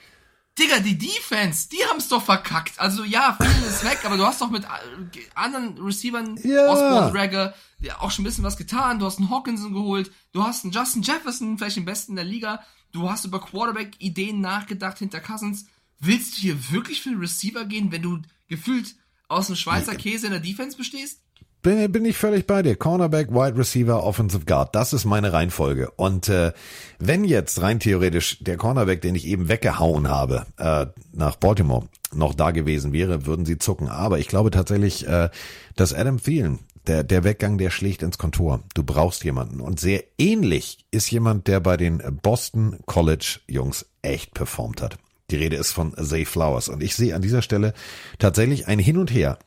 Digga, 0.59 0.81
die 0.81 0.99
Defense, 0.99 1.69
die 1.71 1.83
haben's 1.89 2.09
doch 2.09 2.23
verkackt. 2.23 2.79
Also 2.79 3.05
ja, 3.05 3.39
Thielen 3.41 3.65
ist 3.69 3.85
weg, 3.85 4.01
aber 4.05 4.19
du 4.19 4.27
hast 4.27 4.41
doch 4.41 4.51
mit 4.51 4.65
äh, 4.65 5.21
anderen 5.35 5.79
Receivern, 5.79 6.39
Ja. 6.45 6.69
Osborne, 6.71 7.15
Ragger, 7.15 7.55
ja, 7.81 8.01
auch 8.01 8.11
schon 8.11 8.23
ein 8.23 8.27
bisschen 8.27 8.45
was 8.45 8.59
getan. 8.59 8.99
Du 8.99 9.07
hast 9.07 9.19
einen 9.19 9.31
Hawkinson 9.31 9.73
geholt, 9.73 10.13
du 10.33 10.45
hast 10.45 10.65
einen 10.65 10.73
Justin 10.73 11.03
Jefferson, 11.03 11.57
vielleicht 11.57 11.77
den 11.77 11.87
besten 11.87 12.17
der 12.17 12.25
Liga. 12.27 12.63
Du 12.93 13.11
hast 13.11 13.25
über 13.25 13.41
Quarterback-Ideen 13.41 14.41
nachgedacht 14.43 14.99
hinter 14.99 15.21
Cousins. 15.21 15.65
Willst 15.99 16.37
du 16.37 16.41
hier 16.43 16.71
wirklich 16.71 17.01
für 17.01 17.09
einen 17.09 17.21
Receiver 17.21 17.65
gehen, 17.65 17.91
wenn 17.91 18.03
du 18.03 18.19
gefühlt 18.49 18.95
aus 19.29 19.47
dem 19.47 19.57
Schweizer 19.57 19.95
Käse 19.95 20.27
in 20.27 20.33
der 20.33 20.41
Defense 20.41 20.77
bestehst? 20.77 21.21
Bin, 21.63 21.93
bin 21.93 22.05
ich 22.05 22.17
völlig 22.17 22.49
bei 22.49 22.63
dir. 22.63 22.75
Cornerback, 22.75 23.31
Wide 23.31 23.57
Receiver, 23.57 24.03
Offensive 24.03 24.45
Guard. 24.47 24.75
Das 24.75 24.93
ist 24.93 25.05
meine 25.05 25.33
Reihenfolge. 25.33 25.93
Und 25.93 26.29
äh, 26.29 26.53
wenn 26.99 27.23
jetzt 27.23 27.63
rein 27.63 27.79
theoretisch 27.79 28.39
der 28.41 28.57
Cornerback, 28.57 29.01
den 29.01 29.15
ich 29.15 29.27
eben 29.27 29.49
weggehauen 29.49 30.09
habe, 30.09 30.47
äh, 30.59 30.87
nach 31.13 31.37
Baltimore 31.37 31.87
noch 32.13 32.35
da 32.35 32.51
gewesen 32.51 32.93
wäre, 32.93 33.27
würden 33.27 33.47
sie 33.47 33.59
zucken. 33.59 33.89
Aber 33.89 34.19
ich 34.19 34.27
glaube 34.27 34.51
tatsächlich, 34.51 35.07
äh, 35.07 35.31
dass 35.77 35.95
Adam 35.95 36.21
Thielen, 36.21 36.59
der, 36.89 37.05
der 37.05 37.23
Weggang, 37.23 37.59
der 37.59 37.71
schlägt 37.71 38.03
ins 38.03 38.19
Kontor. 38.19 38.65
Du 38.75 38.83
brauchst 38.83 39.23
jemanden. 39.23 39.61
Und 39.61 39.79
sehr 39.79 40.03
ähnlich 40.19 40.85
ist 40.91 41.13
jemand, 41.13 41.47
der 41.47 41.61
bei 41.61 41.77
den 41.77 42.03
Boston 42.23 42.81
College 42.87 43.39
Jungs 43.47 43.87
echt 44.03 44.35
performt 44.35 44.83
hat. 44.83 44.99
Die 45.31 45.37
Rede 45.37 45.55
ist 45.55 45.71
von 45.71 45.95
Zay 45.95 46.25
Flowers. 46.25 46.69
Und 46.69 46.83
ich 46.83 46.97
sehe 46.97 47.15
an 47.15 47.23
dieser 47.23 47.41
Stelle 47.41 47.73
tatsächlich 48.19 48.67
ein 48.67 48.81
Hin 48.81 48.99
und 48.99 49.15
Her 49.15 49.39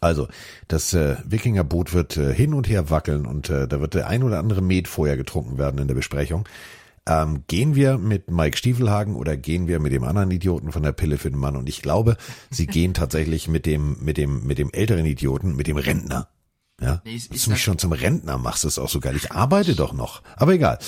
also, 0.00 0.28
das 0.68 0.94
äh, 0.94 1.16
Wikingerboot 1.24 1.92
wird 1.92 2.16
äh, 2.16 2.32
hin 2.34 2.54
und 2.54 2.68
her 2.68 2.90
wackeln 2.90 3.26
und 3.26 3.50
äh, 3.50 3.66
da 3.66 3.80
wird 3.80 3.94
der 3.94 4.08
ein 4.08 4.22
oder 4.22 4.38
andere 4.38 4.62
Met 4.62 4.88
vorher 4.88 5.16
getrunken 5.16 5.58
werden 5.58 5.80
in 5.80 5.88
der 5.88 5.94
Besprechung. 5.94 6.48
Ähm, 7.06 7.44
gehen 7.48 7.74
wir 7.74 7.98
mit 7.98 8.30
Mike 8.30 8.56
Stiefelhagen 8.56 9.16
oder 9.16 9.36
gehen 9.36 9.66
wir 9.66 9.80
mit 9.80 9.92
dem 9.92 10.04
anderen 10.04 10.30
Idioten 10.30 10.70
von 10.70 10.82
der 10.82 10.92
Pille 10.92 11.18
für 11.18 11.30
den 11.30 11.40
Mann? 11.40 11.56
Und 11.56 11.68
ich 11.68 11.82
glaube, 11.82 12.16
sie 12.50 12.66
gehen 12.68 12.94
tatsächlich 12.94 13.48
mit 13.48 13.66
dem, 13.66 13.96
mit 14.00 14.16
dem, 14.16 14.46
mit 14.46 14.58
dem 14.58 14.70
älteren 14.72 15.06
Idioten, 15.06 15.56
mit 15.56 15.66
dem 15.66 15.76
Rentner. 15.76 16.28
Ja, 16.80 17.02
Nee, 17.04 17.16
ich 17.16 17.28
du 17.28 17.50
mich 17.50 17.62
schon 17.62 17.78
zum 17.78 17.92
Rentner 17.92 18.38
machst, 18.38 18.64
ist 18.64 18.78
auch 18.78 18.88
so 18.88 19.00
geil. 19.00 19.16
Ich 19.16 19.32
arbeite 19.32 19.74
doch 19.74 19.92
noch. 19.92 20.22
Aber 20.36 20.54
egal. 20.54 20.78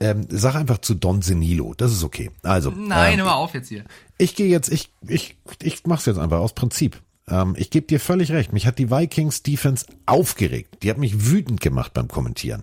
Ähm, 0.00 0.26
sag 0.28 0.54
einfach 0.54 0.78
zu 0.78 0.94
Don 0.94 1.22
Senilo. 1.22 1.74
Das 1.76 1.92
ist 1.92 2.02
okay. 2.02 2.30
Also. 2.42 2.70
Nein, 2.70 3.14
ähm, 3.14 3.18
hör 3.20 3.26
mal 3.26 3.34
auf 3.34 3.54
jetzt 3.54 3.68
hier. 3.68 3.84
ich 4.18 4.34
gehe 4.34 4.48
jetzt, 4.48 4.70
ich, 4.70 4.92
ich, 5.06 5.38
ich 5.62 5.86
mach's 5.86 6.06
jetzt 6.06 6.18
einfach 6.18 6.38
aus 6.38 6.54
Prinzip. 6.54 7.00
Ähm, 7.28 7.54
ich 7.56 7.70
gebe 7.70 7.86
dir 7.86 8.00
völlig 8.00 8.30
recht. 8.32 8.52
Mich 8.52 8.66
hat 8.66 8.78
die 8.78 8.90
Vikings 8.90 9.42
Defense 9.42 9.86
aufgeregt. 10.06 10.82
Die 10.82 10.90
hat 10.90 10.98
mich 10.98 11.26
wütend 11.30 11.60
gemacht 11.60 11.94
beim 11.94 12.08
Kommentieren. 12.08 12.62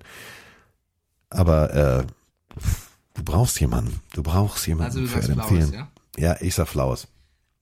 Aber 1.30 1.74
äh, 1.74 2.60
du 3.16 3.24
brauchst 3.24 3.60
jemanden. 3.60 4.00
Du 4.14 4.22
brauchst 4.24 4.68
jemanden 4.68 4.98
Also 4.98 5.02
du 5.02 5.08
für 5.08 5.22
Flowers, 5.22 5.48
Thielen. 5.48 5.74
ja? 5.74 5.88
Ja, 6.18 6.38
ich 6.42 6.54
sag 6.56 6.68
Flowers. 6.68 7.08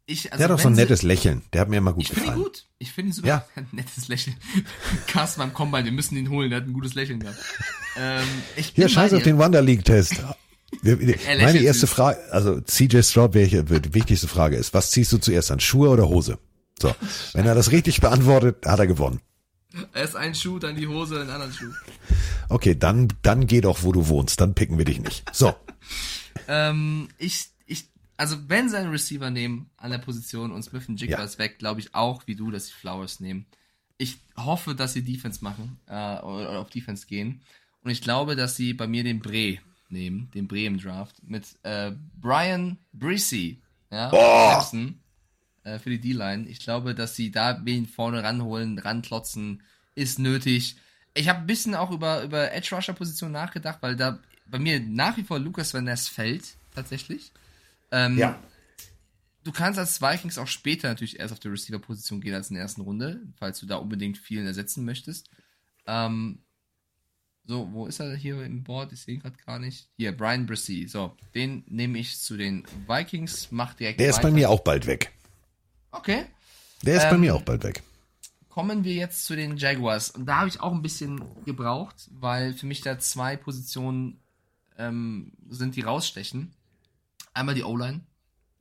Ich, 0.08 0.32
also 0.34 0.40
der 0.40 0.50
hat 0.50 0.56
auch 0.56 0.60
so 0.60 0.70
ein 0.70 0.74
nettes 0.74 1.04
Lächeln. 1.04 1.44
Der 1.54 1.62
hat 1.62 1.70
mir 1.70 1.78
immer 1.78 1.94
gut 1.94 2.02
Ich 2.02 2.10
finde 2.10 2.22
ihn 2.22 2.26
gefallen. 2.26 2.44
gut. 2.44 2.66
Ich 2.80 2.92
finde 2.92 3.10
ihn 3.10 3.14
super. 3.14 3.28
Ja. 3.28 3.46
Ein 3.56 3.68
nettes 3.72 4.08
Lächeln. 4.08 4.36
Carsten 5.06 5.40
beim 5.40 5.54
Combine, 5.54 5.86
wir 5.86 5.92
müssen 5.92 6.18
ihn 6.18 6.30
holen, 6.32 6.50
der 6.50 6.62
hat 6.62 6.68
ein 6.68 6.74
gutes 6.74 6.96
Lächeln 6.96 7.20
gehabt. 7.20 7.38
Ähm, 7.96 8.24
ich 8.56 8.72
Hier, 8.76 8.90
scheiß 8.90 9.14
auf 9.14 9.22
den 9.22 9.38
Wonder 9.38 9.62
League 9.62 9.86
Test. 9.86 10.16
Meine 10.82 11.60
erste. 11.60 11.86
Frage, 11.86 12.18
also 12.32 12.60
CJ 12.62 13.02
Stroud, 13.04 13.36
welche 13.36 13.64
die 13.64 13.94
wichtigste 13.94 14.28
Frage 14.28 14.56
ist, 14.56 14.74
was 14.74 14.90
ziehst 14.90 15.12
du 15.12 15.20
zuerst 15.20 15.52
an, 15.52 15.60
Schuhe 15.60 15.90
oder 15.90 16.10
Hose? 16.10 16.40
So, 16.82 16.96
wenn 17.34 17.46
er 17.46 17.56
das 17.56 17.72
richtig 17.72 18.02
beantwortet, 18.02 18.66
hat 18.66 18.80
er 18.80 18.88
gewonnen. 18.88 19.22
Erst 19.94 20.16
ein 20.16 20.34
Schuh, 20.34 20.58
dann 20.60 20.76
die 20.76 20.88
Hose, 20.88 21.22
einen 21.22 21.30
anderen 21.30 21.54
Schuh. 21.54 21.72
Okay, 22.50 22.76
dann, 22.78 23.08
dann 23.22 23.46
geh 23.46 23.62
doch, 23.62 23.84
wo 23.84 23.92
du 23.92 24.08
wohnst, 24.08 24.42
dann 24.42 24.56
picken 24.56 24.78
wir 24.78 24.86
dich 24.86 25.00
nicht. 25.00 25.24
So, 25.34 25.54
Ähm, 26.48 27.10
ich, 27.20 27.50
ich, 27.68 27.86
also 28.18 28.36
wenn 28.48 28.70
sie 28.70 28.78
einen 28.78 28.90
Receiver 28.90 29.30
nehmen 29.30 29.70
an 29.78 29.92
der 29.92 30.00
Position 30.00 30.52
und 30.52 30.64
Smith 30.64 30.88
und 30.90 31.00
Jigba 31.00 31.20
Ja. 31.20 31.24
ist 31.24 31.38
weg, 31.38 31.60
glaube 31.60 31.80
ich 31.80 31.94
auch, 31.94 32.24
wie 32.26 32.36
du, 32.36 32.50
dass 32.50 32.68
sie 32.68 32.74
Flowers 32.74 33.20
nehmen. 33.20 33.46
Ich 34.00 34.18
hoffe, 34.36 34.74
dass 34.74 34.94
sie 34.94 35.04
Defense 35.04 35.44
machen, 35.44 35.80
äh, 35.88 35.92
oder, 35.94 36.50
oder 36.50 36.60
auf 36.60 36.70
Defense 36.72 37.06
gehen. 37.06 37.42
Und 37.84 37.92
ich 37.92 38.02
glaube, 38.02 38.36
dass 38.36 38.56
sie 38.56 38.74
bei 38.74 38.88
mir 38.88 39.04
den 39.04 39.20
Bre 39.20 39.60
nehmen, 39.90 40.32
den 40.34 40.48
Bre 40.48 40.66
im 40.66 40.80
Draft, 40.80 41.18
mit 41.28 41.46
äh, 41.64 41.92
Brian 42.20 42.78
Brissy, 42.94 43.62
ja, 43.92 44.10
Oh! 44.12 44.50
Clemson, 44.52 45.00
äh, 45.76 45.80
für 45.80 45.90
die 45.90 46.00
D-Line. 46.00 46.48
Ich 46.48 46.60
glaube, 46.60 46.96
dass 46.96 47.16
sie 47.16 47.32
da 47.32 47.62
wen 47.64 47.86
vorne 47.88 48.24
ranholen, 48.24 48.80
ranklotzen, 48.80 49.64
ist 49.96 50.20
nötig. 50.20 50.78
Ich 51.14 51.28
habe 51.28 51.40
ein 51.40 51.48
bisschen 51.48 51.76
auch 51.76 51.92
über, 51.92 52.24
über 52.24 52.52
Edge 52.52 52.76
Rusher 52.76 52.94
Position 52.94 53.32
nachgedacht, 53.32 53.80
weil 53.82 53.96
da 53.96 54.20
bei 54.48 54.60
mir 54.60 54.80
nach 54.80 55.18
wie 55.18 55.24
vor 55.24 55.40
Lucas 55.40 55.74
Van 55.74 55.84
Ness 55.84 56.08
fällt, 56.08 56.56
tatsächlich. 56.74 57.32
Ähm, 57.92 58.18
Ja. 58.18 58.40
Du 59.44 59.54
kannst 59.54 59.80
als 59.80 60.02
Vikings 60.02 60.38
auch 60.38 60.48
später 60.48 60.90
natürlich 60.90 61.18
erst 61.20 61.32
auf 61.32 61.40
die 61.40 61.48
Receiver-Position 61.48 62.20
gehen 62.22 62.36
als 62.36 62.50
in 62.50 62.56
der 62.56 62.64
ersten 62.64 62.82
Runde, 62.82 63.22
falls 63.38 63.60
du 63.60 63.66
da 63.66 63.78
unbedingt 63.78 64.18
vielen 64.18 64.46
ersetzen 64.46 64.84
möchtest. 64.86 65.30
Ähm, 65.88 66.40
so, 67.46 67.68
wo 67.72 67.88
ist 67.88 68.00
er 68.00 68.16
hier 68.16 68.44
im 68.44 68.64
Board? 68.64 68.92
Ich 68.92 69.02
sehe 69.02 69.16
ihn 69.16 69.22
gerade 69.22 69.38
gar 69.44 69.58
nicht. 69.58 69.88
Hier, 69.98 70.16
Brian 70.16 70.46
Brissy. 70.46 70.88
So, 70.88 71.16
den 71.34 71.64
nehme 71.68 71.98
ich 71.98 72.20
zu 72.20 72.38
den 72.38 72.64
Vikings, 72.88 73.48
mach 73.50 73.74
direkt 73.74 74.00
der 74.00 74.10
ist 74.10 74.18
bei 74.18 74.24
weiter. 74.26 74.36
mir 74.36 74.50
auch 74.50 74.60
bald 74.60 74.86
weg. 74.86 75.14
Okay. 75.92 76.26
Der 76.84 76.96
ist 76.98 77.04
bei 77.10 77.16
Ähm, 77.16 77.22
mir 77.22 77.36
auch 77.36 77.42
bald 77.42 77.64
weg. 77.64 77.84
kommen 78.50 78.84
wir 78.84 78.94
jetzt 78.94 79.26
zu 79.26 79.36
den 79.36 79.58
Jaguars. 79.58 80.12
Und 80.12 80.26
da 80.26 80.38
habe 80.40 80.50
ich 80.50 80.60
auch 80.62 80.72
ein 80.74 80.82
bisschen 80.82 81.22
gebraucht, 81.46 82.10
weil 82.12 82.54
für 82.54 82.66
mich 82.66 82.82
da 82.82 83.00
zwei 83.00 83.38
Positionen 83.38 84.20
ähm, 84.78 85.34
sind, 85.50 85.76
die 85.76 85.82
rausstechen. 85.82 86.54
Einmal 87.34 87.56
die 87.56 87.64
O-Line. 87.64 88.02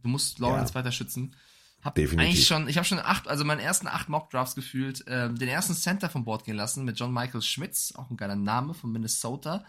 Du 0.03 0.09
musst 0.09 0.39
Lawrence 0.39 0.71
Ja. 0.73 0.75
weiter 0.77 0.93
schützen. 0.93 1.35
Hab 1.83 1.95
Definitiv. 1.95 2.29
eigentlich 2.29 2.47
schon, 2.47 2.69
ich 2.69 2.77
habe 2.77 2.85
schon 2.87 2.99
acht, 2.99 3.29
also 3.29 3.45
meinen 3.45 3.61
ersten 3.61 3.87
acht 3.87 4.09
Mock 4.09 4.31
Drafts 4.31 4.57
gefühlt, 4.57 5.05
ähm, 5.07 5.39
den 5.39 5.49
ersten 5.49 5.75
Center 5.75 6.09
vom 6.11 6.25
Board 6.25 6.45
gehen 6.45 6.57
lassen 6.57 6.85
mit 6.85 6.99
John 6.99 7.13
Michael 7.15 7.41
Schmitz, 7.43 7.93
auch 7.97 8.11
ein 8.11 8.17
geiler 8.17 8.35
Name 8.37 8.75
von 8.75 8.91
Minnesota. 8.91 9.65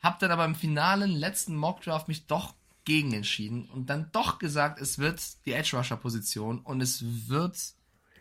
Hab 0.00 0.18
dann 0.18 0.32
aber 0.32 0.44
im 0.44 0.56
finalen 0.56 1.10
letzten 1.12 1.54
Mock 1.56 1.82
Draft 1.82 2.08
mich 2.08 2.26
doch 2.26 2.54
gegen 2.86 3.12
entschieden 3.12 3.66
und 3.66 3.90
dann 3.90 4.08
doch 4.12 4.38
gesagt, 4.38 4.80
es 4.80 4.98
wird 4.98 5.20
die 5.44 5.52
Edge 5.52 5.76
Rusher 5.76 5.96
Position 5.96 6.60
und 6.60 6.80
es 6.80 7.04
wird 7.28 7.58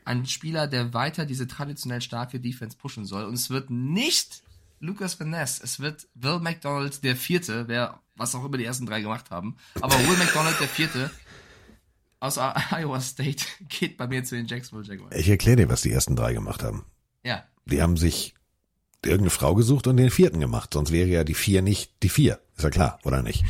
ein 0.04 0.26
Spieler, 0.26 0.68
der 0.68 0.94
weiter 0.94 1.26
diese 1.26 1.48
traditionell 1.48 2.02
starke 2.02 2.42
Defense 2.42 2.76
pushen 2.76 3.06
soll 3.06 3.24
und 3.24 3.36
es 3.36 3.50
wird 3.50 3.70
nicht 3.70 4.44
Lucas 4.82 5.18
Van 5.20 5.30
Ness, 5.30 5.62
es 5.64 5.80
wird 5.80 6.08
Will 6.16 6.40
McDonald 6.40 7.04
der 7.04 7.16
Vierte, 7.16 7.68
wer 7.68 8.02
was 8.18 8.36
auch 8.36 8.44
immer 8.44 8.58
die 8.58 8.66
ersten 8.66 8.86
drei 8.86 9.02
gemacht 9.02 9.32
haben, 9.32 9.56
aber 9.80 9.96
Will 10.00 10.18
McDonald 10.18 10.60
der 10.60 10.68
Vierte 10.68 11.10
aus 12.20 12.38
Iowa 12.72 13.00
State 13.00 13.46
geht 13.70 13.98
bei 13.98 14.08
mir 14.08 14.24
zu 14.24 14.36
den 14.36 14.48
Jacksonville 14.48 14.92
Jaguars. 14.92 15.16
Ich 15.16 15.30
erkläre 15.30 15.58
dir, 15.58 15.70
was 15.70 15.84
die 15.84 15.92
ersten 15.92 16.16
drei 16.16 16.34
gemacht 16.34 16.64
haben. 16.64 16.86
Ja, 17.24 17.44
Die 17.66 17.82
haben 17.82 17.98
sich 17.98 18.36
irgendeine 19.04 19.30
Frau 19.30 19.56
gesucht 19.56 19.88
und 19.88 19.98
den 19.98 20.10
vierten 20.10 20.40
gemacht. 20.40 20.74
Sonst 20.74 20.92
wäre 20.92 21.08
ja 21.08 21.24
die 21.24 21.34
vier 21.34 21.62
nicht 21.62 21.92
die 22.04 22.10
vier. 22.10 22.40
Ist 22.56 22.64
ja 22.64 22.70
klar, 22.70 23.00
oder 23.04 23.22
nicht? 23.22 23.44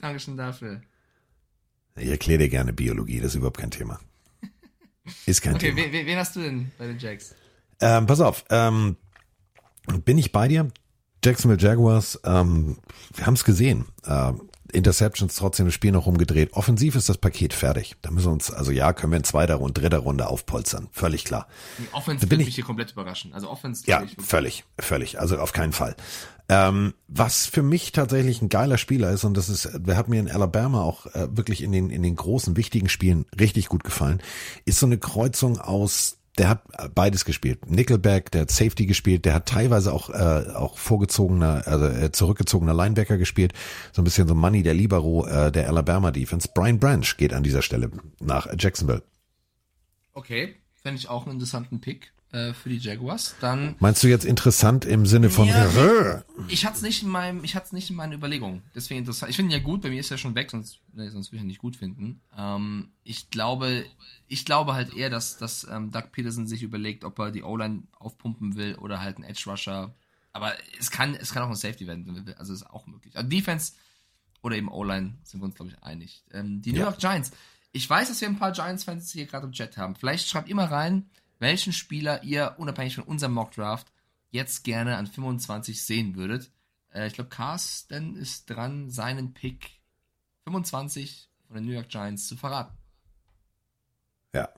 Dankeschön 0.00 0.36
dafür. 0.36 0.80
Ich 1.96 2.08
erkläre 2.08 2.38
dir 2.38 2.48
gerne 2.48 2.72
Biologie, 2.72 3.18
das 3.20 3.32
ist 3.32 3.34
überhaupt 3.36 3.58
kein 3.58 3.70
Thema. 3.70 4.00
Ist 5.26 5.42
kein 5.42 5.56
Okay, 5.56 5.70
Thema. 5.74 5.78
wen, 5.86 5.92
wen 5.92 6.06
wen 6.06 6.18
hast 6.18 6.36
du 6.36 6.40
denn 6.40 6.70
bei 6.78 6.86
den 6.86 6.98
Jacks? 6.98 7.34
Ähm, 7.80 8.06
pass 8.06 8.20
auf, 8.20 8.44
ähm, 8.50 8.96
bin 10.04 10.16
ich 10.18 10.30
bei 10.32 10.48
dir? 10.48 10.70
Jacksonville 11.24 11.60
Jaguars, 11.60 12.20
ähm, 12.24 12.78
wir 13.14 13.26
haben 13.26 13.34
es 13.34 13.44
gesehen. 13.44 13.86
Ähm, 14.06 14.48
Interceptions 14.72 15.34
trotzdem 15.36 15.66
das 15.66 15.74
Spiel 15.74 15.92
noch 15.92 16.06
rumgedreht. 16.06 16.54
Offensiv 16.54 16.94
ist 16.94 17.08
das 17.08 17.18
Paket 17.18 17.52
fertig. 17.52 17.94
Da 18.00 18.10
müssen 18.10 18.28
wir 18.28 18.32
uns, 18.32 18.50
also 18.50 18.70
ja, 18.72 18.92
können 18.94 19.12
wir 19.12 19.18
in 19.18 19.24
zweiter 19.24 19.60
und 19.60 19.76
dritter 19.76 19.98
Runde 19.98 20.26
aufpolstern. 20.28 20.88
Völlig 20.92 21.24
klar. 21.26 21.46
Die 21.78 21.92
Offense 21.92 22.26
bin 22.26 22.38
mich 22.38 22.48
ich- 22.48 22.54
hier 22.54 22.64
komplett 22.64 22.92
überraschen. 22.92 23.34
Also 23.34 23.50
Offense 23.50 23.84
Ja, 23.86 24.02
völlig, 24.18 24.64
völlig. 24.78 25.20
Also 25.20 25.38
auf 25.38 25.52
keinen 25.52 25.72
Fall. 25.74 25.94
Ähm, 26.52 26.92
was 27.08 27.46
für 27.46 27.62
mich 27.62 27.92
tatsächlich 27.92 28.42
ein 28.42 28.50
geiler 28.50 28.76
Spieler 28.76 29.10
ist, 29.10 29.24
und 29.24 29.36
das 29.36 29.48
ist, 29.48 29.70
der 29.74 29.96
hat 29.96 30.08
mir 30.08 30.20
in 30.20 30.30
Alabama 30.30 30.82
auch 30.82 31.06
äh, 31.06 31.28
wirklich 31.34 31.62
in 31.62 31.72
den, 31.72 31.88
in 31.88 32.02
den 32.02 32.14
großen, 32.14 32.58
wichtigen 32.58 32.90
Spielen 32.90 33.24
richtig 33.40 33.68
gut 33.68 33.84
gefallen, 33.84 34.20
ist 34.66 34.78
so 34.78 34.84
eine 34.84 34.98
Kreuzung 34.98 35.58
aus, 35.58 36.18
der 36.36 36.50
hat 36.50 36.94
beides 36.94 37.24
gespielt. 37.24 37.70
Nickelback, 37.70 38.30
der 38.32 38.42
hat 38.42 38.50
Safety 38.50 38.84
gespielt, 38.84 39.24
der 39.24 39.32
hat 39.32 39.46
teilweise 39.46 39.94
auch, 39.94 40.10
äh, 40.10 40.52
auch 40.54 40.76
vorgezogener, 40.76 41.62
also 41.66 41.86
äh, 41.86 42.12
zurückgezogener 42.12 42.74
Linebacker 42.74 43.16
gespielt, 43.16 43.54
so 43.92 44.02
ein 44.02 44.04
bisschen 44.04 44.28
so 44.28 44.34
Money 44.34 44.62
der 44.62 44.74
Libero 44.74 45.26
äh, 45.26 45.50
der 45.50 45.68
Alabama 45.68 46.10
Defense. 46.10 46.50
Brian 46.54 46.78
Branch 46.78 47.16
geht 47.16 47.32
an 47.32 47.42
dieser 47.42 47.62
Stelle 47.62 47.90
nach 48.20 48.46
Jacksonville. 48.58 49.02
Okay, 50.12 50.56
fände 50.74 50.98
ich 50.98 51.08
auch 51.08 51.24
einen 51.24 51.36
interessanten 51.36 51.80
Pick 51.80 52.12
äh, 52.32 52.52
für 52.54 52.68
die 52.70 52.78
Jaguars. 52.78 53.36
Dann 53.40 53.76
Meinst 53.78 54.02
du 54.02 54.08
jetzt 54.08 54.24
interessant 54.24 54.84
im 54.84 55.06
Sinne 55.06 55.30
von 55.30 55.46
Ja, 55.46 56.22
ich 56.48 56.64
hatte 56.66 56.76
es 56.76 56.82
nicht 56.82 57.02
in 57.02 57.08
meinem, 57.08 57.44
ich 57.44 57.54
hatte 57.54 57.66
es 57.66 57.72
nicht 57.72 57.90
in 57.90 57.96
meinen 57.96 58.12
Überlegungen. 58.14 58.62
Deswegen 58.74 59.00
interessant. 59.00 59.30
Ich 59.30 59.36
finde 59.36 59.54
ihn 59.54 59.58
ja 59.60 59.64
gut. 59.64 59.82
Bei 59.82 59.90
mir 59.90 60.00
ist 60.00 60.10
er 60.10 60.18
schon 60.18 60.34
weg, 60.34 60.50
sonst, 60.50 60.80
nee, 60.92 61.08
sonst 61.10 61.28
würde 61.28 61.36
ich 61.36 61.42
ihn 61.42 61.48
nicht 61.48 61.60
gut 61.60 61.76
finden. 61.76 62.20
Ähm, 62.36 62.90
ich 63.04 63.30
glaube, 63.30 63.84
ich 64.28 64.44
glaube 64.44 64.74
halt 64.74 64.94
eher, 64.94 65.10
dass, 65.10 65.36
dass 65.36 65.66
ähm, 65.70 65.90
Doug 65.90 66.04
Peterson 66.12 66.46
sich 66.46 66.62
überlegt, 66.62 67.04
ob 67.04 67.18
er 67.18 67.30
die 67.30 67.42
O-Line 67.42 67.82
aufpumpen 67.98 68.56
will 68.56 68.74
oder 68.76 69.00
halt 69.00 69.16
einen 69.16 69.24
Edge 69.24 69.44
Rusher. 69.46 69.94
Aber 70.32 70.52
es 70.80 70.90
kann, 70.90 71.14
es 71.14 71.32
kann 71.32 71.42
auch 71.42 71.50
ein 71.50 71.54
Safety 71.56 71.86
werden. 71.86 72.24
er. 72.26 72.38
Also 72.40 72.54
ist 72.54 72.64
auch 72.68 72.86
möglich. 72.86 73.14
Also 73.16 73.28
Defense 73.28 73.74
oder 74.40 74.56
eben 74.56 74.68
O-Line 74.70 75.14
sind 75.24 75.40
wir 75.40 75.44
uns 75.44 75.54
glaube 75.54 75.70
ich 75.72 75.82
einig. 75.82 76.24
Ähm, 76.32 76.62
die 76.62 76.72
New 76.72 76.78
Ja. 76.78 76.84
York 76.86 76.98
Giants. 76.98 77.30
Ich 77.72 77.88
weiß, 77.88 78.08
dass 78.08 78.20
wir 78.20 78.28
ein 78.28 78.38
paar 78.38 78.52
Giants-Fans 78.52 79.10
hier 79.12 79.26
gerade 79.26 79.46
im 79.46 79.52
Chat 79.52 79.76
haben. 79.76 79.94
Vielleicht 79.96 80.28
schreibt 80.28 80.48
ihr 80.48 80.54
mal 80.54 80.66
rein, 80.66 81.08
welchen 81.42 81.74
Spieler 81.74 82.22
ihr 82.22 82.54
unabhängig 82.56 82.94
von 82.94 83.04
unserem 83.04 83.34
Mock 83.34 83.52
Draft 83.52 83.92
jetzt 84.30 84.64
gerne 84.64 84.96
an 84.96 85.06
25 85.06 85.84
sehen 85.84 86.16
würdet. 86.16 86.50
Äh, 86.94 87.06
ich 87.08 87.12
glaube, 87.14 87.30
Carsten 87.30 88.16
ist 88.16 88.48
dran, 88.48 88.90
seinen 88.90 89.34
Pick 89.34 89.70
25 90.44 91.28
von 91.46 91.56
den 91.56 91.66
New 91.66 91.72
York 91.72 91.88
Giants 91.88 92.26
zu 92.26 92.36
verraten. 92.36 92.76
Ja. 94.32 94.48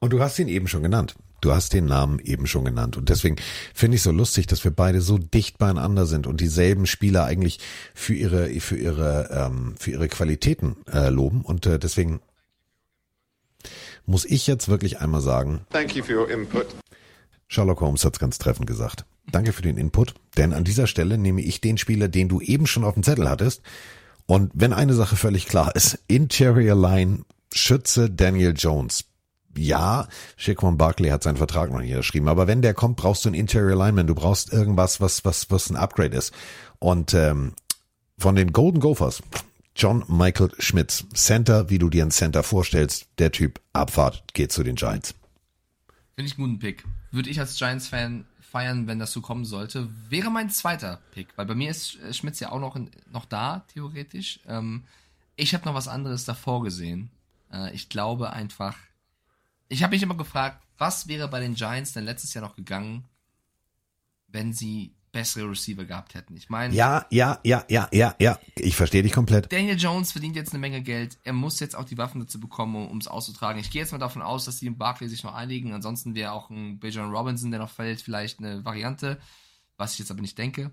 Und 0.00 0.12
du 0.12 0.20
hast 0.20 0.38
ihn 0.38 0.48
eben 0.48 0.68
schon 0.68 0.82
genannt. 0.82 1.14
Du 1.40 1.52
hast 1.52 1.72
den 1.72 1.84
Namen 1.84 2.18
eben 2.18 2.48
schon 2.48 2.64
genannt. 2.64 2.96
Und 2.96 3.10
deswegen 3.10 3.36
finde 3.72 3.96
ich 3.96 4.02
so 4.02 4.10
lustig, 4.10 4.48
dass 4.48 4.64
wir 4.64 4.72
beide 4.72 5.00
so 5.00 5.18
dicht 5.18 5.58
beieinander 5.58 6.04
sind 6.04 6.26
und 6.26 6.40
dieselben 6.40 6.86
Spieler 6.86 7.24
eigentlich 7.24 7.60
für 7.94 8.14
ihre, 8.14 8.48
für 8.60 8.76
ihre, 8.76 9.28
ähm, 9.30 9.76
für 9.78 9.92
ihre 9.92 10.08
Qualitäten 10.08 10.76
äh, 10.92 11.10
loben. 11.10 11.42
Und 11.42 11.66
äh, 11.66 11.78
deswegen 11.78 12.20
muss 14.08 14.24
ich 14.24 14.46
jetzt 14.46 14.68
wirklich 14.68 15.00
einmal 15.00 15.20
sagen, 15.20 15.60
Thank 15.70 15.94
you 15.94 16.02
for 16.02 16.14
your 16.16 16.30
input. 16.30 16.66
Sherlock 17.46 17.80
Holmes 17.80 18.04
hat's 18.04 18.18
ganz 18.18 18.38
treffend 18.38 18.66
gesagt. 18.66 19.04
Danke 19.30 19.52
für 19.52 19.62
den 19.62 19.76
Input, 19.76 20.14
denn 20.36 20.52
an 20.52 20.64
dieser 20.64 20.86
Stelle 20.86 21.18
nehme 21.18 21.42
ich 21.42 21.60
den 21.60 21.78
Spieler, 21.78 22.08
den 22.08 22.28
du 22.28 22.40
eben 22.40 22.66
schon 22.66 22.84
auf 22.84 22.94
dem 22.94 23.02
Zettel 23.02 23.28
hattest. 23.28 23.62
Und 24.26 24.50
wenn 24.54 24.72
eine 24.72 24.94
Sache 24.94 25.16
völlig 25.16 25.46
klar 25.46 25.74
ist, 25.74 25.98
Interior 26.08 26.76
Line, 26.76 27.24
Schütze 27.52 28.10
Daniel 28.10 28.54
Jones. 28.56 29.04
Ja, 29.56 30.06
Shaquan 30.36 30.76
Barkley 30.76 31.08
hat 31.10 31.22
seinen 31.22 31.36
Vertrag 31.36 31.72
noch 31.72 31.80
nicht 31.80 31.90
unterschrieben, 31.90 32.28
aber 32.28 32.46
wenn 32.46 32.62
der 32.62 32.74
kommt, 32.74 32.96
brauchst 32.96 33.24
du 33.24 33.30
einen 33.30 33.34
Interior 33.34 33.76
Lineman. 33.76 34.06
Du 34.06 34.14
brauchst 34.14 34.52
irgendwas, 34.52 35.00
was, 35.00 35.24
was, 35.24 35.50
was 35.50 35.70
ein 35.70 35.76
Upgrade 35.76 36.16
ist. 36.16 36.32
Und 36.78 37.14
ähm, 37.14 37.54
von 38.18 38.36
den 38.36 38.52
Golden 38.52 38.80
Gophers, 38.80 39.22
John 39.78 40.04
Michael 40.08 40.50
Schmitz, 40.58 41.06
Center, 41.14 41.70
wie 41.70 41.78
du 41.78 41.88
dir 41.88 42.02
einen 42.02 42.10
Center 42.10 42.42
vorstellst, 42.42 43.06
der 43.18 43.30
Typ 43.30 43.60
Abfahrt 43.72 44.34
geht 44.34 44.50
zu 44.50 44.64
den 44.64 44.74
Giants. 44.74 45.14
Finde 46.16 46.28
ich 46.28 46.36
einen 46.36 46.48
guten 46.48 46.58
Pick. 46.58 46.84
Würde 47.12 47.30
ich 47.30 47.38
als 47.38 47.56
Giants-Fan 47.56 48.26
feiern, 48.40 48.88
wenn 48.88 48.98
das 48.98 49.12
so 49.12 49.20
kommen 49.20 49.44
sollte. 49.44 49.88
Wäre 50.08 50.32
mein 50.32 50.50
zweiter 50.50 51.00
Pick, 51.12 51.28
weil 51.36 51.46
bei 51.46 51.54
mir 51.54 51.70
ist 51.70 51.96
äh, 52.00 52.12
Schmitz 52.12 52.40
ja 52.40 52.50
auch 52.50 52.58
noch, 52.58 52.76
noch 53.12 53.24
da, 53.24 53.64
theoretisch. 53.72 54.40
Ähm, 54.48 54.82
ich 55.36 55.54
habe 55.54 55.64
noch 55.64 55.74
was 55.74 55.86
anderes 55.86 56.24
davor 56.24 56.64
gesehen. 56.64 57.10
Äh, 57.52 57.72
ich 57.72 57.88
glaube 57.88 58.32
einfach, 58.32 58.74
ich 59.68 59.84
habe 59.84 59.92
mich 59.94 60.02
immer 60.02 60.16
gefragt, 60.16 60.60
was 60.76 61.06
wäre 61.06 61.28
bei 61.28 61.38
den 61.38 61.54
Giants 61.54 61.92
denn 61.92 62.04
letztes 62.04 62.34
Jahr 62.34 62.42
noch 62.42 62.56
gegangen, 62.56 63.04
wenn 64.26 64.52
sie 64.52 64.92
bessere 65.18 65.50
Receiver 65.50 65.84
gehabt 65.84 66.14
hätten. 66.14 66.36
Ich 66.36 66.48
meine, 66.48 66.72
Ja, 66.74 67.04
ja, 67.10 67.40
ja, 67.42 67.64
ja, 67.68 67.88
ja, 67.92 68.14
ja. 68.20 68.38
Ich 68.56 68.76
verstehe 68.76 69.02
dich 69.02 69.12
komplett. 69.12 69.52
Daniel 69.52 69.76
Jones 69.76 70.12
verdient 70.12 70.36
jetzt 70.36 70.50
eine 70.52 70.60
Menge 70.60 70.80
Geld. 70.80 71.18
Er 71.24 71.32
muss 71.32 71.58
jetzt 71.58 71.74
auch 71.74 71.84
die 71.84 71.98
Waffen 71.98 72.20
dazu 72.20 72.38
bekommen, 72.38 72.88
um 72.88 72.98
es 72.98 73.08
auszutragen. 73.08 73.60
Ich 73.60 73.70
gehe 73.70 73.82
jetzt 73.82 73.90
mal 73.92 73.98
davon 73.98 74.22
aus, 74.22 74.44
dass 74.44 74.58
die 74.58 74.66
in 74.66 74.78
Barkley 74.78 75.08
sich 75.08 75.24
noch 75.24 75.34
einigen. 75.34 75.72
Ansonsten 75.72 76.14
wäre 76.14 76.32
auch 76.32 76.50
ein 76.50 76.78
Bijan 76.78 77.10
Robinson, 77.10 77.50
der 77.50 77.58
noch 77.60 77.70
fällt, 77.70 78.00
vielleicht 78.00 78.38
eine 78.38 78.64
Variante, 78.64 79.18
was 79.76 79.94
ich 79.94 79.98
jetzt 79.98 80.10
aber 80.12 80.20
nicht 80.20 80.38
denke. 80.38 80.70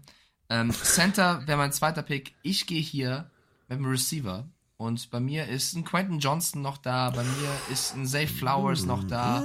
Ähm, 0.49 0.72
Center 0.84 1.41
wäre 1.47 1.57
mein 1.57 1.72
zweiter 1.73 2.03
Pick. 2.03 2.34
Ich 2.43 2.67
gehe 2.67 2.81
hier 2.81 3.31
mit 3.67 3.80
dem 3.80 3.85
Receiver. 3.85 4.47
Und 4.77 5.09
bei 5.09 5.19
mir 5.19 5.47
ist 5.47 5.73
ein 5.73 5.85
Quentin 5.85 6.19
Johnston 6.19 6.61
noch 6.61 6.77
da. 6.77 7.09
Bei 7.09 7.23
mir 7.23 7.49
ist 7.72 7.95
ein 7.95 8.05
Zay 8.05 8.27
Flowers 8.27 8.85
noch 8.85 9.03
da. 9.05 9.43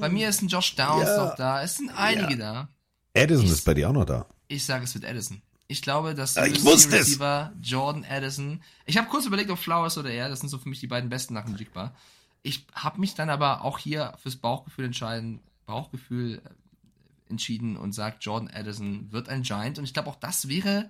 Bei 0.00 0.08
mir 0.08 0.28
ist 0.28 0.40
ein 0.40 0.48
Josh 0.48 0.74
Downs 0.76 1.04
Ja. 1.08 1.24
noch 1.26 1.34
da. 1.34 1.62
Es 1.62 1.76
sind 1.76 1.90
einige 1.90 2.36
da. 2.38 2.68
Addison 3.16 3.46
ist 3.46 3.64
bei 3.64 3.74
dir 3.74 3.88
auch 3.90 3.92
noch 3.92 4.04
da. 4.04 4.26
Ich 4.48 4.64
sage, 4.64 4.84
es 4.84 4.94
wird 4.94 5.04
Addison. 5.04 5.42
Ich 5.66 5.82
glaube, 5.82 6.14
dass 6.14 6.36
Ah, 6.38 6.46
ich 6.46 6.64
wusste 6.64 6.96
es. 6.96 7.08
Receiver 7.08 7.52
Jordan 7.62 8.04
Addison. 8.08 8.62
Ich 8.86 8.96
habe 8.96 9.08
kurz 9.08 9.26
überlegt, 9.26 9.50
ob 9.50 9.58
Flowers 9.58 9.98
oder 9.98 10.10
er. 10.10 10.28
Das 10.30 10.40
sind 10.40 10.48
so 10.48 10.58
für 10.58 10.68
mich 10.68 10.80
die 10.80 10.86
beiden 10.86 11.10
besten 11.10 11.34
nach 11.34 11.44
dem 11.44 11.56
Jigba. 11.56 11.94
Ich 12.42 12.66
habe 12.72 12.98
mich 13.00 13.14
dann 13.14 13.28
aber 13.28 13.62
auch 13.62 13.78
hier 13.78 14.14
fürs 14.22 14.36
Bauchgefühl 14.36 14.86
entscheiden, 14.86 15.40
Bauchgefühl 15.66 16.40
äh, 16.42 17.30
entschieden 17.30 17.76
und 17.76 17.92
sagt, 17.92 18.24
Jordan 18.24 18.48
Addison 18.50 19.12
wird 19.12 19.28
ein 19.28 19.42
Giant. 19.42 19.78
Und 19.78 19.84
ich 19.84 19.92
glaube, 19.92 20.08
auch 20.08 20.16
das 20.16 20.48
wäre 20.48 20.88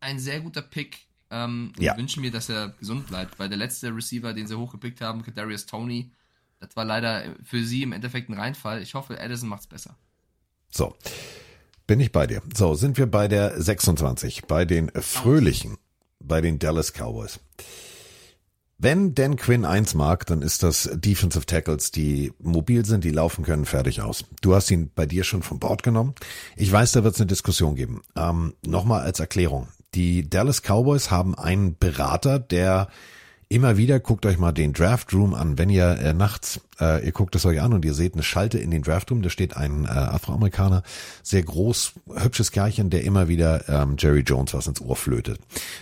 ein 0.00 0.18
sehr 0.18 0.40
guter 0.40 0.62
Pick. 0.62 1.00
Ähm, 1.30 1.72
Ja. 1.78 1.92
Ich 1.92 1.98
wünsche 1.98 2.20
mir, 2.20 2.30
dass 2.30 2.48
er 2.48 2.70
gesund 2.80 3.08
bleibt, 3.08 3.38
weil 3.38 3.50
der 3.50 3.58
letzte 3.58 3.94
Receiver, 3.94 4.32
den 4.32 4.46
sie 4.46 4.56
hochgepickt 4.56 5.02
haben, 5.02 5.22
Kadarius 5.22 5.66
Tony, 5.66 6.10
das 6.60 6.74
war 6.74 6.86
leider 6.86 7.34
für 7.44 7.62
sie 7.62 7.82
im 7.82 7.92
Endeffekt 7.92 8.30
ein 8.30 8.34
Reinfall. 8.38 8.80
Ich 8.80 8.94
hoffe, 8.94 9.20
Addison 9.20 9.50
macht's 9.50 9.66
besser. 9.66 9.94
So. 10.70 10.96
Bin 11.88 12.00
ich 12.00 12.12
bei 12.12 12.26
dir. 12.26 12.42
So, 12.54 12.74
sind 12.74 12.98
wir 12.98 13.06
bei 13.06 13.28
der 13.28 13.60
26, 13.60 14.44
bei 14.44 14.66
den 14.66 14.90
Fröhlichen, 14.94 15.78
bei 16.20 16.42
den 16.42 16.58
Dallas 16.58 16.92
Cowboys. 16.92 17.40
Wenn 18.76 19.14
Dan 19.14 19.36
Quinn 19.36 19.64
eins 19.64 19.94
mag, 19.94 20.26
dann 20.26 20.42
ist 20.42 20.62
das 20.62 20.90
Defensive 20.92 21.46
Tackles, 21.46 21.90
die 21.90 22.34
mobil 22.40 22.84
sind, 22.84 23.04
die 23.04 23.10
laufen 23.10 23.42
können, 23.42 23.64
fertig 23.64 24.02
aus. 24.02 24.26
Du 24.42 24.54
hast 24.54 24.70
ihn 24.70 24.90
bei 24.94 25.06
dir 25.06 25.24
schon 25.24 25.42
vom 25.42 25.60
Bord 25.60 25.82
genommen. 25.82 26.14
Ich 26.56 26.70
weiß, 26.70 26.92
da 26.92 27.04
wird 27.04 27.14
es 27.14 27.20
eine 27.22 27.26
Diskussion 27.26 27.74
geben. 27.74 28.02
Ähm, 28.14 28.52
Nochmal 28.66 29.00
als 29.00 29.18
Erklärung. 29.18 29.68
Die 29.94 30.28
Dallas 30.28 30.60
Cowboys 30.60 31.10
haben 31.10 31.34
einen 31.36 31.78
Berater, 31.78 32.38
der 32.38 32.88
immer 33.48 33.76
wieder, 33.78 33.98
guckt 33.98 34.26
euch 34.26 34.38
mal 34.38 34.52
den 34.52 34.72
Draft 34.72 35.12
Room 35.14 35.34
an, 35.34 35.56
wenn 35.56 35.70
ihr 35.70 35.98
äh, 35.98 36.12
nachts, 36.12 36.60
äh, 36.80 37.04
ihr 37.04 37.12
guckt 37.12 37.34
es 37.34 37.46
euch 37.46 37.60
an 37.60 37.72
und 37.72 37.84
ihr 37.84 37.94
seht 37.94 38.12
eine 38.12 38.22
Schalte 38.22 38.58
in 38.58 38.70
den 38.70 38.82
Draft 38.82 39.10
Room, 39.10 39.22
da 39.22 39.30
steht 39.30 39.56
ein 39.56 39.84
äh, 39.84 39.88
Afroamerikaner, 39.88 40.82
sehr 41.22 41.42
groß, 41.42 41.94
hübsches 42.16 42.52
Kerlchen, 42.52 42.90
der 42.90 43.04
immer 43.04 43.28
wieder 43.28 43.66
ähm, 43.68 43.96
Jerry 43.98 44.20
Jones 44.20 44.52
was 44.52 44.66
ins 44.66 44.82
Ohr 44.82 44.96
flötet. 44.96 45.40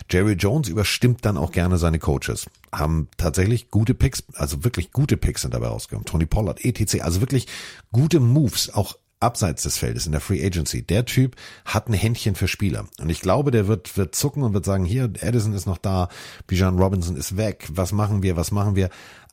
Jerry 0.09 0.35
Jones 0.35 0.69
überstimmt 0.69 1.25
dann 1.25 1.37
auch 1.37 1.51
gerne 1.51 1.77
seine 1.77 1.99
Coaches, 1.99 2.47
haben 2.73 3.09
tatsächlich 3.17 3.71
gute 3.71 3.95
Picks, 3.95 4.23
also 4.35 4.63
wirklich 4.63 4.93
gute 4.93 5.17
Picks 5.17 5.43
sind 5.43 5.55
dabei 5.55 5.67
rausgekommen. 5.67 6.07
Tony 6.07 6.27
Pollard, 6.27 6.65
etc., 6.65 7.01
also 7.03 7.21
wirklich 7.21 7.49
gute 7.91 8.21
Moves, 8.21 8.73
auch 8.73 8.97
abseits 9.21 9.63
des 9.63 9.79
Feldes 9.79 10.07
in 10.07 10.13
der 10.13 10.21
Free 10.21 10.45
Agency. 10.45 10.83
Der 10.83 11.05
Typ 11.05 11.37
hat 11.65 11.89
ein 11.89 11.95
Händchen 11.95 12.35
für 12.35 12.49
Spieler. 12.49 12.87
Und 13.01 13.09
ich 13.09 13.21
glaube, 13.21 13.51
der 13.51 13.67
wird, 13.67 13.97
wird 13.97 14.15
zucken 14.15 14.43
und 14.43 14.53
wird 14.53 14.65
sagen, 14.65 14.85
hier, 14.85 15.11
Edison 15.21 15.55
ist 15.55 15.67
noch 15.67 15.79
da, 15.79 16.09
Bijan 16.47 16.79
Robinson 16.79 17.17
ist 17.17 17.37
weg, 17.37 17.69
was 17.71 17.93
machen 17.93 18.23
wir, 18.23 18.37
was 18.37 18.51
machen 18.51 18.77
wir? 18.77 18.91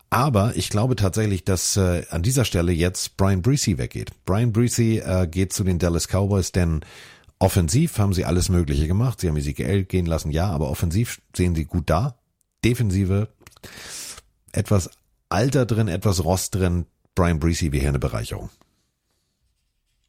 Aber 0.09 0.55
ich 0.55 0.69
glaube 0.69 0.95
tatsächlich, 0.95 1.43
dass 1.43 1.75
äh, 1.75 2.03
an 2.11 2.21
dieser 2.21 2.45
Stelle 2.45 2.71
jetzt 2.71 3.17
Brian 3.17 3.41
Breesy 3.41 3.79
weggeht. 3.79 4.11
Brian 4.25 4.53
Breesy 4.53 4.99
äh, 4.99 5.27
geht 5.27 5.53
zu 5.53 5.63
den 5.63 5.79
Dallas 5.79 6.07
Cowboys, 6.07 6.51
denn 6.51 6.81
offensiv 7.39 7.97
haben 7.97 8.13
sie 8.13 8.23
alles 8.23 8.47
Mögliche 8.47 8.87
gemacht. 8.87 9.19
Sie 9.19 9.27
haben 9.27 9.37
Ezekiel 9.37 9.85
gehen 9.85 10.05
lassen, 10.05 10.29
ja, 10.31 10.49
aber 10.51 10.69
offensiv 10.69 11.19
sehen 11.35 11.55
sie 11.55 11.65
gut 11.65 11.89
da. 11.89 12.15
Defensive, 12.63 13.27
etwas 14.51 14.91
Alter 15.29 15.65
drin, 15.65 15.87
etwas 15.87 16.23
Rost 16.23 16.53
drin. 16.55 16.85
Brian 17.15 17.39
Breesy 17.39 17.71
wäre 17.71 17.81
hier 17.81 17.89
eine 17.89 17.99
Bereicherung. 17.99 18.49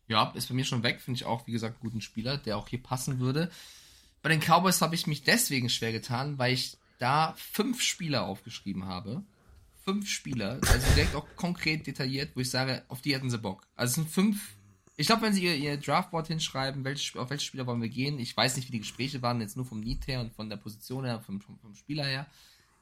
Ja, 0.08 0.32
ist 0.34 0.48
bei 0.48 0.54
mir 0.54 0.64
schon 0.64 0.82
weg. 0.82 1.00
Finde 1.00 1.18
ich 1.18 1.24
auch, 1.24 1.46
wie 1.46 1.52
gesagt, 1.52 1.76
einen 1.76 1.90
guten 1.90 2.00
Spieler, 2.00 2.36
der 2.36 2.58
auch 2.58 2.68
hier 2.68 2.82
passen 2.82 3.20
würde. 3.20 3.50
Bei 4.22 4.28
den 4.28 4.40
Cowboys 4.40 4.80
habe 4.80 4.94
ich 4.94 5.06
mich 5.06 5.22
deswegen 5.22 5.68
schwer 5.68 5.92
getan, 5.92 6.38
weil 6.38 6.54
ich 6.54 6.76
da 6.98 7.34
fünf 7.36 7.80
Spieler 7.82 8.24
aufgeschrieben 8.24 8.86
habe. 8.86 9.22
Fünf 9.84 10.08
Spieler, 10.08 10.60
also 10.66 10.94
direkt 10.94 11.14
auch 11.14 11.26
konkret 11.36 11.86
detailliert, 11.86 12.30
wo 12.34 12.40
ich 12.40 12.48
sage, 12.48 12.84
auf 12.88 13.02
die 13.02 13.14
hätten 13.14 13.28
sie 13.28 13.36
Bock. 13.36 13.66
Also 13.76 13.90
es 13.90 13.94
sind 13.96 14.10
fünf. 14.10 14.56
Ich 14.96 15.08
glaube, 15.08 15.22
wenn 15.22 15.34
sie 15.34 15.44
ihr, 15.44 15.56
ihr 15.56 15.76
Draftboard 15.76 16.28
hinschreiben, 16.28 16.84
welche, 16.84 17.20
auf 17.20 17.28
welche 17.28 17.44
Spieler 17.44 17.66
wollen 17.66 17.82
wir 17.82 17.90
gehen, 17.90 18.18
ich 18.18 18.34
weiß 18.34 18.56
nicht, 18.56 18.68
wie 18.68 18.72
die 18.72 18.80
Gespräche 18.80 19.20
waren, 19.20 19.42
jetzt 19.42 19.56
nur 19.56 19.66
vom 19.66 19.80
Need 19.80 20.06
her 20.06 20.20
und 20.20 20.32
von 20.32 20.48
der 20.48 20.56
Position 20.56 21.04
her, 21.04 21.20
vom, 21.20 21.42
vom, 21.42 21.58
vom 21.58 21.74
Spieler 21.74 22.06
her, 22.06 22.26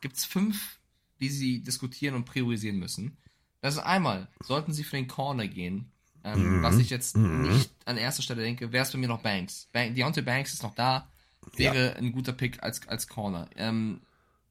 gibt 0.00 0.16
es 0.16 0.24
fünf, 0.24 0.78
die 1.20 1.30
sie 1.30 1.60
diskutieren 1.60 2.14
und 2.14 2.24
priorisieren 2.24 2.78
müssen. 2.78 3.16
Das 3.62 3.74
ist 3.74 3.80
einmal, 3.80 4.28
sollten 4.40 4.72
sie 4.72 4.84
für 4.84 4.96
den 4.96 5.08
Corner 5.08 5.48
gehen, 5.48 5.91
ähm, 6.24 6.58
Mhm. 6.58 6.62
Was 6.62 6.78
ich 6.78 6.90
jetzt 6.90 7.16
Mhm. 7.16 7.42
nicht 7.52 7.70
an 7.84 7.96
erster 7.96 8.22
Stelle 8.22 8.42
denke, 8.42 8.72
wäre 8.72 8.84
es 8.84 8.92
bei 8.92 8.98
mir 8.98 9.08
noch 9.08 9.22
Banks. 9.22 9.68
Bank, 9.72 9.94
Deontay 9.94 10.22
Banks 10.22 10.52
ist 10.52 10.62
noch 10.62 10.74
da, 10.74 11.08
wäre 11.56 11.96
ein 11.96 12.12
guter 12.12 12.32
Pick 12.32 12.62
als, 12.62 12.86
als 12.88 13.08
Corner. 13.08 13.48
Ähm, 13.56 14.00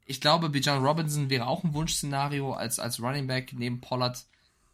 ich 0.06 0.20
glaube, 0.20 0.50
Bijan 0.50 0.84
Robinson 0.86 1.30
wäre 1.30 1.48
auch 1.48 1.64
ein 1.64 1.74
Wunschszenario 1.74 2.54
als, 2.54 2.80
als 2.80 3.00
Running 3.02 3.28
Back 3.28 3.54
neben 3.54 3.80
Pollard. 3.82 4.26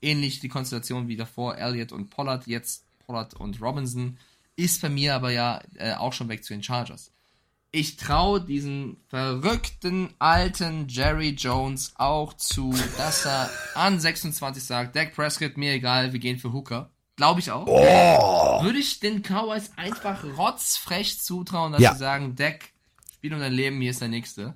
Ähnlich 0.02 0.40
die 0.40 0.50
Konstellation 0.50 1.08
wie 1.08 1.16
davor, 1.18 1.58
Elliott 1.58 1.92
und 1.92 2.10
Pollard, 2.10 2.48
jetzt 2.48 2.86
Pollard 3.06 3.34
und 3.34 3.62
Robinson. 3.62 4.18
Ist 4.56 4.82
bei 4.82 4.90
mir 4.90 5.14
aber 5.16 5.32
ja 5.32 5.62
äh, 5.76 5.94
auch 5.94 6.14
schon 6.14 6.30
weg 6.30 6.44
zu 6.44 6.54
den 6.54 6.64
Chargers. 6.64 7.12
Ich 7.72 7.98
traue 7.98 8.42
diesen 8.42 8.98
verrückten 9.10 10.14
alten 10.20 10.88
Jerry 10.88 11.32
Jones 11.32 11.92
auch 11.96 12.34
zu, 12.34 12.74
dass 12.98 13.26
er 13.26 13.50
an 13.76 14.00
26 14.00 14.64
sagt, 14.64 14.96
Dak 14.96 15.14
Prescott, 15.14 15.58
mir 15.58 15.74
egal, 15.74 16.14
wir 16.14 16.20
gehen 16.20 16.40
für 16.40 16.54
Hooker. 16.54 16.90
Glaube 17.18 17.40
ich 17.40 17.52
auch. 17.52 17.66
Oh. 17.68 18.64
Würde 18.64 18.80
ich 18.80 19.00
den 19.00 19.22
Cowboys 19.22 19.72
einfach 19.76 20.24
rotzfrech 20.38 21.20
zutrauen, 21.20 21.74
dass 21.74 21.82
Ja. 21.82 21.94
sie 21.94 22.00
sagen, 22.00 22.36
Dak, 22.36 22.70
spiel 23.14 23.34
um 23.34 23.40
dein 23.40 23.54
Leben, 23.54 23.82
hier 23.82 23.92
ist 23.92 24.02
der 24.02 24.08
nächste. 24.08 24.54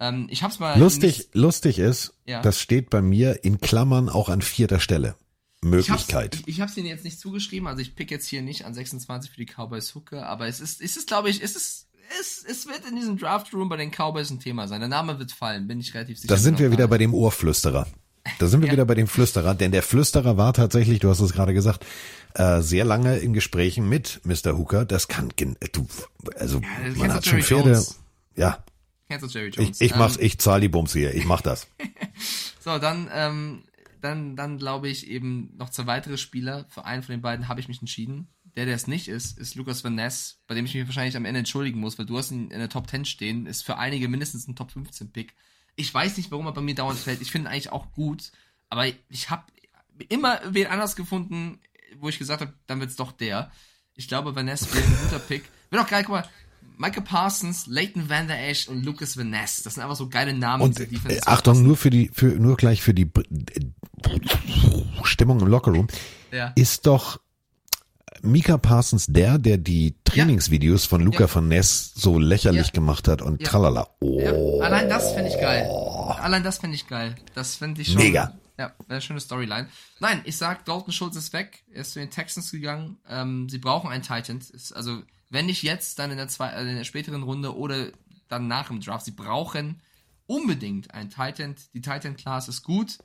Ähm, 0.00 0.26
ich 0.30 0.42
hab's 0.42 0.58
mal 0.58 0.78
Lustig, 0.78 1.18
nicht- 1.18 1.34
lustig 1.34 1.78
ist, 1.78 2.14
Ja. 2.26 2.40
das 2.42 2.58
steht 2.60 2.90
bei 2.90 3.02
mir 3.02 3.44
in 3.44 3.60
Klammern 3.60 4.08
auch 4.08 4.28
an 4.28 4.42
vierter 4.42 4.80
Stelle. 4.80 5.16
Möglichkeit. 5.60 6.34
Ich 6.34 6.40
hab's, 6.40 6.46
ich, 6.46 6.54
ich 6.54 6.60
hab's 6.60 6.76
ihnen 6.76 6.86
jetzt 6.86 7.04
nicht 7.04 7.18
zugeschrieben, 7.18 7.66
also 7.66 7.82
ich 7.82 7.96
pick 7.96 8.12
jetzt 8.12 8.26
hier 8.28 8.42
nicht 8.42 8.64
an 8.64 8.74
26 8.74 9.30
für 9.32 9.36
die 9.38 9.46
Cowboys 9.46 9.92
Hooker, 9.94 10.26
aber 10.28 10.46
es 10.46 10.60
ist, 10.60 10.80
es 10.80 10.96
ist, 10.96 11.08
glaube 11.08 11.30
ich, 11.30 11.42
es 11.42 11.56
ist, 11.56 11.87
es, 12.20 12.44
es 12.48 12.66
wird 12.66 12.86
in 12.88 12.96
diesem 12.96 13.18
Draft 13.18 13.52
Room 13.54 13.68
bei 13.68 13.76
den 13.76 13.90
Cowboys 13.90 14.30
ein 14.30 14.40
Thema 14.40 14.68
sein. 14.68 14.80
Der 14.80 14.88
Name 14.88 15.18
wird 15.18 15.32
fallen, 15.32 15.66
bin 15.66 15.80
ich 15.80 15.94
relativ 15.94 16.18
sicher. 16.18 16.32
Da 16.34 16.38
sind 16.40 16.58
wir 16.58 16.68
auch 16.68 16.72
wieder 16.72 16.88
bei 16.88 16.98
dem 16.98 17.14
Ohrflüsterer. 17.14 17.86
Da 18.38 18.46
sind 18.46 18.60
wir 18.60 18.66
Ja. 18.66 18.72
wieder 18.72 18.84
bei 18.84 18.94
dem 18.94 19.06
Flüsterer, 19.06 19.54
denn 19.54 19.72
der 19.72 19.82
Flüsterer 19.82 20.36
war 20.36 20.52
tatsächlich, 20.52 20.98
du 21.00 21.08
hast 21.08 21.20
es 21.20 21.32
gerade 21.32 21.54
gesagt, 21.54 21.86
äh, 22.34 22.60
sehr 22.60 22.84
lange 22.84 23.16
in 23.18 23.32
Gesprächen 23.32 23.88
mit 23.88 24.20
Mr. 24.24 24.58
Hooker. 24.58 24.84
Das 24.84 25.08
kann, 25.08 25.30
gen- 25.36 25.56
du, 25.72 25.86
also 26.36 26.60
Ja, 26.60 26.68
man 26.96 27.12
hat 27.14 27.24
schon 27.24 27.38
Jerry 27.38 27.42
Pferde. 27.42 27.70
Jones. 27.72 28.00
Ja, 28.36 28.64
Kennst 29.08 29.24
du 29.24 29.38
Jerry 29.38 29.50
ich, 29.56 29.80
ich 29.80 29.94
mach's, 29.96 30.16
Ähm, 30.18 30.24
ich 30.26 30.38
zahle 30.38 30.60
die 30.60 30.68
Bums 30.68 30.92
hier, 30.92 31.14
ich 31.14 31.24
mach 31.24 31.40
das. 31.40 31.66
So, 32.60 32.78
dann, 32.78 33.08
ähm, 33.14 33.62
dann, 34.02 34.36
dann 34.36 34.58
glaube 34.58 34.88
ich 34.88 35.08
eben 35.08 35.54
noch 35.56 35.70
zwei 35.70 35.86
weitere 35.86 36.18
Spieler. 36.18 36.66
Für 36.68 36.84
einen 36.84 37.02
von 37.02 37.14
den 37.14 37.22
beiden 37.22 37.48
habe 37.48 37.60
ich 37.60 37.68
mich 37.68 37.80
entschieden. 37.80 38.28
Der, 38.58 38.66
der 38.66 38.74
es 38.74 38.88
nicht 38.88 39.06
ist, 39.06 39.38
ist 39.38 39.54
Lucas 39.54 39.84
Van 39.84 39.94
Ness, 39.94 40.40
bei 40.48 40.56
dem 40.56 40.64
ich 40.64 40.74
mich 40.74 40.84
wahrscheinlich 40.84 41.16
am 41.16 41.24
Ende 41.24 41.38
entschuldigen 41.38 41.78
muss, 41.78 41.96
weil 41.96 42.06
du 42.06 42.18
hast 42.18 42.32
ihn 42.32 42.50
in 42.50 42.58
der 42.58 42.68
Top 42.68 42.90
10 42.90 43.04
stehen, 43.04 43.46
ist 43.46 43.62
für 43.64 43.78
einige 43.78 44.08
mindestens 44.08 44.48
ein 44.48 44.56
Top 44.56 44.72
15 44.72 45.12
Pick. 45.12 45.34
Ich 45.76 45.94
weiß 45.94 46.16
nicht, 46.16 46.32
warum 46.32 46.46
er 46.46 46.52
bei 46.52 46.60
mir 46.60 46.74
dauernd 46.74 46.98
fällt. 46.98 47.22
Ich 47.22 47.30
finde 47.30 47.48
ihn 47.48 47.52
eigentlich 47.52 47.70
auch 47.70 47.92
gut, 47.92 48.32
aber 48.68 48.86
ich 49.08 49.30
habe 49.30 49.44
immer 50.08 50.40
wen 50.50 50.66
anders 50.66 50.96
gefunden, 50.96 51.60
wo 52.00 52.08
ich 52.08 52.18
gesagt 52.18 52.40
habe, 52.40 52.52
dann 52.66 52.80
wird's 52.80 52.96
doch 52.96 53.12
der. 53.12 53.52
Ich 53.94 54.08
glaube, 54.08 54.34
Van 54.34 54.46
Ness 54.46 54.74
wäre 54.74 54.84
ein 54.84 54.98
guter 55.04 55.20
Pick. 55.20 55.44
Wäre 55.70 55.84
doch 55.84 55.90
geil, 55.90 56.02
guck 56.04 56.14
mal. 56.16 56.28
Michael 56.78 57.02
Parsons, 57.04 57.68
Leighton 57.68 58.08
Van 58.08 58.26
Der 58.26 58.48
Esch 58.48 58.66
und 58.66 58.82
Lucas 58.84 59.16
Van 59.16 59.30
Ness. 59.30 59.62
Das 59.62 59.74
sind 59.74 59.84
einfach 59.84 59.94
so 59.94 60.08
geile 60.08 60.34
Namen. 60.34 60.64
Und 60.64 60.78
die 60.78 60.96
äh, 61.08 61.20
Achtung, 61.26 61.62
nur 61.62 61.76
für 61.76 61.90
die, 61.90 62.10
für, 62.12 62.26
nur 62.26 62.56
gleich 62.56 62.82
für 62.82 62.92
die 62.94 63.04
B- 63.04 63.22
Stimmung 65.04 65.40
im 65.40 65.46
Lockerroom. 65.46 65.86
Ja. 66.32 66.52
Ist 66.56 66.86
doch 66.86 67.20
Mika 68.22 68.58
Parsons 68.58 69.06
der, 69.06 69.38
der 69.38 69.58
die 69.58 69.96
Trainingsvideos 70.04 70.84
von 70.86 71.00
Luca 71.02 71.20
Ja. 71.20 71.26
von 71.26 71.48
Ness 71.48 71.92
so 71.94 72.18
lächerlich 72.18 72.66
Ja. 72.68 72.72
gemacht 72.72 73.08
hat 73.08 73.22
und 73.22 73.40
Ja. 73.42 73.48
tralala. 73.48 73.88
Oh. 74.00 74.60
Allein 74.60 74.88
das 74.88 75.12
finde 75.12 75.28
ich 75.30 75.40
geil. 75.40 75.66
Allein 76.20 76.42
das 76.42 76.58
finde 76.58 76.76
ich 76.76 76.86
geil. 76.86 77.14
Das 77.34 77.56
finde 77.56 77.82
ich 77.82 77.88
schon. 77.88 77.96
Mega. 78.02 78.32
Ja, 78.58 78.66
wäre 78.66 78.74
eine 78.88 79.00
schöne 79.00 79.20
Storyline. 79.20 79.68
Nein, 80.00 80.20
ich 80.24 80.36
sag, 80.36 80.64
Dalton 80.64 80.92
Schulz 80.92 81.14
ist 81.16 81.32
weg. 81.32 81.62
Er 81.72 81.82
ist 81.82 81.92
zu 81.92 82.00
den 82.00 82.10
Texans 82.10 82.50
gegangen. 82.50 82.98
Ähm, 83.08 83.48
sie 83.48 83.58
brauchen 83.58 83.88
einen 83.90 84.02
Titan. 84.02 84.38
Ist, 84.38 84.72
also, 84.72 85.02
wenn 85.30 85.46
nicht 85.46 85.62
jetzt, 85.62 85.98
dann 86.00 86.10
in 86.10 86.16
der, 86.16 86.26
zwei, 86.28 86.48
äh, 86.50 86.62
in 86.68 86.76
der 86.76 86.84
späteren 86.84 87.22
Runde 87.22 87.56
oder 87.56 87.88
dann 88.28 88.48
nach 88.48 88.66
dem 88.68 88.80
Draft. 88.80 89.04
Sie 89.04 89.12
brauchen 89.12 89.80
unbedingt 90.26 90.92
einen 90.92 91.08
Titan. 91.10 91.54
Die 91.72 91.80
Titan 91.80 92.16
Class 92.16 92.48
ist 92.48 92.62
gut. 92.64 92.98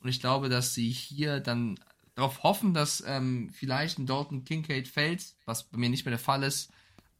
Und 0.00 0.08
ich 0.08 0.20
glaube, 0.20 0.48
dass 0.48 0.74
sie 0.74 0.90
hier 0.90 1.38
dann 1.40 1.78
darauf 2.16 2.42
hoffen, 2.42 2.74
dass 2.74 3.04
ähm, 3.06 3.50
vielleicht 3.52 3.98
ein 3.98 4.06
Dalton 4.06 4.44
Kincaid 4.44 4.88
fällt, 4.88 5.22
was 5.44 5.64
bei 5.64 5.78
mir 5.78 5.90
nicht 5.90 6.04
mehr 6.04 6.10
der 6.10 6.18
Fall 6.18 6.42
ist. 6.42 6.70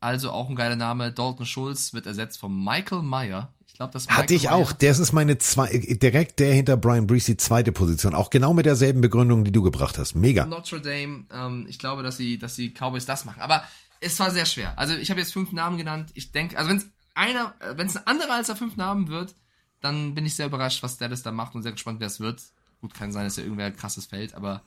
Also 0.01 0.31
auch 0.31 0.49
ein 0.49 0.57
geiler 0.57 0.77
Name. 0.77 1.13
Dalton 1.13 1.47
Schulz 1.47 1.95
wird 1.95 2.07
ersetzt 2.07 2.39
von 2.39 2.65
Michael 2.65 3.03
Meyer. 3.03 3.53
Ich 3.67 3.75
glaube, 3.75 3.93
das 3.93 4.09
Hatte 4.09 4.35
ich 4.35 4.49
auch. 4.49 4.73
Das 4.73 4.99
ist 4.99 5.13
meine 5.13 5.37
zwei, 5.39 5.69
direkt 5.69 6.39
der 6.39 6.55
hinter 6.55 6.77
Brian 6.77 7.07
Brees, 7.07 7.27
zweite 7.37 7.73
Position. 7.73 8.15
Auch 8.15 8.31
genau 8.31 8.55
mit 8.55 8.67
derselben 8.67 9.03
Begründung, 9.03 9.45
die 9.45 9.53
du 9.53 9.63
gebracht 9.63 9.99
hast. 9.99 10.15
Mega. 10.15 10.47
Notre 10.47 10.81
Dame. 10.81 11.27
Ähm, 11.31 11.67
ich 11.69 11.79
glaube, 11.79 12.03
dass 12.03 12.17
sie, 12.17 12.39
dass 12.39 12.55
die 12.55 12.73
Cowboys 12.73 13.05
das 13.05 13.27
machen. 13.27 13.43
Aber 13.43 13.65
es 14.01 14.19
war 14.19 14.31
sehr 14.31 14.47
schwer. 14.47 14.79
Also 14.79 14.95
ich 14.95 15.11
habe 15.11 15.21
jetzt 15.21 15.33
fünf 15.33 15.53
Namen 15.53 15.77
genannt. 15.77 16.11
Ich 16.15 16.33
denke, 16.33 16.57
also 16.57 16.71
wenn 16.71 16.79
es 16.79 16.87
einer, 17.15 17.55
wenn 17.75 17.87
es 17.87 17.97
ein 17.97 18.07
anderer 18.07 18.35
als 18.35 18.47
der 18.47 18.57
fünf 18.57 18.77
Namen 18.77 19.09
wird, 19.09 19.35
dann 19.83 20.15
bin 20.15 20.25
ich 20.25 20.35
sehr 20.35 20.47
überrascht, 20.47 20.83
was 20.83 20.97
Dallas 20.97 21.23
da 21.23 21.33
macht 21.33 21.55
und 21.55 21.63
sehr 21.63 21.73
gespannt, 21.73 22.01
wer 22.01 22.07
es 22.07 22.21
wird. 22.21 22.41
Gut, 22.81 22.95
kann 22.95 23.13
sein, 23.13 23.25
dass 23.25 23.39
er 23.39 23.45
irgendwer 23.45 23.71
krasses 23.71 24.07
fällt, 24.07 24.35
aber 24.35 24.63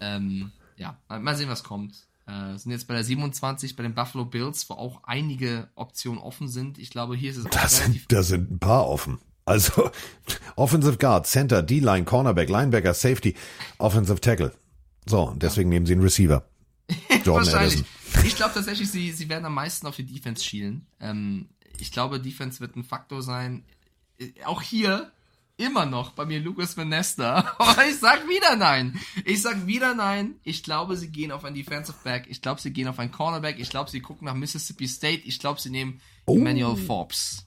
ähm, 0.00 0.52
ja, 0.76 0.98
mal, 1.08 1.36
sehen, 1.36 1.48
was 1.48 1.62
kommt. 1.62 2.06
Äh, 2.26 2.56
sind 2.56 2.70
jetzt 2.72 2.86
bei 2.86 2.94
der 2.94 3.04
27 3.04 3.76
bei 3.76 3.82
den 3.82 3.94
Buffalo 3.94 4.24
Bills, 4.24 4.68
wo 4.70 4.74
auch 4.74 5.02
einige 5.04 5.68
Optionen 5.74 6.20
offen 6.20 6.48
sind. 6.48 6.78
Ich 6.78 6.90
glaube, 6.90 7.16
hier 7.16 7.30
ist 7.30 7.38
es 7.38 7.44
Da 7.50 7.68
sind, 7.68 8.10
da 8.10 8.22
sind 8.22 8.50
ein 8.50 8.58
paar 8.58 8.88
offen. 8.88 9.18
Also 9.44 9.90
Offensive 10.56 10.96
Guard, 10.96 11.26
Center, 11.26 11.62
D-Line, 11.62 12.04
Cornerback, 12.04 12.48
Linebacker, 12.48 12.94
Safety, 12.94 13.34
Offensive 13.78 14.20
Tackle. 14.20 14.52
So, 15.06 15.28
und 15.30 15.42
deswegen 15.42 15.70
nehmen 15.70 15.86
sie 15.86 15.92
einen 15.94 16.02
Receiver. 16.02 16.44
Jordan 17.24 17.46
Wahrscheinlich. 17.46 17.74
Addison. 17.80 18.26
Ich 18.26 18.36
glaube 18.36 18.54
tatsächlich, 18.54 18.90
sie, 18.90 19.12
sie 19.12 19.28
werden 19.28 19.44
am 19.44 19.54
meisten 19.54 19.86
auf 19.86 19.96
die 19.96 20.06
Defense 20.06 20.44
schielen. 20.44 20.86
Ähm, 21.00 21.48
ich 21.78 21.90
glaube, 21.92 22.20
Defense 22.20 22.60
wird 22.60 22.76
ein 22.76 22.84
Faktor 22.84 23.22
sein. 23.22 23.64
Äh, 24.18 24.32
Auch 24.44 24.62
hier 24.62 25.10
immer 25.60 25.86
noch 25.86 26.12
bei 26.12 26.24
mir 26.24 26.40
Lucas 26.40 26.76
Van 26.76 26.88
Nesta. 26.88 27.54
Aber 27.58 27.84
ich 27.86 27.98
sag 27.98 28.26
wieder 28.28 28.56
nein. 28.56 28.98
Ich 29.24 29.42
sag 29.42 29.66
wieder 29.66 29.94
nein. 29.94 30.40
Ich 30.42 30.62
glaube, 30.62 30.96
sie 30.96 31.10
gehen 31.10 31.30
auf 31.32 31.44
ein 31.44 31.54
Defensive 31.54 31.98
Back. 32.02 32.26
Ich 32.28 32.42
glaube, 32.42 32.60
sie 32.60 32.72
gehen 32.72 32.88
auf 32.88 32.98
ein 32.98 33.12
Cornerback. 33.12 33.58
Ich 33.58 33.70
glaube, 33.70 33.90
sie 33.90 34.00
gucken 34.00 34.26
nach 34.26 34.34
Mississippi 34.34 34.88
State. 34.88 35.22
Ich 35.24 35.38
glaube, 35.38 35.60
sie 35.60 35.70
nehmen 35.70 36.00
Oh. 36.26 36.36
Emmanuel 36.36 36.76
Forbes. 36.76 37.46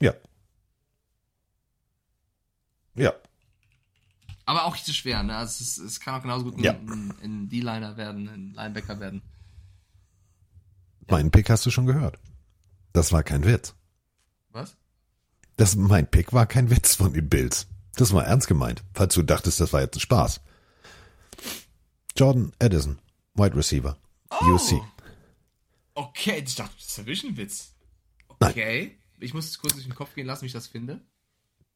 Ja. 0.00 0.12
Ja. 2.94 3.12
Aber 4.44 4.64
auch 4.64 4.72
nicht 4.72 4.86
so 4.86 4.92
schwer, 4.92 5.22
ne? 5.22 5.36
Also 5.36 5.62
es, 5.62 5.78
es 5.78 6.00
kann 6.00 6.14
auch 6.14 6.22
genauso 6.22 6.44
gut 6.44 6.56
ein, 6.56 6.62
Ja. 6.64 6.72
ein, 6.72 7.14
ein 7.22 7.48
D-Liner 7.48 7.96
werden, 7.96 8.28
ein 8.28 8.52
Linebacker 8.54 9.00
werden. 9.00 9.22
Meinen 11.08 11.30
Pick 11.30 11.50
hast 11.50 11.64
du 11.66 11.70
schon 11.70 11.86
gehört. 11.86 12.18
Das 12.92 13.12
war 13.12 13.22
kein 13.22 13.44
Witz. 13.44 13.75
Das, 15.56 15.74
mein 15.76 16.10
Pick 16.10 16.32
war 16.32 16.46
kein 16.46 16.70
Witz 16.70 16.94
von 16.94 17.12
den 17.12 17.28
Bills. 17.28 17.66
Das 17.94 18.12
war 18.12 18.26
ernst 18.26 18.46
gemeint, 18.46 18.82
falls 18.92 19.14
du 19.14 19.22
dachtest, 19.22 19.58
das 19.60 19.72
war 19.72 19.80
jetzt 19.80 19.96
ein 19.96 20.00
Spaß. 20.00 20.40
Jordan 22.16 22.52
Edison, 22.58 22.98
Wide 23.34 23.56
Receiver, 23.56 23.96
UC. 24.42 24.82
Okay, 25.94 26.42
ich 26.44 26.54
dachte, 26.54 26.74
das 26.76 26.86
ist 26.88 26.98
ja 26.98 27.06
wirklich 27.06 27.24
ein 27.24 27.36
Witz. 27.36 27.72
Okay. 28.40 28.98
Ich 29.18 29.32
muss 29.32 29.46
es 29.46 29.58
kurz 29.58 29.72
durch 29.72 29.86
den 29.86 29.94
Kopf 29.94 30.14
gehen 30.14 30.26
lassen, 30.26 30.42
wie 30.42 30.46
ich 30.46 30.52
das 30.52 30.66
finde. 30.66 31.00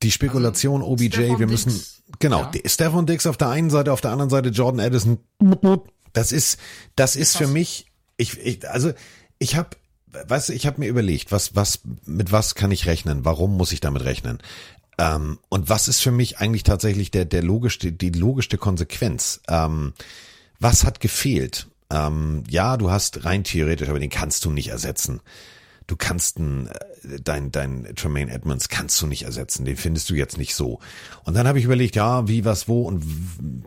Die 0.03 0.11
Spekulation 0.11 0.83
OBJ, 0.83 1.09
Stephon 1.09 1.39
wir 1.39 1.47
müssen, 1.47 1.83
genau, 2.19 2.51
Ja. 2.55 2.61
Stephon 2.67 3.07
Dix 3.07 3.27
auf 3.27 3.37
der 3.37 3.49
einen 3.49 3.71
Seite, 3.71 3.93
auf 3.93 4.01
der 4.01 4.11
anderen 4.11 4.31
Seite 4.31 4.49
Jordan 4.51 4.81
Edison. 4.81 5.19
Das 6.13 6.33
ist, 6.33 6.59
das 6.97 7.17
ist 7.17 7.37
für 7.37 7.47
mich, 7.47 7.87
ich, 8.17 8.39
ich 8.39 8.69
also 8.69 8.93
ich 9.39 9.57
habe, 9.57 9.71
weißt 10.13 10.49
du, 10.49 10.53
ich 10.53 10.67
habe 10.67 10.81
mir 10.81 10.89
überlegt, 10.89 11.33
was, 11.33 11.55
was, 11.55 11.81
mit 12.05 12.33
was 12.33 12.55
kann 12.55 12.71
ich 12.71 12.87
rechnen? 12.87 13.25
Warum 13.25 13.57
muss 13.57 13.73
ich 13.73 13.81
damit 13.81 14.05
rechnen? 14.05 14.39
Ähm, 14.99 15.39
und 15.49 15.69
was 15.69 15.89
ist 15.89 16.01
für 16.01 16.11
mich 16.11 16.39
eigentlich 16.39 16.63
tatsächlich 16.63 17.11
der, 17.11 17.25
der 17.25 17.43
logischste, 17.43 17.93
die 17.93 18.11
logischste 18.11 18.59
Konsequenz? 18.59 19.41
Ähm, 19.49 19.95
was 20.59 20.85
hat 20.85 21.01
gefehlt? 21.01 21.69
Ähm, 21.91 22.45
ja, 22.49 22.77
du 22.77 22.91
hast 22.91 23.25
rein 23.25 23.45
theoretisch, 23.45 23.89
aber 23.89 23.99
den 23.99 24.11
kannst 24.11 24.45
du 24.45 24.51
nicht 24.51 24.69
ersetzen. 24.69 25.21
Du 25.87 25.97
kannst 25.97 26.39
einen, 26.39 26.69
äh, 26.69 27.21
dein, 27.23 27.51
dein 27.51 27.93
Tremaine 27.97 28.31
Edmonds 28.31 28.69
kannst 28.69 29.01
du 29.01 29.07
nicht 29.07 29.23
ersetzen. 29.23 29.65
Den 29.65 29.77
findest 29.77 30.11
du 30.11 30.15
jetzt 30.15 30.39
nicht 30.39 30.55
so. 30.55 30.81
Und 31.25 31.35
dann 31.35 31.49
habe 31.49 31.59
ich 31.59 31.65
überlegt, 31.65 31.97
ja, 31.97 32.29
wie, 32.29 32.45
was, 32.45 32.69
wo. 32.69 32.83
Und 32.83 33.03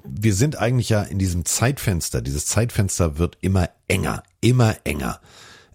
wir 0.05 0.33
sind 0.33 0.57
eigentlich 0.57 0.89
ja 0.89 1.01
in 1.01 1.19
diesem 1.19 1.45
Zeitfenster. 1.45 2.21
Dieses 2.21 2.45
Zeitfenster 2.45 3.17
wird 3.17 3.37
immer 3.41 3.69
enger, 3.87 4.23
immer 4.39 4.75
enger 4.83 5.19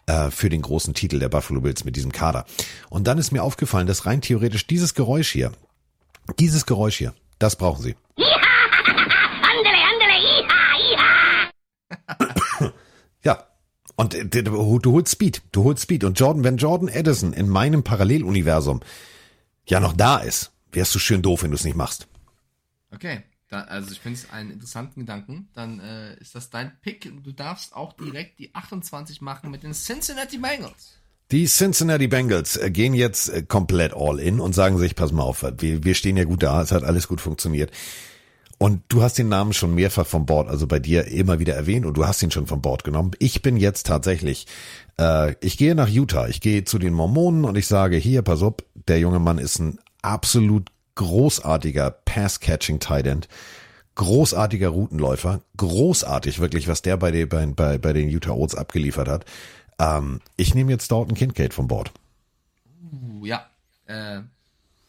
äh, 0.09 0.31
für 0.31 0.49
den 0.49 0.63
großen 0.63 0.95
Titel 0.95 1.19
der 1.19 1.29
Buffalo 1.29 1.61
Bills 1.61 1.85
mit 1.85 1.95
diesem 1.95 2.13
Kader. 2.13 2.47
Und 2.89 3.07
dann 3.07 3.19
ist 3.19 3.31
mir 3.31 3.43
aufgefallen, 3.43 3.87
dass 3.87 4.07
rein 4.07 4.23
theoretisch 4.23 4.67
dieses 4.67 4.95
Geräusch 4.95 5.31
hier, 5.31 5.53
dieses 6.39 6.67
Geräusch 6.67 6.97
hier, 6.97 7.15
das 7.39 7.57
brauchen 7.57 7.83
sie. 7.83 7.95
Ja. 13.25 13.47
Und 13.97 14.15
äh, 14.15 14.25
du, 14.25 14.79
du 14.79 14.93
holst 14.93 15.13
Speed, 15.13 15.43
du 15.53 15.65
holst 15.65 15.83
Speed. 15.83 16.05
Und 16.05 16.19
Jordan, 16.19 16.45
wenn 16.45 16.57
Jordan 16.57 16.89
Edison 16.89 17.33
in 17.33 17.49
meinem 17.49 17.83
Paralleluniversum 17.83 18.81
ja 19.67 19.81
noch 19.81 19.93
da 19.93 20.19
ist, 20.19 20.53
wärst 20.73 20.95
du 20.95 20.99
schön 20.99 21.21
doof, 21.21 21.43
wenn 21.43 21.51
du 21.51 21.57
es 21.57 21.65
nicht 21.65 21.77
machst. 21.77 22.07
Okay. 22.95 23.23
Da, 23.49 23.63
also 23.63 23.93
ich 23.93 24.01
finde 24.01 24.19
es 24.19 24.31
einen 24.31 24.51
interessanten 24.51 25.01
Gedanken. 25.01 25.49
Dann 25.55 25.81
äh, 25.81 26.15
ist 26.21 26.35
das 26.35 26.51
dein 26.51 26.73
Pick. 26.81 27.11
Du 27.25 27.33
darfst 27.33 27.75
auch 27.75 27.95
direkt 27.95 28.39
die 28.39 28.55
28 28.55 29.21
machen 29.21 29.51
mit 29.51 29.63
den 29.63 29.73
Cincinnati 29.73 30.39
Bengals. 30.39 30.99
Die 31.31 31.47
Cincinnati 31.47 32.09
Bengals 32.09 32.57
äh, 32.57 32.71
gehen 32.71 32.95
jetzt 32.95 33.29
äh, 33.29 33.43
komplett 33.43 33.95
all 33.95 34.19
in 34.19 34.41
und 34.41 34.55
sagen 34.55 34.79
sich, 34.79 34.95
pass 34.95 35.13
mal 35.13 35.23
auf, 35.23 35.45
wir, 35.59 35.85
wir 35.85 35.95
stehen 35.95 36.17
ja 36.17 36.25
gut 36.25 36.43
da, 36.43 36.63
es 36.63 36.73
hat 36.73 36.85
alles 36.85 37.09
gut 37.09 37.21
funktioniert. 37.21 37.71
Und 38.59 38.83
du 38.89 39.03
hast 39.03 39.19
den 39.19 39.29
Namen 39.29 39.53
schon 39.53 39.75
mehrfach 39.75 40.07
vom 40.07 40.27
Board, 40.27 40.49
also 40.49 40.67
bei 40.67 40.81
dir 40.81 41.07
immer 41.07 41.39
wieder 41.39 41.55
erwähnt 41.55 41.87
und 41.87 41.97
du 41.97 42.07
hast 42.07 42.23
ihn 42.23 42.31
schon 42.31 42.47
vom 42.47 42.61
Board 42.61 42.83
genommen. 42.83 43.13
Ich 43.19 43.41
bin 43.41 43.57
jetzt 43.57 43.87
tatsächlich, 43.87 44.47
äh, 44.99 45.35
ich 45.41 45.57
gehe 45.57 45.75
nach 45.75 45.89
Utah, 45.89 46.29
ich 46.29 46.41
gehe 46.41 46.65
zu 46.65 46.79
den 46.79 46.93
Mormonen 46.93 47.45
und 47.45 47.57
ich 47.57 47.67
sage, 47.67 47.97
hier, 47.97 48.23
pass 48.23 48.43
auf, 48.43 48.55
der 48.75 48.99
junge 48.99 49.21
Mann 49.21 49.39
ist 49.39 49.59
ein 49.59 49.79
absolut 50.03 50.71
großartiger 50.99 51.91
Pass-Catching 51.91 52.81
Tight 52.81 53.07
End, 53.07 53.29
großartiger 53.95 54.69
Routenläufer, 54.69 55.41
großartig 55.57 56.41
wirklich, 56.41 56.67
was 56.67 56.83
der 56.83 56.97
bei, 56.97 57.13
den- 57.13 57.29
bei, 57.29 57.79
bei, 57.79 57.93
den 57.93 58.09
Utah 58.09 58.33
Oats 58.33 58.57
abgeliefert 58.57 59.09
hat. 59.09 59.25
Ähm, 59.79 60.21
ich 60.37 60.55
nehme 60.55 60.73
jetzt 60.73 60.91
Dalton 60.91 61.15
Kincaid 61.15 61.55
vom 61.55 61.69
Board. 61.69 61.93
Uh, 62.93 63.25
ja. 63.25 63.49
Äh, 63.87 64.23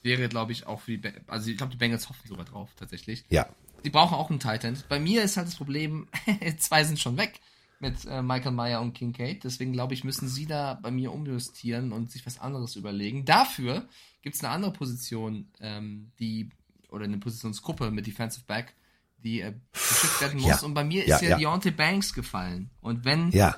wäre, 0.02 0.28
glaube 0.30 0.52
ich, 0.52 0.66
auch 0.66 0.82
für 0.82 0.98
die 0.98 1.12
Also 1.28 1.52
ich 1.52 1.58
glaube, 1.58 1.72
die 1.72 1.78
Bengals 1.78 2.10
hoffen 2.10 2.28
sogar 2.28 2.46
drauf, 2.46 2.70
tatsächlich. 2.78 3.24
Ja. 3.30 3.48
Die 3.86 3.92
brauchen 3.92 4.16
auch 4.16 4.30
einen 4.32 4.40
Titan. 4.40 4.78
Bei 4.90 5.00
mir 5.00 5.24
ist 5.24 5.38
halt 5.38 5.48
das 5.48 5.56
Problem, 5.56 6.08
zwei 6.58 6.84
sind 6.84 7.00
schon 7.00 7.18
weg 7.18 7.40
mit 7.80 8.06
äh, 8.06 8.22
Michael 8.22 8.52
Meyer 8.52 8.82
und 8.82 8.94
Kincaid. 8.94 9.44
Deswegen 9.44 9.72
glaube 9.74 9.94
ich, 9.94 10.04
müssen 10.04 10.28
sie 10.28 10.46
da 10.46 10.74
bei 10.76 10.92
mir 10.92 11.12
umjustieren 11.14 11.92
und 11.92 12.12
sich 12.12 12.26
was 12.26 12.40
anderes 12.40 12.76
überlegen. 12.76 13.26
Dafür 13.26 13.88
gibt 14.22 14.36
es 14.36 14.44
eine 14.44 14.54
andere 14.54 14.74
Position, 14.74 15.48
ähm, 15.62 16.12
die, 16.20 16.50
oder 16.90 17.06
eine 17.06 17.18
Positionsgruppe 17.18 17.92
mit 17.92 18.06
Defensive 18.06 18.44
Back, 18.46 18.76
die 19.24 19.42
äh, 19.42 19.54
beschützt 19.72 20.22
werden 20.22 20.42
muss. 20.42 20.62
Ja. 20.62 20.62
Und 20.62 20.74
bei 20.74 20.84
mir 20.84 21.08
Ja, 21.08 21.16
ist 21.16 21.22
ja, 21.22 21.30
ja. 21.30 21.38
Deontay 21.38 21.72
Banks 21.72 22.14
gefallen. 22.14 22.70
Und 22.82 23.06
wenn 23.06 23.32
Ja. 23.32 23.56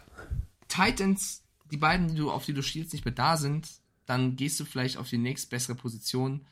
Titans, 0.68 1.44
die 1.72 1.78
beiden, 1.78 2.08
die 2.10 2.16
du, 2.16 2.32
auf 2.32 2.46
die 2.46 2.54
du 2.54 2.62
schielst, 2.64 2.94
nicht 2.94 3.06
mehr 3.06 3.14
da 3.14 3.38
sind, 3.38 3.68
dann 4.06 4.36
gehst 4.36 4.60
du 4.60 4.66
vielleicht 4.66 4.98
auf 4.98 5.10
die 5.10 5.18
nächstbessere 5.18 5.76
Position. 5.76 6.46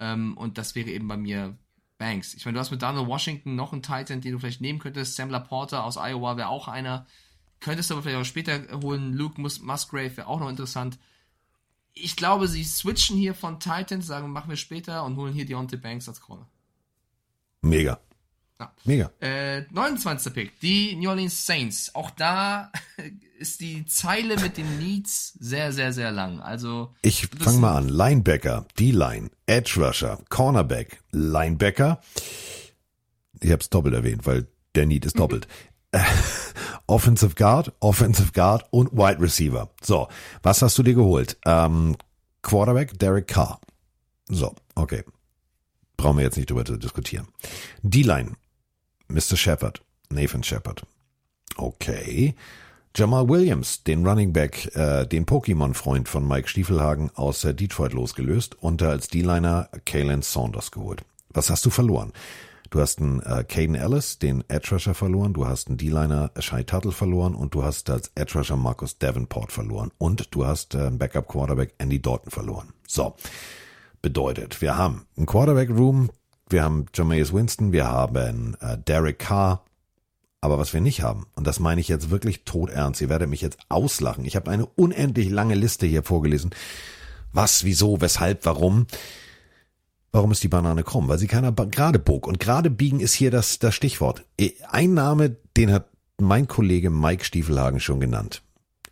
Ähm, 0.00 0.36
und 0.36 0.58
das 0.58 0.74
wäre 0.74 0.90
eben 0.90 1.08
bei 1.08 1.16
mir 1.16 1.56
Banks. 1.98 2.34
Ich 2.34 2.44
meine, 2.44 2.54
du 2.54 2.60
hast 2.60 2.70
mit 2.70 2.82
Donald 2.82 3.06
Washington 3.06 3.54
noch 3.54 3.72
einen 3.72 3.82
Titan, 3.82 4.20
den 4.20 4.32
du 4.32 4.38
vielleicht 4.38 4.60
nehmen 4.60 4.78
könntest. 4.78 5.16
Sam 5.16 5.30
Laporta 5.30 5.82
aus 5.82 5.96
Iowa 5.96 6.36
wäre 6.36 6.48
auch 6.48 6.68
einer. 6.68 7.06
Könntest 7.60 7.90
du 7.90 7.94
aber 7.94 8.02
vielleicht 8.02 8.20
auch 8.20 8.24
später 8.24 8.80
holen. 8.82 9.12
Luke 9.12 9.40
Mus 9.40 9.60
Musgrave 9.60 10.16
wäre 10.16 10.26
auch 10.26 10.40
noch 10.40 10.48
interessant. 10.48 10.98
Ich 11.92 12.16
glaube, 12.16 12.48
sie 12.48 12.64
switchen 12.64 13.16
hier 13.16 13.34
von 13.34 13.60
Titans, 13.60 14.06
sagen, 14.06 14.30
machen 14.30 14.50
wir 14.50 14.56
später 14.56 15.04
und 15.04 15.16
holen 15.16 15.32
hier 15.32 15.46
Deontay 15.46 15.76
Banks 15.76 16.08
als 16.08 16.20
Corner. 16.20 16.48
Mega. 17.62 18.00
Ja. 18.60 18.72
Mega. 18.84 19.10
Äh, 19.20 19.62
29. 19.72 20.32
Pick, 20.32 20.60
die 20.60 20.94
New 20.96 21.08
Orleans 21.10 21.44
Saints. 21.44 21.94
Auch 21.94 22.10
da 22.10 22.70
ist 23.38 23.60
die 23.60 23.84
Zeile 23.86 24.38
mit 24.40 24.56
den 24.56 24.78
Needs 24.78 25.32
sehr, 25.40 25.72
sehr, 25.72 25.92
sehr 25.92 26.12
lang. 26.12 26.40
Also 26.40 26.94
Ich 27.02 27.28
sind- 27.40 27.60
mal 27.60 27.76
an. 27.76 27.88
Linebacker, 27.88 28.66
D-Line, 28.78 29.30
Edge 29.46 29.80
Rusher, 29.84 30.18
Cornerback, 30.28 31.02
Linebacker. 31.10 32.00
Ich 33.40 33.50
habe 33.50 33.60
es 33.60 33.70
doppelt 33.70 33.94
erwähnt, 33.94 34.24
weil 34.26 34.46
der 34.76 34.86
Need 34.86 35.04
ist 35.04 35.18
doppelt. 35.18 35.48
Offensive 36.86 37.34
Guard, 37.34 37.72
Offensive 37.80 38.32
Guard 38.32 38.64
und 38.70 38.92
Wide 38.92 39.20
Receiver. 39.20 39.70
So, 39.82 40.08
was 40.42 40.62
hast 40.62 40.76
du 40.78 40.82
dir 40.82 40.94
geholt? 40.94 41.36
Ähm, 41.44 41.96
Quarterback, 42.42 42.98
Derek 42.98 43.26
Carr. 43.28 43.60
So, 44.28 44.54
okay. 44.74 45.02
Brauchen 45.96 46.18
wir 46.18 46.24
jetzt 46.24 46.36
nicht 46.36 46.50
drüber 46.50 46.64
zu 46.64 46.76
diskutieren. 46.76 47.28
D-Line, 47.82 48.32
Mr. 49.08 49.36
Shepard, 49.36 49.80
Nathan 50.10 50.42
Shepard. 50.42 50.82
Okay. 51.56 52.34
Jamal 52.96 53.28
Williams, 53.28 53.82
den 53.82 54.06
Running 54.06 54.32
Back, 54.32 54.74
äh, 54.76 55.04
den 55.04 55.26
Pokémon-Freund 55.26 56.08
von 56.08 56.28
Mike 56.28 56.48
Stiefelhagen 56.48 57.10
aus 57.16 57.44
äh, 57.44 57.52
Detroit 57.52 57.92
losgelöst 57.92 58.56
und 58.62 58.82
als 58.82 59.08
D-Liner 59.08 59.68
Kalen 59.84 60.22
Saunders 60.22 60.70
geholt. 60.70 61.02
Was 61.30 61.50
hast 61.50 61.66
du 61.66 61.70
verloren? 61.70 62.12
Du 62.70 62.80
hast 62.80 63.00
einen 63.00 63.20
äh, 63.20 63.44
Caden 63.44 63.74
Ellis, 63.74 64.18
den 64.18 64.44
Edge 64.48 64.70
Rusher 64.72 64.94
verloren, 64.94 65.32
du 65.32 65.46
hast 65.46 65.68
einen 65.68 65.76
D-Liner 65.76 66.30
Shai 66.38 66.62
Tuttle 66.62 66.92
verloren 66.92 67.34
und 67.34 67.54
du 67.54 67.64
hast 67.64 67.90
als 67.90 68.12
Edge 68.14 68.38
Rusher 68.38 68.56
Marcus 68.56 68.98
Davenport 68.98 69.52
verloren 69.52 69.90
und 69.98 70.34
du 70.34 70.46
hast 70.46 70.74
äh, 70.74 70.86
einen 70.86 70.98
Backup 70.98 71.28
Quarterback 71.28 71.74
Andy 71.78 72.00
Dalton 72.00 72.30
verloren. 72.30 72.72
So. 72.86 73.16
Bedeutet, 74.02 74.60
wir 74.60 74.76
haben 74.76 75.06
einen 75.16 75.26
Quarterback 75.26 75.70
Room, 75.70 76.10
wir 76.48 76.62
haben 76.62 76.86
Jameis 76.94 77.32
Winston, 77.32 77.72
wir 77.72 77.86
haben 77.86 78.56
äh, 78.60 78.78
Derek 78.78 79.18
Carr, 79.18 79.64
aber 80.40 80.58
was 80.58 80.74
wir 80.74 80.80
nicht 80.80 81.02
haben, 81.02 81.26
und 81.34 81.46
das 81.46 81.58
meine 81.58 81.80
ich 81.80 81.88
jetzt 81.88 82.10
wirklich 82.10 82.44
todernst, 82.44 83.00
ihr 83.00 83.08
werdet 83.08 83.30
mich 83.30 83.40
jetzt 83.40 83.58
auslachen. 83.68 84.24
Ich 84.24 84.36
habe 84.36 84.50
eine 84.50 84.66
unendlich 84.66 85.30
lange 85.30 85.54
Liste 85.54 85.86
hier 85.86 86.02
vorgelesen. 86.02 86.50
Was, 87.32 87.64
wieso, 87.64 88.00
weshalb, 88.00 88.44
warum? 88.44 88.86
Warum 90.12 90.30
ist 90.30 90.44
die 90.44 90.48
Banane 90.48 90.84
krumm? 90.84 91.08
Weil 91.08 91.18
sie 91.18 91.26
keiner 91.26 91.50
gerade 91.50 91.98
bog. 91.98 92.28
Und 92.28 92.38
gerade 92.38 92.70
biegen 92.70 93.00
ist 93.00 93.14
hier 93.14 93.32
das, 93.32 93.58
das 93.58 93.74
Stichwort. 93.74 94.24
Eh, 94.38 94.52
Ein 94.68 94.94
Name, 94.94 95.36
den 95.56 95.72
hat 95.72 95.88
mein 96.20 96.46
Kollege 96.46 96.90
Mike 96.90 97.24
Stiefelhagen 97.24 97.80
schon 97.80 97.98
genannt. 97.98 98.42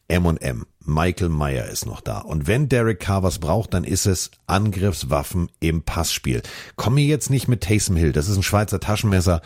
M&M. 0.08 0.66
Michael 0.84 1.28
Meyer 1.28 1.66
ist 1.66 1.86
noch 1.86 2.00
da. 2.00 2.18
Und 2.18 2.46
wenn 2.46 2.68
Derek 2.68 3.00
Carr 3.00 3.22
was 3.22 3.38
braucht, 3.38 3.74
dann 3.74 3.84
ist 3.84 4.06
es 4.06 4.30
Angriffswaffen 4.46 5.50
im 5.60 5.82
Passspiel. 5.82 6.42
Komm 6.76 6.94
mir 6.94 7.04
jetzt 7.04 7.30
nicht 7.30 7.48
mit 7.48 7.62
Taysom 7.62 7.96
Hill. 7.96 8.12
Das 8.12 8.28
ist 8.28 8.36
ein 8.36 8.42
Schweizer 8.42 8.80
Taschenmesser. 8.80 9.42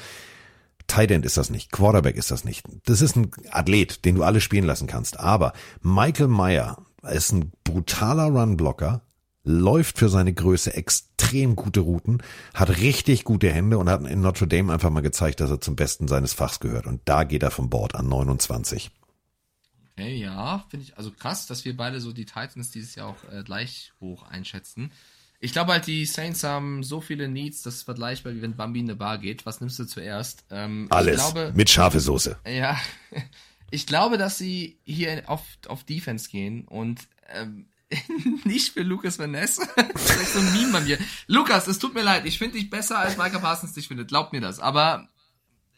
Tight 0.86 1.10
End 1.10 1.26
ist 1.26 1.36
das 1.36 1.50
nicht, 1.50 1.72
Quarterback 1.72 2.16
ist 2.16 2.30
das 2.30 2.44
nicht. 2.44 2.64
Das 2.84 3.00
ist 3.00 3.16
ein 3.16 3.30
Athlet, 3.50 4.04
den 4.04 4.14
du 4.14 4.22
alle 4.22 4.40
spielen 4.40 4.66
lassen 4.66 4.86
kannst. 4.86 5.18
Aber 5.18 5.52
Michael 5.82 6.28
Meyer 6.28 6.78
ist 7.02 7.32
ein 7.32 7.52
brutaler 7.64 8.26
Runblocker, 8.26 9.02
läuft 9.42 9.98
für 9.98 10.08
seine 10.08 10.32
Größe 10.32 10.74
extrem 10.74 11.56
gute 11.56 11.80
Routen, 11.80 12.22
hat 12.54 12.78
richtig 12.78 13.24
gute 13.24 13.50
Hände 13.50 13.78
und 13.78 13.88
hat 13.88 14.06
in 14.06 14.20
Notre 14.20 14.46
Dame 14.46 14.72
einfach 14.72 14.90
mal 14.90 15.02
gezeigt, 15.02 15.40
dass 15.40 15.50
er 15.50 15.60
zum 15.60 15.76
Besten 15.76 16.08
seines 16.08 16.32
Fachs 16.32 16.60
gehört. 16.60 16.86
Und 16.86 17.00
da 17.04 17.24
geht 17.24 17.42
er 17.42 17.50
vom 17.50 17.70
Bord 17.70 17.94
an 17.94 18.08
29. 18.08 18.90
Okay, 19.98 20.16
ja, 20.16 20.64
finde 20.68 20.84
ich 20.84 20.98
also 20.98 21.10
krass, 21.10 21.46
dass 21.46 21.64
wir 21.64 21.74
beide 21.74 22.00
so 22.00 22.12
die 22.12 22.26
Titans 22.26 22.70
dieses 22.70 22.94
Jahr 22.96 23.08
auch 23.08 23.32
äh, 23.32 23.42
gleich 23.42 23.92
hoch 23.98 24.24
einschätzen. 24.24 24.92
Ich 25.40 25.52
glaube 25.52 25.72
halt, 25.72 25.86
die 25.86 26.04
Saints 26.04 26.44
haben 26.44 26.82
so 26.82 27.00
viele 27.00 27.28
Needs, 27.28 27.62
das 27.62 27.76
ist 27.76 27.82
vergleichbar 27.84 28.34
wie 28.34 28.42
wenn 28.42 28.56
Bambi 28.56 28.80
in 28.80 28.86
eine 28.86 28.96
Bar 28.96 29.16
geht. 29.18 29.46
Was 29.46 29.60
nimmst 29.60 29.78
du 29.78 29.84
zuerst? 29.84 30.44
Ähm, 30.50 30.86
Alles 30.90 31.16
Ich 31.16 31.32
glaube, 31.32 31.52
mit 31.54 31.70
scharfe 31.70 32.00
Soße. 32.00 32.38
Ja, 32.46 32.78
ich 33.70 33.86
glaube, 33.86 34.18
dass 34.18 34.36
sie 34.36 34.78
hier 34.84 35.22
auf, 35.30 35.42
auf 35.66 35.84
Defense 35.84 36.28
gehen 36.28 36.66
und 36.66 37.00
ähm, 37.34 37.66
nicht 38.44 38.74
für 38.74 38.82
Lukas 38.82 39.18
Van 39.18 39.30
Ness. 39.30 39.56
das 39.76 40.16
ist 40.16 40.34
so 40.34 40.40
ein 40.40 40.52
Meme 40.52 40.72
bei 40.72 40.80
mir. 40.80 40.98
Lukas, 41.26 41.68
es 41.68 41.78
tut 41.78 41.94
mir 41.94 42.02
leid, 42.02 42.26
ich 42.26 42.36
finde 42.36 42.58
dich 42.58 42.68
besser, 42.68 42.98
als 42.98 43.16
Micah 43.16 43.38
Parsons 43.38 43.72
dich 43.72 43.88
findet. 43.88 44.08
Glaubt 44.08 44.34
mir 44.34 44.42
das. 44.42 44.60
Aber 44.60 45.08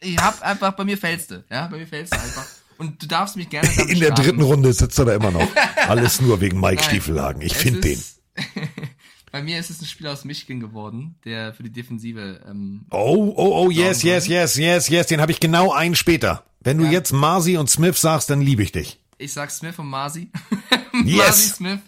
ich 0.01 0.17
hab 0.17 0.41
einfach, 0.41 0.73
bei 0.73 0.83
mir 0.83 0.97
fällst 0.97 1.31
du. 1.31 1.45
Ja, 1.49 1.67
bei 1.67 1.77
mir 1.77 1.87
fällst 1.87 2.13
du 2.13 2.19
einfach. 2.19 2.45
Und 2.79 3.03
du 3.03 3.07
darfst 3.07 3.35
mich 3.35 3.49
gerne 3.49 3.69
In 3.89 3.99
der 3.99 4.07
strafen. 4.07 4.23
dritten 4.23 4.41
Runde 4.41 4.73
sitzt 4.73 4.97
er 4.97 5.05
da 5.05 5.13
immer 5.13 5.31
noch. 5.31 5.47
Alles 5.87 6.21
nur 6.21 6.41
wegen 6.41 6.59
Mike 6.59 6.75
Nein. 6.77 6.83
Stiefelhagen. 6.85 7.41
Ich 7.41 7.53
finde 7.55 7.81
den. 7.81 8.01
Bei 9.31 9.43
mir 9.43 9.59
ist 9.59 9.69
es 9.69 9.81
ein 9.81 9.85
Spieler 9.85 10.11
aus 10.13 10.25
Michigan 10.25 10.59
geworden, 10.59 11.15
der 11.23 11.53
für 11.53 11.61
die 11.61 11.71
Defensive 11.71 12.41
ähm, 12.49 12.85
Oh, 12.89 13.31
oh, 13.35 13.65
oh, 13.65 13.69
yes, 13.69 14.01
yes, 14.01 14.27
yes, 14.27 14.55
yes, 14.55 14.89
yes. 14.89 15.05
Den 15.07 15.21
habe 15.21 15.31
ich 15.31 15.39
genau 15.39 15.71
einen 15.71 15.95
später. 15.95 16.43
Wenn 16.61 16.77
du 16.79 16.85
jetzt 16.85 17.11
Marzi 17.13 17.57
und 17.57 17.69
Smith 17.69 17.99
sagst, 18.01 18.29
dann 18.29 18.41
liebe 18.41 18.63
ich 18.63 18.71
dich. 18.71 18.97
Ich 19.19 19.33
sag 19.33 19.51
Smith 19.51 19.77
und 19.77 19.87
Marzi. 19.87 20.31
Yes. 21.05 21.17
Marzi 21.17 21.49
Smith. 21.49 21.79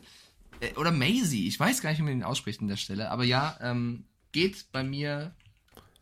Äh, 0.60 0.74
Oder 0.78 0.92
Maisie. 0.92 1.48
Ich 1.48 1.60
weiß 1.60 1.82
gar 1.82 1.90
nicht, 1.90 2.00
wie 2.00 2.04
man 2.04 2.14
den 2.14 2.24
ausspricht 2.24 2.62
an 2.62 2.68
der 2.68 2.78
Stelle. 2.78 3.10
Aber 3.10 3.24
ja, 3.24 3.58
ähm, 3.62 4.04
geht 4.32 4.66
bei 4.72 4.84
mir 4.84 5.34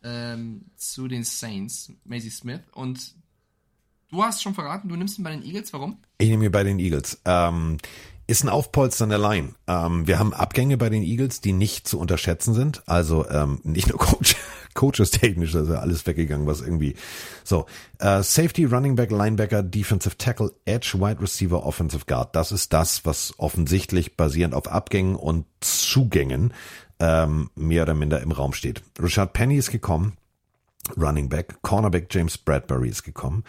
ähm, 0.04 0.66
zu 0.76 1.08
den 1.08 1.24
Saints, 1.24 1.92
Maisie 2.04 2.30
Smith. 2.30 2.60
Und 2.72 3.14
du 4.10 4.22
hast 4.22 4.42
schon 4.42 4.54
verraten, 4.54 4.88
du 4.88 4.96
nimmst 4.96 5.18
ihn 5.18 5.24
bei 5.24 5.30
den 5.30 5.42
Eagles. 5.42 5.72
Warum? 5.72 5.98
Ich 6.18 6.28
nehme 6.28 6.44
mir 6.44 6.52
bei 6.52 6.64
den 6.64 6.78
Eagles. 6.78 7.20
Ähm, 7.24 7.78
ist 8.30 8.44
ein 8.44 8.48
Aufpolstern 8.48 9.08
der 9.08 9.18
Line. 9.18 9.54
Ähm, 9.66 10.06
wir 10.06 10.20
haben 10.20 10.32
Abgänge 10.32 10.76
bei 10.76 10.88
den 10.88 11.02
Eagles, 11.02 11.40
die 11.40 11.52
nicht 11.52 11.88
zu 11.88 11.98
unterschätzen 11.98 12.54
sind. 12.54 12.82
Also 12.86 13.28
ähm, 13.28 13.60
nicht 13.64 13.88
nur 13.88 13.98
Coach, 13.98 14.36
Coaches 14.74 15.10
technisch, 15.10 15.54
also 15.56 15.74
alles 15.74 16.06
weggegangen, 16.06 16.46
was 16.46 16.60
irgendwie 16.60 16.94
so. 17.42 17.66
Äh, 17.98 18.22
Safety, 18.22 18.66
Running 18.66 18.94
Back, 18.94 19.10
Linebacker, 19.10 19.64
Defensive 19.64 20.16
Tackle, 20.16 20.52
Edge, 20.64 20.94
Wide 20.94 21.20
Receiver, 21.20 21.66
Offensive 21.66 22.04
Guard. 22.06 22.36
Das 22.36 22.52
ist 22.52 22.72
das, 22.72 23.04
was 23.04 23.34
offensichtlich 23.38 24.16
basierend 24.16 24.54
auf 24.54 24.70
Abgängen 24.70 25.16
und 25.16 25.46
Zugängen 25.60 26.54
ähm, 27.00 27.50
mehr 27.56 27.82
oder 27.82 27.94
minder 27.94 28.20
im 28.20 28.30
Raum 28.30 28.52
steht. 28.52 28.82
Richard 29.02 29.32
Penny 29.32 29.56
ist 29.56 29.72
gekommen. 29.72 30.12
Running 30.96 31.28
Back, 31.28 31.62
Cornerback 31.62 32.06
James 32.10 32.38
Bradbury 32.38 32.88
ist 32.88 33.02
gekommen. 33.02 33.44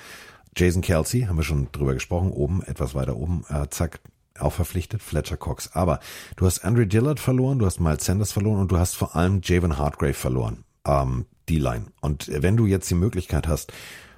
Jason 0.56 0.82
Kelsey, 0.82 1.22
haben 1.22 1.38
wir 1.38 1.44
schon 1.44 1.72
drüber 1.72 1.94
gesprochen, 1.94 2.32
oben, 2.32 2.62
etwas 2.64 2.94
weiter 2.94 3.16
oben, 3.16 3.46
äh, 3.50 3.68
zack, 3.70 4.00
auch 4.40 4.54
verpflichtet, 4.54 5.02
Fletcher 5.02 5.38
Cox. 5.38 5.72
Aber 5.74 6.00
du 6.36 6.46
hast 6.46 6.64
Andre 6.66 6.88
Dillard 6.88 7.20
verloren, 7.20 7.60
du 7.60 7.66
hast 7.66 7.80
Miles 7.80 8.06
Sanders 8.06 8.32
verloren 8.32 8.60
und 8.60 8.72
du 8.72 8.78
hast 8.78 8.96
vor 8.96 9.16
allem 9.16 9.42
Javon 9.44 9.78
Hartgrave 9.78 10.14
verloren, 10.14 10.64
ähm, 10.86 11.26
die 11.48 11.60
Line. 11.60 11.86
Und 12.02 12.30
wenn 12.34 12.58
du 12.58 12.66
jetzt 12.66 12.90
die 12.90 12.96
Möglichkeit 12.96 13.48
hast, 13.48 13.72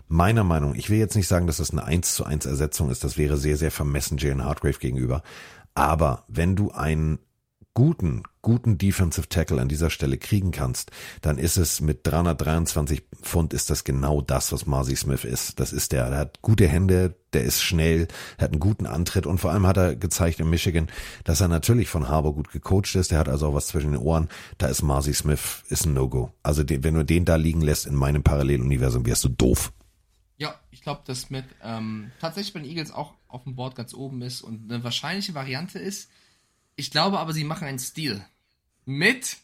meiner 0.07 0.43
Meinung, 0.43 0.75
ich 0.75 0.89
will 0.89 0.99
jetzt 0.99 1.15
nicht 1.15 1.27
sagen, 1.27 1.47
dass 1.47 1.57
das 1.57 1.71
eine 1.71 1.83
1 1.83 2.15
zu 2.15 2.25
1 2.25 2.45
Ersetzung 2.45 2.89
ist, 2.89 3.03
das 3.03 3.17
wäre 3.17 3.37
sehr, 3.37 3.57
sehr 3.57 3.71
vermessen 3.71 4.17
Jalen 4.17 4.45
Hartgrave 4.45 4.77
gegenüber. 4.79 5.23
Aber 5.73 6.23
wenn 6.27 6.55
du 6.55 6.71
einen 6.71 7.19
guten, 7.73 8.23
guten 8.41 8.77
Defensive 8.77 9.29
Tackle 9.29 9.59
an 9.59 9.67
dieser 9.67 9.89
Stelle 9.89 10.17
kriegen 10.17 10.51
kannst, 10.51 10.91
dann 11.21 11.37
ist 11.37 11.57
es 11.57 11.81
mit 11.81 12.05
323 12.05 13.03
Pfund 13.21 13.53
ist 13.53 13.69
das 13.69 13.83
genau 13.83 14.21
das, 14.21 14.51
was 14.51 14.65
Marcy 14.65 14.95
Smith 14.95 15.23
ist. 15.23 15.59
Das 15.59 15.73
ist 15.73 15.91
der, 15.91 16.09
der 16.09 16.19
hat 16.19 16.41
gute 16.41 16.67
Hände, 16.67 17.15
der 17.33 17.43
ist 17.43 17.63
schnell, 17.63 18.07
hat 18.37 18.51
einen 18.51 18.59
guten 18.59 18.85
Antritt 18.85 19.25
und 19.25 19.39
vor 19.39 19.51
allem 19.51 19.65
hat 19.65 19.77
er 19.77 19.95
gezeigt 19.95 20.39
in 20.39 20.49
Michigan, 20.49 20.87
dass 21.23 21.41
er 21.41 21.47
natürlich 21.47 21.89
von 21.89 22.09
Harbour 22.09 22.35
gut 22.35 22.51
gecoacht 22.51 22.95
ist. 22.95 23.11
Der 23.11 23.17
hat 23.17 23.29
also 23.29 23.47
auch 23.47 23.53
was 23.53 23.67
zwischen 23.67 23.93
den 23.93 24.01
Ohren. 24.01 24.29
Da 24.57 24.67
ist 24.67 24.83
Marcy 24.83 25.13
Smith 25.13 25.63
ist 25.69 25.85
ein 25.85 25.93
No-Go. 25.93 26.31
Also 26.43 26.63
den, 26.63 26.83
wenn 26.83 26.93
du 26.93 27.03
den 27.03 27.25
da 27.25 27.37
liegen 27.37 27.61
lässt 27.61 27.87
in 27.87 27.95
meinem 27.95 28.23
Paralleluniversum, 28.23 29.05
wärst 29.05 29.23
du 29.23 29.29
doof. 29.29 29.73
Ja, 30.37 30.59
ich 30.71 30.81
glaube, 30.81 31.01
dass 31.05 31.21
Smith 31.21 31.45
ähm, 31.63 32.11
tatsächlich 32.19 32.53
bei 32.53 32.59
den 32.59 32.69
Eagles 32.69 32.91
auch 32.91 33.13
auf 33.27 33.43
dem 33.43 33.55
Board 33.55 33.75
ganz 33.75 33.93
oben 33.93 34.21
ist 34.21 34.41
und 34.41 34.71
eine 34.71 34.83
wahrscheinliche 34.83 35.33
Variante 35.33 35.79
ist. 35.79 36.09
Ich 36.75 36.91
glaube 36.91 37.19
aber, 37.19 37.33
sie 37.33 37.43
machen 37.43 37.67
einen 37.67 37.79
Stil 37.79 38.23
mit 38.85 39.37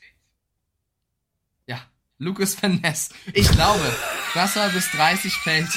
ja, 1.67 1.81
Lucas 2.17 2.61
Van 2.61 2.79
Ness. 2.81 3.09
Ich 3.33 3.49
glaube, 3.51 3.95
dass 4.33 4.55
er 4.55 4.69
bis 4.69 4.89
30 4.91 5.33
fällt. 5.33 5.69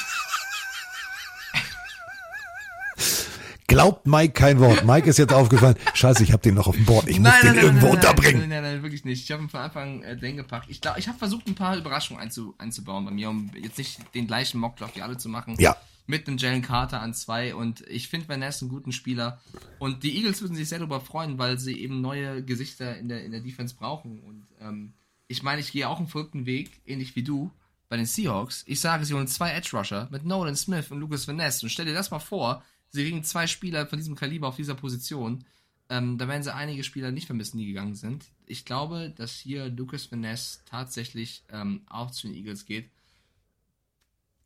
Glaubt 3.73 4.07
Mike 4.07 4.35
kein 4.35 4.61
Wort. 4.61 4.85
Mike 4.85 5.09
ist 5.09 5.19
jetzt 5.19 5.33
aufgefallen. 5.33 5.77
Scheiße, 5.95 6.23
ich 6.23 6.33
habe 6.33 6.43
den 6.43 6.55
noch 6.55 6.67
auf 6.67 6.77
dem 6.77 6.85
Board. 6.85 7.09
Ich 7.09 7.19
muss 7.19 7.33
den 7.41 7.55
irgendwo 7.55 7.87
nein, 7.87 7.95
unterbringen. 7.95 8.41
Nein, 8.41 8.49
nein, 8.51 8.63
nein, 8.63 8.83
wirklich 8.83 9.07
nicht. 9.07 9.25
Ich 9.25 9.33
habe 9.33 9.43
ihn 9.43 9.49
von 9.49 9.61
Anfang 9.61 10.03
äh, 10.03 10.15
den 10.15 10.37
gepackt. 10.37 10.67
Ich 10.69 10.83
glaube, 10.83 10.99
ich 10.99 11.09
habe 11.09 11.17
versucht, 11.17 11.47
ein 11.47 11.55
paar 11.55 11.75
Überraschungen 11.79 12.23
einzu, 12.23 12.55
einzubauen 12.59 13.07
bei 13.07 13.11
mir, 13.13 13.31
um 13.31 13.51
jetzt 13.55 13.79
nicht 13.79 13.99
den 14.15 14.27
gleichen 14.27 14.61
Mockdraft 14.61 14.95
wie 14.97 15.01
alle 15.01 15.17
zu 15.17 15.31
machen. 15.31 15.57
Ja. 15.59 15.75
Mit 16.07 16.27
einem 16.27 16.37
Jalen 16.37 16.63
Carter 16.63 17.01
an 17.01 17.15
zwei 17.15 17.55
und 17.55 17.83
ich 17.83 18.09
finde 18.09 18.29
Van 18.29 18.41
Ness 18.41 18.61
einen 18.61 18.71
guten 18.71 18.93
Spieler 18.93 19.41
und 19.79 20.03
die 20.03 20.17
Eagles 20.17 20.41
würden 20.43 20.57
sich 20.57 20.69
sehr 20.69 20.79
darüber 20.79 21.01
freuen, 21.01 21.39
weil 21.39 21.59
sie 21.59 21.79
eben 21.79 22.01
neue 22.01 22.45
Gesichter 22.45 22.97
in 22.99 23.09
der, 23.09 23.25
in 23.25 23.31
der 23.31 23.41
Defense 23.41 23.77
brauchen 23.77 24.21
und 24.21 24.47
ähm, 24.61 24.95
ich 25.29 25.43
meine, 25.43 25.61
ich 25.61 25.73
gehe 25.73 25.89
auch 25.89 25.99
einen 25.99 26.09
verrückten 26.09 26.45
Weg, 26.45 26.83
ähnlich 26.85 27.17
wie 27.17 27.23
du, 27.23 27.51
bei 27.89 27.97
den 27.97 28.07
Seahawks. 28.07 28.65
Ich 28.67 28.81
sage, 28.81 29.05
sie 29.05 29.15
holen 29.15 29.29
zwei 29.29 29.51
Edge 29.53 29.77
Rusher 29.77 30.09
mit 30.11 30.25
Nolan 30.25 30.57
Smith 30.57 30.91
und 30.91 31.01
Lucas 31.01 31.29
Van 31.29 31.37
Ness 31.37 31.63
und 31.63 31.69
stell 31.69 31.87
dir 31.87 31.95
das 31.95 32.11
mal 32.11 32.19
vor, 32.19 32.63
sie 32.89 33.03
kriegen 33.03 33.23
zwei 33.23 33.47
Spieler 33.47 33.87
von 33.87 33.99
diesem 33.99 34.15
Kaliber 34.15 34.49
auf 34.49 34.57
dieser 34.57 34.75
Position. 34.75 35.45
Ähm, 35.89 36.17
da 36.17 36.27
werden 36.27 36.43
sie 36.43 36.55
einige 36.55 36.85
Spieler 36.85 37.13
nicht 37.13 37.27
vermissen, 37.27 37.59
die 37.59 37.67
gegangen 37.67 37.95
sind. 37.95 38.25
Ich 38.47 38.65
glaube, 38.65 39.13
dass 39.15 39.33
hier 39.33 39.69
Lucas 39.69 40.11
Van 40.11 40.21
Ness 40.21 40.63
tatsächlich 40.65 41.45
ähm, 41.51 41.83
auch 41.87 42.11
zu 42.11 42.29
den 42.29 42.37
Eagles 42.37 42.65
geht. 42.65 42.91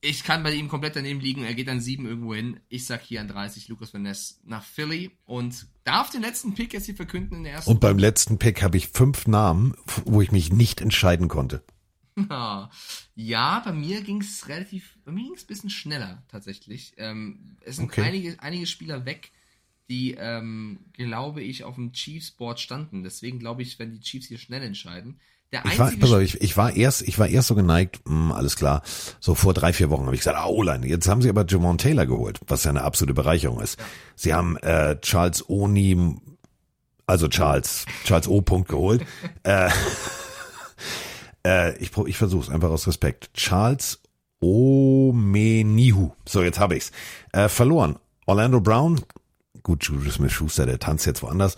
Ich 0.01 0.25
kann 0.25 0.43
bei 0.43 0.53
ihm 0.55 0.69
komplett 0.69 0.95
daneben 0.97 1.21
liegen. 1.21 1.43
Er 1.45 1.55
geht 1.55 1.69
an 1.69 1.81
7 1.81 2.07
irgendwo 2.07 2.35
hin. 2.35 2.61
Ich 2.69 2.87
sag 2.87 3.03
hier 3.03 3.21
an 3.21 3.29
30 3.29 3.69
Lucas 3.69 3.93
Van 3.93 4.03
Ness 4.03 4.41
nach 4.45 4.63
Philly 4.65 5.11
und 5.25 5.67
darf 5.85 6.11
den 6.11 6.23
letzten 6.23 6.55
Pick 6.55 6.73
jetzt 6.73 6.87
hier 6.87 6.95
verkünden 6.97 7.39
in 7.39 7.45
der 7.45 7.55
ersten 7.55 7.71
Und 7.71 7.81
beim 7.81 7.99
letzten 7.99 8.39
Pick 8.39 8.63
habe 8.63 8.77
ich 8.77 8.89
fünf 8.89 9.27
Namen, 9.27 9.75
wo 10.05 10.21
ich 10.21 10.31
mich 10.33 10.53
nicht 10.53 10.81
entscheiden 10.81 11.29
konnte. 11.29 11.63
Ja, 13.19 13.61
bei 13.61 13.73
mir 13.73 14.01
ging 14.03 14.21
es 14.23 14.49
relativ, 14.49 14.99
bei 15.05 15.13
mir 15.13 15.25
ging 15.25 15.35
es 15.35 15.45
ein 15.45 15.49
bisschen 15.49 15.71
schneller 15.71 16.23
tatsächlich. 16.29 16.93
Ähm, 16.97 17.57
es 17.61 17.77
sind 17.77 17.87
Okay. 17.87 18.03
einige, 18.03 18.41
einige 18.41 18.67
Spieler 18.67 19.05
weg, 19.05 19.33
die, 19.91 20.15
ähm, 20.19 20.81
glaube 20.95 21.43
ich, 21.43 21.65
auf 21.65 21.75
dem 21.77 21.93
Chiefs-Board 21.93 22.59
standen. 22.61 23.03
Deswegen 23.05 23.39
glaube 23.39 23.63
ich, 23.63 23.79
wenn 23.79 23.93
die 23.93 24.01
Chiefs 24.01 24.29
hier 24.29 24.39
schnell 24.39 24.63
entscheiden. 24.63 25.21
Ich 25.51 25.79
war, 25.79 25.93
pass 25.99 26.13
auf, 26.13 26.21
ich, 26.21 26.41
ich 26.41 26.57
war 26.57 26.75
erst, 26.75 27.03
ich 27.03 27.19
war 27.19 27.29
erst 27.29 27.49
so 27.49 27.55
geneigt, 27.55 28.01
mh, 28.05 28.35
alles 28.35 28.57
klar. 28.57 28.83
So 29.21 29.35
vor 29.35 29.55
drei, 29.55 29.73
vier 29.73 29.91
Wochen 29.91 30.05
habe 30.05 30.15
ich 30.15 30.21
gesagt, 30.21 30.37
ah, 30.37 30.47
O-Line. 30.47 30.87
Jetzt 30.87 31.09
haben 31.09 31.23
sie 31.23 31.29
aber 31.29 31.47
Jamon 31.47 31.79
Taylor 31.79 32.07
geholt, 32.07 32.41
was 32.47 32.65
ja 32.65 32.71
eine 32.71 32.83
absolute 32.83 33.15
Bereicherung 33.15 33.61
ist. 33.61 33.79
Sie 34.17 34.35
haben 34.35 34.57
äh, 34.59 35.01
Charles 35.01 35.49
Oni, 35.49 36.17
also 37.07 37.29
Charles, 37.29 37.87
Charles 38.05 38.29
O. 38.29 38.43
Punkt 38.43 38.69
geholt. 38.69 39.07
äh, 39.45 39.71
äh, 41.47 41.77
ich, 41.79 41.97
ich 41.97 42.19
versuche 42.19 42.45
es 42.45 42.51
einfach 42.51 42.71
aus 42.71 42.87
Respekt. 42.87 43.33
Charles 43.33 44.01
Omenihu. 44.41 46.11
So, 46.29 46.43
jetzt 46.43 46.59
habe 46.59 46.77
ich's. 46.77 46.93
Äh, 47.33 47.49
verloren. 47.49 47.99
Orlando 48.27 48.61
Brown, 48.61 49.01
gut, 49.63 49.85
Juju 49.85 50.11
Smith-Schuster, 50.11 50.67
der 50.67 50.81
tanzt 50.81 51.07
jetzt 51.07 51.23
woanders. 51.23 51.55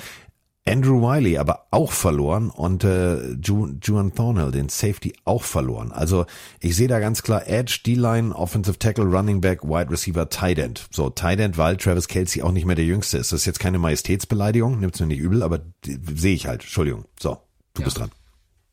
Andrew 0.69 1.01
Wiley 1.01 1.39
aber 1.39 1.67
auch 1.71 1.93
verloren 1.93 2.51
und 2.51 2.85
äh, 2.85 3.33
Ju 3.33 3.75
Juan 3.83 4.15
Thornhill, 4.15 4.51
den 4.51 4.69
Safety, 4.69 5.15
auch 5.25 5.43
verloren. 5.43 5.93
Also 5.93 6.27
ich 6.61 6.77
sehe 6.77 6.89
da 6.89 7.01
ganz 7.01 7.23
klar 7.23 7.47
Edge, 7.47 7.81
D-Line, 7.87 8.35
Offensive 8.35 8.79
Tackle, 8.79 9.05
Running 9.05 9.41
Back, 9.41 9.63
Wide 9.63 9.91
Receiver, 9.91 10.29
Tight 10.29 10.59
End. 10.59 10.87
So, 10.91 11.09
Tight 11.09 11.41
End, 11.41 11.57
weil 11.57 11.79
Travis 11.79 12.07
Kelsey 12.07 12.43
auch 12.43 12.53
nicht 12.53 12.67
mehr 12.67 12.77
der 12.77 12.85
Jüngste 12.85 13.17
ist. 13.17 13.33
Das 13.33 13.41
ist 13.41 13.47
jetzt 13.47 13.61
keine 13.61 13.79
Majestätsbeleidigung, 13.79 14.79
nimmt's 14.79 15.01
mir 15.01 15.07
nicht 15.07 15.21
übel, 15.21 15.43
aber 15.43 15.61
sehe 15.85 16.35
ich 16.35 16.47
halt. 16.47 16.63
Entschuldigung. 16.63 17.07
So, 17.19 17.39
du 17.75 17.83
bist 17.83 17.99
dran. 17.99 18.11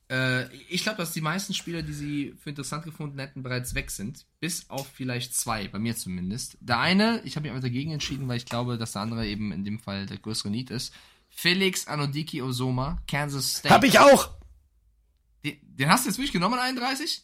Äh, 0.10 0.54
ich 0.70 0.84
glaube, 0.84 0.98
dass 0.98 1.14
die 1.14 1.22
meisten 1.22 1.54
Spieler, 1.54 1.82
die 1.82 1.94
sie 1.94 2.36
für 2.42 2.50
interessant 2.50 2.84
gefunden 2.84 3.18
hätten, 3.20 3.42
bereits 3.42 3.74
weg 3.74 3.90
sind. 3.90 4.26
Bis 4.40 4.70
auf 4.70 4.88
vielleicht 4.94 5.36
zwei, 5.36 5.68
bei 5.68 5.80
mir 5.80 5.96
zumindest. 5.96 6.58
Der 6.60 6.80
eine, 6.80 7.22
ich 7.24 7.36
habe 7.36 7.44
mich 7.44 7.52
einfach 7.52 7.64
dagegen 7.64 7.92
entschieden, 7.92 8.28
weil 8.28 8.38
ich 8.38 8.46
glaube, 8.46 8.78
dass 8.78 8.92
der 8.92 9.02
andere 9.02 9.26
eben 9.26 9.52
in 9.52 9.64
dem 9.64 9.80
Fall 9.80 10.06
der 10.06 10.18
größere 10.18 10.50
Need 10.50 10.70
ist. 10.70 10.94
Felix 11.36 11.86
Anodiki 11.88 12.42
Osoma, 12.42 12.98
Kansas 13.08 13.58
State. 13.58 13.74
Hab 13.74 13.84
ich 13.84 14.00
auch! 14.00 14.32
Den, 15.44 15.58
den 15.62 15.90
hast 15.90 16.06
du 16.06 16.10
jetzt 16.10 16.18
wirklich 16.18 16.32
genommen, 16.32 16.56
an 16.56 16.62
31? 16.62 17.24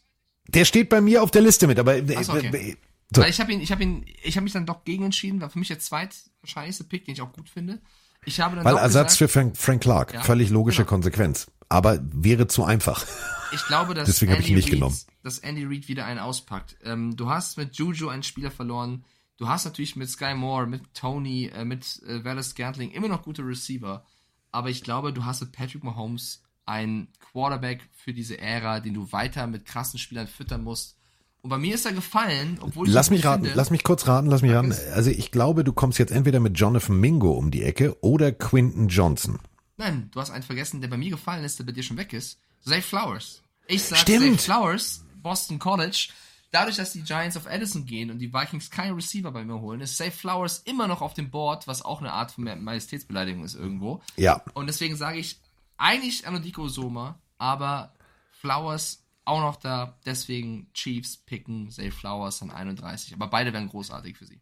Der 0.49 0.65
steht 0.65 0.89
bei 0.89 0.99
mir 0.99 1.23
auf 1.23 1.31
der 1.31 1.41
Liste 1.41 1.65
mit, 1.65 1.79
aber 1.79 1.95
äh, 1.95 2.23
so, 2.23 2.33
okay. 2.33 2.71
äh, 2.71 2.75
so. 3.15 3.21
Weil 3.21 3.29
ich 3.29 3.39
habe 3.39 3.53
ihn, 3.53 3.61
ich 3.61 3.71
habe 3.71 3.81
ihn, 3.81 4.05
ich 4.21 4.35
habe 4.35 4.43
mich 4.43 4.51
dann 4.53 4.65
doch 4.65 4.83
gegen 4.83 5.05
entschieden, 5.05 5.39
war 5.39 5.49
für 5.49 5.59
mich 5.59 5.69
der 5.69 5.79
zweitwahrscheinlichste 5.79 6.83
Pick, 6.83 7.05
den 7.05 7.13
ich 7.13 7.21
auch 7.21 7.31
gut 7.31 7.49
finde. 7.49 7.81
Ich 8.25 8.41
habe 8.41 8.57
dann 8.57 8.65
weil 8.65 8.75
Ersatz 8.77 9.15
für 9.15 9.25
gesagt, 9.25 9.31
Frank, 9.31 9.57
Frank 9.57 9.81
Clark, 9.81 10.13
Ja, 10.13 10.21
völlig 10.21 10.49
logische 10.49 10.79
genau. 10.83 10.89
Konsequenz. 10.89 11.47
Aber 11.69 11.99
wäre 12.01 12.47
zu 12.47 12.65
einfach. 12.65 13.05
Ich 13.53 13.65
glaube, 13.65 13.93
dass 13.93 14.05
Deswegen 14.07 14.33
habe 14.33 14.41
ich 14.41 14.49
ihn 14.49 14.55
nicht 14.55 14.65
Reid, 14.65 14.73
genommen. 14.73 14.97
dass 15.23 15.39
Andy 15.39 15.63
Reid 15.63 15.88
wieder 15.88 16.05
einen 16.05 16.19
auspackt. 16.19 16.75
Ähm, 16.83 17.15
du 17.15 17.29
hast 17.29 17.57
mit 17.57 17.77
Juju 17.77 18.09
einen 18.09 18.23
Spieler 18.23 18.51
verloren. 18.51 19.05
Du 19.41 19.49
hast 19.49 19.65
natürlich 19.65 19.95
mit 19.95 20.07
Sky 20.07 20.35
Moore, 20.35 20.68
mit 20.68 20.93
Tony, 20.93 21.47
äh, 21.47 21.65
mit 21.65 21.99
äh, 22.05 22.23
Wallace 22.23 22.53
Gantling 22.53 22.91
immer 22.91 23.07
noch 23.07 23.23
gute 23.23 23.41
Receiver. 23.41 24.05
Aber 24.51 24.69
ich 24.69 24.84
glaube, 24.84 25.13
du 25.13 25.26
hast 25.26 25.41
mit 25.41 25.51
Patrick 25.51 25.84
Mahomes 25.84 26.43
einen 26.68 27.07
Quarterback 27.19 27.89
für 27.91 28.13
diese 28.13 28.38
Ära, 28.38 28.81
den 28.81 28.93
du 28.93 29.11
weiter 29.11 29.47
mit 29.47 29.65
krassen 29.65 29.97
Spielern 29.97 30.27
füttern 30.27 30.63
musst. 30.63 30.95
Und 31.41 31.49
bei 31.49 31.57
mir 31.57 31.73
ist 31.73 31.88
er 31.88 31.91
gefallen, 31.93 32.59
obwohl 32.61 32.88
ich 32.88 32.93
Lass 32.93 33.09
mich 33.09 33.26
raten, 33.26 33.45
finde. 33.45 33.57
lass 33.57 33.72
mich 33.72 33.84
kurz 33.84 34.05
raten, 34.05 34.27
lass 34.27 34.43
mich 34.43 34.51
raten. 34.51 34.76
Also 34.93 35.09
ich 35.09 35.31
glaube, 35.31 35.63
du 35.63 35.73
kommst 35.73 35.97
jetzt 35.97 36.11
entweder 36.11 36.39
mit 36.39 36.59
Jonathan 36.59 36.99
Mingo 36.99 37.31
um 37.31 37.49
die 37.49 37.63
Ecke 37.63 37.97
oder 38.03 38.31
Quinton 38.31 38.89
Johnson. 38.89 39.39
Nein, 39.76 40.11
du 40.11 40.19
hast 40.19 40.30
einen 40.30 40.43
vergessen, 40.43 40.81
der 40.81 40.88
bei 40.89 40.97
mir 40.97 41.09
gefallen 41.09 41.43
ist, 41.43 41.57
der 41.57 41.63
bei 41.63 41.72
dir 41.72 41.81
schon 41.81 41.97
weg 41.97 42.13
ist. 42.13 42.38
Zay 42.63 42.80
Flowers. 42.84 43.41
Ich 43.65 43.81
sag 43.81 43.97
Stimmt. 43.97 44.39
Zay 44.39 44.53
Flowers, 44.53 45.03
Boston 45.23 45.57
College. 45.57 46.09
Dadurch, 46.52 46.76
dass 46.76 46.91
die 46.91 47.03
Giants 47.03 47.38
auf 47.38 47.45
Edison 47.45 47.86
gehen 47.86 48.11
und 48.11 48.19
die 48.19 48.34
Vikings 48.34 48.69
keinen 48.69 48.95
Receiver 48.95 49.32
bei 49.32 49.45
mir 49.45 49.61
holen, 49.61 49.80
ist 49.80 49.98
Zay 49.98 50.11
Flowers 50.11 50.60
immer 50.60 50.88
noch 50.88 51.02
auf 51.02 51.14
dem 51.14 51.32
Board, 51.32 51.65
was 51.65 51.82
auch 51.82 52.02
eine 52.02 52.11
Art 52.11 52.32
von 52.32 52.44
Majestätsbeleidigung 52.44 53.45
ist 53.45 53.56
irgendwo. 53.56 54.02
Ja. 54.18 54.44
Und 54.53 54.68
deswegen 54.68 54.98
sage 54.98 55.19
ich 55.19 55.40
eigentlich 55.78 56.28
Anodiko 56.28 56.68
Soma, 56.68 57.19
aber 57.38 57.94
Flowers 58.34 59.06
auch 59.23 59.40
noch 59.40 59.56
da. 59.56 59.98
Deswegen 60.06 60.68
Chiefs 60.73 61.15
picken 61.15 61.72
Zay 61.72 61.90
Flowers 61.90 62.41
an 62.41 62.52
31. 62.52 63.14
Aber 63.14 63.28
beide 63.28 63.53
wären 63.53 63.69
großartig 63.69 64.18
für 64.18 64.26
sie. 64.26 64.41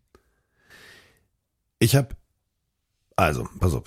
Ich 1.78 1.96
habe 1.96 2.16
also, 3.20 3.48
pass 3.60 3.74
auf. 3.74 3.84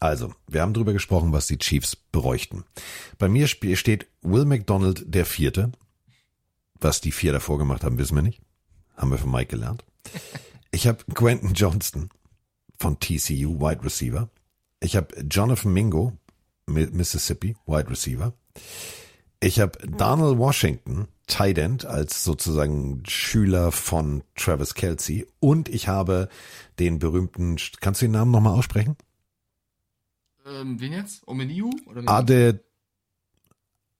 Also, 0.00 0.34
wir 0.46 0.62
haben 0.62 0.74
drüber 0.74 0.92
gesprochen, 0.92 1.32
was 1.32 1.46
die 1.46 1.58
Chiefs 1.58 1.96
bräuchten. 1.96 2.64
Bei 3.18 3.28
mir 3.28 3.46
steht 3.48 4.06
Will 4.22 4.44
McDonald 4.44 5.04
der 5.06 5.24
Vierte. 5.26 5.72
Was 6.78 7.00
die 7.00 7.12
vier 7.12 7.32
davor 7.32 7.56
gemacht 7.58 7.84
haben, 7.84 7.98
wissen 7.98 8.16
wir 8.16 8.22
nicht. 8.22 8.42
Haben 8.96 9.10
wir 9.10 9.18
von 9.18 9.30
Mike 9.30 9.50
gelernt. 9.50 9.84
Ich 10.70 10.86
habe 10.86 11.02
Quentin 11.14 11.54
Johnston 11.54 12.10
von 12.78 13.00
TCU, 13.00 13.58
Wide 13.60 13.82
Receiver. 13.82 14.28
Ich 14.80 14.94
habe 14.96 15.14
Jonathan 15.22 15.72
Mingo, 15.72 16.12
Mi- 16.66 16.90
Mississippi, 16.90 17.56
Wide 17.66 17.88
Receiver. 17.88 18.34
Ich 19.40 19.60
habe 19.60 19.78
Donald 19.86 20.36
Washington, 20.38 21.08
Tight 21.26 21.56
End, 21.56 21.86
als 21.86 22.24
sozusagen 22.24 23.02
Schüler 23.08 23.72
von 23.72 24.22
Travis 24.34 24.74
Kelsey. 24.74 25.26
Und 25.40 25.70
ich 25.70 25.88
habe 25.88 26.28
den 26.78 26.98
berühmten, 26.98 27.56
kannst 27.80 28.02
du 28.02 28.06
den 28.06 28.12
Namen 28.12 28.30
nochmal 28.32 28.58
aussprechen? 28.58 28.96
Ähm, 30.46 30.78
wen 30.80 30.92
jetzt? 30.92 31.26
Omeniu? 31.26 31.70
Oder 31.86 32.02
wen? 32.02 32.08
Ade, 32.08 32.60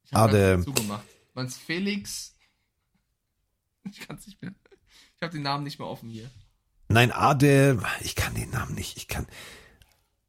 Ich 0.04 0.12
hab 0.12 0.28
Ade, 0.30 0.62
zugemacht. 0.64 1.04
Meinst 1.34 1.58
Felix? 1.58 2.32
Ich 3.90 4.00
kann's 4.00 4.26
nicht 4.26 4.42
mehr. 4.42 4.52
Ich 5.16 5.22
habe 5.22 5.32
den 5.32 5.42
Namen 5.42 5.62
nicht 5.62 5.78
mehr 5.78 5.86
offen 5.86 6.08
hier. 6.08 6.28
nein, 6.88 7.12
Ade, 7.12 7.80
ich 8.00 8.16
kann 8.16 8.34
den 8.34 8.50
Namen 8.50 8.74
nicht, 8.74 8.96
ich 8.96 9.06
kann, 9.06 9.26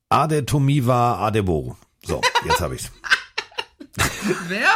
Ade 0.10 0.46
Tomiwa 0.46 1.18
Adeboro. 1.26 1.76
So, 2.06 2.22
jetzt 2.46 2.62
habe 2.62 2.76
ich's. 2.76 2.92
Wer? 4.48 4.70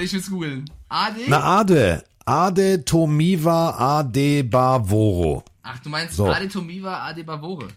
Ich 0.00 0.12
will's 0.12 0.30
googeln. 0.30 0.70
AD? 0.88 1.16
Na, 1.26 1.58
Ade, 1.58 2.04
Ade 2.24 2.84
Tomiwa 2.84 3.70
Adebavoro. 3.98 5.42
Ach, 5.62 5.78
du 5.80 5.88
meinst 5.90 6.14
So. 6.14 6.30
Ade 6.30 6.48
Tomiwa 6.48 7.04
Ade 7.04 7.24
Bavore. 7.24 7.68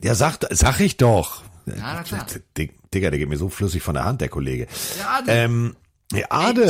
Ja, 0.00 0.14
sag, 0.14 0.38
sag 0.50 0.80
ich 0.80 0.96
doch. 0.96 1.42
Ja, 1.66 1.74
na 1.94 2.02
klar. 2.02 2.26
Dig- 2.56 2.74
Digga, 2.92 3.10
der 3.10 3.18
geht 3.18 3.28
mir 3.28 3.36
so 3.38 3.48
flüssig 3.48 3.82
von 3.82 3.94
der 3.94 4.04
Hand, 4.04 4.20
der 4.20 4.28
Kollege. 4.28 4.66
Ja, 4.98 5.18
Ade. 5.18 5.32
Ähm, 5.32 5.76
ja, 6.12 6.26
Ade. 6.30 6.68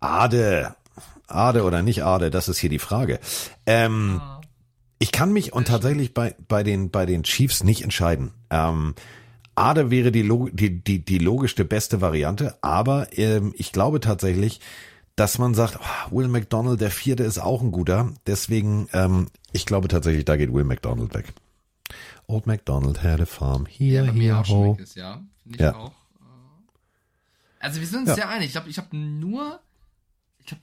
Ade. 0.00 0.74
Ade 1.26 1.64
oder 1.64 1.82
nicht 1.82 2.04
Ade, 2.04 2.30
das 2.30 2.48
ist 2.48 2.58
hier 2.58 2.70
die 2.70 2.78
Frage. 2.78 3.20
Ähm, 3.66 4.20
ich 4.98 5.12
kann 5.12 5.32
mich 5.32 5.52
und 5.52 5.68
tatsächlich 5.68 6.12
bei, 6.12 6.34
bei, 6.48 6.62
den, 6.62 6.90
bei 6.90 7.06
den 7.06 7.22
Chiefs 7.22 7.62
nicht 7.64 7.82
entscheiden. 7.82 8.32
Ähm, 8.50 8.94
Ade 9.54 9.90
wäre 9.90 10.10
die, 10.12 10.28
die, 10.52 10.82
die, 10.82 11.04
die 11.04 11.18
logischste 11.18 11.64
beste 11.64 12.00
Variante, 12.00 12.56
aber 12.62 13.16
ähm, 13.16 13.52
ich 13.56 13.72
glaube 13.72 14.00
tatsächlich, 14.00 14.60
dass 15.16 15.38
man 15.38 15.54
sagt, 15.54 15.78
oh, 15.80 16.16
Will 16.16 16.28
McDonald, 16.28 16.80
der 16.80 16.90
vierte 16.90 17.24
ist 17.24 17.38
auch 17.38 17.60
ein 17.62 17.72
guter. 17.72 18.12
Deswegen, 18.26 18.88
ähm, 18.92 19.28
ich 19.52 19.66
glaube 19.66 19.88
tatsächlich, 19.88 20.24
da 20.24 20.36
geht 20.36 20.52
Will 20.52 20.64
McDonald 20.64 21.14
weg. 21.14 21.32
Old 22.30 22.46
McDonald 22.46 23.02
had 23.02 23.20
a 23.20 23.26
farm. 23.26 23.66
Here, 23.66 24.08
auch 24.38 24.44
schon 24.46 24.56
ho. 24.56 24.76
ist, 24.80 24.94
ja. 24.96 25.22
Finde 25.42 25.56
ich 25.56 25.60
Ja. 25.60 25.74
auch. 25.76 25.92
Also 27.58 27.80
wir 27.80 27.86
sind 27.86 28.00
uns 28.00 28.08
Ja. 28.10 28.14
sehr 28.14 28.28
einig. 28.28 28.46
Ich 28.46 28.52
glaube, 28.52 28.70
ich 28.70 28.78
habe 28.78 28.96
nur, 28.96 29.60
ich 30.38 30.46
glaube, 30.46 30.62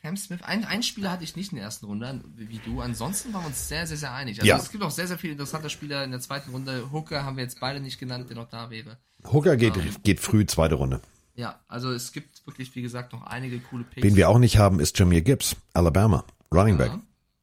Cam 0.00 0.16
Smith, 0.16 0.40
ein, 0.42 0.64
ein 0.64 0.82
Spieler 0.82 1.10
hatte 1.10 1.24
ich 1.24 1.36
nicht 1.36 1.52
in 1.52 1.56
der 1.56 1.64
ersten 1.64 1.86
Runde, 1.86 2.22
wie 2.36 2.48
wie 2.48 2.58
du. 2.64 2.80
Ansonsten 2.80 3.32
waren 3.34 3.42
wir 3.42 3.48
uns 3.48 3.68
sehr, 3.68 3.86
sehr, 3.86 3.96
sehr 3.98 4.14
einig. 4.14 4.38
Also 4.38 4.48
Ja. 4.48 4.56
es 4.56 4.70
gibt 4.70 4.82
auch 4.82 4.90
sehr, 4.90 5.06
sehr 5.06 5.18
viele 5.18 5.32
interessante 5.32 5.68
Spieler 5.68 6.04
in 6.04 6.10
der 6.12 6.20
zweiten 6.20 6.50
Runde. 6.50 6.90
Hooker 6.92 7.24
haben 7.24 7.36
wir 7.36 7.44
jetzt 7.44 7.60
beide 7.60 7.80
nicht 7.80 7.98
genannt, 7.98 8.30
der 8.30 8.36
noch 8.36 8.48
da 8.48 8.70
wäre. 8.70 8.96
Hooker 9.30 9.56
geht, 9.56 9.76
Ähm, 9.76 9.94
geht 10.04 10.20
früh, 10.20 10.46
zweite 10.46 10.76
Runde. 10.76 11.00
Ja, 11.34 11.60
also 11.68 11.90
es 11.92 12.12
gibt 12.12 12.46
wirklich, 12.46 12.74
wie 12.74 12.80
gesagt, 12.82 13.12
noch 13.12 13.22
einige 13.24 13.58
coole 13.60 13.84
Picks. 13.84 14.02
Wen 14.06 14.16
wir 14.16 14.30
auch 14.30 14.38
nicht 14.38 14.56
haben, 14.56 14.80
ist 14.80 14.98
Jameer 14.98 15.20
Gibbs, 15.20 15.54
Alabama, 15.74 16.24
Running 16.54 16.78
Back. 16.78 16.92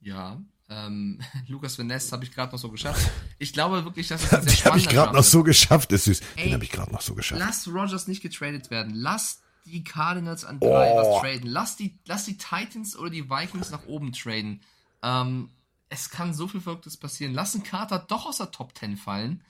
Ja, 0.02 0.42
ähm, 0.76 1.20
Lukas 1.48 1.78
Van 1.78 1.88
Ness 1.88 2.12
habe 2.12 2.24
ich 2.24 2.32
gerade 2.32 2.52
noch 2.52 2.60
so 2.60 2.70
geschafft. 2.70 3.10
Ich 3.38 3.54
glaube 3.54 3.84
wirklich, 3.86 4.08
dass 4.08 4.24
es 4.24 4.34
ein 4.34 4.44
sehr 4.44 4.56
Den 4.56 4.66
habe 4.66 4.78
ich 4.80 4.90
gerade 4.90 5.14
noch 5.16 5.24
so 5.24 5.44
geschafft, 5.44 5.92
ist 5.92 6.06
süß. 6.06 6.22
Ey, 6.36 6.46
Den 6.46 6.54
habe 6.54 6.64
ich 6.64 6.72
gerade 6.72 6.92
noch 6.92 7.02
so 7.02 7.14
geschafft. 7.16 7.40
Lass 7.40 7.68
Rogers 7.68 8.08
nicht 8.08 8.22
getradet 8.22 8.72
werden. 8.72 8.94
Lass 8.96 9.42
die 9.66 9.84
Cardinals 9.84 10.44
an 10.46 10.60
drei 10.60 10.92
Oh. 10.92 10.98
was 10.98 11.22
traden. 11.22 11.50
Lass 11.50 11.76
die, 11.78 11.98
lass 12.06 12.26
die 12.26 12.38
Titans 12.38 12.98
oder 12.98 13.10
die 13.10 13.30
Vikings 13.30 13.72
nach 13.72 13.86
oben 13.86 14.12
traden. 14.12 14.62
Ähm, 15.04 15.50
es 15.90 16.10
kann 16.10 16.34
so 16.34 16.48
viel 16.48 16.60
Verrücktes 16.62 16.98
passieren. 16.98 17.34
Lass 17.34 17.54
einen 17.54 17.64
Carter 17.64 18.00
doch 18.00 18.26
aus 18.26 18.38
der 18.38 18.52
Top 18.52 18.78
10 18.78 18.98
fallen. 18.98 19.44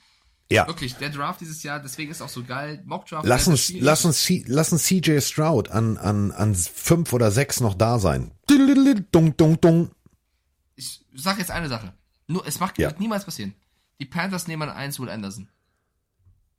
Ja. 0.51 0.67
Wirklich, 0.67 0.95
der 0.97 1.09
Draft 1.09 1.39
dieses 1.41 1.63
Jahr, 1.63 1.79
deswegen 1.79 2.11
ist 2.11 2.21
auch 2.21 2.29
so 2.29 2.43
geil. 2.43 2.83
Mock 2.85 3.05
Draft. 3.07 3.25
Lass 3.25 3.47
uns, 3.47 3.71
lass 3.79 4.03
uns, 4.05 4.21
C- 4.23 4.43
lass 4.45 4.71
uns 4.73 4.83
CJ 4.83 5.19
Stroud 5.21 5.69
an, 5.71 5.97
an, 5.97 6.31
an 6.31 6.53
fünf 6.53 7.13
oder 7.13 7.31
sechs 7.31 7.59
noch 7.61 7.73
da 7.73 7.97
sein. 7.97 8.31
Dung, 9.11 9.35
dung, 9.37 9.59
dung. 9.61 9.91
Sag 11.13 11.37
jetzt 11.39 11.51
eine 11.51 11.69
Sache. 11.69 11.93
Nur, 12.27 12.45
es 12.47 12.59
macht, 12.59 12.77
Ja. 12.77 12.89
wird 12.89 12.99
niemals 12.99 13.25
passieren. 13.25 13.53
Die 13.99 14.05
Panthers 14.05 14.47
nehmen 14.47 14.67
an 14.69 14.75
1 14.75 14.99
Will 14.99 15.09
Anderson. 15.09 15.47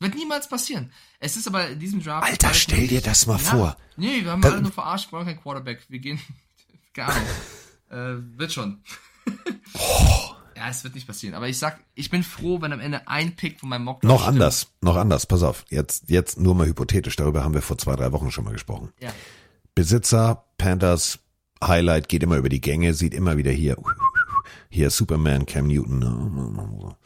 Wird 0.01 0.15
niemals 0.15 0.49
passieren. 0.49 0.93
Es 1.21 1.37
ist 1.37 1.47
aber 1.47 1.69
in 1.69 1.79
diesem 1.79 2.03
Draft. 2.03 2.29
Alter, 2.29 2.53
stell 2.55 2.87
dir 2.89 3.01
das 3.01 3.27
mal 3.27 3.39
vor. 3.39 3.77
Nee, 3.97 4.23
wir 4.25 4.31
haben 4.33 4.43
Da- 4.43 4.51
alle 4.51 4.63
nur 4.63 4.73
verarscht, 4.73 5.11
wir 5.11 5.19
brauchen 5.19 5.27
keinen 5.29 5.41
Quarterback. 5.43 5.85
Wir 5.89 5.99
gehen. 6.01 6.21
Keine 6.93 7.13
Ahnung. 7.13 7.29
äh, 7.91 8.39
wird 8.39 8.53
schon. 8.53 8.83
ja, 10.57 10.69
es 10.69 10.85
wird 10.85 10.95
nicht 10.95 11.07
passieren. 11.07 11.35
Aber 11.35 11.49
ich 11.49 11.59
sag, 11.59 11.81
ich 11.95 12.11
bin 12.11 12.23
froh, 12.23 12.61
wenn 12.61 12.73
am 12.73 12.81
Ende 12.81 13.09
ein 13.09 13.35
Pick 13.37 13.61
von 13.61 13.69
meinem 13.69 13.85
Mock 13.85 14.03
Noch 14.05 14.23
stimmt. 14.23 14.35
anders, 14.35 14.69
noch 14.81 14.97
anders. 14.97 15.27
Pass 15.27 15.43
auf. 15.43 15.65
Jetzt, 15.71 16.11
jetzt 16.11 16.39
nur 16.39 16.55
mal 16.55 16.67
hypothetisch. 16.67 17.17
Darüber 17.17 17.43
haben 17.45 17.55
wir 17.55 17.63
vor 17.63 17.79
zwei, 17.79 17.97
drei 17.97 18.13
Wochen 18.13 18.31
schon 18.31 18.45
mal 18.45 18.53
gesprochen. 18.53 18.93
Ja. 19.01 19.13
Besitzer, 19.75 20.45
Panthers, 20.59 21.19
Highlight 21.63 22.09
geht 22.09 22.23
immer 22.23 22.37
über 22.37 22.49
die 22.49 22.61
Gänge, 22.61 22.95
sieht 22.95 23.15
immer 23.15 23.37
wieder 23.37 23.51
hier. 23.51 23.77
Hier 24.75 24.91
Superman, 24.91 25.47
Cam 25.47 25.69
Newton. 25.69 26.97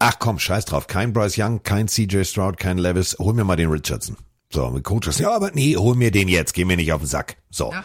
Ach 0.00 0.18
komm, 0.18 0.40
scheiß 0.40 0.64
drauf. 0.64 0.88
Kein 0.88 1.12
Bryce 1.12 1.38
Young, 1.38 1.62
kein 1.62 1.86
CJ 1.86 2.24
Stroud, 2.24 2.56
kein 2.56 2.76
Levis. 2.76 3.16
Hol 3.20 3.34
mir 3.34 3.44
mal 3.44 3.54
den 3.54 3.70
Richardson. 3.70 4.16
So, 4.50 4.68
mit 4.70 4.82
Coaches. 4.82 5.20
Ja, 5.20 5.30
aber 5.32 5.52
nee, 5.54 5.76
hol 5.76 5.94
mir 5.94 6.10
den 6.10 6.26
jetzt. 6.26 6.54
Geh 6.54 6.64
mir 6.64 6.76
nicht 6.76 6.92
auf 6.92 7.02
den 7.02 7.06
Sack. 7.06 7.36
So. 7.50 7.68
Oder 7.68 7.84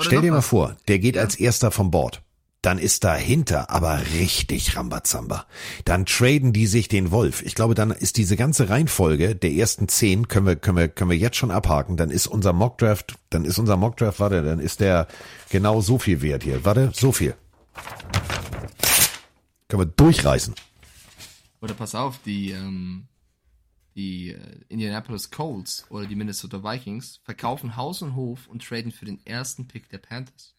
Stell 0.00 0.20
dir 0.20 0.32
mal 0.32 0.38
was. 0.38 0.48
vor, 0.48 0.76
der 0.88 0.98
geht 0.98 1.16
als 1.16 1.36
erster 1.36 1.70
vom 1.70 1.92
Board. 1.92 2.22
Dann 2.60 2.78
ist 2.78 3.04
dahinter 3.04 3.70
aber 3.70 4.00
richtig 4.18 4.76
Rambazamba. 4.76 5.46
Dann 5.84 6.04
traden 6.04 6.52
die 6.52 6.66
sich 6.66 6.88
den 6.88 7.12
Wolf. 7.12 7.42
Ich 7.42 7.54
glaube, 7.54 7.76
dann 7.76 7.92
ist 7.92 8.16
diese 8.16 8.34
ganze 8.34 8.68
Reihenfolge 8.68 9.36
der 9.36 9.52
ersten 9.52 9.86
zehn 9.86 10.26
können 10.26 10.46
wir, 10.46 10.56
können 10.56 10.76
wir, 10.76 10.88
können 10.88 11.10
wir 11.10 11.16
jetzt 11.16 11.36
schon 11.36 11.52
abhaken. 11.52 11.96
Dann 11.96 12.10
ist 12.10 12.26
unser 12.26 12.52
Mockdraft, 12.52 13.14
dann 13.30 13.44
ist 13.44 13.60
unser 13.60 13.76
Mockdraft, 13.76 14.18
warte, 14.18 14.42
dann 14.42 14.58
ist 14.58 14.80
der 14.80 15.06
genau 15.50 15.80
so 15.82 15.98
viel 15.98 16.20
wert 16.20 16.42
hier. 16.42 16.64
Warte, 16.64 16.90
so 16.92 17.12
viel. 17.12 17.36
Können 19.68 19.82
wir 19.82 19.86
durchreißen. 19.86 20.54
Oder 21.60 21.74
pass 21.74 21.94
auf, 21.94 22.20
die, 22.22 22.52
ähm, 22.52 23.08
die 23.96 24.30
äh, 24.30 24.60
Indianapolis 24.68 25.30
Colts 25.30 25.86
oder 25.90 26.06
die 26.06 26.14
Minnesota 26.14 26.62
Vikings 26.62 27.20
verkaufen 27.24 27.76
Haus 27.76 28.02
und 28.02 28.14
Hof 28.14 28.46
und 28.46 28.62
traden 28.62 28.92
für 28.92 29.06
den 29.06 29.24
ersten 29.26 29.66
Pick 29.66 29.88
der 29.88 29.98
Panthers. 29.98 30.54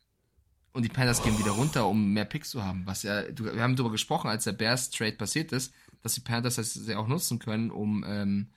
Und 0.73 0.83
die 0.83 0.89
Panthers 0.89 1.23
gehen 1.23 1.39
wieder 1.39 1.51
runter, 1.51 1.87
um 1.87 2.13
mehr 2.13 2.25
Picks 2.25 2.51
zu 2.51 2.63
haben. 2.63 2.85
Was 2.85 3.03
ja, 3.03 3.23
wir 3.35 3.61
haben 3.61 3.75
darüber 3.75 3.91
gesprochen, 3.91 4.29
als 4.29 4.43
der 4.43 4.51
Bears 4.51 4.89
Trade 4.89 5.13
passiert 5.13 5.51
ist, 5.51 5.73
dass 6.01 6.13
die 6.13 6.21
Panthers 6.21 6.55
das 6.55 6.79
ja 6.85 6.97
auch 6.97 7.07
nutzen 7.07 7.39
können, 7.39 7.71
um, 7.71 8.03
ähm, 8.07 8.51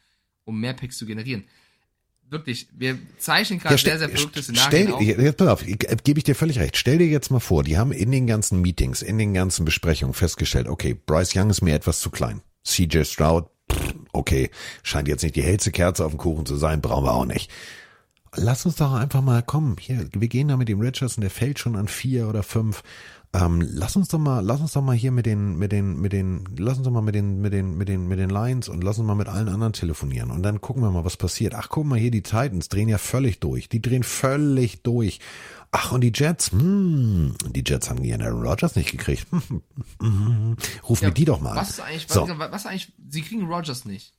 um 0.45 0.61
mehr 0.61 0.75
Picks 0.75 0.99
zu 0.99 1.07
generieren. 1.07 1.45
Wirklich, 2.31 2.69
wir 2.77 2.97
zeichnen 3.19 3.59
gerade 3.59 3.77
stell- 3.77 3.99
sehr, 3.99 4.09
sehr 4.09 4.17
verrückte 4.17 4.43
stell, 4.43 4.55
Szenarien 4.55 4.93
auf. 4.93 5.03
jetzt 5.03 5.37
pass 5.37 5.49
auf, 5.49 5.67
äh, 5.67 5.77
gebe 6.05 6.19
ich 6.19 6.25
dir 6.25 6.37
völlig 6.37 6.61
recht. 6.61 6.77
Stell 6.77 6.99
dir 6.99 7.09
jetzt 7.09 7.31
mal 7.31 7.41
vor, 7.41 7.65
die 7.65 7.77
haben 7.77 7.91
in 7.91 8.13
den 8.13 8.29
ganzen 8.29 8.61
Meetings, 8.61 9.03
in 9.03 9.19
den 9.19 9.35
ganzen 9.35 9.65
Besprechungen 9.65 10.15
festgestellt, 10.15 10.69
okay, 10.69 10.95
Bryce 10.95 11.35
Young 11.35 11.51
ist 11.51 11.61
mir 11.61 11.75
etwas 11.75 11.99
zu 12.01 12.11
klein. 12.11 12.41
CJ 12.65 13.03
Stroud, 13.05 13.49
okay, 14.13 14.51
scheint 14.85 15.09
jetzt 15.09 15.23
nicht 15.23 15.35
die 15.35 15.43
hellste 15.43 15.73
Kerze 15.73 16.05
auf 16.05 16.13
dem 16.13 16.19
Kuchen 16.19 16.47
zu 16.47 16.57
sein, 16.57 16.81
brauchen 16.81 17.05
wir 17.05 17.15
auch 17.15 17.27
nicht. 17.27 17.51
Lass 18.37 18.65
uns 18.65 18.77
doch 18.77 18.93
einfach 18.93 19.23
mal 19.23 19.43
kommen. 19.43 19.77
Hier, 19.81 20.09
wir 20.13 20.29
gehen 20.29 20.47
da 20.47 20.57
mit 20.57 20.69
dem 20.69 20.81
Richardson, 20.81 21.23
der 21.23 21.31
fällt 21.31 21.59
schon 21.59 21.75
an 21.75 21.89
vier 21.89 22.29
oder 22.29 22.45
fünf. 22.45 22.85
Ähm, 23.33 23.61
lass 23.61 23.95
uns 23.95 24.09
doch 24.09 24.19
mal, 24.19 24.41
lass 24.41 24.61
uns 24.61 24.73
doch 24.73 24.83
mal 24.83 24.97
hier 24.97 25.13
mit 25.13 25.25
den, 25.25 25.57
mit 25.57 25.71
den, 25.71 26.01
mit 26.01 26.13
den, 26.13 26.45
lass 26.59 26.79
uns 26.79 26.85
doch 26.85 26.91
mal 26.91 27.01
mit 27.01 27.15
den, 27.15 27.41
mit 27.41 27.53
den, 27.53 27.77
mit 27.77 27.89
den, 27.89 28.09
mit 28.09 28.19
den 28.19 28.29
Lions 28.29 28.69
und 28.69 28.83
lass 28.83 28.99
uns 28.99 29.07
mal 29.07 29.15
mit 29.15 29.29
allen 29.29 29.49
anderen 29.49 29.73
telefonieren 29.73 30.33
und 30.33 30.43
dann 30.43 30.61
gucken 30.61 30.83
wir 30.83 30.91
mal, 30.91 31.05
was 31.05 31.17
passiert. 31.17 31.55
Ach, 31.55 31.69
guck 31.69 31.87
mal 31.87 31.99
hier, 31.99 32.11
die 32.11 32.23
Titans 32.23 32.69
drehen 32.69 32.89
ja 32.89 32.99
völlig 32.99 33.39
durch. 33.39 33.69
Die 33.69 33.81
drehen 33.81 34.03
völlig 34.03 34.83
durch. 34.83 35.21
Ach, 35.71 35.93
und 35.93 36.01
die 36.01 36.11
Jets, 36.13 36.51
hm, 36.51 37.37
die 37.51 37.63
Jets 37.65 37.89
haben 37.89 38.03
ihren 38.03 38.21
Aaron 38.21 38.45
Rodgers 38.45 38.75
nicht 38.75 38.91
gekriegt. 38.91 39.29
Ruf 40.89 41.01
mir 41.01 41.13
die 41.13 41.25
doch 41.25 41.41
mal 41.41 41.51
an. 41.51 41.57
Was 41.59 41.71
ist 41.71 41.81
eigentlich, 41.81 42.09
So. 42.09 42.29
was, 42.29 42.51
was 42.51 42.67
eigentlich, 42.67 42.93
sie 43.09 43.23
kriegen 43.23 43.47
Rogers 43.47 43.85
nicht. 43.85 44.13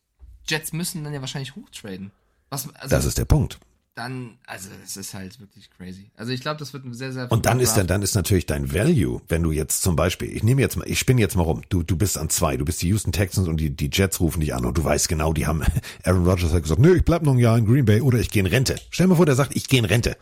Jets 0.48 0.72
müssen 0.72 1.04
dann 1.04 1.14
ja 1.14 1.20
wahrscheinlich 1.20 1.56
hochtraden. 1.58 2.12
Was, 2.50 2.74
also 2.76 2.90
Das 2.90 3.04
ist 3.04 3.18
der 3.18 3.26
Punkt. 3.26 3.60
Dann, 3.94 4.38
also 4.48 4.70
es 4.86 4.96
ist 4.96 5.14
halt 5.14 5.40
wirklich 5.42 5.70
crazy. 5.70 6.12
Also 6.16 6.32
ich 6.32 6.40
glaube, 6.40 6.58
das 6.60 6.72
wird 6.72 6.86
ein 6.86 6.94
sehr, 6.94 7.12
sehr 7.12 7.30
Und 7.30 7.46
dann 7.46 7.60
ist 7.60 7.72
dann, 7.72 7.80
Draft. 7.80 7.90
dann 7.90 8.02
ist 8.04 8.16
natürlich 8.16 8.46
dein 8.46 8.74
Value, 8.74 9.22
wenn 9.28 9.44
du 9.44 9.52
jetzt 9.52 9.82
zum 9.82 9.98
Beispiel, 9.98 10.32
ich 10.34 10.44
nehme 10.44 10.62
jetzt 10.62 10.78
mal, 10.78 10.88
ich 10.88 10.98
spinne 10.98 11.20
jetzt 11.20 11.36
mal 11.36 11.44
rum, 11.44 11.62
du, 11.68 11.84
du 11.84 11.98
bist 11.98 12.18
an 12.18 12.30
zwei, 12.30 12.56
du 12.56 12.64
bist 12.64 12.82
die 12.82 12.88
Houston 12.88 13.12
Texans 13.12 13.50
und 13.50 13.58
die, 13.58 13.70
die 13.70 13.90
Jets 13.92 14.22
rufen 14.22 14.40
dich 14.40 14.56
an 14.56 14.64
und 14.64 14.78
du 14.78 14.84
weißt 14.84 15.10
genau, 15.10 15.34
die 15.34 15.46
haben, 15.46 15.62
Aaron 16.06 16.26
Rodgers 16.26 16.54
hat 16.54 16.64
gesagt, 16.64 16.80
nö, 16.80 16.96
ich 16.96 17.04
bleib 17.04 17.24
noch 17.24 17.34
ein 17.34 17.40
Jahr 17.40 17.58
in 17.58 17.66
Green 17.66 17.84
Bay 17.84 18.00
oder 18.00 18.20
ich 18.20 18.32
gehe 18.32 18.42
in 18.42 18.48
Rente. 18.48 18.80
Stell 18.92 19.06
dir 19.06 19.10
mal 19.10 19.16
vor, 19.18 19.26
der 19.26 19.36
sagt, 19.36 19.56
ich 19.58 19.68
gehe 19.68 19.80
in 19.80 19.86
Rente. 19.86 20.16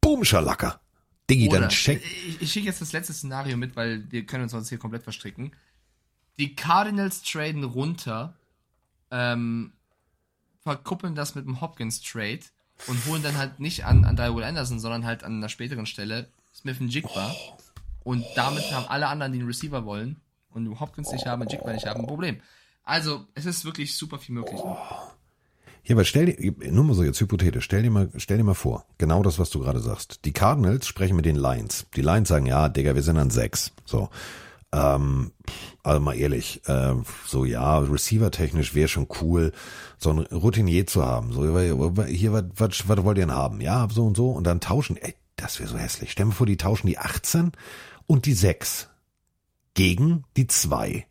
Boom, 0.00 0.24
Schalacker. 0.24 0.80
Diggi, 1.30 1.48
Oder, 1.48 1.60
dann 1.60 1.68
check. 1.68 2.02
Ich, 2.26 2.42
ich 2.42 2.52
schicke 2.52 2.66
jetzt 2.66 2.80
das 2.80 2.92
letzte 2.92 3.12
Szenario 3.12 3.56
mit, 3.56 3.76
weil 3.76 4.10
wir 4.10 4.24
können 4.24 4.44
uns 4.44 4.52
sonst 4.52 4.68
hier 4.70 4.78
komplett 4.78 5.02
verstricken. 5.02 5.52
Die 6.38 6.54
Cardinals 6.56 7.22
traden 7.22 7.64
runter, 7.64 8.34
ähm, 9.10 9.72
verkuppeln 10.68 11.14
das 11.14 11.34
mit 11.34 11.46
dem 11.46 11.62
Hopkins 11.62 12.02
Trade 12.02 12.40
und 12.88 13.06
holen 13.06 13.22
dann 13.22 13.38
halt 13.38 13.58
nicht 13.58 13.86
an, 13.86 14.04
an 14.04 14.18
Will 14.18 14.44
Anderson, 14.44 14.78
sondern 14.78 15.06
halt 15.06 15.24
an 15.24 15.38
einer 15.38 15.48
späteren 15.48 15.86
Stelle 15.86 16.28
Smith 16.54 16.78
und 16.78 16.88
Jigba. 16.88 17.34
Und 18.04 18.22
damit 18.36 18.70
haben 18.70 18.86
alle 18.88 19.08
anderen, 19.08 19.32
die 19.32 19.38
einen 19.38 19.48
Receiver 19.48 19.86
wollen 19.86 20.20
und 20.50 20.78
Hopkins 20.78 21.10
nicht 21.10 21.24
haben 21.24 21.40
und 21.40 21.50
Jigba 21.50 21.72
nicht 21.72 21.86
haben, 21.86 22.00
ein 22.00 22.06
Problem. 22.06 22.42
Also, 22.84 23.24
es 23.34 23.46
ist 23.46 23.64
wirklich 23.64 23.96
super 23.96 24.18
viel 24.18 24.34
möglich. 24.34 24.60
Hier, 25.82 25.96
aber 25.96 26.04
stell 26.04 26.26
dir, 26.26 26.70
nur 26.70 26.84
mal 26.84 26.94
so 26.94 27.02
jetzt 27.02 27.20
hypothetisch, 27.20 27.64
stell 27.64 27.82
dir 27.82 27.90
mal, 27.90 28.10
stell 28.16 28.36
dir 28.36 28.44
mal 28.44 28.52
vor, 28.52 28.84
genau 28.98 29.22
das, 29.22 29.38
was 29.38 29.48
du 29.48 29.60
gerade 29.60 29.80
sagst. 29.80 30.26
Die 30.26 30.32
Cardinals 30.32 30.86
sprechen 30.86 31.16
mit 31.16 31.24
den 31.24 31.36
Lions. 31.36 31.86
Die 31.96 32.02
Lions 32.02 32.28
sagen, 32.28 32.44
ja, 32.44 32.68
Digga, 32.68 32.94
wir 32.94 33.02
sind 33.02 33.16
an 33.16 33.30
sechs. 33.30 33.72
So. 33.86 34.10
Ähm, 34.72 35.32
also 35.82 36.00
mal 36.00 36.14
ehrlich, 36.14 36.60
äh, 36.68 36.94
so 37.26 37.44
ja, 37.46 37.78
Receiver-technisch 37.78 38.74
wäre 38.74 38.88
schon 38.88 39.08
cool, 39.22 39.52
so 39.96 40.10
ein 40.10 40.18
Routinier 40.18 40.86
zu 40.86 41.04
haben. 41.04 41.32
So, 41.32 41.42
hier, 42.04 42.32
was, 42.32 42.44
was, 42.54 42.88
was 42.88 43.02
wollt 43.04 43.16
ihr 43.18 43.26
denn 43.26 43.34
haben? 43.34 43.60
Ja, 43.62 43.88
so 43.90 44.04
und 44.06 44.16
so. 44.16 44.30
Und 44.30 44.44
dann 44.44 44.60
tauschen, 44.60 44.96
ey, 44.98 45.14
das 45.36 45.58
wäre 45.58 45.70
so 45.70 45.78
hässlich. 45.78 46.12
Stell 46.12 46.26
dir 46.26 46.32
vor, 46.32 46.46
die 46.46 46.56
tauschen 46.58 46.86
die 46.88 46.98
18 46.98 47.52
und 48.06 48.26
die 48.26 48.34
6 48.34 48.88
gegen 49.74 50.24
die 50.36 50.46
2. 50.46 51.06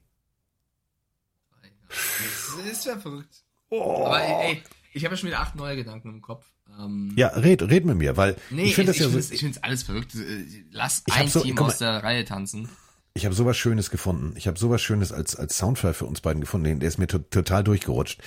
Das 2.69 2.85
wäre 2.85 2.99
verrückt. 2.99 3.43
Aber 3.71 4.21
ey, 4.21 4.61
ich 4.93 5.03
habe 5.05 5.15
ja 5.15 5.17
schon 5.17 5.27
wieder 5.29 5.39
acht 5.39 5.55
neue 5.55 5.75
Gedanken 5.75 6.09
im 6.09 6.21
Kopf. 6.21 6.45
Ähm, 6.79 7.13
Ja, 7.15 7.29
red, 7.29 7.61
red 7.63 7.85
mit 7.85 7.97
mir, 7.97 8.17
weil 8.17 8.35
Nee, 8.49 8.63
ich 8.65 8.75
finde 8.75 8.91
ich, 8.91 8.97
das 8.99 9.05
ja 9.13 9.21
so. 9.21 9.33
ich 9.33 9.39
finde 9.39 9.57
es 9.57 9.63
alles 9.63 9.83
verrückt. 9.83 10.15
Äh, 10.15 10.45
Lass 10.71 11.03
Ich 11.07 11.13
ein 11.13 11.27
so- 11.29 11.41
Team 11.41 11.55
mal- 11.55 11.63
aus 11.63 11.77
der 11.77 12.03
Reihe 12.03 12.25
tanzen. 12.25 12.69
Ich 13.17 13.25
habe 13.25 13.33
sowas 13.35 13.57
Schönes 13.57 13.89
gefunden. 13.89 14.33
Ich 14.37 14.47
habe 14.47 14.59
sowas 14.59 14.79
Schönes 14.81 15.11
als, 15.11 15.35
als 15.35 15.57
Soundfile 15.57 15.93
für 15.95 16.05
uns 16.05 16.21
beiden 16.21 16.39
gefunden. 16.41 16.65
Den- 16.65 16.79
Der 16.79 16.87
ist 16.87 16.99
mir 16.99 17.07
to 17.07 17.17
total 17.17 17.63
durchgerutscht. 17.63 18.21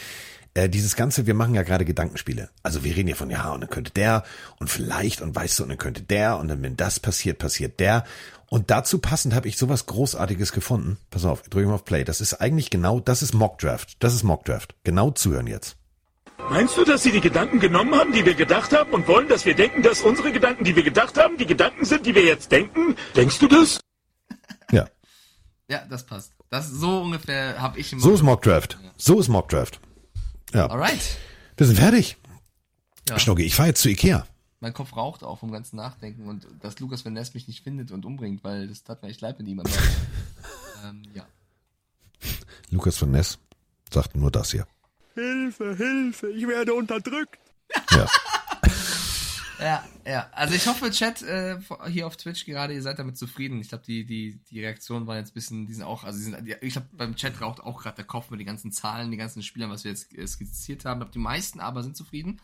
Äh, 0.54 0.68
dieses 0.68 0.96
Ganze, 0.96 1.28
wir 1.28 1.34
machen 1.34 1.54
ja 1.54 1.62
gerade 1.62 1.84
Gedankenspiele. 1.84 2.50
Also 2.64 2.82
wir 2.82 2.96
reden 2.96 3.08
ja 3.08 3.14
von, 3.14 3.30
ja, 3.30 3.52
und 3.52 3.60
dann 3.60 3.70
könnte 3.70 3.92
der 3.92 4.24
und 4.58 4.68
vielleicht 4.68 5.20
und 5.22 5.34
weißt 5.36 5.60
du, 5.60 5.62
und 5.62 5.68
dann 5.68 5.78
könnte 5.78 6.02
der 6.02 6.38
und 6.38 6.48
dann, 6.48 6.60
wenn 6.62 6.76
das 6.76 6.98
passiert, 6.98 7.38
passiert 7.38 7.78
der. 7.78 8.02
Und 8.48 8.72
dazu 8.72 8.98
passend 8.98 9.32
habe 9.32 9.46
ich 9.46 9.56
sowas 9.56 9.86
Großartiges 9.86 10.50
gefunden. 10.50 10.98
Pass 11.10 11.24
auf, 11.24 11.42
drücke 11.42 11.68
mal 11.68 11.74
auf 11.74 11.84
Play. 11.84 12.02
Das 12.02 12.20
ist 12.20 12.34
eigentlich 12.40 12.68
genau, 12.70 12.98
das 12.98 13.22
ist 13.22 13.32
Mock 13.32 13.58
Draft. 13.58 13.96
Das 14.00 14.12
ist 14.12 14.24
Mock 14.24 14.44
Draft. 14.44 14.74
Genau 14.82 15.12
zuhören 15.12 15.46
jetzt. 15.46 15.76
Meinst 16.50 16.76
du, 16.76 16.84
dass 16.84 17.04
sie 17.04 17.12
die 17.12 17.20
Gedanken 17.20 17.60
genommen 17.60 17.94
haben, 17.94 18.12
die 18.12 18.24
wir 18.26 18.34
gedacht 18.34 18.76
haben 18.76 18.90
und 18.90 19.06
wollen, 19.06 19.28
dass 19.28 19.46
wir 19.46 19.54
denken, 19.54 19.82
dass 19.84 20.00
unsere 20.00 20.32
Gedanken, 20.32 20.64
die 20.64 20.74
wir 20.74 20.82
gedacht 20.82 21.16
haben, 21.16 21.36
die 21.36 21.46
Gedanken 21.46 21.84
sind, 21.84 22.06
die 22.06 22.14
wir 22.16 22.24
jetzt 22.24 22.50
denken? 22.50 22.96
Denkst 23.14 23.38
du 23.38 23.46
das? 23.46 23.78
Ja. 25.70 25.76
Ja, 25.76 25.84
das 25.88 26.04
passt. 26.04 26.32
Das 26.50 26.68
so 26.68 27.02
ungefähr 27.02 27.60
habe 27.60 27.78
ich 27.78 27.92
im 27.92 28.00
So 28.00 28.12
ist 28.12 28.22
Mock 28.22 28.42
Draft. 28.42 28.76
So 28.96 29.20
ist 29.20 29.28
Mock 29.28 29.48
Draft. 29.48 29.80
Ja. 30.52 30.66
Alright. 30.66 31.16
Wir 31.56 31.66
sind 31.66 31.76
fertig. 31.76 32.16
Ja. 33.08 33.18
Schnucki, 33.18 33.44
ich 33.44 33.54
fahre 33.54 33.68
jetzt 33.68 33.80
zu 33.80 33.88
Ikea. 33.88 34.26
Mein 34.58 34.74
Kopf 34.74 34.96
raucht 34.96 35.22
auch 35.22 35.38
vom 35.38 35.52
ganzen 35.52 35.76
Nachdenken 35.76 36.26
und 36.28 36.46
dass 36.60 36.78
Lukas 36.80 37.04
Van 37.04 37.12
Ness 37.12 37.34
mich 37.34 37.46
nicht 37.46 37.62
findet 37.62 37.92
und 37.92 38.04
umbringt, 38.04 38.42
weil 38.42 38.66
das 38.66 38.82
tat 38.82 39.02
mir 39.02 39.08
echt 39.08 39.20
leid 39.20 39.38
mit 39.38 39.48
ihm. 39.48 39.62
Ähm, 40.82 41.02
ja. 41.12 41.26
Lukas 42.70 42.96
von 42.96 43.10
Ness 43.10 43.38
sagt 43.92 44.16
nur 44.16 44.30
das 44.30 44.52
hier. 44.52 44.66
Hilfe, 45.12 45.76
Hilfe, 45.76 46.30
ich 46.30 46.48
werde 46.48 46.72
unterdrückt. 46.72 47.38
Ja. 47.90 48.06
Ja, 49.60 49.84
ja. 50.06 50.28
Also 50.32 50.54
ich 50.54 50.66
hoffe, 50.66 50.90
Chat 50.90 51.22
äh, 51.22 51.58
hier 51.88 52.06
auf 52.06 52.16
Twitch 52.16 52.46
gerade, 52.46 52.72
ihr 52.74 52.82
seid 52.82 52.98
damit 52.98 53.18
zufrieden. 53.18 53.60
Ich 53.60 53.68
glaube, 53.68 53.84
die, 53.86 54.04
die, 54.04 54.40
die 54.50 54.60
Reaktionen 54.60 55.06
waren 55.06 55.18
jetzt 55.18 55.30
ein 55.30 55.34
bisschen, 55.34 55.66
die 55.66 55.74
sind 55.74 55.84
auch, 55.84 56.04
also 56.04 56.18
die 56.18 56.24
sind, 56.24 56.46
die, 56.46 56.54
ich 56.60 56.72
glaube, 56.72 56.88
beim 56.92 57.14
Chat 57.14 57.40
raucht 57.40 57.60
auch 57.60 57.82
gerade 57.82 57.96
der 57.96 58.04
Kopf 58.06 58.30
mit 58.30 58.40
den 58.40 58.46
ganzen 58.46 58.72
Zahlen, 58.72 59.10
den 59.10 59.18
ganzen 59.18 59.42
Spielern, 59.42 59.70
was 59.70 59.84
wir 59.84 59.90
jetzt 59.90 60.16
äh, 60.16 60.26
skizziert 60.26 60.84
haben. 60.84 60.98
Ich 60.98 61.02
glaube, 61.02 61.12
die 61.12 61.18
meisten 61.18 61.60
aber 61.60 61.82
sind 61.82 61.96
zufrieden. 61.96 62.40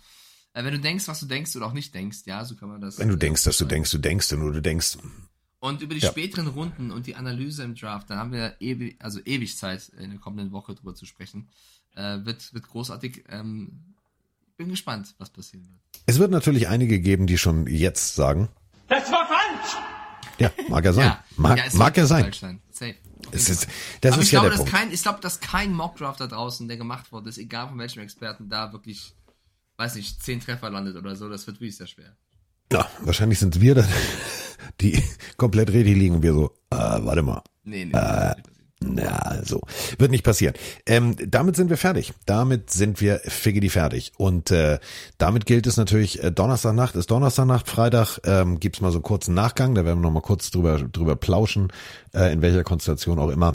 Äh, 0.52 0.64
wenn 0.64 0.72
du 0.74 0.80
denkst, 0.80 1.08
was 1.08 1.20
du 1.20 1.26
denkst 1.26 1.56
oder 1.56 1.66
auch 1.66 1.72
nicht 1.72 1.94
denkst, 1.94 2.20
ja, 2.26 2.44
so 2.44 2.56
kann 2.56 2.68
man 2.68 2.80
das. 2.80 2.98
Wenn 2.98 3.08
du 3.08 3.16
denkst, 3.16 3.44
dass 3.44 3.58
du 3.58 3.64
denkst, 3.64 3.90
du 3.90 3.98
denkst, 3.98 4.32
und 4.32 4.40
nur 4.40 4.52
du 4.52 4.62
denkst. 4.62 4.98
Und 5.58 5.80
über 5.82 5.94
die 5.94 6.00
Ja. 6.00 6.10
späteren 6.10 6.46
Runden 6.48 6.90
und 6.90 7.06
die 7.06 7.14
Analyse 7.16 7.62
im 7.64 7.74
Draft, 7.74 8.10
dann 8.10 8.18
haben 8.18 8.32
wir 8.32 8.56
ewig, 8.60 8.96
also 9.00 9.20
ewig 9.24 9.56
Zeit 9.56 9.88
in 9.98 10.10
der 10.10 10.18
kommenden 10.18 10.52
Woche 10.52 10.74
drüber 10.74 10.94
zu 10.94 11.06
sprechen. 11.06 11.48
Äh, 11.94 12.24
wird, 12.24 12.52
wird 12.52 12.68
großartig. 12.68 13.24
Ähm, 13.30 13.95
bin 14.56 14.68
gespannt, 14.68 15.14
was 15.18 15.30
passieren 15.30 15.66
wird. 15.68 15.80
Es 16.06 16.18
wird 16.18 16.30
natürlich 16.30 16.68
einige 16.68 17.00
geben, 17.00 17.26
die 17.26 17.38
schon 17.38 17.66
jetzt 17.66 18.14
sagen, 18.14 18.48
Das 18.88 19.10
war 19.10 19.26
falsch! 19.26 19.76
ja, 20.38 20.50
mag 20.68 20.84
ja 20.84 20.92
sein. 20.92 21.04
Ja, 21.06 21.24
mag, 21.36 21.58
ja, 21.58 21.64
mag 21.74 21.96
ja 21.96 22.06
sein. 22.06 22.32
sein. 22.32 22.60
Safe. 22.70 22.94
Es 23.32 23.50
ist, 23.50 23.66
das 24.02 24.12
Aber 24.12 24.22
ist 24.22 24.28
ich 24.28 24.32
ja 24.32 24.40
glaube, 24.40 24.50
der 24.50 24.58
dass 24.58 24.70
Punkt. 24.70 24.72
kein, 24.72 24.92
ich 24.92 25.02
glaube, 25.02 25.20
dass 25.20 25.40
kein 25.40 25.72
Mockdraft 25.72 26.20
da 26.20 26.26
draußen, 26.28 26.68
der 26.68 26.76
gemacht 26.76 27.10
wurde, 27.12 27.28
ist, 27.28 27.38
egal 27.38 27.68
von 27.68 27.78
welchem 27.78 28.00
Experten, 28.00 28.48
da 28.48 28.72
wirklich, 28.72 29.14
weiß 29.78 29.96
nicht, 29.96 30.22
zehn 30.22 30.40
Treffer 30.40 30.70
landet 30.70 30.96
oder 30.96 31.16
so. 31.16 31.28
Das 31.28 31.46
wird 31.46 31.56
wirklich 31.60 31.76
sehr 31.76 31.86
schwer. 31.88 32.16
Ja, 32.72 32.88
wahrscheinlich 33.00 33.38
sind 33.38 33.60
wir 33.60 33.74
dann, 33.74 33.88
die 34.80 35.02
komplett 35.36 35.70
richtig 35.70 35.96
liegen 35.96 36.16
und 36.16 36.22
wir 36.22 36.32
so, 36.34 36.50
äh, 36.70 36.76
warte 36.76 37.22
mal. 37.22 37.42
Nee, 37.64 37.86
nee. 37.86 37.92
Äh, 37.98 38.34
na, 38.80 39.42
so. 39.42 39.62
Wird 39.98 40.10
nicht 40.10 40.24
passieren. 40.24 40.54
Ähm, 40.84 41.16
damit 41.26 41.56
sind 41.56 41.70
wir 41.70 41.78
fertig. 41.78 42.12
Damit 42.26 42.70
sind 42.70 43.00
wir 43.00 43.20
figgedi 43.24 43.70
fertig. 43.70 44.12
Und 44.18 44.50
äh, 44.50 44.78
damit 45.16 45.46
gilt 45.46 45.66
es 45.66 45.78
natürlich, 45.78 46.22
äh, 46.22 46.30
Donnerstagnacht 46.30 46.94
ist 46.94 47.10
Donnerstagnacht, 47.10 47.68
Freitag 47.68 48.18
ähm, 48.24 48.60
gibt's 48.60 48.82
mal 48.82 48.92
so 48.92 48.98
einen 48.98 49.02
kurzen 49.02 49.34
Nachgang, 49.34 49.74
da 49.74 49.84
werden 49.86 50.00
wir 50.00 50.02
noch 50.02 50.12
mal 50.12 50.20
kurz 50.20 50.50
drüber, 50.50 50.78
drüber 50.78 51.16
plauschen, 51.16 51.72
äh, 52.12 52.32
in 52.32 52.42
welcher 52.42 52.64
Konstellation 52.64 53.18
auch 53.18 53.30
immer. 53.30 53.54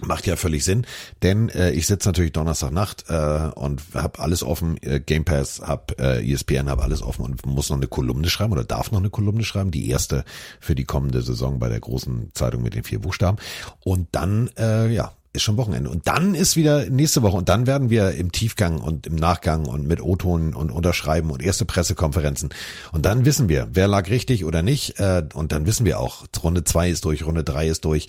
Macht 0.00 0.26
ja 0.26 0.36
völlig 0.36 0.64
Sinn, 0.64 0.86
denn 1.22 1.48
äh, 1.50 1.70
ich 1.70 1.86
sitze 1.86 2.08
natürlich 2.08 2.32
Donnerstagnacht 2.32 3.04
äh, 3.08 3.50
und 3.54 3.80
habe 3.94 4.18
alles 4.18 4.42
offen, 4.42 4.76
äh, 4.82 4.98
Game 4.98 5.24
Pass, 5.24 5.60
hab 5.60 5.98
äh, 6.00 6.20
ESPN, 6.20 6.68
habe 6.68 6.82
alles 6.82 7.00
offen 7.00 7.24
und 7.24 7.46
muss 7.46 7.70
noch 7.70 7.76
eine 7.76 7.86
Kolumne 7.86 8.28
schreiben 8.28 8.52
oder 8.52 8.64
darf 8.64 8.90
noch 8.90 8.98
eine 8.98 9.10
Kolumne 9.10 9.44
schreiben, 9.44 9.70
die 9.70 9.88
erste 9.88 10.24
für 10.58 10.74
die 10.74 10.84
kommende 10.84 11.22
Saison 11.22 11.58
bei 11.60 11.68
der 11.68 11.80
großen 11.80 12.32
Zeitung 12.34 12.62
mit 12.62 12.74
den 12.74 12.82
vier 12.82 12.98
Buchstaben. 12.98 13.38
Und 13.84 14.08
dann, 14.12 14.50
äh, 14.58 14.88
ja, 14.88 15.12
ist 15.34 15.42
schon 15.42 15.56
Wochenende. 15.56 15.90
Und 15.90 16.06
dann 16.06 16.34
ist 16.34 16.56
wieder 16.56 16.88
nächste 16.88 17.22
Woche 17.22 17.36
und 17.36 17.48
dann 17.48 17.66
werden 17.66 17.90
wir 17.90 18.12
im 18.12 18.30
Tiefgang 18.30 18.80
und 18.80 19.06
im 19.06 19.16
Nachgang 19.16 19.66
und 19.66 19.86
mit 19.86 20.00
O-Ton 20.00 20.54
und 20.54 20.70
Unterschreiben 20.70 21.30
und 21.30 21.42
erste 21.42 21.64
Pressekonferenzen. 21.64 22.50
Und 22.92 23.04
dann 23.04 23.24
wissen 23.24 23.48
wir, 23.48 23.68
wer 23.72 23.88
lag 23.88 24.08
richtig 24.08 24.44
oder 24.44 24.62
nicht. 24.62 25.00
Äh, 25.00 25.24
und 25.34 25.50
dann 25.50 25.66
wissen 25.66 25.84
wir 25.84 25.98
auch, 25.98 26.24
Runde 26.42 26.62
zwei 26.62 26.88
ist 26.88 27.04
durch, 27.04 27.26
Runde 27.26 27.42
drei 27.42 27.68
ist 27.68 27.84
durch. 27.84 28.06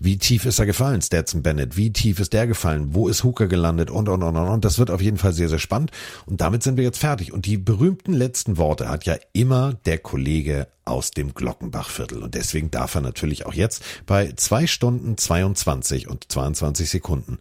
Wie 0.00 0.18
tief 0.18 0.44
ist 0.44 0.58
er 0.58 0.66
gefallen, 0.66 1.00
Stetson 1.00 1.42
Bennett? 1.42 1.76
Wie 1.76 1.92
tief 1.92 2.18
ist 2.18 2.32
der 2.32 2.48
gefallen? 2.48 2.88
Wo 2.92 3.08
ist 3.08 3.22
Hooker 3.22 3.46
gelandet? 3.46 3.90
Und, 3.90 4.08
und, 4.08 4.24
und, 4.24 4.36
und, 4.36 4.48
und. 4.48 4.64
Das 4.64 4.78
wird 4.78 4.90
auf 4.90 5.00
jeden 5.00 5.16
Fall 5.16 5.32
sehr, 5.32 5.48
sehr 5.48 5.60
spannend. 5.60 5.92
Und 6.26 6.40
damit 6.40 6.64
sind 6.64 6.76
wir 6.76 6.84
jetzt 6.84 6.98
fertig. 6.98 7.32
Und 7.32 7.46
die 7.46 7.56
berühmten 7.56 8.12
letzten 8.12 8.56
Worte 8.56 8.88
hat 8.88 9.06
ja 9.06 9.14
immer 9.32 9.74
der 9.86 9.98
Kollege 9.98 10.66
aus 10.84 11.10
dem 11.10 11.34
Glockenbachviertel. 11.34 12.22
Und 12.22 12.34
deswegen 12.34 12.70
darf 12.70 12.94
er 12.94 13.00
natürlich 13.00 13.46
auch 13.46 13.54
jetzt 13.54 13.82
bei 14.06 14.32
zwei 14.32 14.66
Stunden 14.66 15.16
22 15.16 16.08
und 16.08 16.30
22 16.30 16.90
Sekunden 16.90 17.38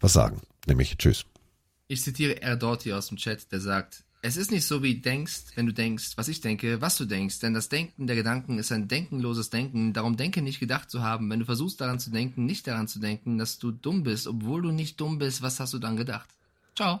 was 0.00 0.12
sagen. 0.12 0.40
Nämlich 0.66 0.96
Tschüss. 0.98 1.24
Ich 1.88 2.02
zitiere 2.02 2.40
Erdorti 2.42 2.92
aus 2.92 3.08
dem 3.08 3.16
Chat, 3.16 3.50
der 3.52 3.60
sagt, 3.60 4.04
es 4.24 4.36
ist 4.36 4.52
nicht 4.52 4.64
so 4.66 4.84
wie 4.84 5.00
denkst, 5.00 5.56
wenn 5.56 5.66
du 5.66 5.72
denkst, 5.72 6.12
was 6.14 6.28
ich 6.28 6.40
denke, 6.40 6.80
was 6.80 6.96
du 6.96 7.04
denkst, 7.04 7.40
denn 7.40 7.54
das 7.54 7.68
Denken 7.68 8.06
der 8.06 8.14
Gedanken 8.14 8.56
ist 8.58 8.70
ein 8.70 8.86
denkenloses 8.86 9.50
Denken, 9.50 9.92
darum 9.92 10.16
denke 10.16 10.42
nicht 10.42 10.60
gedacht 10.60 10.90
zu 10.90 11.02
haben, 11.02 11.28
wenn 11.28 11.40
du 11.40 11.44
versuchst 11.44 11.80
daran 11.80 11.98
zu 11.98 12.10
denken, 12.10 12.46
nicht 12.46 12.68
daran 12.68 12.86
zu 12.86 13.00
denken, 13.00 13.36
dass 13.36 13.58
du 13.58 13.72
dumm 13.72 14.04
bist, 14.04 14.28
obwohl 14.28 14.62
du 14.62 14.70
nicht 14.70 15.00
dumm 15.00 15.18
bist, 15.18 15.42
was 15.42 15.58
hast 15.58 15.74
du 15.74 15.80
dann 15.80 15.96
gedacht? 15.96 16.28
Ciao. 16.76 17.00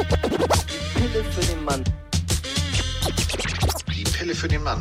Die 0.00 0.06
Pille 0.98 1.24
für 1.24 1.40
den 1.42 1.64
Mann. 1.64 1.84
Die 3.94 4.04
Pille 4.04 4.34
für 4.34 4.48
den 4.48 4.62
Mann. 4.62 4.80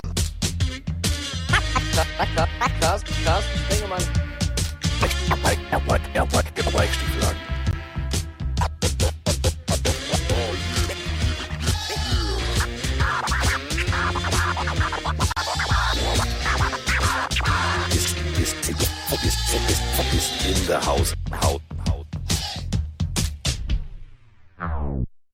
Carsten, 2.80 3.14
Carsten, 3.26 3.60
Sprengemann. 3.66 4.02
Er 5.72 5.86
wollte, 5.86 6.04
er 6.14 6.32
wollte, 6.32 6.50
er 6.56 6.74
wollte 6.74 6.94
Stiefel 6.94 7.24
an. 7.26 7.36
Is 20.12 20.46
in 20.46 20.66
the 20.66 20.80
house, 20.80 21.14
house. 21.32 21.69